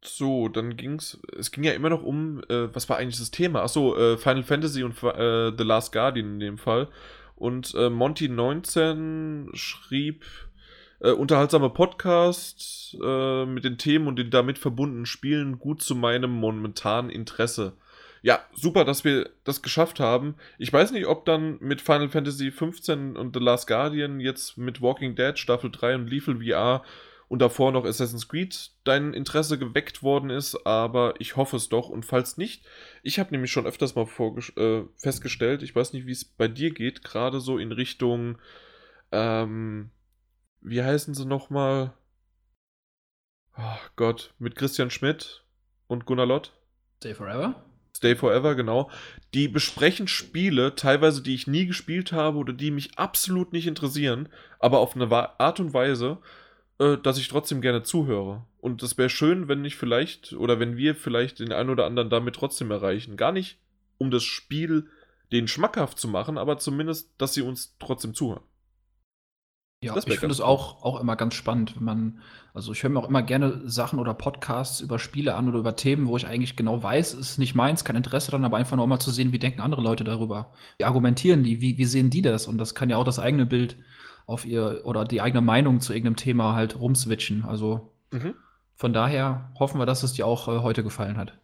so, 0.03 0.47
dann 0.47 0.77
ging's. 0.77 1.19
Es 1.37 1.51
ging 1.51 1.63
ja 1.63 1.73
immer 1.73 1.89
noch 1.89 2.03
um, 2.03 2.41
äh, 2.47 2.73
was 2.73 2.87
war 2.89 2.97
eigentlich 2.97 3.17
das 3.17 3.31
Thema? 3.31 3.63
Achso, 3.63 3.97
äh, 3.97 4.17
Final 4.17 4.43
Fantasy 4.43 4.83
und 4.83 5.01
äh, 5.03 5.51
The 5.57 5.63
Last 5.63 5.91
Guardian 5.91 6.35
in 6.35 6.39
dem 6.39 6.57
Fall. 6.57 6.89
Und 7.35 7.73
äh, 7.73 7.87
Monty19 7.87 9.49
schrieb 9.53 10.23
äh, 11.01 11.11
unterhaltsame 11.11 11.69
Podcast 11.69 12.95
äh, 13.03 13.45
mit 13.45 13.65
den 13.65 13.77
Themen 13.77 14.07
und 14.07 14.17
den 14.17 14.29
damit 14.29 14.57
verbundenen 14.57 15.05
Spielen 15.05 15.59
gut 15.59 15.81
zu 15.81 15.95
meinem 15.95 16.31
momentanen 16.31 17.11
Interesse. 17.11 17.75
Ja, 18.25 18.43
super, 18.55 18.85
dass 18.85 19.03
wir 19.03 19.29
das 19.43 19.61
geschafft 19.61 19.99
haben. 19.99 20.33
Ich 20.57 20.73
weiß 20.73 20.93
nicht, 20.93 21.05
ob 21.05 21.25
dann 21.25 21.59
mit 21.59 21.79
Final 21.79 22.09
Fantasy 22.09 22.49
15 22.49 23.15
und 23.15 23.35
The 23.35 23.39
Last 23.39 23.67
Guardian 23.67 24.19
jetzt 24.19 24.57
mit 24.57 24.81
Walking 24.81 25.13
Dead 25.13 25.37
Staffel 25.37 25.69
3 25.69 25.93
und 25.93 26.07
Lethal 26.09 26.43
VR 26.43 26.83
und 27.27 27.37
davor 27.37 27.71
noch 27.71 27.85
Assassin's 27.85 28.27
Creed 28.27 28.71
dein 28.83 29.13
Interesse 29.13 29.59
geweckt 29.59 30.01
worden 30.01 30.31
ist, 30.31 30.55
aber 30.65 31.13
ich 31.19 31.35
hoffe 31.35 31.57
es 31.57 31.69
doch. 31.69 31.89
Und 31.89 32.03
falls 32.03 32.35
nicht, 32.35 32.65
ich 33.03 33.19
habe 33.19 33.29
nämlich 33.29 33.51
schon 33.51 33.67
öfters 33.67 33.93
mal 33.93 34.07
äh, 34.55 34.85
festgestellt, 34.97 35.61
ich 35.61 35.75
weiß 35.75 35.93
nicht, 35.93 36.07
wie 36.07 36.11
es 36.11 36.25
bei 36.25 36.47
dir 36.47 36.71
geht, 36.71 37.03
gerade 37.03 37.39
so 37.39 37.59
in 37.59 37.71
Richtung, 37.71 38.39
ähm, 39.11 39.91
wie 40.61 40.81
heißen 40.81 41.13
sie 41.13 41.27
nochmal? 41.27 41.93
Oh 43.55 43.77
Gott, 43.95 44.33
mit 44.39 44.55
Christian 44.55 44.89
Schmidt 44.89 45.43
und 45.85 46.07
Gunnar 46.07 46.25
Lott. 46.25 46.53
Stay 46.97 47.13
Forever? 47.13 47.63
Stay 47.95 48.17
Forever, 48.17 48.55
genau. 48.55 48.91
Die 49.33 49.47
besprechen 49.47 50.09
Spiele, 50.09 50.75
teilweise 50.75 51.23
die 51.23 51.33
ich 51.33 51.47
nie 51.47 51.65
gespielt 51.65 52.11
habe 52.11 52.37
oder 52.37 52.51
die 52.51 52.69
mich 52.69 52.99
absolut 52.99 53.53
nicht 53.53 53.67
interessieren, 53.67 54.27
aber 54.59 54.79
auf 54.79 54.97
eine 54.97 55.09
Art 55.39 55.61
und 55.61 55.73
Weise, 55.73 56.17
äh, 56.77 56.97
dass 56.97 57.17
ich 57.17 57.29
trotzdem 57.29 57.61
gerne 57.61 57.83
zuhöre. 57.83 58.43
Und 58.59 58.83
das 58.83 58.97
wäre 58.97 59.09
schön, 59.09 59.47
wenn 59.47 59.63
ich 59.63 59.77
vielleicht 59.77 60.33
oder 60.33 60.59
wenn 60.59 60.75
wir 60.75 60.93
vielleicht 60.93 61.39
den 61.39 61.53
einen 61.53 61.69
oder 61.69 61.85
anderen 61.85 62.09
damit 62.09 62.35
trotzdem 62.35 62.69
erreichen. 62.69 63.15
Gar 63.15 63.31
nicht, 63.31 63.59
um 63.97 64.11
das 64.11 64.23
Spiel 64.23 64.89
den 65.31 65.47
schmackhaft 65.47 65.97
zu 65.97 66.09
machen, 66.09 66.37
aber 66.37 66.57
zumindest, 66.57 67.13
dass 67.17 67.33
sie 67.33 67.43
uns 67.43 67.77
trotzdem 67.79 68.13
zuhören. 68.13 68.43
Ja, 69.85 69.95
ich 69.97 70.19
finde 70.19 70.33
es 70.33 70.41
auch, 70.41 70.83
auch 70.83 70.99
immer 70.99 71.15
ganz 71.15 71.33
spannend, 71.33 71.75
wenn 71.75 71.83
man, 71.83 72.19
also 72.53 72.71
ich 72.71 72.81
höre 72.83 72.89
mir 72.89 72.99
auch 72.99 73.09
immer 73.09 73.21
gerne 73.21 73.61
Sachen 73.65 73.99
oder 73.99 74.13
Podcasts 74.13 74.81
über 74.81 74.99
Spiele 74.99 75.35
an 75.35 75.47
oder 75.47 75.59
über 75.59 75.75
Themen, 75.75 76.07
wo 76.07 76.17
ich 76.17 76.27
eigentlich 76.27 76.55
genau 76.55 76.81
weiß, 76.81 77.13
es 77.13 77.31
ist 77.31 77.37
nicht 77.37 77.55
meins, 77.55 77.85
kein 77.85 77.95
Interesse 77.95 78.31
daran, 78.31 78.45
aber 78.45 78.57
einfach 78.57 78.77
nur 78.77 78.87
mal 78.87 78.99
zu 78.99 79.11
sehen, 79.11 79.31
wie 79.31 79.39
denken 79.39 79.61
andere 79.61 79.81
Leute 79.81 80.03
darüber. 80.03 80.51
Wie 80.77 80.85
argumentieren 80.85 81.43
die, 81.43 81.61
wie, 81.61 81.77
wie 81.77 81.85
sehen 81.85 82.09
die 82.09 82.21
das? 82.21 82.47
Und 82.47 82.57
das 82.57 82.75
kann 82.75 82.89
ja 82.89 82.97
auch 82.97 83.03
das 83.03 83.19
eigene 83.19 83.45
Bild 83.45 83.77
auf 84.25 84.45
ihr 84.45 84.81
oder 84.85 85.05
die 85.05 85.21
eigene 85.21 85.41
Meinung 85.41 85.79
zu 85.79 85.93
irgendeinem 85.93 86.15
Thema 86.15 86.55
halt 86.55 86.79
rumswitchen. 86.79 87.45
Also 87.45 87.93
mhm. 88.11 88.33
von 88.75 88.93
daher 88.93 89.51
hoffen 89.59 89.79
wir, 89.79 89.85
dass 89.85 90.03
es 90.03 90.13
dir 90.13 90.25
auch 90.25 90.47
äh, 90.47 90.59
heute 90.59 90.83
gefallen 90.83 91.17
hat. 91.17 91.37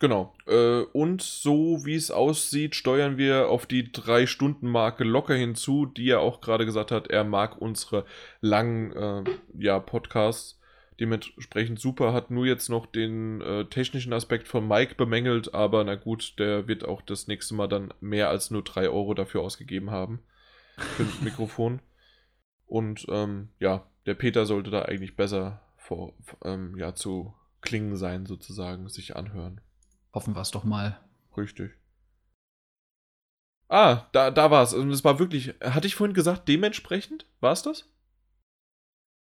Genau. 0.00 0.34
Äh, 0.46 0.82
und 0.92 1.22
so 1.22 1.84
wie 1.84 1.96
es 1.96 2.10
aussieht, 2.10 2.76
steuern 2.76 3.18
wir 3.18 3.48
auf 3.48 3.66
die 3.66 3.90
Drei-Stunden-Marke 3.90 5.02
locker 5.02 5.34
hinzu, 5.34 5.86
die 5.86 6.08
er 6.10 6.20
auch 6.20 6.40
gerade 6.40 6.66
gesagt 6.66 6.92
hat, 6.92 7.08
er 7.08 7.24
mag 7.24 7.60
unsere 7.60 8.04
langen 8.40 8.92
äh, 8.92 9.24
ja, 9.58 9.80
Podcasts. 9.80 10.60
Dementsprechend 11.00 11.78
super, 11.80 12.12
hat 12.12 12.30
nur 12.30 12.46
jetzt 12.46 12.68
noch 12.68 12.86
den 12.86 13.40
äh, 13.40 13.64
technischen 13.66 14.12
Aspekt 14.12 14.48
von 14.48 14.66
Mike 14.66 14.96
bemängelt, 14.96 15.54
aber 15.54 15.84
na 15.84 15.94
gut, 15.94 16.34
der 16.38 16.66
wird 16.66 16.84
auch 16.84 17.02
das 17.02 17.28
nächste 17.28 17.54
Mal 17.54 17.68
dann 17.68 17.94
mehr 18.00 18.30
als 18.30 18.50
nur 18.50 18.62
3 18.62 18.88
Euro 18.88 19.14
dafür 19.14 19.42
ausgegeben 19.42 19.90
haben. 19.90 20.20
Für 20.76 21.04
das 21.04 21.20
Mikrofon. 21.22 21.80
Und 22.66 23.06
ähm, 23.08 23.48
ja, 23.58 23.86
der 24.06 24.14
Peter 24.14 24.44
sollte 24.44 24.70
da 24.70 24.82
eigentlich 24.82 25.16
besser 25.16 25.62
vor, 25.76 26.14
ähm, 26.44 26.76
ja, 26.76 26.94
zu 26.94 27.34
klingen 27.60 27.96
sein, 27.96 28.26
sozusagen, 28.26 28.88
sich 28.88 29.16
anhören. 29.16 29.60
Hoffen 30.18 30.34
wir 30.34 30.40
es 30.40 30.50
doch 30.50 30.64
mal. 30.64 30.98
Richtig. 31.36 31.70
Ah, 33.68 34.08
da, 34.10 34.32
da 34.32 34.50
war 34.50 34.64
es. 34.64 34.74
Und 34.74 34.90
es 34.90 35.04
war 35.04 35.20
wirklich, 35.20 35.54
hatte 35.62 35.86
ich 35.86 35.94
vorhin 35.94 36.12
gesagt, 36.12 36.48
dementsprechend? 36.48 37.24
War 37.38 37.52
es 37.52 37.62
das? 37.62 37.84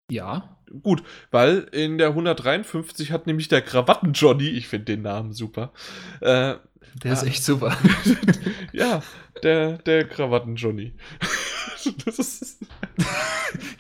Ja. 0.09 0.57
Gut, 0.85 1.03
weil 1.33 1.67
in 1.73 1.99
der 1.99 2.11
153 2.11 3.11
hat 3.11 3.27
nämlich 3.27 3.49
der 3.49 3.63
Krawatten-Johnny, 3.63 4.47
ich 4.51 4.69
finde 4.69 4.85
den 4.85 5.03
Namen 5.03 5.33
super. 5.33 5.73
Äh, 6.21 6.59
der 7.03 7.13
ist 7.13 7.25
echt 7.25 7.43
super. 7.43 7.77
ja, 8.73 9.03
der, 9.43 9.79
der 9.79 10.07
Krawatten-Johnny. 10.07 10.95
Das 12.05 12.19
ist 12.19 12.59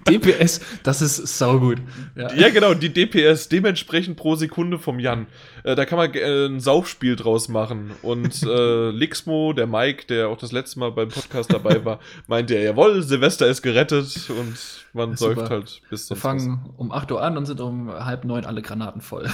DPS, 0.08 0.60
das 0.82 1.02
ist 1.02 1.38
saugut. 1.38 1.78
Ja. 2.16 2.32
ja, 2.34 2.50
genau, 2.50 2.74
die 2.74 2.92
DPS, 2.92 3.48
dementsprechend 3.48 4.16
pro 4.16 4.34
Sekunde 4.36 4.78
vom 4.78 4.98
Jan. 4.98 5.26
Äh, 5.62 5.74
da 5.74 5.84
kann 5.84 5.98
man 5.98 6.12
äh, 6.14 6.46
ein 6.46 6.60
Saufspiel 6.60 7.16
draus 7.16 7.48
machen. 7.48 7.92
Und 8.02 8.42
äh, 8.42 8.90
Lixmo, 8.90 9.52
der 9.52 9.66
Mike, 9.66 10.06
der 10.06 10.28
auch 10.28 10.38
das 10.38 10.52
letzte 10.52 10.78
Mal 10.80 10.92
beim 10.92 11.08
Podcast 11.08 11.52
dabei 11.52 11.84
war, 11.84 12.00
meinte, 12.26 12.58
jawohl, 12.58 13.02
Silvester 13.02 13.46
ist 13.46 13.62
gerettet 13.62 14.30
und 14.30 14.56
man 14.92 15.16
säuft 15.16 15.50
halt 15.50 15.80
bis 15.90 16.06
zum 16.06 16.16
Wir 16.16 16.20
fangen 16.20 16.60
was. 16.64 16.78
um 16.78 16.92
8 16.92 17.12
Uhr 17.12 17.22
an 17.22 17.36
und 17.36 17.46
sind 17.46 17.60
um 17.60 17.90
halb 17.90 18.24
neun 18.24 18.44
alle 18.44 18.62
Granaten 18.62 19.00
voll. 19.00 19.28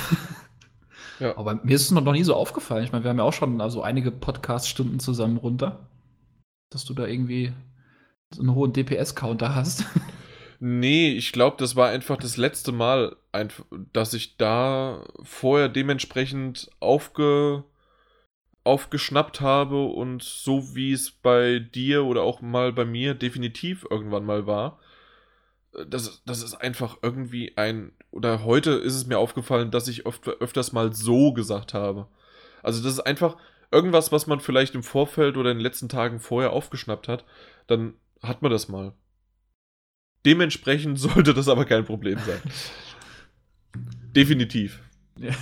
Ja. 1.18 1.36
Aber 1.36 1.60
mir 1.62 1.74
ist 1.74 1.82
es 1.82 1.90
noch 1.90 2.00
nie 2.12 2.24
so 2.24 2.34
aufgefallen. 2.34 2.84
Ich 2.84 2.92
meine, 2.92 3.04
wir 3.04 3.10
haben 3.10 3.18
ja 3.18 3.24
auch 3.24 3.32
schon 3.32 3.60
also 3.60 3.82
einige 3.82 4.10
Podcast-Stunden 4.10 5.00
zusammen 5.00 5.36
runter, 5.36 5.80
dass 6.70 6.86
du 6.86 6.94
da 6.94 7.06
irgendwie 7.06 7.52
so 8.33 8.42
einen 8.42 8.55
hohen 8.55 8.73
DPS-Counter 8.73 9.55
hast. 9.55 9.84
Nee, 10.62 11.12
ich 11.12 11.33
glaube, 11.33 11.57
das 11.59 11.75
war 11.75 11.89
einfach 11.89 12.18
das 12.18 12.36
letzte 12.36 12.70
Mal, 12.70 13.17
dass 13.94 14.12
ich 14.12 14.36
da 14.36 15.07
vorher 15.23 15.70
dementsprechend 15.70 16.70
aufge, 16.81 17.65
aufgeschnappt 18.62 19.41
habe 19.41 19.86
und 19.86 20.23
so 20.23 20.75
wie 20.75 20.92
es 20.92 21.12
bei 21.12 21.60
dir 21.60 22.05
oder 22.05 22.23
auch 22.23 22.42
mal 22.42 22.75
bei 22.75 22.84
mir 22.84 23.15
definitiv 23.15 23.86
irgendwann 23.89 24.26
mal 24.26 24.47
war. 24.47 24.78
Das, 25.89 26.23
das 26.26 26.42
ist 26.42 26.55
einfach 26.55 26.99
irgendwie 27.00 27.57
ein. 27.57 27.92
Oder 28.10 28.44
heute 28.44 28.73
ist 28.73 28.94
es 28.94 29.07
mir 29.07 29.18
aufgefallen, 29.18 29.70
dass 29.70 29.89
ich 29.89 30.05
oft, 30.05 30.28
öfters 30.28 30.73
mal 30.73 30.92
so 30.92 31.33
gesagt 31.33 31.73
habe. 31.73 32.07
Also, 32.62 32.83
das 32.83 32.92
ist 32.94 33.00
einfach 33.00 33.39
irgendwas, 33.70 34.12
was 34.12 34.26
man 34.26 34.41
vielleicht 34.41 34.75
im 34.75 34.83
Vorfeld 34.83 35.39
oder 35.39 35.52
in 35.52 35.59
den 35.59 35.65
letzten 35.65 35.89
Tagen 35.89 36.20
vorher 36.20 36.52
aufgeschnappt 36.52 37.09
hat. 37.09 37.25
Dann 37.67 37.94
hat 38.23 38.42
man 38.42 38.50
das 38.50 38.68
mal. 38.68 38.92
Dementsprechend 40.24 40.99
sollte 40.99 41.34
das 41.34 41.49
aber 41.49 41.65
kein 41.65 41.84
Problem 41.84 42.18
sein. 42.18 42.40
Definitiv. 44.15 44.81
Ja, 45.16 45.32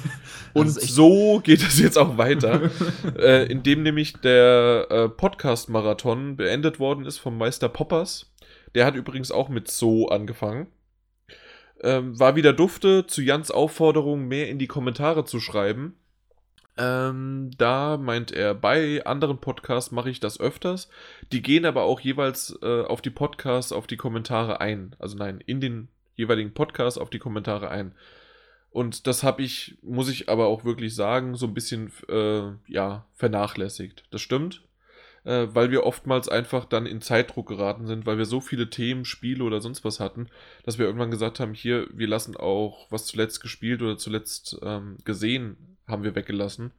und 0.54 0.68
so 0.68 1.40
geht 1.40 1.62
es 1.62 1.78
jetzt 1.78 1.96
auch 1.96 2.18
weiter, 2.18 2.70
äh, 3.18 3.46
indem 3.46 3.84
nämlich 3.84 4.14
der 4.14 4.86
äh, 4.90 5.08
Podcast-Marathon 5.08 6.36
beendet 6.36 6.80
worden 6.80 7.04
ist 7.04 7.18
vom 7.18 7.38
Meister 7.38 7.68
Poppers. 7.68 8.34
Der 8.74 8.86
hat 8.86 8.96
übrigens 8.96 9.30
auch 9.30 9.48
mit 9.48 9.70
So 9.70 10.08
angefangen. 10.08 10.66
Ähm, 11.80 12.18
war 12.18 12.34
wieder 12.34 12.52
dufte, 12.52 13.06
zu 13.06 13.22
Jans 13.22 13.52
Aufforderung 13.52 14.26
mehr 14.26 14.48
in 14.48 14.58
die 14.58 14.66
Kommentare 14.66 15.24
zu 15.24 15.38
schreiben. 15.38 15.94
Ähm, 16.78 17.50
da 17.58 17.96
meint 17.96 18.30
er, 18.30 18.54
bei 18.54 19.04
anderen 19.04 19.38
Podcasts 19.40 19.90
mache 19.90 20.10
ich 20.10 20.20
das 20.20 20.38
öfters. 20.40 20.88
Die 21.32 21.42
gehen 21.42 21.66
aber 21.66 21.82
auch 21.82 21.98
jeweils 22.00 22.56
äh, 22.62 22.82
auf 22.82 23.02
die 23.02 23.10
Podcasts, 23.10 23.72
auf 23.72 23.86
die 23.88 23.96
Kommentare 23.96 24.60
ein. 24.60 24.94
Also 25.00 25.16
nein, 25.16 25.42
in 25.44 25.60
den 25.60 25.88
jeweiligen 26.14 26.54
Podcasts 26.54 26.98
auf 26.98 27.10
die 27.10 27.18
Kommentare 27.18 27.70
ein. 27.70 27.94
Und 28.70 29.06
das 29.06 29.22
habe 29.24 29.42
ich, 29.42 29.78
muss 29.82 30.08
ich 30.08 30.28
aber 30.28 30.46
auch 30.46 30.64
wirklich 30.64 30.94
sagen, 30.94 31.34
so 31.34 31.46
ein 31.46 31.54
bisschen, 31.54 31.90
äh, 32.08 32.52
ja, 32.68 33.06
vernachlässigt. 33.14 34.04
Das 34.10 34.20
stimmt. 34.20 34.62
äh, 35.24 35.48
weil 35.54 35.70
wir 35.70 35.84
oftmals 35.84 36.28
einfach 36.28 36.64
dann 36.64 36.86
in 36.86 37.00
Zeitdruck 37.02 37.48
geraten 37.48 37.86
sind, 37.86 38.06
weil 38.06 38.18
wir 38.18 38.24
so 38.24 38.40
viele 38.40 38.70
Themen, 38.70 39.04
Spiele 39.04 39.44
oder 39.44 39.60
sonst 39.60 39.84
was 39.84 40.00
hatten, 40.00 40.28
dass 40.64 40.78
wir 40.78 40.86
irgendwann 40.86 41.10
gesagt 41.10 41.40
haben, 41.40 41.54
hier, 41.54 41.86
wir 41.92 42.08
lassen 42.08 42.36
auch, 42.36 42.86
was 42.90 43.06
zuletzt 43.06 43.40
gespielt 43.40 43.82
oder 43.82 43.98
zuletzt 43.98 44.58
ähm, 44.62 44.96
gesehen, 45.04 45.77
haben 45.88 46.04
wir 46.04 46.14
weggelassen. 46.14 46.72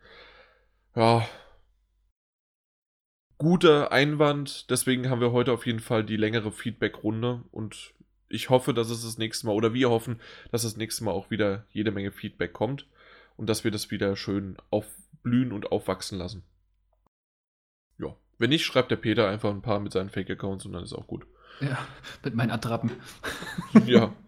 Ja. 0.96 1.28
Guter 3.38 3.92
Einwand, 3.92 4.70
deswegen 4.70 5.10
haben 5.10 5.22
wir 5.22 5.32
heute 5.32 5.54
auf 5.54 5.66
jeden 5.66 5.80
Fall 5.80 6.04
die 6.04 6.18
längere 6.18 6.52
Feedback-Runde 6.52 7.44
und 7.52 7.94
ich 8.28 8.50
hoffe, 8.50 8.74
dass 8.74 8.90
es 8.90 9.04
das 9.04 9.18
nächste 9.18 9.48
Mal, 9.48 9.54
oder 9.54 9.74
wir 9.74 9.90
hoffen, 9.90 10.20
dass 10.52 10.64
das 10.64 10.78
nächste 10.78 11.04
Mal 11.04 11.12
auch 11.12 11.32
wieder 11.32 11.66
jede 11.72 11.92
Menge 11.92 12.12
Feedback 12.12 12.54
kommt 12.54 12.86
und 13.38 13.48
dass 13.48 13.64
wir 13.64 13.72
das 13.72 13.92
wieder 13.92 14.16
schön 14.16 14.58
aufblühen 14.70 15.52
und 15.52 15.72
aufwachsen 15.72 16.18
lassen. 16.18 16.44
Ja. 17.98 18.16
Wenn 18.38 18.50
nicht, 18.50 18.66
schreibt 18.66 18.92
der 18.92 18.98
Peter 18.98 19.28
einfach 19.28 19.50
ein 19.50 19.62
paar 19.62 19.80
mit 19.80 19.94
seinen 19.94 20.10
Fake-Accounts 20.10 20.66
und 20.66 20.74
dann 20.74 20.84
ist 20.84 20.94
auch 20.94 21.08
gut. 21.08 21.26
Ja, 21.62 21.78
mit 22.24 22.36
meinen 22.36 22.52
Attrappen. 22.52 22.92
ja. 23.86 24.14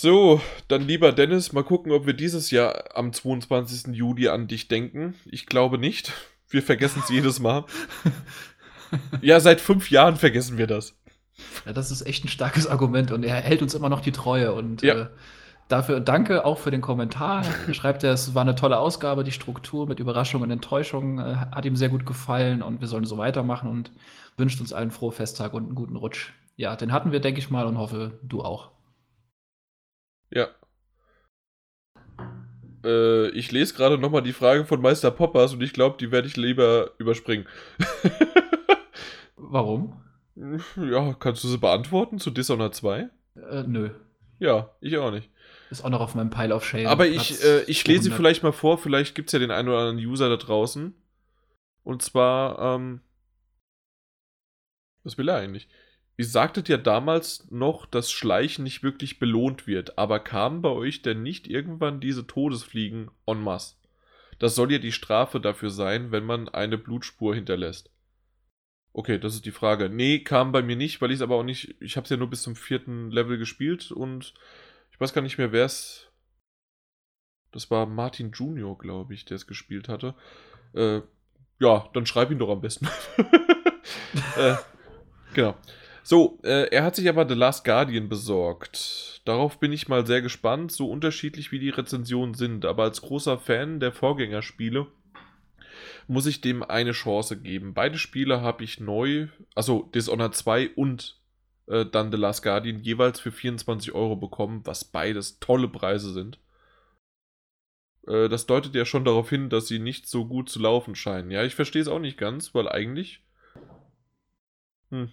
So, 0.00 0.40
dann 0.68 0.82
lieber 0.82 1.10
Dennis, 1.10 1.52
mal 1.52 1.64
gucken, 1.64 1.90
ob 1.90 2.06
wir 2.06 2.12
dieses 2.12 2.52
Jahr 2.52 2.84
am 2.94 3.12
22. 3.12 3.96
Juli 3.96 4.28
an 4.28 4.46
dich 4.46 4.68
denken. 4.68 5.14
Ich 5.24 5.46
glaube 5.46 5.76
nicht. 5.76 6.12
Wir 6.48 6.62
vergessen 6.62 7.02
es 7.02 7.10
jedes 7.10 7.40
Mal. 7.40 7.64
Ja, 9.20 9.38
seit 9.38 9.60
fünf 9.60 9.90
Jahren 9.90 10.16
vergessen 10.16 10.56
wir 10.56 10.66
das. 10.66 10.94
Ja, 11.66 11.74
das 11.74 11.90
ist 11.90 12.06
echt 12.06 12.24
ein 12.24 12.28
starkes 12.28 12.66
Argument 12.66 13.12
und 13.12 13.22
er 13.22 13.34
hält 13.34 13.60
uns 13.60 13.74
immer 13.74 13.90
noch 13.90 14.00
die 14.00 14.12
Treue 14.12 14.54
und 14.54 14.80
ja. 14.80 14.94
äh, 14.94 15.06
Dafür 15.68 16.00
danke 16.00 16.46
auch 16.46 16.56
für 16.56 16.70
den 16.70 16.80
Kommentar. 16.80 17.44
Schreibt 17.72 18.02
er, 18.02 18.14
es 18.14 18.34
war 18.34 18.40
eine 18.40 18.54
tolle 18.54 18.78
Ausgabe, 18.78 19.24
die 19.24 19.32
Struktur 19.32 19.86
mit 19.86 20.00
Überraschungen 20.00 20.44
und 20.44 20.50
Enttäuschungen 20.52 21.18
äh, 21.18 21.36
hat 21.54 21.66
ihm 21.66 21.76
sehr 21.76 21.90
gut 21.90 22.06
gefallen 22.06 22.62
und 22.62 22.80
wir 22.80 22.88
sollen 22.88 23.04
so 23.04 23.18
weitermachen 23.18 23.68
und 23.68 23.90
wünscht 24.38 24.58
uns 24.58 24.72
allen 24.72 24.90
frohe 24.90 25.12
Festtag 25.12 25.52
und 25.52 25.66
einen 25.66 25.74
guten 25.74 25.96
Rutsch. 25.96 26.32
Ja, 26.56 26.74
den 26.76 26.92
hatten 26.92 27.12
wir, 27.12 27.20
denke 27.20 27.40
ich 27.40 27.50
mal, 27.50 27.66
und 27.66 27.76
hoffe, 27.76 28.18
du 28.22 28.40
auch. 28.40 28.70
Ja. 30.30 30.48
Äh, 32.84 33.28
ich 33.30 33.50
lese 33.52 33.74
gerade 33.74 33.98
nochmal 33.98 34.22
die 34.22 34.32
Frage 34.32 34.64
von 34.64 34.80
Meister 34.80 35.10
Poppers 35.10 35.54
und 35.54 35.62
ich 35.62 35.72
glaube, 35.72 35.96
die 35.98 36.10
werde 36.10 36.28
ich 36.28 36.36
lieber 36.36 36.92
überspringen. 36.98 37.46
Warum? 39.36 40.00
Ja, 40.76 41.14
kannst 41.14 41.42
du 41.42 41.48
sie 41.48 41.58
beantworten 41.58 42.18
zu 42.18 42.30
Dishonored 42.30 42.74
2? 42.74 43.10
Äh, 43.50 43.62
nö. 43.66 43.90
Ja, 44.38 44.70
ich 44.80 44.96
auch 44.98 45.10
nicht. 45.10 45.30
Ist 45.70 45.84
auch 45.84 45.90
noch 45.90 46.00
auf 46.00 46.14
meinem 46.14 46.30
Pile 46.30 46.54
of 46.54 46.64
Shame. 46.64 46.86
Aber 46.86 47.06
ich, 47.06 47.42
äh, 47.42 47.62
ich 47.64 47.86
lese 47.86 48.04
sie 48.04 48.10
vielleicht 48.10 48.42
mal 48.42 48.52
vor, 48.52 48.78
vielleicht 48.78 49.14
gibt 49.14 49.28
es 49.28 49.32
ja 49.32 49.38
den 49.38 49.50
einen 49.50 49.68
oder 49.68 49.78
anderen 49.78 49.98
User 49.98 50.28
da 50.28 50.36
draußen. 50.36 50.94
Und 51.82 52.02
zwar, 52.02 52.76
ähm, 52.76 53.00
was 55.02 55.18
will 55.18 55.28
er 55.28 55.36
eigentlich? 55.36 55.68
Ihr 56.18 56.26
sagtet 56.26 56.68
ja 56.68 56.78
damals 56.78 57.48
noch, 57.52 57.86
dass 57.86 58.10
Schleichen 58.10 58.64
nicht 58.64 58.82
wirklich 58.82 59.20
belohnt 59.20 59.68
wird, 59.68 59.98
aber 59.98 60.18
kamen 60.18 60.62
bei 60.62 60.68
euch 60.68 61.00
denn 61.00 61.22
nicht 61.22 61.46
irgendwann 61.46 62.00
diese 62.00 62.26
Todesfliegen 62.26 63.08
en 63.24 63.40
masse? 63.40 63.76
Das 64.40 64.56
soll 64.56 64.72
ja 64.72 64.78
die 64.78 64.90
Strafe 64.90 65.38
dafür 65.38 65.70
sein, 65.70 66.10
wenn 66.10 66.24
man 66.24 66.48
eine 66.48 66.76
Blutspur 66.76 67.36
hinterlässt. 67.36 67.92
Okay, 68.92 69.20
das 69.20 69.36
ist 69.36 69.46
die 69.46 69.52
Frage. 69.52 69.88
Nee, 69.88 70.24
kam 70.24 70.50
bei 70.50 70.60
mir 70.60 70.74
nicht, 70.74 71.00
weil 71.00 71.12
ich 71.12 71.18
es 71.18 71.22
aber 71.22 71.36
auch 71.36 71.44
nicht. 71.44 71.80
Ich 71.80 71.96
habe 71.96 72.02
es 72.02 72.10
ja 72.10 72.16
nur 72.16 72.30
bis 72.30 72.42
zum 72.42 72.56
vierten 72.56 73.12
Level 73.12 73.38
gespielt 73.38 73.92
und 73.92 74.34
ich 74.90 74.98
weiß 74.98 75.12
gar 75.12 75.22
nicht 75.22 75.38
mehr, 75.38 75.52
wer 75.52 75.66
es. 75.66 76.10
Das 77.52 77.70
war 77.70 77.86
Martin 77.86 78.32
Junior, 78.32 78.76
glaube 78.76 79.14
ich, 79.14 79.24
der 79.24 79.36
es 79.36 79.46
gespielt 79.46 79.88
hatte. 79.88 80.16
Äh, 80.74 81.02
ja, 81.60 81.88
dann 81.92 82.06
schreib 82.06 82.32
ihn 82.32 82.40
doch 82.40 82.50
am 82.50 82.60
besten. 82.60 82.88
äh, 84.36 84.56
genau. 85.32 85.54
So, 86.08 86.38
äh, 86.42 86.70
er 86.70 86.84
hat 86.84 86.96
sich 86.96 87.06
aber 87.06 87.28
The 87.28 87.34
Last 87.34 87.66
Guardian 87.66 88.08
besorgt. 88.08 89.20
Darauf 89.26 89.60
bin 89.60 89.74
ich 89.74 89.88
mal 89.88 90.06
sehr 90.06 90.22
gespannt, 90.22 90.72
so 90.72 90.90
unterschiedlich 90.90 91.52
wie 91.52 91.58
die 91.58 91.68
Rezensionen 91.68 92.32
sind. 92.32 92.64
Aber 92.64 92.84
als 92.84 93.02
großer 93.02 93.38
Fan 93.38 93.78
der 93.78 93.92
Vorgängerspiele 93.92 94.86
muss 96.06 96.24
ich 96.24 96.40
dem 96.40 96.62
eine 96.62 96.92
Chance 96.92 97.38
geben. 97.38 97.74
Beide 97.74 97.98
Spiele 97.98 98.40
habe 98.40 98.64
ich 98.64 98.80
neu, 98.80 99.28
also 99.54 99.82
Dishonored 99.94 100.34
2 100.34 100.70
und 100.76 101.20
äh, 101.66 101.84
dann 101.84 102.10
The 102.10 102.16
Last 102.16 102.42
Guardian 102.42 102.80
jeweils 102.80 103.20
für 103.20 103.30
24 103.30 103.92
Euro 103.92 104.16
bekommen, 104.16 104.62
was 104.64 104.86
beides 104.86 105.40
tolle 105.40 105.68
Preise 105.68 106.14
sind. 106.14 106.38
Äh, 108.06 108.30
das 108.30 108.46
deutet 108.46 108.74
ja 108.74 108.86
schon 108.86 109.04
darauf 109.04 109.28
hin, 109.28 109.50
dass 109.50 109.68
sie 109.68 109.78
nicht 109.78 110.06
so 110.06 110.24
gut 110.24 110.48
zu 110.48 110.58
laufen 110.58 110.94
scheinen. 110.94 111.30
Ja, 111.30 111.44
ich 111.44 111.54
verstehe 111.54 111.82
es 111.82 111.88
auch 111.88 112.00
nicht 112.00 112.16
ganz, 112.16 112.54
weil 112.54 112.66
eigentlich. 112.66 113.22
Hm. 114.88 115.12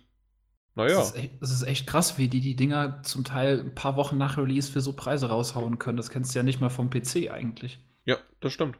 Naja. 0.76 0.98
Das 0.98 1.10
ist, 1.10 1.16
echt, 1.16 1.42
ist, 1.42 1.64
echt, 1.64 1.88
krass, 1.88 2.18
wie 2.18 2.28
die 2.28 2.42
die 2.42 2.56
Dinger 2.56 3.02
zum 3.04 3.24
Teil 3.24 3.62
ein 3.62 3.76
paar 3.76 3.96
Wochen 3.96 4.18
nach 4.18 4.38
Release 4.38 4.72
für 4.72 4.82
so 4.82 4.94
Preise 4.94 5.30
raushauen 5.30 5.80
können. 5.80 5.98
Das 5.98 6.10
kennst 6.10 6.36
du 6.36 6.40
ja 6.40 6.44
nicht 6.44 6.62
mal 6.62 6.70
vom 6.70 6.90
PC 6.90 7.32
eigentlich. 7.32 7.80
Ja, 8.04 8.18
das 8.42 8.54
stimmt. 8.54 8.78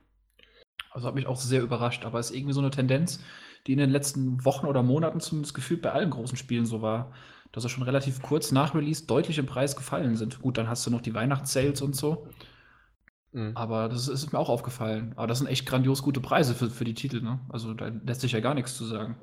Also 0.92 1.08
hat 1.08 1.16
mich 1.16 1.28
auch 1.28 1.38
sehr 1.38 1.62
überrascht, 1.62 2.06
aber 2.06 2.20
es 2.20 2.30
ist 2.30 2.36
irgendwie 2.36 2.54
so 2.54 2.62
eine 2.62 2.70
Tendenz, 2.70 3.22
die 3.68 3.74
in 3.74 3.80
den 3.80 3.90
letzten 3.90 4.44
Wochen 4.46 4.66
oder 4.66 4.84
Monaten 4.84 5.20
zumindest 5.20 5.54
gefühlt 5.54 5.82
bei 5.82 5.92
allen 5.92 6.10
großen 6.10 6.38
Spielen 6.38 6.66
so 6.66 6.82
war 6.82 7.14
dass 7.56 7.64
er 7.64 7.70
schon 7.70 7.84
relativ 7.84 8.22
kurz 8.22 8.52
nach 8.52 8.76
Release 8.76 9.06
deutlich 9.06 9.38
im 9.38 9.46
Preis 9.46 9.78
gefallen 9.78 10.18
sind. 10.18 10.42
Gut, 10.42 10.58
dann 10.58 10.68
hast 10.68 10.86
du 10.86 10.92
noch 10.92 11.00
die 11.00 11.14
Weihnachtssales 11.14 11.82
und 11.82 11.96
so. 11.96 12.28
Mhm. 13.32 13.52
Aber 13.56 13.88
das 13.88 14.10
ist, 14.10 14.34
mir 14.34 14.40
auch 14.40 14.50
aufgefallen. 14.50 15.14
Aber 15.16 15.28
das 15.28 15.38
sind 15.38 15.48
echt 15.48 15.66
grandios 15.66 16.04
gute 16.04 16.20
Preise 16.20 16.54
für, 16.54 16.70
für 16.70 16.84
die 16.84 16.94
Titel, 16.94 17.22
ne? 17.22 17.40
Also 17.48 17.74
da 17.74 17.88
lässt 18.06 18.20
sich 18.20 18.34
ja 18.34 18.42
gar 18.42 18.56
nichts 18.56 18.76
zu 18.76 18.84
sagen. 18.84 19.18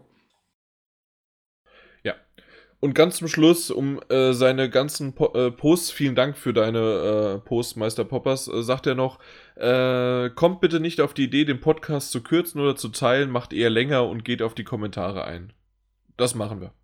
Und 2.85 2.95
ganz 2.95 3.19
zum 3.19 3.29
Schluss, 3.29 3.71
um 3.71 4.01
äh, 4.09 4.33
seine 4.33 4.69
ganzen 4.69 5.15
po 5.15 5.33
äh, 5.35 5.53
Posts, 5.53 5.93
vielen 5.93 6.17
Dank 6.17 6.37
für 6.37 6.53
deine 6.53 7.37
äh, 7.37 7.39
Posts, 7.39 7.77
Meister 7.77 8.05
Poppers, 8.05 8.49
äh, 8.49 8.61
sagt 8.65 8.89
er 8.89 8.97
noch, 8.97 9.21
äh, 9.55 10.31
kommt 10.31 10.61
bitte 10.61 10.81
nicht 10.81 11.01
auf 11.01 11.15
die 11.15 11.23
Idee, 11.23 11.45
den 11.45 11.61
Podcast 11.61 12.11
zu 12.11 12.25
kürzen 12.25 12.61
oder 12.61 12.75
zu 12.75 12.89
teilen, 12.89 13.31
macht 13.31 13.53
eher 13.53 13.71
länger 13.71 14.09
und 14.09 14.25
geht 14.25 14.43
auf 14.43 14.57
die 14.57 14.65
Kommentare 14.65 15.23
ein. 15.25 15.53
Das 16.17 16.35
machen 16.35 16.61
wir. 16.61 16.75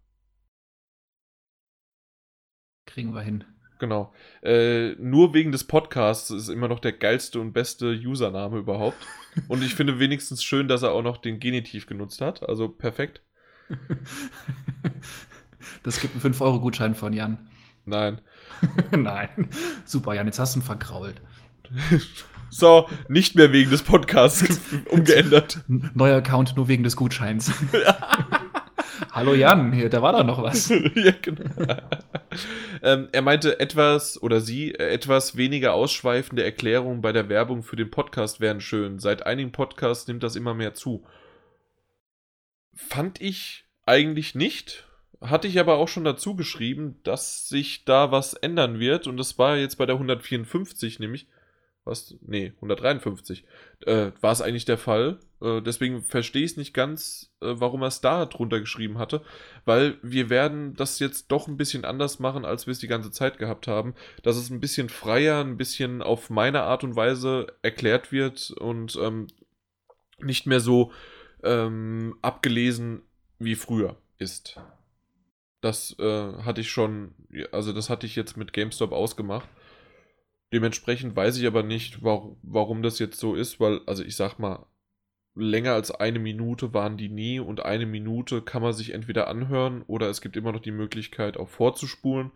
Kriegen 2.87 3.13
wir 3.13 3.23
hin. 3.23 3.43
Genau. 3.81 4.15
Äh, 4.45 4.91
nur 5.01 5.35
wegen 5.35 5.51
des 5.51 5.65
Podcasts 5.65 6.31
ist 6.31 6.49
immer 6.49 6.69
noch 6.69 6.79
der 6.79 6.93
geilste 6.93 7.41
und 7.41 7.53
beste 7.53 7.87
Username 7.91 8.59
überhaupt. 8.59 9.05
Und 9.49 9.65
ich 9.65 9.75
finde 9.75 9.99
wenigstens 9.99 10.45
schön, 10.45 10.69
dass 10.69 10.85
er 10.85 10.93
auch 10.93 11.03
noch 11.03 11.17
den 11.17 11.41
Genitiv 11.41 11.89
genutzt 11.89 12.21
hat. 12.21 12.49
Also 12.49 12.69
perfekt. 12.69 13.23
Das 15.83 16.01
gibt 16.01 16.15
einen 16.15 16.35
5-Euro-Gutschein 16.35 16.95
von 16.95 17.13
Jan. 17.13 17.49
Nein. 17.85 18.21
Nein. 18.91 19.49
Super, 19.85 20.15
Jan, 20.15 20.27
jetzt 20.27 20.39
hast 20.39 20.55
du 20.55 20.61
ihn 20.61 20.63
vergrault. 20.63 21.21
So, 22.51 22.89
nicht 23.09 23.35
mehr 23.35 23.53
wegen 23.53 23.71
des 23.71 23.83
Podcasts 23.83 24.61
umgeändert. 24.91 25.61
Neuer 25.67 26.17
Account 26.17 26.57
nur 26.57 26.69
wegen 26.69 26.83
des 26.83 26.97
Gutscheins. 26.97 27.53
Hallo 29.13 29.35
Jan, 29.35 29.73
hier, 29.73 29.91
da 29.91 30.03
war 30.03 30.13
doch 30.13 30.25
noch 30.25 30.43
was. 30.43 30.69
ja, 30.69 31.13
genau. 31.21 31.45
ähm, 32.83 33.09
er 33.13 33.23
meinte 33.23 33.61
etwas, 33.61 34.21
oder 34.23 34.41
sie, 34.41 34.73
äh, 34.73 34.89
etwas 34.89 35.37
weniger 35.37 35.75
ausschweifende 35.75 36.45
Erklärungen 36.45 37.01
bei 37.01 37.13
der 37.13 37.29
Werbung 37.29 37.63
für 37.63 37.77
den 37.77 37.91
Podcast 37.91 38.41
wären 38.41 38.61
schön. 38.61 38.99
Seit 38.99 39.27
einigen 39.27 39.53
Podcasts 39.53 40.07
nimmt 40.09 40.23
das 40.23 40.37
immer 40.37 40.55
mehr 40.55 40.75
zu. 40.75 41.05
Fand 42.75 43.21
ich 43.21 43.67
eigentlich 43.87 44.35
nicht. 44.35 44.88
Hatte 45.21 45.49
ich 45.49 45.59
aber 45.59 45.77
auch 45.77 45.89
schon 45.89 46.05
dazu 46.05 46.37
geschrieben, 46.37 47.01
dass 47.03 47.49
sich 47.49 47.85
da 47.85 48.13
was 48.13 48.35
ändern 48.35 48.79
wird. 48.79 49.07
Und 49.07 49.17
das 49.17 49.39
war 49.39 49.57
jetzt 49.57 49.77
bei 49.77 49.87
der 49.87 49.97
154 49.97 51.01
nämlich 51.01 51.27
was? 51.89 52.15
Nee, 52.21 52.53
153. 52.57 53.45
Äh, 53.87 54.13
war 54.21 54.33
es 54.33 54.43
eigentlich 54.43 54.67
der 54.67 54.79
Fall. 54.79 55.19
Äh, 55.41 55.61
deswegen 55.63 56.03
verstehe 56.03 56.45
ich 56.45 56.53
es 56.53 56.57
nicht 56.57 56.75
ganz, 56.75 57.33
äh, 57.41 57.55
warum 57.55 57.83
er 57.83 57.89
es 57.89 58.01
da 58.01 58.27
drunter 58.27 58.61
geschrieben 58.61 58.99
hatte. 58.99 59.23
Weil 59.65 59.97
wir 60.03 60.31
werden 60.31 60.75
das 60.75 61.01
jetzt 61.01 61.29
doch 61.29 61.49
ein 61.49 61.57
bisschen 61.57 61.85
anders 61.85 62.19
machen, 62.19 62.45
als 62.45 62.67
wir 62.67 62.73
es 62.73 62.79
die 62.79 62.89
ganze 62.89 63.11
Zeit 63.11 63.39
gehabt 63.39 63.67
haben. 63.67 63.95
Dass 64.23 64.37
es 64.37 64.51
ein 64.51 64.61
bisschen 64.61 64.89
freier, 64.89 65.41
ein 65.41 65.57
bisschen 65.57 66.03
auf 66.03 66.31
meine 66.31 66.63
Art 66.63 66.85
und 66.85 66.95
Weise 66.95 67.47
erklärt 67.63 68.13
wird 68.13 68.51
und 68.53 68.97
ähm, 69.03 69.27
nicht 70.19 70.47
mehr 70.47 70.61
so 70.61 70.93
ähm, 71.43 72.17
abgelesen 72.23 73.03
wie 73.39 73.55
früher 73.55 73.97
ist. 74.19 74.61
Das 75.61 75.97
äh, 75.99 76.33
hatte 76.43 76.61
ich 76.61 76.71
schon, 76.71 77.15
also 77.53 77.73
das 77.73 77.91
hatte 77.91 78.07
ich 78.07 78.15
jetzt 78.15 78.37
mit 78.37 78.53
GameStop 78.53 78.93
ausgemacht. 78.93 79.49
Dementsprechend 80.53 81.15
weiß 81.15 81.37
ich 81.39 81.47
aber 81.47 81.63
nicht, 81.63 82.03
warum, 82.03 82.39
warum 82.43 82.83
das 82.83 82.99
jetzt 82.99 83.19
so 83.19 83.35
ist, 83.35 83.61
weil, 83.61 83.81
also 83.87 84.03
ich 84.03 84.17
sag 84.17 84.39
mal, 84.39 84.67
länger 85.35 85.75
als 85.75 85.91
eine 85.91 86.19
Minute 86.19 86.75
waren 86.75 86.97
die 86.97 87.09
nie 87.09 87.39
und 87.41 87.61
eine 87.61 87.87
Minute 87.87 88.43
kann 88.43 88.63
man 88.63 88.73
sich 88.73 88.93
entweder 88.93 89.29
anhören 89.29 89.83
oder 89.83 90.09
es 90.09 90.21
gibt 90.21 90.37
immer 90.37 90.53
noch 90.53 90.61
die 90.61 90.73
Möglichkeit 90.73 91.37
auch 91.37 91.49
vorzuspulen. 91.49 92.33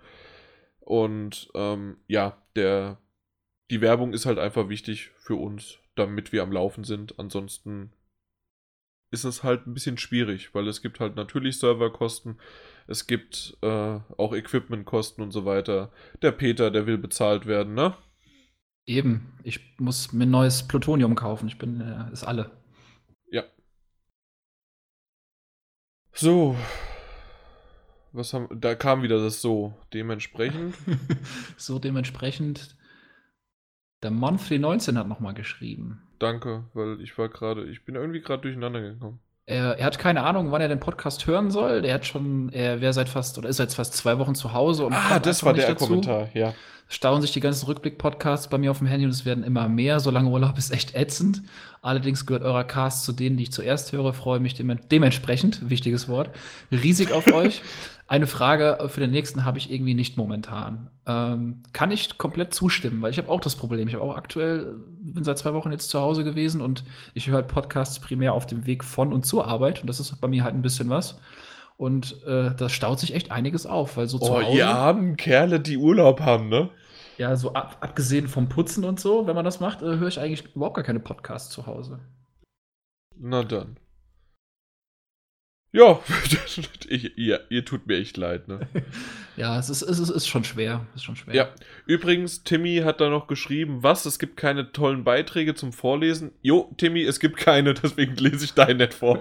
Und 0.81 1.51
ähm, 1.55 1.97
ja, 2.07 2.43
der, 2.57 2.99
die 3.71 3.81
Werbung 3.81 4.13
ist 4.13 4.27
halt 4.27 4.39
einfach 4.39 4.69
wichtig 4.69 5.11
für 5.17 5.37
uns, 5.37 5.79
damit 5.95 6.33
wir 6.33 6.43
am 6.43 6.53
Laufen 6.53 6.85
sind. 6.85 7.19
Ansonsten 7.19 7.93
ist 9.11 9.25
es 9.25 9.43
halt 9.43 9.67
ein 9.67 9.75
bisschen 9.75 9.99
schwierig, 9.99 10.55
weil 10.55 10.67
es 10.69 10.83
gibt 10.83 11.01
halt 11.01 11.17
natürlich 11.17 11.59
Serverkosten, 11.59 12.39
es 12.87 13.07
gibt 13.07 13.57
äh, 13.63 13.67
auch 14.17 14.35
Equipmentkosten 14.35 15.23
und 15.23 15.31
so 15.31 15.45
weiter. 15.45 15.91
Der 16.23 16.33
Peter, 16.33 16.71
der 16.71 16.87
will 16.87 16.99
bezahlt 16.99 17.47
werden, 17.47 17.75
ne? 17.75 17.97
Eben, 18.87 19.39
ich 19.45 19.79
muss 19.79 20.13
mir 20.13 20.27
neues 20.27 20.67
Plutonium 20.67 21.15
kaufen. 21.15 21.47
Ich 21.47 21.59
bin, 21.59 21.81
äh, 21.81 22.13
ist 22.13 22.25
alle. 22.25 22.51
Ja. 23.31 23.45
So. 26.13 26.57
Was 28.13 28.35
haben, 28.35 28.49
da 28.61 28.75
kam 28.75 29.03
wieder 29.03 29.23
das 29.23 29.41
so. 29.41 29.75
Dementsprechend. 29.95 30.75
so 31.57 31.79
dementsprechend. 31.79 32.77
Der 34.03 34.11
Monthly 34.11 34.59
19 34.59 34.99
hat 34.99 35.07
nochmal 35.07 35.35
geschrieben. 35.35 36.03
Danke, 36.19 36.65
weil 36.75 37.01
ich 37.01 37.17
war 37.19 37.29
gerade, 37.29 37.69
ich 37.69 37.85
bin 37.85 37.95
irgendwie 37.95 38.21
gerade 38.21 38.43
durcheinander 38.43 38.81
gekommen. 38.81 39.21
Er, 39.47 39.79
er, 39.79 39.87
hat 39.87 39.99
keine 39.99 40.23
Ahnung, 40.23 40.53
wann 40.53 40.63
er 40.63 40.69
den 40.69 40.79
Podcast 40.79 41.27
hören 41.27 41.51
soll. 41.51 41.85
Er 41.85 41.95
hat 41.95 42.07
schon, 42.07 42.51
er 42.53 42.81
wäre 42.81 42.93
seit 42.93 43.09
fast 43.09 43.39
oder 43.39 43.49
ist 43.49 43.57
seit 43.57 43.73
fast 43.73 43.95
zwei 43.95 44.19
Wochen 44.19 44.35
zu 44.35 44.53
Hause. 44.53 44.87
Und 44.87 44.93
ah, 44.93 45.19
das 45.19 45.45
war 45.45 45.53
der 45.53 45.69
dazu. 45.69 45.87
Kommentar, 45.87 46.29
ja. 46.35 46.55
Stauen 46.93 47.23
sich 47.23 47.33
die 47.33 47.41
ganzen 47.41 47.65
Rückblick-Podcasts 47.65 48.49
bei 48.49 48.59
mir 48.59 48.71
auf 48.71 48.77
dem 48.77 48.87
Handy 48.87 49.07
und 49.07 49.13
es 49.13 49.25
werden 49.25 49.45
immer 49.45 49.67
mehr. 49.67 49.99
Solange 49.99 50.29
Urlaub 50.29 50.59
ist 50.59 50.71
echt 50.71 50.95
ätzend. 50.95 51.43
Allerdings 51.81 52.27
gehört 52.27 52.43
eurer 52.43 52.65
Cast 52.65 53.05
zu 53.05 53.15
denen, 53.15 53.39
die 53.39 53.45
ich 53.45 53.53
zuerst 53.53 53.93
höre. 53.93 54.13
Freue 54.13 54.41
mich 54.41 54.57
dementsprechend, 54.57 55.71
wichtiges 55.71 56.07
Wort, 56.09 56.29
riesig 56.71 57.11
auf 57.11 57.27
euch. 57.33 57.63
Eine 58.09 58.27
Frage 58.27 58.79
für 58.89 59.01
den 59.01 59.11
nächsten 59.11 59.47
habe 59.47 59.57
ich 59.57 59.73
irgendwie 59.73 59.95
nicht 59.95 60.19
momentan. 60.19 60.91
Ähm, 61.07 61.63
kann 61.73 61.91
ich 61.91 62.19
komplett 62.19 62.53
zustimmen, 62.53 63.01
weil 63.01 63.11
ich 63.11 63.17
habe 63.17 63.31
auch 63.31 63.41
das 63.41 63.57
Problem. 63.57 63.89
Ich 63.89 63.95
habe 63.95 64.05
auch 64.05 64.15
aktuell, 64.15 64.75
bin 65.01 65.25
seit 65.25 65.39
zwei 65.39 65.55
Wochen 65.55 65.73
jetzt 65.73 65.89
zu 65.89 65.99
Hause 65.99 66.25
gewesen 66.25 66.61
und 66.61 66.85
ich 67.15 67.29
höre 67.29 67.37
halt 67.37 67.49
Podcasts 67.49 68.01
primär 68.01 68.35
auf 68.35 68.45
dem 68.45 68.67
Weg 68.67 68.85
von 68.85 69.15
und 69.15 69.25
zur 69.25 69.47
Arbeit 69.47 69.81
und 69.81 69.87
das 69.87 69.99
ist 69.99 70.21
bei 70.21 70.29
mir 70.29 70.45
halt 70.45 70.55
ein 70.55 70.61
bisschen 70.61 70.91
was. 70.91 71.19
Und 71.79 72.23
äh, 72.27 72.51
da 72.55 72.69
staut 72.69 73.01
sich 73.01 73.15
echt 73.15 73.33
einiges 73.33 73.65
auf, 73.65 73.97
weil 73.97 74.09
so 74.09 74.19
oh, 74.21 74.27
zu 74.27 74.35
Hause. 74.35 74.59
ihr 74.59 74.69
armen 74.69 75.17
Kerle, 75.17 75.59
die 75.59 75.79
Urlaub 75.79 76.21
haben, 76.21 76.51
ne? 76.51 76.69
Ja, 77.23 77.37
so 77.37 77.53
ab, 77.53 77.77
abgesehen 77.83 78.27
vom 78.27 78.49
Putzen 78.49 78.83
und 78.83 78.99
so, 78.99 79.29
wenn 79.29 79.37
man 79.37 79.45
das 79.45 79.61
macht, 79.61 79.81
äh, 79.81 79.85
höre 79.85 80.09
ich 80.09 80.19
eigentlich 80.19 80.57
überhaupt 80.57 80.75
gar 80.75 80.83
keine 80.83 80.99
Podcasts 80.99 81.51
zu 81.55 81.67
Hause. 81.67 82.01
Na 83.17 83.45
dann. 83.45 83.79
Ja, 85.71 86.01
ich, 86.89 87.17
ihr, 87.17 87.47
ihr, 87.49 87.65
tut 87.65 87.87
mir 87.87 87.99
echt 87.99 88.17
leid, 88.17 88.49
ne? 88.49 88.67
ja, 89.37 89.57
es 89.57 89.71
ist, 89.71 89.83
es 89.83 90.01
ist, 90.01 90.11
ist 90.11 90.27
schon 90.27 90.43
schwer. 90.43 90.85
Ist 90.97 91.05
schon 91.05 91.15
schwer. 91.15 91.33
Ja, 91.33 91.55
übrigens, 91.87 92.43
Timmy 92.43 92.79
hat 92.79 93.01
da 93.01 93.09
noch 93.09 93.29
geschrieben, 93.29 93.85
was? 93.85 94.05
Es 94.05 94.19
gibt 94.19 94.37
keine 94.37 94.73
tollen 94.73 95.05
Beiträge 95.05 95.55
zum 95.55 95.73
Vorlesen. 95.73 96.33
Jo, 96.43 96.75
Timmy, 96.77 97.05
es 97.05 97.21
gibt 97.21 97.37
keine, 97.37 97.73
deswegen 97.83 98.17
lese 98.17 98.47
ich 98.47 98.55
deinen 98.55 98.79
nicht 98.79 98.95
vor. 98.95 99.21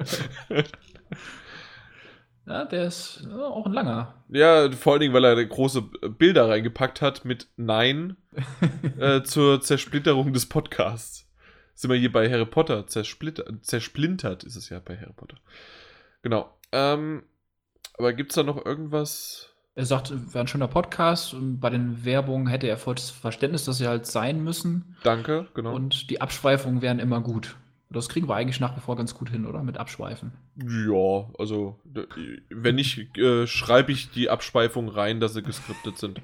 Ja, 2.47 2.65
der 2.65 2.87
ist 2.87 3.27
auch 3.31 3.65
ein 3.65 3.73
langer. 3.73 4.15
Ja, 4.29 4.71
vor 4.71 4.93
allen 4.93 5.01
Dingen, 5.01 5.13
weil 5.13 5.25
er 5.25 5.45
große 5.45 5.81
Bilder 5.81 6.49
reingepackt 6.49 7.01
hat 7.01 7.25
mit 7.25 7.47
Nein 7.57 8.17
äh, 8.99 9.21
zur 9.23 9.61
Zersplitterung 9.61 10.33
des 10.33 10.47
Podcasts. 10.47 11.27
Sind 11.75 11.89
wir 11.89 11.97
hier 11.97 12.11
bei 12.11 12.29
Harry 12.29 12.45
Potter? 12.45 12.85
zersplintert 12.87 14.43
ist 14.43 14.55
es 14.55 14.69
ja 14.69 14.79
bei 14.79 14.97
Harry 14.97 15.13
Potter. 15.15 15.37
Genau. 16.21 16.53
Ähm, 16.71 17.23
aber 17.97 18.13
gibt 18.13 18.31
es 18.31 18.35
da 18.35 18.43
noch 18.43 18.63
irgendwas? 18.65 19.49
Er 19.73 19.85
sagt, 19.85 20.11
wäre 20.11 20.43
ein 20.43 20.47
schöner 20.47 20.67
Podcast. 20.67 21.33
Und 21.33 21.59
bei 21.59 21.69
den 21.69 22.03
Werbungen 22.03 22.47
hätte 22.47 22.67
er 22.67 22.77
volles 22.77 23.09
Verständnis, 23.09 23.65
dass 23.65 23.77
sie 23.77 23.87
halt 23.87 24.05
sein 24.05 24.43
müssen. 24.43 24.97
Danke, 25.03 25.47
genau. 25.53 25.73
Und 25.73 26.09
die 26.09 26.21
Abschweifungen 26.21 26.81
wären 26.81 26.99
immer 26.99 27.21
gut. 27.21 27.55
Das 27.91 28.09
kriegen 28.09 28.27
wir 28.27 28.35
eigentlich 28.35 28.59
nach 28.59 28.75
wie 28.75 28.81
vor 28.81 28.95
ganz 28.95 29.13
gut 29.13 29.29
hin, 29.29 29.45
oder? 29.45 29.63
Mit 29.63 29.77
Abschweifen. 29.77 30.31
Ja, 30.55 31.29
also 31.37 31.79
wenn 32.49 32.75
nicht, 32.75 33.17
äh, 33.17 33.47
schreibe 33.47 33.91
ich 33.91 34.11
die 34.11 34.29
Abschweifungen 34.29 34.89
rein, 34.89 35.19
dass 35.19 35.33
sie 35.33 35.43
geskriptet 35.43 35.97
sind. 35.97 36.21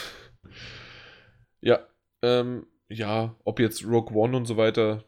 ja, 1.60 1.80
ähm, 2.22 2.66
ja, 2.88 3.34
ob 3.44 3.60
jetzt 3.60 3.84
Rogue 3.84 4.16
One 4.16 4.36
und 4.36 4.46
so 4.46 4.56
weiter, 4.56 5.04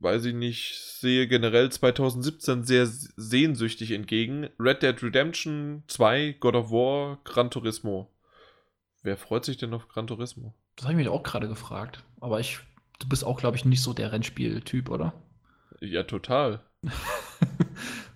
weiß 0.00 0.24
ich 0.26 0.34
nicht, 0.34 0.78
sehe 0.78 1.28
generell 1.28 1.70
2017 1.70 2.64
sehr 2.64 2.86
sehnsüchtig 2.86 3.92
entgegen. 3.92 4.48
Red 4.58 4.82
Dead 4.82 5.02
Redemption 5.02 5.84
2, 5.86 6.36
God 6.40 6.54
of 6.54 6.70
War, 6.70 7.18
Gran 7.24 7.50
Turismo. 7.50 8.08
Wer 9.02 9.16
freut 9.16 9.44
sich 9.44 9.56
denn 9.56 9.74
auf 9.74 9.88
Gran 9.88 10.06
Turismo? 10.06 10.54
Das 10.76 10.84
habe 10.84 10.94
ich 10.94 10.98
mich 10.98 11.08
auch 11.08 11.22
gerade 11.22 11.48
gefragt. 11.48 12.04
Aber 12.20 12.40
ich, 12.40 12.60
du 12.98 13.08
bist 13.08 13.24
auch, 13.24 13.38
glaube 13.38 13.56
ich, 13.56 13.64
nicht 13.64 13.82
so 13.82 13.92
der 13.92 14.12
Rennspiel-Typ, 14.12 14.90
oder? 14.90 15.12
Ja, 15.80 16.02
total. 16.04 16.60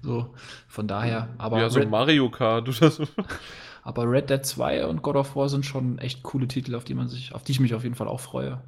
so, 0.02 0.34
von 0.68 0.88
daher. 0.88 1.28
Aber 1.38 1.60
ja, 1.60 1.70
so 1.70 1.80
Red, 1.80 1.90
Mario 1.90 2.30
Kart 2.30 2.68
oder 2.68 2.90
so. 2.90 3.04
aber 3.82 4.10
Red 4.10 4.30
Dead 4.30 4.44
2 4.44 4.86
und 4.86 5.02
God 5.02 5.16
of 5.16 5.36
War 5.36 5.48
sind 5.48 5.66
schon 5.66 5.98
echt 5.98 6.22
coole 6.22 6.48
Titel, 6.48 6.74
auf 6.74 6.84
die 6.84 6.94
man 6.94 7.08
sich, 7.08 7.34
auf 7.34 7.42
die 7.42 7.52
ich 7.52 7.60
mich 7.60 7.74
auf 7.74 7.82
jeden 7.82 7.94
Fall 7.94 8.08
auch 8.08 8.20
freue. 8.20 8.62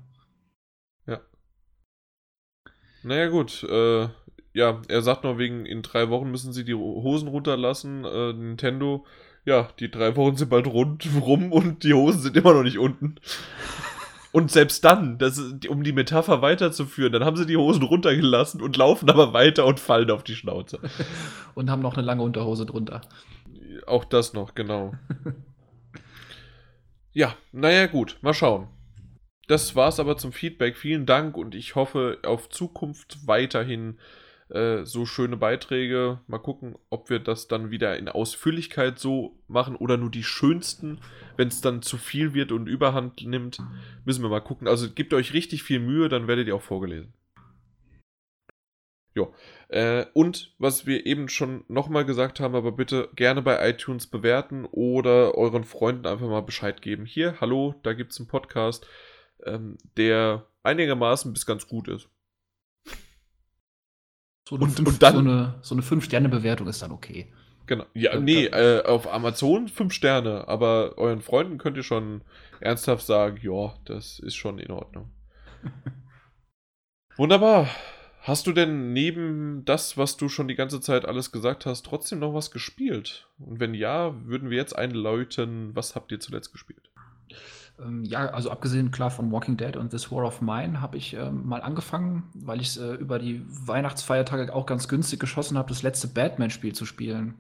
Naja, 3.03 3.29
gut. 3.29 3.63
Äh, 3.65 4.09
ja, 4.53 4.83
er 4.89 5.03
sagt 5.03 5.25
noch, 5.25 5.39
wegen 5.39 5.67
in 5.67 5.83
drei 5.83 6.11
Wochen 6.11 6.31
müssen 6.31 6.53
sie 6.53 6.65
die 6.65 6.75
Hosen 6.75 7.29
runterlassen. 7.29 8.05
Äh, 8.05 8.33
Nintendo, 8.33 9.07
ja, 9.45 9.69
die 9.79 9.91
drei 9.91 10.17
Wochen 10.17 10.37
sind 10.37 10.51
bald 10.51 10.67
rund 10.67 11.09
rum 11.21 11.53
und 11.53 11.85
die 11.85 11.95
Hosen 11.95 12.21
sind 12.21 12.37
immer 12.37 12.55
noch 12.55 12.63
nicht 12.63 12.79
unten. 12.79 13.17
Und 14.31 14.51
selbst 14.51 14.85
dann, 14.85 15.19
das 15.19 15.39
um 15.69 15.83
die 15.83 15.93
Metapher 15.93 16.43
weiterzuführen, 16.43 17.13
dann 17.13 17.25
haben 17.25 17.37
sie 17.37 17.47
die 17.47 17.57
Hosen 17.57 17.83
runtergelassen 17.83 18.61
und 18.61 18.77
laufen 18.77 19.09
aber 19.09 19.33
weiter 19.33 19.65
und 19.65 19.81
fallen 19.81 20.11
auf 20.11 20.23
die 20.23 20.35
Schnauze. 20.35 20.81
Und 21.55 21.71
haben 21.71 21.83
noch 21.83 21.95
eine 21.97 22.07
lange 22.07 22.23
Unterhose 22.23 22.67
drunter. 22.67 23.01
Auch 23.87 24.05
das 24.05 24.33
noch, 24.33 24.55
genau. 24.55 24.93
ja, 27.13 27.35
naja, 27.51 27.87
gut, 27.87 28.19
mal 28.21 28.35
schauen. 28.35 28.69
Das 29.49 29.75
war's 29.75 29.99
aber 29.99 30.17
zum 30.19 30.31
Feedback. 30.31 30.77
Vielen 30.77 31.07
Dank 31.07 31.37
und 31.37 31.55
ich 31.55 31.75
hoffe 31.75 32.19
auf 32.23 32.51
Zukunft 32.51 33.27
weiterhin 33.27 33.99
äh, 34.51 34.85
so 34.85 35.07
schöne 35.07 35.37
Beiträge. 35.37 36.21
Mal 36.27 36.39
gucken, 36.39 36.77
ob 36.91 37.11
wir 37.11 37.19
das 37.19 37.49
dann 37.49 37.71
wieder 37.71 37.99
in 37.99 38.09
Ausführlichkeit 38.09 38.99
so 38.99 39.39
machen 39.49 39.77
oder 39.77 39.97
nur 39.97 40.11
die 40.11 40.25
schönsten. 40.25 41.01
Wenn 41.37 41.49
es 41.49 41.61
dann 41.61 41.83
zu 41.83 41.97
viel 41.97 42.35
wird 42.35 42.53
und 42.53 42.67
Überhand 42.67 43.25
nimmt, 43.27 43.59
müssen 44.05 44.23
wir 44.23 44.31
mal 44.31 44.41
gucken. 44.41 44.69
Also 44.69 44.91
gebt 44.91 45.15
euch 45.15 45.33
richtig 45.33 45.63
viel 45.63 45.81
Mühe, 45.81 46.09
dann 46.09 46.29
werdet 46.29 46.49
ihr 46.49 46.57
auch 46.57 46.63
vorgelesen. 46.63 47.13
Jo. 49.15 49.35
Äh, 49.69 50.07
und 50.15 50.55
was 50.59 50.87
wir 50.87 51.05
eben 51.07 51.29
schon 51.29 51.65
nochmal 51.69 52.05
gesagt 52.05 52.41
haben, 52.41 52.55
aber 52.55 52.73
bitte 52.73 53.09
gerne 53.17 53.43
bei 53.43 53.69
iTunes 53.69 54.07
bewerten 54.07 54.65
oder 54.65 55.35
euren 55.35 55.65
Freunden 55.65 56.07
einfach 56.07 56.29
mal 56.29 56.43
Bescheid 56.43 56.83
geben. 56.83 57.05
Hier, 57.05 57.41
hallo, 57.41 57.75
da 57.83 57.93
gibt 57.93 58.13
es 58.13 58.19
einen 58.19 58.29
Podcast 58.29 58.87
ähm, 59.45 59.79
der 59.97 60.47
einigermaßen 60.63 61.33
bis 61.33 61.47
ganz 61.47 61.67
gut 61.67 61.89
ist. 61.89 62.09
So 64.49 64.57
eine, 64.57 64.65
und, 64.65 64.71
fünf, 64.71 64.89
und 64.89 65.03
dann, 65.03 65.13
so 65.13 65.19
eine, 65.21 65.55
so 65.61 65.75
eine 65.75 65.83
5-Sterne-Bewertung 65.83 66.69
ist 66.69 66.81
dann 66.81 66.91
okay. 66.91 67.27
Genau. 67.67 67.85
Ja, 67.93 68.19
nee, 68.19 68.47
äh, 68.47 68.83
auf 68.83 69.13
Amazon 69.13 69.69
5 69.69 69.93
Sterne, 69.93 70.49
aber 70.49 70.97
euren 70.97 71.21
Freunden 71.21 71.59
könnt 71.59 71.77
ihr 71.77 71.83
schon 71.83 72.23
ernsthaft 72.59 73.05
sagen, 73.05 73.39
ja, 73.43 73.75
das 73.85 74.19
ist 74.19 74.37
schon 74.37 74.59
in 74.59 74.71
Ordnung. 74.71 75.11
Wunderbar. 77.19 77.69
Hast 78.23 78.47
du 78.47 78.53
denn 78.53 78.95
neben 78.95 79.67
das, 79.67 79.99
was 79.99 80.17
du 80.17 80.31
schon 80.31 80.49
die 80.49 80.55
ganze 80.55 80.81
Zeit 80.81 81.05
alles 81.05 81.31
gesagt 81.31 81.67
hast, 81.67 81.85
trotzdem 81.85 82.19
noch 82.19 82.33
was 82.33 82.51
gespielt? 82.51 83.29
Und 83.39 83.61
wenn 83.61 83.75
ja, 83.75 84.15
würden 84.25 84.49
wir 84.49 84.57
jetzt 84.57 84.75
einläuten, 84.75 85.77
was 85.77 85.95
habt 85.95 86.11
ihr 86.11 86.21
zuletzt 86.21 86.53
gespielt? 86.53 86.88
Ähm, 87.81 88.05
ja, 88.05 88.27
also 88.31 88.51
abgesehen 88.51 88.91
klar 88.91 89.11
von 89.11 89.31
Walking 89.31 89.57
Dead 89.57 89.77
und 89.77 89.91
This 89.91 90.11
War 90.11 90.25
of 90.25 90.41
Mine 90.41 90.81
habe 90.81 90.97
ich 90.97 91.15
ähm, 91.15 91.47
mal 91.47 91.63
angefangen, 91.63 92.25
weil 92.35 92.61
ich 92.61 92.69
es 92.69 92.77
äh, 92.77 92.95
über 92.95 93.19
die 93.19 93.45
Weihnachtsfeiertage 93.49 94.55
auch 94.55 94.67
ganz 94.67 94.89
günstig 94.89 95.21
geschossen 95.21 95.57
habe, 95.57 95.69
das 95.69 95.83
letzte 95.83 96.09
Batman-Spiel 96.09 96.75
zu 96.75 96.85
spielen. 96.87 97.35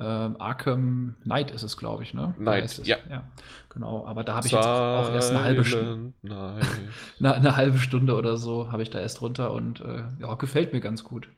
Ähm, 0.00 0.36
Arkham 0.40 1.16
Knight 1.24 1.50
ist 1.50 1.64
es, 1.64 1.76
glaube 1.76 2.04
ich, 2.04 2.14
ne? 2.14 2.32
Knight, 2.38 2.86
ja. 2.86 2.98
ja. 3.10 3.24
Genau, 3.68 4.06
aber 4.06 4.22
da 4.22 4.36
habe 4.36 4.46
ich 4.46 4.52
jetzt 4.52 4.64
auch 4.64 5.12
erst 5.12 5.30
eine 5.30 5.42
halbe 5.42 5.64
Stunde. 5.64 6.12
eine, 6.22 6.60
eine, 7.34 7.56
halbe 7.56 7.78
Stunde 7.78 8.14
oder 8.14 8.36
so 8.36 8.70
habe 8.70 8.82
ich 8.82 8.90
da 8.90 9.00
erst 9.00 9.22
runter 9.22 9.52
und 9.52 9.80
äh, 9.80 10.04
ja, 10.20 10.34
gefällt 10.34 10.72
mir 10.72 10.80
ganz 10.80 11.02
gut. 11.02 11.28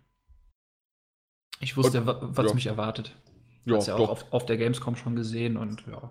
Ich 1.61 1.77
wusste, 1.77 2.03
und, 2.03 2.37
was 2.37 2.49
ja. 2.49 2.55
mich 2.55 2.67
erwartet. 2.67 3.17
Ja, 3.65 3.79
ja 3.79 3.95
auch 3.95 4.11
auf, 4.11 4.27
auf 4.31 4.47
der 4.47 4.59
Gamescom 4.59 4.97
schon 4.97 5.17
gesehen 5.17 5.57
und 5.57 5.85
ja. 5.87 6.11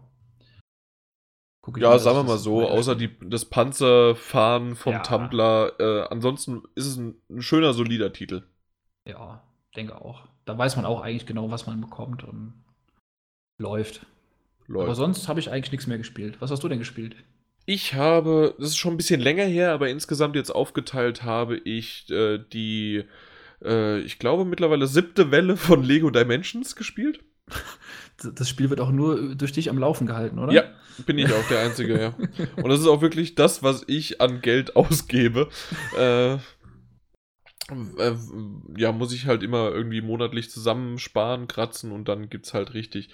Ja, 1.77 1.99
sagen 1.99 2.17
wir 2.17 2.23
mal 2.23 2.37
so, 2.37 2.67
außer 2.67 2.95
die, 2.95 3.11
das 3.21 3.45
Panzerfahren 3.45 4.75
vom 4.75 4.93
ja. 4.93 4.99
Tumblr, 4.99 5.73
äh, 5.79 6.07
ansonsten 6.09 6.63
ist 6.75 6.85
es 6.85 6.97
ein, 6.97 7.15
ein, 7.29 7.41
schöner, 7.41 7.73
solider 7.73 8.13
Titel. 8.13 8.43
Ja, 9.05 9.43
denke 9.75 9.99
auch. 10.01 10.27
Da 10.45 10.57
weiß 10.57 10.77
man 10.77 10.85
auch 10.85 11.01
eigentlich 11.01 11.25
genau, 11.25 11.51
was 11.51 11.67
man 11.67 11.81
bekommt 11.81 12.23
und 12.23 12.53
läuft. 13.57 14.05
läuft. 14.67 14.85
Aber 14.85 14.95
sonst 14.95 15.27
habe 15.27 15.39
ich 15.39 15.51
eigentlich 15.51 15.71
nichts 15.71 15.85
mehr 15.85 15.97
gespielt. 15.97 16.37
Was 16.39 16.49
hast 16.49 16.63
du 16.63 16.69
denn 16.69 16.79
gespielt? 16.79 17.15
Ich 17.65 17.93
habe, 17.93 18.55
das 18.57 18.69
ist 18.69 18.77
schon 18.77 18.93
ein 18.93 18.97
bisschen 18.97 19.21
länger 19.21 19.45
her, 19.45 19.73
aber 19.73 19.89
insgesamt 19.89 20.35
jetzt 20.35 20.49
aufgeteilt 20.49 21.23
habe 21.23 21.57
ich 21.57 22.09
äh, 22.09 22.39
die 22.39 23.03
äh, 23.63 23.99
ich 23.99 24.19
glaube, 24.19 24.45
mittlerweile 24.45 24.87
siebte 24.87 25.31
Welle 25.31 25.57
von 25.57 25.83
Lego 25.83 26.09
Dimensions 26.09 26.75
gespielt. 26.75 27.23
Das 28.23 28.49
Spiel 28.49 28.69
wird 28.69 28.81
auch 28.81 28.91
nur 28.91 29.35
durch 29.35 29.51
dich 29.51 29.69
am 29.69 29.77
Laufen 29.77 30.07
gehalten, 30.07 30.39
oder? 30.39 30.53
Ja, 30.53 30.63
bin 31.05 31.17
ich 31.17 31.31
auch 31.31 31.47
der 31.49 31.61
Einzige, 31.61 31.99
ja. 31.99 32.13
Und 32.57 32.69
das 32.69 32.79
ist 32.79 32.87
auch 32.87 33.01
wirklich 33.01 33.35
das, 33.35 33.63
was 33.63 33.83
ich 33.87 34.21
an 34.21 34.41
Geld 34.41 34.75
ausgebe. 34.75 35.49
Äh, 35.97 36.33
äh, 36.33 38.15
ja, 38.77 38.91
muss 38.91 39.13
ich 39.13 39.25
halt 39.25 39.43
immer 39.43 39.71
irgendwie 39.71 40.01
monatlich 40.01 40.49
zusammensparen, 40.49 41.47
kratzen 41.47 41.91
und 41.91 42.07
dann 42.07 42.29
gibt's 42.29 42.53
halt 42.53 42.73
richtig. 42.73 43.09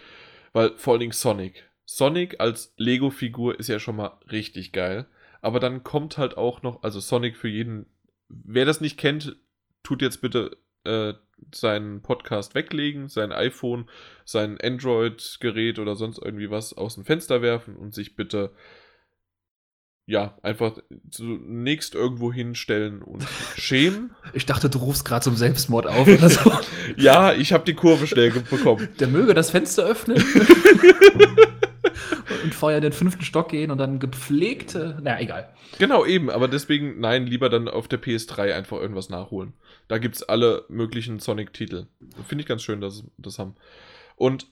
Weil 0.54 0.72
vor 0.78 0.94
allen 0.94 1.02
Dingen 1.02 1.12
Sonic. 1.12 1.70
Sonic 1.86 2.40
als 2.40 2.74
Lego-Figur 2.78 3.60
ist 3.60 3.68
ja 3.68 3.80
schon 3.80 3.98
mal 3.98 4.18
richtig 4.32 4.72
geil. 4.72 5.06
Aber 5.42 5.60
dann 5.60 5.84
kommt 5.84 6.18
halt 6.18 6.38
auch 6.38 6.64
noch, 6.64 6.82
also 6.84 7.00
Sonic 7.00 7.38
für 7.38 7.50
jeden. 7.50 7.86
Wer 8.30 8.66
das 8.66 8.82
nicht 8.82 8.98
kennt, 8.98 9.36
tut 9.84 10.02
jetzt 10.02 10.22
bitte 10.22 10.58
äh, 10.84 11.14
seinen 11.54 12.02
Podcast 12.02 12.56
weglegen, 12.56 13.08
sein 13.08 13.32
iPhone, 13.32 13.90
sein 14.26 14.60
Android-Gerät 14.62 15.80
oder 15.80 15.96
sonst 15.96 16.20
irgendwie 16.20 16.50
was 16.50 16.74
aus 16.74 16.96
dem 16.96 17.06
Fenster 17.06 17.42
werfen 17.42 17.76
und 17.76 17.94
sich 17.94 18.16
bitte 18.16 18.52
ja, 20.08 20.38
einfach 20.44 20.78
zunächst 21.10 21.96
irgendwo 21.96 22.32
hinstellen 22.32 23.02
und 23.02 23.26
schämen. 23.58 24.12
Ich 24.34 24.46
dachte, 24.46 24.70
du 24.70 24.78
rufst 24.78 25.04
gerade 25.04 25.24
zum 25.24 25.36
Selbstmord 25.36 25.88
auf 25.88 26.08
oder 26.08 26.30
so. 26.30 26.52
ja, 26.96 27.34
ich 27.34 27.54
habe 27.54 27.66
die 27.66 27.74
Kurve 27.74 28.06
schnell 28.06 28.30
bekommen. 28.50 28.88
Der 29.00 29.08
möge 29.08 29.34
das 29.34 29.50
Fenster 29.50 29.84
öffnen 29.84 30.24
und 32.46 32.56
vorher 32.56 32.78
in 32.78 32.84
den 32.84 32.94
fünften 32.94 33.24
Stock 33.24 33.50
gehen 33.50 33.72
und 33.72 33.78
dann 33.78 34.00
gepflegte. 34.00 34.98
Naja, 35.02 35.20
egal. 35.20 35.54
Genau, 35.80 36.06
eben, 36.06 36.30
aber 36.30 36.48
deswegen, 36.48 37.00
nein, 37.00 37.28
lieber 37.28 37.50
dann 37.50 37.68
auf 37.68 37.88
der 37.88 38.02
PS3 38.02 38.54
einfach 38.54 38.78
irgendwas 38.78 39.10
nachholen. 39.10 39.54
Da 39.88 39.98
gibt 39.98 40.16
es 40.16 40.24
alle 40.24 40.66
möglichen 40.70 41.20
Sonic-Titel. 41.20 41.88
Finde 42.28 42.44
ich 42.44 42.48
ganz 42.48 42.64
schön, 42.64 42.82
dass 42.82 42.98
sie 42.98 43.12
das 43.18 43.40
haben. 43.40 43.56
Und 44.16 44.48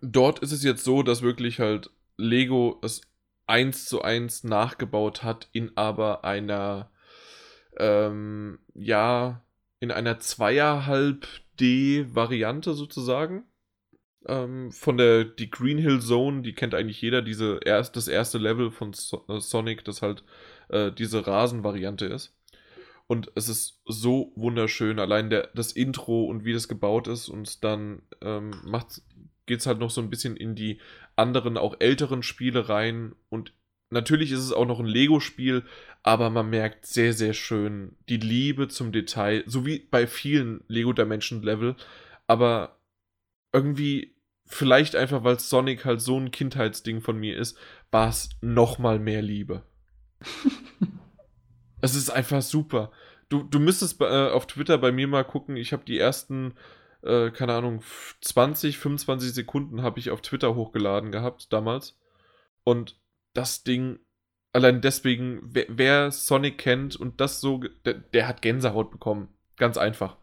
dort 0.00 0.40
ist 0.40 0.52
es 0.52 0.64
jetzt 0.64 0.84
so, 0.84 1.02
dass 1.02 1.22
wirklich 1.22 1.60
halt 1.60 1.90
Lego 2.16 2.80
es 2.82 3.02
eins 3.46 3.86
zu 3.86 4.02
eins 4.02 4.44
nachgebaut 4.44 5.22
hat, 5.22 5.48
in 5.52 5.72
aber 5.76 6.24
einer, 6.24 6.90
ähm, 7.78 8.58
ja, 8.74 9.42
in 9.80 9.90
einer 9.90 10.18
zweieinhalb 10.18 11.26
D-Variante 11.60 12.74
sozusagen. 12.74 13.44
Ähm, 14.26 14.72
von 14.72 14.96
der, 14.96 15.24
die 15.24 15.50
Green 15.50 15.78
Hill 15.78 16.00
Zone, 16.00 16.42
die 16.42 16.54
kennt 16.54 16.74
eigentlich 16.74 17.00
jeder, 17.00 17.22
diese 17.22 17.60
erst, 17.64 17.96
das 17.96 18.08
erste 18.08 18.38
Level 18.38 18.70
von 18.70 18.92
so 18.92 19.24
äh, 19.28 19.40
Sonic, 19.40 19.84
das 19.84 20.02
halt 20.02 20.24
äh, 20.68 20.90
diese 20.92 21.26
Rasenvariante 21.26 22.06
ist. 22.06 22.34
Und 23.06 23.32
es 23.34 23.48
ist 23.48 23.80
so 23.86 24.32
wunderschön, 24.36 24.98
allein 24.98 25.30
der, 25.30 25.48
das 25.54 25.72
Intro 25.72 26.24
und 26.24 26.44
wie 26.44 26.52
das 26.52 26.68
gebaut 26.68 27.08
ist 27.08 27.28
und 27.28 27.64
dann 27.64 28.02
ähm, 28.20 28.52
geht 29.46 29.60
es 29.60 29.66
halt 29.66 29.78
noch 29.78 29.90
so 29.90 30.00
ein 30.00 30.10
bisschen 30.10 30.36
in 30.36 30.54
die 30.54 30.78
anderen, 31.16 31.56
auch 31.56 31.76
älteren 31.80 32.22
Spiele 32.22 32.68
rein. 32.68 33.14
Und 33.30 33.54
natürlich 33.90 34.30
ist 34.30 34.40
es 34.40 34.52
auch 34.52 34.66
noch 34.66 34.78
ein 34.78 34.86
Lego-Spiel, 34.86 35.64
aber 36.02 36.30
man 36.30 36.50
merkt 36.50 36.86
sehr, 36.86 37.14
sehr 37.14 37.32
schön 37.32 37.96
die 38.08 38.18
Liebe 38.18 38.68
zum 38.68 38.92
Detail, 38.92 39.42
so 39.46 39.64
wie 39.64 39.78
bei 39.78 40.06
vielen 40.06 40.62
Lego 40.68 40.92
Dimension 40.92 41.42
Level. 41.42 41.76
Aber 42.26 42.77
irgendwie, 43.52 44.16
vielleicht 44.46 44.96
einfach, 44.96 45.24
weil 45.24 45.38
Sonic 45.38 45.84
halt 45.84 46.00
so 46.00 46.18
ein 46.18 46.30
Kindheitsding 46.30 47.00
von 47.00 47.18
mir 47.18 47.36
ist, 47.36 47.56
war 47.90 48.08
es 48.08 48.30
nochmal 48.40 48.98
mehr 48.98 49.22
Liebe. 49.22 49.62
es 51.80 51.94
ist 51.94 52.10
einfach 52.10 52.42
super. 52.42 52.90
Du, 53.28 53.42
du 53.42 53.58
müsstest 53.58 54.00
äh, 54.00 54.30
auf 54.30 54.46
Twitter 54.46 54.78
bei 54.78 54.90
mir 54.90 55.06
mal 55.06 55.24
gucken. 55.24 55.56
Ich 55.56 55.72
habe 55.72 55.84
die 55.84 55.98
ersten, 55.98 56.54
äh, 57.02 57.30
keine 57.30 57.54
Ahnung, 57.54 57.82
20, 58.22 58.78
25 58.78 59.32
Sekunden 59.32 59.82
habe 59.82 59.98
ich 59.98 60.10
auf 60.10 60.22
Twitter 60.22 60.54
hochgeladen 60.54 61.12
gehabt 61.12 61.52
damals. 61.52 61.98
Und 62.64 62.98
das 63.34 63.64
Ding, 63.64 63.98
allein 64.52 64.80
deswegen, 64.80 65.40
wer, 65.42 65.66
wer 65.68 66.10
Sonic 66.10 66.58
kennt 66.58 66.96
und 66.96 67.20
das 67.20 67.40
so, 67.40 67.62
der, 67.84 67.94
der, 67.94 68.26
hat 68.26 68.42
Gänsehaut 68.42 68.90
bekommen. 68.90 69.28
Ganz 69.56 69.76
einfach. 69.76 70.16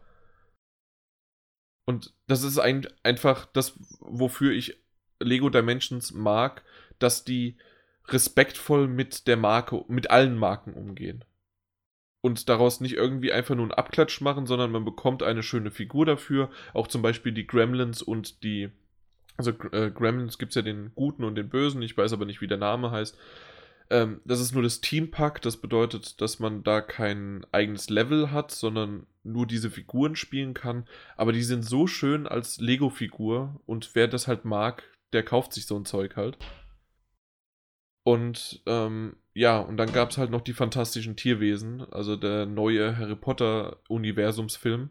Und 1.86 2.12
das 2.26 2.42
ist 2.42 2.58
ein, 2.58 2.86
einfach 3.02 3.46
das, 3.46 3.78
wofür 4.00 4.52
ich 4.52 4.76
Lego 5.20 5.48
Dimensions 5.48 6.12
mag, 6.12 6.62
dass 6.98 7.24
die 7.24 7.56
respektvoll 8.08 8.86
mit 8.88 9.26
der 9.26 9.36
Marke, 9.36 9.84
mit 9.88 10.10
allen 10.10 10.36
Marken 10.36 10.74
umgehen 10.74 11.24
und 12.26 12.48
daraus 12.48 12.80
nicht 12.80 12.94
irgendwie 12.94 13.32
einfach 13.32 13.54
nur 13.54 13.64
einen 13.66 13.72
Abklatsch 13.72 14.20
machen, 14.20 14.46
sondern 14.46 14.72
man 14.72 14.84
bekommt 14.84 15.22
eine 15.22 15.44
schöne 15.44 15.70
Figur 15.70 16.04
dafür. 16.04 16.50
Auch 16.74 16.88
zum 16.88 17.00
Beispiel 17.00 17.30
die 17.32 17.46
Gremlins 17.46 18.02
und 18.02 18.42
die. 18.42 18.70
Also 19.36 19.52
äh, 19.70 19.90
Gremlins 19.90 20.36
gibt 20.36 20.50
es 20.50 20.56
ja 20.56 20.62
den 20.62 20.92
Guten 20.96 21.22
und 21.22 21.36
den 21.36 21.48
Bösen, 21.48 21.82
ich 21.82 21.96
weiß 21.96 22.12
aber 22.12 22.24
nicht, 22.24 22.40
wie 22.40 22.48
der 22.48 22.58
Name 22.58 22.90
heißt. 22.90 23.16
Ähm, 23.90 24.20
das 24.24 24.40
ist 24.40 24.52
nur 24.52 24.62
das 24.62 24.80
Teampack, 24.80 25.40
das 25.42 25.58
bedeutet, 25.58 26.20
dass 26.20 26.38
man 26.38 26.64
da 26.64 26.80
kein 26.80 27.46
eigenes 27.52 27.88
Level 27.88 28.32
hat, 28.32 28.50
sondern 28.50 29.06
nur 29.22 29.46
diese 29.46 29.70
Figuren 29.70 30.16
spielen 30.16 30.54
kann. 30.54 30.86
Aber 31.16 31.32
die 31.32 31.42
sind 31.42 31.62
so 31.62 31.86
schön 31.86 32.26
als 32.26 32.58
Lego-Figur. 32.58 33.60
Und 33.66 33.94
wer 33.94 34.08
das 34.08 34.26
halt 34.26 34.44
mag, 34.44 34.82
der 35.12 35.22
kauft 35.22 35.52
sich 35.52 35.66
so 35.66 35.76
ein 35.76 35.84
Zeug 35.84 36.16
halt. 36.16 36.38
Und 38.02 38.62
ähm, 38.66 39.16
ja, 39.34 39.58
und 39.58 39.76
dann 39.76 39.92
gab 39.92 40.10
es 40.10 40.18
halt 40.18 40.30
noch 40.30 40.40
die 40.40 40.52
fantastischen 40.52 41.16
Tierwesen, 41.16 41.82
also 41.92 42.16
der 42.16 42.46
neue 42.46 42.96
Harry 42.96 43.16
Potter-Universumsfilm. 43.16 44.90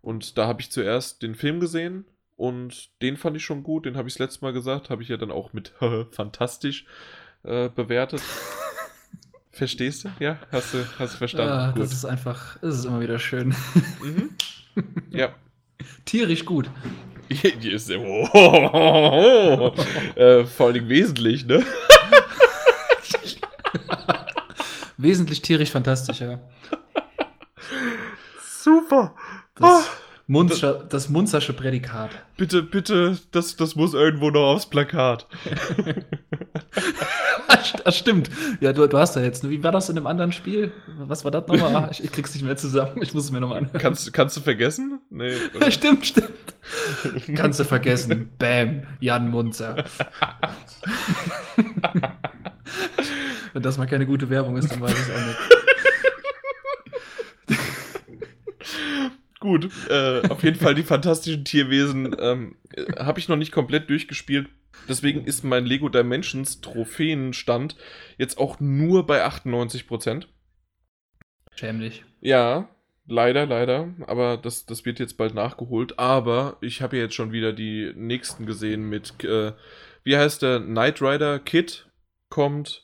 Und 0.00 0.38
da 0.38 0.46
habe 0.46 0.60
ich 0.60 0.70
zuerst 0.70 1.22
den 1.22 1.34
Film 1.34 1.60
gesehen. 1.60 2.06
Und 2.36 2.90
den 3.00 3.16
fand 3.16 3.36
ich 3.36 3.44
schon 3.44 3.62
gut, 3.62 3.86
den 3.86 3.96
habe 3.96 4.08
ich 4.08 4.14
das 4.14 4.18
letzte 4.20 4.44
Mal 4.44 4.52
gesagt, 4.52 4.90
habe 4.90 5.02
ich 5.02 5.08
ja 5.08 5.16
dann 5.16 5.30
auch 5.30 5.52
mit 5.52 5.72
fantastisch 6.10 6.86
äh, 7.44 7.68
bewertet. 7.68 8.22
Verstehst 9.52 10.04
du? 10.04 10.08
Ja, 10.18 10.38
hast 10.50 10.74
du, 10.74 10.84
hast 10.98 11.14
du 11.14 11.18
verstanden? 11.18 11.52
Ja, 11.52 11.70
gut. 11.70 11.82
das 11.82 11.92
ist 11.92 12.04
einfach, 12.04 12.56
es 12.60 12.78
ist 12.78 12.84
immer 12.86 13.00
wieder 13.00 13.18
schön. 13.18 13.54
Mhm. 14.02 14.30
Ja. 15.10 15.34
Tierisch 16.04 16.44
gut. 16.44 16.68
Ist 17.62 17.90
oh, 17.90 18.28
oh, 18.32 18.70
oh, 18.72 19.72
oh. 19.74 20.20
äh, 20.20 20.44
vor 20.44 20.66
allem 20.66 20.88
wesentlich, 20.88 21.46
ne? 21.46 21.64
Wesentlich 24.96 25.42
tierisch 25.42 25.70
fantastischer. 25.70 26.40
Super. 28.40 29.14
Das, 29.56 29.86
oh. 29.86 29.90
Munzer, 30.26 30.84
das 30.88 31.08
Munzersche 31.08 31.52
Prädikat. 31.52 32.10
Bitte, 32.36 32.62
bitte, 32.62 33.18
das, 33.32 33.56
das 33.56 33.74
muss 33.74 33.94
irgendwo 33.94 34.30
noch 34.30 34.54
aufs 34.54 34.66
Plakat. 34.66 35.26
das 37.84 37.96
stimmt. 37.96 38.30
Ja, 38.60 38.72
du, 38.72 38.86
du 38.86 38.98
hast 38.98 39.16
ja 39.16 39.22
jetzt. 39.22 39.48
Wie 39.48 39.62
war 39.62 39.72
das 39.72 39.88
in 39.88 39.96
einem 39.96 40.06
anderen 40.06 40.32
Spiel? 40.32 40.72
Was 40.98 41.24
war 41.24 41.30
das 41.30 41.46
nochmal? 41.46 41.88
Ich, 41.90 42.02
ich 42.04 42.12
krieg's 42.12 42.34
nicht 42.34 42.44
mehr 42.44 42.56
zusammen. 42.56 43.00
Ich 43.02 43.14
muss 43.14 43.24
es 43.24 43.30
mir 43.30 43.40
nochmal 43.40 43.58
anhören. 43.58 43.80
Kannst, 43.80 44.12
kannst 44.12 44.36
du 44.36 44.40
vergessen? 44.40 45.00
Nee. 45.10 45.34
stimmt, 45.70 46.06
stimmt. 46.06 46.30
kannst 47.36 47.60
du 47.60 47.64
vergessen. 47.64 48.30
Bam. 48.38 48.82
Jan 49.00 49.30
Munzer. 49.30 49.84
Wenn 53.52 53.62
das 53.62 53.78
mal 53.78 53.86
keine 53.86 54.06
gute 54.06 54.30
Werbung 54.30 54.56
ist, 54.56 54.72
dann 54.72 54.80
weiß 54.80 54.92
ich 54.92 54.98
es 54.98 55.10
auch 55.10 55.26
nicht. 55.26 55.38
Gut, 59.44 59.68
äh, 59.90 60.26
auf 60.30 60.42
jeden 60.42 60.58
Fall 60.58 60.74
die 60.74 60.84
fantastischen 60.84 61.44
Tierwesen 61.44 62.16
ähm, 62.18 62.56
habe 62.98 63.18
ich 63.20 63.28
noch 63.28 63.36
nicht 63.36 63.52
komplett 63.52 63.90
durchgespielt. 63.90 64.48
Deswegen 64.88 65.26
ist 65.26 65.44
mein 65.44 65.66
Lego 65.66 65.90
Dimensions 65.90 66.62
Trophäenstand 66.62 67.76
jetzt 68.16 68.38
auch 68.38 68.58
nur 68.58 69.04
bei 69.04 69.22
98%. 69.22 70.24
Schämlich. 71.54 72.06
Ja, 72.22 72.70
leider, 73.06 73.44
leider. 73.44 73.92
Aber 74.06 74.38
das, 74.38 74.64
das 74.64 74.86
wird 74.86 74.98
jetzt 74.98 75.18
bald 75.18 75.34
nachgeholt. 75.34 75.98
Aber 75.98 76.56
ich 76.62 76.80
habe 76.80 76.96
ja 76.96 77.02
jetzt 77.02 77.14
schon 77.14 77.32
wieder 77.32 77.52
die 77.52 77.92
nächsten 77.94 78.46
gesehen 78.46 78.88
mit, 78.88 79.22
äh, 79.24 79.52
wie 80.04 80.16
heißt 80.16 80.40
der, 80.40 80.60
Knight 80.60 81.02
Rider 81.02 81.38
Kid 81.38 81.86
kommt. 82.30 82.83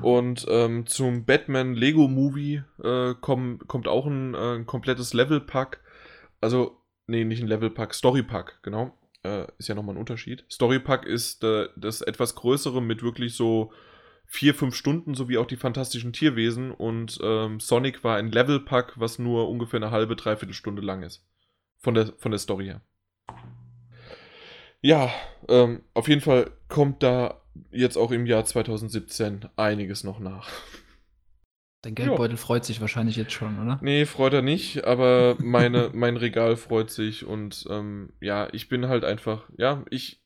Und 0.00 0.46
ähm, 0.48 0.86
zum 0.86 1.24
Batman 1.24 1.74
Lego 1.74 2.08
Movie 2.08 2.62
äh, 2.82 3.14
komm, 3.20 3.58
kommt 3.66 3.88
auch 3.88 4.06
ein, 4.06 4.34
äh, 4.34 4.56
ein 4.56 4.66
komplettes 4.66 5.12
Level-Pack. 5.12 5.80
Also, 6.40 6.80
nee, 7.06 7.24
nicht 7.24 7.42
ein 7.42 7.48
Level-Pack, 7.48 7.94
Story-Pack, 7.94 8.60
genau. 8.62 8.96
Äh, 9.22 9.46
ist 9.58 9.68
ja 9.68 9.74
nochmal 9.74 9.94
ein 9.94 10.00
Unterschied. 10.00 10.44
Story-Pack 10.50 11.04
ist 11.06 11.44
äh, 11.44 11.68
das 11.76 12.00
etwas 12.00 12.34
größere 12.34 12.82
mit 12.82 13.02
wirklich 13.02 13.36
so 13.36 13.72
vier, 14.26 14.54
fünf 14.54 14.74
Stunden, 14.74 15.14
sowie 15.14 15.38
auch 15.38 15.46
die 15.46 15.56
fantastischen 15.56 16.12
Tierwesen. 16.12 16.72
Und 16.72 17.18
ähm, 17.22 17.60
Sonic 17.60 18.02
war 18.02 18.16
ein 18.16 18.32
Level-Pack, 18.32 18.94
was 18.98 19.18
nur 19.18 19.48
ungefähr 19.48 19.78
eine 19.78 19.90
halbe, 19.90 20.16
dreiviertel 20.16 20.54
Stunde 20.54 20.82
lang 20.82 21.02
ist. 21.02 21.24
Von 21.78 21.94
der, 21.94 22.06
von 22.18 22.30
der 22.30 22.38
Story 22.38 22.64
her. 22.66 22.80
Ja, 24.80 25.10
ähm, 25.48 25.82
auf 25.94 26.08
jeden 26.08 26.22
Fall 26.22 26.50
kommt 26.68 27.02
da 27.02 27.41
jetzt 27.70 27.96
auch 27.96 28.10
im 28.10 28.26
Jahr 28.26 28.44
2017 28.44 29.48
einiges 29.56 30.04
noch 30.04 30.20
nach. 30.20 30.48
Dein 31.82 31.96
Geldbeutel 31.96 32.36
ja. 32.36 32.42
freut 32.42 32.64
sich 32.64 32.80
wahrscheinlich 32.80 33.16
jetzt 33.16 33.32
schon, 33.32 33.60
oder? 33.60 33.80
Nee, 33.82 34.06
freut 34.06 34.32
er 34.34 34.42
nicht, 34.42 34.84
aber 34.84 35.36
meine, 35.40 35.90
mein 35.94 36.16
Regal 36.16 36.56
freut 36.56 36.90
sich 36.90 37.26
und 37.26 37.66
ähm, 37.68 38.12
ja, 38.20 38.48
ich 38.52 38.68
bin 38.68 38.86
halt 38.86 39.04
einfach, 39.04 39.48
ja, 39.56 39.84
ich 39.90 40.22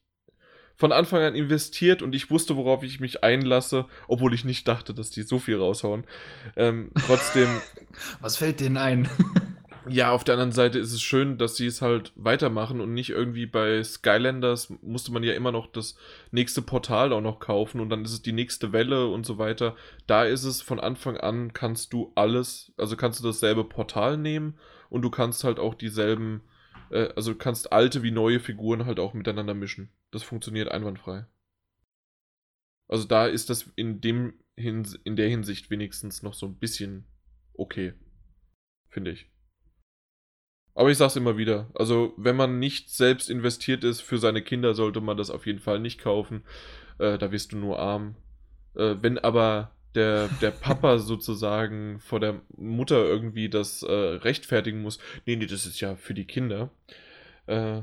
von 0.77 0.93
Anfang 0.93 1.23
an 1.23 1.35
investiert 1.35 2.03
und 2.03 2.15
ich 2.15 2.31
wusste, 2.31 2.57
worauf 2.57 2.83
ich 2.83 3.01
mich 3.01 3.25
einlasse, 3.25 3.87
obwohl 4.09 4.35
ich 4.35 4.45
nicht 4.45 4.69
dachte, 4.69 4.93
dass 4.93 5.09
die 5.09 5.23
so 5.23 5.39
viel 5.39 5.57
raushauen. 5.57 6.05
Ähm, 6.55 6.91
trotzdem. 7.07 7.49
Was 8.21 8.37
fällt 8.37 8.61
denen 8.61 8.77
ein? 8.77 9.09
Ja, 9.89 10.11
auf 10.11 10.25
der 10.25 10.35
anderen 10.35 10.53
Seite 10.53 10.79
ist 10.79 10.93
es 10.93 11.01
schön, 11.01 11.39
dass 11.39 11.57
sie 11.57 11.67
es 11.67 11.81
halt 11.81 12.13
weitermachen 12.17 12.81
und 12.81 12.93
nicht 12.93 13.11
irgendwie 13.11 13.47
bei 13.47 13.83
Skylanders 13.85 14.71
musste 14.83 15.13
man 15.13 15.23
ja 15.23 15.33
immer 15.35 15.53
noch 15.53 15.71
das 15.71 15.97
nächste 16.33 16.61
Portal 16.63 17.13
auch 17.13 17.21
noch 17.21 17.39
kaufen 17.39 17.81
und 17.81 17.91
dann 17.91 18.05
ist 18.05 18.13
es 18.13 18.23
die 18.23 18.33
nächste 18.33 18.73
Welle 18.73 19.07
und 19.09 19.25
so 19.25 19.39
weiter. 19.39 19.77
Da 20.07 20.25
ist 20.25 20.45
es 20.45 20.61
von 20.61 20.81
Anfang 20.81 21.17
an 21.17 21.53
kannst 21.53 21.93
du 21.93 22.11
alles, 22.17 22.73
also 22.77 22.97
kannst 22.97 23.21
du 23.21 23.25
dasselbe 23.25 23.65
Portal 23.65 24.17
nehmen 24.17 24.59
und 24.89 25.03
du 25.03 25.11
kannst 25.11 25.45
halt 25.45 25.61
auch 25.61 25.75
dieselben, 25.75 26.43
äh, 26.91 27.09
also 27.15 27.35
kannst 27.37 27.73
alte 27.73 28.03
wie 28.03 28.11
neue 28.11 28.41
Figuren 28.41 28.87
halt 28.87 28.99
auch 28.99 29.15
miteinander 29.15 29.55
mischen. 29.55 29.91
Das 30.11 30.25
funktioniert 30.25 30.69
einwandfrei. 30.69 31.27
Also 32.89 33.07
da 33.07 33.27
ist 33.27 33.51
das 33.51 33.71
in 33.77 34.01
dem 34.01 34.35
in 34.57 35.17
der 35.17 35.29
Hinsicht 35.29 35.71
wenigstens 35.71 36.23
noch 36.23 36.33
so 36.33 36.47
ein 36.47 36.57
bisschen 36.57 37.07
okay, 37.53 37.93
finde 38.89 39.11
ich. 39.11 39.31
Aber 40.77 40.91
ich 40.91 40.99
sag's 40.99 41.17
immer 41.17 41.39
wieder, 41.39 41.71
also 41.75 42.13
wenn 42.19 42.37
man 42.37 42.59
nicht 42.59 42.91
selbst 42.91 43.31
investiert 43.31 43.83
ist 43.83 44.03
für 44.03 44.19
seine 44.19 44.43
Kinder, 44.43 44.75
sollte 44.75 45.01
man 45.01 45.17
das 45.17 45.31
auf 45.31 45.47
jeden 45.47 45.59
Fall 45.59 45.81
nicht 45.81 45.99
kaufen. 45.99 46.45
Äh, 46.99 47.17
da 47.17 47.33
wirst 47.33 47.53
du 47.53 47.57
nur 47.57 47.79
arm. 47.79 48.15
Äh, 48.75 48.97
wenn 49.01 49.19
aber 49.19 49.73
der, 49.95 50.29
der 50.43 50.51
Papa 50.51 50.99
sozusagen 50.99 51.99
vor 52.01 52.21
der 52.21 52.43
Mutter 52.59 53.03
irgendwie 53.07 53.49
das 53.49 53.83
äh, 53.85 53.91
rechtfertigen 53.91 54.83
muss, 54.83 54.99
nee, 55.25 55.37
nee, 55.37 55.47
das 55.47 55.65
ist 55.65 55.81
ja 55.81 55.97
für 55.97 56.13
die 56.13 56.27
Kinder. 56.27 56.71
Äh, 57.47 57.81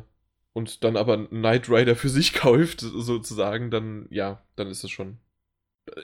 und 0.53 0.83
dann 0.83 0.95
aber 0.95 1.27
Knight 1.30 1.69
Rider 1.69 1.95
für 1.95 2.09
sich 2.09 2.33
kauft, 2.35 2.81
sozusagen, 2.81 3.72
dann 3.72 4.05
ja, 4.11 4.43
dann 4.55 4.67
ist 4.67 4.83
es 4.83 4.91
schon. 4.91 5.17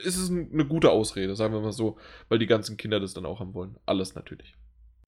Ist 0.02 0.16
es 0.16 0.28
eine 0.28 0.66
gute 0.66 0.90
Ausrede, 0.90 1.36
sagen 1.36 1.54
wir 1.54 1.60
mal 1.60 1.70
so, 1.70 1.98
weil 2.28 2.40
die 2.40 2.48
ganzen 2.48 2.76
Kinder 2.76 2.98
das 2.98 3.14
dann 3.14 3.26
auch 3.26 3.38
haben 3.38 3.54
wollen. 3.54 3.76
Alles 3.86 4.16
natürlich. 4.16 4.56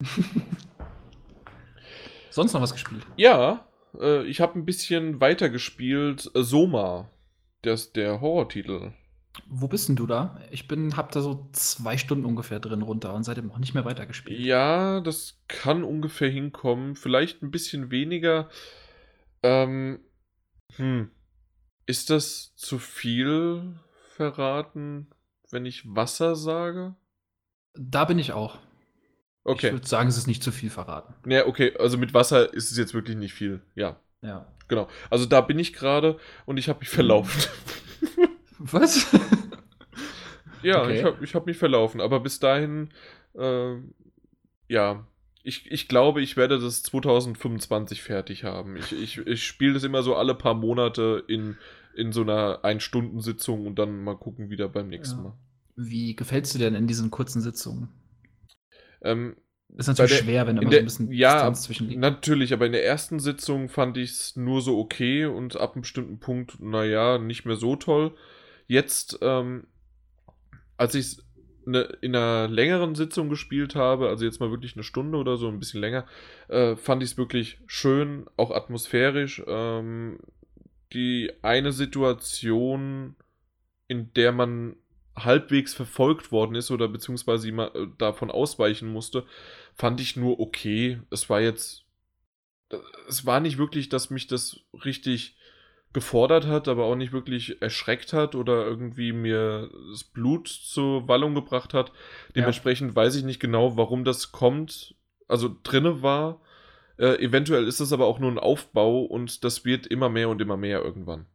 Sonst 2.33 2.55
noch 2.55 2.62
was 2.62 2.73
gespielt? 2.73 3.05
Ja, 3.17 3.67
äh, 4.01 4.25
ich 4.25 4.41
habe 4.41 4.59
ein 4.59 4.65
bisschen 4.65 5.20
weiter 5.20 5.51
gespielt. 5.51 6.31
Äh, 6.35 6.43
Soma, 6.43 7.11
das 7.61 7.93
der 7.93 8.23
Horrortitel. 8.23 8.93
Wo 9.47 9.69
bist 9.69 9.89
denn 9.89 9.97
du 9.97 10.07
da? 10.07 10.41
Ich 10.51 10.67
bin, 10.67 10.97
hab 10.97 11.12
da 11.12 11.20
so 11.20 11.49
zwei 11.52 11.99
Stunden 11.99 12.25
ungefähr 12.25 12.59
drin 12.59 12.83
runter 12.83 13.15
und 13.15 13.25
seitdem 13.25 13.51
auch 13.51 13.59
nicht 13.59 13.75
mehr 13.75 13.85
weitergespielt. 13.85 14.41
Ja, 14.41 15.01
das 15.01 15.43
kann 15.47 15.85
ungefähr 15.85 16.31
hinkommen. 16.31 16.97
Vielleicht 16.97 17.43
ein 17.43 17.51
bisschen 17.51 17.91
weniger. 17.91 18.49
Ähm, 19.43 20.01
hm. 20.77 21.11
Ist 21.85 22.09
das 22.09 22.55
zu 22.57 22.78
viel 22.78 23.78
verraten, 24.17 25.09
wenn 25.51 25.67
ich 25.67 25.94
Wasser 25.94 26.35
sage? 26.35 26.94
Da 27.75 28.07
bin 28.07 28.19
ich 28.19 28.33
auch. 28.33 28.59
Okay. 29.45 29.69
Ich 29.69 29.73
würde 29.73 29.87
sagen, 29.87 30.09
es 30.09 30.17
ist 30.17 30.27
nicht 30.27 30.43
zu 30.43 30.53
viel 30.53 30.71
verraten. 30.71 31.15
Ja, 31.29 31.47
okay, 31.47 31.75
also 31.79 31.99
mit 31.99 32.15
Wasser 32.15 32.53
ist 32.55 32.71
es 32.71 32.79
jetzt 32.79 32.95
wirklich 32.95 33.17
nicht 33.17 33.35
viel. 33.35 33.61
Ja. 33.75 33.97
Ja. 34.23 34.47
Genau. 34.69 34.89
Also 35.11 35.27
da 35.27 35.41
bin 35.41 35.59
ich 35.59 35.73
gerade 35.73 36.19
und 36.47 36.57
ich 36.57 36.69
habe 36.69 36.79
mich 36.79 36.89
verlaufen. 36.89 37.43
Was? 38.59 39.07
ja, 40.62 40.83
okay. 40.83 40.99
ich 40.99 41.05
habe 41.05 41.25
ich 41.25 41.35
hab 41.35 41.47
mich 41.47 41.59
verlaufen, 41.59 42.01
aber 42.01 42.21
bis 42.21 42.39
dahin, 42.39 42.91
äh, 43.35 43.75
ja, 44.69 45.05
ich, 45.43 45.71
ich 45.71 45.89
glaube, 45.89 46.23
ich 46.23 46.37
werde 46.37 46.61
das 46.61 46.85
2025 46.85 48.03
fertig 48.03 48.45
haben. 48.45 48.77
Ich, 48.77 48.93
ich, 48.93 49.19
ich 49.19 49.45
spiele 49.45 49.75
das 49.75 49.83
immer 49.83 50.05
so 50.05 50.15
alle 50.15 50.37
paar 50.37 50.55
Monate 50.55 51.25
in, 51.27 51.57
in 51.97 52.12
so 52.12 52.23
einer 52.23 52.61
Ein-Stunden-Sitzung 52.62 53.67
und 53.67 53.79
dann 53.79 54.05
mal 54.05 54.17
gucken 54.17 54.51
wieder 54.51 54.69
beim 54.69 54.89
nächsten 54.89 55.19
ja. 55.19 55.25
Mal. 55.25 55.35
Wie 55.75 56.15
gefällt 56.15 56.45
es 56.45 56.53
dir 56.53 56.61
denn 56.61 56.77
in 56.77 56.87
diesen 56.87 57.11
kurzen 57.11 57.43
Sitzungen? 57.43 57.89
Ähm, 59.03 59.37
ist 59.77 59.87
natürlich 59.87 60.19
der, 60.19 60.25
schwer, 60.25 60.47
wenn 60.47 60.59
immer 60.59 60.71
der, 60.71 60.81
so 60.81 60.83
ein 60.83 60.85
bisschen 60.85 61.13
ja, 61.13 61.35
Distanz 61.35 61.63
zwischen 61.63 61.89
liegt. 61.89 62.01
Natürlich, 62.01 62.53
aber 62.53 62.67
in 62.67 62.73
der 62.73 62.85
ersten 62.85 63.21
Sitzung 63.21 63.69
fand 63.69 63.97
ich 63.97 64.11
es 64.11 64.37
nur 64.37 64.61
so 64.61 64.79
okay 64.79 65.25
und 65.25 65.57
ab 65.57 65.75
einem 65.75 65.83
bestimmten 65.83 66.19
Punkt, 66.19 66.61
naja, 66.61 67.19
nicht 67.19 67.47
mehr 67.47 67.57
so 67.57 67.77
toll. 67.77 68.15
Jetzt, 68.67 69.19
ähm, 69.23 69.67
als 70.77 70.95
ich 70.95 71.07
es 71.07 71.25
ne, 71.65 71.83
in 72.03 72.15
einer 72.15 72.49
längeren 72.49 72.95
Sitzung 72.95 73.31
gespielt 73.31 73.75
habe, 73.75 74.09
also 74.09 74.25
jetzt 74.25 74.41
mal 74.41 74.51
wirklich 74.51 74.75
eine 74.75 74.83
Stunde 74.83 75.17
oder 75.17 75.37
so, 75.37 75.49
ein 75.49 75.59
bisschen 75.59 75.81
länger, 75.81 76.07
äh, 76.49 76.77
fand 76.77 77.03
ich 77.03 77.13
es 77.13 77.19
wirklich 77.19 77.59
schön, 77.67 78.27
auch 78.37 78.51
atmosphärisch. 78.51 79.43
Ähm, 79.47 80.19
die 80.93 81.33
eine 81.41 81.73
Situation, 81.73 83.17
in 83.89 84.13
der 84.15 84.33
man 84.33 84.77
halbwegs 85.17 85.75
verfolgt 85.75 86.33
worden 86.33 86.55
ist 86.55 86.71
oder 86.71 86.89
beziehungsweise 86.89 87.49
äh, 87.49 87.87
davon 87.99 88.31
ausweichen 88.31 88.89
musste, 88.89 89.25
fand 89.75 90.01
ich 90.01 90.17
nur 90.17 90.41
okay. 90.41 91.01
Es 91.11 91.29
war 91.29 91.41
jetzt. 91.41 91.85
Es 93.07 93.27
war 93.27 93.41
nicht 93.41 93.59
wirklich, 93.59 93.91
dass 93.91 94.09
mich 94.09 94.27
das 94.27 94.61
richtig 94.85 95.37
gefordert 95.93 96.47
hat, 96.47 96.69
aber 96.69 96.85
auch 96.85 96.97
nicht 96.97 97.13
wirklich 97.13 97.61
erschreckt 97.61 98.15
hat 98.15 98.35
oder 98.35 98.65
irgendwie 98.65 99.13
mir 99.13 99.71
das 99.91 100.05
Blut 100.05 100.49
zur 100.49 101.07
Wallung 101.07 101.35
gebracht 101.35 101.75
hat. 101.75 101.93
Dementsprechend 102.35 102.93
ja. 102.93 102.97
weiß 102.97 103.17
ich 103.17 103.25
nicht 103.25 103.41
genau, 103.41 103.77
warum 103.77 104.05
das 104.05 104.33
kommt, 104.33 104.95
also 105.29 105.55
drinne 105.63 106.03
war. 106.03 106.41
Äh, 106.99 107.23
eventuell 107.23 107.67
ist 107.67 107.81
es 107.81 107.93
aber 107.93 108.07
auch 108.07 108.19
nur 108.19 108.31
ein 108.31 108.39
Aufbau 108.39 109.03
und 109.03 109.45
das 109.45 109.65
wird 109.65 109.87
immer 109.87 110.09
mehr 110.09 110.31
und 110.31 110.41
immer 110.41 110.57
mehr 110.57 110.83
irgendwann. 110.83 111.27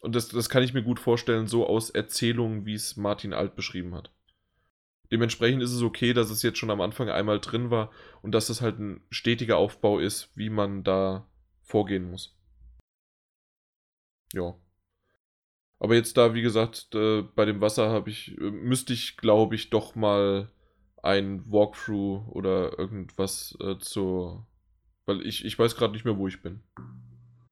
Und 0.00 0.14
das, 0.14 0.28
das 0.28 0.48
kann 0.48 0.62
ich 0.62 0.74
mir 0.74 0.82
gut 0.82 1.00
vorstellen, 1.00 1.46
so 1.46 1.66
aus 1.66 1.90
Erzählungen, 1.90 2.66
wie 2.66 2.74
es 2.74 2.96
Martin 2.96 3.32
Alt 3.32 3.56
beschrieben 3.56 3.94
hat. 3.94 4.12
Dementsprechend 5.10 5.62
ist 5.62 5.72
es 5.72 5.82
okay, 5.82 6.12
dass 6.12 6.30
es 6.30 6.42
jetzt 6.42 6.58
schon 6.58 6.70
am 6.70 6.80
Anfang 6.80 7.08
einmal 7.08 7.40
drin 7.40 7.70
war 7.70 7.90
und 8.22 8.32
dass 8.32 8.50
es 8.50 8.60
halt 8.60 8.78
ein 8.78 9.00
stetiger 9.10 9.56
Aufbau 9.56 9.98
ist, 9.98 10.30
wie 10.36 10.50
man 10.50 10.84
da 10.84 11.26
vorgehen 11.62 12.10
muss. 12.10 12.36
Ja. 14.32 14.54
Aber 15.78 15.94
jetzt 15.94 16.16
da, 16.16 16.34
wie 16.34 16.42
gesagt, 16.42 16.94
äh, 16.94 17.22
bei 17.22 17.44
dem 17.44 17.60
Wasser 17.60 17.88
habe 17.88 18.10
ich, 18.10 18.36
äh, 18.38 18.50
müsste 18.50 18.92
ich, 18.92 19.16
glaube 19.16 19.54
ich, 19.54 19.70
doch 19.70 19.94
mal 19.94 20.50
ein 21.02 21.50
Walkthrough 21.50 22.28
oder 22.28 22.78
irgendwas 22.78 23.56
äh, 23.60 23.78
zur. 23.78 24.46
Weil 25.06 25.24
ich, 25.24 25.44
ich 25.44 25.58
weiß 25.58 25.76
gerade 25.76 25.94
nicht 25.94 26.04
mehr, 26.04 26.18
wo 26.18 26.28
ich 26.28 26.42
bin. 26.42 26.62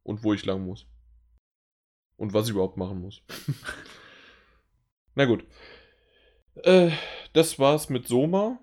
Und 0.03 0.25
wo 0.25 0.35
ich 0.35 0.45
lang 0.45 0.65
muss. 0.65 0.87
Und 2.17 2.33
was 2.33 2.47
ich 2.47 2.53
überhaupt 2.53 2.77
machen 2.77 3.01
muss. 3.01 3.23
Na 5.15 5.25
gut. 5.25 5.45
Äh, 6.63 6.91
das 7.33 7.59
war's 7.59 7.89
mit 7.89 8.09
Soma. 8.09 8.59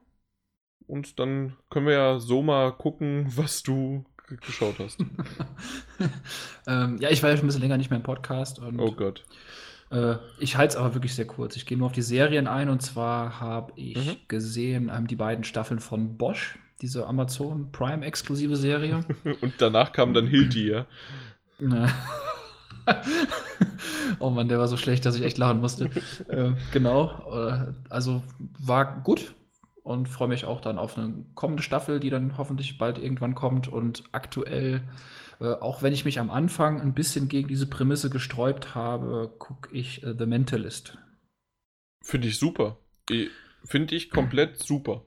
Und 0.87 1.19
dann 1.19 1.55
können 1.69 1.87
wir 1.87 1.93
ja 1.93 2.19
Soma 2.19 2.71
gucken, 2.71 3.25
was 3.35 3.63
du 3.63 4.05
geschaut 4.41 4.79
hast. 4.79 4.99
ähm, 6.67 6.97
ja, 6.99 7.09
ich 7.09 7.21
war 7.21 7.29
ja 7.29 7.37
schon 7.37 7.45
ein 7.45 7.47
bisschen 7.47 7.61
länger 7.61 7.77
nicht 7.77 7.89
mehr 7.89 7.97
im 7.97 8.03
Podcast. 8.03 8.59
Und, 8.59 8.79
oh 8.79 8.91
Gott. 8.91 9.23
Äh, 9.91 10.15
ich 10.39 10.57
halte 10.57 10.73
es 10.73 10.75
aber 10.77 10.95
wirklich 10.95 11.13
sehr 11.13 11.27
kurz. 11.27 11.55
Ich 11.55 11.65
gehe 11.65 11.77
nur 11.77 11.87
auf 11.87 11.93
die 11.93 12.01
Serien 12.01 12.47
ein 12.47 12.69
und 12.69 12.81
zwar 12.81 13.39
habe 13.39 13.73
ich 13.75 13.95
mhm. 13.97 14.15
gesehen 14.27 14.91
ähm, 14.93 15.07
die 15.07 15.15
beiden 15.15 15.43
Staffeln 15.43 15.79
von 15.79 16.17
Bosch, 16.17 16.57
diese 16.81 17.05
Amazon 17.05 17.71
Prime 17.71 18.03
exklusive 18.03 18.55
Serie. 18.55 19.05
und 19.41 19.53
danach 19.59 19.91
kam 19.91 20.13
dann 20.13 20.25
Hilti, 20.25 20.69
ja. 20.69 20.87
oh 24.19 24.29
Mann, 24.29 24.47
der 24.47 24.59
war 24.59 24.67
so 24.67 24.77
schlecht, 24.77 25.05
dass 25.05 25.15
ich 25.15 25.23
echt 25.23 25.37
lachen 25.37 25.59
musste. 25.59 25.85
äh, 26.27 26.51
genau. 26.71 27.31
Äh, 27.31 27.73
also 27.89 28.23
war 28.59 29.01
gut 29.01 29.33
und 29.83 30.07
freue 30.07 30.29
mich 30.29 30.45
auch 30.45 30.61
dann 30.61 30.77
auf 30.77 30.97
eine 30.97 31.25
kommende 31.35 31.63
Staffel, 31.63 31.99
die 31.99 32.09
dann 32.09 32.37
hoffentlich 32.37 32.77
bald 32.77 32.97
irgendwann 32.97 33.35
kommt. 33.35 33.67
Und 33.67 34.03
aktuell, 34.11 34.81
äh, 35.39 35.53
auch 35.53 35.81
wenn 35.81 35.93
ich 35.93 36.05
mich 36.05 36.19
am 36.19 36.29
Anfang 36.29 36.81
ein 36.81 36.93
bisschen 36.93 37.27
gegen 37.27 37.47
diese 37.47 37.67
Prämisse 37.67 38.09
gesträubt 38.09 38.75
habe, 38.75 39.33
gucke 39.39 39.73
ich 39.75 40.03
äh, 40.03 40.15
The 40.17 40.25
Mentalist. 40.25 40.97
Finde 42.01 42.27
ich 42.27 42.37
super. 42.37 42.77
Finde 43.65 43.95
ich 43.95 44.09
komplett 44.09 44.57
super. 44.61 45.03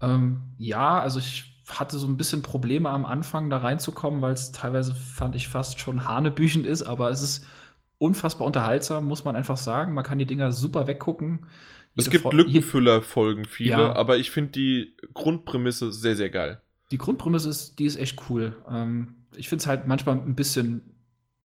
Ähm, 0.00 0.54
ja, 0.58 1.00
also 1.00 1.18
ich 1.18 1.53
hatte 1.68 1.98
so 1.98 2.06
ein 2.06 2.16
bisschen 2.16 2.42
Probleme 2.42 2.90
am 2.90 3.06
Anfang 3.06 3.50
da 3.50 3.58
reinzukommen, 3.58 4.20
weil 4.20 4.34
es 4.34 4.52
teilweise 4.52 4.94
fand 4.94 5.34
ich 5.34 5.48
fast 5.48 5.80
schon 5.80 6.06
hanebüchend 6.06 6.66
ist, 6.66 6.82
aber 6.82 7.10
es 7.10 7.22
ist 7.22 7.46
unfassbar 7.98 8.46
unterhaltsam, 8.46 9.06
muss 9.06 9.24
man 9.24 9.36
einfach 9.36 9.56
sagen. 9.56 9.94
Man 9.94 10.04
kann 10.04 10.18
die 10.18 10.26
Dinger 10.26 10.52
super 10.52 10.86
weggucken. 10.86 11.46
es 11.96 12.10
gibt 12.10 12.30
Lückenfüller-Folgen 12.32 13.44
viele, 13.46 13.70
ja. 13.70 13.92
aber 13.94 14.18
ich 14.18 14.30
finde 14.30 14.52
die 14.52 14.96
Grundprämisse 15.14 15.92
sehr, 15.92 16.16
sehr 16.16 16.30
geil. 16.30 16.60
Die 16.90 16.98
Grundprämisse 16.98 17.48
ist, 17.48 17.78
die 17.78 17.86
ist 17.86 17.96
echt 17.96 18.28
cool. 18.28 18.56
Ähm, 18.68 19.14
ich 19.36 19.48
finde 19.48 19.62
es 19.62 19.66
halt 19.66 19.86
manchmal 19.86 20.16
ein 20.16 20.34
bisschen, 20.34 20.82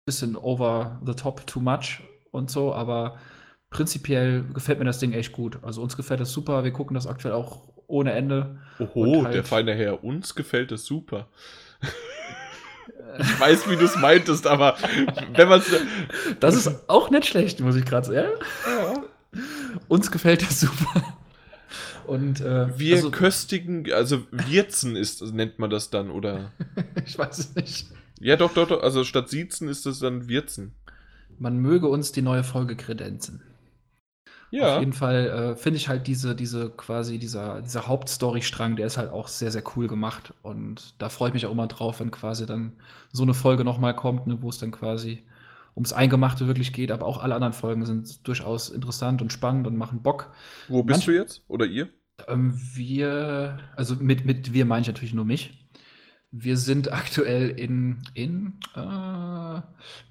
bisschen 0.04 0.36
over 0.36 1.00
the 1.06 1.14
top, 1.14 1.46
too 1.46 1.60
much 1.60 2.02
und 2.32 2.50
so, 2.50 2.74
aber 2.74 3.16
prinzipiell 3.70 4.44
gefällt 4.52 4.78
mir 4.78 4.84
das 4.84 4.98
Ding 4.98 5.12
echt 5.12 5.32
gut. 5.32 5.58
Also 5.62 5.80
uns 5.82 5.96
gefällt 5.96 6.20
das 6.20 6.32
super. 6.32 6.64
Wir 6.64 6.72
gucken 6.72 6.94
das 6.94 7.06
aktuell 7.06 7.34
auch 7.34 7.68
ohne 7.86 8.12
Ende. 8.12 8.58
Oho, 8.78 9.24
halt 9.24 9.34
der 9.34 9.44
feine 9.44 9.74
Herr, 9.74 10.04
uns 10.04 10.34
gefällt 10.34 10.72
es 10.72 10.84
super. 10.84 11.28
ich 13.18 13.40
weiß, 13.40 13.70
wie 13.70 13.76
du 13.76 13.84
es 13.84 13.96
meintest, 13.96 14.46
aber 14.46 14.76
wenn 15.34 15.48
man 15.48 15.62
Das 16.40 16.54
ist 16.54 16.88
auch 16.88 17.10
nicht 17.10 17.26
schlecht, 17.26 17.60
muss 17.60 17.76
ich 17.76 17.84
gerade 17.84 18.06
sagen. 18.06 18.28
Ja. 18.66 19.40
Uns 19.88 20.10
gefällt 20.10 20.42
das 20.42 20.60
super. 20.60 21.16
Und 22.06 22.40
äh, 22.40 22.76
wir 22.76 22.96
also, 22.96 23.10
köstigen, 23.12 23.92
also 23.92 24.26
Wirzen 24.32 24.96
ist, 24.96 25.22
nennt 25.32 25.60
man 25.60 25.70
das 25.70 25.90
dann, 25.90 26.10
oder? 26.10 26.50
ich 27.06 27.16
weiß 27.16 27.38
es 27.38 27.54
nicht. 27.54 27.86
Ja, 28.18 28.36
doch, 28.36 28.52
doch, 28.52 28.66
doch. 28.66 28.82
Also 28.82 29.04
statt 29.04 29.28
Siezen 29.28 29.68
ist 29.68 29.86
es 29.86 30.00
dann 30.00 30.28
Wirzen. 30.28 30.74
Man 31.38 31.58
möge 31.58 31.86
uns 31.86 32.10
die 32.10 32.22
neue 32.22 32.42
Folge 32.42 32.74
kredenzen. 32.74 33.42
Ja. 34.50 34.74
Auf 34.74 34.80
jeden 34.80 34.92
Fall 34.92 35.26
äh, 35.26 35.56
finde 35.56 35.76
ich 35.76 35.88
halt 35.88 36.06
diese, 36.06 36.34
diese 36.34 36.70
quasi 36.70 37.18
dieser, 37.18 37.62
dieser 37.62 37.86
Hauptstory-Strang, 37.86 38.76
der 38.76 38.86
ist 38.86 38.96
halt 38.96 39.10
auch 39.10 39.28
sehr, 39.28 39.50
sehr 39.50 39.62
cool 39.76 39.86
gemacht. 39.86 40.34
Und 40.42 40.94
da 40.98 41.08
freue 41.08 41.28
ich 41.28 41.34
mich 41.34 41.46
auch 41.46 41.52
immer 41.52 41.68
drauf, 41.68 42.00
wenn 42.00 42.10
quasi 42.10 42.46
dann 42.46 42.72
so 43.12 43.22
eine 43.22 43.34
Folge 43.34 43.64
nochmal 43.64 43.94
kommt, 43.94 44.26
ne, 44.26 44.38
wo 44.40 44.48
es 44.48 44.58
dann 44.58 44.72
quasi 44.72 45.24
ums 45.76 45.92
Eingemachte 45.92 46.46
wirklich 46.46 46.72
geht. 46.72 46.90
Aber 46.90 47.06
auch 47.06 47.22
alle 47.22 47.34
anderen 47.34 47.52
Folgen 47.52 47.86
sind 47.86 48.26
durchaus 48.26 48.70
interessant 48.70 49.22
und 49.22 49.32
spannend 49.32 49.66
und 49.66 49.76
machen 49.76 50.02
Bock. 50.02 50.32
Wo 50.68 50.82
bist 50.82 50.98
Manch 50.98 51.06
du 51.06 51.12
jetzt? 51.12 51.42
Oder 51.46 51.66
ihr? 51.66 51.88
Ähm, 52.26 52.58
wir, 52.74 53.58
also 53.76 53.94
mit, 53.96 54.24
mit 54.24 54.52
wir 54.52 54.64
meine 54.64 54.82
ich 54.82 54.88
natürlich 54.88 55.14
nur 55.14 55.24
mich. 55.24 55.59
Wir 56.32 56.56
sind 56.56 56.92
aktuell 56.92 57.50
in, 57.50 58.02
in 58.14 58.54
äh, 58.76 59.60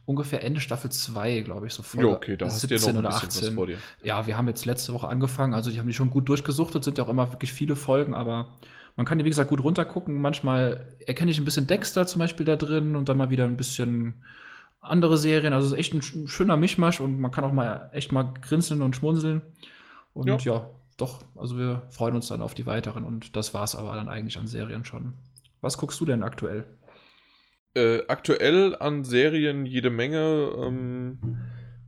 ungefähr 0.05 0.43
Ende 0.43 0.59
Staffel 0.59 0.91
2, 0.91 1.41
glaube 1.41 1.67
ich, 1.67 1.73
so 1.73 1.81
voll. 1.81 2.03
Ja, 2.03 2.11
okay, 2.11 2.35
da 2.35 2.47
hast 2.47 2.69
du 2.69 2.75
ja 2.75 2.91
noch 2.91 2.99
oder 2.99 3.09
18. 3.09 3.53
vor 3.55 3.67
dir. 3.67 3.77
Ja, 4.03 4.27
wir 4.27 4.37
haben 4.37 4.47
jetzt 4.47 4.65
letzte 4.65 4.93
Woche 4.93 5.07
angefangen, 5.07 5.53
also 5.53 5.71
die 5.71 5.79
haben 5.79 5.87
die 5.87 5.93
schon 5.93 6.09
gut 6.09 6.27
durchgesuchtet, 6.27 6.83
sind 6.83 6.97
ja 6.97 7.05
auch 7.05 7.09
immer 7.09 7.31
wirklich 7.31 7.53
viele 7.53 7.77
Folgen, 7.77 8.13
aber 8.13 8.49
man 8.97 9.05
kann 9.05 9.17
die, 9.17 9.23
wie 9.23 9.29
gesagt, 9.29 9.49
gut 9.49 9.63
runtergucken. 9.63 10.19
Manchmal 10.19 10.93
erkenne 11.07 11.31
ich 11.31 11.37
ein 11.37 11.45
bisschen 11.45 11.67
Dexter 11.67 12.05
zum 12.05 12.19
Beispiel 12.19 12.45
da 12.45 12.57
drin 12.57 12.97
und 12.97 13.07
dann 13.07 13.17
mal 13.17 13.29
wieder 13.29 13.45
ein 13.45 13.55
bisschen 13.55 14.15
andere 14.81 15.17
Serien. 15.17 15.53
Also 15.53 15.67
es 15.67 15.71
ist 15.71 15.79
echt 15.79 15.93
ein 15.93 16.27
schöner 16.27 16.57
Mischmasch 16.57 16.99
und 16.99 17.17
man 17.17 17.31
kann 17.31 17.45
auch 17.45 17.53
mal 17.53 17.89
echt 17.93 18.11
mal 18.11 18.33
grinseln 18.41 18.81
und 18.81 18.97
schmunzeln. 18.97 19.41
Und 20.13 20.27
ja, 20.27 20.37
ja 20.37 20.69
doch, 20.97 21.23
also 21.37 21.57
wir 21.57 21.83
freuen 21.91 22.15
uns 22.15 22.27
dann 22.27 22.41
auf 22.41 22.53
die 22.53 22.65
weiteren 22.65 23.05
und 23.05 23.37
das 23.37 23.53
war 23.53 23.63
es 23.63 23.73
aber 23.73 23.95
dann 23.95 24.09
eigentlich 24.09 24.37
an 24.37 24.47
Serien 24.47 24.83
schon. 24.83 25.13
Was 25.61 25.77
guckst 25.77 25.99
du 25.99 26.05
denn 26.05 26.23
aktuell? 26.23 26.65
Äh, 27.75 28.01
aktuell 28.07 28.75
an 28.75 29.03
Serien 29.03 29.65
jede 29.65 29.89
Menge. 29.89 30.51
Ähm, 30.57 31.19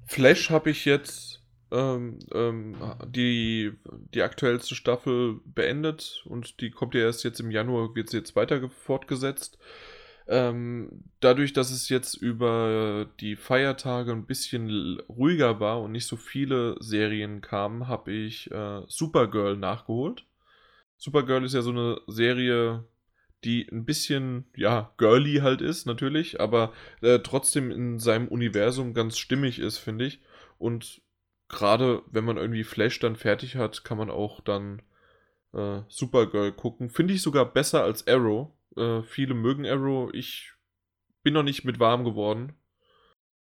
Flash 0.06 0.50
habe 0.50 0.70
ich 0.70 0.86
jetzt 0.86 1.42
ähm, 1.72 2.20
ähm, 2.34 2.76
die, 3.08 3.72
die 4.14 4.22
aktuellste 4.22 4.76
Staffel 4.76 5.40
beendet 5.46 6.24
und 6.26 6.60
die 6.60 6.70
kommt 6.70 6.94
ja 6.94 7.02
erst 7.02 7.24
jetzt 7.24 7.40
im 7.40 7.50
Januar, 7.50 7.96
wird 7.96 8.10
sie 8.10 8.18
jetzt 8.18 8.36
weiter 8.36 8.70
fortgesetzt. 8.70 9.58
Ähm, 10.28 11.04
dadurch, 11.20 11.54
dass 11.54 11.72
es 11.72 11.90
jetzt 11.90 12.14
über 12.14 13.08
die 13.20 13.36
Feiertage 13.36 14.12
ein 14.12 14.26
bisschen 14.26 15.00
ruhiger 15.10 15.60
war 15.60 15.82
und 15.82 15.92
nicht 15.92 16.08
so 16.08 16.16
viele 16.16 16.76
Serien 16.80 17.42
kamen, 17.42 17.88
habe 17.88 18.12
ich 18.12 18.52
äh, 18.52 18.82
Supergirl 18.88 19.58
nachgeholt. 19.58 20.26
Supergirl 20.98 21.44
ist 21.44 21.54
ja 21.54 21.62
so 21.62 21.72
eine 21.72 22.00
Serie, 22.08 22.86
die 23.44 23.68
ein 23.72 23.86
bisschen, 23.86 24.46
ja, 24.56 24.94
girly 24.98 25.38
halt 25.42 25.62
ist, 25.62 25.86
natürlich, 25.86 26.40
aber 26.40 26.74
äh, 27.02 27.20
trotzdem 27.20 27.72
in 27.72 28.00
seinem 28.00 28.28
Universum 28.28 28.94
ganz 28.94 29.18
stimmig 29.18 29.60
ist, 29.60 29.78
finde 29.78 30.06
ich. 30.06 30.22
Und 30.58 31.02
gerade 31.50 32.04
wenn 32.12 32.24
man 32.24 32.38
irgendwie 32.38 32.64
Flash 32.64 33.00
dann 33.00 33.16
fertig 33.16 33.56
hat, 33.56 33.84
kann 33.84 33.98
man 33.98 34.10
auch 34.10 34.42
dann 34.42 34.82
äh, 35.54 35.82
Supergirl 35.88 36.52
gucken. 36.52 36.90
Finde 36.90 37.14
ich 37.14 37.22
sogar 37.22 37.46
besser 37.46 37.84
als 37.84 38.08
Arrow. 38.08 38.52
Äh, 38.78 39.02
viele 39.04 39.34
mögen 39.34 39.66
Arrow. 39.66 40.12
Ich 40.14 40.54
bin 41.24 41.34
noch 41.34 41.44
nicht 41.44 41.66
mit 41.66 41.80
warm 41.80 42.04
geworden. 42.04 42.54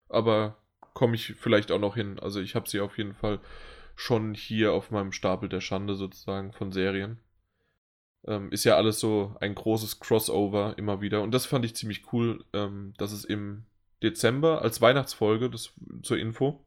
Aber 0.08 0.56
komme 0.94 1.14
ich 1.14 1.34
vielleicht 1.34 1.70
auch 1.70 1.78
noch 1.78 1.94
hin. 1.94 2.18
Also 2.18 2.40
ich 2.40 2.54
habe 2.54 2.68
sie 2.68 2.80
auf 2.80 2.98
jeden 2.98 3.14
Fall 3.14 3.40
schon 3.94 4.34
hier 4.34 4.72
auf 4.72 4.90
meinem 4.90 5.12
Stapel 5.12 5.48
der 5.48 5.60
Schande 5.60 5.94
sozusagen 5.94 6.52
von 6.52 6.72
Serien. 6.72 7.20
Ähm, 8.26 8.52
ist 8.52 8.64
ja 8.64 8.76
alles 8.76 9.00
so 9.00 9.36
ein 9.40 9.54
großes 9.54 10.00
Crossover 10.00 10.74
immer 10.76 11.00
wieder. 11.00 11.22
Und 11.22 11.32
das 11.32 11.46
fand 11.46 11.64
ich 11.64 11.74
ziemlich 11.74 12.12
cool, 12.12 12.44
ähm, 12.52 12.92
dass 12.98 13.12
es 13.12 13.24
im 13.24 13.64
Dezember 14.02 14.62
als 14.62 14.80
Weihnachtsfolge, 14.80 15.50
das 15.50 15.72
zur 16.02 16.18
Info, 16.18 16.64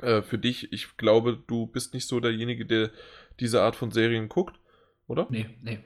äh, 0.00 0.22
für 0.22 0.38
dich, 0.38 0.72
ich 0.72 0.96
glaube, 0.96 1.42
du 1.46 1.66
bist 1.66 1.94
nicht 1.94 2.06
so 2.06 2.20
derjenige, 2.20 2.66
der 2.66 2.90
diese 3.40 3.62
Art 3.62 3.76
von 3.76 3.90
Serien 3.90 4.28
guckt, 4.28 4.58
oder? 5.06 5.26
Nee, 5.30 5.46
nee. 5.62 5.78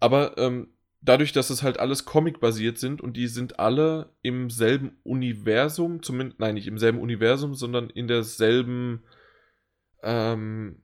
Aber 0.00 0.36
ähm, 0.38 0.68
dadurch, 1.00 1.32
dass 1.32 1.50
es 1.50 1.62
halt 1.62 1.78
alles 1.78 2.04
Comic-basiert 2.04 2.78
sind 2.78 3.00
und 3.00 3.16
die 3.16 3.26
sind 3.28 3.58
alle 3.58 4.10
im 4.22 4.50
selben 4.50 4.96
Universum, 5.02 6.02
zumindest, 6.02 6.40
nein, 6.40 6.54
nicht 6.54 6.66
im 6.66 6.78
selben 6.78 6.98
Universum, 6.98 7.54
sondern 7.54 7.90
in 7.90 8.08
derselben, 8.08 9.02
ähm, 10.02 10.82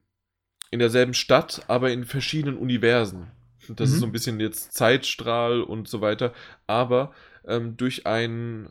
in 0.70 0.78
derselben 0.78 1.14
Stadt, 1.14 1.64
aber 1.68 1.90
in 1.90 2.04
verschiedenen 2.04 2.56
Universen. 2.56 3.30
Das 3.76 3.90
mhm. 3.90 3.94
ist 3.94 4.00
so 4.00 4.06
ein 4.06 4.12
bisschen 4.12 4.40
jetzt 4.40 4.72
Zeitstrahl 4.72 5.62
und 5.62 5.88
so 5.88 6.00
weiter. 6.00 6.32
Aber 6.66 7.12
ähm, 7.46 7.76
durch 7.76 8.06
ein, 8.06 8.70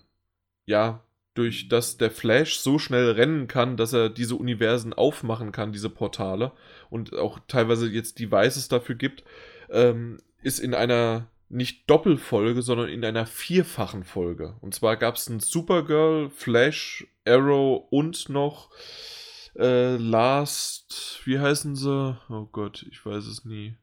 ja, 0.66 1.04
durch 1.34 1.70
das 1.70 1.98
der 1.98 2.12
Flash 2.12 2.60
so 2.60 2.80
schnell 2.80 3.12
rennen 3.12 3.48
kann, 3.48 3.78
dass 3.78 3.94
er 3.94 4.10
diese 4.10 4.36
Universen 4.36 4.94
aufmachen 4.94 5.52
kann, 5.52 5.72
diese 5.72 5.90
Portale, 5.90 6.52
und 6.90 7.14
auch 7.16 7.40
teilweise 7.48 7.88
jetzt 7.88 8.20
Devices 8.20 8.68
dafür 8.68 8.96
gibt, 8.96 9.24
ähm, 9.70 10.18
ist 10.42 10.60
in 10.60 10.74
einer 10.74 11.28
nicht 11.50 11.90
Doppelfolge, 11.90 12.62
sondern 12.62 12.90
in 12.90 13.04
einer 13.04 13.26
vierfachen 13.26 14.04
Folge. 14.04 14.56
Und 14.62 14.76
zwar 14.76 14.98
gab 14.98 15.16
es 15.16 15.28
ein 15.30 15.40
Supergirl, 15.40 16.30
Flash, 16.30 17.08
Arrow 17.26 17.86
und 17.90 18.30
noch 18.30 18.70
äh, 19.56 19.98
Last, 19.98 21.22
wie 21.26 21.40
heißen 21.40 21.76
sie? 21.76 22.18
Oh 22.30 22.48
Gott, 22.52 22.86
ich 22.90 23.04
weiß 23.06 23.26
es 23.26 23.46
nie. 23.46 23.76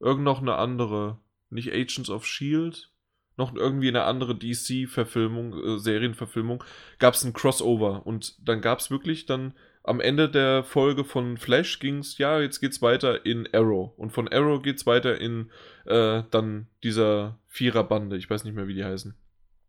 Irgend 0.00 0.24
noch 0.24 0.40
eine 0.40 0.56
andere. 0.56 1.18
Nicht 1.50 1.72
Agents 1.72 2.10
of 2.10 2.26
Shield, 2.26 2.90
noch 3.36 3.54
irgendwie 3.54 3.88
eine 3.88 4.04
andere 4.04 4.34
DC-Verfilmung, 4.36 5.54
äh, 5.54 5.78
Serienverfilmung, 5.78 6.62
gab 6.98 7.14
es 7.14 7.24
ein 7.24 7.32
Crossover. 7.32 8.06
Und 8.06 8.36
dann 8.46 8.60
gab 8.60 8.80
es 8.80 8.90
wirklich 8.90 9.26
dann 9.26 9.54
am 9.84 10.00
Ende 10.00 10.28
der 10.28 10.64
Folge 10.64 11.04
von 11.04 11.38
Flash 11.38 11.78
ging 11.78 11.98
es, 11.98 12.18
ja, 12.18 12.40
jetzt 12.40 12.60
geht's 12.60 12.82
weiter 12.82 13.24
in 13.24 13.48
Arrow. 13.54 13.92
Und 13.96 14.10
von 14.10 14.28
Arrow 14.28 14.60
geht's 14.60 14.86
weiter 14.86 15.18
in 15.18 15.50
äh, 15.86 16.22
dann 16.30 16.66
dieser 16.82 17.38
Viererbande. 17.46 18.16
Ich 18.16 18.28
weiß 18.28 18.44
nicht 18.44 18.54
mehr, 18.54 18.68
wie 18.68 18.74
die 18.74 18.84
heißen. 18.84 19.14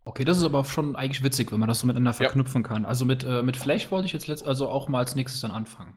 Okay, 0.03 0.25
das 0.25 0.37
ist 0.37 0.43
aber 0.43 0.65
schon 0.65 0.95
eigentlich 0.95 1.23
witzig, 1.23 1.51
wenn 1.51 1.59
man 1.59 1.69
das 1.69 1.79
so 1.79 1.87
miteinander 1.87 2.13
verknüpfen 2.13 2.63
ja. 2.63 2.67
kann. 2.67 2.85
Also 2.85 3.05
mit, 3.05 3.23
äh, 3.23 3.43
mit 3.43 3.55
Flash 3.55 3.91
wollte 3.91 4.07
ich 4.07 4.13
jetzt 4.13 4.27
letzt 4.27 4.45
also 4.45 4.67
auch 4.67 4.87
mal 4.89 4.99
als 4.99 5.15
nächstes 5.15 5.41
dann 5.41 5.51
anfangen. 5.51 5.95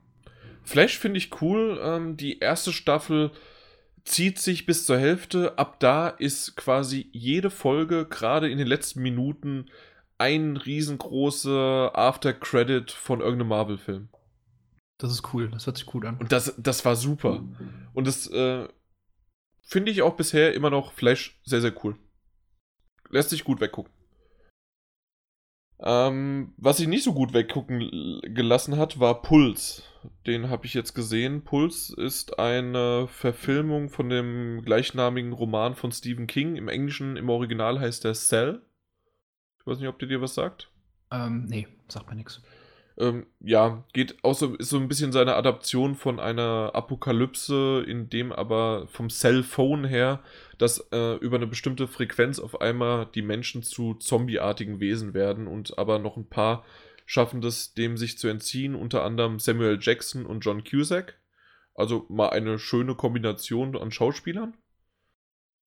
Flash 0.62 0.98
finde 0.98 1.18
ich 1.18 1.40
cool. 1.40 1.80
Ähm, 1.82 2.16
die 2.16 2.38
erste 2.38 2.72
Staffel 2.72 3.30
zieht 4.04 4.38
sich 4.38 4.66
bis 4.66 4.86
zur 4.86 4.98
Hälfte. 4.98 5.58
Ab 5.58 5.80
da 5.80 6.08
ist 6.08 6.56
quasi 6.56 7.08
jede 7.12 7.50
Folge, 7.50 8.06
gerade 8.06 8.50
in 8.50 8.58
den 8.58 8.66
letzten 8.66 9.02
Minuten, 9.02 9.70
ein 10.18 10.56
riesengroßer 10.56 11.92
After-Credit 11.94 12.90
von 12.90 13.20
irgendeinem 13.20 13.48
Marvel-Film. 13.48 14.08
Das 14.98 15.10
ist 15.10 15.34
cool, 15.34 15.50
das 15.50 15.66
hört 15.66 15.78
sich 15.78 15.92
cool 15.94 16.06
an. 16.06 16.16
Und 16.18 16.30
das, 16.30 16.54
das 16.58 16.84
war 16.84 16.94
super. 16.94 17.42
Und 17.92 18.06
das 18.06 18.28
äh, 18.28 18.68
finde 19.62 19.90
ich 19.90 20.02
auch 20.02 20.14
bisher 20.16 20.54
immer 20.54 20.70
noch 20.70 20.92
Flash 20.92 21.40
sehr, 21.44 21.60
sehr 21.60 21.74
cool. 21.84 21.96
Lässt 23.10 23.30
sich 23.30 23.44
gut 23.44 23.60
weggucken. 23.60 23.91
Ähm, 25.84 26.52
was 26.56 26.78
ich 26.78 26.86
nicht 26.86 27.02
so 27.02 27.12
gut 27.12 27.32
weggucken 27.32 28.20
gelassen 28.22 28.76
hat, 28.76 29.00
war 29.00 29.20
Puls. 29.22 29.82
Den 30.26 30.48
habe 30.48 30.66
ich 30.66 30.74
jetzt 30.74 30.94
gesehen. 30.94 31.42
Puls 31.42 31.90
ist 31.90 32.38
eine 32.38 33.08
Verfilmung 33.08 33.88
von 33.88 34.08
dem 34.08 34.62
gleichnamigen 34.64 35.32
Roman 35.32 35.74
von 35.74 35.92
Stephen 35.92 36.26
King. 36.26 36.56
Im 36.56 36.68
Englischen, 36.68 37.16
im 37.16 37.28
Original 37.28 37.80
heißt 37.80 38.04
der 38.04 38.14
Cell. 38.14 38.62
Ich 39.58 39.66
weiß 39.66 39.78
nicht, 39.78 39.88
ob 39.88 39.98
der 39.98 40.08
dir 40.08 40.20
was 40.20 40.34
sagt. 40.34 40.70
Ähm, 41.10 41.44
nee, 41.44 41.68
sagt 41.88 42.08
mir 42.08 42.16
nichts. 42.16 42.40
Ähm, 42.98 43.26
ja, 43.40 43.84
geht 43.92 44.22
auch 44.22 44.34
so, 44.34 44.54
ist 44.56 44.68
so 44.68 44.78
ein 44.78 44.88
bisschen 44.88 45.12
seine 45.12 45.34
Adaption 45.34 45.94
von 45.94 46.20
einer 46.20 46.72
Apokalypse, 46.74 47.84
in 47.86 48.10
dem 48.10 48.32
aber 48.32 48.86
vom 48.88 49.08
Cellphone 49.08 49.84
her, 49.84 50.22
dass 50.58 50.86
äh, 50.92 51.16
über 51.16 51.36
eine 51.36 51.46
bestimmte 51.46 51.88
Frequenz 51.88 52.38
auf 52.38 52.60
einmal 52.60 53.06
die 53.14 53.22
Menschen 53.22 53.62
zu 53.62 53.94
zombieartigen 53.94 54.80
Wesen 54.80 55.14
werden 55.14 55.46
und 55.46 55.78
aber 55.78 55.98
noch 55.98 56.16
ein 56.16 56.28
paar 56.28 56.64
schaffen 57.06 57.40
das, 57.40 57.74
dem 57.74 57.96
sich 57.96 58.18
zu 58.18 58.28
entziehen, 58.28 58.74
unter 58.74 59.04
anderem 59.04 59.38
Samuel 59.38 59.78
Jackson 59.80 60.24
und 60.24 60.40
John 60.40 60.64
Cusack. 60.64 61.18
Also 61.74 62.06
mal 62.08 62.30
eine 62.30 62.58
schöne 62.58 62.94
Kombination 62.94 63.76
an 63.76 63.90
Schauspielern. 63.90 64.56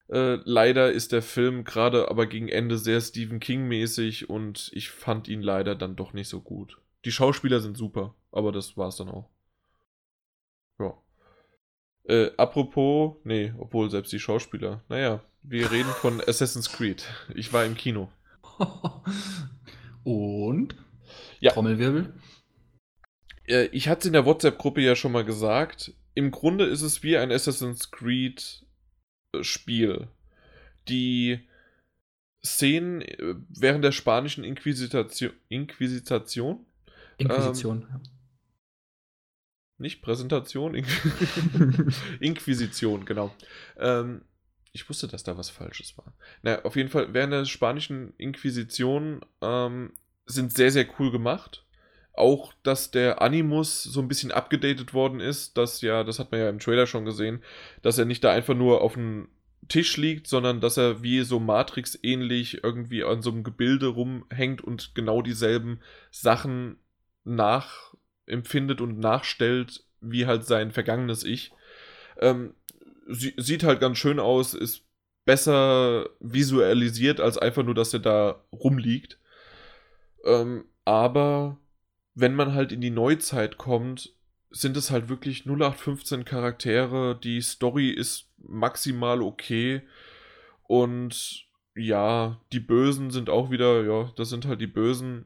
Äh, 0.08 0.38
leider 0.44 0.92
ist 0.92 1.12
der 1.12 1.24
Film 1.24 1.64
gerade 1.64 2.10
aber 2.10 2.28
gegen 2.28 2.48
Ende 2.48 2.78
sehr 2.78 3.02
Stephen 3.02 3.40
King-mäßig 3.40 4.30
und 4.30 4.70
ich 4.74 4.90
fand 4.92 5.28
ihn 5.28 5.42
leider 5.42 5.76
dann 5.76 5.96
doch 5.96 6.14
nicht 6.14 6.30
so 6.30 6.42
gut. 6.42 6.78
Die 7.06 7.12
Schauspieler 7.12 7.60
sind 7.60 7.78
super, 7.78 8.16
aber 8.32 8.52
das 8.52 8.76
war's 8.78 8.98
dann 8.98 9.10
auch. 9.10 9.30
Ja. 10.80 10.98
Äh, 12.04 12.32
apropos, 12.38 13.18
nee, 13.24 13.54
obwohl 13.58 13.92
selbst 13.92 14.12
die 14.12 14.20
Schauspieler. 14.20 14.84
Naja, 14.90 15.24
wir 15.44 15.72
reden 15.72 15.92
von 16.02 16.20
Assassin's 16.22 16.72
Creed. 16.72 17.08
Ich 17.36 17.54
war 17.54 17.64
im 17.64 17.76
Kino. 17.76 18.12
Und? 20.04 20.76
Ja. 21.40 21.52
Trommelwirbel? 21.52 22.14
Äh, 23.48 23.66
ich 23.68 23.88
hatte 23.88 24.00
es 24.00 24.06
in 24.08 24.14
der 24.14 24.26
WhatsApp-Gruppe 24.26 24.82
ja 24.82 24.96
schon 24.96 25.12
mal 25.12 25.26
gesagt. 25.26 25.94
Im 26.16 26.32
Grunde 26.32 26.66
ist 26.66 26.82
es 26.82 27.04
wie 27.04 27.18
ein 27.18 27.32
Assassin's 27.32 27.92
Creed-Spiel. 27.92 29.92
Äh, 29.92 30.08
die 30.88 31.48
Szenen 32.44 33.02
äh, 33.02 33.36
während 33.50 33.84
der 33.84 33.92
spanischen 33.92 34.44
Inquisitation. 34.44 35.34
Inquisition? 35.50 36.66
Inquisition. 37.18 37.88
Ähm, 37.92 38.02
nicht 39.78 40.02
Präsentation, 40.02 40.74
Inquisition, 42.20 43.06
genau. 43.06 43.34
Ähm, 43.78 44.22
ich 44.72 44.88
wusste, 44.90 45.08
dass 45.08 45.24
da 45.24 45.38
was 45.38 45.50
Falsches 45.50 45.98
war. 45.98 46.14
Na, 46.44 46.62
auf 46.64 46.76
jeden 46.76 46.90
Fall, 46.90 47.14
während 47.14 47.34
der 47.34 47.46
spanischen 47.46 48.14
Inquisition 48.18 49.22
ähm, 49.42 49.92
sind 50.26 50.54
sehr, 50.54 50.72
sehr 50.72 50.88
cool 51.00 51.12
gemacht. 51.12 51.66
Auch, 52.14 52.54
dass 52.64 52.92
der 52.92 53.22
Animus 53.22 53.84
so 53.84 54.02
ein 54.02 54.08
bisschen 54.08 54.32
abgedatet 54.32 54.94
worden 54.94 55.20
ist, 55.20 55.58
dass 55.58 55.82
ja, 55.82 56.06
das 56.06 56.20
hat 56.20 56.32
man 56.32 56.40
ja 56.40 56.50
im 56.50 56.60
Trailer 56.60 56.88
schon 56.88 57.04
gesehen, 57.04 57.44
dass 57.82 57.98
er 57.98 58.06
nicht 58.06 58.24
da 58.24 58.32
einfach 58.32 58.56
nur 58.56 58.82
auf 58.82 58.94
dem 58.94 59.28
Tisch 59.68 59.98
liegt, 59.98 60.28
sondern 60.28 60.62
dass 60.62 60.78
er 60.78 61.04
wie 61.04 61.22
so 61.22 61.40
Matrix 61.40 61.98
ähnlich 62.02 62.64
irgendwie 62.64 63.04
an 63.04 63.22
so 63.22 63.32
einem 63.32 63.44
Gebilde 63.44 63.88
rumhängt 63.88 64.62
und 64.62 64.96
genau 64.96 65.22
dieselben 65.22 65.80
Sachen 66.12 66.78
nachempfindet 67.26 68.82
und 68.82 69.00
nachstellt, 69.00 69.84
wie 70.02 70.26
halt 70.26 70.46
sein 70.46 70.72
vergangenes 70.72 71.24
Ich. 71.24 71.52
Ähm, 72.20 72.54
sie, 73.08 73.34
sieht 73.38 73.64
halt 73.64 73.80
ganz 73.80 73.98
schön 73.98 74.20
aus, 74.20 74.54
ist 74.54 74.84
besser 75.26 76.10
visualisiert, 76.20 77.20
als 77.20 77.38
einfach 77.38 77.64
nur, 77.64 77.76
dass 77.76 77.94
er 77.94 78.00
da 78.00 78.44
rumliegt. 78.52 79.20
Ähm, 80.24 80.66
aber 80.86 81.58
wenn 82.14 82.36
man 82.36 82.54
halt 82.54 82.72
in 82.72 82.82
die 82.82 82.92
Neuzeit 82.92 83.58
kommt, 83.58 84.14
sind 84.52 84.78
es 84.78 84.90
halt 84.92 85.10
wirklich 85.10 85.46
0815 85.46 86.24
Charaktere. 86.24 87.20
Die 87.22 87.42
Story 87.42 87.90
ist 87.90 88.30
maximal 88.38 89.22
okay. 89.22 89.82
Und 90.64 91.46
ja, 91.76 92.40
die 92.54 92.62
Bösen 92.62 93.12
sind 93.12 93.30
auch 93.30 93.52
wieder, 93.52 93.84
ja, 93.84 94.12
das 94.16 94.30
sind 94.30 94.46
halt 94.46 94.62
die 94.62 94.68
Bösen. 94.68 95.26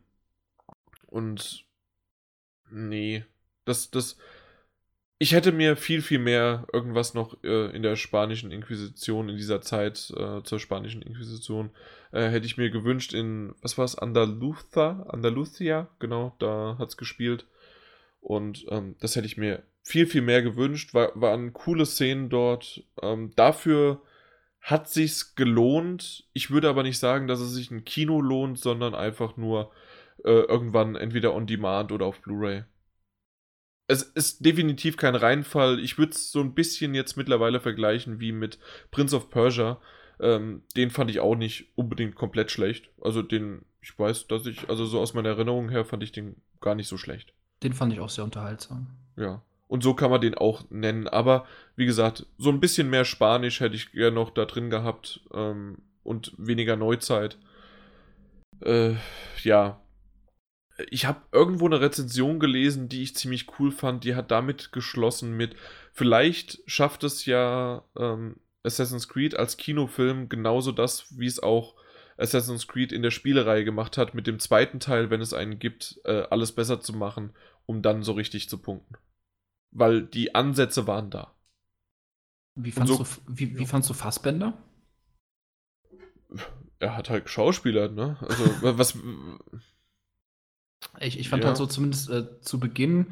Und 1.05 1.65
nee, 2.71 3.23
das, 3.65 3.91
das, 3.91 4.17
ich 5.17 5.33
hätte 5.33 5.51
mir 5.51 5.75
viel, 5.75 6.01
viel 6.01 6.19
mehr 6.19 6.65
irgendwas 6.73 7.13
noch 7.13 7.37
äh, 7.43 7.75
in 7.75 7.83
der 7.83 7.95
spanischen 7.95 8.51
Inquisition, 8.51 9.29
in 9.29 9.37
dieser 9.37 9.61
Zeit 9.61 10.11
äh, 10.15 10.41
zur 10.43 10.59
spanischen 10.59 11.01
Inquisition, 11.01 11.71
äh, 12.11 12.29
hätte 12.29 12.45
ich 12.45 12.57
mir 12.57 12.69
gewünscht 12.69 13.13
in, 13.13 13.53
was 13.61 13.77
war 13.77 13.85
es, 13.85 13.97
Andaluza, 13.97 15.05
Andalusia, 15.09 15.89
genau, 15.99 16.35
da 16.39 16.77
hat 16.79 16.89
es 16.89 16.97
gespielt. 16.97 17.45
Und 18.21 18.65
ähm, 18.69 18.95
das 18.99 19.15
hätte 19.15 19.27
ich 19.27 19.37
mir 19.37 19.63
viel, 19.81 20.05
viel 20.07 20.21
mehr 20.21 20.41
gewünscht. 20.41 20.93
War, 20.93 21.11
waren 21.15 21.53
coole 21.53 21.85
Szenen 21.85 22.29
dort. 22.29 22.83
Ähm, 23.01 23.31
dafür 23.35 24.01
hat 24.61 24.89
sich's 24.89 25.35
gelohnt. 25.35 26.25
Ich 26.33 26.51
würde 26.51 26.69
aber 26.69 26.83
nicht 26.83 26.99
sagen, 26.99 27.27
dass 27.27 27.39
es 27.39 27.53
sich 27.53 27.71
ein 27.71 27.85
Kino 27.85 28.21
lohnt, 28.21 28.59
sondern 28.59 28.93
einfach 28.93 29.37
nur 29.37 29.71
äh, 30.23 30.41
irgendwann 30.41 30.95
entweder 30.95 31.33
on 31.33 31.47
Demand 31.47 31.91
oder 31.91 32.05
auf 32.05 32.21
Blu-ray 32.21 32.63
es 33.89 34.03
ist 34.03 34.45
definitiv 34.45 34.97
kein 34.97 35.15
Reinfall. 35.15 35.79
Ich 35.79 35.97
würde 35.97 36.11
es 36.11 36.31
so 36.31 36.41
ein 36.41 36.53
bisschen 36.53 36.93
jetzt 36.93 37.17
mittlerweile 37.17 37.59
vergleichen 37.59 38.19
wie 38.19 38.31
mit 38.31 38.59
Prince 38.91 39.15
of 39.15 39.31
Persia. 39.31 39.81
Ähm, 40.19 40.61
den 40.77 40.91
fand 40.91 41.09
ich 41.09 41.19
auch 41.19 41.35
nicht 41.35 41.71
unbedingt 41.75 42.13
komplett 42.13 42.51
schlecht. 42.51 42.91
Also 43.01 43.23
den, 43.23 43.65
ich 43.81 43.97
weiß, 43.97 44.27
dass 44.27 44.45
ich, 44.45 44.69
also 44.69 44.85
so 44.85 44.99
aus 44.99 45.15
meiner 45.15 45.29
Erinnerung 45.29 45.69
her 45.69 45.85
fand 45.85 46.03
ich 46.03 46.11
den 46.11 46.35
gar 46.61 46.75
nicht 46.75 46.87
so 46.87 46.97
schlecht. 46.97 47.33
Den 47.63 47.73
fand 47.73 47.91
ich 47.91 47.99
auch 47.99 48.09
sehr 48.09 48.23
unterhaltsam. 48.23 48.87
Ja. 49.17 49.41
Und 49.67 49.81
so 49.83 49.95
kann 49.95 50.11
man 50.11 50.21
den 50.21 50.35
auch 50.35 50.69
nennen. 50.69 51.07
Aber 51.07 51.47
wie 51.75 51.87
gesagt, 51.87 52.27
so 52.37 52.51
ein 52.51 52.59
bisschen 52.59 52.91
mehr 52.91 53.05
Spanisch 53.05 53.59
hätte 53.59 53.75
ich 53.75 53.91
gerne 53.91 54.11
noch 54.11 54.29
da 54.29 54.45
drin 54.45 54.69
gehabt. 54.69 55.21
Ähm, 55.33 55.79
und 56.03 56.33
weniger 56.37 56.75
Neuzeit. 56.75 57.39
Äh, 58.61 58.93
ja, 59.41 59.79
ich 60.89 61.05
habe 61.05 61.21
irgendwo 61.31 61.65
eine 61.65 61.81
Rezension 61.81 62.39
gelesen, 62.39 62.89
die 62.89 63.03
ich 63.03 63.15
ziemlich 63.15 63.47
cool 63.59 63.71
fand. 63.71 64.03
Die 64.03 64.15
hat 64.15 64.31
damit 64.31 64.71
geschlossen 64.71 65.35
mit, 65.35 65.55
vielleicht 65.93 66.59
schafft 66.65 67.03
es 67.03 67.25
ja 67.25 67.83
ähm, 67.97 68.37
Assassin's 68.63 69.07
Creed 69.07 69.35
als 69.35 69.57
Kinofilm 69.57 70.29
genauso 70.29 70.71
das, 70.71 71.17
wie 71.17 71.27
es 71.27 71.41
auch 71.41 71.75
Assassin's 72.17 72.67
Creed 72.67 72.91
in 72.91 73.01
der 73.01 73.11
Spielereihe 73.11 73.63
gemacht 73.63 73.97
hat, 73.97 74.13
mit 74.13 74.27
dem 74.27 74.39
zweiten 74.39 74.79
Teil, 74.79 75.09
wenn 75.09 75.21
es 75.21 75.33
einen 75.33 75.59
gibt, 75.59 75.99
äh, 76.03 76.23
alles 76.29 76.51
besser 76.51 76.81
zu 76.81 76.93
machen, 76.93 77.33
um 77.65 77.81
dann 77.81 78.03
so 78.03 78.11
richtig 78.11 78.49
zu 78.49 78.57
punkten. 78.57 78.95
Weil 79.71 80.01
die 80.01 80.35
Ansätze 80.35 80.87
waren 80.87 81.09
da. 81.09 81.35
Wie 82.55 82.71
fandst, 82.71 82.93
so, 82.93 83.03
du, 83.03 83.09
wie, 83.27 83.57
wie 83.57 83.65
fandst 83.65 83.89
du 83.89 83.93
Fassbender? 83.93 84.57
Er 86.79 86.97
hat 86.97 87.09
halt 87.09 87.29
Schauspieler, 87.29 87.89
ne? 87.89 88.17
Also, 88.21 88.77
was. 88.77 88.97
Ich, 90.99 91.19
ich 91.19 91.29
fand 91.29 91.43
ja. 91.43 91.47
halt 91.49 91.57
so, 91.57 91.65
zumindest 91.65 92.09
äh, 92.09 92.39
zu 92.41 92.59
Beginn, 92.59 93.07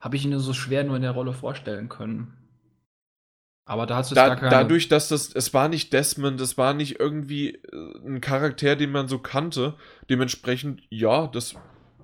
habe 0.00 0.16
ich 0.16 0.24
ihn 0.24 0.38
so 0.38 0.52
schwer 0.52 0.84
nur 0.84 0.96
in 0.96 1.02
der 1.02 1.12
Rolle 1.12 1.32
vorstellen 1.32 1.88
können. 1.88 2.36
Aber 3.64 3.86
da 3.86 3.96
hast 3.96 4.10
du 4.10 4.14
da, 4.14 4.28
gar 4.28 4.36
keine... 4.36 4.50
Dadurch, 4.50 4.88
dass 4.88 5.08
das, 5.08 5.32
es 5.34 5.54
war 5.54 5.68
nicht 5.68 5.92
Desmond, 5.92 6.40
es 6.40 6.58
war 6.58 6.74
nicht 6.74 6.98
irgendwie 6.98 7.54
äh, 7.54 7.98
ein 8.04 8.20
Charakter, 8.20 8.74
den 8.74 8.90
man 8.90 9.06
so 9.08 9.18
kannte. 9.18 9.74
Dementsprechend, 10.10 10.82
ja, 10.90 11.28
das, 11.28 11.54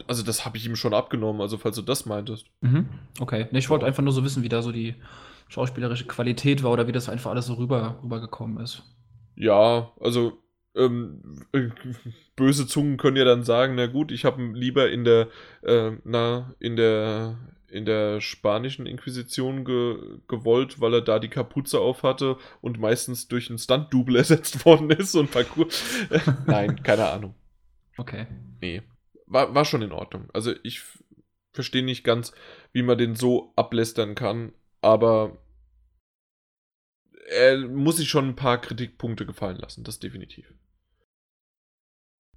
also 0.06 0.22
das 0.22 0.44
habe 0.44 0.56
ich 0.56 0.66
ihm 0.66 0.76
schon 0.76 0.94
abgenommen, 0.94 1.40
also 1.40 1.58
falls 1.58 1.76
du 1.76 1.82
das 1.82 2.06
meintest. 2.06 2.46
Mhm. 2.60 2.88
Okay, 3.18 3.48
nee, 3.50 3.58
ich 3.58 3.70
wollte 3.70 3.86
einfach 3.86 4.02
nur 4.02 4.12
so 4.12 4.24
wissen, 4.24 4.44
wie 4.44 4.48
da 4.48 4.62
so 4.62 4.70
die 4.70 4.94
schauspielerische 5.48 6.06
Qualität 6.06 6.62
war 6.62 6.70
oder 6.70 6.86
wie 6.86 6.92
das 6.92 7.08
einfach 7.08 7.30
alles 7.30 7.46
so 7.46 7.54
rüber, 7.54 7.98
rübergekommen 8.02 8.62
ist. 8.62 8.84
Ja, 9.34 9.92
also 10.00 10.38
ähm, 10.78 11.44
äh, 11.52 11.68
böse 12.36 12.66
Zungen 12.66 12.96
können 12.96 13.16
ja 13.16 13.24
dann 13.24 13.44
sagen, 13.44 13.74
na 13.74 13.86
gut, 13.86 14.12
ich 14.12 14.24
habe 14.24 14.42
lieber 14.42 14.90
in 14.90 15.04
der, 15.04 15.28
äh, 15.62 15.92
na, 16.04 16.54
in 16.60 16.76
der, 16.76 17.36
in 17.68 17.84
der 17.84 18.20
spanischen 18.20 18.86
Inquisition 18.86 19.64
ge 19.64 19.98
gewollt, 20.28 20.80
weil 20.80 20.94
er 20.94 21.02
da 21.02 21.18
die 21.18 21.28
Kapuze 21.28 21.80
auf 21.80 22.02
hatte 22.02 22.38
und 22.60 22.78
meistens 22.78 23.28
durch 23.28 23.50
einen 23.50 23.58
Stunt-Double 23.58 24.16
ersetzt 24.16 24.64
worden 24.64 24.90
ist 24.90 25.14
und 25.14 25.30
Parcours. 25.30 25.82
Nein, 26.46 26.82
keine 26.82 27.08
Ahnung. 27.08 27.34
Okay. 27.96 28.26
Nee. 28.60 28.82
War, 29.26 29.54
war 29.54 29.64
schon 29.64 29.82
in 29.82 29.92
Ordnung. 29.92 30.28
Also 30.32 30.54
ich 30.62 30.82
verstehe 31.52 31.84
nicht 31.84 32.04
ganz, 32.04 32.32
wie 32.72 32.82
man 32.82 32.96
den 32.96 33.16
so 33.16 33.52
ablästern 33.56 34.14
kann, 34.14 34.52
aber 34.80 35.36
er 37.28 37.58
muss 37.58 37.98
sich 37.98 38.08
schon 38.08 38.28
ein 38.28 38.36
paar 38.36 38.60
Kritikpunkte 38.60 39.26
gefallen 39.26 39.58
lassen, 39.58 39.84
das 39.84 39.98
definitiv. 39.98 40.46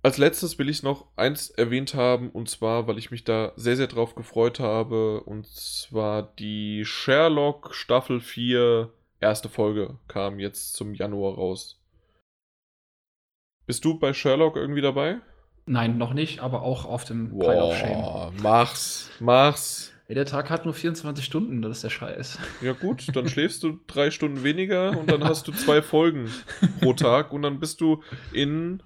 Als 0.03 0.17
letztes 0.17 0.57
will 0.57 0.67
ich 0.67 0.81
noch 0.81 1.05
eins 1.15 1.51
erwähnt 1.51 1.93
haben, 1.93 2.31
und 2.31 2.49
zwar, 2.49 2.88
weil 2.88 2.97
ich 2.97 3.11
mich 3.11 3.23
da 3.23 3.53
sehr, 3.55 3.75
sehr 3.77 3.88
drauf 3.88 4.15
gefreut 4.15 4.59
habe, 4.59 5.21
und 5.21 5.45
zwar 5.47 6.23
die 6.39 6.83
Sherlock 6.85 7.75
Staffel 7.75 8.19
4 8.19 8.91
erste 9.19 9.47
Folge 9.47 9.99
kam 10.07 10.39
jetzt 10.39 10.73
zum 10.73 10.95
Januar 10.95 11.35
raus. 11.35 11.80
Bist 13.67 13.85
du 13.85 13.99
bei 13.99 14.13
Sherlock 14.13 14.55
irgendwie 14.55 14.81
dabei? 14.81 15.19
Nein, 15.67 15.99
noch 15.99 16.13
nicht, 16.13 16.39
aber 16.39 16.63
auch 16.63 16.85
auf 16.85 17.05
dem 17.05 17.31
wow, 17.33 17.45
Pile 17.45 17.63
of 17.63 17.77
Shame. 17.77 18.33
Mach's, 18.41 19.11
mach's. 19.19 19.93
Ja, 20.07 20.15
der 20.15 20.25
Tag 20.25 20.49
hat 20.49 20.65
nur 20.65 20.73
24 20.73 21.23
Stunden, 21.23 21.61
das 21.61 21.77
ist 21.77 21.83
der 21.83 21.89
Scheiß. 21.89 22.39
Ja 22.61 22.73
gut, 22.73 23.15
dann 23.15 23.30
schläfst 23.30 23.63
du 23.63 23.80
drei 23.85 24.09
Stunden 24.09 24.43
weniger 24.43 24.97
und 24.97 25.09
dann 25.09 25.23
hast 25.23 25.47
du 25.47 25.51
zwei 25.51 25.81
Folgen 25.83 26.30
pro 26.81 26.93
Tag 26.93 27.31
und 27.31 27.43
dann 27.43 27.59
bist 27.59 27.80
du 27.80 28.03
in 28.33 28.81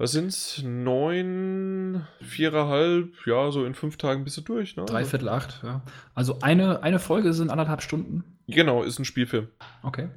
was 0.00 0.12
sind's? 0.12 0.62
Neun, 0.64 2.06
viereinhalb, 2.22 3.14
ja, 3.26 3.50
so 3.50 3.66
in 3.66 3.74
fünf 3.74 3.98
Tagen 3.98 4.24
bist 4.24 4.38
du 4.38 4.40
durch, 4.40 4.74
ne? 4.74 4.86
Dreiviertel 4.86 5.28
acht, 5.28 5.60
ja. 5.62 5.82
Also 6.14 6.38
eine, 6.40 6.82
eine 6.82 6.98
Folge 6.98 7.34
sind 7.34 7.50
anderthalb 7.50 7.82
Stunden. 7.82 8.24
Genau, 8.48 8.82
ist 8.82 8.98
ein 8.98 9.04
Spielfilm. 9.04 9.48
Okay. 9.82 10.08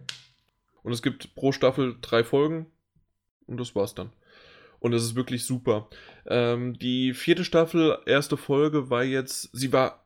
Und 0.84 0.94
es 0.94 1.02
gibt 1.02 1.36
pro 1.36 1.52
Staffel 1.52 1.98
drei 2.02 2.24
Folgen 2.24 2.68
und 3.46 3.60
das 3.60 3.76
war's 3.76 3.94
dann. 3.94 4.12
Und 4.80 4.94
es 4.94 5.04
ist 5.04 5.16
wirklich 5.16 5.46
super. 5.46 5.90
Ähm, 6.28 6.80
die 6.80 7.14
vierte 7.14 7.44
Staffel, 7.44 7.98
erste 8.06 8.38
Folge 8.38 8.90
war 8.90 9.04
jetzt, 9.04 9.50
sie 9.52 9.74
war 9.74 10.06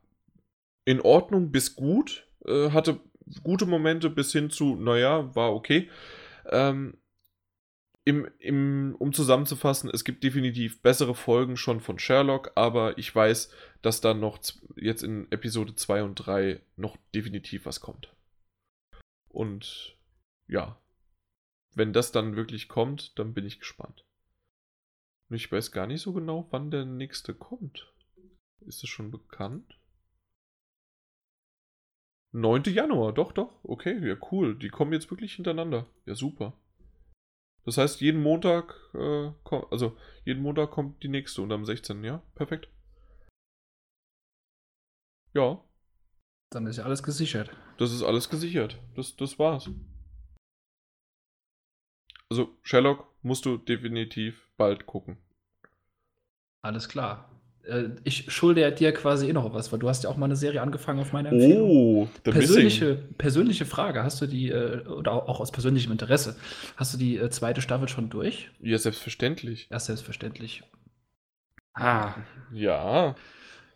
in 0.86 1.02
Ordnung 1.02 1.52
bis 1.52 1.76
gut, 1.76 2.28
äh, 2.46 2.72
hatte 2.72 3.00
gute 3.44 3.68
Momente 3.68 4.10
bis 4.10 4.32
hin 4.32 4.50
zu, 4.50 4.76
naja, 4.76 5.36
war 5.36 5.54
okay. 5.54 5.88
Ähm, 6.50 6.98
im, 8.08 8.26
im, 8.40 8.96
um 9.00 9.12
zusammenzufassen, 9.12 9.90
es 9.94 10.06
gibt 10.06 10.24
definitiv 10.24 10.82
bessere 10.82 11.14
Folgen 11.14 11.58
schon 11.58 11.82
von 11.82 12.00
Sherlock, 12.00 12.54
aber 12.56 12.98
ich 12.98 13.14
weiß, 13.14 13.52
dass 13.82 14.00
dann 14.00 14.22
noch 14.22 14.40
jetzt 14.78 15.04
in 15.04 15.30
Episode 15.30 15.76
2 15.76 16.04
und 16.04 16.16
3 16.16 16.62
noch 16.78 16.96
definitiv 17.14 17.66
was 17.66 17.82
kommt. 17.82 18.16
Und 19.28 19.98
ja, 20.48 20.82
wenn 21.76 21.92
das 21.92 22.14
dann 22.14 22.38
wirklich 22.38 22.70
kommt, 22.70 23.20
dann 23.20 23.34
bin 23.34 23.46
ich 23.46 23.60
gespannt. 23.60 24.06
Und 25.30 25.36
ich 25.36 25.52
weiß 25.52 25.74
gar 25.74 25.86
nicht 25.86 26.02
so 26.02 26.14
genau, 26.14 26.48
wann 26.52 26.72
der 26.72 26.86
nächste 26.86 27.34
kommt. 27.34 27.94
Ist 28.62 28.84
es 28.84 28.90
schon 28.90 29.12
bekannt? 29.12 29.78
9. 32.32 32.64
Januar, 32.68 33.12
doch, 33.12 33.34
doch. 33.34 33.60
Okay, 33.66 34.00
ja, 34.08 34.16
cool. 34.32 34.58
Die 34.58 34.70
kommen 34.70 34.94
jetzt 34.94 35.12
wirklich 35.12 35.34
hintereinander. 35.34 35.88
Ja, 36.06 36.16
super. 36.16 36.58
Das 37.68 37.78
heißt, 37.78 38.00
jeden 38.00 38.24
Montag, 38.24 38.76
äh, 38.94 39.30
also 39.72 39.98
jeden 40.24 40.42
Montag 40.42 40.72
kommt 40.72 41.04
die 41.04 41.10
nächste 41.10 41.42
und 41.42 41.52
am 41.52 41.66
16. 41.66 42.02
Ja, 42.02 42.20
perfekt. 42.34 42.70
Ja. 45.34 45.62
Dann 46.50 46.66
ist 46.66 46.78
ja 46.78 46.86
alles 46.86 47.04
gesichert. 47.04 47.52
Das 47.78 47.92
ist 47.92 48.04
alles 48.04 48.30
gesichert. 48.30 48.80
Das, 48.96 49.18
das 49.18 49.38
war's. 49.38 49.70
Also, 52.30 52.58
Sherlock 52.64 53.14
musst 53.22 53.46
du 53.46 53.58
definitiv 53.58 54.50
bald 54.56 54.86
gucken. 54.86 55.18
Alles 56.62 56.88
klar. 56.88 57.37
Äh, 57.68 57.90
ich 58.04 58.32
schulde 58.32 58.72
dir 58.72 58.94
quasi 58.94 59.30
eh 59.30 59.34
noch 59.34 59.54
was, 59.54 59.72
weil 59.72 59.80
du 59.80 59.90
hast 59.90 60.04
ja 60.04 60.10
auch 60.10 60.18
mal 60.18 60.26
eine 60.26 60.36
Serie 60.36 60.62
angefangen 60.62 61.00
auf 61.00 61.14
meine 61.14 61.30
Empfehlung. 61.30 61.70
Oh, 61.70 62.08
the 62.26 62.32
persönliche, 62.32 62.96
persönliche 63.18 63.66
Frage, 63.66 64.04
hast 64.04 64.22
du 64.22 64.26
die, 64.26 64.50
äh, 64.50 64.86
oder 64.88 65.14
auch 65.14 65.40
aus 65.40 65.52
persönlichem 65.52 65.92
Interesse, 65.92 66.38
hast 66.78 66.94
du 66.94 66.98
die 66.98 67.18
äh, 67.18 67.30
zweite 67.30 67.62
Staffel 67.62 67.90
schon 67.90 68.10
durch? 68.10 68.50
Ja, 68.62 68.78
selbstverständlich. 68.78 69.68
Ja, 69.70 69.80
selbstverständlich. 69.80 70.64
Ah. 71.74 72.14
Ja. 72.54 73.16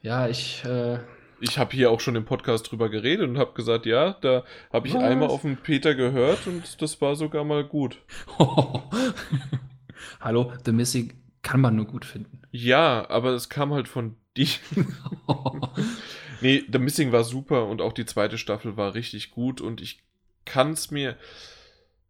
Ja, 0.01 0.27
ich. 0.27 0.63
Äh, 0.65 0.99
ich 1.43 1.57
habe 1.57 1.71
hier 1.71 1.89
auch 1.89 1.99
schon 1.99 2.15
im 2.15 2.23
Podcast 2.23 2.71
drüber 2.71 2.89
geredet 2.89 3.27
und 3.27 3.39
habe 3.39 3.53
gesagt, 3.53 3.87
ja, 3.87 4.15
da 4.21 4.43
habe 4.71 4.87
ich 4.87 4.93
Was? 4.93 5.03
einmal 5.03 5.29
auf 5.29 5.41
den 5.41 5.57
Peter 5.57 5.95
gehört 5.95 6.45
und 6.45 6.81
das 6.81 7.01
war 7.01 7.15
sogar 7.15 7.43
mal 7.43 7.63
gut. 7.63 7.97
Hallo, 10.21 10.53
The 10.65 10.71
Missing 10.71 11.20
kann 11.41 11.61
man 11.61 11.75
nur 11.75 11.85
gut 11.85 12.05
finden. 12.05 12.41
Ja, 12.51 13.09
aber 13.09 13.31
es 13.31 13.49
kam 13.49 13.73
halt 13.73 13.87
von 13.87 14.15
dir. 14.37 14.47
nee, 16.41 16.63
The 16.71 16.79
Missing 16.79 17.11
war 17.11 17.23
super 17.23 17.67
und 17.67 17.81
auch 17.81 17.93
die 17.93 18.05
zweite 18.05 18.37
Staffel 18.37 18.77
war 18.77 18.93
richtig 18.93 19.31
gut 19.31 19.61
und 19.61 19.81
ich 19.81 20.03
kann 20.45 20.71
es 20.71 20.91
mir. 20.91 21.17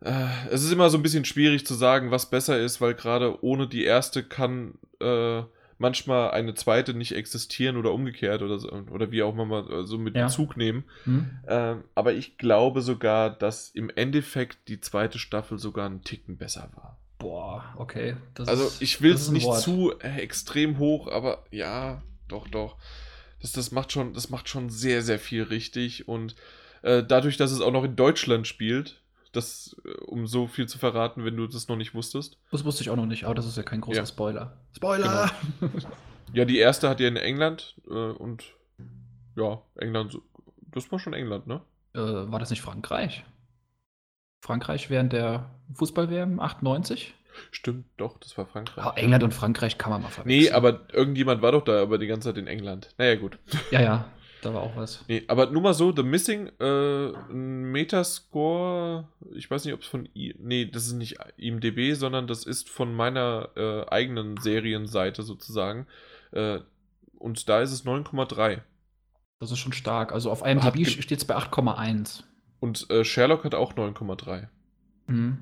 Äh, 0.01 0.47
es 0.49 0.63
ist 0.63 0.71
immer 0.71 0.89
so 0.89 0.97
ein 0.97 1.03
bisschen 1.03 1.25
schwierig 1.25 1.65
zu 1.65 1.75
sagen, 1.75 2.11
was 2.11 2.29
besser 2.29 2.59
ist, 2.59 2.81
weil 2.81 2.95
gerade 2.95 3.43
ohne 3.43 3.67
die 3.67 3.83
erste 3.83 4.23
kann 4.23 4.75
äh, 4.99 5.43
manchmal 5.77 6.31
eine 6.31 6.53
zweite 6.53 6.93
nicht 6.93 7.13
existieren 7.13 7.75
oder 7.75 7.91
umgekehrt 7.91 8.41
oder 8.41 8.59
so, 8.59 8.71
oder 8.71 9.11
wie 9.11 9.23
auch 9.23 9.33
immer 9.33 9.45
mal 9.45 9.85
so 9.85 9.97
mit 9.97 10.15
ja. 10.15 10.25
Bezug 10.25 10.55
nehmen. 10.55 10.85
Hm. 11.03 11.29
Äh, 11.47 11.75
aber 11.95 12.13
ich 12.13 12.37
glaube 12.37 12.81
sogar, 12.81 13.29
dass 13.29 13.69
im 13.69 13.89
Endeffekt 13.89 14.67
die 14.67 14.79
zweite 14.79 15.19
Staffel 15.19 15.57
sogar 15.57 15.87
einen 15.87 16.03
Ticken 16.03 16.37
besser 16.37 16.69
war. 16.75 17.00
Boah, 17.21 17.63
okay. 17.77 18.15
Das 18.33 18.47
also 18.47 18.71
ich 18.79 19.01
will 19.01 19.13
es 19.13 19.29
nicht 19.29 19.45
Wort. 19.45 19.61
zu 19.61 19.93
äh, 19.99 20.19
extrem 20.21 20.79
hoch, 20.79 21.07
aber 21.07 21.45
ja, 21.51 22.01
doch, 22.27 22.47
doch. 22.47 22.77
Das, 23.41 23.51
das, 23.51 23.71
macht 23.71 23.91
schon, 23.91 24.13
das 24.13 24.29
macht 24.29 24.49
schon 24.49 24.69
sehr, 24.69 25.03
sehr 25.03 25.19
viel 25.19 25.43
richtig. 25.43 26.07
Und 26.07 26.35
äh, 26.81 27.03
dadurch, 27.03 27.37
dass 27.37 27.51
es 27.51 27.61
auch 27.61 27.71
noch 27.71 27.83
in 27.83 27.95
Deutschland 27.95 28.47
spielt, 28.47 29.01
das, 29.31 29.75
äh, 29.85 29.91
um 30.05 30.25
so 30.25 30.47
viel 30.47 30.67
zu 30.67 30.79
verraten, 30.79 31.23
wenn 31.23 31.37
du 31.37 31.45
das 31.45 31.67
noch 31.67 31.75
nicht 31.75 31.93
wusstest. 31.93 32.37
Das 32.51 32.65
wusste 32.65 32.81
ich 32.81 32.89
auch 32.89 32.95
noch 32.95 33.05
nicht, 33.05 33.25
aber 33.25 33.35
das 33.35 33.45
ist 33.45 33.57
ja 33.57 33.63
kein 33.63 33.81
großer 33.81 33.99
ja. 33.99 34.05
Spoiler. 34.05 34.57
Spoiler! 34.75 35.31
Genau. 35.59 35.71
ja, 36.33 36.45
die 36.45 36.57
erste 36.57 36.89
hat 36.89 36.99
ja 36.99 37.07
in 37.07 37.17
England 37.17 37.75
äh, 37.87 37.93
und 37.93 38.45
ja, 39.35 39.61
England, 39.75 40.17
das 40.71 40.91
war 40.91 40.99
schon 40.99 41.13
England, 41.13 41.45
ne? 41.45 41.61
Äh, 41.93 41.99
war 41.99 42.39
das 42.39 42.49
nicht 42.49 42.61
Frankreich? 42.61 43.23
Frankreich 44.41 44.89
während 44.89 45.13
der 45.13 45.49
Fußball-WM 45.75 46.39
98? 46.39 47.13
Stimmt, 47.51 47.85
doch, 47.97 48.17
das 48.17 48.37
war 48.37 48.45
Frankreich. 48.45 48.85
Oh, 48.85 48.91
England 48.95 49.23
und 49.23 49.33
Frankreich 49.33 49.77
kann 49.77 49.91
man 49.91 50.01
mal 50.01 50.09
verwechseln. 50.09 50.43
Nee, 50.43 50.51
aber 50.51 50.81
irgendjemand 50.91 51.41
war 51.41 51.53
doch 51.53 51.63
da, 51.63 51.81
aber 51.81 51.97
die 51.97 52.07
ganze 52.07 52.29
Zeit 52.29 52.37
in 52.37 52.47
England. 52.47 52.89
Naja, 52.97 53.15
gut. 53.15 53.39
Ja, 53.71 53.81
ja, 53.81 54.05
da 54.41 54.53
war 54.53 54.61
auch 54.61 54.75
was. 54.75 55.05
Nee, 55.07 55.23
aber 55.27 55.49
nur 55.49 55.61
mal 55.61 55.73
so, 55.73 55.95
The 55.95 56.03
Missing, 56.03 56.51
äh, 56.59 57.11
ein 57.29 57.71
Metascore, 57.71 59.07
ich 59.33 59.49
weiß 59.49 59.63
nicht, 59.65 59.73
ob 59.73 59.81
es 59.81 59.87
von, 59.87 60.09
I 60.15 60.35
nee, 60.39 60.65
das 60.65 60.87
ist 60.87 60.93
nicht 60.93 61.17
IMDB, 61.37 61.93
sondern 61.93 62.27
das 62.27 62.43
ist 62.43 62.69
von 62.69 62.93
meiner 62.93 63.49
äh, 63.55 63.85
eigenen 63.89 64.37
Serienseite 64.37 65.23
sozusagen. 65.23 65.87
Äh, 66.31 66.59
und 67.17 67.47
da 67.47 67.61
ist 67.61 67.71
es 67.71 67.85
9,3. 67.85 68.61
Das 69.39 69.51
ist 69.51 69.59
schon 69.59 69.73
stark. 69.73 70.11
Also 70.11 70.31
auf 70.31 70.45
IMDb 70.45 70.87
steht 70.87 71.19
es 71.19 71.25
bei 71.25 71.35
8,1. 71.37 72.23
Und 72.61 72.89
äh, 72.91 73.03
Sherlock 73.03 73.43
hat 73.43 73.55
auch 73.55 73.73
9,3. 73.73 74.47
Mhm. 75.07 75.39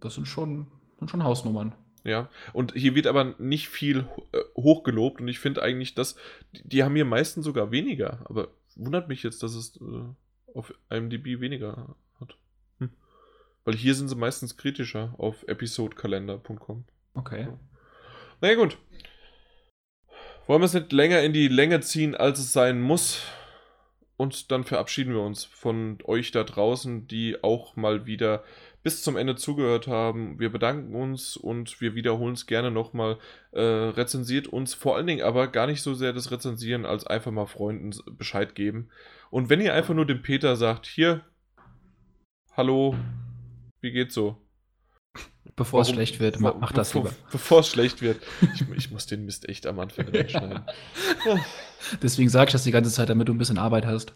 Das 0.00 0.14
sind 0.14 0.26
schon, 0.26 0.68
sind 1.00 1.10
schon 1.10 1.24
Hausnummern. 1.24 1.74
Ja, 2.04 2.30
und 2.52 2.72
hier 2.74 2.94
wird 2.94 3.08
aber 3.08 3.34
nicht 3.38 3.68
viel 3.68 4.06
äh, 4.32 4.38
hochgelobt 4.56 5.20
und 5.20 5.26
ich 5.26 5.40
finde 5.40 5.62
eigentlich, 5.62 5.96
dass 5.96 6.14
die, 6.54 6.66
die, 6.66 6.84
haben 6.84 6.94
hier 6.94 7.04
meistens 7.04 7.44
sogar 7.44 7.72
weniger. 7.72 8.20
Aber 8.24 8.48
wundert 8.76 9.08
mich 9.08 9.24
jetzt, 9.24 9.42
dass 9.42 9.56
es 9.56 9.76
äh, 9.78 10.54
auf 10.54 10.72
IMDb 10.90 11.40
weniger 11.40 11.96
hat. 12.20 12.36
Hm. 12.78 12.90
Weil 13.64 13.74
hier 13.74 13.96
sind 13.96 14.08
sie 14.08 14.14
meistens 14.14 14.56
kritischer 14.56 15.14
auf 15.18 15.42
episodekalender.com. 15.48 16.84
Okay. 17.14 17.48
Naja, 18.40 18.54
gut. 18.54 18.78
Wollen 20.46 20.62
wir 20.62 20.66
es 20.66 20.74
nicht 20.74 20.92
länger 20.92 21.20
in 21.22 21.32
die 21.32 21.48
Länge 21.48 21.80
ziehen, 21.80 22.14
als 22.14 22.38
es 22.38 22.52
sein 22.52 22.80
muss? 22.80 23.22
Und 24.18 24.50
dann 24.50 24.64
verabschieden 24.64 25.14
wir 25.14 25.22
uns 25.22 25.44
von 25.44 25.98
euch 26.02 26.32
da 26.32 26.42
draußen, 26.42 27.06
die 27.06 27.42
auch 27.44 27.76
mal 27.76 28.04
wieder 28.04 28.42
bis 28.82 29.00
zum 29.00 29.16
Ende 29.16 29.36
zugehört 29.36 29.86
haben. 29.86 30.40
Wir 30.40 30.50
bedanken 30.50 30.96
uns 30.96 31.36
und 31.36 31.80
wir 31.80 31.94
wiederholen 31.94 32.34
es 32.34 32.46
gerne 32.46 32.72
nochmal. 32.72 33.18
Äh, 33.52 33.60
rezensiert 33.60 34.48
uns 34.48 34.74
vor 34.74 34.96
allen 34.96 35.06
Dingen 35.06 35.22
aber 35.22 35.46
gar 35.46 35.68
nicht 35.68 35.82
so 35.82 35.94
sehr 35.94 36.12
das 36.12 36.32
Rezensieren, 36.32 36.84
als 36.84 37.06
einfach 37.06 37.30
mal 37.30 37.46
Freunden 37.46 37.94
Bescheid 38.10 38.56
geben. 38.56 38.88
Und 39.30 39.50
wenn 39.50 39.60
ihr 39.60 39.72
einfach 39.72 39.94
nur 39.94 40.04
dem 40.04 40.20
Peter 40.20 40.56
sagt, 40.56 40.86
hier, 40.86 41.24
hallo, 42.56 42.96
wie 43.80 43.92
geht's 43.92 44.14
so? 44.14 44.36
Bevor 45.58 45.80
Warum, 45.80 45.90
es 45.90 45.94
schlecht 45.94 46.20
wird, 46.20 46.38
mach, 46.38 46.54
mach 46.60 46.70
das 46.70 46.94
lieber. 46.94 47.10
Bevor 47.32 47.60
es 47.60 47.68
schlecht 47.68 48.00
wird. 48.00 48.22
Ich, 48.54 48.64
ich, 48.76 48.90
muss 48.92 49.06
den 49.06 49.24
Mist 49.24 49.48
echt 49.48 49.66
am 49.66 49.80
Anfang 49.80 50.06
reinschneiden. 50.14 50.60
Deswegen 52.00 52.28
sage 52.28 52.48
ich 52.48 52.52
das 52.52 52.62
die 52.62 52.70
ganze 52.70 52.92
Zeit, 52.92 53.08
damit 53.08 53.28
du 53.28 53.34
ein 53.34 53.38
bisschen 53.38 53.58
Arbeit 53.58 53.84
hast. 53.84 54.12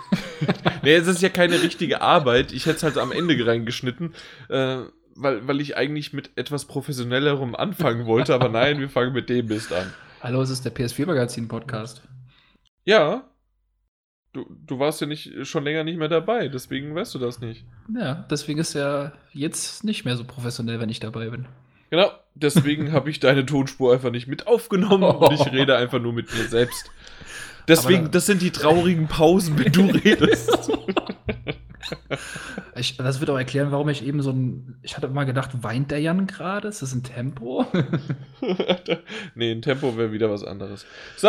nee, 0.82 0.94
es 0.94 1.06
ist 1.06 1.20
ja 1.20 1.28
keine 1.28 1.60
richtige 1.62 2.00
Arbeit. 2.00 2.52
Ich 2.52 2.64
hätte 2.64 2.76
es 2.76 2.82
halt 2.84 2.96
am 2.96 3.12
Ende 3.12 3.36
reingeschnitten, 3.46 4.14
äh, 4.48 4.78
weil, 5.14 5.46
weil 5.46 5.60
ich 5.60 5.76
eigentlich 5.76 6.14
mit 6.14 6.30
etwas 6.36 6.64
professionellerem 6.64 7.54
anfangen 7.54 8.06
wollte. 8.06 8.34
Aber 8.34 8.48
nein, 8.48 8.80
wir 8.80 8.88
fangen 8.88 9.12
mit 9.12 9.28
dem 9.28 9.48
Mist 9.48 9.74
an. 9.74 9.92
Hallo, 10.22 10.40
es 10.40 10.48
ist 10.48 10.64
der 10.64 10.74
PS4-Magazin-Podcast. 10.74 12.00
Ja, 12.84 13.30
Du, 14.32 14.46
du 14.66 14.78
warst 14.78 15.00
ja 15.00 15.06
nicht 15.06 15.46
schon 15.46 15.64
länger 15.64 15.84
nicht 15.84 15.98
mehr 15.98 16.08
dabei, 16.08 16.48
deswegen 16.48 16.94
weißt 16.94 17.14
du 17.14 17.18
das 17.18 17.40
nicht. 17.40 17.64
Ja, 17.94 18.24
deswegen 18.30 18.58
ist 18.58 18.74
er 18.74 19.12
jetzt 19.32 19.84
nicht 19.84 20.06
mehr 20.06 20.16
so 20.16 20.24
professionell, 20.24 20.80
wenn 20.80 20.88
ich 20.88 21.00
dabei 21.00 21.28
bin. 21.28 21.46
Genau, 21.90 22.10
deswegen 22.34 22.92
habe 22.92 23.10
ich 23.10 23.20
deine 23.20 23.44
Tonspur 23.44 23.92
einfach 23.92 24.10
nicht 24.10 24.26
mit 24.26 24.46
aufgenommen 24.46 25.04
oh. 25.04 25.26
und 25.26 25.34
ich 25.34 25.46
rede 25.52 25.76
einfach 25.76 26.00
nur 26.00 26.14
mit 26.14 26.32
mir 26.32 26.44
selbst. 26.44 26.90
Deswegen, 27.68 28.04
da, 28.04 28.10
das 28.12 28.26
sind 28.26 28.40
die 28.40 28.50
traurigen 28.50 29.06
Pausen, 29.06 29.58
wenn 29.58 29.70
du 29.70 29.82
redest. 30.04 30.70
Ich, 32.74 32.96
das 32.96 33.20
wird 33.20 33.28
auch 33.28 33.36
erklären, 33.36 33.70
warum 33.70 33.88
ich 33.90 34.04
eben 34.04 34.22
so 34.22 34.30
ein. 34.30 34.76
Ich 34.82 34.96
hatte 34.96 35.08
mal 35.08 35.24
gedacht, 35.24 35.50
weint 35.62 35.90
der 35.90 36.00
Jan 36.00 36.26
gerade? 36.26 36.68
Ist 36.68 36.80
das 36.80 36.94
ein 36.94 37.02
Tempo? 37.02 37.66
nee, 39.34 39.52
ein 39.52 39.60
Tempo 39.60 39.96
wäre 39.96 40.12
wieder 40.12 40.30
was 40.30 40.42
anderes. 40.42 40.86
So, 41.16 41.28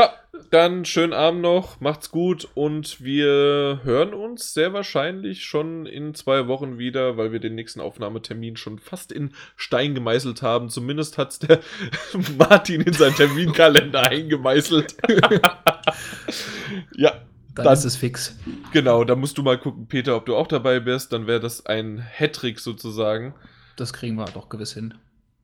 dann 0.51 0.85
schönen 0.85 1.13
Abend 1.13 1.41
noch, 1.41 1.81
macht's 1.81 2.11
gut 2.11 2.47
und 2.53 3.01
wir 3.03 3.81
hören 3.83 4.13
uns 4.13 4.53
sehr 4.53 4.71
wahrscheinlich 4.71 5.43
schon 5.43 5.85
in 5.85 6.15
zwei 6.15 6.47
Wochen 6.47 6.77
wieder, 6.77 7.17
weil 7.17 7.31
wir 7.31 7.39
den 7.39 7.55
nächsten 7.55 7.81
Aufnahmetermin 7.81 8.55
schon 8.55 8.79
fast 8.79 9.11
in 9.11 9.33
Stein 9.57 9.95
gemeißelt 9.95 10.41
haben. 10.41 10.69
Zumindest 10.69 11.17
hat's 11.17 11.39
der 11.39 11.59
Martin 12.37 12.81
in 12.81 12.93
seinen 12.93 13.15
Terminkalender 13.15 14.03
eingemeißelt. 14.09 14.95
ja. 16.95 17.13
Dann, 17.55 17.65
dann, 17.65 17.73
ist 17.73 17.85
es 17.85 17.95
fix. 17.95 18.35
Genau, 18.71 19.03
da 19.03 19.15
musst 19.15 19.37
du 19.37 19.43
mal 19.43 19.59
gucken, 19.59 19.87
Peter, 19.87 20.15
ob 20.15 20.25
du 20.25 20.35
auch 20.35 20.47
dabei 20.47 20.79
bist. 20.79 21.13
Dann 21.13 21.27
wäre 21.27 21.39
das 21.39 21.65
ein 21.65 21.99
Hattrick 21.99 22.59
sozusagen. 22.59 23.35
Das 23.75 23.93
kriegen 23.93 24.15
wir 24.15 24.25
doch 24.25 24.49
gewiss 24.49 24.73
hin. 24.73 24.95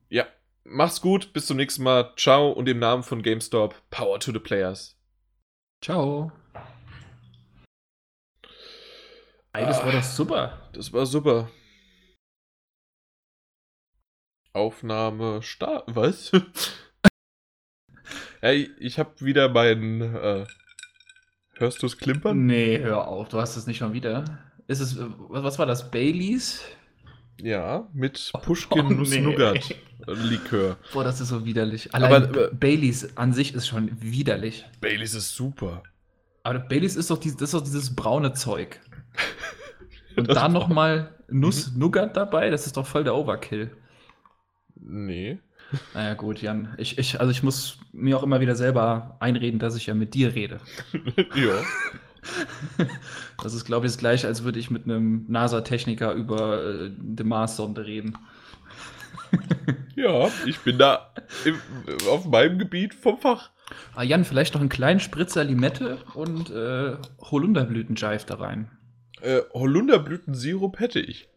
Ja. 0.08 0.26
Mach's 0.64 1.00
gut, 1.00 1.32
bis 1.32 1.46
zum 1.46 1.56
nächsten 1.56 1.82
Mal. 1.82 2.12
Ciao 2.16 2.50
und 2.50 2.68
im 2.68 2.78
Namen 2.78 3.02
von 3.02 3.22
GameStop, 3.22 3.74
Power 3.90 4.20
to 4.20 4.32
the 4.32 4.38
Players. 4.38 4.96
Ciao. 5.82 6.32
Ey, 9.52 9.66
das 9.66 9.80
ah, 9.80 9.86
war 9.86 9.92
doch 9.92 10.02
super. 10.02 10.70
Das 10.72 10.92
war 10.92 11.06
super. 11.06 11.48
Aufnahme 14.52 15.42
start. 15.42 15.84
Was? 15.94 16.32
hey, 18.40 18.70
ich 18.78 18.98
habe 18.98 19.20
wieder 19.20 19.48
meinen. 19.48 20.14
Äh, 20.14 20.46
hörst 21.60 21.82
du 21.82 21.86
es 21.86 21.96
klimpern? 21.96 22.46
Nee, 22.46 22.78
hör 22.78 23.06
auf, 23.06 23.28
du 23.28 23.38
hast 23.38 23.56
es 23.56 23.66
nicht 23.66 23.78
schon 23.78 23.92
wieder. 23.92 24.24
Ist 24.66 24.80
es, 24.80 24.96
was 24.98 25.58
war 25.58 25.66
das? 25.66 25.90
Baileys? 25.90 26.62
Ja, 27.42 27.88
mit 27.92 28.32
Pushkin 28.42 28.86
oh, 28.86 28.90
Nuss 28.90 29.16
Nougat 29.16 29.74
Likör. 30.06 30.76
Boah, 30.92 31.04
das 31.04 31.20
ist 31.20 31.28
so 31.28 31.44
widerlich. 31.44 31.94
Allein 31.94 32.12
aber, 32.12 32.28
aber, 32.28 32.48
Baileys 32.48 33.16
an 33.16 33.32
sich 33.32 33.54
ist 33.54 33.68
schon 33.68 33.90
widerlich. 34.00 34.66
Baileys 34.80 35.14
ist 35.14 35.34
super. 35.34 35.82
Aber 36.42 36.58
Baileys 36.58 36.96
ist 36.96 37.10
doch, 37.10 37.18
die, 37.18 37.32
das 37.32 37.42
ist 37.42 37.54
doch 37.54 37.62
dieses 37.62 37.94
braune 37.94 38.32
Zeug. 38.32 38.80
Und 40.16 40.28
da 40.28 40.48
nochmal 40.48 41.14
Nuss 41.28 41.72
mhm. 41.72 41.78
Nougat 41.78 42.16
dabei, 42.16 42.50
das 42.50 42.66
ist 42.66 42.76
doch 42.76 42.86
voll 42.86 43.04
der 43.04 43.14
Overkill. 43.14 43.76
Nee. 44.74 45.38
Naja, 45.94 46.14
gut, 46.14 46.42
Jan. 46.42 46.74
Ich, 46.78 46.98
ich, 46.98 47.20
also 47.20 47.30
ich 47.30 47.42
muss 47.42 47.78
mir 47.92 48.16
auch 48.16 48.22
immer 48.22 48.40
wieder 48.40 48.54
selber 48.54 49.16
einreden, 49.20 49.58
dass 49.58 49.76
ich 49.76 49.86
ja 49.86 49.94
mit 49.94 50.14
dir 50.14 50.34
rede. 50.34 50.60
ja. 51.34 51.62
Das 53.42 53.54
ist, 53.54 53.64
glaube 53.64 53.86
ich, 53.86 53.92
das 53.92 53.98
gleiche, 53.98 54.26
als 54.26 54.44
würde 54.44 54.58
ich 54.58 54.70
mit 54.70 54.84
einem 54.84 55.24
NASA-Techniker 55.28 56.12
über 56.12 56.62
äh, 56.62 56.90
die 56.94 57.24
Mars-Sonde 57.24 57.86
reden. 57.86 58.18
ja, 59.96 60.28
ich 60.44 60.58
bin 60.60 60.76
da 60.76 61.14
im, 61.46 61.56
auf 62.10 62.26
meinem 62.26 62.58
Gebiet 62.58 62.94
vom 62.94 63.16
Fach. 63.16 63.50
Ah, 63.94 64.02
Jan, 64.02 64.24
vielleicht 64.24 64.54
noch 64.54 64.60
einen 64.60 64.68
kleinen 64.68 65.00
Spritzer 65.00 65.44
Limette 65.44 65.98
und 66.14 66.50
äh, 66.50 66.96
Holunderblüten-Jive 67.20 68.26
da 68.26 68.34
rein. 68.34 68.70
Äh, 69.22 69.40
Holunderblütensirup 69.54 70.80
hätte 70.80 71.00
ich. 71.00 71.28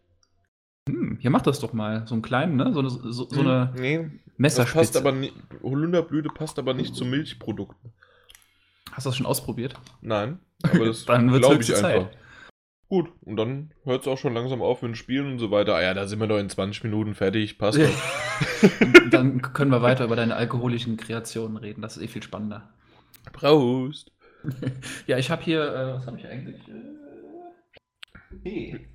Hm, 0.88 1.18
ja, 1.20 1.30
mach 1.30 1.42
das 1.42 1.60
doch 1.60 1.72
mal. 1.72 2.06
So 2.06 2.14
einen 2.14 2.22
kleinen, 2.22 2.56
ne? 2.56 2.72
So 2.72 2.80
eine, 2.80 2.90
so, 2.90 3.00
so 3.00 3.30
hm, 3.30 3.46
eine 3.46 3.72
nee, 3.78 4.10
Messerspitze. 4.36 4.78
passt 4.78 4.96
aber 4.96 5.12
nie, 5.12 5.32
Holunderblüte 5.62 6.28
passt 6.28 6.58
aber 6.58 6.74
nicht 6.74 6.94
zu 6.94 7.04
Milchprodukten. 7.04 7.92
Hast 8.92 9.06
du 9.06 9.10
das 9.10 9.16
schon 9.16 9.26
ausprobiert? 9.26 9.74
Nein, 10.00 10.38
aber 10.62 10.86
das 10.86 11.04
glaube 11.06 11.58
ich 11.60 11.66
Zeit. 11.66 11.84
einfach. 11.84 12.10
Gut, 12.88 13.10
und 13.22 13.36
dann 13.36 13.72
hört 13.84 14.02
es 14.02 14.08
auch 14.08 14.18
schon 14.18 14.34
langsam 14.34 14.60
auf 14.62 14.82
mit 14.82 14.90
dem 14.90 14.94
Spielen 14.94 15.32
und 15.32 15.38
so 15.38 15.50
weiter. 15.50 15.74
Ah 15.74 15.82
ja, 15.82 15.94
da 15.94 16.06
sind 16.06 16.20
wir 16.20 16.26
doch 16.26 16.38
in 16.38 16.50
20 16.50 16.84
Minuten 16.84 17.14
fertig, 17.14 17.58
passt 17.58 17.78
doch. 17.78 17.88
dann 19.10 19.40
können 19.40 19.70
wir 19.70 19.82
weiter 19.82 20.04
über 20.04 20.16
deine 20.16 20.36
alkoholischen 20.36 20.96
Kreationen 20.96 21.56
reden. 21.56 21.80
Das 21.82 21.96
ist 21.96 22.02
eh 22.02 22.08
viel 22.08 22.22
spannender. 22.22 22.72
Prost! 23.32 24.12
ja, 25.06 25.18
ich 25.18 25.30
habe 25.30 25.42
hier, 25.42 25.62
äh, 25.62 25.94
was 25.94 26.06
habe 26.06 26.18
ich 26.18 26.26
eigentlich? 26.26 26.60
Äh, 26.68 28.42
Tee. 28.42 28.86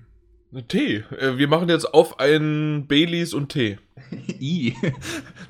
Tee. 0.68 1.04
Äh, 1.18 1.38
wir 1.38 1.48
machen 1.48 1.70
jetzt 1.70 1.94
auf 1.94 2.20
einen 2.20 2.88
Baileys 2.88 3.34
und 3.34 3.50
Tee. 3.50 3.78
I. 4.40 4.76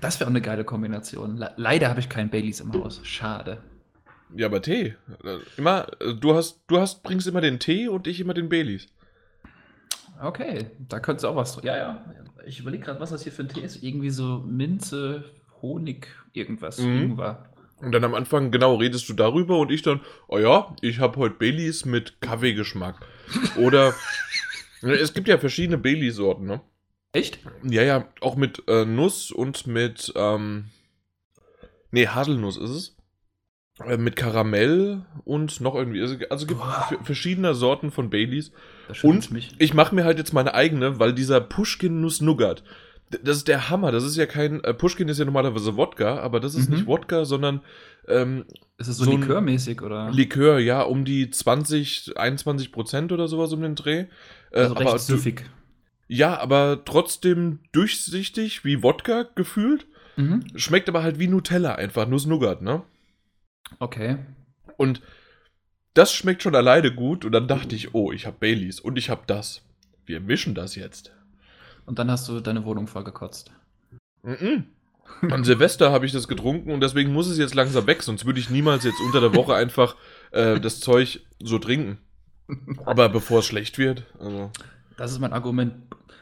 Das 0.01 0.19
wäre 0.19 0.27
auch 0.27 0.31
eine 0.31 0.41
geile 0.41 0.63
Kombination. 0.63 1.43
Leider 1.55 1.89
habe 1.89 1.99
ich 1.99 2.09
keinen 2.09 2.29
Baileys 2.29 2.59
im 2.59 2.73
Haus. 2.73 3.01
Schade. 3.03 3.63
Ja, 4.35 4.47
aber 4.47 4.61
Tee. 4.61 4.95
Immer, 5.57 5.87
du 6.19 6.35
hast, 6.35 6.61
du 6.67 6.79
hast, 6.79 7.03
bringst 7.03 7.27
immer 7.27 7.41
den 7.41 7.59
Tee 7.59 7.87
und 7.87 8.07
ich 8.07 8.19
immer 8.19 8.33
den 8.33 8.49
Baileys. 8.49 8.87
Okay, 10.21 10.67
da 10.87 10.99
könntest 10.99 11.23
du 11.23 11.29
auch 11.29 11.35
was. 11.35 11.59
Ja, 11.63 11.77
ja. 11.77 12.05
Ich 12.45 12.59
überlege 12.59 12.83
gerade, 12.83 12.99
was 12.99 13.09
das 13.11 13.23
hier 13.23 13.31
für 13.31 13.43
ein 13.43 13.49
Tee 13.49 13.61
ist. 13.61 13.81
Irgendwie 13.81 14.09
so 14.09 14.43
Minze, 14.45 15.23
Honig, 15.61 16.07
irgendwas. 16.33 16.79
Mhm. 16.79 17.01
Ingwer. 17.01 17.45
Und 17.77 17.93
dann 17.93 18.03
am 18.03 18.13
Anfang, 18.13 18.51
genau, 18.51 18.75
redest 18.75 19.07
du 19.07 19.13
darüber 19.13 19.57
und 19.57 19.71
ich 19.71 19.81
dann, 19.81 20.01
oh 20.27 20.37
ja, 20.37 20.75
ich 20.81 20.99
habe 20.99 21.17
heute 21.17 21.35
Baileys 21.35 21.85
mit 21.85 22.19
Kaffeegeschmack. 22.19 22.95
Oder 23.57 23.93
Es 24.81 25.13
gibt 25.13 25.27
ja 25.27 25.37
verschiedene 25.37 25.77
Bailey-Sorten, 25.77 26.45
ne? 26.45 26.61
Echt? 27.11 27.39
Ja, 27.63 27.81
ja, 27.81 28.07
auch 28.21 28.35
mit 28.35 28.63
äh, 28.67 28.85
Nuss 28.85 29.31
und 29.31 29.67
mit, 29.67 30.13
ähm, 30.15 30.65
nee, 31.91 32.07
Haselnuss 32.07 32.57
ist 32.57 32.69
es. 32.69 32.95
Äh, 33.85 33.97
mit 33.97 34.15
Karamell 34.15 35.05
und 35.23 35.61
noch 35.61 35.75
irgendwie. 35.75 36.01
Also, 36.01 36.17
also 36.29 36.45
gibt 36.45 36.61
verschiedene 37.03 37.53
Sorten 37.55 37.91
von 37.91 38.09
Baileys. 38.09 38.51
Und 39.03 39.31
mich. 39.31 39.55
ich 39.57 39.73
mache 39.73 39.95
mir 39.95 40.03
halt 40.03 40.17
jetzt 40.17 40.33
meine 40.33 40.53
eigene, 40.53 40.99
weil 40.99 41.13
dieser 41.13 41.39
Pushkin 41.41 42.01
Nuss 42.01 42.21
Nougat, 42.21 42.63
das 43.23 43.37
ist 43.37 43.47
der 43.47 43.69
Hammer. 43.69 43.91
Das 43.91 44.03
ist 44.03 44.17
ja 44.17 44.25
kein. 44.25 44.63
Äh, 44.63 44.73
Pushkin 44.73 45.07
ist 45.07 45.17
ja 45.17 45.25
normalerweise 45.25 45.77
Wodka, 45.77 46.19
aber 46.19 46.39
das 46.39 46.55
ist 46.55 46.69
mhm. 46.69 46.75
nicht 46.75 46.87
Wodka, 46.87 47.25
sondern. 47.25 47.61
Ähm, 48.07 48.45
ist 48.77 48.87
es 48.87 48.97
so, 48.97 49.05
so 49.05 49.11
Likörmäßig, 49.11 49.81
oder? 49.81 50.09
Likör, 50.11 50.59
ja, 50.59 50.81
um 50.81 51.05
die 51.05 51.29
20, 51.29 52.13
21 52.15 52.71
Prozent 52.71 53.11
oder 53.11 53.27
sowas 53.27 53.51
um 53.51 53.61
den 53.61 53.75
Dreh. 53.75 54.05
Äh, 54.51 54.61
also 54.61 54.73
recht 54.75 54.99
süffig. 54.99 55.45
Ja, 56.07 56.39
aber 56.39 56.83
trotzdem 56.85 57.59
durchsichtig, 57.71 58.65
wie 58.65 58.81
Wodka 58.81 59.27
gefühlt. 59.35 59.85
Mhm. 60.17 60.43
Schmeckt 60.55 60.89
aber 60.89 61.03
halt 61.03 61.19
wie 61.19 61.27
Nutella 61.27 61.75
einfach, 61.75 62.07
nur 62.07 62.19
Nougat, 62.25 62.61
ne? 62.61 62.81
Okay. 63.77 64.17
Und 64.75 65.01
das 65.93 66.13
schmeckt 66.13 66.43
schon 66.43 66.55
alleine 66.55 66.93
gut 66.93 67.25
und 67.25 67.31
dann 67.31 67.47
dachte 67.47 67.75
ich, 67.75 67.93
oh, 67.93 68.11
ich 68.11 68.25
habe 68.25 68.37
Baileys 68.39 68.79
und 68.79 68.97
ich 68.97 69.09
habe 69.09 69.21
das. 69.27 69.61
Wir 70.05 70.19
mischen 70.19 70.55
das 70.55 70.75
jetzt. 70.75 71.11
Und 71.85 71.99
dann 71.99 72.09
hast 72.09 72.27
du 72.27 72.39
deine 72.39 72.65
Wohnung 72.65 72.87
vollgekotzt. 72.87 73.51
Mhm. 74.23 74.65
An 75.29 75.43
Silvester 75.43 75.91
habe 75.91 76.05
ich 76.05 76.11
das 76.11 76.27
getrunken 76.27 76.71
und 76.71 76.81
deswegen 76.81 77.13
muss 77.13 77.27
es 77.27 77.37
jetzt 77.37 77.55
langsam 77.55 77.87
weg, 77.87 78.03
sonst 78.03 78.25
würde 78.25 78.39
ich 78.39 78.49
niemals 78.49 78.83
jetzt 78.83 78.99
unter 79.05 79.21
der 79.21 79.35
Woche 79.35 79.55
einfach 79.55 79.95
äh, 80.31 80.59
das 80.59 80.79
Zeug 80.79 81.21
so 81.39 81.59
trinken. 81.59 81.97
Aber 82.85 83.09
bevor 83.09 83.39
es 83.39 83.45
schlecht 83.45 83.77
wird, 83.77 84.05
also. 84.19 84.51
Das 84.97 85.11
ist 85.11 85.19
mein 85.19 85.31
Argument. 85.33 85.73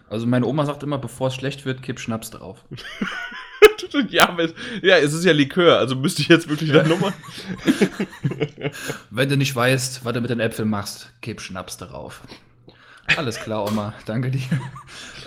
Also 0.10 0.28
meine 0.28 0.46
Oma 0.46 0.66
sagt 0.66 0.84
immer, 0.84 0.98
bevor 0.98 1.28
es 1.28 1.36
schlecht 1.36 1.66
wird, 1.66 1.82
kipp 1.82 2.00
Schnaps 2.00 2.30
drauf. 2.30 2.64
ja, 4.10 4.36
es, 4.38 4.54
ja, 4.82 4.98
es 4.98 5.14
ist 5.14 5.26
ja 5.26 5.34
Likör, 5.34 5.80
also 5.80 5.96
müsste 5.96 6.22
ich 6.22 6.28
jetzt 6.28 6.48
wirklich 6.48 6.72
eine 6.72 6.88
Nummer. 6.88 7.12
Wenn 9.10 9.30
du 9.30 9.36
nicht 9.36 9.56
weißt, 9.56 10.06
was 10.06 10.14
du 10.14 10.22
mit 10.22 10.30
den 10.30 10.40
Äpfeln 10.40 10.70
machst, 10.70 11.12
kipp 11.22 11.42
Schnaps 11.42 11.78
drauf. 11.78 12.22
Alles 13.16 13.40
klar, 13.40 13.66
Oma, 13.66 13.94
danke 14.06 14.32
dir. 14.32 14.42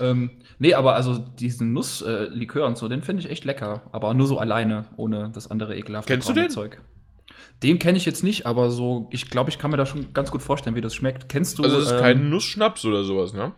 ähm, 0.01 0.31
nee, 0.59 0.75
aber 0.75 0.95
also 0.95 1.19
diesen 1.19 1.73
Nusslikör 1.73 2.65
äh, 2.65 2.67
und 2.67 2.79
so, 2.79 2.89
den 2.89 3.03
finde 3.03 3.23
ich 3.23 3.31
echt 3.31 3.45
lecker. 3.45 3.83
Aber 3.93 4.15
nur 4.15 4.27
so 4.27 4.39
alleine, 4.39 4.85
ohne 4.97 5.31
das 5.35 5.51
andere 5.51 5.77
ekelhafte 5.77 6.13
Kennst 6.13 6.29
du 6.29 6.33
den? 6.35 6.51
Zeug. 6.51 6.81
Den 7.63 7.79
kenne 7.79 7.99
ich 7.99 8.07
jetzt 8.07 8.25
nicht, 8.25 8.47
aber 8.47 8.71
so, 8.71 9.09
ich 9.11 9.29
glaube, 9.29 9.51
ich 9.51 9.59
kann 9.59 9.71
mir 9.71 9.77
da 9.77 9.85
schon 9.85 10.13
ganz 10.15 10.31
gut 10.31 10.41
vorstellen, 10.41 10.77
wie 10.77 10.81
das 10.81 10.95
schmeckt. 10.95 11.29
Kennst 11.29 11.59
du. 11.59 11.63
Also, 11.63 11.79
es 11.79 11.87
ist 11.87 11.93
ähm, 11.93 12.01
kein 12.01 12.31
Nussschnaps 12.31 12.85
oder 12.85 13.05
sowas, 13.05 13.35
ne? 13.35 13.53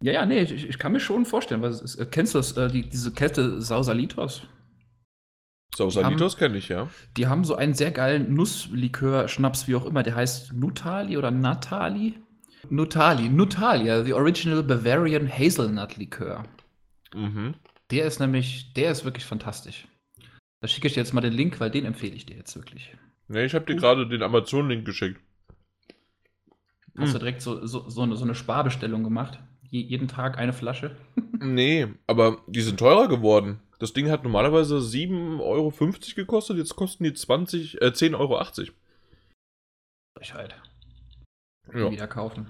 Ja, 0.00 0.12
ja, 0.12 0.26
nee, 0.26 0.42
ich, 0.42 0.68
ich 0.68 0.78
kann 0.78 0.92
mir 0.92 1.00
schon 1.00 1.26
vorstellen, 1.26 1.60
weil 1.60 1.72
ist, 1.72 1.98
kennst 2.12 2.34
du 2.34 2.38
das, 2.38 2.56
äh, 2.56 2.68
die, 2.68 2.88
diese 2.88 3.12
Kette 3.12 3.60
Sausalitos? 3.60 4.42
Sausalitos 5.74 6.36
kenne 6.36 6.58
ich, 6.58 6.68
ja. 6.68 6.88
Die 7.16 7.26
haben 7.26 7.44
so 7.44 7.56
einen 7.56 7.74
sehr 7.74 7.90
geilen 7.90 8.32
Nusslikör-Schnaps, 8.34 9.66
wie 9.66 9.74
auch 9.74 9.86
immer. 9.86 10.02
Der 10.02 10.14
heißt 10.14 10.52
Nutali 10.52 11.16
oder 11.16 11.30
Natali? 11.30 12.14
Nutali, 12.70 13.28
Nutalia, 13.28 14.04
the 14.04 14.12
original 14.12 14.62
Bavarian 14.62 15.28
Hazelnut 15.28 15.96
Likör. 15.96 16.44
Mhm. 17.14 17.54
Der 17.90 18.06
ist 18.06 18.20
nämlich, 18.20 18.72
der 18.74 18.92
ist 18.92 19.04
wirklich 19.04 19.24
fantastisch. 19.24 19.86
Da 20.60 20.68
schicke 20.68 20.88
ich 20.88 20.94
dir 20.94 21.00
jetzt 21.00 21.14
mal 21.14 21.20
den 21.20 21.32
Link, 21.32 21.60
weil 21.60 21.70
den 21.70 21.84
empfehle 21.84 22.14
ich 22.14 22.26
dir 22.26 22.36
jetzt 22.36 22.56
wirklich. 22.56 22.96
Ne, 23.28 23.44
ich 23.44 23.54
habe 23.54 23.66
dir 23.66 23.76
gerade 23.76 24.08
den 24.08 24.22
Amazon-Link 24.22 24.86
geschickt. 24.86 25.20
Hast 26.96 27.08
hm. 27.08 27.12
du 27.12 27.18
direkt 27.18 27.42
so, 27.42 27.64
so, 27.66 27.88
so, 27.88 28.02
eine, 28.02 28.16
so 28.16 28.24
eine 28.24 28.34
Sparbestellung 28.34 29.04
gemacht? 29.04 29.38
Je, 29.70 29.82
jeden 29.82 30.08
Tag 30.08 30.38
eine 30.38 30.54
Flasche? 30.54 30.96
nee, 31.38 31.86
aber 32.06 32.38
die 32.46 32.62
sind 32.62 32.80
teurer 32.80 33.06
geworden. 33.06 33.60
Das 33.78 33.92
Ding 33.92 34.10
hat 34.10 34.24
normalerweise 34.24 34.78
7,50 34.78 35.40
Euro 35.40 35.72
gekostet, 36.16 36.56
jetzt 36.56 36.74
kosten 36.74 37.04
die 37.04 37.12
20, 37.12 37.80
äh, 37.82 37.86
10,80 37.86 38.18
Euro. 38.18 38.44
Frechheit. 40.16 40.56
Ja. 41.72 41.90
Wieder 41.90 42.08
kaufen. 42.08 42.48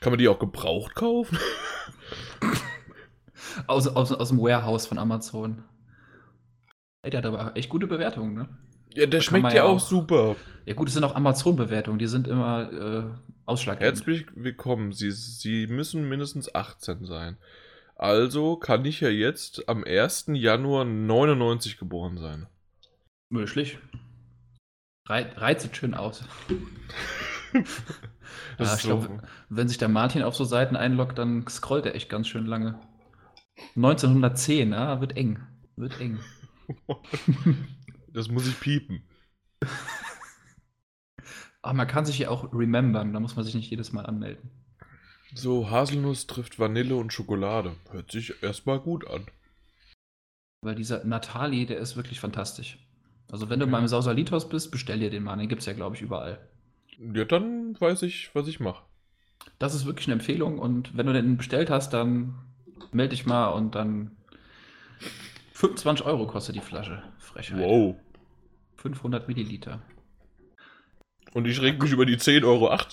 Kann 0.00 0.12
man 0.12 0.18
die 0.18 0.28
auch 0.28 0.38
gebraucht 0.38 0.94
kaufen? 0.94 1.38
aus, 3.66 3.86
aus, 3.86 4.10
aus 4.10 4.28
dem 4.30 4.38
Warehouse 4.38 4.86
von 4.86 4.98
Amazon. 4.98 5.64
Ey, 7.02 7.10
der 7.10 7.18
hat 7.18 7.26
aber 7.26 7.56
echt 7.56 7.68
gute 7.68 7.86
Bewertungen, 7.86 8.34
ne? 8.34 8.48
Ja, 8.98 9.06
der 9.06 9.20
schmeckt 9.20 9.52
ja, 9.52 9.62
auch, 9.62 9.78
super. 9.78 10.34
Ja 10.66 10.74
gut, 10.74 10.88
es 10.88 10.94
sind 10.94 11.04
auch 11.04 11.14
Amazon-Bewertungen, 11.14 12.00
die 12.00 12.08
sind 12.08 12.26
immer 12.26 12.72
äh, 12.72 13.04
ausschlaggebend. 13.46 13.96
Herzlich 13.96 14.26
willkommen. 14.34 14.90
Sie, 14.90 15.12
Sie 15.12 15.68
müssen 15.68 16.08
mindestens 16.08 16.52
18 16.52 17.04
sein. 17.04 17.36
Also 17.94 18.56
kann 18.56 18.84
ich 18.84 19.00
ja 19.00 19.08
jetzt 19.08 19.68
am 19.68 19.84
1. 19.84 20.30
Januar 20.32 20.84
99 20.84 21.78
geboren 21.78 22.18
sein. 22.18 22.48
Möglich. 23.28 23.78
Reizt 25.08 25.76
schön 25.76 25.94
aus. 25.94 26.24
ja, 27.54 27.62
ich 28.58 28.68
so. 28.68 28.88
glaube, 28.88 29.22
wenn 29.48 29.68
sich 29.68 29.78
der 29.78 29.88
Martin 29.88 30.24
auf 30.24 30.34
so 30.34 30.42
Seiten 30.42 30.74
einloggt, 30.74 31.18
dann 31.18 31.46
scrollt 31.46 31.86
er 31.86 31.94
echt 31.94 32.10
ganz 32.10 32.26
schön 32.26 32.46
lange. 32.46 32.80
1910, 33.76 34.72
ja, 34.72 35.00
wird 35.00 35.16
eng. 35.16 35.46
Wird 35.76 36.00
eng. 36.00 36.18
Das 38.12 38.28
muss 38.28 38.46
ich 38.46 38.58
piepen. 38.58 39.02
Ach, 41.62 41.72
man 41.72 41.86
kann 41.86 42.04
sich 42.06 42.18
ja 42.18 42.30
auch 42.30 42.52
remembern, 42.52 43.12
da 43.12 43.20
muss 43.20 43.36
man 43.36 43.44
sich 43.44 43.54
nicht 43.54 43.70
jedes 43.70 43.92
Mal 43.92 44.06
anmelden. 44.06 44.50
So, 45.34 45.70
Haselnuss 45.70 46.26
trifft 46.26 46.58
Vanille 46.58 46.96
und 46.96 47.12
Schokolade. 47.12 47.76
Hört 47.90 48.10
sich 48.10 48.42
erstmal 48.42 48.80
gut 48.80 49.06
an. 49.08 49.26
Weil 50.62 50.74
dieser 50.74 51.04
Natali, 51.04 51.66
der 51.66 51.78
ist 51.78 51.96
wirklich 51.96 52.20
fantastisch. 52.20 52.78
Also 53.30 53.50
wenn 53.50 53.60
du 53.60 53.66
mal 53.66 53.80
im 53.80 53.88
Sausalitos 53.88 54.48
bist, 54.48 54.70
bestell 54.70 55.00
dir 55.00 55.10
den 55.10 55.22
mal. 55.22 55.36
Den 55.36 55.48
gibt 55.48 55.60
es 55.60 55.66
ja, 55.66 55.74
glaube 55.74 55.96
ich, 55.96 56.02
überall. 56.02 56.38
Ja, 56.98 57.24
dann 57.24 57.78
weiß 57.78 58.02
ich, 58.02 58.34
was 58.34 58.48
ich 58.48 58.58
mache. 58.58 58.82
Das 59.58 59.74
ist 59.74 59.84
wirklich 59.84 60.06
eine 60.06 60.14
Empfehlung 60.14 60.58
und 60.58 60.96
wenn 60.96 61.06
du 61.06 61.12
den 61.12 61.36
bestellt 61.36 61.70
hast, 61.70 61.92
dann 61.92 62.34
melde 62.92 63.10
dich 63.10 63.26
mal 63.26 63.48
und 63.48 63.74
dann 63.74 64.16
25 65.58 66.06
Euro 66.06 66.28
kostet 66.28 66.54
die 66.54 66.60
Flasche. 66.60 67.02
Frechheit. 67.18 67.58
Wow. 67.58 67.96
500 68.76 69.26
Milliliter. 69.26 69.82
Und 71.34 71.46
ich 71.46 71.60
reg 71.60 71.82
mich 71.82 71.90
über 71.90 72.06
die 72.06 72.16
10,80 72.16 72.44
Euro 72.44 72.68
auf. 72.70 72.86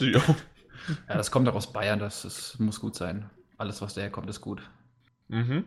Ja, 1.07 1.15
das 1.15 1.29
kommt 1.29 1.47
auch 1.47 1.53
aus 1.53 1.71
Bayern, 1.71 1.99
das, 1.99 2.23
das 2.23 2.57
muss 2.57 2.79
gut 2.79 2.95
sein. 2.95 3.29
Alles, 3.59 3.83
was 3.83 3.93
daherkommt, 3.93 4.31
ist 4.31 4.41
gut. 4.41 4.63
Mhm. 5.27 5.65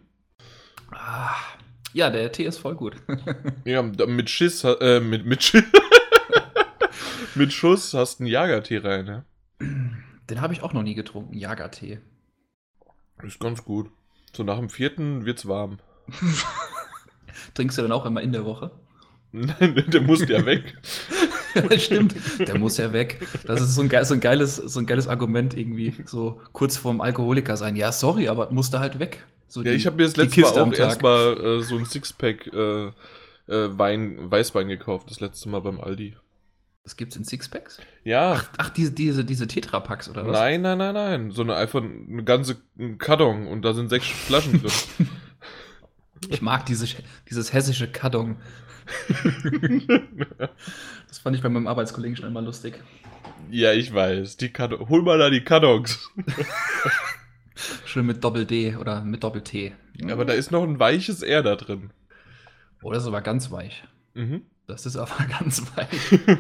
Ah, 0.91 1.37
ja, 1.93 2.11
der 2.11 2.33
Tee 2.33 2.47
ist 2.47 2.59
voll 2.59 2.75
gut. 2.75 2.97
ja, 3.65 3.81
mit 3.83 4.29
Schiss, 4.29 4.65
äh, 4.65 4.99
mit, 4.99 5.25
mit 5.25 5.45
Schiss. 5.45 5.65
mit 7.37 7.53
Schuss 7.53 7.95
hast 7.95 8.19
du 8.19 8.25
einen 8.25 8.33
Jagertee 8.33 8.79
rein, 8.79 9.05
ne? 9.05 9.25
Den 10.29 10.41
habe 10.41 10.53
ich 10.53 10.65
auch 10.65 10.73
noch 10.73 10.83
nie 10.83 10.95
getrunken, 10.97 11.35
Jagertee. 11.35 12.01
Ist 13.23 13.39
ganz 13.39 13.65
gut. 13.65 13.89
So 14.33 14.43
nach 14.43 14.59
dem 14.59 14.69
vierten 14.69 15.25
wird's 15.27 15.47
warm. 15.47 15.79
Trinkst 17.55 17.79
du 17.79 17.83
dann 17.83 17.93
auch 17.93 18.07
immer 18.07 18.23
in 18.23 18.33
der 18.33 18.45
Woche? 18.45 18.71
Nein, 19.33 19.85
der 19.89 20.01
muss 20.01 20.27
ja 20.27 20.45
weg. 20.47 20.79
Stimmt, 21.79 22.15
der 22.39 22.59
muss 22.59 22.79
ja 22.79 22.93
weg. 22.93 23.27
Das 23.47 23.61
ist 23.61 23.75
so 23.75 23.83
ein, 23.83 24.05
so 24.05 24.15
ein, 24.15 24.21
geiles, 24.21 24.57
so 24.57 24.81
ein 24.81 24.87
geiles 24.87 25.07
Argument 25.07 25.57
irgendwie, 25.57 25.95
so 26.07 26.41
kurz 26.53 26.77
vorm 26.79 27.01
Alkoholiker 27.01 27.57
sein. 27.57 27.77
Ja, 27.77 27.93
sorry, 27.93 28.29
aber 28.29 28.51
musste 28.51 28.81
halt 28.81 28.99
weg. 28.99 29.27
So 29.49 29.63
ja, 29.63 29.71
die, 29.71 29.77
ich 29.77 29.87
habe 29.87 29.97
mir 29.97 30.05
das 30.05 30.17
letzte 30.17 30.41
Mal 30.41 30.59
auch 30.59 30.73
erstmal 30.73 31.37
äh, 31.41 31.61
so 31.63 31.77
ein 31.77 31.85
Sixpack 31.85 32.47
äh, 32.53 32.87
äh, 32.87 33.79
Wein, 33.79 34.31
Weißwein 34.31 34.69
gekauft, 34.69 35.11
das 35.11 35.21
letzte 35.21 35.49
Mal 35.49 35.61
beim 35.61 35.81
Aldi. 35.81 36.17
Das 36.85 36.97
gibt's 36.97 37.17
in 37.17 37.25
Sixpacks? 37.25 37.79
Ja. 38.05 38.33
Ach, 38.33 38.51
ach 38.57 38.71
diese, 38.71 38.93
diese, 38.93 39.23
diese 39.23 39.47
Tetrapacks 39.47 40.09
oder 40.09 40.27
was? 40.27 40.33
Nein, 40.33 40.63
nein, 40.63 40.79
nein, 40.79 40.95
nein. 40.95 41.31
So 41.33 41.43
eine 41.43 41.55
einfach 41.55 41.83
eine 41.83 42.25
ganze 42.25 42.57
Karton 42.97 43.47
und 43.47 43.63
da 43.63 43.75
sind 43.75 43.91
sechs 43.91 44.07
Flaschen 44.07 44.63
drin. 44.63 44.73
Ich 46.29 46.43
mag 46.43 46.67
diese, 46.67 46.87
dieses 47.29 47.53
hessische 47.53 47.89
Karton. 47.89 48.37
das 51.09 51.19
fand 51.19 51.37
ich 51.37 51.43
bei 51.43 51.49
meinem 51.49 51.67
Arbeitskollegen 51.67 52.17
schon 52.17 52.29
immer 52.29 52.43
lustig. 52.43 52.83
Ja, 53.51 53.73
ich 53.73 53.93
weiß. 53.93 54.37
Die. 54.39 54.53
Hol 54.89 55.03
mal 55.03 55.19
da 55.19 55.31
die 55.31 55.45
Kartons. 55.45 56.11
Schön 57.85 58.07
mit 58.07 58.23
Doppel-D 58.23 58.77
oder 58.77 59.03
mit 59.03 59.25
Doppel-T. 59.25 59.73
Aber 60.11 60.25
da 60.25 60.33
ist 60.33 60.51
noch 60.51 60.63
ein 60.63 60.79
weiches 60.79 61.23
R 61.23 61.43
da 61.43 61.57
drin. 61.57 61.91
Oh, 62.83 62.93
das 62.93 63.03
ist 63.03 63.09
aber 63.09 63.21
ganz 63.21 63.51
weich. 63.51 63.83
Mhm. 64.15 64.43
Das 64.67 64.87
ist 64.87 64.97
aber 64.97 65.25
ganz 65.39 65.63
weich. 65.77 66.39